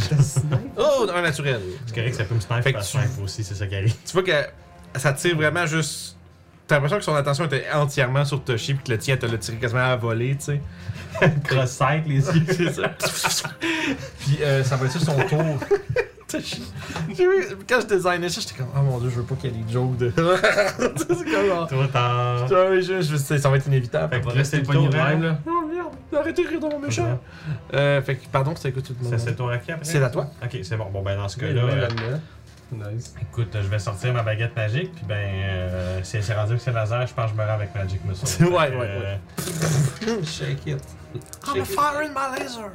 Oh, 0.77 1.07
un 1.15 1.23
naturel. 1.23 1.61
C'est 1.87 1.95
correct, 1.95 2.15
ça 2.15 2.25
peut 2.25 2.35
me 2.35 2.41
sniper 2.41 2.63
Fait 2.63 2.73
que 2.73 2.79
tu- 2.79 2.85
snipe 2.85 3.23
aussi, 3.23 3.45
c'est 3.45 3.55
ça 3.55 3.67
qui 3.67 3.77
arrive. 3.77 3.95
Tu 4.05 4.13
vois 4.13 4.23
que 4.23 4.99
ça 4.99 5.13
tire 5.13 5.37
vraiment 5.37 5.67
juste. 5.67 6.17
T'as 6.67 6.77
l'impression 6.77 6.97
que 6.99 7.05
son 7.05 7.15
attention 7.15 7.45
était 7.45 7.67
entièrement 7.75 8.25
sur 8.25 8.43
Toshi, 8.43 8.73
puis 8.75 8.85
que 8.85 8.91
le 8.93 8.99
tien 8.99 9.17
te 9.19 9.27
l'a 9.27 9.37
tiré 9.37 9.59
quasiment 9.59 9.83
à 9.85 9.97
voler, 9.97 10.35
tu 10.37 10.45
sais. 10.47 10.61
Cross-sight, 11.45 12.07
les 12.07 12.27
yeux. 12.27 12.43
C'est 12.49 12.73
ça. 12.73 12.95
puis 14.21 14.39
euh, 14.43 14.65
ça 14.65 14.77
va 14.77 14.87
être 14.87 14.99
son 14.99 15.15
tour. 15.29 15.59
Quand 17.69 17.81
je 17.81 17.87
designais 17.87 18.29
ça, 18.29 18.41
j'étais 18.41 18.55
comme, 18.55 18.69
oh 18.77 18.83
mon 18.83 18.99
dieu, 18.99 19.11
je 19.11 19.17
veux 19.17 19.23
pas 19.25 19.35
qu'il 19.37 19.51
y 19.57 19.61
ait 19.61 19.63
des 19.65 19.73
jokes 19.73 19.97
de. 19.97 20.13
c'est 20.17 21.07
comme 21.09 21.47
genre. 21.47 21.69
Toi, 21.69 22.81
je, 22.81 23.01
je 23.03 23.17
ça 23.17 23.49
va 23.49 23.57
être 23.57 23.67
inévitable. 23.67 24.15
Fait 24.15 24.21
que 24.21 24.29
rester 24.29 24.59
le 24.59 24.63
de 24.65 24.97
même, 24.97 25.23
là. 25.23 25.39
Oh 25.47 25.67
merde, 25.67 25.89
arrêtez 26.17 26.45
de 26.45 26.49
rire 26.49 26.61
dans 26.61 26.71
mon 26.71 26.79
méchant. 26.81 27.19
Euh, 27.75 28.03
fait 28.03 28.17
que, 28.17 28.27
pardon, 28.29 28.55
c'était 28.57 28.73
quoi 28.73 28.83
tout 28.83 28.95
le 29.01 29.09
monde? 29.09 29.19
c'est 29.19 29.35
ton 29.35 29.49
après? 29.49 29.77
C'est 29.83 30.03
à 30.03 30.11
toi. 30.11 30.27
Ok, 30.43 30.59
c'est 30.63 30.77
bon. 30.77 30.87
Bon, 30.93 31.03
ben 31.03 31.17
dans 31.17 31.29
ce 31.29 31.39
Ouais, 31.41 31.49
cas-là, 31.55 31.65
ouais, 31.67 31.89
euh. 32.03 32.17
Nice. 32.73 33.15
écoute, 33.21 33.51
je 33.55 33.69
vais 33.69 33.79
sortir 33.79 34.13
ma 34.15 34.23
baguette 34.23 34.57
magique, 34.57 34.93
puis 34.95 35.05
ben, 35.07 35.15
euh, 35.17 36.01
si 36.03 36.21
c'est 36.23 36.35
rendu 36.35 36.55
que 36.57 36.61
c'est 36.61 36.73
laser, 36.73 37.07
je 37.07 37.15
pense 37.15 37.31
que 37.31 37.37
je 37.37 37.41
me 37.43 37.47
rends 37.47 37.55
avec 37.55 37.75
Magic 37.75 38.05
Missile. 38.05 38.27
C'est- 38.27 38.45
ouais, 38.49 38.71
que, 38.71 38.77
ouais, 38.77 39.19
euh, 40.09 40.23
Shake 40.25 40.67
it. 40.67 40.83
I'm 41.47 41.61
a 41.61 41.65
firing 41.65 42.11
my 42.13 42.37
laser. 42.39 42.71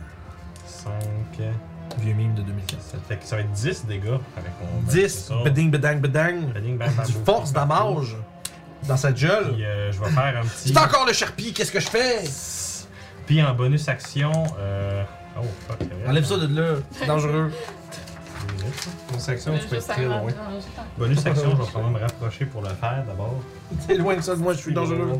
5. 0.65 0.93
Vieux 1.97 2.13
mime 2.13 2.35
de 2.35 2.41
2015. 2.43 2.79
Ça 2.79 2.97
fait 3.07 3.17
que 3.17 3.25
ça 3.25 3.35
va 3.35 3.41
être 3.41 3.51
10 3.51 3.85
dégâts 3.85 4.07
avec 4.37 4.51
mon. 4.61 4.81
10, 4.91 5.31
beding, 5.43 5.71
bedang, 5.71 5.99
bedang. 5.99 6.53
Beding, 6.53 6.77
bang, 6.77 6.91
bang, 6.95 7.05
Du 7.05 7.13
boom, 7.13 7.25
force 7.25 7.51
bang, 7.51 7.67
bang, 7.67 7.79
damage 7.79 8.15
dans 8.87 8.97
sa 8.97 9.11
gueule. 9.11 9.53
Puis 9.53 9.65
euh, 9.65 9.91
je 9.91 9.99
vais 9.99 10.09
faire 10.09 10.37
un 10.37 10.41
petit. 10.45 10.69
C'est 10.69 10.77
encore 10.77 11.05
le 11.05 11.13
Sharpie, 11.13 11.53
qu'est-ce 11.53 11.71
que 11.71 11.79
je 11.79 11.89
fais? 11.89 12.23
Puis 13.25 13.41
en 13.43 13.53
bonus 13.53 13.87
action. 13.87 14.31
Euh... 14.59 15.03
Oh 15.37 15.45
fuck, 15.67 15.77
c'est 15.79 15.87
vrai. 15.87 16.07
Enlève 16.07 16.25
ça 16.25 16.37
de 16.37 16.59
là, 16.59 16.75
c'est 16.91 17.05
dangereux. 17.05 17.51
Section, 19.17 19.53
Mais 19.53 19.59
tu 19.59 19.67
peux 19.67 19.75
être 19.75 19.87
très 19.87 20.05
loin. 20.05 20.27
Bonus 20.97 21.25
action, 21.25 21.51
je 21.51 21.55
vais 21.57 21.63
probablement 21.63 21.99
me 21.99 21.99
rapprocher 21.99 22.45
pour 22.45 22.61
le 22.61 22.69
faire 22.69 23.03
d'abord. 23.05 23.35
T'es 23.87 23.95
loin 23.95 24.15
de 24.15 24.21
ça, 24.21 24.35
de 24.35 24.41
moi 24.41 24.53
je 24.53 24.59
suis 24.59 24.73
dangereux. 24.73 25.19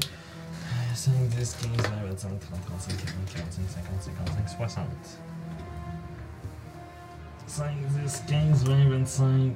5, 0.96 1.14
10, 1.30 1.38
15, 1.38 1.72
20, 1.78 2.10
25, 2.10 2.40
30, 2.40 2.40
35, 2.66 2.98
40, 2.98 3.34
45, 3.34 3.64
50, 3.70 4.16
55, 4.26 4.58
60. 4.58 4.86
5, 7.50 7.66
10, 8.06 8.24
15, 8.28 8.64
20, 8.66 8.90
25. 8.90 9.52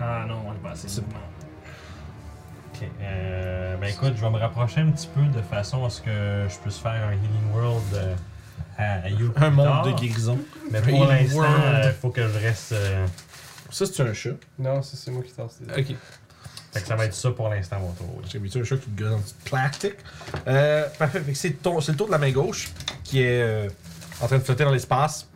Ah 0.00 0.24
non, 0.28 0.42
on 0.46 0.52
est 0.52 0.56
pas 0.62 0.70
assez 0.72 0.88
C'est-. 0.88 1.00
Ok, 1.00 2.88
euh, 3.02 3.76
ben 3.76 3.86
écoute, 3.88 4.12
je 4.16 4.20
vais 4.20 4.30
me 4.30 4.38
rapprocher 4.38 4.80
un 4.80 4.90
petit 4.90 5.08
peu 5.08 5.22
de 5.22 5.42
façon 5.42 5.84
à 5.84 5.90
ce 5.90 6.00
que 6.02 6.46
je 6.48 6.58
puisse 6.58 6.78
faire 6.78 6.92
un 7.08 7.12
Healing 7.12 7.52
World 7.54 7.82
euh, 7.94 8.14
à, 8.78 9.00
à 9.04 9.08
You 9.08 9.32
Un 9.36 9.50
monde 9.50 9.66
tard. 9.66 9.82
de 9.86 9.92
guérison. 9.92 10.38
Mais 10.70 10.80
pour 10.80 11.06
l'instant, 11.06 11.44
il 11.84 11.92
faut 12.00 12.10
que 12.10 12.26
je 12.28 12.38
reste. 12.38 12.72
euh, 12.72 13.06
Ça, 13.70 13.86
c'est 13.86 14.02
un 14.02 14.12
chat. 14.14 14.30
Non, 14.58 14.82
ça, 14.82 14.96
c'est 14.96 15.10
moi 15.10 15.22
qui 15.22 15.32
t'en 15.32 15.48
sais. 15.48 15.64
Ok. 15.76 15.96
Fait 16.72 16.80
que 16.82 16.86
ça 16.86 16.94
va 16.94 17.04
être 17.06 17.14
ça 17.14 17.30
pour 17.32 17.48
l'instant, 17.48 17.80
mon 17.80 17.90
tour. 17.92 18.22
J'ai 18.30 18.38
habitué 18.38 18.60
un 18.60 18.64
chat 18.64 18.76
qui 18.76 18.88
te 18.90 19.00
gueule 19.00 19.10
dans 19.10 19.16
du 19.18 19.24
plastique. 19.44 19.96
Euh, 20.46 20.86
parfait, 20.98 21.20
fait 21.20 21.32
que 21.32 21.38
c'est 21.38 21.50
ton- 21.62 21.80
c'est 21.80 21.92
le 21.92 21.98
tour 21.98 22.06
de 22.06 22.12
la 22.12 22.18
main 22.18 22.30
gauche 22.30 22.70
qui 23.02 23.22
est 23.22 23.42
euh, 23.42 23.68
en 24.22 24.26
train 24.28 24.38
de 24.38 24.42
flotter 24.42 24.64
dans 24.64 24.70
l'espace. 24.70 25.26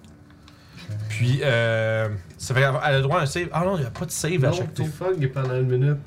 Puis, 1.09 1.41
euh, 1.43 2.09
ça 2.39 2.55
fait 2.55 2.61
elle 2.63 2.75
a 2.77 2.97
le 2.97 3.03
droit 3.03 3.21
à 3.21 3.23
un 3.23 3.27
save. 3.27 3.49
Ah 3.53 3.63
non, 3.65 3.77
il 3.77 3.81
n'y 3.81 3.87
a 3.87 3.91
pas 3.91 4.05
de 4.07 4.11
save 4.11 4.45
à 4.45 4.53
chaque 4.53 4.75
tour. 4.75 4.89
fog 4.89 5.31
pendant 5.33 5.55
une 5.59 5.69
minute. 5.69 5.99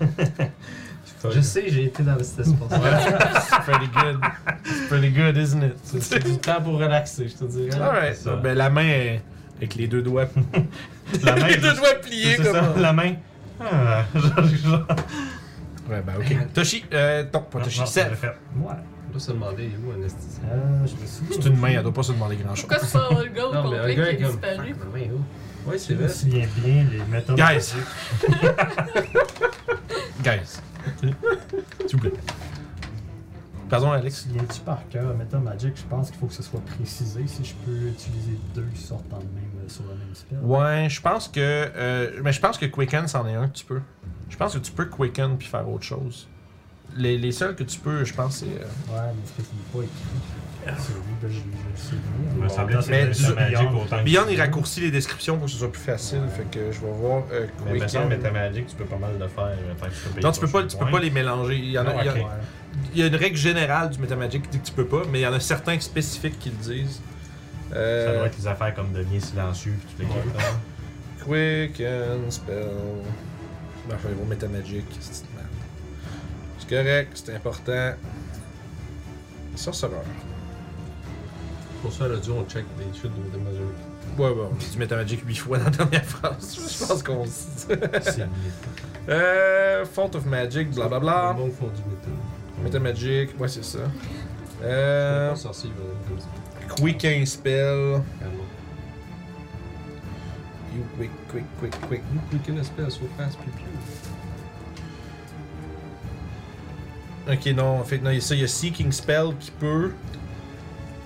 Je 1.32 1.40
sais, 1.40 1.64
j'ai 1.68 1.84
été 1.84 2.02
dans 2.02 2.18
cet 2.22 2.40
espace. 2.40 2.70
It's 2.70 3.58
pretty 3.64 3.86
good. 3.94 4.18
It's 4.66 4.88
pretty 4.88 5.10
good, 5.10 5.36
isn't 5.38 5.62
it? 5.62 5.74
C'est 5.82 6.22
du 6.22 6.36
temps 6.38 6.60
pour 6.60 6.74
relaxer, 6.78 7.28
je 7.28 7.34
te 7.34 7.44
dirais. 7.44 7.80
Alright. 7.80 8.16
ça. 8.16 8.36
Ben, 8.36 8.54
la 8.54 8.68
main 8.68 8.86
est 8.86 9.22
avec 9.56 9.74
les 9.76 9.86
deux 9.86 10.02
doigts. 10.02 10.26
La 11.22 11.36
main, 11.36 11.46
les 11.48 11.56
deux 11.56 11.68
juste- 11.68 11.76
doigts 11.80 11.94
pliés 12.02 12.36
comme 12.36 12.46
ça, 12.46 12.74
la 12.78 12.92
main. 12.92 13.14
Ah, 13.60 14.04
genre, 14.14 14.44
genre. 14.46 14.86
Ouais, 15.88 16.02
ben 16.04 16.14
ok. 16.18 16.52
Toshi, 16.54 16.84
euh, 16.92 17.24
non, 17.32 17.40
pas 17.42 17.60
Toshi, 17.60 17.86
Seth. 17.86 18.10
Ouais. 18.56 18.72
Doit 19.14 19.20
se 19.20 19.30
demander, 19.30 19.66
il 19.66 19.74
est 19.74 19.76
où 19.88 19.92
anesthésie? 19.92 20.40
Euh, 20.50 20.86
je 20.86 21.00
me 21.00 21.06
souviens. 21.06 21.36
C'est 21.40 21.48
une 21.48 21.56
main, 21.60 21.68
elle 21.68 21.82
doit 21.84 21.92
pas 21.92 22.02
se 22.02 22.10
demander 22.10 22.34
grand 22.34 22.56
chose. 22.56 22.66
Pourquoi 22.68 22.84
c'est 22.84 22.98
pas 22.98 23.22
le 23.22 23.28
gars 23.30 23.46
au 23.46 23.62
complet 23.62 23.94
qui 23.94 24.00
est 24.00 24.14
disparu? 24.26 24.74
Fuck, 24.74 24.78
ma 24.92 24.98
main 24.98 25.04
est 25.04 25.10
où? 25.12 25.70
Ouais, 25.70 25.78
c'est 25.78 25.94
Je 25.94 25.98
me 26.00 26.04
vrai. 26.06 26.12
souviens 26.12 26.46
bien, 26.56 26.84
les 26.90 26.98
méthodes. 27.04 27.36
Guys. 27.36 27.74
Guys. 30.24 30.60
S'il 31.86 31.92
vous 31.92 31.98
plaît. 31.98 32.12
Pardon, 33.70 33.92
Alex. 33.92 34.22
Souviens-tu 34.22 34.60
par 34.62 34.80
cœur, 34.88 35.14
Meta 35.16 35.38
Magic, 35.38 35.76
je 35.76 35.84
pense 35.88 36.10
qu'il 36.10 36.18
faut 36.18 36.26
que 36.26 36.34
ce 36.34 36.42
soit 36.42 36.60
précisé 36.76 37.24
si 37.28 37.44
je 37.44 37.54
peux 37.64 37.86
utiliser 37.88 38.36
deux 38.52 38.66
qui 38.74 38.82
sortent 38.82 39.08
dans 39.08 39.18
le 39.18 39.22
même, 39.26 39.68
sur 39.68 39.84
le 39.84 39.90
même 39.90 40.12
spell. 40.14 40.38
Ouais, 40.42 40.88
je 40.90 41.00
pense 41.00 41.28
que. 41.28 41.38
Euh, 41.40 42.20
mais 42.24 42.32
je 42.32 42.40
pense 42.40 42.58
que 42.58 42.66
Quicken, 42.66 43.06
c'en 43.06 43.24
est 43.28 43.34
un 43.34 43.46
que 43.46 43.54
tu 43.58 43.64
peux. 43.64 43.80
Je 44.28 44.36
pense 44.36 44.54
que 44.54 44.58
tu 44.58 44.72
peux 44.72 44.86
Quicken 44.86 45.38
puis 45.38 45.46
faire 45.46 45.68
autre 45.68 45.84
chose. 45.84 46.26
Les, 46.96 47.18
les 47.18 47.32
seuls 47.32 47.56
que 47.56 47.64
tu 47.64 47.78
peux, 47.80 48.04
je 48.04 48.14
pense, 48.14 48.36
c'est. 48.38 48.46
euh, 48.46 48.64
Ouais, 48.92 49.10
mais 49.14 49.22
c'est 49.24 49.34
parce 49.36 49.48
qu'il 49.48 49.58
n'est 49.58 49.72
pas 49.72 49.82
écrit. 49.84 50.78
C'est 50.78 50.92
lui, 50.94 51.00
ben, 51.20 51.28
je 51.28 51.34
je 51.34 51.38
le 51.40 51.76
sais 51.76 51.92
Il 51.92 52.36
me 52.36 52.40
bien. 52.40 52.48
semblait 52.48 52.74
Bon, 52.76 52.80
que 52.82 52.90
Mais 52.90 53.12
c'était 53.12 53.28
du- 53.28 53.34
Magic 53.34 53.68
autant 53.74 53.98
que 53.98 54.04
Beyond, 54.04 54.24
il 54.30 54.40
raccourcit 54.40 54.80
les 54.80 54.90
descriptions 54.90 55.36
pour 55.36 55.44
que 55.46 55.50
ce 55.52 55.58
soit 55.58 55.70
plus 55.72 55.82
facile. 55.82 56.22
Fait 56.34 56.44
que 56.50 56.72
je 56.72 56.80
vais 56.80 56.90
voir. 56.92 57.24
Euh, 57.32 57.46
Mais 57.66 57.72
me 57.80 57.86
semble 57.88 58.18
que 58.18 58.28
Magic, 58.30 58.66
tu 58.68 58.76
peux 58.76 58.84
pas 58.86 58.96
mal 58.96 59.10
le 59.20 59.28
faire. 59.28 59.44
euh, 59.44 59.74
tant 59.78 59.86
que 59.86 59.90
tu 59.92 60.00
peux 60.00 60.10
payer 60.10 60.22
Non, 60.24 60.32
tu 60.32 60.40
peux, 60.40 60.46
ton 60.46 60.52
pas, 60.52 60.62
tu 60.62 60.76
peux 60.76 60.82
point. 60.84 60.90
pas 60.92 61.00
les 61.00 61.10
mélanger. 61.10 61.56
Il 61.58 61.70
y, 61.70 61.78
en 61.78 61.82
a, 61.82 61.92
Non, 61.92 62.00
il 62.00 62.06
y 62.06 62.08
a- 62.08 62.12
ok. 62.12 62.16
Ouais. 62.18 62.24
il 62.94 63.00
y 63.00 63.02
a 63.02 63.06
une 63.08 63.16
règle 63.16 63.36
générale 63.36 63.90
du 63.90 63.98
Metamagic 63.98 64.42
qui 64.44 64.48
dit 64.48 64.60
que 64.60 64.66
tu 64.66 64.72
peux 64.72 64.86
pas, 64.86 65.02
mais 65.10 65.20
il 65.20 65.22
y 65.22 65.26
en 65.26 65.32
a 65.34 65.40
certains 65.40 65.78
spécifiques 65.80 66.38
qui 66.38 66.48
le 66.50 66.56
disent. 66.56 67.00
Ça 67.70 67.74
doit 68.14 68.26
être 68.26 68.38
les 68.38 68.46
affaires 68.46 68.74
comme 68.74 68.92
devenir 68.92 69.22
silencieux 69.22 69.74
puis 69.80 69.88
toutes 69.90 69.98
les 69.98 70.06
Ouais. 70.06 70.22
trucs. 70.32 71.72
Quicken, 71.76 72.30
spell. 72.30 72.68
Enfin, 73.88 74.08
ils 74.10 74.14
vont 74.16 74.24
Metamagic. 74.24 74.84
C'est. 75.00 75.24
C'est 76.66 76.76
correct, 76.76 77.10
c'est 77.14 77.34
important. 77.34 77.92
Sorcerer. 79.56 79.92
Pour 81.82 81.92
ça, 81.92 82.08
là, 82.08 82.14
on 82.30 82.44
check 82.48 82.64
des 82.78 82.98
chutes 82.98 83.12
de 83.32 83.38
mesure. 83.38 83.66
Ouais, 84.18 84.30
ouais, 84.30 84.48
on 84.50 84.54
dit 84.54 84.70
du 84.70 84.78
Metamagic 84.78 85.20
8 85.26 85.34
fois 85.36 85.58
dans 85.58 85.64
la 85.64 85.70
dernière 85.70 86.04
phrase. 86.04 86.56
Je 86.80 86.86
pense 86.86 87.02
qu'on. 87.02 87.24
C'est 87.26 88.26
euh. 89.08 89.84
Font 89.84 90.10
of 90.14 90.24
Magic, 90.24 90.70
blablabla. 90.70 91.34
Le 91.36 91.42
monde 91.42 91.52
font 91.52 91.66
du 91.66 91.82
métal. 91.82 92.12
Metamagic, 92.62 93.38
ouais, 93.38 93.48
c'est 93.48 93.64
ça. 93.64 93.80
Euh... 94.62 95.34
Sorcier, 95.34 95.70
comme 96.08 96.20
ça. 96.20 96.74
Quicken 96.76 97.26
Spell. 97.26 98.02
Calme. 98.18 98.32
You 100.74 100.82
quick, 100.96 101.10
quick, 101.28 101.44
quick, 101.58 101.80
quick. 101.88 102.02
You 102.12 102.20
click 102.30 102.48
une 102.48 102.58
espèce 102.58 102.94
so 102.94 103.02
fast, 103.16 103.38
piu 103.40 103.50
piu. 103.52 103.66
Ok, 107.30 107.46
non, 107.46 107.80
en 107.80 107.84
fait, 107.84 107.98
non, 107.98 108.10
il 108.10 108.16
y 108.16 108.18
a 108.18 108.20
ça, 108.20 108.34
il 108.34 108.40
y 108.42 108.44
a 108.44 108.48
Seeking 108.48 108.92
Spell 108.92 109.34
qui 109.40 109.50
peut. 109.52 109.92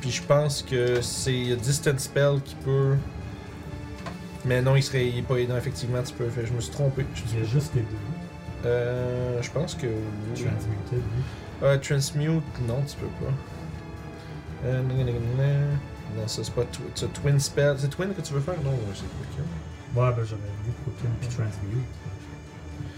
Puis 0.00 0.10
je 0.10 0.22
pense 0.22 0.62
que 0.62 1.00
c'est 1.00 1.56
Distant 1.56 1.98
Spell 1.98 2.40
qui 2.44 2.54
peut. 2.56 2.96
Mais 4.44 4.62
non, 4.62 4.76
il 4.76 4.82
serait. 4.82 5.08
Il 5.08 5.18
est 5.18 5.22
pas 5.22 5.34
non, 5.34 5.56
effectivement, 5.56 6.02
tu 6.02 6.14
peux. 6.14 6.28
Fait, 6.28 6.46
je 6.46 6.52
me 6.52 6.60
suis 6.60 6.72
trompé. 6.72 7.04
Je, 7.14 7.22
Il 7.32 7.38
y 7.40 7.42
a 7.42 7.44
juste 7.44 7.74
les 7.74 7.82
deux. 7.82 8.66
euh, 8.66 9.42
je 9.42 9.50
pense 9.50 9.74
que. 9.74 9.86
oui. 9.86 10.34
Transmuted, 10.34 10.92
lui. 10.92 11.22
Euh, 11.62 11.78
transmute, 11.78 12.60
non, 12.66 12.82
tu 12.86 12.96
peux 12.96 13.24
pas. 13.24 13.32
Euh, 14.64 14.82
non, 16.16 16.26
ça 16.26 16.42
c'est 16.42 16.54
pas 16.54 16.64
tw 16.64 16.80
c'est 16.94 17.12
Twin 17.12 17.38
Spell. 17.38 17.76
C'est 17.78 17.88
Twin 17.90 18.14
que 18.14 18.20
tu 18.20 18.32
veux 18.32 18.40
faire? 18.40 18.60
Non, 18.64 18.72
c'est 18.94 19.02
Quicken. 19.02 19.44
Ouais, 19.94 20.10
ben 20.16 20.24
j'avais 20.24 20.42
vu 20.64 20.72
Quicken 20.84 21.10
puis 21.20 21.28
Transmute. 21.28 21.84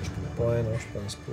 Je 0.02 0.10
pouvais 0.10 0.28
pas. 0.36 0.57
Ouais, 0.57 0.62
non, 0.62 0.78
je 0.78 0.99
pense 0.99 1.15
pas. 1.16 1.32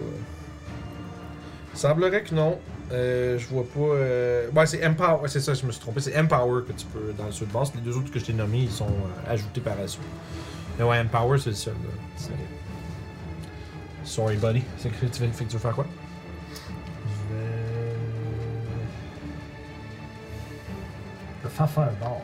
Semblerait 1.78 2.24
que 2.24 2.34
non. 2.34 2.58
Euh, 2.92 3.38
je 3.38 3.48
vois 3.48 3.64
pas. 3.64 3.80
Euh... 3.80 4.50
Ouais, 4.52 4.66
c'est 4.66 4.86
Empower. 4.86 5.22
ouais, 5.22 5.28
c'est 5.28 5.42
ça, 5.42 5.54
je 5.54 5.66
me 5.66 5.72
suis 5.72 5.80
trompé. 5.82 6.00
C'est 6.02 6.18
Empower 6.20 6.64
que 6.68 6.72
tu 6.74 6.86
peux 6.88 7.14
dans 7.18 7.26
le 7.26 7.32
sud 7.32 7.48
de 7.50 7.54
base. 7.54 7.72
Les 7.76 7.82
deux 7.82 7.96
autres 7.98 8.12
que 8.12 8.20
je 8.20 8.26
t'ai 8.26 8.34
nommés, 8.34 8.62
ils 8.64 8.72
sont 8.72 8.88
euh, 8.88 9.32
ajoutés 9.32 9.62
par 9.62 9.76
la 9.76 9.88
suite. 9.88 10.04
Mais 10.80 10.86
ouais, 10.86 11.00
Empower, 11.00 11.38
c'est 11.38 11.50
le 11.52 11.56
seul. 11.56 11.74
là. 11.74 12.34
Sorry, 14.04 14.38
buddy. 14.38 14.64
C'est 14.80 14.90
que 14.90 15.06
tu 15.06 15.22
veux, 15.22 15.28
fait 15.32 15.44
que 15.46 15.50
tu 15.50 15.56
veux 15.58 15.62
faire 15.62 15.76
quoi? 15.76 15.86
Je 17.06 17.36
vais. 17.36 17.94
Je 21.44 21.48
vais 21.48 21.54
faire 21.54 21.70
Fireball. 21.70 22.22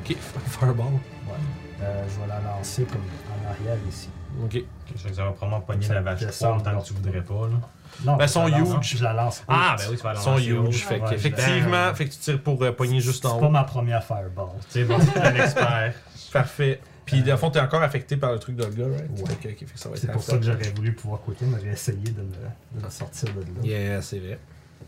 Ok, 0.00 0.16
Fireball. 0.48 0.86
Ouais. 0.86 1.82
Euh, 1.82 2.04
je 2.08 2.20
vais 2.20 2.26
la 2.26 2.40
lancer 2.40 2.84
comme 2.84 3.02
en 3.02 3.50
arrière 3.50 3.78
ici. 3.88 4.08
Ok. 4.42 4.62
Je 4.94 5.00
sais 5.00 5.08
que 5.10 5.14
ça 5.14 5.24
va 5.24 5.30
probablement 5.32 5.60
pogner 5.60 5.86
la 5.88 6.00
vache 6.00 6.26
froide 6.26 6.62
tant 6.64 6.80
que 6.80 6.86
tu 6.86 6.94
voudrais 6.94 7.22
pas. 7.22 7.46
Là. 7.48 7.60
Non, 8.04 8.16
Ben, 8.16 8.26
je 8.26 8.32
sont 8.32 8.46
la 8.46 8.58
lance- 8.58 8.76
huge. 8.92 8.96
Je 8.98 9.04
la 9.04 9.12
lance. 9.12 9.42
Ah, 9.48 9.76
ben 9.78 9.84
oui, 9.90 9.96
tu 9.96 10.02
vas 10.02 10.10
Ils 10.12 10.14
la 10.14 10.20
sont 10.20 10.30
lancer 10.32 10.44
huge. 10.46 10.56
haut. 10.58 10.72
Fait 10.72 11.00
Ouais, 11.00 11.10
qu'effectivement, 11.10 11.70
ben- 11.70 11.94
fait 11.94 12.04
que 12.06 12.10
tu 12.12 12.18
tires 12.18 12.42
pour 12.42 12.62
euh, 12.62 12.72
pogner 12.72 13.00
juste 13.00 13.24
en 13.26 13.34
C'est 13.34 13.40
pas 13.40 13.46
haut. 13.46 13.50
ma 13.50 13.64
première 13.64 14.02
Fireball. 14.04 14.48
C'est 14.68 14.84
bon, 14.84 14.96
c'est 15.00 15.20
un 15.20 15.34
expert. 15.34 15.94
Parfait. 16.32 16.80
Puis, 17.04 17.22
dans 17.22 17.32
le 17.32 17.36
fond, 17.38 17.50
t'es 17.50 17.58
encore 17.60 17.82
affecté 17.82 18.16
par 18.16 18.32
le 18.32 18.38
truc 18.38 18.54
de 18.56 18.64
le 18.64 18.70
gars, 18.70 18.84
right? 18.86 19.10
Ouais. 19.18 19.26
Fait 19.30 19.34
que, 19.36 19.48
ok, 19.48 19.58
fait 19.58 19.64
que 19.74 19.78
ça 19.78 19.88
va 19.88 19.96
être 19.96 20.00
C'est 20.00 20.12
pour 20.12 20.22
ça 20.22 20.36
que 20.38 20.44
j'aurais 20.44 20.70
voulu 20.76 20.92
pouvoir 20.94 21.20
côté, 21.22 21.44
mais 21.44 21.58
j'ai 21.60 21.70
essayé 21.70 21.98
de 21.98 22.22
me, 22.22 22.78
de 22.80 22.84
me 22.84 22.90
sortir 22.90 23.34
de 23.34 23.40
là. 23.40 23.46
Yeah, 23.64 24.00
c'est 24.00 24.20
vrai. 24.20 24.38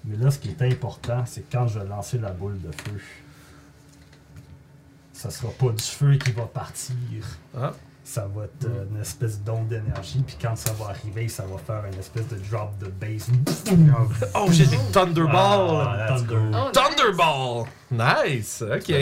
Mais 0.05 0.17
là, 0.17 0.31
ce 0.31 0.39
qui 0.39 0.51
est 0.51 0.63
important, 0.63 1.25
c'est 1.27 1.45
quand 1.51 1.67
je 1.67 1.81
vais 1.81 1.85
lancer 1.87 2.19
la 2.19 2.31
boule 2.31 2.61
de 2.61 2.71
feu, 2.71 3.01
ça 5.13 5.31
sera 5.31 5.53
pas 5.53 5.71
du 5.71 5.83
feu 5.83 6.15
qui 6.17 6.31
va 6.33 6.45
partir. 6.45 6.95
Ah. 7.57 7.73
Ça 8.05 8.29
va 8.35 8.45
être 8.45 8.65
euh, 8.67 8.85
une 8.91 9.01
espèce 9.01 9.41
d'onde 9.41 9.69
d'énergie, 9.69 10.23
puis 10.27 10.37
quand 10.43 10.57
ça 10.57 10.73
va 10.73 10.87
arriver, 10.91 11.29
ça 11.29 11.45
va 11.45 11.57
faire 11.59 11.85
une 11.93 11.99
espèce 12.01 12.27
de 12.29 12.37
drop 12.51 12.77
de 12.79 12.89
base. 12.89 13.29
Oh, 14.35 14.47
j'ai 14.51 14.67
des 14.67 14.77
Thunderball! 14.93 15.87
Ah, 15.89 16.07
that's 16.09 16.23
Thunder. 16.23 16.35
cool. 16.35 16.51
Oh, 16.53 16.65
nice. 16.65 16.73
Thunderball! 16.73 17.65
Nice! 17.91 18.63
Ok. 18.63 18.93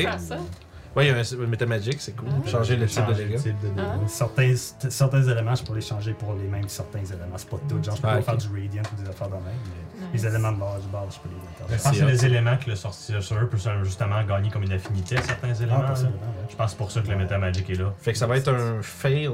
Ouais, 0.96 1.06
il 1.06 1.08
y 1.08 1.10
a 1.12 1.16
un 1.16 1.46
Metamagic, 1.46 2.00
c'est 2.00 2.16
cool. 2.16 2.28
Ah. 2.44 2.48
Changer 2.48 2.76
le 2.76 2.86
type 2.86 3.06
de 3.06 3.14
dégâts. 3.14 3.36
type 3.36 3.60
de 3.60 3.68
dégâts. 3.68 3.78
Ah. 3.78 4.08
Certains, 4.08 4.54
certains 4.56 5.22
éléments, 5.22 5.54
je 5.54 5.62
peux 5.62 5.74
les 5.74 5.80
changer 5.80 6.12
pour 6.14 6.34
les 6.34 6.48
mêmes 6.48 6.68
certains 6.68 7.04
éléments. 7.04 7.36
C'est 7.36 7.48
pas 7.48 7.58
tout. 7.68 7.80
Genre, 7.82 7.94
je 7.94 8.02
peux 8.02 8.08
Ah, 8.10 8.16
pas 8.16 8.22
faire 8.22 8.36
du 8.36 8.48
Radiant 8.48 8.82
ou 8.98 9.02
des 9.02 9.08
affaires 9.08 9.28
de 9.28 9.34
même, 9.34 9.42
mais 9.44 10.06
Nice. 10.12 10.22
les 10.24 10.26
éléments 10.26 10.50
de 10.52 10.58
base, 10.58 10.82
base, 10.92 11.14
je 11.14 11.20
peux 11.20 11.28
les 11.28 11.76
Je 11.76 11.82
pense 11.82 11.92
que 11.92 11.96
C'est 11.96 12.00
c'est 12.00 12.06
des 12.10 12.26
éléments 12.26 12.56
que 12.56 12.70
le 12.70 12.74
sorcier 12.76 13.20
sur 13.20 13.36
eux 13.38 13.46
peut 13.48 13.58
justement 13.84 14.24
gagner 14.24 14.50
comme 14.50 14.64
une 14.64 14.72
affinité 14.72 15.16
à 15.18 15.22
certains 15.22 15.54
éléments. 15.54 15.84
Ah, 15.86 15.92
ouais. 15.92 16.08
Je 16.48 16.56
pense 16.56 16.64
que 16.66 16.70
c'est 16.72 16.76
pour 16.78 16.90
ça 16.90 17.00
que 17.02 17.08
le 17.08 17.16
Meta 17.16 17.38
Magic 17.38 17.70
est 17.70 17.74
là. 17.74 17.94
Fait 17.98 18.12
que 18.12 18.18
ça 18.18 18.26
va 18.26 18.36
être 18.36 18.48
un 18.52 18.82
fail 18.82 19.30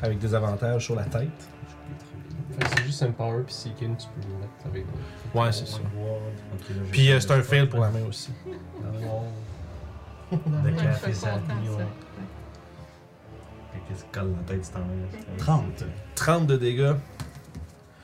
avec 0.00 0.18
des 0.18 0.34
avantages 0.34 0.84
sur 0.86 0.94
la 0.94 1.04
tête. 1.04 1.28
Fait 2.52 2.64
que 2.64 2.70
c'est 2.78 2.84
juste 2.84 3.02
Empower 3.02 3.42
puis 3.44 3.54
Seeking, 3.54 3.94
tu 3.96 4.06
peux 4.08 4.26
le 4.26 4.38
mettre 4.38 4.52
avec. 4.66 4.86
Ouais, 5.34 5.52
c'est 5.52 5.68
ça. 5.68 5.78
Puis 6.92 7.12
euh, 7.12 7.20
c'est 7.20 7.30
un 7.32 7.42
fail 7.42 7.66
pour 7.68 7.80
la 7.80 7.90
main 7.90 8.04
aussi. 8.08 8.30
De 10.30 10.36
Ouais, 10.36 10.74
café, 10.76 11.06
ouais. 11.10 11.86
Qu'est-ce 13.88 14.04
qui 14.04 14.10
colle 14.10 14.34
la 14.36 14.42
tête, 14.42 14.64
c'est 14.64 14.76
en 14.76 14.80
vrai. 14.80 15.36
30. 15.38 15.84
30 16.14 16.46
de 16.46 16.56
dégâts. 16.56 16.80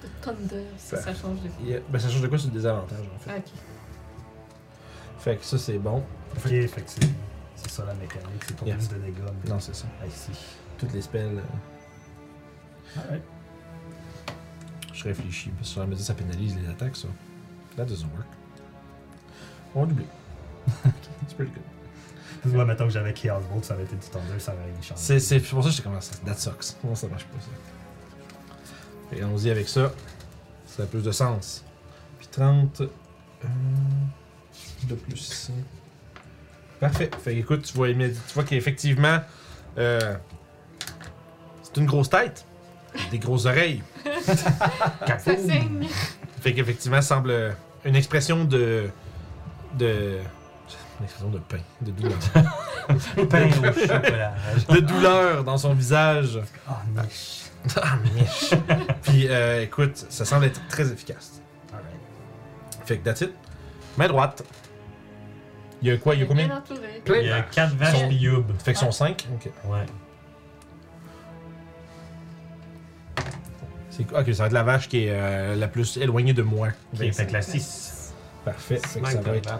De 0.03 0.09
Thunder, 0.23 0.65
ça, 0.79 0.97
ça 1.01 1.15
change 1.15 1.39
de 1.43 1.65
Yeah. 1.67 1.81
Ben 1.91 1.99
ça 1.99 2.09
change 2.09 2.23
de 2.23 2.29
quoi 2.29 2.39
sur 2.39 2.49
le 2.49 2.55
désavantage 2.55 3.07
en 3.15 3.19
fait? 3.19 3.31
Ah, 3.31 3.37
ok. 3.39 3.45
Fait 5.19 5.37
que 5.37 5.45
ça 5.45 5.59
c'est 5.59 5.79
bon. 5.79 6.03
Ok, 6.37 6.43
fait 6.49 6.67
que 6.69 6.83
c'est 6.87 7.09
c'est 7.57 7.71
ça 7.71 7.85
la 7.85 7.95
mécanique, 7.95 8.43
c'est 8.47 8.57
pas 8.57 8.67
Yeah. 8.67 8.77
plus 8.77 8.89
de 8.89 8.95
dégâts. 8.97 9.15
mais- 9.45 9.51
Non, 9.51 9.61
c'est 9.61 9.75
ça. 9.75 9.87
Ah, 10.03 10.07
ici. 10.07 10.31
Toutes 10.79 10.93
les 10.93 11.03
spells. 11.03 11.39
euh, 11.39 13.01
Alright. 13.03 13.23
je 14.93 15.05
réfléchis. 15.05 15.51
Parce 15.51 15.69
que 15.69 15.75
ça 15.81 15.87
me 15.87 15.95
dit 15.95 16.05
ça 16.05 16.15
pénalise 16.15 16.57
les 16.57 16.69
attaques 16.69 16.97
ça. 16.97 17.09
That 17.77 17.85
doesn't 17.87 18.09
work. 18.15 18.27
On 19.75 19.81
va 19.81 19.87
doubler. 19.87 20.07
It's 21.23 21.35
pretty 21.35 21.51
good. 21.53 21.63
Ouais, 22.47 22.65
mettons 22.65 22.85
que 22.85 22.93
j'avais 22.93 23.13
Chaos 23.13 23.41
Bolt, 23.51 23.65
ça 23.65 23.75
aurait 23.75 23.85
été 23.85 23.97
du 23.97 24.07
Thunder, 24.07 24.39
ça 24.39 24.53
aurait 24.53 24.83
changé. 24.83 24.95
C'est 24.97 25.21
c'est 25.21 25.41
pour 25.41 25.63
ça 25.63 25.71
que 25.71 25.75
j'étais 25.77 25.89
comme 25.89 26.01
ça. 26.01 26.15
That 26.27 26.35
sucks. 26.37 26.77
Non, 26.85 26.95
ça 26.95 27.09
marche 27.09 27.25
pas 27.25 27.41
ça. 27.41 27.49
Fait 29.11 29.17
que 29.17 29.23
allons-y 29.25 29.51
avec 29.51 29.69
ça. 29.69 29.93
Ça 30.67 30.83
a 30.83 30.87
plus 30.87 31.03
de 31.03 31.13
sens. 31.13 31.65
Puis 32.19 32.29
30. 32.31 32.81
euh, 32.81 32.87
de 34.85 34.95
plus 34.95 35.21
ici. 35.21 35.53
Parfait. 36.81 37.11
Fait 37.23 37.35
que, 37.35 37.39
écoute, 37.41 37.63
tu 37.63 37.73
vois, 37.75 37.89
tu 37.93 38.13
vois 38.35 38.45
qu'effectivement, 38.45 39.21
euh, 39.79 40.17
c'est 41.63 41.77
une 41.79 41.87
grosse 41.87 42.11
tête. 42.11 42.45
Des 43.11 43.19
grosses 43.19 43.47
oreilles. 43.47 43.83
Ça 44.25 45.19
signe! 45.37 45.89
Fait 46.41 46.53
qu'effectivement, 46.53 47.01
ça 47.03 47.17
semble 47.17 47.57
une 47.85 47.97
expression 47.97 48.45
de. 48.45 48.89
de. 49.77 50.19
Une 51.01 51.05
expression 51.05 51.31
de 51.31 51.39
pain, 51.39 51.59
de 51.81 51.91
douleur. 51.91 52.19
Pain 53.29 53.47
au 53.49 53.73
chocolat. 53.73 54.35
de 54.69 54.81
douleur 54.81 55.43
dans 55.45 55.59
son 55.59 55.75
visage. 55.75 56.39
Ah, 56.69 56.83
niche. 57.03 57.41
Ah, 57.77 57.97
miche. 58.15 58.51
Puis, 59.03 59.27
euh, 59.29 59.63
écoute, 59.63 59.97
ça 60.09 60.25
semble 60.25 60.45
être 60.45 60.61
très 60.69 60.93
efficace. 60.93 61.41
Alright. 61.73 61.87
Fait 62.85 62.99
que 62.99 63.05
that's 63.05 63.23
it. 63.23 63.33
Main 63.97 64.09
droite. 64.09 64.45
Il 65.83 65.89
y 65.89 65.91
a 65.91 65.97
quoi? 65.99 66.15
Il 66.15 66.21
y 66.21 66.23
a 66.23 66.27
combien? 66.27 66.63
Il 67.09 67.27
y 67.27 67.31
a 67.33 67.43
4 67.43 67.75
vaches 67.75 67.99
Son- 68.01 68.11
Youb. 68.11 68.45
Fait 68.63 68.73
que 68.73 68.79
sont 68.79 68.91
5 68.93 69.27
Ok. 69.35 69.51
Ouais. 69.67 69.87
C'est 73.91 74.03
Ok, 74.13 74.27
ça 74.35 74.43
va 74.43 74.47
être 74.47 74.53
la 74.53 74.63
vache 74.63 74.89
qui 74.89 75.05
est 75.05 75.11
euh, 75.11 75.55
la 75.57 75.69
plus 75.69 75.97
éloignée 75.97 76.33
de 76.33 76.43
moi. 76.43 76.69
Ok, 76.95 77.13
fait 77.13 77.27
que 77.27 77.33
la 77.33 77.43
6. 77.43 78.13
Parfait. 78.45 78.77
Fait 78.79 79.01
que 79.01 79.09
ça 79.09 79.21
va 79.21 79.37
être. 79.37 79.59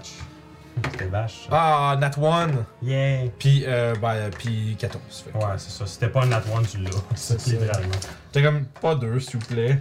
C'était 0.91 1.07
vache. 1.07 1.49
Ah, 1.51 1.97
Nat 2.01 2.13
1. 2.17 2.51
Yeah! 2.83 3.29
Puis, 3.39 3.65
euh, 3.67 3.95
ben, 4.01 4.31
puis 4.39 4.77
14. 4.79 5.03
Fait 5.25 5.31
que- 5.31 5.37
Ouais, 5.45 5.53
c'est 5.59 5.71
ça. 5.71 5.87
C'était 5.87 6.09
pas 6.09 6.23
un 6.23 6.27
Nat 6.27 6.43
One, 6.55 6.67
tu 6.67 6.79
l'as. 6.79 6.91
C'est 7.15 7.41
ça. 7.41 7.51
Littéralement. 7.51 7.91
T'as 8.33 8.43
comme 8.43 8.65
pas 8.81 8.95
deux, 8.95 9.21
s'il 9.21 9.39
vous 9.39 9.47
plaît. 9.47 9.81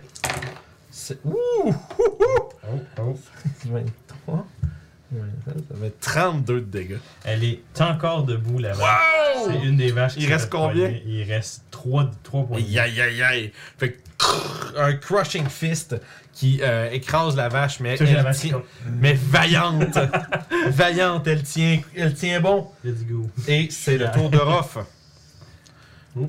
C'est. 0.91 1.19
Ouh! 1.25 1.33
Oh, 1.65 2.79
oh. 2.99 3.17
23. 3.65 4.45
Ça 5.45 5.85
être 5.85 5.99
32 5.99 6.61
de 6.61 6.65
dégâts. 6.65 6.97
Elle 7.23 7.43
est 7.43 7.61
encore 7.79 8.23
debout, 8.23 8.57
la 8.59 8.73
vache. 8.73 8.79
Wow! 8.79 9.51
C'est 9.51 9.67
une 9.67 9.77
des 9.77 9.91
vaches 9.91 10.13
Il 10.17 10.25
qui 10.25 10.31
reste 10.31 10.45
s'est 10.45 10.49
combien? 10.49 10.89
Il 11.05 11.23
reste 11.23 11.63
3, 11.71 12.09
3 12.23 12.45
points. 12.45 12.57
Aïe 12.57 12.79
aïe 12.79 13.01
aïe 13.01 13.21
aïe. 13.21 13.51
Fait 13.77 13.93
que 13.93 13.99
un 14.77 14.93
crushing 14.93 15.47
fist 15.47 15.95
qui 16.33 16.59
euh, 16.63 16.89
écrase 16.91 17.35
la 17.35 17.47
vache, 17.47 17.79
mais, 17.79 17.95
la 17.95 18.05
elle 18.09 18.23
vache, 18.23 18.37
tient- 18.39 18.51
comme, 18.53 18.63
mais 18.99 19.13
vaillante. 19.13 19.97
vaillante, 20.69 21.27
elle 21.27 21.43
tient, 21.43 21.79
elle 21.95 22.13
tient 22.13 22.39
bon. 22.41 22.67
Let's 22.83 23.05
go. 23.05 23.27
Et 23.47 23.67
c'est 23.69 23.97
le 23.97 24.09
tour 24.11 24.29
de 24.29 24.37
Ruff. 24.37 24.77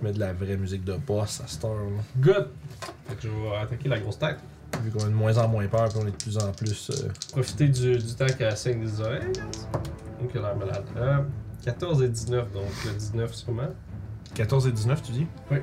Mais 0.03 0.13
de 0.13 0.21
la 0.21 0.33
vraie 0.33 0.57
musique 0.57 0.85
de 0.85 0.95
boss 0.95 1.41
à 1.45 1.47
cette 1.47 1.65
heure-là. 1.65 2.03
Good! 2.19 2.49
Fait 3.09 3.15
que 3.17 3.23
je 3.23 3.29
vais 3.29 3.57
attaquer 3.63 3.89
la 3.89 3.99
grosse 4.01 4.19
tête. 4.19 4.39
Vu 4.83 4.91
qu'on 4.91 5.05
a 5.05 5.09
de 5.09 5.11
moins 5.11 5.37
en 5.39 5.47
moins 5.49 5.67
peur, 5.69 5.89
puis 5.89 5.99
on 6.03 6.07
est 6.07 6.11
de 6.11 6.17
plus 6.17 6.39
en 6.39 6.51
plus. 6.53 6.91
euh, 6.91 7.09
Profiter 7.33 7.69
du, 7.69 7.99
du 7.99 8.15
temps 8.15 8.27
qu'elle 8.27 8.57
saigne 8.57 8.81
des 8.85 9.01
oreilles. 9.01 9.33
Donc, 10.21 10.31
elle 10.35 10.41
a 10.45 10.49
l'air 10.49 10.57
malade. 10.57 10.85
Euh, 10.97 11.19
14 11.65 12.03
et 12.03 12.09
19, 12.09 12.53
donc 12.53 12.65
le 12.87 12.93
19 12.93 13.35
sûrement. 13.35 13.69
14 14.35 14.67
et 14.67 14.73
19, 14.73 15.03
tu 15.03 15.13
dis? 15.13 15.27
Oui. 15.51 15.59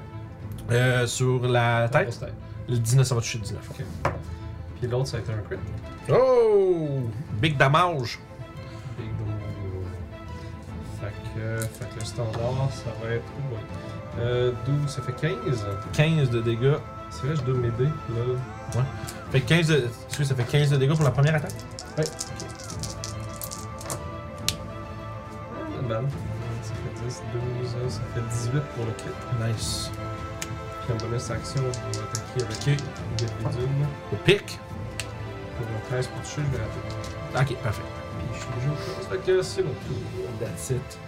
Euh, 0.72 1.06
sur 1.08 1.42
la 1.48 1.82
La 1.82 1.90
tête? 1.90 2.04
grosse 2.04 2.20
tête. 2.20 2.34
Le 2.70 2.78
19, 2.78 3.06
ça 3.06 3.16
va 3.16 3.22
toucher 3.22 3.38
le 3.40 3.44
19. 3.44 3.70
ok. 3.72 4.12
Puis 4.80 4.88
l'autre, 4.90 5.08
ça 5.08 5.18
a 5.18 5.20
été 5.20 5.32
un 5.32 5.38
crit. 5.38 5.58
Oh 6.12 7.02
Big 7.42 7.58
damage. 7.58 8.20
Big 8.98 9.10
Blue. 9.10 9.86
Fait 11.00 11.14
que, 11.36 11.58
fait 11.68 11.86
que 11.96 12.00
le 12.00 12.06
standard, 12.06 12.70
ça 12.72 12.92
va 13.04 13.14
être. 13.14 13.24
ouais. 13.52 13.60
Euh, 14.20 14.52
12, 14.66 14.90
ça 14.90 15.02
fait 15.02 15.14
15. 15.14 15.66
15 15.94 16.30
de 16.30 16.42
dégâts. 16.42 16.76
C'est 17.10 17.28
vrai, 17.28 17.36
je 17.36 17.42
dois 17.42 17.56
m'aider. 17.56 17.86
Là. 17.86 18.84
Fait 19.32 19.42
que 19.42 19.48
15 19.50 19.68
de... 19.68 19.88
Excuse, 20.08 20.28
ça 20.28 20.36
fait 20.36 20.44
15 20.44 20.70
de 20.72 20.78
dégâts 20.78 20.94
pour 20.96 21.04
la 21.04 21.12
première 21.12 21.36
attaque? 21.36 21.54
Ah, 21.98 22.02
not 25.82 25.88
bad. 25.88 26.06
Ça 26.64 26.74
fait 26.74 27.06
10, 27.08 27.22
12, 27.62 27.76
euh, 27.76 27.90
ça 27.90 28.02
fait 28.14 28.22
18 28.52 28.62
pour 28.76 28.86
le 28.86 28.92
crit. 28.94 29.10
Nice. 29.54 29.92
Puis 30.98 31.06
en 31.06 31.10
bonus 31.10 31.30
action, 31.32 31.62
je 31.94 32.00
vais 32.00 32.04
attaquer 32.06 32.44
avec 32.44 32.60
bidule. 32.66 33.68
Le 34.12 34.18
pic. 34.26 34.60
Pour 35.58 35.66
un 35.68 35.90
13 35.90 36.08
pour 36.08 36.22
toucher, 36.22 36.42
je 36.52 36.58
vais 36.58 36.64
rater. 36.64 37.54
Ok, 37.54 37.58
parfait. 37.64 37.82
Puis 38.18 38.28
je 38.34 38.40
suis 38.40 38.50
déjà 38.60 38.72
au 38.72 38.76
place. 38.76 39.08
Fait 39.10 39.32
que 39.32 39.42
c'est 39.42 39.64
mon 39.64 39.70
tour. 39.72 39.98
That's 40.40 40.70
it. 40.72 41.00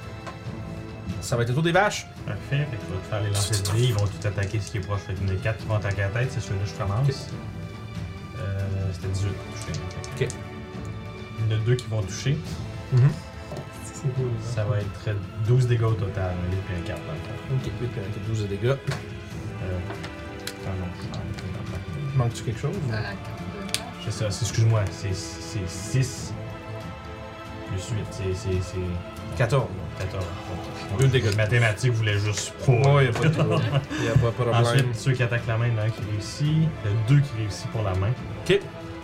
Ça 1.22 1.36
va 1.36 1.44
être 1.44 1.50
le 1.50 1.53
tour 1.56 1.64
des 1.64 1.72
vaches. 1.72 2.08
Parfait. 2.26 2.68
Fait 2.70 2.78
que 2.78 2.84
je 2.88 2.94
vais 2.94 3.00
te 3.02 3.08
faire 3.10 3.22
les 3.22 3.30
lancers 3.30 3.58
de 3.74 3.78
dés. 3.78 3.84
Ils 3.88 3.94
vont 3.94 4.06
tout 4.06 4.28
attaquer 4.28 4.60
ce 4.60 4.72
qui 4.72 4.78
est 4.78 4.82
proche. 4.82 5.02
Fait 5.02 5.14
qu'il 5.16 5.28
y 5.28 5.32
en 5.32 5.36
a 5.36 5.38
4 5.38 5.58
qui 5.58 5.66
vont 5.68 5.76
attaquer 5.76 6.02
la 6.02 6.08
tête. 6.10 6.32
C'est 6.32 6.40
celui-là 6.40 6.64
que 6.64 6.70
je 6.70 6.76
commence. 6.76 7.30
Euh, 8.40 8.60
C'était 8.94 9.08
18 9.08 9.30
pour 9.34 9.53
toucher. 9.56 9.80
Ok. 10.16 10.36
Il 11.40 11.52
y 11.52 11.53
en 11.53 11.62
a 11.62 11.66
2 11.66 11.76
qui 11.76 11.88
vont 11.88 12.02
toucher. 12.03 12.38
C'est 13.84 14.14
cool. 14.16 14.30
Ça 14.42 14.64
va 14.66 14.80
être 14.80 15.16
12 15.48 15.68
dégâts 15.68 15.84
au 15.84 15.94
total. 15.94 16.32
Un 16.48 16.52
8 16.52 16.58
puis 16.68 16.76
un 16.78 16.82
4 16.88 17.02
dans 17.06 17.12
le 17.14 17.18
fond. 17.20 17.68
Ok, 17.68 17.72
8 17.82 17.88
puis 17.88 18.22
12 18.28 18.42
de 18.44 18.48
dégâts. 18.48 18.76
Euh, 19.64 19.80
ah 20.66 20.69
non, 20.80 20.85
suis 21.00 21.09
en- 21.14 22.17
Manque-tu 22.17 22.43
quelque 22.43 22.59
chose 22.59 22.75
vache. 22.90 23.03
C'est 24.06 24.11
ça, 24.11 24.25
excuse-moi, 24.27 24.82
c'est 24.92 25.14
6 25.16 26.33
plus 27.67 27.90
8, 27.95 28.06
c'est- 28.11 28.33
c'est 28.35 28.61
c'est 28.61 29.38
14. 29.38 29.67
14. 30.00 30.25
Deux 31.00 31.08
dégâts. 31.08 31.35
Mathématiques 31.35 31.93
voulait 31.93 32.17
juste 32.19 32.53
pas. 32.66 32.72
Ouais, 32.93 33.06
y 33.06 33.08
a 33.08 33.11
pas 33.11 33.27
de. 33.27 33.30
Y 34.03 34.09
a 34.09 34.11
pas 34.14 34.27
de 34.27 34.32
problème. 34.32 34.56
Ensuite, 34.56 34.95
ceux 34.95 35.14
qui 35.14 35.24
attaquent 35.24 35.48
la 35.48 35.58
main, 35.58 35.67
il 35.67 35.74
y 35.74 35.75
en 35.77 35.82
a 35.82 35.85
un 35.85 35.90
qui 35.90 36.01
réussit. 36.11 36.48
Il 36.48 36.56
y 36.92 36.93
a 36.93 36.98
deux 37.08 37.19
qui 37.22 37.32
réussissent 37.38 37.67
pour 37.72 37.82
la 37.83 37.93
main. 37.95 38.09
Ok. 38.45 38.59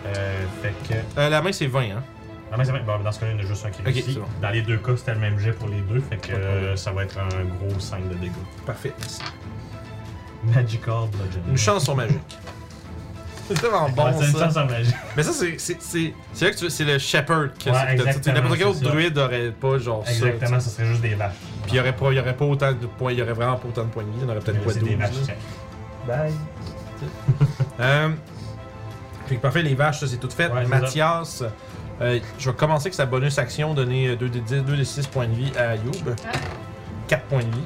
Euh, 0.06 0.44
fait 0.62 0.74
que. 0.88 1.20
Euh, 1.20 1.30
la 1.30 1.42
main, 1.42 1.52
c'est 1.52 1.68
20, 1.68 1.82
hein? 1.92 2.04
La 2.52 2.58
main, 2.58 2.64
c'est 2.64 2.72
vrai. 2.72 2.82
Bon, 2.86 3.00
dans 3.04 3.12
ce 3.12 3.20
cas-là, 3.20 3.32
il 3.34 3.38
y 3.38 3.42
en 3.42 3.44
a 3.44 3.48
juste 3.48 3.66
un 3.66 3.70
qui 3.70 3.82
Ok, 3.82 3.86
réussit. 3.88 4.20
bon. 4.20 4.26
Dans 4.42 4.50
les 4.50 4.62
deux 4.62 4.78
cas, 4.78 4.96
c'était 4.98 5.14
le 5.14 5.20
même 5.20 5.40
jet 5.40 5.52
pour 5.54 5.68
les 5.70 5.82
deux. 5.82 6.00
Fait 6.02 6.18
que 6.18 6.32
problème. 6.32 6.42
euh, 6.48 6.76
ça 6.76 6.92
va 6.92 7.04
être 7.04 7.18
un 7.18 7.46
gros 7.46 7.80
5 7.80 8.08
de 8.10 8.16
dégâts. 8.16 8.32
Parfait, 8.66 8.94
merci. 9.00 9.22
Magical 10.44 11.08
Bludgeon. 11.12 11.42
Une 11.50 11.58
chanson 11.58 11.96
magique. 11.96 12.20
C'est 13.48 13.60
vraiment 13.62 13.90
bon, 13.90 14.06
Ouais, 14.06 14.12
c'est 14.20 14.26
une 14.28 14.34
ça. 14.34 14.46
chanson 14.46 14.66
magique. 14.66 14.96
Mais 15.18 15.24
ça, 15.24 15.32
c'est. 15.34 15.56
C'est 15.58 15.82
c'est- 15.82 16.14
c'est 16.34 16.46
là 16.46 16.52
que 16.52 16.58
tu 16.58 16.64
veux- 16.66 16.70
c'est 16.70 16.84
le 16.86 17.00
shepherd 17.00 17.52
que 17.58 17.70
Ouais, 17.72 17.76
c'est- 17.76 17.76
que 17.76 17.76
t'as- 17.76 17.80
tu 17.80 17.98
sais, 17.98 18.00
exactement, 18.04 18.36
N'importe 18.36 18.58
quel 18.60 18.68
autre 18.68 18.78
c'est 18.78 18.86
ça. 18.86 18.92
druide 18.92 19.18
aurait 19.18 19.52
pas 19.52 19.78
genre 19.80 20.06
ça. 20.06 20.12
Exactement, 20.12 20.60
sais. 20.60 20.70
ça 20.70 20.76
serait 20.76 20.86
juste 20.88 21.02
des 21.02 21.16
vaches. 21.16 21.34
Puis 21.64 21.72
il 21.72 21.76
y 21.76 21.80
aurait 21.80 21.96
pas, 21.96 22.12
il 22.12 22.18
y 22.18 22.20
aurait 22.20 22.36
pas 22.38 22.46
autant 22.46 22.72
de 22.72 22.86
points, 22.86 23.12
il 23.12 23.18
y 23.18 23.22
aurait 23.24 23.34
vraiment 23.34 23.56
pas 23.56 23.68
autant 23.68 23.84
de 23.86 23.90
points 23.90 24.04
de 24.04 24.10
vie, 24.10 24.18
il 24.18 24.24
y 24.24 24.26
en 24.26 24.30
aurait 24.30 24.40
peut-être 24.40 24.64
pas 24.64 24.72
c'est 24.72 24.80
12. 24.80 24.90
des 24.90 24.96
vaches. 24.96 25.10
là. 26.08 26.16
Bye. 26.16 26.34
Euh, 27.80 28.10
fait 29.28 29.36
que 29.38 29.42
parfait, 29.42 29.62
les 29.64 29.74
vaches, 29.74 30.02
ça 30.02 30.08
c'est 30.08 30.18
tout 30.18 30.30
fait. 30.30 30.52
Ouais, 30.52 30.64
c'est 30.64 30.68
Mathias, 30.70 31.44
euh, 32.02 32.20
je 32.38 32.50
vais 32.50 32.56
commencer 32.56 32.84
avec 32.88 32.94
sa 32.94 33.06
bonus 33.06 33.38
action, 33.40 33.74
donner 33.74 34.16
2 34.18 34.28
des 34.30 34.42
10, 34.42 34.62
2 34.64 34.76
des 34.78 34.84
6 34.86 35.08
points 35.08 35.28
de 35.28 35.34
vie 35.34 35.52
à 35.58 35.76
Youb. 35.76 35.96
Ah. 36.26 36.38
4 37.08 37.24
points 37.24 37.40
de 37.40 37.46
vie. 37.56 37.66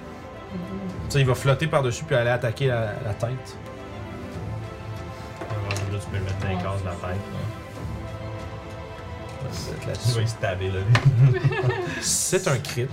Ça, 1.14 1.20
il 1.20 1.28
va 1.28 1.36
flotter 1.36 1.68
par-dessus 1.68 2.04
puis 2.06 2.16
aller 2.16 2.32
attaquer 2.32 2.66
la, 2.66 2.94
la 3.06 3.14
tête. 3.14 3.30
Là, 5.92 6.00
tu 6.00 6.08
peux 6.10 6.18
le 6.18 6.24
mettre 6.24 6.40
dans 6.40 6.48
les 6.48 6.56
cases 6.56 6.82
de 6.82 6.86
la 6.88 6.94
tête. 6.94 7.22
là. 9.52 9.94
Ça 9.94 10.16
va 10.16 10.22
y 10.24 10.28
stabber 10.28 10.72
là. 10.72 10.80
C'est 12.02 12.48
un 12.48 12.58
crit. 12.58 12.88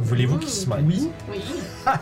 Voulez-vous 0.00 0.36
qu'il 0.36 0.50
se 0.50 0.68
mette? 0.68 0.80
Oui. 0.84 1.10
Oui. 1.30 1.40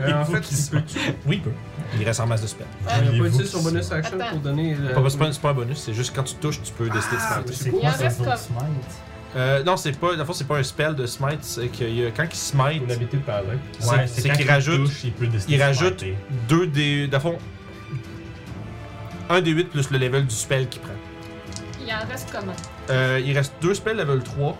Euh, 0.00 0.22
en 0.22 0.24
fait, 0.24 0.40
qu'il 0.40 0.56
il 0.56 0.60
se 0.60 0.70
peut. 0.72 0.82
Oui, 1.26 1.36
il 1.36 1.42
peut. 1.42 1.52
Il 2.00 2.04
reste 2.04 2.18
en 2.18 2.26
masse 2.26 2.42
de 2.42 2.46
spell. 2.48 2.66
Ah, 2.88 2.94
Il 3.00 3.08
a 3.08 3.10
pas 3.22 3.28
utilisé 3.28 3.44
son 3.46 3.62
bonus 3.62 3.86
se- 3.86 3.94
action 3.94 4.16
Attends. 4.20 4.30
pour 4.30 4.40
donner. 4.40 4.74
euh, 4.80 4.92
Pas- 4.94 5.08
C'est 5.10 5.18
pas, 5.18 5.32
c'est 5.32 5.40
pas 5.40 5.50
un 5.50 5.54
bonus, 5.54 5.78
c'est 5.78 5.94
juste 5.94 6.12
quand 6.16 6.22
tu 6.24 6.34
touches, 6.36 6.60
tu 6.62 6.72
peux 6.72 6.88
décider 6.90 7.14
de 7.16 7.20
Ah, 7.22 7.34
smite. 7.44 7.54
c'est 7.54 7.68
Il 7.68 7.72
quoi 7.72 7.88
en 7.88 7.92
ça, 7.92 7.98
reste 7.98 8.24
comme- 8.24 8.36
smite? 8.36 8.92
Euh, 9.34 9.62
non, 9.64 9.76
c'est 9.78 9.98
pas, 9.98 10.12
dans 10.12 10.18
le 10.18 10.24
fond, 10.24 10.32
c'est 10.34 10.46
pas 10.46 10.58
un 10.58 10.62
spell 10.62 10.94
de 10.94 11.06
smite, 11.06 11.38
c'est 11.42 11.68
que 11.68 11.84
il 11.84 12.00
y 12.00 12.06
a- 12.06 12.10
quand 12.10 12.24
il 12.30 12.36
smite, 12.36 12.82
Une 12.84 12.90
habitude 12.92 13.20
de 13.20 13.24
parler. 13.24 13.48
C'est- 13.78 13.90
Ouais, 13.90 14.06
c'est 14.06 14.28
qu'il 14.30 14.42
il 14.44 14.50
rajoute- 14.50 14.84
touche, 14.84 15.04
il 15.04 15.12
peut 15.12 15.26
il 15.48 15.62
rajoute 15.62 16.00
smiter. 16.00 16.16
deux 16.48 16.66
des. 16.66 17.08
Dans 17.08 17.16
le 17.16 17.22
fond, 17.22 17.38
un 19.30 19.40
des 19.40 19.50
8 19.52 19.70
plus 19.70 19.90
le 19.90 19.98
level 19.98 20.26
du 20.26 20.34
spell 20.34 20.68
qu'il 20.68 20.82
prend. 20.82 20.92
Il 21.80 21.90
en 21.92 22.06
reste 22.10 22.28
comment? 22.30 22.52
Euh, 22.90 23.20
il 23.24 23.34
reste 23.36 23.54
deux 23.62 23.74
spells 23.74 23.96
level 23.96 24.22
3, 24.22 24.58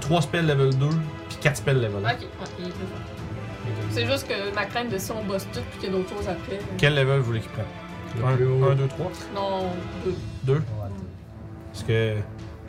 trois 0.00 0.22
spells 0.22 0.46
level 0.46 0.74
2, 0.76 0.88
puis 1.28 1.38
quatre 1.40 1.56
spells 1.56 1.80
level 1.80 2.04
1. 2.04 2.10
Ok, 2.12 2.18
ok, 2.40 2.48
je 2.58 2.62
vois. 2.62 2.70
C'est 3.90 4.06
juste 4.06 4.28
que 4.28 4.54
ma 4.54 4.66
crainte 4.66 4.90
de 4.90 4.98
si 4.98 5.10
on 5.10 5.24
bosse 5.24 5.46
tout 5.52 5.60
puis 5.70 5.80
qu'il 5.80 5.90
y 5.90 5.94
a 5.94 5.96
d'autres 5.96 6.10
choses 6.14 6.28
après. 6.28 6.58
Quel 6.78 6.94
level 6.94 7.18
vous 7.18 7.24
voulez 7.24 7.40
qu'il 7.40 7.50
prenne? 7.50 7.64
Le 8.30 8.36
plus 8.36 8.46
haut. 8.46 8.64
1, 8.70 8.74
2, 8.76 8.86
3 8.86 9.10
Non, 9.34 9.70
deux. 10.04 10.14
2 10.44 10.52
Ouais. 10.54 10.60
Parce 11.72 11.84
que. 11.84 12.14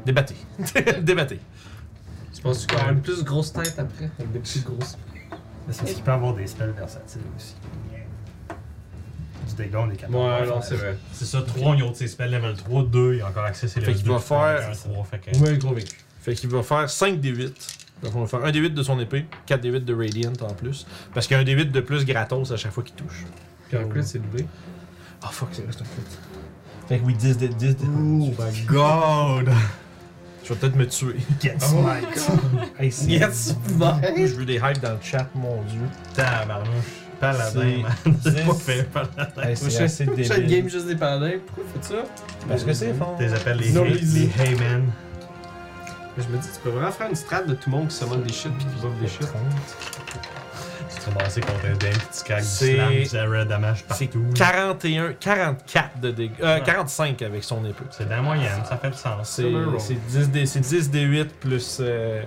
Débattez. 0.06 0.36
Débattez. 1.02 1.40
Penses 2.44 2.68
qu'il 2.68 2.78
y 2.78 2.82
aura 2.82 2.92
une 2.92 3.02
plus 3.02 3.24
grosse 3.24 3.52
tête 3.54 3.74
après 3.80 4.10
Avec 4.20 4.32
des 4.32 4.40
petites 4.40 4.66
grosses. 4.66 4.98
Mais 5.68 5.74
c'est 5.74 5.80
parce 5.82 5.94
qu'il 5.94 6.04
peut 6.04 6.12
avoir 6.12 6.36
des 6.36 6.46
spells 6.46 6.74
versatiles 6.78 7.22
aussi. 7.36 7.56
Du 9.50 9.56
dégât, 9.56 9.80
on 9.80 9.90
est 9.90 9.96
capable. 9.96 10.16
Ouais, 10.18 10.46
non, 10.48 10.62
c'est 10.62 10.76
vrai. 10.76 10.96
C'est 11.12 11.26
ça, 11.26 11.42
3, 11.42 11.76
il 11.76 11.84
y 11.84 11.88
a 11.88 11.94
ses 11.96 12.08
spells 12.08 12.30
level 12.32 12.56
3, 12.56 12.84
2, 12.84 13.14
il 13.14 13.18
y 13.18 13.22
a 13.22 13.28
encore 13.28 13.46
accès 13.46 13.66
à 13.66 13.70
ses 13.70 13.76
Fait 13.80 13.88
level 13.88 13.96
qu'il 13.96 14.06
2. 14.06 14.12
va 14.14 14.20
faire- 14.20 14.70
un 14.70 14.74
3, 14.74 15.04
fait 15.06 15.20
que. 15.20 15.38
Ouais, 15.40 15.58
gros 15.58 15.74
vécu. 15.74 15.98
Fait 16.22 16.36
qu'il 16.36 16.50
va 16.50 16.62
faire 16.62 16.88
5 16.90 17.20
des 17.20 17.30
8. 17.30 17.78
Donc 18.04 18.16
on 18.16 18.22
va 18.22 18.28
faire 18.28 18.44
1 18.46 18.52
des 18.52 18.60
8 18.60 18.74
de 18.76 18.84
son 18.84 19.00
épée, 19.00 19.26
4 19.48 19.62
des 19.62 19.70
8 19.70 19.86
de 19.86 19.94
Radiant 19.96 20.34
en 20.42 20.54
plus. 20.54 20.86
Parce 21.16 21.26
qu'il 21.28 21.36
y 21.36 21.38
a 21.38 21.42
un 21.42 21.46
des 21.46 21.54
8 21.54 21.72
de 21.72 21.80
plus 21.80 22.06
gratos 22.06 22.52
à 22.52 22.58
chaque 22.58 22.72
fois 22.74 22.84
qu'il 22.84 22.96
touche. 22.96 23.26
Puis 23.70 23.78
en 23.78 23.88
crit, 23.88 24.04
c'est 24.04 24.20
doublé. 24.20 24.46
Oh 25.24 25.28
fuck, 25.32 25.50
c'est 25.52 25.66
reste 25.66 25.82
un 25.82 25.86
crit. 25.86 26.04
Fait 26.90 27.00
que 27.00 27.06
oui, 27.06 27.16
10 27.16 27.38
de 27.38 27.48
10 27.48 27.76
de. 27.78 27.86
Oh 27.86 28.34
my 28.38 28.62
god! 28.68 29.50
Je 30.48 30.54
vais 30.54 30.60
peut-être 30.60 30.76
me 30.76 30.88
tuer. 30.88 31.16
Oh 31.74 31.82
my 31.82 32.02
god. 32.02 32.70
Hey, 32.80 32.92
Je 34.28 34.36
veux 34.36 34.46
des 34.46 34.56
hypes 34.56 34.80
dans 34.82 34.92
le 34.92 34.98
chat, 35.02 35.28
mon 35.34 35.62
dieu. 35.64 35.82
Tabarnouche. 36.14 36.70
Paladin, 37.20 37.82
man. 37.82 38.16
C'est 38.24 38.46
pas 38.46 38.54
fait, 38.54 38.84
paladin. 38.84 39.28
Hey, 39.42 39.56
c'est- 39.58 40.46
game 40.48 40.70
juste 40.70 40.86
des 40.88 40.96
paladins, 40.96 41.38
pourquoi 41.46 41.64
il 41.76 41.82
fait 41.82 41.88
ça? 41.96 42.04
Parce 42.48 42.64
que 42.64 42.74
c'est 42.74 42.94
fort. 42.94 43.16
T'es 43.18 43.34
appelles 43.34 43.58
les, 43.58 43.72
les, 43.72 44.00
les 44.02 44.30
Heyman. 44.40 44.92
Je 46.18 46.24
me 46.24 46.38
dis, 46.38 46.48
tu 46.54 46.60
peux 46.64 46.70
vraiment 46.70 46.92
faire 46.92 47.10
une 47.10 47.16
strat 47.16 47.42
de 47.44 47.54
tout 47.56 47.70
le 47.70 47.78
monde 47.78 47.88
qui 47.88 47.96
se 47.96 48.06
moque 48.06 48.24
des 48.24 48.32
shit 48.34 48.52
pis 48.58 48.66
qui 48.66 48.82
bouffe 48.82 49.00
des 49.02 49.08
shit 49.08 49.28
un 51.12 52.42
petit 52.42 53.06
slam, 53.06 53.46
damage 53.46 53.84
partout. 53.86 54.26
41, 54.36 55.14
44 55.14 56.00
de 56.00 56.12
dégâts. 56.12 56.32
Euh, 56.42 56.60
45 56.60 57.22
avec 57.22 57.44
son 57.44 57.64
épée. 57.66 57.84
C'est 57.92 58.08
dans 58.10 58.16
la 58.16 58.22
moyenne, 58.22 58.64
ça 58.68 58.78
fait 58.78 58.88
le 58.88 58.94
sens. 58.94 59.30
C'est 59.30 59.96
10, 59.96 60.92
d8 60.92 61.28
plus, 61.40 61.78
euh, 61.82 62.24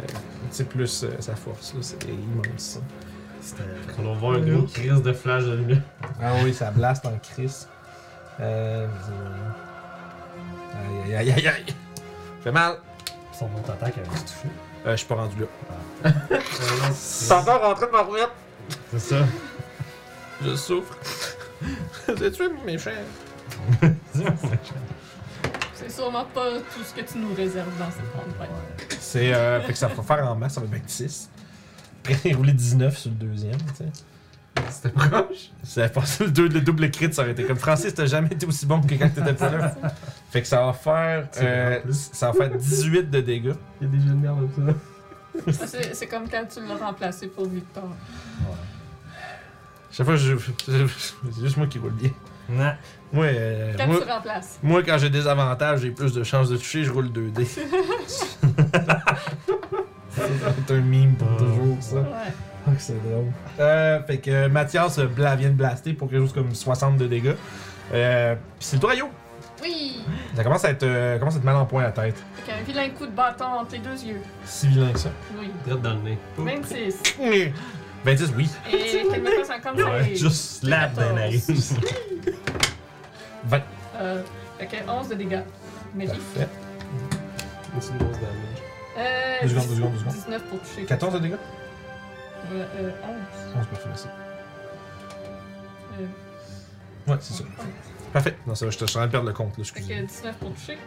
plus 0.68 1.04
euh, 1.04 1.10
sa 1.20 1.34
force. 1.34 1.74
C'est 1.80 2.04
immense. 2.04 2.78
Ça. 3.40 3.54
Euh, 3.60 3.92
on 3.98 4.02
va 4.02 4.12
voir 4.14 4.32
un 4.34 4.40
gros 4.40 4.62
crise 4.62 5.02
de 5.02 5.12
flash 5.12 5.44
de 5.44 5.54
lumière. 5.54 5.82
Ah 6.20 6.32
oui, 6.42 6.52
ça 6.52 6.70
blast 6.70 7.06
en 7.06 7.16
crise. 7.18 7.68
Euh, 8.40 8.86
aïe 11.06 11.14
aïe 11.16 11.30
aïe 11.32 11.48
aï. 11.48 11.64
Fait 12.42 12.52
mal. 12.52 12.76
Son 13.32 13.46
autre 13.46 13.70
attaque, 13.70 13.94
elle 13.96 14.10
va 14.10 14.16
se 14.16 14.22
toucher. 14.22 14.48
Euh, 14.86 14.92
je 14.92 14.96
suis 14.96 15.06
pas 15.06 15.14
rendu 15.16 15.36
là. 15.40 15.46
Ah. 16.04 16.08
c'est 16.92 17.32
encore 17.32 17.62
rentré 17.62 17.86
de 17.86 17.92
ma. 17.92 18.04
C'est 18.92 18.98
ça. 19.00 19.26
Je 20.44 20.54
souffre. 20.56 20.96
J'ai 22.18 22.30
tué 22.32 22.48
mes 22.48 22.72
méchant? 22.72 22.90
C'est 25.74 25.90
sûrement 25.90 26.24
pas 26.34 26.50
tout 26.74 26.82
ce 26.84 26.92
que 26.94 27.06
tu 27.10 27.18
nous 27.18 27.34
réserves 27.34 27.76
dans 27.78 27.90
cette 27.90 28.12
campagne. 28.12 28.48
C'est 28.98 29.32
euh, 29.34 29.60
fait 29.62 29.72
que 29.72 29.78
ça 29.78 29.88
va 29.88 30.02
faire 30.02 30.26
en 30.28 30.34
masse, 30.34 30.54
ça 30.54 30.60
va 30.60 30.66
être 30.66 30.72
26. 30.72 31.30
Après, 32.00 32.16
il 32.24 32.36
roulé 32.36 32.52
19 32.52 32.96
sur 32.96 33.10
le 33.10 33.16
deuxième, 33.16 33.56
tu 33.56 33.74
sais. 33.78 33.84
C'était 34.70 34.88
proche? 34.90 35.50
Ça 35.62 35.84
a 35.84 35.88
passé 35.88 36.24
le, 36.24 36.30
deux- 36.32 36.48
le 36.48 36.60
double 36.60 36.90
crit, 36.90 37.12
ça 37.12 37.22
aurait 37.22 37.30
été 37.30 37.44
comme 37.44 37.58
Francis, 37.58 37.94
t'as 37.94 38.06
jamais 38.06 38.28
été 38.32 38.44
aussi 38.44 38.66
bon 38.66 38.80
que 38.80 38.94
quand 38.94 39.08
t'étais 39.08 39.34
pas 39.34 39.50
là. 39.50 39.74
Fait 40.30 40.42
que 40.42 40.48
ça 40.48 40.64
va 40.66 40.72
faire. 40.72 41.28
C'est 41.30 41.44
euh, 41.46 41.80
ça 41.92 42.32
va 42.32 42.48
faire 42.48 42.50
18 42.56 43.08
de 43.10 43.20
dégâts. 43.20 43.54
Il 43.80 43.86
y 43.86 43.90
a 43.90 43.92
des 43.92 44.00
jeux 44.00 44.10
de 44.10 44.14
merde 44.14 44.48
comme 44.54 44.68
ça. 44.70 44.74
C'est 45.92 46.06
comme 46.06 46.28
quand 46.28 46.44
tu 46.52 46.60
l'as 46.66 46.76
remplacé 46.76 47.26
pour 47.28 47.46
Victor. 47.48 47.84
Chaque 49.90 50.06
fois, 50.06 50.16
je, 50.16 50.36
je- 50.36 50.86
c'est 51.32 51.40
juste 51.42 51.56
moi 51.56 51.66
qui 51.66 51.78
roule 51.78 51.92
bien. 51.92 52.10
Non. 52.48 52.72
Moi, 53.12 53.26
euh, 53.26 53.72
Quand 53.76 53.86
moi, 53.86 54.00
tu 54.04 54.10
remplaces. 54.10 54.58
moi, 54.62 54.82
quand 54.82 54.98
j'ai 54.98 55.10
des 55.10 55.26
avantages, 55.26 55.80
j'ai 55.80 55.90
plus 55.90 56.12
de 56.12 56.22
chances 56.24 56.48
de 56.50 56.56
toucher, 56.56 56.84
je 56.84 56.90
roule 56.92 57.08
2D. 57.10 57.46
c'est 60.10 60.70
un 60.70 60.80
meme 60.80 61.14
pour 61.16 61.28
Ah. 61.34 61.38
toujours, 61.38 61.76
ça. 61.80 61.96
Ouais. 61.96 62.74
Que 62.74 62.80
c'est 62.82 63.02
drôle. 63.02 63.32
Euh, 63.60 64.02
fait 64.02 64.18
que 64.18 64.30
euh, 64.30 64.48
Mathias 64.50 64.98
bla- 64.98 65.36
vient 65.36 65.48
de 65.48 65.54
blaster 65.54 65.94
pour 65.94 66.10
quelque 66.10 66.20
chose 66.20 66.34
comme 66.34 66.54
60 66.54 66.98
de 66.98 67.06
dégâts. 67.06 67.34
Euh, 67.94 68.34
Pis 68.58 68.66
c'est 68.66 68.76
le 68.76 68.80
tour 68.80 68.90
à 68.90 68.94
Yo. 68.94 69.08
Oui! 69.62 70.00
Ça 70.36 70.44
commence 70.44 70.64
à 70.64 70.70
être, 70.70 70.82
euh, 70.84 71.18
commence 71.18 71.34
à 71.34 71.38
être 71.38 71.44
mal 71.44 71.56
en 71.56 71.66
point 71.66 71.82
à 71.82 71.86
la 71.86 71.92
tête. 71.92 72.16
Avec 72.46 72.60
un 72.60 72.62
vilain 72.64 72.88
coup 72.90 73.06
de 73.06 73.10
bâton 73.12 73.44
entre 73.44 73.70
tes 73.70 73.78
deux 73.78 74.02
yeux. 74.04 74.20
Si 74.44 74.68
vilain 74.68 74.92
que 74.92 74.98
ça. 74.98 75.10
Oui. 75.38 75.50
Direct 75.64 75.82
dans 75.82 75.94
le 75.94 76.00
nez. 76.00 76.18
26. 76.36 76.96
26, 78.04 78.32
oui. 78.36 78.48
Et 78.72 79.08
qu'elle 79.10 79.22
me 79.22 79.30
fasse 79.44 79.58
encore 79.58 79.74
Ouais, 79.90 80.04
c'est- 80.04 80.16
juste 80.16 80.60
slap 80.60 80.94
dans 80.94 81.00
la 81.02 81.12
narine. 81.14 81.40
20. 83.44 83.60
Euh, 83.96 84.22
que 84.60 84.90
11 84.90 85.08
de 85.08 85.14
dégâts. 85.14 85.40
Magique. 85.94 86.12
Parfait. 86.34 86.48
C'est 87.80 87.90
une 87.92 87.98
grosse 87.98 88.12
damage. 88.16 88.62
Euh, 88.98 89.36
Deux 89.42 89.48
secondes, 89.48 89.68
deux 89.68 89.74
secondes, 89.76 89.92
deux 89.92 89.98
secondes. 89.98 90.14
19 90.14 90.42
pour 90.44 90.60
toucher. 90.60 90.84
14 90.84 91.14
de 91.14 91.18
dégâts? 91.20 91.34
Euh, 92.52 92.64
euh, 92.78 92.90
11. 93.02 93.56
11, 93.56 93.66
parfait, 93.66 93.84
merci. 93.88 94.06
Euh, 96.00 96.06
Ouais, 97.10 97.16
c'est 97.20 97.34
ça. 97.34 97.44
Parfait. 98.12 98.36
Non, 98.46 98.54
ça 98.54 98.64
va, 98.64 98.70
je 98.70 98.78
te- 98.78 98.86
suis 98.86 98.96
en 98.96 99.00
train 99.00 99.06
de 99.06 99.12
perdre 99.12 99.26
le 99.28 99.32
compte, 99.34 99.56
là, 99.58 99.64
fait 99.64 99.72
que 99.72 99.78
excusez. 99.78 100.02
19 100.02 100.36
pour 100.38 100.52
toucher. 100.54 100.78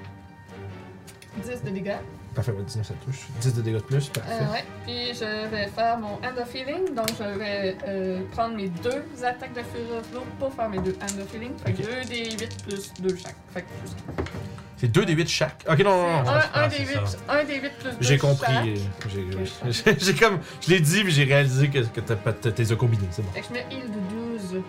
10 1.38 1.64
de 1.64 1.70
dégâts. 1.70 1.96
Parfait, 2.36 2.52
ouais, 2.52 2.64
19 2.64 2.86
ça 2.88 2.94
touche. 3.06 3.28
10 3.42 3.54
de 3.56 3.62
dégâts 3.62 3.76
de 3.76 3.80
plus, 3.82 4.08
parfait. 4.10 4.32
Euh, 4.42 4.52
ouais. 4.54 4.64
Puis 4.86 5.14
je 5.14 5.50
vais 5.50 5.68
faire 5.68 5.98
mon 5.98 6.14
Hand 6.16 6.38
of 6.42 6.54
Healing. 6.56 6.94
Donc 6.96 7.08
je 7.18 7.38
vais 7.40 7.78
euh, 7.88 8.22
prendre 8.32 8.56
mes 8.56 8.68
deux 8.70 9.04
attaques 9.24 9.54
de 9.54 9.62
Fureur 9.62 10.04
Flow 10.12 10.24
pour 10.40 10.54
faire 10.54 10.70
mes 10.70 10.80
deux 10.80 10.96
Hand 11.02 11.20
of 11.22 11.34
Healing. 11.34 11.52
Fait 11.66 11.74
que 11.74 11.82
Ok. 11.84 11.90
2 12.04 12.10
des 12.10 12.32
8 12.32 12.64
plus 12.68 12.94
2 13.02 13.16
chaque. 13.18 13.36
Fait 13.54 13.62
que 13.62 13.68
plus. 13.68 14.24
C'est 14.78 14.88
2 14.88 15.06
des 15.06 15.14
8 15.14 15.28
chaque. 15.30 15.64
Ok, 15.70 15.80
non, 15.80 15.92
non, 15.92 16.24
non. 16.24 16.32
un, 16.54 16.68
des 16.68 16.76
que 16.78 16.82
8, 16.82 17.00
c'est 17.06 17.18
un 17.30 17.44
des 17.44 17.56
8 17.56 17.72
plus 17.80 17.90
2 17.92 17.98
J'ai 18.02 18.18
compris. 18.18 18.52
chaque. 18.54 18.66
euh, 18.68 19.46
J'ai 19.70 19.72
j'ai- 19.72 20.00
j'ai 20.00 20.16
comme. 20.16 20.40
Je 20.62 20.70
l'ai 20.70 20.80
dit, 20.80 21.04
mais 21.04 21.12
j'ai 21.12 21.24
réalisé 21.26 21.70
que, 21.70 21.80
que 21.80 22.00
t'as 22.02 22.16
pas- 22.16 22.34
t'as- 22.34 22.52
t'es 22.52 22.76
combinés, 22.76 23.08
c'est 23.12 23.22
bon. 23.22 23.32
Fait 23.32 23.42
que 23.42 23.48
je 23.48 23.54
mets 23.54 23.66
heal 23.72 23.84
de 23.90 24.40
12. 24.40 24.62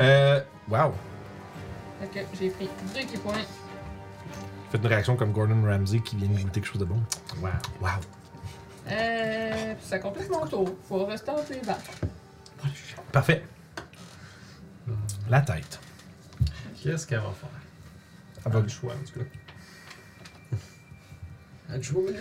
Euh. 0.00 0.40
Wow. 0.68 0.92
Fait 2.02 2.08
que 2.24 2.26
j'ai 2.38 2.50
pris 2.50 2.68
2 2.94 3.00
qui 3.00 3.16
points. 3.18 3.34
Faites 4.70 4.80
une 4.80 4.86
réaction 4.86 5.16
comme 5.16 5.32
Gordon 5.32 5.62
Ramsay 5.64 6.00
qui 6.00 6.16
vient 6.16 6.28
de 6.28 6.34
goûter 6.34 6.50
quelque 6.60 6.66
chose 6.66 6.80
de 6.80 6.84
bon. 6.86 7.00
Wow. 7.40 7.50
Wow. 7.80 7.88
Euh, 8.88 9.74
puis 9.74 9.86
ça 9.86 9.98
complète 9.98 10.28
mon 10.30 10.46
tour. 10.46 10.74
Faut 10.88 11.04
rester 11.04 11.30
les 11.50 11.60
vaches. 11.60 11.78
Parfait. 13.12 13.44
La 15.28 15.40
tête. 15.42 15.78
Qu'est-ce 16.82 17.06
qu'elle 17.06 17.20
va 17.20 17.30
faire? 17.30 17.48
Elle 18.44 18.52
va- 18.52 18.58
a 18.58 18.62
le 18.62 18.68
choix, 18.68 18.92
en 18.94 19.04
tout 19.06 19.20
cas. 19.20 20.56
Elle 21.68 21.74
a 21.74 21.76
le 21.76 21.82
choix, 21.82 22.02
mais- 22.10 22.18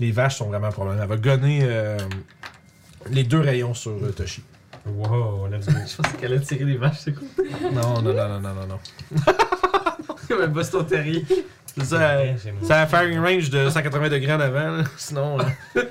Les 0.00 0.12
vaches 0.12 0.36
sont 0.38 0.46
vraiment 0.46 0.68
un 0.68 0.72
problème. 0.72 0.98
Elle 1.00 1.08
va 1.08 1.16
gonner 1.16 1.60
euh, 1.64 1.98
les 3.10 3.24
deux 3.24 3.40
rayons 3.40 3.74
sur 3.74 3.90
euh, 3.92 4.12
Toshi. 4.12 4.42
Wow, 4.96 5.46
let's 5.48 5.66
go. 5.66 5.72
Je 5.86 5.96
pensais 5.96 6.16
qu'elle 6.18 6.32
a 6.34 6.38
tiré 6.38 6.64
les 6.64 6.76
vaches, 6.76 6.98
c'est 7.00 7.12
cool. 7.14 7.28
Non, 7.72 8.00
non, 8.00 8.12
non, 8.12 8.14
non, 8.28 8.40
non, 8.40 8.54
non, 8.54 8.66
non. 8.68 8.78
Comme 10.28 10.42
un 10.42 10.48
Boston 10.48 10.84
Terrier. 10.86 11.24
C'est 11.76 11.84
ça, 11.84 12.10
euh, 12.10 12.34
ça 12.62 12.74
va 12.74 12.86
faire 12.88 13.04
une 13.04 13.20
range 13.20 13.50
de 13.50 13.70
180 13.70 14.08
degrés 14.08 14.32
en 14.34 14.40
avant, 14.40 14.70
là. 14.78 14.84
sinon. 14.96 15.38
euh, 15.76 15.82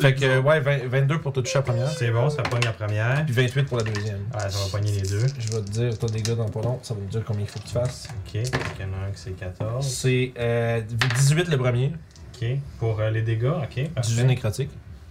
fait 0.00 0.14
que, 0.14 0.24
euh, 0.24 0.40
ouais, 0.42 0.58
20 0.60 0.88
22 0.88 1.20
pour 1.20 1.32
te 1.32 1.40
toucher 1.40 1.58
la 1.58 1.62
première, 1.62 1.88
C'est 1.90 2.10
bon, 2.10 2.28
ça 2.28 2.42
pogne 2.42 2.62
la 2.64 2.72
première. 2.72 3.24
puis 3.24 3.34
28 3.34 3.62
pour 3.64 3.76
la 3.78 3.84
deuxième. 3.84 4.20
Ah, 4.34 4.50
ça 4.50 4.58
va 4.64 4.78
pogner 4.78 4.92
les 4.92 5.02
deux. 5.08 5.26
Je 5.38 5.52
vais 5.52 5.62
te 5.62 5.70
dire, 5.70 5.98
toi, 5.98 6.08
dégâts 6.08 6.34
dans 6.34 6.48
pas 6.48 6.60
long, 6.62 6.80
ça 6.82 6.94
va 6.94 7.00
me 7.00 7.06
dire 7.08 7.22
combien 7.24 7.42
il 7.42 7.48
faut 7.48 7.60
que 7.60 7.66
tu 7.66 7.72
fasses. 7.72 8.08
Ok, 8.26 8.34
il 8.34 8.40
y 8.42 8.84
en 8.84 8.92
a 8.94 9.06
un 9.06 9.10
qui 9.12 9.20
c'est 9.20 9.30
14. 9.38 9.86
C'est 9.86 10.32
euh, 10.38 10.80
18 11.16 11.48
le 11.48 11.56
premier, 11.58 11.92
Ok, 12.34 12.48
pour 12.80 12.98
euh, 13.00 13.10
les 13.10 13.22
dégâts, 13.22 13.44
ok. 13.46 13.74
18 13.74 13.88
Parfait. 13.94 14.24
nécrotique. 14.24 14.70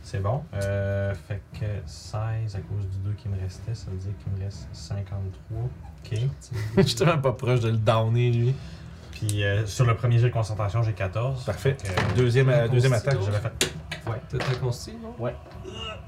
C'est 0.10 0.22
bon. 0.22 0.42
Euh, 0.54 1.14
fait 1.28 1.42
que 1.60 1.66
16 1.86 2.56
à 2.56 2.60
cause 2.60 2.88
du 2.90 2.98
2 3.10 3.12
qui 3.18 3.28
me 3.28 3.38
restait, 3.38 3.76
ça 3.76 3.92
veut 3.92 3.98
dire 3.98 4.14
qu'il 4.24 4.32
me 4.32 4.42
reste 4.42 4.66
53. 4.72 5.64
Ok. 5.64 6.20
Je 6.78 6.82
suis 6.84 6.96
tellement 6.96 7.18
pas 7.18 7.34
proche 7.34 7.60
de 7.60 7.68
le 7.72 7.76
downer, 7.76 8.32
lui. 8.32 8.56
Puis 9.12 9.44
euh, 9.44 9.66
sur 9.66 9.86
le 9.86 9.98
premier 9.98 10.18
jet 10.18 10.30
de 10.30 10.34
concentration, 10.34 10.82
j'ai 10.82 10.94
14. 10.94 11.44
Parfait. 11.44 11.76
Fait 11.78 11.94
que, 11.94 12.00
euh, 12.00 12.16
Deuxième, 12.16 12.48
euh, 12.48 12.70
deuxième 12.70 12.94
attaque. 12.94 13.18
J'avais 13.22 13.38
fait. 13.40 13.74
Ouais, 14.10 14.22
t'as 14.30 14.38
ta 14.38 14.56
consti, 14.56 14.94
non? 14.94 15.14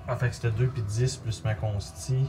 En 0.08 0.16
fait, 0.16 0.34
c'était 0.34 0.52
2 0.52 0.68
puis 0.68 0.82
10 0.82 1.18
plus 1.18 1.44
ma 1.44 1.56
consti. 1.56 2.24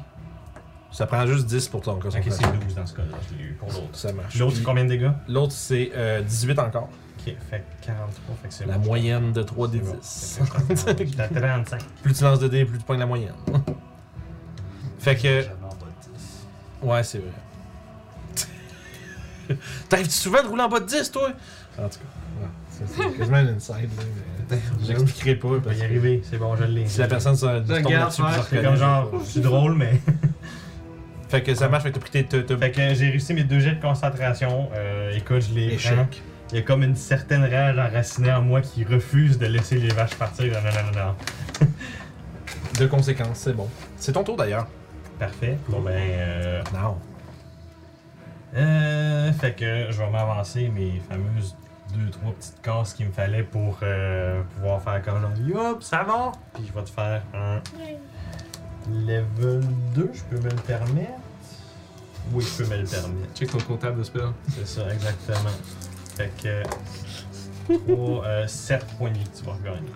Ça 0.91 1.07
prend 1.07 1.25
juste 1.25 1.47
10 1.47 1.69
pour 1.69 1.83
ton 1.83 1.93
Ok, 1.93 2.03
concentration. 2.03 2.51
c'est 2.53 2.65
12 2.67 2.75
dans 2.75 2.87
ce 2.87 2.95
cas-là, 2.97 3.17
je 3.31 3.37
l'ai 3.37 3.45
eu 3.45 3.53
pour 3.53 3.69
l'autre. 3.69 3.91
Ça 3.93 4.13
marche. 4.13 4.37
L'autre, 4.37 4.57
c'est 4.57 4.65
combien 4.65 4.83
de 4.83 4.89
dégâts? 4.89 5.13
L'autre, 5.29 5.53
c'est 5.53 5.93
euh, 5.95 6.21
18 6.21 6.59
encore. 6.59 6.89
Ok, 7.27 7.35
fait 7.51 7.59
que 7.59 7.87
43, 7.87 8.37
fait 8.43 8.49
que 8.49 8.55
c'est 8.55 8.67
La 8.67 8.79
bon. 8.79 8.87
moyenne 8.87 9.33
de 9.33 9.43
3 9.43 9.69
C'est 9.69 9.73
des 9.73 9.81
bon. 9.85 9.95
10. 10.01 10.41
Fait 10.87 10.95
que 10.97 11.05
je 11.05 11.11
suis 11.13 11.21
à 11.21 11.29
35. 11.29 11.83
plus 12.03 12.15
tu 12.15 12.25
lances 12.25 12.39
de 12.41 12.49
dés, 12.49 12.65
plus 12.65 12.79
tu 12.79 12.85
pognes 12.85 12.99
la 13.01 13.07
moyenne. 13.07 13.35
fait 14.99 15.17
que. 15.17 15.23
J'avais 15.43 15.51
en 15.65 15.69
bas 15.69 15.87
de 15.87 16.13
10. 16.15 16.47
Ouais, 16.83 17.03
c'est 17.03 17.19
vrai. 17.19 17.31
T'arrives-tu 19.89 20.15
souvent 20.15 20.43
de 20.43 20.49
rouler 20.49 20.63
en 20.63 20.69
bas 20.69 20.81
de 20.81 20.87
10, 20.87 21.11
toi? 21.11 21.31
En 21.79 21.89
tout 21.89 21.99
cas, 21.99 22.05
ouais, 22.41 22.87
c'est 22.87 23.19
quasiment 23.19 23.37
un 23.39 23.49
inside, 23.49 23.75
là, 23.97 24.05
mais 24.51 24.59
j'expliquerai 24.87 25.35
pas 25.37 25.49
parce 25.65 25.77
y 25.79 25.83
arriver, 25.83 26.23
c'est 26.29 26.39
bon, 26.39 26.55
je 26.57 26.65
l'ai. 26.65 26.87
si 26.87 26.99
la 27.01 27.09
personne 27.09 27.37
se 27.37 27.45
tombe 27.47 27.69
là-dessus, 27.91 28.23
C'est 28.49 28.63
comme 28.63 28.77
genre, 28.77 29.11
c'est 29.25 29.41
drôle, 29.41 29.75
mais. 29.75 30.01
Fait 31.29 31.43
que 31.43 31.55
ça 31.55 31.69
marche, 31.69 31.85
fait 31.85 31.93
que 31.93 31.99
t'as 31.99 32.01
pris 32.01 32.25
tes. 32.25 32.57
Fait 32.57 32.71
que 32.73 32.95
j'ai 32.95 33.11
réussi 33.11 33.35
mes 33.35 33.45
deux 33.45 33.61
jets 33.61 33.77
de 33.77 33.81
concentration. 33.81 34.69
Euh, 34.75 35.13
écoute, 35.17 35.43
je 35.49 35.55
les. 35.55 35.75
Échec. 35.75 36.23
Il 36.53 36.57
y 36.57 36.59
a 36.59 36.63
comme 36.63 36.83
une 36.83 36.97
certaine 36.97 37.45
rage 37.45 37.79
enracinée 37.79 38.33
en 38.33 38.43
moi 38.43 38.61
qui 38.61 38.85
refuse 38.85 39.39
de 39.39 39.47
laisser 39.47 39.77
les 39.77 39.89
vaches 39.89 40.17
partir. 40.17 40.53
Non, 40.53 40.61
non, 40.61 40.91
non, 40.93 41.07
non. 41.07 41.67
De 42.81 42.87
conséquences, 42.87 43.39
c'est 43.39 43.53
bon. 43.53 43.69
C'est 43.97 44.13
ton 44.13 44.25
tour 44.25 44.37
d'ailleurs. 44.37 44.67
Parfait. 45.19 45.59
Bon, 45.69 45.81
ben. 45.81 45.93
Euh, 45.97 46.63
Non. 46.73 46.97
euh, 48.57 49.33
fait 49.35 49.53
que 49.55 49.87
je 49.91 49.99
vais 50.03 50.11
m'avancer 50.11 50.69
mes 50.69 51.01
fameuses 51.09 51.55
deux, 51.95 52.11
trois 52.11 52.33
petites 52.33 52.61
cases 52.63 52.95
qu'il 52.95 53.07
me 53.07 53.13
fallait 53.13 53.43
pour 53.43 53.79
euh, 53.83 54.43
pouvoir 54.57 54.81
faire 54.83 55.03
comme 55.03 55.21
genre, 55.21 55.33
Yup, 55.73 55.83
ça 55.83 56.05
va! 56.05 56.33
Puis 56.55 56.65
je 56.69 56.73
vais 56.73 56.85
te 56.85 56.91
faire 56.91 57.23
un 57.35 57.61
level 58.91 59.61
2, 59.95 60.11
je 60.15 60.23
peux 60.25 60.37
me 60.43 60.51
le 60.51 60.57
permettre? 60.57 61.11
Oui, 62.33 62.45
je 62.45 62.63
peux 62.63 62.71
me 62.71 62.81
le 62.81 62.87
permettre. 62.87 63.35
Check 63.35 63.51
ton 63.51 63.59
comptable 63.59 63.99
de 63.99 64.05
spell. 64.05 64.23
C'est 64.57 64.67
ça, 64.67 64.83
exactement. 64.93 65.51
Fait 66.21 66.31
que 66.43 66.63
3, 67.95 68.25
euh, 68.27 68.47
7 68.47 68.85
points 68.99 69.11
de 69.11 69.19
vie 69.19 69.25
que 69.25 69.39
tu 69.39 69.45
vas 69.45 69.53
regagner. 69.53 69.91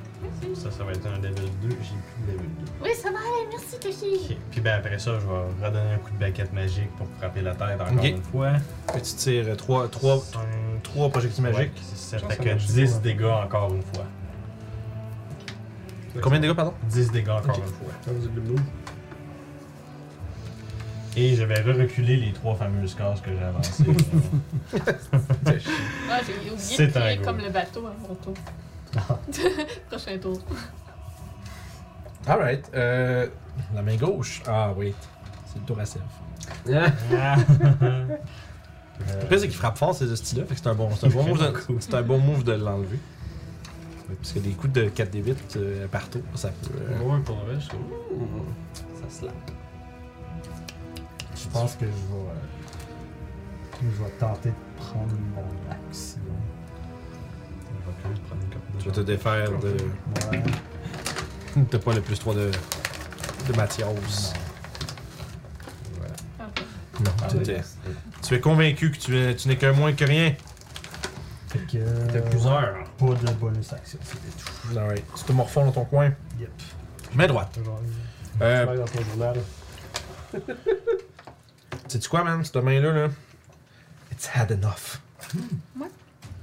Ça, 0.54 0.70
ça 0.70 0.84
va 0.84 0.92
être 0.92 1.06
un 1.06 1.16
level 1.18 1.34
2. 1.62 1.68
J'ai 1.68 1.74
plus 1.76 2.26
de 2.26 2.32
level 2.32 2.46
2. 2.60 2.72
Oui, 2.82 2.90
ça 2.94 3.10
va 3.10 3.18
aller, 3.18 3.48
merci 3.50 3.78
Toshi. 3.78 4.30
Ok. 4.30 4.36
Puis 4.50 4.60
ben 4.60 4.78
après 4.78 4.98
ça, 4.98 5.12
je 5.18 5.26
vais 5.26 5.66
redonner 5.66 5.92
un 5.94 5.98
coup 5.98 6.10
de 6.12 6.18
baguette 6.18 6.52
magique 6.52 6.90
pour 6.96 7.06
frapper 7.18 7.42
la 7.42 7.54
tête 7.54 7.78
encore 7.80 7.94
Ok. 7.98 8.04
une 8.04 8.22
fois. 8.22 8.52
Que 8.86 8.98
tu 9.00 9.14
tires 9.16 9.56
3, 9.56 9.88
3, 9.88 10.18
Cinq, 10.18 10.40
3 10.82 11.08
projectiles 11.10 11.44
magiques. 11.44 11.58
ouais, 11.58 11.72
ça. 11.94 12.18
Fait 12.20 12.36
que 12.36 12.42
que 12.42 12.48
ça 12.48 12.54
marche 12.54 12.66
10 12.66 12.92
pas. 12.94 12.98
dégâts 13.00 13.24
encore 13.24 13.74
une 13.74 13.82
fois. 13.82 14.04
Combien 16.22 16.38
de 16.38 16.42
dégâts, 16.46 16.56
pardon? 16.56 16.74
10 16.88 17.10
dégâts 17.10 17.28
encore 17.28 17.58
une 17.58 17.64
fois. 17.64 18.14
Et 21.16 21.36
je 21.36 21.44
vais 21.44 21.60
re-reculer 21.60 22.16
les 22.16 22.32
trois 22.32 22.54
fameuses 22.56 22.94
cases 22.94 23.20
que 23.20 23.30
j'ai 23.30 23.42
avancées. 23.44 23.84
Ah, 26.10 26.20
j'ai 26.26 26.34
oublié 26.50 26.52
C'est 26.56 26.86
de 26.88 27.24
comme 27.24 27.38
le 27.38 27.50
bateau 27.50 27.86
à 27.86 27.94
mon 28.08 28.14
tour. 28.16 28.34
Prochain 29.88 30.18
tour. 30.18 30.38
Alright. 32.26 32.70
Euh, 32.74 33.26
la 33.74 33.82
main 33.82 33.96
gauche. 33.96 34.42
Ah, 34.46 34.72
wait. 34.76 34.94
C'est 35.46 35.58
le 35.60 35.64
tour 35.66 35.78
à 35.78 35.84
Sèvres. 35.84 36.04
Ah, 36.72 36.86
Ah. 37.12 37.36
Le 39.20 39.26
pire, 39.26 39.40
c'est 39.40 39.48
qu'il 39.48 39.56
frappe 39.56 39.76
fort 39.76 39.92
ces 39.92 40.14
styles-là, 40.14 40.44
fait 40.46 40.54
que 40.54 40.60
c'est 40.60 40.68
un 40.68 40.74
bon, 40.74 40.88
c'est 40.94 41.06
un 41.06 41.10
bon 41.10 41.24
move 41.24 41.40
de, 41.42 41.50
Cool. 41.58 41.76
c'est 41.80 41.94
un 41.94 42.02
bon 42.02 42.18
move 42.20 42.44
de 42.44 42.52
l'enlever. 42.52 42.98
Ouais, 44.08 44.14
Parce 44.14 44.32
que 44.32 44.38
des 44.38 44.50
coups 44.50 44.72
de 44.72 44.84
4 44.88 45.10
d 45.10 45.18
8 45.20 45.56
euh, 45.56 45.88
partout, 45.88 46.22
ça 46.36 46.50
peut. 46.50 46.70
euh, 46.78 47.00
Ouais, 47.00 47.18
pour 47.24 47.36
le 47.44 47.54
reste, 47.54 47.70
Ça 47.72 49.10
slap. 49.26 49.32
Je 51.54 51.58
pense 51.60 51.74
que 51.76 51.84
je 51.86 51.90
vais. 51.90 52.20
euh, 52.20 52.34
je 53.96 54.02
vais 54.02 54.10
tenter 54.18 54.48
de 54.48 54.54
prendre 54.82 55.14
mon 55.34 55.70
action. 55.70 56.20
Tu 58.80 58.88
vas 58.88 58.94
te 58.94 59.00
défaire 59.00 59.50
de. 59.60 59.68
Ouais. 60.32 60.42
T'as 61.70 61.78
pas 61.78 61.92
le 61.94 62.00
plus 62.00 62.18
3 62.18 62.34
de. 62.34 62.50
de 63.48 63.56
Mathias. 63.56 64.32
Non, 67.00 67.10
Ah, 67.22 67.26
tu 67.28 67.36
oui. 67.36 67.42
étais- 67.42 67.62
Tu 68.22 68.34
es 68.34 68.40
convaincu 68.40 68.90
que 68.90 68.96
tu, 68.98 69.16
es- 69.16 69.34
tu 69.36 69.48
n'es 69.48 69.56
qu'un 69.56 69.72
moins 69.72 69.92
que 69.92 70.04
rien. 70.04 70.34
Fait 71.48 71.58
que. 71.60 71.78
euh, 71.78 72.06
T'as 72.12 72.20
plusieurs. 72.22 72.84
Pas 72.98 73.06
de 73.06 73.32
bonus 73.34 73.72
action, 73.72 73.98
c'était 74.02 74.28
tout. 74.72 74.78
Alright. 74.78 75.04
Tu 75.16 75.24
te 75.24 75.32
morfonds 75.32 75.66
dans 75.66 75.72
ton 75.72 75.84
coin. 75.84 76.12
Yep. 76.38 76.50
Main 77.14 77.26
droite. 77.28 77.56
Euh, 78.42 78.76
dans 78.76 78.84
ton 78.86 79.04
journal. 79.04 79.36
Sais-tu 81.88 82.08
quoi, 82.08 82.24
man? 82.24 82.44
Cette 82.44 82.56
main-là, 82.56 82.92
là, 82.92 83.08
it's 84.10 84.28
had 84.34 84.50
enough. 84.50 85.00
Ouais. 85.78 85.88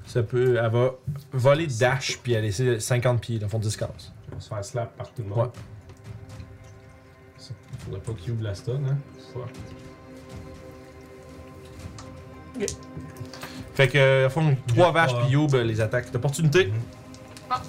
Ça 0.06 0.24
peut. 0.24 0.58
Elle 0.62 0.72
va 0.72 0.92
voler 1.32 1.68
dash 1.68 2.20
puis 2.22 2.34
elle 2.34 2.44
laisser 2.44 2.80
50 2.80 3.22
pieds, 3.22 3.40
dans 3.40 3.46
le 3.46 3.50
fond 3.50 3.60
10 3.60 3.78
cases. 3.78 4.12
On 4.32 4.36
va 4.36 4.42
se 4.42 4.50
faire 4.50 4.66
slap 4.66 4.98
par 4.98 5.08
tout 5.12 5.24
le 5.24 5.30
monde. 5.30 5.40
Ouais. 5.40 5.50
Ça, 7.38 7.54
Faudrait 7.80 8.02
pas 8.02 8.14
qu'il 8.14 8.34
ouvre 8.34 8.44
la 8.44 8.56
stun, 8.56 8.82
hein. 8.86 8.98
Ouais. 9.36 9.46
Fait 13.74 13.88
que, 13.88 13.98
euh, 13.98 14.28
au 14.28 14.30
fond, 14.30 14.56
3 14.68 14.88
J'ai 14.88 14.94
vaches 14.94 15.16
puis 15.16 15.28
Youb, 15.32 15.48
euh, 15.54 15.64
les 15.64 15.80
attaques 15.80 16.12
d'opportunité. 16.12 16.72
Ah. 17.50 17.62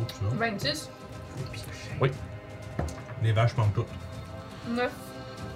Oups, 0.00 0.14
26, 0.38 0.90
Les 3.22 3.32
vaches 3.32 3.56
manquent 3.56 3.74
toutes. 3.74 3.86
9. 4.68 4.90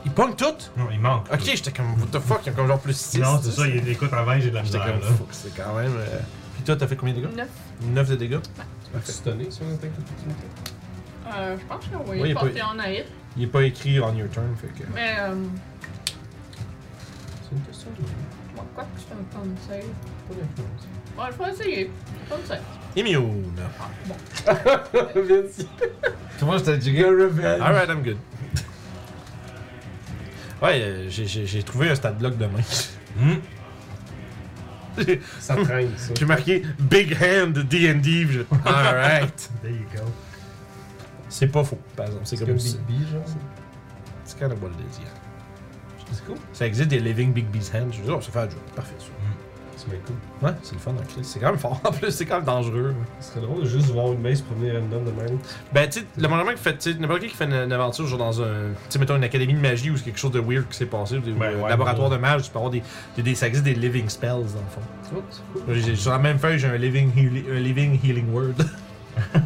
Ils 0.09 0.15
pognent 0.15 0.35
toutes? 0.35 0.73
Non, 0.77 0.89
il 0.91 0.99
manque. 1.01 1.27
Ok, 1.31 1.41
j'étais 1.45 1.71
comme, 1.71 1.93
what 2.01 2.07
the 2.11 2.19
fuck, 2.19 2.41
ils 2.47 2.51
ont 2.51 2.55
comme 2.55 2.67
genre 2.67 2.81
plus 2.81 2.97
6. 2.97 3.19
Non, 3.21 3.39
c'est 3.43 3.51
ça, 3.51 3.67
il 3.67 3.87
écoute 3.89 4.11
en 4.13 4.25
20, 4.25 4.41
j'ai 4.41 4.49
de 4.51 4.55
la 4.55 4.65
J'étais 4.65 4.79
misère. 4.79 4.93
comme, 4.95 5.03
là. 5.11 5.17
fuck, 5.17 5.29
c'est 5.33 5.55
quand 5.55 5.75
même. 5.75 5.93
euh, 5.97 6.19
Puis 6.55 6.63
toi, 6.65 6.77
t'as 6.77 6.87
fait 6.87 6.97
combien 6.97 7.15
de 7.15 7.21
dégâts? 7.21 7.37
9. 7.37 7.49
9 7.83 8.09
de 8.11 8.17
dégâts? 8.17 8.39
Tu 9.05 9.13
stunné 9.13 9.51
sur 9.51 9.65
une 9.65 9.75
attaque 9.75 9.91
d'opportunité? 9.95 10.47
Euh, 11.37 11.57
je 11.61 11.65
pense 11.67 11.85
que 11.85 12.11
oui, 12.11 12.21
oui, 12.23 12.33
pas- 12.35 12.41
porté 12.41 12.63
en 12.63 12.75
hit. 12.91 13.05
Il 13.37 13.43
est 13.45 13.47
pas 13.49 13.63
écrit 13.65 14.01
on 14.01 14.15
your 14.17 14.31
turn, 14.31 14.47
fait 14.57 14.69
que. 14.69 14.89
Mais, 14.95 15.17
euh, 15.21 15.35
C'est 17.43 17.55
une 17.55 17.61
question 17.63 17.91
de. 17.99 18.03
moi, 18.57 18.65
quoi 18.75 18.85
que 18.85 18.89
je 18.99 19.05
fais 19.05 19.13
un 19.13 19.39
ton 19.39 19.47
save. 19.69 19.85
Pas 20.27 20.35
d'influence. 20.35 20.89
Ouais, 21.19 21.27
je 21.33 21.45
vais 21.45 21.53
essayer. 21.53 21.91
Ton 22.31 22.37
save. 22.47 22.63
Immune. 22.97 23.53
Vinci. 25.29 25.69
Comment 26.41 26.57
je 26.57 26.65
t'ai 26.65 26.79
dit? 26.79 27.03
revenge. 27.05 27.61
Alright, 27.61 27.91
I'm 27.91 28.03
good. 28.03 28.17
Ouais, 30.63 30.81
euh, 30.83 31.07
j'ai- 31.09 31.63
trouvé 31.63 31.91
un 31.91 31.95
stat 31.95 32.13
block 32.13 32.37
de 32.37 32.47
main. 32.47 32.59
Hum. 33.21 33.39
J'ai- 34.99 35.21
Ça 35.39 35.55
traîne, 35.55 35.91
ça. 35.97 36.13
J'ai 36.19 36.25
marqué 36.27 36.63
Big 36.79 37.17
Hand 37.23 37.53
D&D. 37.57 38.27
je- 38.31 38.41
Alright. 38.69 39.51
There 39.63 39.71
you 39.73 39.87
go. 39.95 40.03
C'est 41.29 41.47
pas 41.47 41.63
faux, 41.63 41.79
par 41.95 42.07
exemple. 42.07 42.25
C'est 42.27 42.37
C'est 42.37 42.45
comme 42.45 42.55
comme 42.57 42.59
ça. 42.59 42.79
Big 42.89 42.97
B, 43.07 43.09
genre. 43.13 43.23
C'est 44.25 44.39
kind 44.39 44.53
of 44.53 44.61
what 44.63 44.71
it 44.71 44.75
is, 44.97 45.01
yeah. 45.03 45.11
C'est 46.11 46.25
cool. 46.25 46.37
Ça 46.53 46.67
existe 46.67 46.89
des 46.89 46.99
Living 47.01 47.33
Big 47.33 47.47
Beast 47.47 47.73
Hands. 47.75 47.93
Je 47.93 48.01
dis, 48.03 48.11
oh, 48.11 48.21
ça 48.21 48.33
fait 48.33 48.39
un 48.41 48.49
job. 48.51 48.59
Parfait, 48.75 48.95
ça. 48.99 49.05
C'est 49.81 49.89
bien 49.91 49.99
cool. 50.05 50.17
Ouais, 50.49 50.55
c'est 50.65 50.73
le 50.75 50.81
fun, 50.81 50.91
un 50.91 51.05
crit. 51.05 51.23
C'est 51.23 51.39
quand 51.39 51.51
même 51.51 51.59
fort 51.59 51.81
en 51.85 51.93
plus, 51.93 52.11
c'est 52.11 52.27
quand 52.27 52.35
même 52.37 52.45
dangereux. 52.45 52.95
Ce 53.21 53.31
serait 53.31 53.41
drôle 53.41 53.63
de 53.63 53.69
juste 53.69 53.87
voir 53.91 54.13
une 54.13 54.21
main 54.21 54.35
se 54.35 54.43
promener 54.43 54.73
random 54.73 55.05
de 55.05 55.11
même. 55.13 55.39
Ben, 55.73 55.89
tu 55.89 56.01
sais, 56.01 56.07
le 56.17 56.27
moment 56.27 56.45
qui 56.51 56.57
fait, 56.57 56.77
tu 56.77 56.95
n'importe 56.99 57.21
qui 57.21 57.29
qui 57.29 57.37
fait 57.37 57.45
une, 57.45 57.53
une 57.55 57.73
aventure, 57.73 58.05
genre 58.07 58.19
dans 58.19 58.43
un, 58.43 58.47
tu 58.47 58.75
sais, 58.89 58.99
mettons 58.99 59.15
une 59.15 59.23
académie 59.23 59.55
de 59.55 59.61
magie 59.61 59.91
ou 59.91 59.97
c'est 59.97 60.03
quelque 60.05 60.19
chose 60.19 60.33
de 60.33 60.41
weird 60.41 60.67
qui 60.69 60.77
s'est 60.77 60.87
passé, 60.87 61.19
ou 61.19 61.21
des 61.21 61.31
Ben, 61.31 61.47
euh, 61.47 61.63
ouais. 61.63 62.11
de 62.11 62.17
mages, 62.17 62.43
tu 62.43 62.51
peux 62.51 62.59
avoir 62.59 62.73
des, 62.73 62.83
des, 63.17 63.23
des- 63.23 63.35
ça 63.37 63.47
existe 63.47 63.65
des 63.65 63.75
living 63.75 64.09
spells 64.09 64.31
dans 64.31 64.43
le 64.43 64.43
fond. 65.15 65.23
Cool. 65.65 65.97
Sur 65.97 66.11
la 66.11 66.19
même 66.19 66.39
feuille, 66.41 66.59
j'ai 66.59 66.67
un 66.69 66.77
living, 66.77 67.13
heali- 67.17 67.45
un 67.49 67.61
living 67.61 68.01
healing 68.03 68.33
word. 68.33 68.55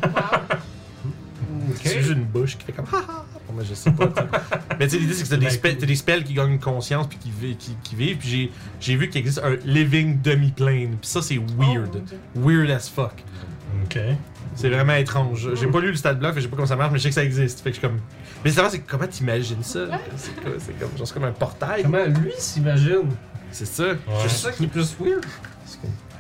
C'est 1.82 1.98
juste 2.00 2.12
une 2.12 2.24
bouche 2.24 2.56
qui 2.58 2.64
fait 2.66 2.72
comme 2.72 2.86
haha. 2.92 3.24
Bon, 3.48 3.54
mais 3.56 3.64
je 3.64 3.74
sais 3.74 3.90
pas. 3.90 4.06
tu 4.08 4.14
sais. 4.14 4.28
mais 4.78 4.86
tu 4.86 4.90
sais, 4.94 4.98
l'idée 4.98 5.14
c'est 5.14 5.24
que 5.24 5.28
t'as 5.28 5.36
des, 5.36 5.50
C'est 5.50 5.76
t'as 5.76 5.86
des 5.86 5.96
spells 5.96 6.24
qui 6.24 6.34
gagnent 6.34 6.52
une 6.52 6.60
conscience 6.60 7.06
puis 7.08 7.18
qui, 7.18 7.30
vi- 7.30 7.56
qui, 7.56 7.76
qui 7.82 7.94
vivent. 7.96 8.16
Puis 8.18 8.28
j'ai, 8.28 8.52
j'ai 8.80 8.96
vu 8.96 9.08
qu'il 9.08 9.20
existe 9.20 9.40
un 9.42 9.56
living 9.64 10.20
demi-plane. 10.22 10.96
Puis 11.00 11.08
ça 11.10 11.22
c'est 11.22 11.38
weird. 11.58 12.02
Weird 12.34 12.70
as 12.70 12.88
fuck. 12.88 13.14
Ok. 13.84 13.98
C'est 14.54 14.68
vraiment 14.68 14.94
étrange. 14.94 15.54
J'ai 15.54 15.66
pas 15.66 15.80
lu 15.80 15.88
le 15.88 15.96
stat 15.96 16.14
que 16.16 16.34
je 16.36 16.40
sais 16.40 16.48
pas 16.48 16.56
comment 16.56 16.66
ça 16.68 16.76
marche, 16.76 16.92
mais 16.92 16.98
je 16.98 17.04
sais 17.04 17.08
que 17.08 17.14
ça 17.14 17.24
existe. 17.24 17.60
Fait 17.60 17.70
que 17.70 17.76
je 17.76 17.80
suis 17.80 17.88
comme. 17.88 17.98
Mais 18.44 18.50
c'est 18.50 18.68
c'est 18.70 18.80
comment 18.80 19.06
t'imagines 19.06 19.62
ça? 19.62 19.86
C'est 20.16 20.34
quoi- 20.42 20.52
c'est 20.58 20.78
comme, 20.78 20.90
genre, 20.98 21.06
c'est 21.06 21.14
comme 21.14 21.24
un 21.24 21.32
portail. 21.32 21.82
Comment 21.84 22.04
lui 22.04 22.32
s'imagine? 22.36 23.08
C'est 23.50 23.66
ça. 23.66 23.84
C'est 24.22 24.28
ça 24.30 24.52
qui 24.52 24.64
est 24.64 24.66
plus 24.68 24.94
weird. 25.00 25.24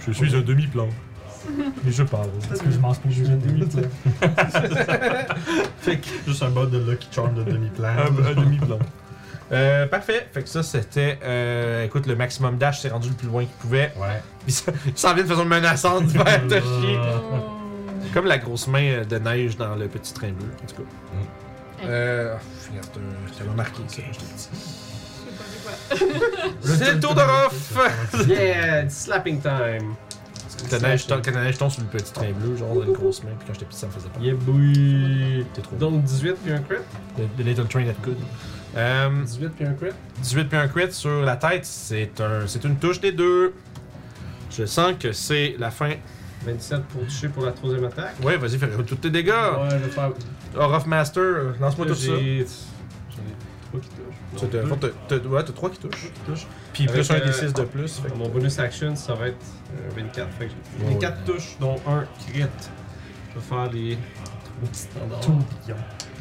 Je 0.06 0.12
suis 0.12 0.34
un 0.34 0.40
demi-plan. 0.40 0.88
Mais 1.84 1.92
je 1.92 2.02
parle. 2.02 2.28
Parce 2.48 2.60
que 2.60 2.70
je 2.70 2.78
mange 2.78 2.96
juger 3.08 3.34
de 3.34 3.48
lui. 3.48 3.66
Fait 5.80 5.98
que. 5.98 6.06
Juste 6.26 6.42
un 6.42 6.50
mode 6.50 6.70
de 6.70 6.78
Lucky 6.78 7.08
Charm 7.10 7.34
de 7.34 7.42
demi-plan. 7.42 7.88
un, 7.88 8.26
un 8.26 8.34
demi-blanc. 8.34 8.78
Euh, 9.52 9.86
parfait. 9.86 10.28
Fait 10.32 10.42
que 10.42 10.48
ça, 10.48 10.62
c'était. 10.62 11.18
euh, 11.22 11.84
écoute, 11.84 12.06
le 12.06 12.16
maximum 12.16 12.56
dash 12.56 12.80
s'est 12.80 12.88
rendu 12.88 13.08
le 13.08 13.14
plus 13.14 13.28
loin 13.28 13.42
qu'il 13.42 13.54
pouvait. 13.60 13.92
Ouais. 13.96 14.22
Puis 14.44 14.52
ça, 14.52 14.72
il 14.86 14.96
s'en 14.96 15.14
vient 15.14 15.24
de 15.24 15.28
façon 15.28 15.44
menaçante 15.44 16.04
vers 16.06 16.46
te 16.46 16.54
chier. 16.54 16.98
Oh. 16.98 17.58
Comme 18.14 18.26
la 18.26 18.38
grosse 18.38 18.66
main 18.68 18.84
euh, 18.84 19.04
de 19.04 19.18
neige 19.18 19.56
dans 19.56 19.74
le 19.74 19.88
petit 19.88 20.12
train 20.14 20.30
bleu, 20.32 20.48
en 20.62 20.66
tout 20.66 20.76
cas. 20.82 20.88
Euh. 21.84 22.36
Je 22.72 23.38
t'avais 23.38 23.50
remarqué 23.50 23.82
ça, 23.88 24.02
je 24.12 24.18
t'ai 24.18 24.24
dit. 24.36 24.48
Je 25.90 25.96
sais 25.96 26.06
pas 26.06 26.76
c'est 26.78 26.92
le 26.94 27.00
tour 27.00 27.14
de 27.14 27.20
Ruff! 27.20 27.78
Yeah, 28.28 28.82
it's 28.84 28.96
slapping 28.96 29.40
time. 29.40 29.96
Quand 30.70 30.80
la 30.82 30.88
neige 31.44 31.58
tombe- 31.58 31.70
sur 31.70 31.82
le 31.82 31.88
petit 31.88 32.12
train 32.12 32.30
bleu, 32.32 32.56
genre 32.56 32.74
dans 32.74 32.82
une 32.82 32.92
grosse 32.92 33.22
main, 33.22 33.30
puis 33.38 33.46
quand 33.46 33.52
j'étais 33.54 33.66
petit, 33.66 33.78
ça 33.78 33.86
me 33.86 33.92
faisait 33.92 34.08
peur. 34.08 34.22
Yeah, 34.22 34.34
boy. 34.34 35.46
T'es 35.54 35.60
trop. 35.62 35.76
Donc 35.76 36.02
18 36.04 36.34
puis 36.42 36.52
un 36.52 36.58
crit? 36.60 36.76
The, 37.16 37.22
the 37.36 37.44
Little 37.44 37.66
Train 37.66 37.84
that 37.84 37.94
could. 38.02 38.16
Euh, 38.76 39.22
18 39.24 39.48
puis 39.50 39.64
un 39.66 39.72
crit? 39.74 39.90
18 40.22 40.44
puis 40.48 40.58
un 40.58 40.68
crit 40.68 40.92
sur 40.92 41.22
la 41.22 41.36
tête, 41.36 41.64
c'est 41.64 42.20
un, 42.20 42.46
c'est 42.46 42.64
une 42.64 42.76
touche 42.76 43.00
des 43.00 43.12
deux. 43.12 43.52
Je 44.50 44.64
sens 44.66 44.92
que 44.98 45.12
c'est 45.12 45.56
la 45.58 45.70
fin. 45.70 45.92
27 46.44 46.82
pour 46.86 47.02
toucher 47.04 47.28
pour 47.28 47.44
la 47.46 47.52
troisième 47.52 47.84
attaque. 47.84 48.14
Ouais, 48.22 48.36
vas-y, 48.36 48.58
fais 48.58 48.68
tous 48.86 48.96
tes 48.96 49.10
dégâts. 49.10 49.28
Ouais, 49.30 49.68
je 49.70 49.76
vais 49.76 49.90
faire. 49.90 50.10
Or 50.56 50.72
of 50.74 50.86
Master, 50.86 51.22
euh, 51.22 51.52
lance-moi 51.60 51.86
tout 51.86 51.94
ça. 51.94 52.10
Tu- 54.36 54.46
deux 54.46 54.64
faut- 54.66 54.76
t'as- 54.76 54.88
t'as- 55.08 55.16
Ouais, 55.28 55.44
t'as 55.44 55.52
3 55.52 55.70
qui 55.70 55.78
touchent. 55.78 56.10
Puis 56.72 56.84
Avec, 56.88 56.94
plus 56.94 57.10
un 57.10 57.14
euh, 57.16 57.26
des 57.26 57.32
6 57.32 57.52
de 57.52 57.62
plus. 57.64 57.98
fait 58.00 58.08
que- 58.10 58.16
Mon 58.16 58.28
bonus 58.28 58.58
action, 58.58 58.96
ça 58.96 59.14
va 59.14 59.28
être 59.28 59.36
euh, 59.74 59.90
24. 59.94 60.28
Fait 60.38 60.46
que 60.46 60.52
j'ai 60.78 60.84
Ouais, 60.86 60.92
24 60.94 61.18
ouais. 61.18 61.24
touches, 61.34 61.56
dont 61.60 61.76
un 61.86 62.04
crit. 62.26 62.44
Je 63.34 63.38
vais 63.38 63.44
faire 63.46 63.70
les 63.70 63.96
3 64.24 64.68
petits 64.68 64.80
standards. 64.80 65.20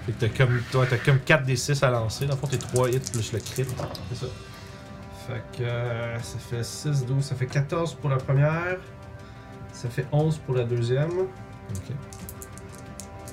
Fait 0.05 0.11
que 0.11 0.19
t'as 0.19 0.29
comme, 0.45 0.61
toi, 0.71 0.85
t'as 0.89 0.97
comme 0.97 1.19
4 1.19 1.45
des 1.45 1.55
6 1.55 1.81
à 1.83 1.89
lancer. 1.91 2.25
Dans 2.25 2.33
le 2.33 2.39
fond, 2.39 2.47
t'es 2.47 2.57
3 2.57 2.89
hits 2.89 2.99
plus 3.11 3.31
le 3.33 3.39
crit. 3.39 3.65
C'est 4.09 4.15
ça. 4.25 4.25
Fait 5.27 5.43
que 5.57 5.63
euh, 5.63 6.19
ça 6.19 6.37
fait 6.39 6.63
6, 6.63 7.05
12, 7.05 7.23
ça 7.23 7.35
fait 7.35 7.45
14 7.45 7.93
pour 7.93 8.09
la 8.09 8.17
première. 8.17 8.77
Ça 9.71 9.87
fait 9.89 10.05
11 10.11 10.37
pour 10.39 10.55
la 10.55 10.63
deuxième. 10.65 11.11
Ok. 11.11 11.95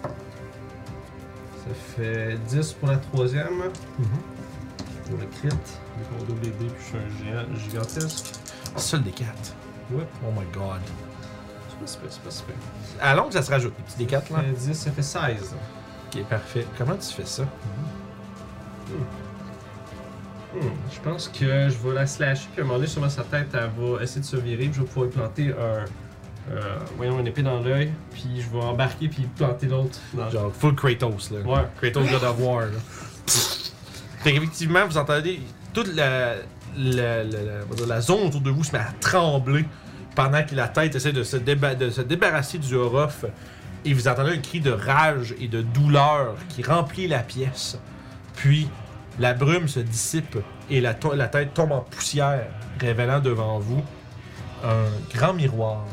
Ça 0.04 1.74
fait 1.96 2.38
10 2.48 2.72
pour 2.74 2.88
la 2.88 2.96
troisième. 2.98 3.58
Mhm. 3.98 4.06
Pour 5.08 5.18
le 5.18 5.26
crit. 5.26 5.48
Donc 5.48 5.58
on 6.20 6.24
double 6.24 6.42
les 6.44 6.50
dés, 6.50 6.66
puis 6.66 6.76
je 6.80 6.84
suis 6.84 6.96
un 6.98 7.24
géant 7.24 7.44
gigantesque. 7.70 8.26
Seul 8.76 9.02
des 9.02 9.10
4. 9.10 9.28
Ouais. 9.92 10.06
Oh 10.26 10.30
my 10.32 10.44
god. 10.52 10.80
C'est 11.70 11.78
pas 11.80 11.86
super, 11.86 12.08
c'est 12.10 12.22
pas 12.22 12.30
super. 12.30 12.54
À 13.00 13.14
longue, 13.14 13.32
ça 13.32 13.42
se 13.42 13.50
rajoute. 13.50 13.72
Les 13.78 13.84
petits 13.84 13.98
des 13.98 14.06
4 14.06 14.28
Ça 14.28 14.34
là. 14.36 14.42
fait 14.42 14.52
10, 14.52 14.74
ça 14.74 14.90
fait 14.92 15.02
16. 15.02 15.54
Ok, 16.14 16.22
parfait. 16.24 16.66
Comment 16.76 16.96
tu 16.96 17.08
fais 17.08 17.24
ça? 17.26 17.44
Hmm, 20.54 20.58
Je 20.92 21.00
pense 21.00 21.28
que 21.28 21.68
je 21.68 21.76
vais 21.78 21.94
la 21.94 22.06
slasher, 22.06 22.48
puis 22.52 22.60
à 22.60 22.64
un 22.64 22.66
moment 22.66 22.78
donné, 22.78 22.88
sûrement 22.88 23.10
sa 23.10 23.22
tête, 23.22 23.48
elle 23.52 23.70
va 23.76 24.02
essayer 24.02 24.20
de 24.22 24.26
se 24.26 24.36
virer, 24.36 24.64
puis 24.64 24.74
je 24.74 24.80
vais 24.80 24.86
pouvoir 24.86 25.10
planter 25.10 25.52
un. 25.52 25.84
Euh, 26.50 26.78
voyons, 26.96 27.18
une 27.20 27.26
épée 27.26 27.42
dans 27.42 27.60
l'œil, 27.60 27.92
puis 28.12 28.40
je 28.40 28.48
vais 28.48 28.62
embarquer, 28.64 29.08
puis 29.08 29.24
planter 29.36 29.66
l'autre 29.66 29.98
dans 30.14 30.30
Genre 30.30 30.50
full 30.54 30.74
Kratos 30.74 31.30
là. 31.30 31.40
Ouais. 31.40 31.60
Kratos 31.76 32.06
God 32.10 32.24
of 32.24 32.38
War. 32.40 32.60
Là. 32.62 32.78
fait 34.20 34.32
qu'effectivement, 34.32 34.86
vous 34.86 34.98
entendez 34.98 35.40
toute 35.72 35.94
la, 35.94 36.36
zone 38.00 38.26
autour 38.26 38.40
de 38.40 38.50
vous 38.50 38.64
se 38.64 38.72
met 38.72 38.78
à 38.78 38.92
trembler 39.00 39.64
pendant 40.14 40.42
que 40.44 40.54
la 40.54 40.68
tête 40.68 40.94
essaie 40.94 41.12
de 41.12 41.22
se, 41.22 41.36
débarrasser 41.36 42.58
du 42.58 42.74
Orof. 42.74 43.24
Et 43.84 43.94
vous 43.94 44.08
entendez 44.08 44.32
un 44.32 44.38
cri 44.38 44.60
de 44.60 44.72
rage 44.72 45.34
et 45.40 45.46
de 45.46 45.62
douleur 45.62 46.34
qui 46.48 46.62
remplit 46.62 47.06
la 47.06 47.20
pièce. 47.20 47.78
Puis 48.34 48.68
la 49.18 49.34
brume 49.34 49.68
se 49.68 49.80
dissipe 49.80 50.36
et 50.68 50.80
la, 50.80 50.94
tête 50.94 51.54
tombe 51.54 51.72
en 51.72 51.80
poussière, 51.80 52.46
révélant 52.80 53.20
devant 53.20 53.58
vous 53.58 53.82
un 54.64 55.16
grand 55.16 55.32
miroir 55.32 55.84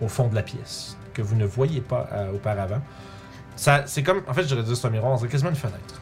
au 0.00 0.08
fond 0.08 0.28
de 0.28 0.34
la 0.34 0.42
pièce 0.42 0.96
que 1.14 1.22
vous 1.22 1.34
ne 1.34 1.46
voyez 1.46 1.80
pas 1.80 2.08
euh, 2.12 2.34
auparavant. 2.34 2.80
C'est 3.56 4.02
comme, 4.02 4.22
en 4.26 4.32
fait, 4.32 4.48
j'aurais 4.48 4.62
dit 4.62 4.74
c'est 4.74 4.86
un 4.86 4.90
miroir, 4.90 5.18
c'est 5.18 5.28
quasiment 5.28 5.50
une 5.50 5.56
fenêtre. 5.56 6.00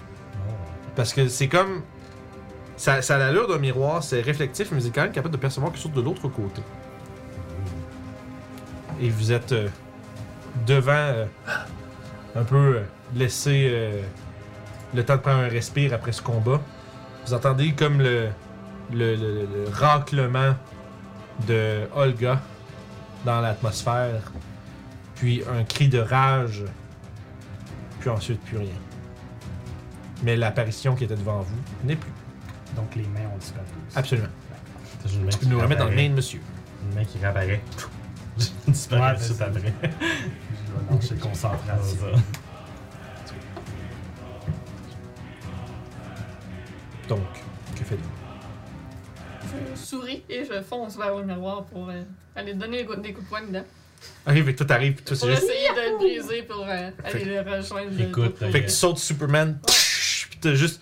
Parce 0.99 1.15
que 1.15 1.29
c'est 1.29 1.47
comme, 1.47 1.83
ça, 2.77 3.03
ça 3.03 3.15
a 3.15 3.19
l'allure 3.19 3.47
d'un 3.47 3.59
miroir, 3.59 4.03
c'est 4.03 4.21
réflectif, 4.21 4.73
mais 4.73 4.81
vous 4.81 4.91
quand 4.91 5.03
même 5.03 5.13
capable 5.13 5.33
de 5.33 5.41
percevoir 5.41 5.71
quelque 5.71 5.81
chose 5.81 5.93
de 5.93 6.01
l'autre 6.03 6.27
côté. 6.27 6.61
Et 9.01 9.09
vous 9.09 9.31
êtes 9.31 9.53
euh, 9.53 9.69
devant, 10.67 10.91
euh, 10.93 11.27
un 12.35 12.43
peu 12.43 12.57
euh, 12.79 12.83
laissé 13.15 13.93
le 14.93 15.05
temps 15.05 15.15
de 15.15 15.21
prendre 15.21 15.39
un 15.45 15.49
respire 15.49 15.95
après 15.95 16.11
ce 16.11 16.21
combat. 16.21 16.61
Vous 17.25 17.33
entendez 17.33 17.75
comme 17.75 17.99
le, 18.01 18.31
le, 18.93 19.15
le- 19.15 19.43
le 19.43 19.65
raclement 19.73 20.57
de 21.47 21.83
Olga 21.95 22.41
dans 23.25 23.41
l'atmosphère, 23.41 24.33
puis 25.15 25.45
un 25.49 25.63
cri 25.63 25.89
de 25.89 26.01
rage, 26.01 26.65
puis 28.01 28.11
ensuite 28.11 28.41
plus 28.41 28.59
rien. 28.59 28.75
Mais 30.23 30.37
l'apparition 30.37 30.95
qui 30.95 31.05
était 31.05 31.15
devant 31.17 31.41
vous 31.41 31.57
n'est 31.85 31.97
plus. 31.97 32.11
Donc 32.77 32.95
les 32.97 33.03
mains 33.03 33.29
ont 33.35 33.39
disparu. 33.39 33.65
aussi. 33.89 33.99
Absolument. 33.99 34.29
T'as 35.03 35.09
une 35.11 35.25
main 35.25 35.31
Tu 35.31 35.39
qui 35.39 35.45
peux 35.47 35.51
nous 35.53 35.61
remettre 35.61 35.79
dans 35.81 35.85
le 35.85 35.91
réapparaît. 35.91 36.09
main 36.09 36.11
de 36.11 36.17
monsieur. 36.17 36.41
Une 36.91 36.95
main 36.99 37.05
qui 37.05 37.19
réapparaît. 37.19 37.61
Disparaît 38.69 39.03
Ouais, 39.03 39.15
tout 39.15 39.21
de 39.21 39.25
suite 39.25 39.39
vas-y. 39.39 39.49
après. 39.49 39.73
Je 41.01 41.15
vais 41.15 41.21
concentration. 41.21 41.97
Donc, 47.09 47.21
que 47.77 47.85
faites-vous? 47.85 48.11
Je 49.75 49.79
souris 49.81 50.23
et 50.29 50.45
je 50.45 50.61
fonce 50.63 50.97
vers 50.97 51.17
le 51.17 51.25
miroir 51.25 51.65
pour 51.65 51.89
euh, 51.89 52.03
aller 52.37 52.53
donner 52.55 52.79
des 52.83 52.85
coups 52.87 53.01
des 53.01 53.13
coups 53.13 53.25
de 53.25 53.31
poing 53.31 53.43
dedans. 53.47 53.65
Arrive, 54.27 54.45
fait 54.45 54.53
que 54.53 54.59
toi 54.59 54.67
t'arrives, 54.67 54.95
puis 54.95 55.05
Pour 55.05 55.17
c'est 55.17 55.31
juste. 55.31 55.43
essayer 55.45 55.69
de 55.71 55.91
le 55.93 55.97
briser 55.97 56.43
pour 56.43 56.65
euh, 56.69 56.91
aller 57.03 57.25
le 57.25 57.41
rejoindre. 57.41 57.91
de- 57.91 58.03
Écoute, 58.03 58.39
de- 58.41 58.47
euh, 58.47 58.51
Fait 58.53 58.61
que 58.63 58.67
tu 58.69 58.75
sautes 58.75 58.99
Superman, 58.99 59.59
puis 60.41 60.51
t'as 60.51 60.55
juste 60.55 60.81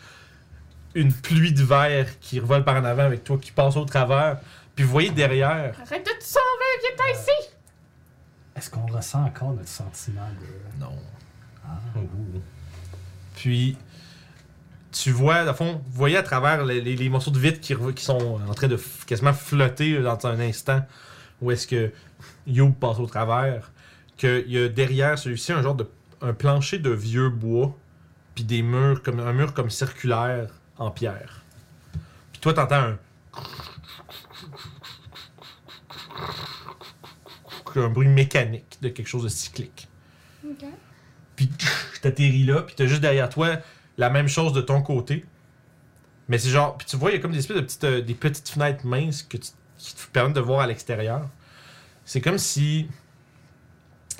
une 0.94 1.12
pluie 1.12 1.52
de 1.52 1.62
verre 1.62 2.18
qui 2.20 2.40
revole 2.40 2.64
par 2.64 2.76
en 2.76 2.84
avant 2.84 3.02
avec 3.04 3.22
toi 3.24 3.38
qui 3.38 3.52
passe 3.52 3.76
au 3.76 3.84
travers. 3.84 4.38
Puis 4.74 4.84
vous 4.84 4.90
voyez 4.90 5.10
derrière, 5.10 5.74
Arrête 5.80 6.04
de 6.06 6.18
te 6.18 6.24
sauver, 6.24 6.42
viens 6.80 6.96
t'en 6.96 7.18
ici! 7.20 7.48
Est-ce 8.56 8.70
qu'on 8.70 8.86
ressent 8.86 9.24
encore 9.24 9.52
notre 9.52 9.68
sentiment 9.68 10.28
de. 10.40 10.80
non. 10.80 10.92
Ouh. 11.96 12.40
Puis 13.34 13.76
tu 14.92 15.10
vois, 15.10 15.40
dans 15.44 15.50
le 15.50 15.56
fond, 15.56 15.72
vous 15.84 15.92
voyez 15.98 16.16
à 16.16 16.22
travers 16.22 16.64
les, 16.64 16.80
les- 16.80 16.96
les 16.96 17.08
morceaux 17.10 17.30
de 17.30 17.38
vitre 17.38 17.60
qui, 17.60 17.74
sont 18.02 18.40
en 18.48 18.54
train 18.54 18.68
de 18.68 18.78
quasiment 19.06 19.34
flotter 19.34 20.00
dans 20.00 20.18
un 20.26 20.40
instant 20.40 20.80
où 21.42 21.50
est-ce 21.50 21.66
que 21.66 21.92
Youb 22.46 22.72
passe 22.72 22.98
au 22.98 23.06
travers, 23.06 23.70
qu'il 24.16 24.50
y 24.50 24.58
a 24.58 24.68
derrière 24.68 25.18
celui-ci 25.18 25.52
un 25.52 25.60
genre 25.62 25.74
de 25.74 25.86
un 26.22 26.32
plancher 26.32 26.78
de 26.78 26.88
vieux 26.88 27.28
bois, 27.28 27.76
puis 28.36 28.44
des 28.44 28.62
murs 28.62 29.02
comme 29.02 29.18
un 29.18 29.32
mur 29.32 29.52
comme 29.52 29.70
circulaire 29.70 30.48
en 30.78 30.92
pierre. 30.92 31.42
Puis 32.32 32.40
toi 32.40 32.54
t'entends 32.54 32.76
un 32.76 32.98
un 37.80 37.88
bruit 37.88 38.08
mécanique 38.08 38.78
de 38.80 38.88
quelque 38.88 39.08
chose 39.08 39.24
de 39.24 39.28
cyclique. 39.28 39.88
Puis 41.34 41.50
t'atterris 42.02 42.44
là, 42.44 42.62
puis 42.62 42.74
t'as 42.74 42.86
juste 42.86 43.02
derrière 43.02 43.28
toi 43.28 43.58
la 43.98 44.10
même 44.10 44.28
chose 44.28 44.52
de 44.52 44.60
ton 44.60 44.82
côté. 44.82 45.24
Mais 46.28 46.38
c'est 46.38 46.48
genre, 46.48 46.76
puis 46.76 46.86
tu 46.86 46.96
vois, 46.96 47.10
il 47.10 47.14
y 47.14 47.16
a 47.18 47.20
comme 47.20 47.32
des 47.32 47.38
espèces 47.38 47.56
de 47.56 47.62
petites, 47.62 47.84
euh, 47.84 48.00
des 48.02 48.14
petites 48.14 48.48
fenêtres 48.48 48.86
minces 48.86 49.22
que 49.22 49.36
tu 49.36 49.50
qui 49.78 49.94
te 49.94 50.06
permettent 50.10 50.36
de 50.36 50.40
voir 50.40 50.60
à 50.60 50.66
l'extérieur. 50.66 51.28
C'est 52.04 52.20
comme 52.20 52.38
si. 52.38 52.88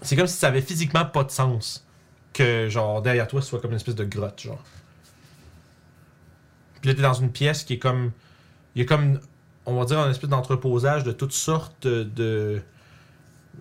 C'est 0.03 0.15
comme 0.15 0.27
si 0.27 0.37
ça 0.37 0.49
avait 0.49 0.61
physiquement 0.61 1.07
pas 1.07 1.25
de 1.25 1.31
sens 1.31 1.86
que, 2.37 2.69
genre, 2.69 3.01
derrière 3.01 3.27
toi, 3.27 3.41
ce 3.41 3.49
soit 3.49 3.61
comme 3.61 3.71
une 3.71 3.77
espèce 3.77 3.95
de 3.95 4.05
grotte, 4.05 4.43
genre. 4.43 4.63
Puis 6.81 6.91
là, 6.91 6.95
t'es 6.95 7.03
dans 7.03 7.15
une 7.15 7.33
pièce 7.33 7.65
qui 7.65 7.75
est 7.75 7.79
comme. 7.79 8.13
Il 8.75 8.83
y 8.83 8.85
a 8.85 8.87
comme. 8.87 9.21
On 9.65 9.79
va 9.79 9.85
dire 9.87 9.99
un 9.99 10.11
espèce 10.11 10.31
d'entreposage 10.31 11.03
de 11.03 11.13
toutes 11.13 11.33
sortes 11.33 11.87
de. 11.87 12.61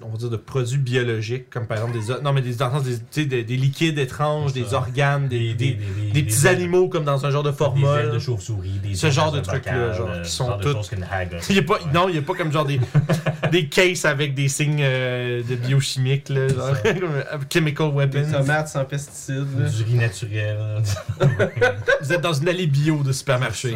On 0.02 0.10
va 0.10 0.18
dire 0.18 0.30
de 0.30 0.38
produits 0.38 0.78
biologiques, 0.78 1.50
comme 1.50 1.66
par 1.68 1.78
exemple 1.78 1.98
des. 2.00 2.22
Non, 2.22 2.34
mais 2.34 2.42
des, 2.42 2.54
dans 2.56 2.68
le 2.68 2.74
sens 2.74 2.84
des, 3.14 3.26
des, 3.26 3.44
des 3.44 3.58
liquides 3.58 3.98
étranges, 3.98 4.54
des 4.54 4.74
organes, 4.74 5.28
des, 5.28 5.54
des, 5.54 5.74
des, 5.74 6.12
des 6.14 6.24
petits 6.24 6.48
animaux 6.48 6.90
comme 6.90 7.06
dans 7.06 7.26
un 7.26 7.32
genre 7.32 7.44
de 7.44 7.50
Des 7.50 7.54
ailes 7.54 7.58
formol. 7.58 8.12
de 8.12 8.20
chauve-souris, 8.20 8.80
des 8.84 8.94
Ce 8.96 9.10
genre 9.10 9.32
de 9.32 9.40
un 9.40 9.42
trucs-là, 9.42 9.94
genre, 9.94 10.10
euh, 10.10 10.22
qui 10.22 10.30
sont 10.32 10.58
de. 10.58 10.76
Il 11.50 11.56
y 11.56 11.60
a 11.60 11.64
pas, 11.64 11.80
non, 11.94 12.08
il 12.10 12.14
n'y 12.14 12.18
a 12.18 12.22
pas 12.22 12.34
comme 12.36 12.52
genre 12.52 12.66
des, 12.66 12.80
des 13.52 13.68
cases 13.68 14.06
avec 14.06 14.34
des 14.36 14.48
signes 14.48 14.82
euh, 14.82 15.42
de 15.44 15.56
biochimiques, 15.56 16.30
là, 16.30 16.48
genre, 16.50 16.76
euh, 16.86 17.38
chemical 17.52 17.90
Des 17.92 17.96
weapons. 17.96 18.32
tomates 18.32 18.68
sans 18.68 18.86
pesticides. 18.86 19.48
là. 19.60 19.70
Du 19.70 19.84
riz 19.84 19.94
naturel. 19.96 20.58
Vous 22.02 22.14
êtes 22.14 22.22
dans 22.22 22.34
une 22.34 22.48
allée 22.50 22.68
bio 22.68 23.02
de 23.04 23.12
supermarché. 23.12 23.76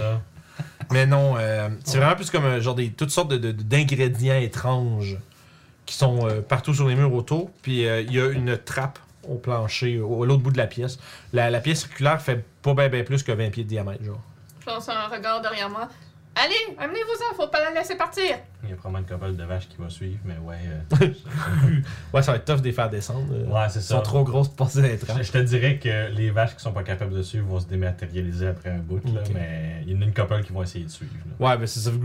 Mais 0.92 1.06
non, 1.06 1.36
euh, 1.38 1.70
c'est 1.84 1.98
vraiment 1.98 2.16
plus 2.16 2.30
comme 2.32 2.60
genre 2.60 2.74
des, 2.76 2.90
toutes 2.90 3.12
sortes 3.12 3.30
de- 3.32 3.38
de- 3.38 3.52
d'ingrédients 3.52 4.40
étranges 4.40 5.18
qui 5.90 5.96
sont 5.96 6.28
euh, 6.28 6.42
partout 6.42 6.76
sur 6.76 6.88
les 6.88 6.94
murs 6.94 7.12
autour. 7.16 7.50
Puis 7.64 7.88
euh, 7.88 8.02
il 8.02 8.14
y 8.14 8.22
a 8.22 8.30
une 8.30 8.60
trappe 8.60 9.00
au 9.28 9.36
plancher, 9.36 10.00
au, 10.00 10.24
à 10.24 10.28
l'autre 10.28 10.44
bout 10.44 10.52
de 10.52 10.58
la 10.58 10.68
pièce. 10.68 11.00
La, 11.34 11.50
pièce 11.62 11.80
circulaire 11.80 12.22
fait 12.22 12.46
pas 12.62 12.88
bien 12.90 13.04
plus 13.04 13.24
que 13.24 13.32
20 13.32 13.50
pieds 13.50 13.64
de 13.64 13.70
diamètre, 13.70 14.04
genre. 14.04 14.22
Je 14.62 14.70
lance 14.70 14.88
un 14.88 15.08
regard 15.08 15.42
derrière 15.42 15.68
moi. 15.68 15.90
Allez, 16.42 16.78
amenez-vous-en, 16.78 17.36
faut 17.36 17.48
pas 17.50 17.60
la 17.60 17.72
laisser 17.80 17.96
partir. 17.96 18.24
Il 18.64 18.70
y 18.70 18.74
a 18.74 18.76
probablement 18.78 19.00
une 19.08 19.20
couple 19.20 19.36
de 19.36 19.44
vaches 19.44 19.68
qui 19.68 19.76
va 19.78 19.90
suivre, 19.90 20.20
mais 20.24 20.38
ouais. 20.38 20.56
euh, 21.02 21.08
Ouais, 22.14 22.22
ça 22.22 22.32
va 22.32 22.38
être 22.38 22.46
tough 22.46 22.60
de 22.62 22.64
les 22.64 22.72
faire 22.72 22.90
descendre. 22.90 23.28
euh. 23.34 23.46
ouais, 23.46 23.68
c'est 23.70 23.80
Ils 23.80 23.84
ça. 23.84 23.96
sont 23.98 24.02
trop 24.02 24.24
grosses 24.24 24.48
pour 24.48 24.68
passer 24.68 24.82
dans 24.82 24.88
les 24.88 24.98
trappes. 24.98 25.18
Je, 25.18 25.24
je 25.24 25.32
te 25.34 25.38
dirais 25.40 25.80
que 25.80 26.10
les 26.12 26.30
vaches 26.32 26.56
qui 26.56 26.62
sont 26.62 26.72
pas 26.72 26.84
capables 26.84 27.14
de 27.14 27.22
suivre 27.24 27.46
vont 27.48 27.60
se 27.60 27.66
dématérialiser 27.68 28.48
après 28.48 28.70
un 28.70 28.78
bout, 28.80 29.02
là, 29.14 29.22
Ok. 29.22 29.32
mais 29.34 29.84
il 29.86 29.94
y 29.94 29.98
en 29.98 30.02
a 30.02 30.06
une 30.06 30.14
couple 30.14 30.44
qui 30.44 30.54
vont 30.54 30.64
essayer 30.64 30.86
de 30.86 30.90
suivre. 30.90 31.12
là. 31.40 31.46
Ouais, 31.50 31.58
mais 31.58 31.68
c'est 31.68 31.82
ça. 31.82 31.92
puis 31.92 32.00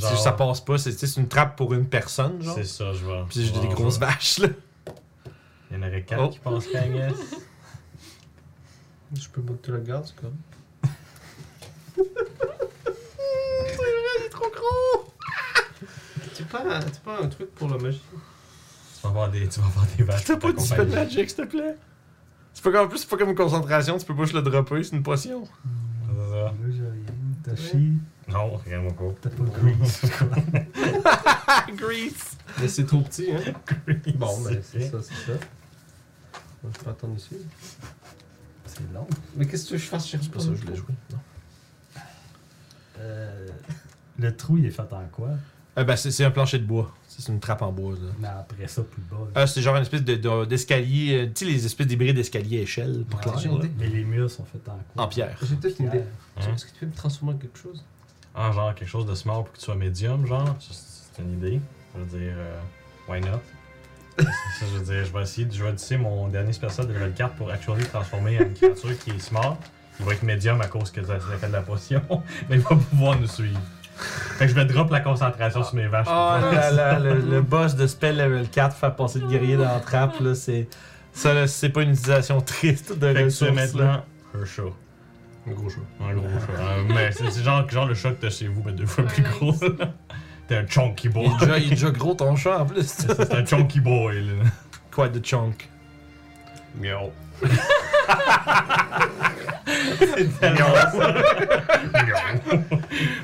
Genre- 0.00 0.18
Ça 0.20 0.32
passe 0.32 0.60
pas. 0.60 0.78
C'est 0.78 0.92
tu 0.92 0.98
sais, 0.98 1.06
c'est 1.08 1.20
une 1.20 1.28
trappe 1.28 1.56
pour 1.56 1.74
une 1.74 1.86
personne, 1.86 2.40
genre. 2.42 2.54
C'est 2.54 2.64
ça, 2.64 2.92
je 2.92 3.04
vois. 3.04 3.26
Puis 3.28 3.44
j'ai 3.44 3.60
des 3.60 3.68
grosses 3.74 3.98
vaches, 3.98 4.38
là. 4.38 4.48
Il 5.72 5.76
y 5.78 5.80
en 5.80 5.86
aurait 5.88 6.02
quatre 6.02 6.22
Oh. 6.24 6.28
qui 6.28 6.38
pensent 6.38 6.66
qu'à 6.68 6.82
Agnès. 6.82 7.14
Je 9.20 9.28
peux 9.28 9.40
monter 9.40 9.72
le 9.72 9.78
garde, 9.80 10.04
c'est 10.06 10.14
comme. 10.20 10.36
Tu 16.34 16.44
pas, 16.44 16.80
tu 16.80 17.00
pas 17.00 17.22
un 17.22 17.28
truc 17.28 17.54
pour 17.54 17.68
la 17.68 17.78
magie? 17.78 18.00
Tu 19.00 19.06
vas 19.06 19.12
voir 19.12 19.30
des, 19.30 19.48
tu 19.48 19.60
vas 19.60 19.66
voir 19.68 19.86
des 19.96 20.04
vaches. 20.04 20.24
T'as 20.24 20.36
pas 20.36 20.52
de 20.52 20.56
t'accompagner. 20.56 20.94
magic, 20.94 21.30
s'il 21.30 21.36
te 21.38 21.42
plaît? 21.50 21.76
C'est 22.52 22.64
pas 22.64 22.72
comme, 22.72 22.86
en 22.86 22.88
plus, 22.88 22.98
c'est 22.98 23.08
pas 23.08 23.16
comme 23.16 23.30
une 23.30 23.34
concentration, 23.36 23.98
tu 23.98 24.04
peux 24.06 24.14
pas 24.14 24.22
juste 24.24 24.34
le 24.34 24.42
dropper, 24.42 24.82
c'est 24.82 24.96
une 24.96 25.02
potion. 25.02 25.48
Là, 26.32 26.52
j'ai 26.68 26.82
rien. 26.82 26.92
T'as 27.44 27.56
chi, 27.56 27.92
Non, 28.28 28.56
rien 28.56 28.82
pas. 28.90 29.04
t'as 29.22 29.30
pas 29.30 29.44
de 29.44 29.50
grease. 29.50 30.02
Grease! 31.76 32.36
Mais 32.60 32.68
c'est 32.68 32.84
trop 32.84 33.00
petit, 33.00 33.30
hein? 33.32 33.52
Bon, 34.16 34.40
ben 34.42 34.60
c'est 34.62 34.90
ça, 34.90 34.98
c'est 35.02 35.32
ça. 35.32 35.38
On 36.62 36.68
va 36.84 36.90
attendre 36.90 37.16
ici. 37.16 37.36
C'est 38.66 38.92
long. 38.92 39.06
Mais 39.36 39.46
qu'est-ce 39.46 39.64
que 39.64 39.68
tu 39.68 39.74
veux 39.74 39.78
que 39.78 39.84
je 39.84 39.88
fasse? 39.88 40.08
Je 40.10 40.18
C'est 40.18 40.30
pas 40.30 40.40
ça 40.40 40.48
que 40.48 40.54
je 40.56 40.60
voulais 40.62 40.76
jouer. 40.76 40.94
Non. 41.10 41.18
Euh, 42.98 43.48
le 44.20 44.36
trou, 44.36 44.58
il 44.58 44.66
est 44.66 44.70
fait 44.70 44.82
en 44.92 45.06
quoi? 45.12 45.30
Euh, 45.78 45.84
ben, 45.84 45.96
c'est 45.96 46.10
c'est 46.10 46.24
un 46.24 46.30
plancher 46.30 46.58
de 46.58 46.64
bois. 46.64 46.92
C'est 47.06 47.30
une 47.32 47.40
trappe 47.40 47.62
en 47.62 47.70
bois, 47.72 47.92
là. 47.92 48.08
Mais 48.18 48.28
après 48.28 48.66
ça, 48.66 48.82
plus 48.82 49.02
bas. 49.02 49.16
Ah, 49.34 49.46
c'est 49.46 49.60
genre 49.62 49.76
une 49.76 49.82
espèce 49.82 50.02
de- 50.04 50.16
de- 50.16 50.44
d'escalier, 50.46 51.14
euh, 51.14 51.26
tu 51.26 51.44
sais, 51.44 51.50
les 51.50 51.66
espèces 51.66 51.86
d'hybrides 51.86 52.16
d'escalier 52.16 52.58
à 52.58 52.62
échelle, 52.62 53.04
pour 53.08 53.20
Ouais, 53.20 53.40
clair. 53.40 53.70
Mais 53.78 53.86
les 53.88 54.04
murs 54.04 54.30
sont 54.30 54.44
faits 54.44 54.68
en 54.68 54.78
quoi? 54.94 55.04
En 55.04 55.08
pierre. 55.08 55.36
J'ai 55.42 55.56
peut-être 55.56 55.78
une 55.80 55.86
idée. 55.86 56.04
Hein? 56.38 56.40
Est-ce 56.54 56.64
que 56.66 56.70
tu 56.72 56.80
peux 56.80 56.86
me 56.86 56.92
transformer 56.92 57.34
en 57.34 57.36
quelque 57.38 57.58
chose? 57.58 57.84
Ah, 58.34 58.50
genre 58.52 58.74
quelque 58.74 58.88
chose 58.88 59.06
de 59.06 59.14
smart 59.14 59.42
pour 59.44 59.52
que 59.52 59.58
tu 59.58 59.64
sois 59.64 59.74
médium, 59.74 60.26
genre? 60.26 60.56
C'est 60.60 61.22
une 61.22 61.32
idée. 61.34 61.60
Je 61.94 62.00
veux 62.00 62.18
dire, 62.18 62.34
euh, 62.36 62.58
why 63.08 63.20
not? 63.20 63.40
ça, 64.18 64.24
ça, 64.24 64.66
je 64.72 64.78
veux 64.78 64.84
dire, 64.84 65.04
je 65.04 65.12
vais 65.12 65.22
essayer 65.22 65.46
de, 65.46 65.52
je 65.52 65.62
vais 65.64 65.70
utiliser 65.70 65.96
mon 65.98 66.28
dernier 66.28 66.52
spécial 66.52 66.86
de 66.86 66.92
level 66.92 67.12
4 67.14 67.34
pour 67.36 67.50
actually 67.50 67.84
transformer 67.84 68.38
en 68.38 68.42
une 68.42 68.54
créature 68.54 68.96
qui 68.98 69.10
est 69.10 69.18
smart. 69.18 69.56
Il 69.98 70.06
va 70.06 70.12
être 70.14 70.22
médium 70.22 70.60
à 70.60 70.66
cause 70.66 70.90
que 70.90 71.02
ça 71.04 71.18
ça 71.20 71.36
fait 71.38 71.48
de 71.48 71.52
la 71.52 71.62
potion, 71.62 72.02
mais 72.48 72.56
il 72.56 72.60
va 72.62 72.76
pouvoir 72.76 73.18
nous 73.20 73.26
suivre. 73.26 73.60
Fait 74.00 74.44
que 74.46 74.50
je 74.50 74.54
vais 74.54 74.64
drop 74.64 74.90
la 74.90 75.00
concentration 75.00 75.62
sur 75.62 75.74
mes 75.74 75.86
vaches. 75.86 76.06
Oh 76.08 76.36
là 76.52 76.70
là, 76.70 76.98
le, 76.98 77.14
le 77.20 77.42
boss 77.42 77.74
de 77.76 77.86
spell 77.86 78.16
level 78.16 78.48
4 78.48 78.74
faire 78.76 78.96
passer 78.96 79.18
le 79.20 79.26
guerrier 79.28 79.56
dans 79.56 79.64
la 79.64 79.80
trappe, 79.80 80.18
là, 80.20 80.34
c'est. 80.34 80.68
Ça, 81.12 81.46
c'est 81.46 81.70
pas 81.70 81.82
une 81.82 81.90
utilisation 81.90 82.40
triste 82.40 82.96
de 82.98 83.06
Fait 83.08 83.12
que 83.14 83.18
tu 83.18 83.20
es 83.20 83.24
ressources. 83.24 83.52
maintenant 83.52 84.04
un 84.40 84.44
chat. 84.44 84.62
Un 85.48 85.52
gros 85.52 85.68
chat. 85.68 85.80
Un 86.08 86.12
gros 86.14 86.28
chat. 86.46 86.62
Euh, 86.62 86.82
mais 86.88 87.10
c'est 87.12 87.42
genre, 87.42 87.68
genre 87.68 87.86
le 87.86 87.94
chat 87.94 88.10
que 88.10 88.20
t'as 88.20 88.30
chez 88.30 88.46
vous, 88.46 88.62
mais 88.64 88.72
deux 88.72 88.86
fois 88.86 89.04
plus 89.04 89.22
gros. 89.22 89.54
là. 89.78 89.92
T'es 90.48 90.56
un 90.56 90.66
chunky 90.66 91.08
boy. 91.08 91.24
Il 91.26 91.32
est, 91.32 91.38
déjà, 91.46 91.58
il 91.58 91.66
est 91.66 91.70
déjà 91.70 91.90
gros 91.90 92.14
ton 92.14 92.36
chat 92.36 92.58
en 92.60 92.66
plus. 92.66 92.82
C'est 92.86 93.34
un 93.34 93.44
chunky 93.44 93.80
boy, 93.80 94.20
là. 94.24 94.32
Quite 94.94 95.12
the 95.12 95.24
chunk? 95.24 95.68
Miaou. 96.80 97.10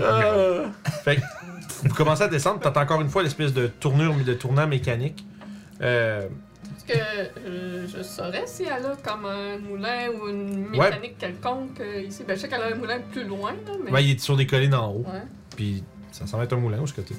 Euh, 0.00 0.66
fait 1.04 1.16
que 1.16 1.20
vous 1.82 1.94
commencez 1.94 2.22
à 2.22 2.28
descendre, 2.28 2.60
t'entends 2.60 2.82
encore 2.82 3.00
une 3.00 3.08
fois 3.08 3.22
l'espèce 3.22 3.52
de 3.52 3.66
tournure, 3.66 4.14
de 4.14 4.34
tournant 4.34 4.66
mécanique. 4.66 5.24
Euh, 5.80 6.26
Est-ce 6.76 6.84
que 6.84 6.98
euh, 7.46 7.86
je 7.88 8.02
saurais 8.02 8.46
si 8.46 8.64
elle 8.64 8.86
a 8.86 8.96
comme 9.02 9.24
un 9.26 9.58
moulin 9.58 10.08
ou 10.10 10.28
une 10.28 10.68
mécanique 10.68 11.18
quelconque 11.18 11.80
euh, 11.80 12.02
ici? 12.02 12.24
Ben, 12.26 12.36
je 12.36 12.42
sais 12.42 12.48
qu'elle 12.48 12.62
a 12.62 12.68
un 12.72 12.76
moulin 12.76 13.00
plus 13.12 13.24
loin, 13.24 13.52
là, 13.52 13.72
mais... 13.84 13.90
ouais, 13.90 14.04
il 14.04 14.10
est 14.12 14.20
sur 14.20 14.36
des 14.36 14.46
collines 14.46 14.74
en 14.74 14.90
haut. 14.92 15.04
Ouais. 15.06 15.22
Puis 15.56 15.82
ça 16.12 16.26
semble 16.26 16.44
être 16.44 16.52
un 16.54 16.56
moulin 16.60 16.78
où 16.80 16.86
ce 16.86 16.94
côté. 16.94 17.14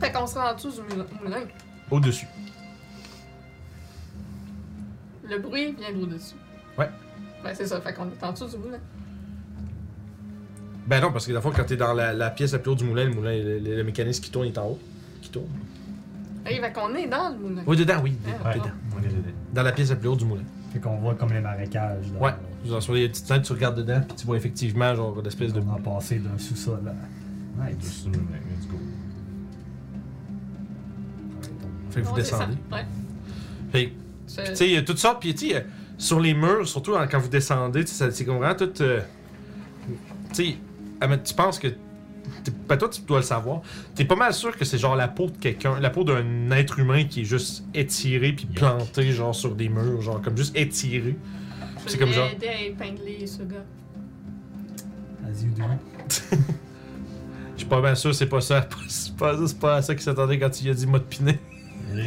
Fait 0.00 0.12
qu'on 0.12 0.26
sera 0.26 0.52
en 0.52 0.54
dessous 0.54 0.70
du 0.70 0.80
moulin- 0.82 1.06
moulin. 1.22 1.40
Au-dessus. 1.90 2.26
Le 5.24 5.38
bruit 5.38 5.74
vient 5.78 5.92
d'au-dessus. 5.92 6.34
Ouais. 6.78 6.88
Ben, 7.44 7.50
c'est 7.54 7.66
ça. 7.66 7.80
Fait 7.80 7.92
qu'on 7.92 8.06
est 8.06 8.22
en 8.24 8.32
dessous 8.32 8.48
du 8.48 8.56
moulin. 8.58 8.78
Ben 10.86 11.00
non, 11.02 11.12
parce 11.12 11.26
que 11.26 11.32
la 11.32 11.40
fois 11.40 11.52
quand 11.54 11.64
t'es 11.64 11.76
dans 11.76 11.92
la, 11.92 12.12
la 12.14 12.30
pièce 12.30 12.52
la 12.52 12.58
plus 12.60 12.70
haute 12.70 12.78
du 12.78 12.84
moulin, 12.84 13.04
le 13.04 13.10
moulin, 13.14 13.32
le, 13.36 13.58
le- 13.58 13.76
le 13.76 13.84
mécanisme 13.84 14.22
qui 14.22 14.30
tourne 14.30 14.46
est 14.46 14.56
en 14.58 14.68
haut. 14.68 14.78
Qui 15.20 15.30
tourne. 15.30 15.46
Hey, 16.46 16.58
fait 16.60 16.72
qu'on 16.72 16.94
est 16.94 17.06
dans 17.06 17.28
le 17.30 17.38
moulin. 17.38 17.62
Oui, 17.66 17.76
dedans, 17.76 18.00
oui. 18.02 18.16
Ah, 18.44 18.54
dedans. 18.54 18.64
Ouais, 18.64 18.70
on 18.96 19.02
est 19.02 19.08
dedans. 19.08 19.22
Dans 19.52 19.62
la 19.62 19.72
pièce 19.72 19.90
la 19.90 19.96
plus 19.96 20.08
haute 20.08 20.18
du 20.20 20.24
moulin. 20.24 20.44
Fait 20.72 20.78
qu'on 20.80 20.96
voit 20.96 21.14
comme 21.14 21.32
les 21.32 21.40
marécages. 21.40 22.10
dans- 22.12 22.20
Ouais. 22.20 22.32
Genre, 22.66 22.82
sur 22.82 22.94
les 22.94 23.08
petites 23.08 23.26
fenêtres, 23.26 23.46
tu 23.46 23.52
regardes 23.52 23.76
dedans, 23.76 24.00
puis 24.06 24.16
tu 24.16 24.26
vois 24.26 24.36
effectivement, 24.36 24.94
genre, 24.94 25.20
l'espèce 25.22 25.52
de. 25.52 25.60
On 25.60 25.74
a 25.74 25.78
passé 25.78 26.18
d'un 26.18 26.38
sous-sol 26.38 26.80
à. 26.86 27.62
Ouais, 27.62 27.70
une 28.04 28.10
minute, 28.10 28.28
let's 28.58 28.66
go. 28.68 28.76
Fait 31.90 32.00
que 32.02 32.06
vous 32.06 32.14
descendez. 32.16 32.54
Ouais. 32.72 32.84
Fait 33.72 33.92
Tu 34.26 34.56
sais, 34.56 34.66
il 34.68 34.74
y 34.74 34.76
a 34.76 34.82
toutes 34.82 34.98
sortes, 34.98 35.20
puis 35.20 35.34
tu 35.34 35.50
sais, 35.50 35.66
sur 35.98 36.20
les 36.20 36.32
murs, 36.32 36.66
surtout 36.66 36.94
quand 37.10 37.18
vous 37.18 37.28
descendez, 37.28 37.80
tu 37.84 37.88
sais, 37.90 37.94
ça- 38.06 38.10
c'est 38.10 38.24
comme 38.24 38.38
vraiment 38.38 38.54
tout. 38.54 38.70
euh, 38.82 39.00
tu 40.32 40.44
sais, 40.44 40.56
tu 41.24 41.34
penses 41.34 41.58
que. 41.58 41.68
Ben 42.68 42.76
toi, 42.76 42.88
tu 42.88 43.00
dois 43.02 43.18
le 43.18 43.24
savoir. 43.24 43.62
T'es 43.94 44.04
pas 44.04 44.14
mal 44.16 44.32
sûr 44.32 44.56
que 44.56 44.64
c'est 44.64 44.78
genre 44.78 44.96
la 44.96 45.08
peau 45.08 45.26
de 45.26 45.36
quelqu'un, 45.36 45.80
la 45.80 45.90
peau 45.90 46.04
d'un 46.04 46.50
être 46.52 46.78
humain 46.78 47.04
qui 47.04 47.22
est 47.22 47.24
juste 47.24 47.64
étiré 47.74 48.32
puis 48.32 48.44
Yuck. 48.46 48.54
planté, 48.56 49.10
genre 49.12 49.34
sur 49.34 49.54
des 49.54 49.68
murs, 49.68 50.00
genre 50.02 50.22
comme 50.22 50.36
juste 50.36 50.56
étiré. 50.56 51.16
je 51.84 51.90
c'est 51.90 51.98
comme 51.98 52.12
genre- 52.12 52.28
à 52.28 52.62
épingler 52.62 53.26
ce 53.26 53.42
gars. 53.42 53.64
As 55.26 55.42
you 55.42 55.50
do. 55.56 55.62
Je 57.54 57.62
suis 57.62 57.66
pas 57.68 57.80
bien 57.80 57.94
sûr, 57.94 58.14
c'est 58.14 58.26
pas 58.26 58.40
ça. 58.40 58.66
C'est 58.88 59.16
pas, 59.16 59.34
pas 59.60 59.76
à 59.76 59.82
ça 59.82 59.94
qu'il 59.94 60.04
s'attendait 60.04 60.38
quand 60.38 60.60
il 60.62 60.70
a 60.70 60.74
dit 60.74 60.86
mode 60.86 61.04
piné. 61.06 61.38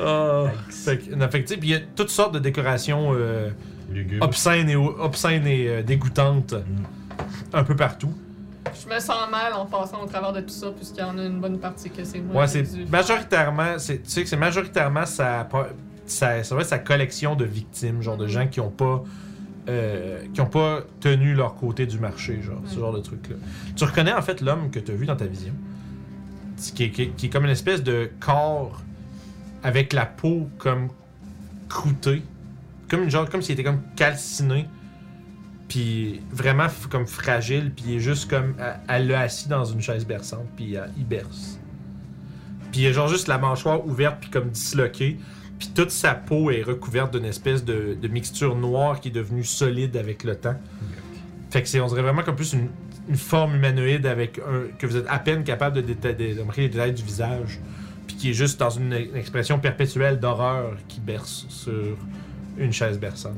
Ah. 0.00 0.46
Fait 0.70 0.98
que, 0.98 1.14
non, 1.14 1.28
fait 1.28 1.42
que, 1.42 1.48
tu 1.48 1.54
sais, 1.54 1.60
puis 1.60 1.68
il 1.68 1.72
y 1.72 1.76
a 1.76 1.80
toutes 1.94 2.10
sortes 2.10 2.34
de 2.34 2.38
décorations 2.38 3.12
euh, 3.14 3.50
obscènes 4.20 4.68
et, 4.70 4.76
obscènes 4.76 5.46
et 5.46 5.68
euh, 5.68 5.82
dégoûtantes 5.82 6.54
un 7.52 7.64
peu 7.64 7.76
partout. 7.76 8.12
je 8.82 8.92
me 8.92 8.98
sens 9.00 9.30
mal 9.30 9.52
en 9.54 9.66
passant 9.66 10.02
au 10.02 10.06
travers 10.06 10.32
de 10.32 10.40
tout 10.40 10.48
ça, 10.50 10.70
puisqu'il 10.70 11.00
y 11.00 11.04
en 11.04 11.16
a 11.18 11.24
une 11.24 11.40
bonne 11.40 11.58
partie 11.58 11.90
que 11.90 12.04
c'est 12.04 12.18
moi 12.20 12.42
Ouais, 12.42 12.46
qui 12.48 12.66
c'est 12.66 12.90
majoritairement, 12.90 13.78
c'est, 13.78 14.02
tu 14.02 14.10
sais 14.10 14.22
que 14.22 14.28
c'est 14.28 14.36
majoritairement 14.36 15.06
sa, 15.06 15.48
sa, 16.06 16.42
ça 16.42 16.54
va 16.54 16.60
être 16.62 16.66
sa 16.68 16.78
collection 16.78 17.34
de 17.36 17.44
victimes, 17.44 18.02
genre 18.02 18.16
de 18.16 18.24
Mhm. 18.26 18.30
gens 18.30 18.46
qui 18.48 18.60
ont 18.60 18.70
pas, 18.70 19.02
euh, 19.68 20.20
qui 20.34 20.40
ont 20.40 20.46
pas 20.46 20.80
tenu 21.00 21.34
leur 21.34 21.54
côté 21.54 21.86
du 21.86 21.98
marché, 21.98 22.40
genre 22.42 22.60
ce 22.66 22.74
Ouais. 22.74 22.80
genre 22.80 22.92
de 22.92 23.00
truc 23.00 23.28
là. 23.30 23.36
Tu 23.76 23.84
reconnais 23.84 24.12
en 24.12 24.22
fait 24.22 24.40
l'homme 24.40 24.70
que 24.70 24.78
tu 24.80 24.92
as 24.92 24.94
vu 24.94 25.06
dans 25.06 25.16
ta 25.16 25.26
vision, 25.26 25.54
Ce 26.58 26.72
qui 26.72 26.84
est, 26.84 26.90
qui 26.90 27.02
est- 27.02 27.08
qui 27.16 27.26
est 27.26 27.28
comme 27.28 27.44
une 27.44 27.50
espèce 27.50 27.82
de 27.82 28.10
corps 28.20 28.82
avec 29.62 29.92
la 29.92 30.06
peau 30.06 30.48
comme 30.58 30.88
croûtée, 31.68 32.22
comme 32.88 33.08
genre, 33.10 33.28
comme 33.28 33.42
s'il 33.42 33.54
était 33.54 33.64
comme 33.64 33.82
calciné, 33.96 34.66
Puis 35.68 36.20
vraiment 36.30 36.68
comme 36.90 37.06
fragile, 37.08 37.72
puis 37.74 37.84
il 37.88 37.96
est 37.96 38.00
juste 38.00 38.30
comme. 38.30 38.54
Elle- 38.88 39.08
l'a 39.08 39.20
assis 39.20 39.48
dans 39.48 39.64
une 39.64 39.80
chaise 39.80 40.06
berçante, 40.06 40.46
puis 40.54 40.76
il 40.96 41.04
berce. 41.04 41.58
Puis 42.70 42.82
il 42.82 42.86
a 42.86 42.92
genre 42.92 43.08
juste 43.08 43.26
la 43.26 43.36
mâchoire 43.38 43.84
ouverte, 43.84 44.18
puis 44.20 44.30
comme 44.30 44.50
disloquée. 44.50 45.18
Puis 45.58 45.70
toute 45.74 45.90
sa 45.90 46.14
peau 46.14 46.50
est 46.52 46.62
recouverte 46.62 47.14
d'une 47.16 47.24
espèce 47.24 47.64
de, 47.64 47.96
de 48.00 48.08
mixture 48.08 48.54
noire 48.54 49.00
qui 49.00 49.08
est 49.08 49.12
devenue 49.12 49.42
solide 49.42 49.96
avec 49.96 50.22
le 50.22 50.36
temps. 50.36 50.54
Fait 51.50 51.62
que 51.62 51.68
c'est, 51.68 51.80
on 51.80 51.86
dirait 51.88 52.02
vraiment 52.02 52.22
comme 52.22 52.36
plus 52.36 52.52
une, 52.52 52.68
une 53.08 53.16
forme 53.16 53.56
humanoïde 53.56 54.04
avec 54.06 54.38
un, 54.38 54.76
que 54.78 54.86
vous 54.86 54.96
êtes 54.98 55.06
à 55.08 55.18
peine 55.18 55.42
capable 55.44 55.82
de, 55.82 55.94
déta- 55.94 56.14
de, 56.14 56.34
de 56.34 56.40
remarquer 56.40 56.62
les 56.62 56.68
détails 56.68 56.92
du 56.92 57.02
visage. 57.02 57.58
Puis 58.06 58.16
qui 58.16 58.30
est 58.30 58.34
juste 58.34 58.58
dans 58.60 58.70
une, 58.70 58.92
une 58.92 59.16
expression 59.16 59.58
perpétuelle 59.58 60.18
d'horreur 60.20 60.76
qui 60.88 61.00
berce 61.00 61.46
sur 61.48 61.96
une 62.58 62.72
chaise 62.72 62.98
berçante. 62.98 63.34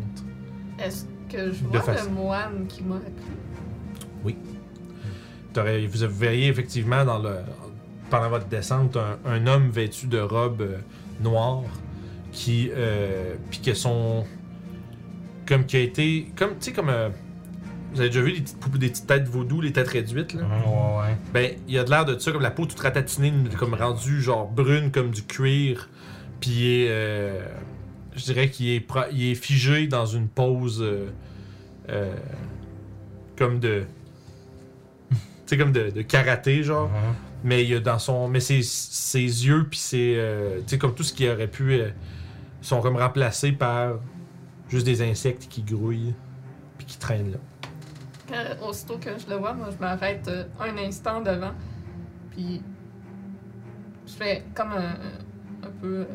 Est-ce 0.79 1.05
que 1.31 1.53
je 1.53 1.65
vois 1.65 1.81
le 2.05 2.11
moine 2.11 2.67
qui 2.69 2.83
m'a 2.83 2.97
appris? 2.97 4.37
T'aurais- 5.53 5.87
vous 5.87 6.07
verriez 6.09 6.49
effectivement 6.49 7.05
dans 7.05 7.19
le, 7.19 7.37
pendant 8.11 8.29
votre 8.29 8.47
descente 8.47 8.97
un, 8.97 9.19
un 9.25 9.47
homme 9.47 9.71
vêtu 9.71 10.07
de 10.07 10.19
robe 10.21 10.61
euh, 10.61 10.77
noire 11.21 11.63
qui 12.33 12.71
euh, 12.75 13.35
puis 13.51 13.61
que 13.61 13.73
son 13.75 14.25
comme 15.47 15.65
qui 15.65 15.77
a 15.77 15.81
été 15.81 16.31
comme 16.37 16.51
tu 16.51 16.67
sais 16.67 16.73
comme 16.73 16.91
euh, 16.91 17.09
vous 17.93 18.01
avez 18.01 18.09
déjà 18.11 18.21
vu 18.21 18.33
les 18.33 18.41
petites 18.41 18.61
poupées 18.61 18.79
des 18.79 18.89
petites 18.91 19.07
têtes 19.07 19.29
vaudou 19.29 19.61
les 19.61 19.73
têtes 19.73 19.89
réduites 19.89 20.35
là? 20.35 20.43
Ouais, 20.43 21.09
ouais. 21.09 21.17
ben 21.33 21.51
il 21.67 21.75
y 21.75 21.79
a 21.79 21.85
de 21.85 21.91
l'air 21.91 22.05
de 22.05 22.19
ça 22.19 22.31
comme 22.33 22.43
la 22.43 22.51
peau 22.51 22.67
toute 22.67 22.79
ratatinée 22.81 23.33
comme 23.59 23.75
rendue 23.75 24.21
genre 24.21 24.47
brune 24.51 24.91
comme 24.91 25.11
du 25.11 25.23
cuir 25.23 25.89
puis 26.41 26.87
euh, 26.89 27.47
je 28.15 28.25
dirais 28.25 28.51
qu'il 28.51 28.69
est 28.69 28.87
il 29.13 29.31
est 29.31 29.35
figé 29.35 29.87
dans 29.87 30.07
une 30.07 30.29
pose 30.29 30.83
euh, 30.83 31.07
euh, 31.89 32.15
comme 33.37 33.59
de 33.61 33.85
tu 35.11 35.17
sais 35.47 35.57
comme 35.57 35.73
de, 35.73 35.91
de 35.91 36.03
karaté 36.03 36.63
genre 36.63 36.89
Mhm. 36.89 37.15
mais 37.45 37.63
il 37.65 37.71
y 37.71 37.75
a 37.75 37.81
dans 37.81 37.99
son 37.99 38.29
mais 38.29 38.41
ses, 38.41 38.63
ses 38.63 39.21
yeux 39.23 39.67
puis 39.69 39.79
c'est 39.79 40.19
tu 40.67 40.71
sais 40.73 40.79
comme 40.79 40.95
tout 40.95 41.05
ce 41.05 41.13
qui 41.13 41.29
aurait 41.29 41.47
pu 41.49 41.73
euh, 41.75 41.89
sont 42.61 42.81
comme 42.83 42.97
remplacés 42.97 43.53
par 43.53 43.95
juste 44.69 44.85
des 44.85 45.01
insectes 45.03 45.47
qui 45.49 45.63
grouillent 45.63 46.15
puis 46.77 46.87
qui 46.87 46.99
traînent 46.99 47.33
là 47.33 47.39
Quand- 48.29 48.69
aussitôt 48.69 48.99
que 48.99 49.11
je 49.19 49.29
le 49.29 49.37
vois, 49.37 49.55
moi, 49.55 49.69
je 49.75 49.79
m'arrête 49.79 50.27
euh, 50.29 50.45
un 50.61 50.77
instant 50.79 51.21
devant. 51.21 51.53
Puis. 52.31 52.63
Je 54.07 54.13
fais 54.15 54.43
comme 54.55 54.73
un, 54.73 54.95
un 55.67 55.71
peu. 55.81 56.07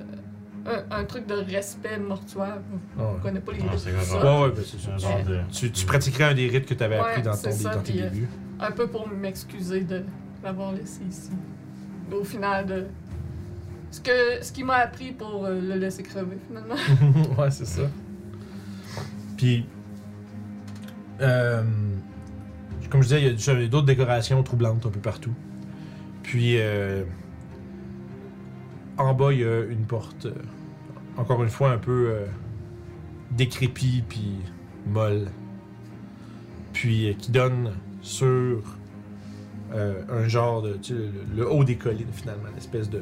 euh, 0.65 0.81
un, 0.91 0.99
un 1.01 1.03
truc 1.03 1.27
de 1.27 1.33
respect 1.35 1.97
mortuaire. 1.99 2.59
Ouais. 2.97 3.03
Je 3.17 3.21
connais 3.21 3.39
pas 3.41 3.51
les 3.51 3.59
Ah, 3.67 3.71
rites, 3.71 3.85
ouais 3.85 4.41
ouais 4.41 4.51
ben 4.51 4.63
c'est 4.65 5.25
de. 5.29 5.39
Tu, 5.51 5.71
tu 5.71 5.85
pratiquerais 5.85 6.23
un 6.23 6.33
des 6.33 6.47
rites 6.47 6.65
que 6.65 6.73
tu 6.73 6.83
avais 6.83 6.97
appris 6.97 7.21
dans, 7.21 7.35
ton, 7.35 7.51
ça, 7.51 7.73
dans 7.75 7.81
tes 7.81 7.91
puis, 7.91 8.01
euh, 8.01 8.09
débuts? 8.09 8.29
Un 8.59 8.71
peu 8.71 8.87
pour 8.87 9.07
m'excuser 9.09 9.81
de 9.81 10.03
l'avoir 10.43 10.71
laissé 10.71 11.01
ici. 11.07 11.31
Au 12.11 12.23
final, 12.23 12.65
de. 12.65 12.85
Ce, 13.91 13.99
que, 14.01 14.41
ce 14.43 14.51
qui 14.51 14.63
m'a 14.63 14.75
appris 14.77 15.11
pour 15.11 15.45
euh, 15.45 15.59
le 15.59 15.75
laisser 15.75 16.01
crever, 16.01 16.37
finalement. 16.47 16.75
ouais, 17.37 17.51
c'est 17.51 17.65
ça. 17.65 17.83
Puis, 19.37 19.65
euh, 21.21 21.61
comme 22.93 23.01
je 23.01 23.07
disais, 23.07 23.21
il 23.23 23.61
y 23.63 23.65
a 23.65 23.67
d'autres 23.67 23.87
décorations 23.87 24.43
troublantes 24.43 24.85
un 24.85 24.91
peu 24.91 24.99
partout. 24.99 25.33
Puis, 26.21 26.59
euh, 26.59 27.03
en 28.99 29.15
bas, 29.15 29.33
il 29.33 29.39
y 29.39 29.43
a 29.43 29.63
une 29.63 29.85
porte, 29.87 30.27
euh, 30.27 30.33
encore 31.17 31.41
une 31.41 31.49
fois, 31.49 31.71
un 31.71 31.79
peu 31.79 32.09
euh, 32.11 32.27
décrépie 33.31 34.03
puis 34.07 34.35
molle. 34.85 35.25
Puis, 36.71 37.15
qui 37.17 37.31
donne 37.31 37.71
sur 38.03 38.61
un 39.73 40.27
genre 40.27 40.61
de. 40.61 40.73
Tu 40.73 40.93
sais, 40.93 41.01
le, 41.35 41.51
haut 41.51 41.63
des 41.63 41.77
collines, 41.77 42.05
finalement, 42.11 42.49
une 42.51 42.59
espèce 42.59 42.91
de. 42.91 43.01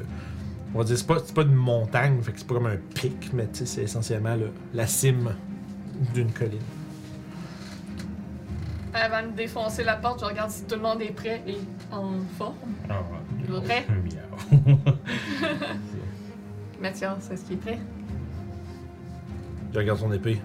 On 0.74 0.78
va 0.78 0.86
dire, 0.86 0.98
c'est 0.98 1.06
pas, 1.06 1.20
pas 1.36 1.42
une 1.42 1.54
montagne, 1.54 2.22
fait 2.22 2.32
que 2.32 2.40
c'est 2.40 2.48
pas 2.48 2.54
comme 2.54 2.68
un 2.68 2.78
pic, 2.96 3.32
mais 3.34 3.46
tu 3.48 3.56
sais, 3.56 3.66
c'est 3.66 3.84
essentiellement 3.84 4.38
le- 4.38 4.52
la 4.74 4.88
cime 4.88 5.36
d'une 6.14 6.32
colline. 6.32 6.62
Avant 8.94 9.24
de 9.24 9.32
défoncer 9.36 9.84
la 9.84 9.96
porte, 9.96 10.20
je 10.20 10.26
regarde 10.26 10.50
si 10.52 10.64
tout 10.66 10.76
le 10.76 10.82
monde 10.82 11.02
est 11.02 11.14
prêt 11.14 11.42
et 11.48 11.58
en 11.92 12.12
forme. 12.38 12.56
Ah, 12.90 13.00
ouais. 13.00 13.46
Je. 13.48 13.52
Miaou. 13.90 14.76
Mathias, 16.82 17.30
est-ce 17.32 17.46
qu'il 17.46 17.54
est 17.54 17.58
prêt? 17.58 17.80
Il 19.72 19.78
regarde 19.78 20.00
son 20.00 20.12
épée. 20.12 20.42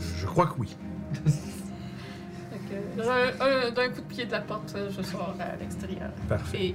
je, 0.00 0.20
je 0.20 0.26
crois 0.26 0.46
que 0.46 0.58
oui. 0.58 0.74
D'un- 2.96 3.02
un- 3.40 3.70
D'un 3.72 3.88
coup 3.90 4.00
de 4.00 4.06
pied 4.06 4.24
de 4.24 4.32
la 4.32 4.40
porte, 4.40 4.74
je 4.90 5.02
sors 5.02 5.34
à 5.38 5.56
l'extérieur. 5.60 6.10
Parfait. 6.28 6.66
Et. 6.68 6.74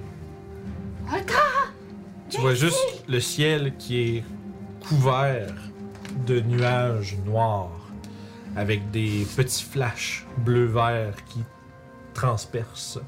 Tu 2.30 2.39
vois 2.41 2.53
juste 2.53 3.03
le 3.07 3.19
ciel 3.19 3.75
qui 3.77 3.99
est 4.17 4.23
couvert 4.88 5.51
de 6.27 6.39
nuages 6.41 7.17
noirs 7.25 7.78
avec 8.55 8.91
des 8.91 9.25
petits 9.35 9.63
flashs 9.63 10.25
bleu-vert 10.37 11.23
qui 11.25 11.43
transpercent 12.13 12.99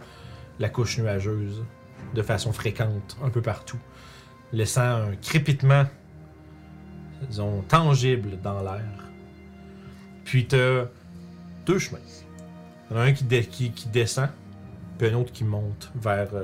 la 0.60 0.70
couche 0.70 1.00
nuageuse 1.00 1.64
de 2.14 2.22
façon 2.22 2.54
fréquente 2.54 3.18
un 3.24 3.30
peu 3.30 3.42
partout, 3.42 3.80
laissant 4.54 4.82
un 4.82 5.16
crépitement, 5.16 5.86
disons, 7.28 7.62
tangible 7.64 8.40
dans 8.42 8.62
l'air. 8.62 9.10
Puis 10.26 10.48
t'as 10.48 10.86
deux 11.66 11.80
chemins. 11.80 12.00
Un 12.94 13.14
qui, 13.14 13.24
descend, 13.92 14.30
puis 14.98 15.08
un 15.08 15.14
autre 15.14 15.32
qui 15.32 15.46
monte 15.46 15.92
vers 15.96 16.34
euh, 16.34 16.44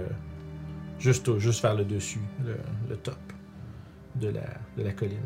juste, 0.99 1.37
juste 1.39 1.61
vers 1.61 1.75
le 1.75 1.83
dessus, 1.83 2.21
le, 2.45 2.57
le 2.89 2.95
top 2.95 3.17
de 4.15 4.29
la, 4.29 4.45
de 4.77 4.83
la 4.83 4.93
colline. 4.93 5.19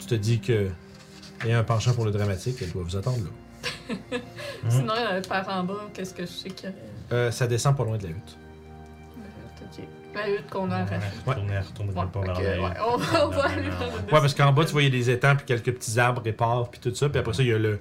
Tu 0.00 0.06
te 0.06 0.14
dis 0.16 0.40
que 0.40 0.68
il 1.44 1.50
y 1.50 1.52
a 1.52 1.58
un 1.58 1.64
penchant 1.64 1.92
pour 1.94 2.04
le 2.04 2.10
dramatique, 2.10 2.56
elle 2.62 2.70
doit 2.72 2.82
vous 2.82 2.96
attendre 2.96 3.18
là. 3.24 3.96
Sinon, 4.68 4.92
euh, 4.96 5.20
par 5.22 5.48
en 5.48 5.64
bas, 5.64 5.88
qu'est-ce 5.94 6.14
que 6.14 6.22
je 6.22 6.30
sais 6.30 6.50
qu'il 6.50 6.68
y 6.68 6.72
aurait? 6.72 6.78
Euh, 7.12 7.30
ça 7.30 7.46
descend 7.46 7.76
pas 7.76 7.84
loin 7.84 7.96
de 7.98 8.04
la 8.04 8.10
hutte. 8.10 8.36
Ok. 9.62 9.84
La 10.14 10.28
hutte 10.30 10.48
qu'on 10.50 10.70
a 10.70 10.76
Ouais, 10.84 10.92
arrachée. 10.92 11.06
retourner, 11.26 11.58
retourner 11.58 11.92
Ouais, 11.92 12.06
pas 12.12 12.20
vers 12.20 12.30
ok, 12.36 12.42
la- 12.42 12.62
ouais, 12.62 12.76
on, 12.80 12.94
on 12.94 13.28
va 13.28 13.42
aller 13.44 13.62
dans 13.62 13.68
le 13.68 14.12
Ouais, 14.12 14.20
parce 14.20 14.34
qu'en 14.34 14.52
bas, 14.52 14.64
tu 14.64 14.72
vois, 14.72 14.82
il 14.82 14.86
y 14.86 14.88
a 14.88 14.98
des 14.98 15.10
étangs, 15.10 15.36
puis 15.36 15.46
quelques 15.46 15.72
petits 15.74 15.98
arbres 16.00 16.26
épars, 16.26 16.68
puis 16.70 16.80
tout 16.80 16.94
ça. 16.94 17.08
Puis 17.08 17.18
après 17.18 17.32
ça, 17.34 17.42
il 17.42 17.48
y 17.48 17.52
a 17.52 17.58
le, 17.58 17.78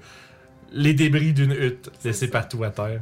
les 0.72 0.94
débris 0.94 1.34
d'une 1.34 1.52
hutte 1.52 1.92
laissés 2.04 2.30
partout 2.30 2.64
à 2.64 2.70
terre. 2.70 3.02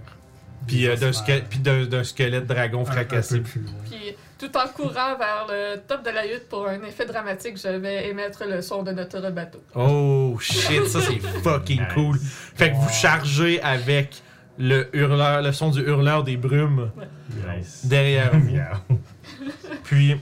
Puis 0.68 0.88
euh, 0.88 0.96
d'un 0.96 1.12
squelette, 1.14 1.46
puis 1.50 1.60
d'un- 1.60 1.86
d'un 1.86 2.04
squelette 2.04 2.48
dragon 2.48 2.80
Un- 2.80 2.82
un 2.82 2.86
peu 2.86 2.92
fracassé. 2.92 3.40
plus 3.42 3.62
loin. 3.62 3.74
Puis, 3.90 4.16
tout 4.38 4.56
en 4.58 4.68
courant 4.68 5.18
vers 5.18 5.46
le 5.50 5.78
top 5.88 6.04
de 6.04 6.10
la 6.10 6.26
hutte 6.28 6.50
pour 6.50 6.68
un 6.68 6.82
effet 6.84 7.06
dramatique, 7.06 7.58
je 7.58 7.70
vais 7.70 8.10
émettre 8.10 8.44
le 8.46 8.62
son 8.62 8.84
de 8.84 8.92
notre 8.92 9.20
bateau. 9.32 9.64
Oh 9.76 10.38
shit, 10.40 10.86
ça 10.88 11.00
c'est 11.02 11.20
fucking 11.44 11.82
Nice. 11.82 11.94
cool. 11.94 12.20
Fait 12.20 12.72
que 12.72 12.76
vous 12.76 12.90
chargez 12.90 13.62
avec 13.62 14.22
le 14.58 14.90
hurleur, 14.96 15.42
le 15.42 15.52
son 15.52 15.70
du 15.72 15.82
hurleur 15.82 16.24
des 16.24 16.38
brumes 16.38 16.92
Nice. 17.56 17.86
derrière 17.86 18.32
vous. 18.38 18.96
Puis 19.84 20.16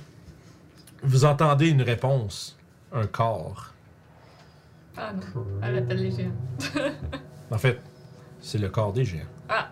vous 1.03 1.25
entendez 1.25 1.69
une 1.69 1.82
réponse, 1.82 2.58
un 2.93 3.06
corps. 3.08 3.72
Ah 4.95 5.11
non, 5.14 5.45
elle 5.64 5.77
appelle 5.80 6.01
les 6.03 6.11
géants. 6.11 6.32
En 7.51 7.58
fait, 7.58 7.80
c'est 8.42 8.58
le 8.58 8.69
corps 8.69 8.93
des 8.93 9.06
géants. 9.06 9.22
Ah. 9.50 9.69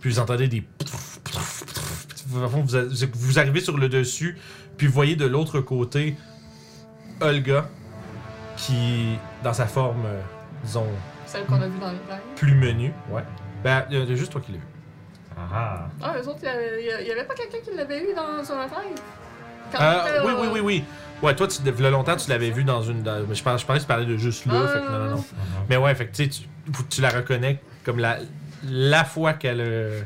Puis 0.00 0.10
vous 0.10 0.18
entendez 0.18 0.48
des. 0.48 0.64
Vous, 2.26 3.38
arrivez 3.38 3.60
sur 3.60 3.76
le 3.78 3.88
dessus, 3.88 4.36
puis 4.76 4.86
vous 4.86 4.92
voyez 4.92 5.16
de 5.16 5.26
l'autre 5.26 5.60
côté 5.60 6.16
Olga, 7.20 7.68
qui, 8.56 9.16
dans 9.42 9.52
sa 9.52 9.66
forme, 9.66 10.04
euh, 10.06 10.20
disons, 10.64 10.86
Celle 11.26 11.44
qu'on 11.44 11.60
a 11.60 11.66
vue 11.68 11.78
dans 11.78 11.90
les 11.90 11.98
rêves. 12.08 12.20
plus 12.36 12.54
menue. 12.54 12.92
Ouais. 13.10 13.22
Ben, 13.62 13.84
il 13.90 13.98
y 13.98 14.12
a 14.12 14.16
juste 14.16 14.32
toi 14.32 14.40
qui 14.40 14.52
l'as 14.52 14.58
vu. 14.58 14.64
Ah. 15.38 15.86
Ah, 16.02 16.14
eux 16.18 16.28
autres, 16.28 16.38
il 16.42 17.06
y 17.06 17.10
avait, 17.12 17.24
pas 17.24 17.34
quelqu'un 17.34 17.58
qui 17.62 17.76
l'avait 17.76 18.02
eu 18.02 18.14
dans 18.14 18.52
un 18.52 18.62
rêve? 18.62 18.98
Quand 19.72 19.78
Euh, 19.80 20.22
oui, 20.24 20.32
euh, 20.32 20.40
oui, 20.40 20.48
oui, 20.54 20.60
oui. 20.60 20.84
Ouais, 21.22 21.34
toi, 21.34 21.46
tu, 21.48 21.58
il 21.64 21.80
y 21.82 21.86
a 21.86 21.90
longtemps, 21.90 22.16
tu 22.16 22.28
l'avais 22.30 22.50
vu 22.50 22.62
dans 22.64 22.82
une. 22.82 23.02
dans- 23.02 23.26
mais 23.26 23.34
je 23.34 23.42
pense, 23.42 23.60
je 23.62 23.66
pensais 23.66 23.78
que 23.78 23.84
tu 23.84 23.88
parlais 23.88 24.04
de 24.06 24.16
juste 24.16 24.46
là. 24.46 24.52
Ah, 24.64 24.68
fait 24.68 24.80
que 24.80 24.84
non, 24.92 24.98
non, 24.98 25.10
non. 25.10 25.16
Mhm. 25.16 25.24
Mais 25.68 25.76
ouais, 25.76 25.94
fait 25.94 26.06
que 26.06 26.22
tu 26.90 27.00
la 27.00 27.08
reconnais 27.10 27.60
comme 27.84 27.98
la, 27.98 28.18
la 28.64 29.04
fois 29.04 29.32
qu'elle 29.32 29.60
a 29.60 30.04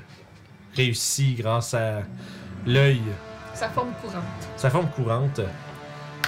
réussi 0.75 1.35
grâce 1.35 1.75
à 1.75 2.03
l'œil, 2.67 3.01
Sa 3.55 3.69
forme 3.69 3.93
courante. 4.01 4.23
sa 4.57 4.71
forme 4.71 4.89
courante. 4.91 5.41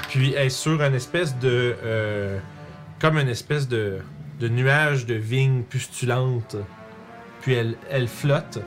Puis 0.08 0.34
elle 0.34 0.46
est 0.46 0.50
sur 0.50 0.82
une 0.82 0.94
espèce 0.94 1.36
de. 1.38 1.74
euh, 1.84 2.38
comme 3.00 3.18
une 3.18 3.28
espèce 3.28 3.66
de, 3.68 3.98
de 4.40 4.48
nuage 4.48 5.06
de 5.06 5.14
vigne 5.14 5.62
pustulante. 5.62 6.56
Puis 7.40 7.54
elle, 7.54 7.76
elle 7.90 8.08
flotte. 8.08 8.58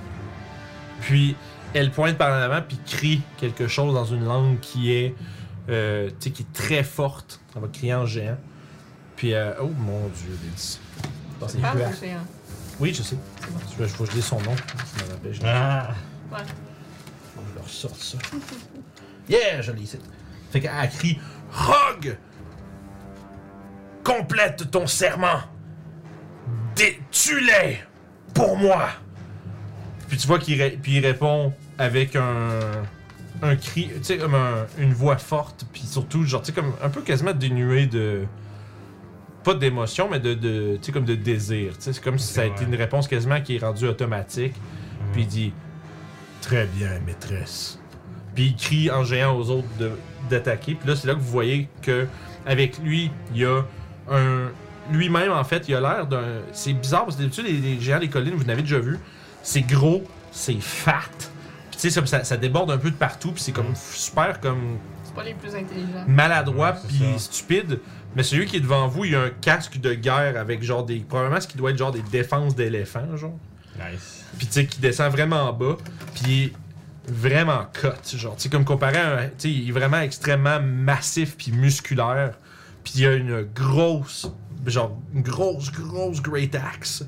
Puis 1.02 1.36
elle 1.74 1.92
pointe 1.92 2.18
par 2.18 2.30
en 2.32 2.42
avant, 2.42 2.62
puis 2.62 2.80
crie 2.86 3.22
quelque 3.38 3.68
chose 3.68 3.94
dans 3.94 4.06
une 4.06 4.26
langue 4.26 4.60
qui 4.60 4.92
est. 4.94 5.14
euh, 5.70 6.10
tu 6.10 6.16
sais, 6.20 6.30
qui 6.32 6.44
est 6.44 6.54
très 6.54 6.84
forte. 6.84 7.40
Ça 7.54 7.60
va 7.60 7.68
crier 7.68 7.94
en 7.94 8.06
géant. 8.06 8.38
Puis, 9.16 9.34
euh, 9.34 9.54
oh 9.62 9.70
mon 9.78 10.08
dieu, 10.10 10.38
Vince. 10.44 10.80
C'est 11.48 11.58
de 11.58 11.62
géant. 12.02 12.18
Oui, 12.80 12.94
je 12.94 13.02
sais. 13.04 13.18
Je 13.72 13.84
vais, 13.84 13.88
je 13.90 13.98
vais- 13.98 14.06
je 14.06 14.12
dis 14.12 14.22
son 14.22 14.40
nom. 14.42 14.56
Ah! 15.46 15.90
Ouais. 16.32 16.38
faut 17.36 17.42
que 17.42 17.48
je 17.52 17.56
leur 17.56 17.64
ressorte 17.64 17.96
ça. 18.02 18.18
Yeah, 19.30 19.62
je 19.62 19.72
l'ai 19.72 19.82
ici. 19.82 19.98
Fait 20.52 20.60
qu'elle 20.60 20.90
crie 20.92 21.20
Rogue 21.52 22.16
Complète 24.04 24.70
ton 24.70 24.86
serment 24.86 25.40
Tue-les 27.12 27.80
Pour 28.36 28.56
moi 28.58 28.90
Puis 30.08 30.18
tu 30.18 30.28
vois 30.28 30.38
qu'il 30.38 30.62
ré- 30.62 30.78
puis 30.82 30.98
il 30.98 31.06
répond 31.06 31.54
avec 31.78 32.16
un. 32.16 32.60
Un 33.42 33.56
cri, 33.58 33.90
tu 33.98 34.04
sais, 34.04 34.18
comme 34.18 34.36
un- 34.36 34.66
une 34.78 34.94
voix 34.94 35.18
forte, 35.18 35.66
puis 35.74 35.82
surtout, 35.82 36.24
genre, 36.24 36.42
tu 36.42 36.48
sais, 36.48 36.52
comme 36.54 36.72
un 36.82 36.90
peu 36.90 37.02
quasiment 37.02 37.34
dénué 37.34 37.86
de. 37.86 38.26
Pas 39.46 39.54
d'émotion, 39.54 40.10
mais 40.12 40.20
de, 40.20 40.34
de 40.34 40.76
tu 40.78 40.88
sais, 40.88 40.92
comme 40.92 41.06
de 41.06 41.16
désir. 41.16 41.74
Tu 41.78 41.84
sais, 41.84 41.94
c'est 41.94 42.04
comme 42.04 42.18
si 42.20 42.34
ça 42.34 42.42
a 42.42 42.46
été 42.46 42.66
une 42.66 42.76
réponse 42.76 43.08
quasiment 43.08 43.40
qui 43.42 43.56
est 43.56 43.60
rendue 43.60 43.88
automatique. 43.88 44.54
Puis 45.14 45.22
il 45.22 45.28
dit 45.28 45.54
Très 46.42 46.66
bien, 46.66 47.00
maîtresse. 47.06 47.80
Puis 48.34 48.48
il 48.48 48.56
crie 48.56 48.92
en 48.92 49.04
géant 49.04 49.36
aux 49.38 49.50
autres 49.50 49.68
de- 49.80 49.92
d'attaquer. 50.30 50.76
Puis 50.76 50.88
là, 50.90 50.96
c'est 50.96 51.08
là 51.08 51.14
que 51.14 51.20
vous 51.20 51.32
voyez 51.32 51.70
que 51.82 52.08
avec 52.46 52.80
lui, 52.80 53.12
il 53.34 53.42
y 53.42 53.46
a 53.46 53.62
un. 54.12 54.50
Lui-même, 54.92 55.32
en 55.32 55.44
fait, 55.44 55.68
il 55.68 55.74
a 55.76 55.82
l'air 55.82 56.06
d'un. 56.08 56.42
C'est 56.52 56.74
bizarre 56.74 57.06
parce 57.06 57.16
que 57.16 57.22
d'habitude, 57.22 57.46
les, 57.46 57.54
les 57.54 57.80
géants 57.80 58.00
des 58.00 58.10
collines, 58.10 58.36
vous 58.36 58.44
n'avez 58.44 58.62
déjà 58.62 58.78
vu. 58.80 59.00
C'est 59.42 59.62
gros, 59.62 60.04
c'est 60.32 60.60
fat. 60.62 61.02
Puis 61.72 61.80
tu 61.80 61.90
sais, 61.90 62.06
ça, 62.06 62.24
ça- 62.24 62.38
déborde 62.38 62.70
un 62.72 62.78
peu 62.78 62.92
de 62.92 62.96
partout. 62.96 63.32
Puis 63.32 63.42
c'est 63.42 63.52
comme 63.52 63.70
Mm. 63.70 63.76
super 63.76 64.40
comme 64.40 64.78
C'est 65.04 65.16
pas 65.16 65.24
les 65.24 65.34
plus 65.34 65.56
intelligents. 65.56 66.04
maladroit 66.08 66.74
puis 66.74 66.98
ça. 67.14 67.20
stupide. 67.20 67.80
Mais 68.16 68.24
celui 68.24 68.46
qui 68.46 68.58
est 68.58 68.62
devant 68.62 68.88
vous, 68.88 69.06
il 69.06 69.16
a 69.16 69.24
un 69.24 69.30
casque 69.30 69.80
de 69.80 69.94
guerre 69.94 70.38
avec 70.38 70.64
genre 70.64 70.86
des. 70.86 71.00
Probablement 71.00 71.42
ce 71.42 71.48
qui 71.48 71.58
doit 71.58 71.72
être 71.72 71.78
genre 71.78 71.92
des 71.92 72.02
défenses 72.02 72.56
d'éléphants, 72.56 73.16
genre. 73.18 73.38
Nice. 73.76 74.24
Puis 74.38 74.48
tu 74.48 74.54
sais, 74.54 74.66
qui 74.66 74.80
descend 74.80 75.12
vraiment 75.12 75.50
en 75.50 75.54
bas. 75.54 75.78
Puis 76.14 76.24
il 76.26 76.44
est 76.46 76.54
vraiment 77.08 77.66
cut. 77.74 78.18
Genre, 78.18 78.36
tu 78.36 78.44
sais, 78.44 78.50
comme 78.50 78.66
comparé 78.66 78.98
à 78.98 79.20
un. 79.20 79.26
Tu 79.26 79.32
sais, 79.38 79.52
il 79.52 79.70
est 79.70 79.74
vraiment 79.74 80.00
extrêmement 80.00 80.62
massif 80.62 81.36
puis 81.38 81.52
musculaire. 81.52 82.36
Puis 82.84 82.94
il 82.98 83.06
a 83.06 83.14
une 83.14 83.42
grosse. 83.42 84.32
Genre, 84.66 84.98
une 85.14 85.22
grosse, 85.22 85.72
grosse 85.72 86.22
Great 86.22 86.56
Axe. 86.56 87.06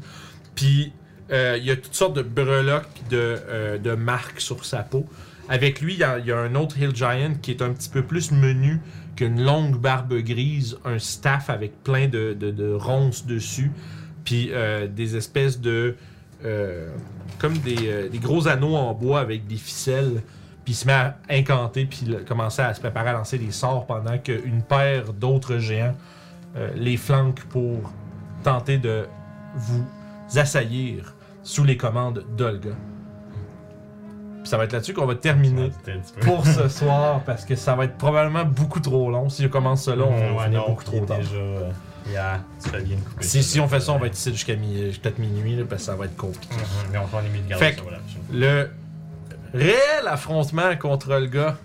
Puis 0.56 0.92
euh, 1.32 1.58
il 1.60 1.66
y 1.66 1.72
a 1.72 1.76
toutes 1.76 1.94
sortes 1.94 2.16
de 2.16 2.22
breloques 2.22 2.88
puis 2.94 3.04
de, 3.10 3.18
euh, 3.50 3.78
de 3.78 3.92
marques 3.92 4.42
sur 4.42 4.66
sa 4.66 4.84
peau. 4.84 5.06
Avec 5.50 5.82
lui, 5.82 5.94
il 5.94 6.00
y, 6.00 6.04
a, 6.04 6.20
il 6.20 6.26
y 6.26 6.32
a 6.32 6.40
un 6.40 6.56
autre 6.56 6.78
Hill 6.78 6.94
Giant 6.94 7.36
qui 7.42 7.52
est 7.52 7.62
un 7.62 7.72
petit 7.72 7.90
peu 7.90 8.02
plus 8.02 8.32
menu 8.32 8.82
qu'une 9.18 9.44
longue 9.44 9.76
barbe 9.76 10.14
grise, 10.20 10.78
un 10.86 11.00
staff 11.00 11.50
avec 11.50 11.84
plein 11.84 12.08
de, 12.08 12.74
ronces 12.80 13.26
dessus, 13.26 13.72
puis 14.24 14.50
euh, 14.54 14.88
des 14.88 15.18
espèces 15.18 15.60
de. 15.60 15.96
euh, 16.46 16.94
comme 17.40 17.58
des, 17.58 17.88
euh, 17.88 18.10
des 18.10 18.20
gros 18.20 18.48
anneaux 18.48 18.76
en 18.76 18.94
bois 18.94 19.20
avec 19.20 19.46
des 19.48 19.58
ficelles, 19.58 20.22
puis 20.64 20.74
il 20.74 20.76
se 20.76 20.88
met 20.88 20.94
à 20.94 21.18
incanter, 21.30 21.86
puis 21.86 22.16
commencer 22.26 22.62
à 22.62 22.74
se 22.74 22.80
préparer 22.80 23.10
à 23.10 23.14
lancer 23.14 23.38
des 23.38 23.52
sorts 23.52 23.86
pendant 23.86 24.18
qu'une 24.18 24.62
paire 24.62 25.12
d'autres 25.14 25.58
géants 25.58 25.96
les 26.76 26.98
flanquent 26.98 27.44
pour 27.50 27.94
tenter 28.44 28.80
de 28.80 29.06
vous 29.56 29.86
assaillir 30.36 31.14
sous 31.44 31.64
les 31.64 31.78
commandes 31.78 32.26
d'Olga. 32.36 32.72
Puis 34.48 34.52
ça 34.52 34.58
va 34.58 34.64
être 34.64 34.72
là-dessus 34.72 34.94
qu'on 34.94 35.06
va 35.06 35.16
terminer 35.16 35.72
pour 36.22 36.48
ce 36.48 36.70
soir 36.80 37.20
parce 37.26 37.44
que 37.44 37.58
ça 37.58 37.76
va 37.76 37.84
être 37.84 37.98
probablement 37.98 38.46
beaucoup 38.46 38.80
trop 38.80 39.12
long. 39.12 39.28
Si 39.28 39.44
je 39.44 39.50
commence 39.50 39.84
ça 39.84 39.94
là, 39.94 40.06
on 40.08 40.36
va 40.38 40.48
Ouais, 40.48 40.58
beaucoup 40.66 40.86
trop 40.86 41.06
tard. 41.06 41.18
déjà. 41.18 41.36
euh, 41.36 41.70
Yeah, 42.10 42.40
fais 42.62 42.80
bien 42.82 42.96
de 42.96 43.02
couper. 43.02 43.26
Si, 43.26 43.44
si 43.44 43.60
on 43.60 43.68
fait 43.68 43.82
ça, 43.82 43.92
on 43.92 44.00
va 44.00 44.08
être 44.08 44.16
ici 44.18 44.32
jusqu'à 44.32 44.54
peut-être 44.54 45.20
minuit 45.20 45.58
là, 45.58 45.64
parce 45.70 45.82
que 45.82 45.86
ça 45.88 45.96
va 45.98 46.06
être 46.06 46.16
compliqué. 46.16 46.56
Mhm, 46.56 46.92
Mais 46.94 46.98
on 46.98 47.04
va 47.06 47.22
les 47.22 47.28
mis 47.30 47.42
de 47.42 47.54
Fait 47.56 47.76
ça, 47.76 47.82
voilà. 47.82 47.98
Le 48.32 48.70
réel 49.54 50.08
affrontement 50.08 50.74
contre 50.80 51.12
Olga 51.14 51.58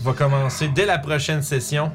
va 0.00 0.12
commencer 0.14 0.68
dès 0.68 0.86
la 0.86 0.96
prochaine 0.98 1.42
session. 1.42 1.92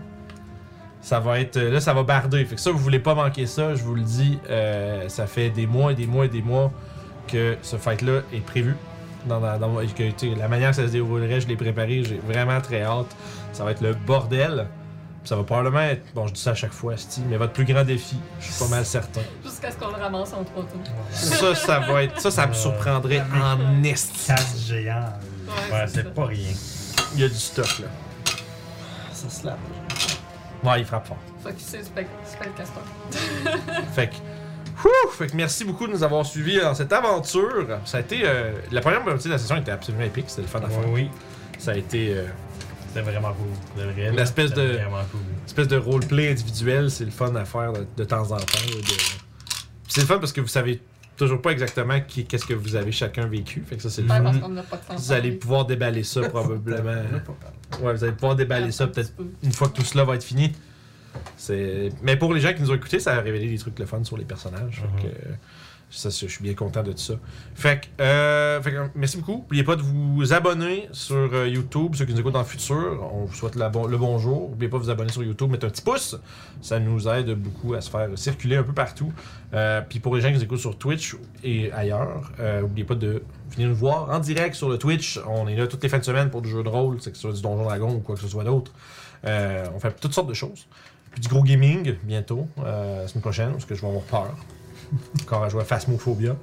Ça 1.02 1.20
va 1.20 1.40
être. 1.40 1.58
euh, 1.58 1.72
Là, 1.72 1.80
ça 1.82 1.96
va 1.96 2.04
barder. 2.04 2.46
Fait 2.46 2.54
que 2.54 2.62
ça, 2.62 2.70
vous 2.70 2.78
voulez 2.78 3.00
pas 3.00 3.16
manquer 3.16 3.48
ça, 3.48 3.74
je 3.74 3.82
vous 3.82 3.96
le 3.96 4.04
dis. 4.04 4.38
euh, 4.52 5.10
ça 5.10 5.26
fait 5.26 5.50
des 5.50 5.66
mois 5.66 5.92
et 5.94 5.96
des 5.96 6.06
mois 6.06 6.26
et 6.26 6.30
des 6.30 6.44
mois 6.44 6.72
que 7.28 7.58
ce 7.64 7.78
fight-là 7.78 8.22
est 8.32 8.46
prévu. 8.46 8.76
Dans, 9.26 9.40
dans- 9.40 9.76
que, 9.96 10.40
la 10.40 10.48
manière 10.48 10.70
que 10.72 10.76
ça 10.78 10.88
se 10.88 10.92
déroulerait, 10.92 11.42
je 11.42 11.48
l'ai 11.48 11.56
préparé. 11.58 12.04
J'ai 12.04 12.20
vraiment 12.26 12.60
très 12.62 12.84
hâte. 12.84 13.16
Ça 13.54 13.64
va 13.64 13.72
être 13.72 13.82
le 13.82 13.94
bordel. 13.94 14.68
Ça 15.26 15.36
va 15.36 15.44
probablement 15.44 15.82
être. 15.82 16.02
Bon, 16.16 16.26
je 16.28 16.34
dis 16.34 16.40
ça 16.42 16.52
à 16.52 16.56
chaque 16.56 16.72
fois, 16.72 16.96
Steve, 16.96 17.26
mais 17.30 17.36
votre 17.38 17.52
plus 17.54 17.66
grand 17.66 17.84
défi, 17.84 18.16
je 18.40 18.46
suis 18.52 18.64
pas 18.64 18.70
mal 18.70 18.86
certain. 18.86 19.22
Jusqu'à 19.44 19.70
ce 19.70 19.76
qu'on 19.78 19.90
le 19.90 20.02
ramasse 20.02 20.34
en 20.34 20.44
trois 20.46 20.64
tours. 20.64 20.82
Ça, 21.12 21.54
ça 21.56 21.80
va 21.80 22.04
être. 22.04 22.20
Ça, 22.22 22.32
ça 22.32 22.48
me 22.48 22.54
surprendrait 22.54 23.22
en 23.22 23.84
esti. 23.84 24.28
Quatre 24.28 24.58
géants. 24.66 25.14
Ouais, 25.72 25.86
c'est 25.88 26.14
pas 26.14 26.26
rien. 26.26 26.52
Il 27.16 27.20
y 27.22 27.24
a 27.26 27.28
du 27.28 27.36
stock 27.36 27.80
là. 27.80 27.88
Ça 29.12 29.30
se 29.30 29.46
lave. 29.46 29.58
Ouais, 30.64 30.80
il 30.80 30.86
frappe 30.86 31.08
fort. 31.08 31.18
Fait 31.44 31.52
que 31.52 31.60
c'est 31.60 31.82
spec- 31.82 32.08
spellcaster. 32.26 32.80
Fait 33.94 34.08
que. 34.08 34.16
Fait 35.12 35.28
que 35.28 35.36
merci 35.36 35.66
beaucoup 35.66 35.88
de 35.88 35.92
nous 35.92 36.04
avoir 36.04 36.26
suivis 36.26 36.60
dans 36.60 36.74
cette 36.74 36.94
aventure. 36.94 37.68
Ça 37.86 37.98
a 37.98 38.02
été. 38.02 38.22
euh, 38.24 38.52
la 38.72 38.82
première 38.82 39.04
partie 39.04 39.28
de 39.28 39.34
la 39.34 39.38
session 39.40 39.58
était 39.58 39.72
absolument 39.72 40.04
épique. 40.06 40.26
C'était 40.28 40.44
le 40.44 40.48
fun 40.48 40.60
à 40.60 40.70
faire. 40.70 40.80
Oui, 40.88 41.04
oui. 41.04 41.10
Ça 41.58 41.72
a 41.72 41.76
été. 41.76 42.14
euh, 42.16 42.26
C'était 42.88 43.02
vraiment 43.02 43.34
cool. 43.34 43.84
De 43.84 43.90
vrai. 43.92 44.10
Une 44.10 44.16
là, 44.16 44.24
espèce 44.24 44.50
c'était 44.50 44.68
de- 44.68 44.74
Vraiment 44.74 45.04
cool. 45.12 45.20
espèce 45.46 45.68
de 45.68 45.78
roleplay 45.78 46.32
individuel. 46.32 46.90
C'est 46.90 47.06
le 47.06 47.12
fun 47.12 47.36
à 47.36 47.46
faire 47.46 47.74
de, 47.74 47.86
de 47.98 48.04
temps 48.06 48.24
en 48.32 48.38
temps. 48.38 48.66
de- 48.68 48.84
c'est 49.88 50.02
le 50.02 50.08
fun 50.08 50.20
parce 50.20 50.32
que 50.32 50.42
vous 50.42 50.48
savez 50.48 50.82
toujours 51.18 51.42
pas 51.42 51.52
exactement 51.52 52.00
qui- 52.00 52.26
qu'est-ce 52.26 52.46
que 52.46 52.54
vous 52.54 52.76
avez 52.78 52.92
chacun 52.94 53.26
vécu. 53.28 53.62
Fait 53.68 53.76
que 53.76 53.82
ça, 53.84 53.90
c'est 53.90 54.04
le 54.04 54.08
fun. 54.08 54.32
Vous 54.96 55.12
allez 55.12 55.32
pouvoir 55.34 55.66
déballer 55.66 56.04
ça 56.04 56.22
probablement. 56.30 57.02
Ouais, 57.82 57.94
vous 57.94 58.04
allez 58.04 58.14
pouvoir 58.14 58.36
déballer 58.36 58.72
ça 58.72 58.88
peut-être 58.88 59.12
une 59.44 59.52
fois 59.52 59.68
que 59.68 59.74
tout 59.74 59.84
cela 59.84 60.06
va 60.06 60.16
être 60.16 60.24
fini. 60.24 60.54
Mais 62.04 62.16
pour 62.18 62.34
les 62.34 62.42
gens 62.42 62.54
qui 62.54 62.62
nous 62.62 62.72
ont 62.72 62.76
écoutés, 62.76 63.00
ça 63.00 63.16
a 63.16 63.22
révélé 63.22 63.48
des 63.50 63.58
trucs 63.58 63.78
le 63.80 63.86
fun 63.86 64.04
sur 64.04 64.18
les 64.18 64.26
personnages. 64.26 64.82
Fait 65.02 65.08
que, 65.08 65.14
ça, 65.92 66.12
c'est- 66.12 66.28
je 66.28 66.32
suis 66.34 66.44
bien 66.44 66.54
content 66.54 66.84
de 66.84 66.92
tout 66.92 67.00
ça. 67.00 67.16
Fait 67.56 67.82
que, 67.82 68.04
euh, 68.04 68.62
fait 68.62 68.72
que, 68.72 68.78
merci 68.94 69.18
beaucoup. 69.18 69.38
N'oubliez 69.38 69.64
pas 69.64 69.76
de 69.76 69.82
vous 69.82 70.34
abonner 70.34 70.88
sur 70.92 71.16
euh, 71.34 71.48
YouTube, 71.48 71.96
ceux 71.96 72.06
qui 72.06 72.14
nous 72.14 72.20
écoutent 72.20 72.34
dans 72.34 72.40
le 72.40 72.46
futur. 72.46 73.10
On 73.12 73.26
vous 73.26 73.34
souhaite 73.34 73.56
la 73.56 73.70
bon- 73.70 73.88
le 73.88 73.98
bonjour. 73.98 74.50
N'oubliez 74.52 74.70
pas 74.70 74.78
de 74.78 74.84
vous 74.84 74.90
abonner 74.92 75.12
sur 75.12 75.24
YouTube, 75.24 75.50
mettre 75.50 75.66
un 75.66 75.70
petit 75.70 75.82
pouce. 75.82 76.16
Ça 76.62 76.80
nous 76.80 77.08
aide 77.08 77.32
beaucoup 77.34 77.74
à 77.74 77.82
se 77.82 77.90
faire 77.90 78.08
circuler 78.16 78.58
un 78.58 78.64
peu 78.64 78.74
partout. 78.74 79.12
Euh, 79.56 79.82
Puis 79.88 80.00
pour 80.00 80.16
les 80.16 80.22
gens 80.22 80.28
qui 80.28 80.36
nous 80.36 80.44
écoutent 80.44 80.60
sur 80.60 80.78
Twitch 80.78 81.16
et 81.44 81.72
ailleurs, 81.72 82.32
euh, 82.40 82.62
n'oubliez 82.62 82.86
pas 82.86 82.94
de 82.96 83.24
venir 83.50 83.70
nous 83.70 83.76
voir 83.76 84.12
en 84.12 84.20
direct 84.20 84.54
sur 84.54 84.70
le 84.70 84.78
Twitch. 84.78 85.20
On 85.28 85.48
est 85.48 85.56
là 85.56 85.66
toutes 85.66 85.82
les 85.82 85.90
fins 85.90 85.98
de 85.98 86.04
semaine 86.06 86.30
pour 86.30 86.44
du 86.44 86.50
jeu 86.50 86.62
de 86.62 86.70
rôle, 86.70 86.98
c'est 87.02 87.10
que 87.10 87.18
ce 87.18 87.24
soit 87.24 87.34
du 87.34 87.42
Donjon 87.42 87.64
Dragon 87.64 87.96
ou 87.96 88.00
quoi 88.00 88.14
que 88.14 88.22
ce 88.22 88.28
soit 88.28 88.44
d'autre. 88.44 88.72
On 89.24 89.80
fait 89.80 90.00
toutes 90.00 90.14
sortes 90.14 90.30
de 90.30 90.36
choses. 90.36 90.68
Puis 91.12 91.22
du 91.22 91.28
gros 91.28 91.44
gaming 91.44 91.96
bientôt, 92.04 92.48
euh, 92.60 93.02
la 93.02 93.08
semaine 93.08 93.22
prochaine, 93.22 93.52
parce 93.52 93.66
que 93.66 93.76
je 93.76 93.82
vais 93.82 93.88
avoir 93.88 94.04
peur. 94.04 94.36
Encore 95.22 95.44
à 95.44 95.50
jouer 95.50 95.62
à 95.62 95.66
Phasmophobia. 95.66 96.36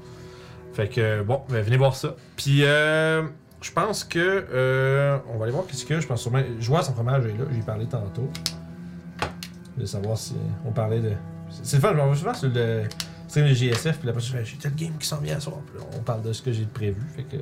Fait 0.73 0.89
que 0.89 1.23
bon, 1.23 1.41
ben, 1.49 1.63
venez 1.63 1.77
voir 1.79 1.97
ça. 1.97 2.17
Puis 2.37 2.65
euh, 2.65 3.23
je 3.63 3.73
pense 3.73 4.05
que 4.05 4.19
euh, 4.53 5.19
on 5.33 5.39
va 5.39 5.45
aller 5.45 5.53
voir 5.53 5.67
qu'est-ce 5.67 5.85
qu'il 5.85 5.97
y 5.97 5.99
a. 5.99 6.01
Je 6.03 6.07
pense 6.07 6.21
sûrement. 6.21 6.43
Jouer 6.61 6.79
à 6.79 6.83
son 6.83 6.93
fromage 6.93 7.25
est 7.25 7.39
là, 7.39 7.45
j'y 7.51 7.63
parlais 7.63 7.87
tantôt. 7.87 8.29
De 9.77 9.87
savoir 9.87 10.19
si 10.19 10.35
on 10.67 10.73
parlait 10.73 11.01
de. 11.01 11.13
C'est 11.63 11.77
le 11.77 11.83
fun, 11.83 11.93
je 11.93 11.97
m'en 11.97 12.11
vais 12.11 12.17
souvent 12.17 12.35
sur 12.35 12.49
le 12.49 12.85
stream 13.29 13.49
de 13.49 13.55
JSF, 13.55 13.99
puis 13.99 14.09
après 14.09 14.21
je 14.21 14.33
fais 14.33 14.45
j'ai 14.45 14.57
tel 14.57 14.75
game 14.75 14.93
qui 14.99 15.07
s'en 15.07 15.19
vient 15.19 15.37
à 15.37 15.41
soir. 15.41 15.57
Puis 15.67 15.79
là, 15.79 15.87
on 15.97 16.03
parle 16.03 16.23
de 16.23 16.33
ce 16.33 16.43
que 16.43 16.53
j'ai 16.53 16.65
de 16.65 16.71
prévu. 16.71 17.01
Fait 17.15 17.25
que. 17.25 17.37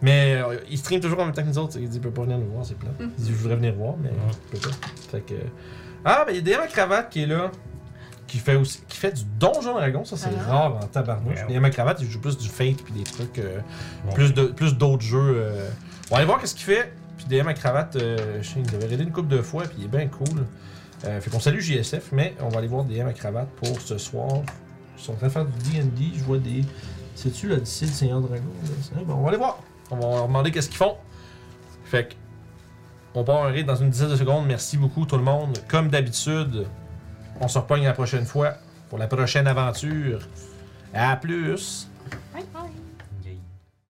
Mais 0.00 0.36
euh, 0.36 0.58
il 0.70 0.78
stream 0.78 1.00
toujours 1.00 1.18
en 1.20 1.24
même 1.24 1.34
temps 1.34 1.42
que 1.42 1.48
nous 1.48 1.58
autres. 1.58 1.78
Il 1.80 1.88
dit 1.88 1.96
il 1.96 2.00
peut 2.00 2.10
pas 2.10 2.22
venir 2.22 2.38
nous 2.38 2.50
voir, 2.50 2.64
c'est 2.64 2.78
plat. 2.78 2.90
Il 3.00 3.08
dit 3.08 3.30
je 3.30 3.36
voudrais 3.36 3.56
venir 3.56 3.74
voir, 3.74 3.96
mais 4.00 4.10
il 4.10 4.58
peut 4.58 4.68
pas. 4.68 4.76
Fait 5.10 5.20
que. 5.20 5.34
Ah, 6.08 6.24
ben 6.26 6.32
il 6.34 6.48
y 6.48 6.54
a 6.54 6.58
DM 6.58 6.66
Cravate 6.68 7.10
qui 7.10 7.22
est 7.22 7.26
là. 7.26 7.50
Qui 8.28 8.38
fait 8.38 8.54
aussi. 8.56 8.80
Qui 8.88 8.96
fait 8.96 9.12
du 9.12 9.22
Donjon 9.38 9.74
Dragon, 9.74 10.04
ça 10.04 10.16
c'est 10.16 10.30
Ah. 10.48 10.50
rare 10.52 10.76
en 10.76 10.86
tabarnouche. 10.86 11.38
Ouais. 11.48 11.58
DM 11.60 11.68
Cravate, 11.70 11.98
il 12.00 12.10
joue 12.10 12.20
plus 12.20 12.36
du 12.38 12.48
Fate 12.48 12.82
puis 12.82 12.92
des 12.94 13.04
trucs. 13.04 13.38
euh, 13.38 13.60
Bon. 14.06 14.12
plus 14.12 14.32
de 14.34 14.44
plus 14.46 14.74
d'autres 14.76 15.02
jeux. 15.02 15.34
euh. 15.36 15.68
On 16.10 16.14
va 16.14 16.16
aller 16.18 16.26
voir 16.26 16.40
qu'est-ce 16.40 16.54
qu'il 16.54 16.64
fait. 16.64 16.92
Puis 17.18 17.26
DM 17.26 17.48
à 17.48 17.54
cravate, 17.54 17.96
euh, 17.96 18.38
je 18.42 18.48
sais, 18.48 18.54
il 18.60 18.70
devait 18.70 18.92
aider 18.92 19.02
une 19.04 19.10
couple 19.12 19.28
de 19.28 19.40
fois, 19.42 19.62
puis 19.64 19.76
il 19.78 19.84
est 19.84 19.88
bien 19.88 20.06
cool. 20.06 20.44
Euh, 21.04 21.20
fait 21.20 21.30
qu'on 21.30 21.40
salue 21.40 21.60
JSF, 21.60 22.10
mais 22.12 22.34
on 22.40 22.48
va 22.48 22.58
aller 22.58 22.68
voir 22.68 22.84
DM 22.84 23.06
à 23.08 23.12
cravate 23.12 23.48
pour 23.56 23.80
ce 23.80 23.96
soir. 23.98 24.28
Ils 24.98 25.02
sont 25.02 25.12
en 25.12 25.16
train 25.16 25.26
de 25.28 25.32
faire 25.32 25.44
du 25.44 25.70
D&D, 25.70 26.04
je 26.16 26.24
vois 26.24 26.38
des... 26.38 26.64
C'est-tu 27.14 27.48
l'Odyssée 27.48 27.86
du 27.86 27.92
Seigneur 27.92 28.20
Dragon? 28.20 28.42
là? 28.62 28.68
C'est- 28.82 29.04
Bon, 29.04 29.14
on 29.14 29.22
va 29.22 29.28
aller 29.28 29.38
voir. 29.38 29.58
On 29.90 29.96
va 29.96 30.08
leur 30.16 30.26
demander 30.26 30.50
qu'est-ce 30.50 30.68
qu'ils 30.68 30.76
font. 30.78 30.96
Fait 31.84 32.08
que... 32.08 32.14
On 33.18 33.24
part 33.24 33.46
un 33.46 33.50
raid 33.50 33.64
dans 33.64 33.76
une 33.76 33.88
dizaine 33.88 34.10
de 34.10 34.16
secondes. 34.16 34.44
Merci 34.46 34.76
beaucoup 34.76 35.06
tout 35.06 35.16
le 35.16 35.22
monde. 35.22 35.58
Comme 35.68 35.88
d'habitude, 35.88 36.66
on 37.40 37.48
se 37.48 37.58
repogne 37.58 37.84
la 37.84 37.94
prochaine 37.94 38.26
fois 38.26 38.52
pour 38.90 38.98
la 38.98 39.06
prochaine 39.06 39.46
aventure. 39.46 40.20
À 40.92 41.16
plus! 41.16 41.88
Bye 42.34 42.44
bye. 42.52 42.85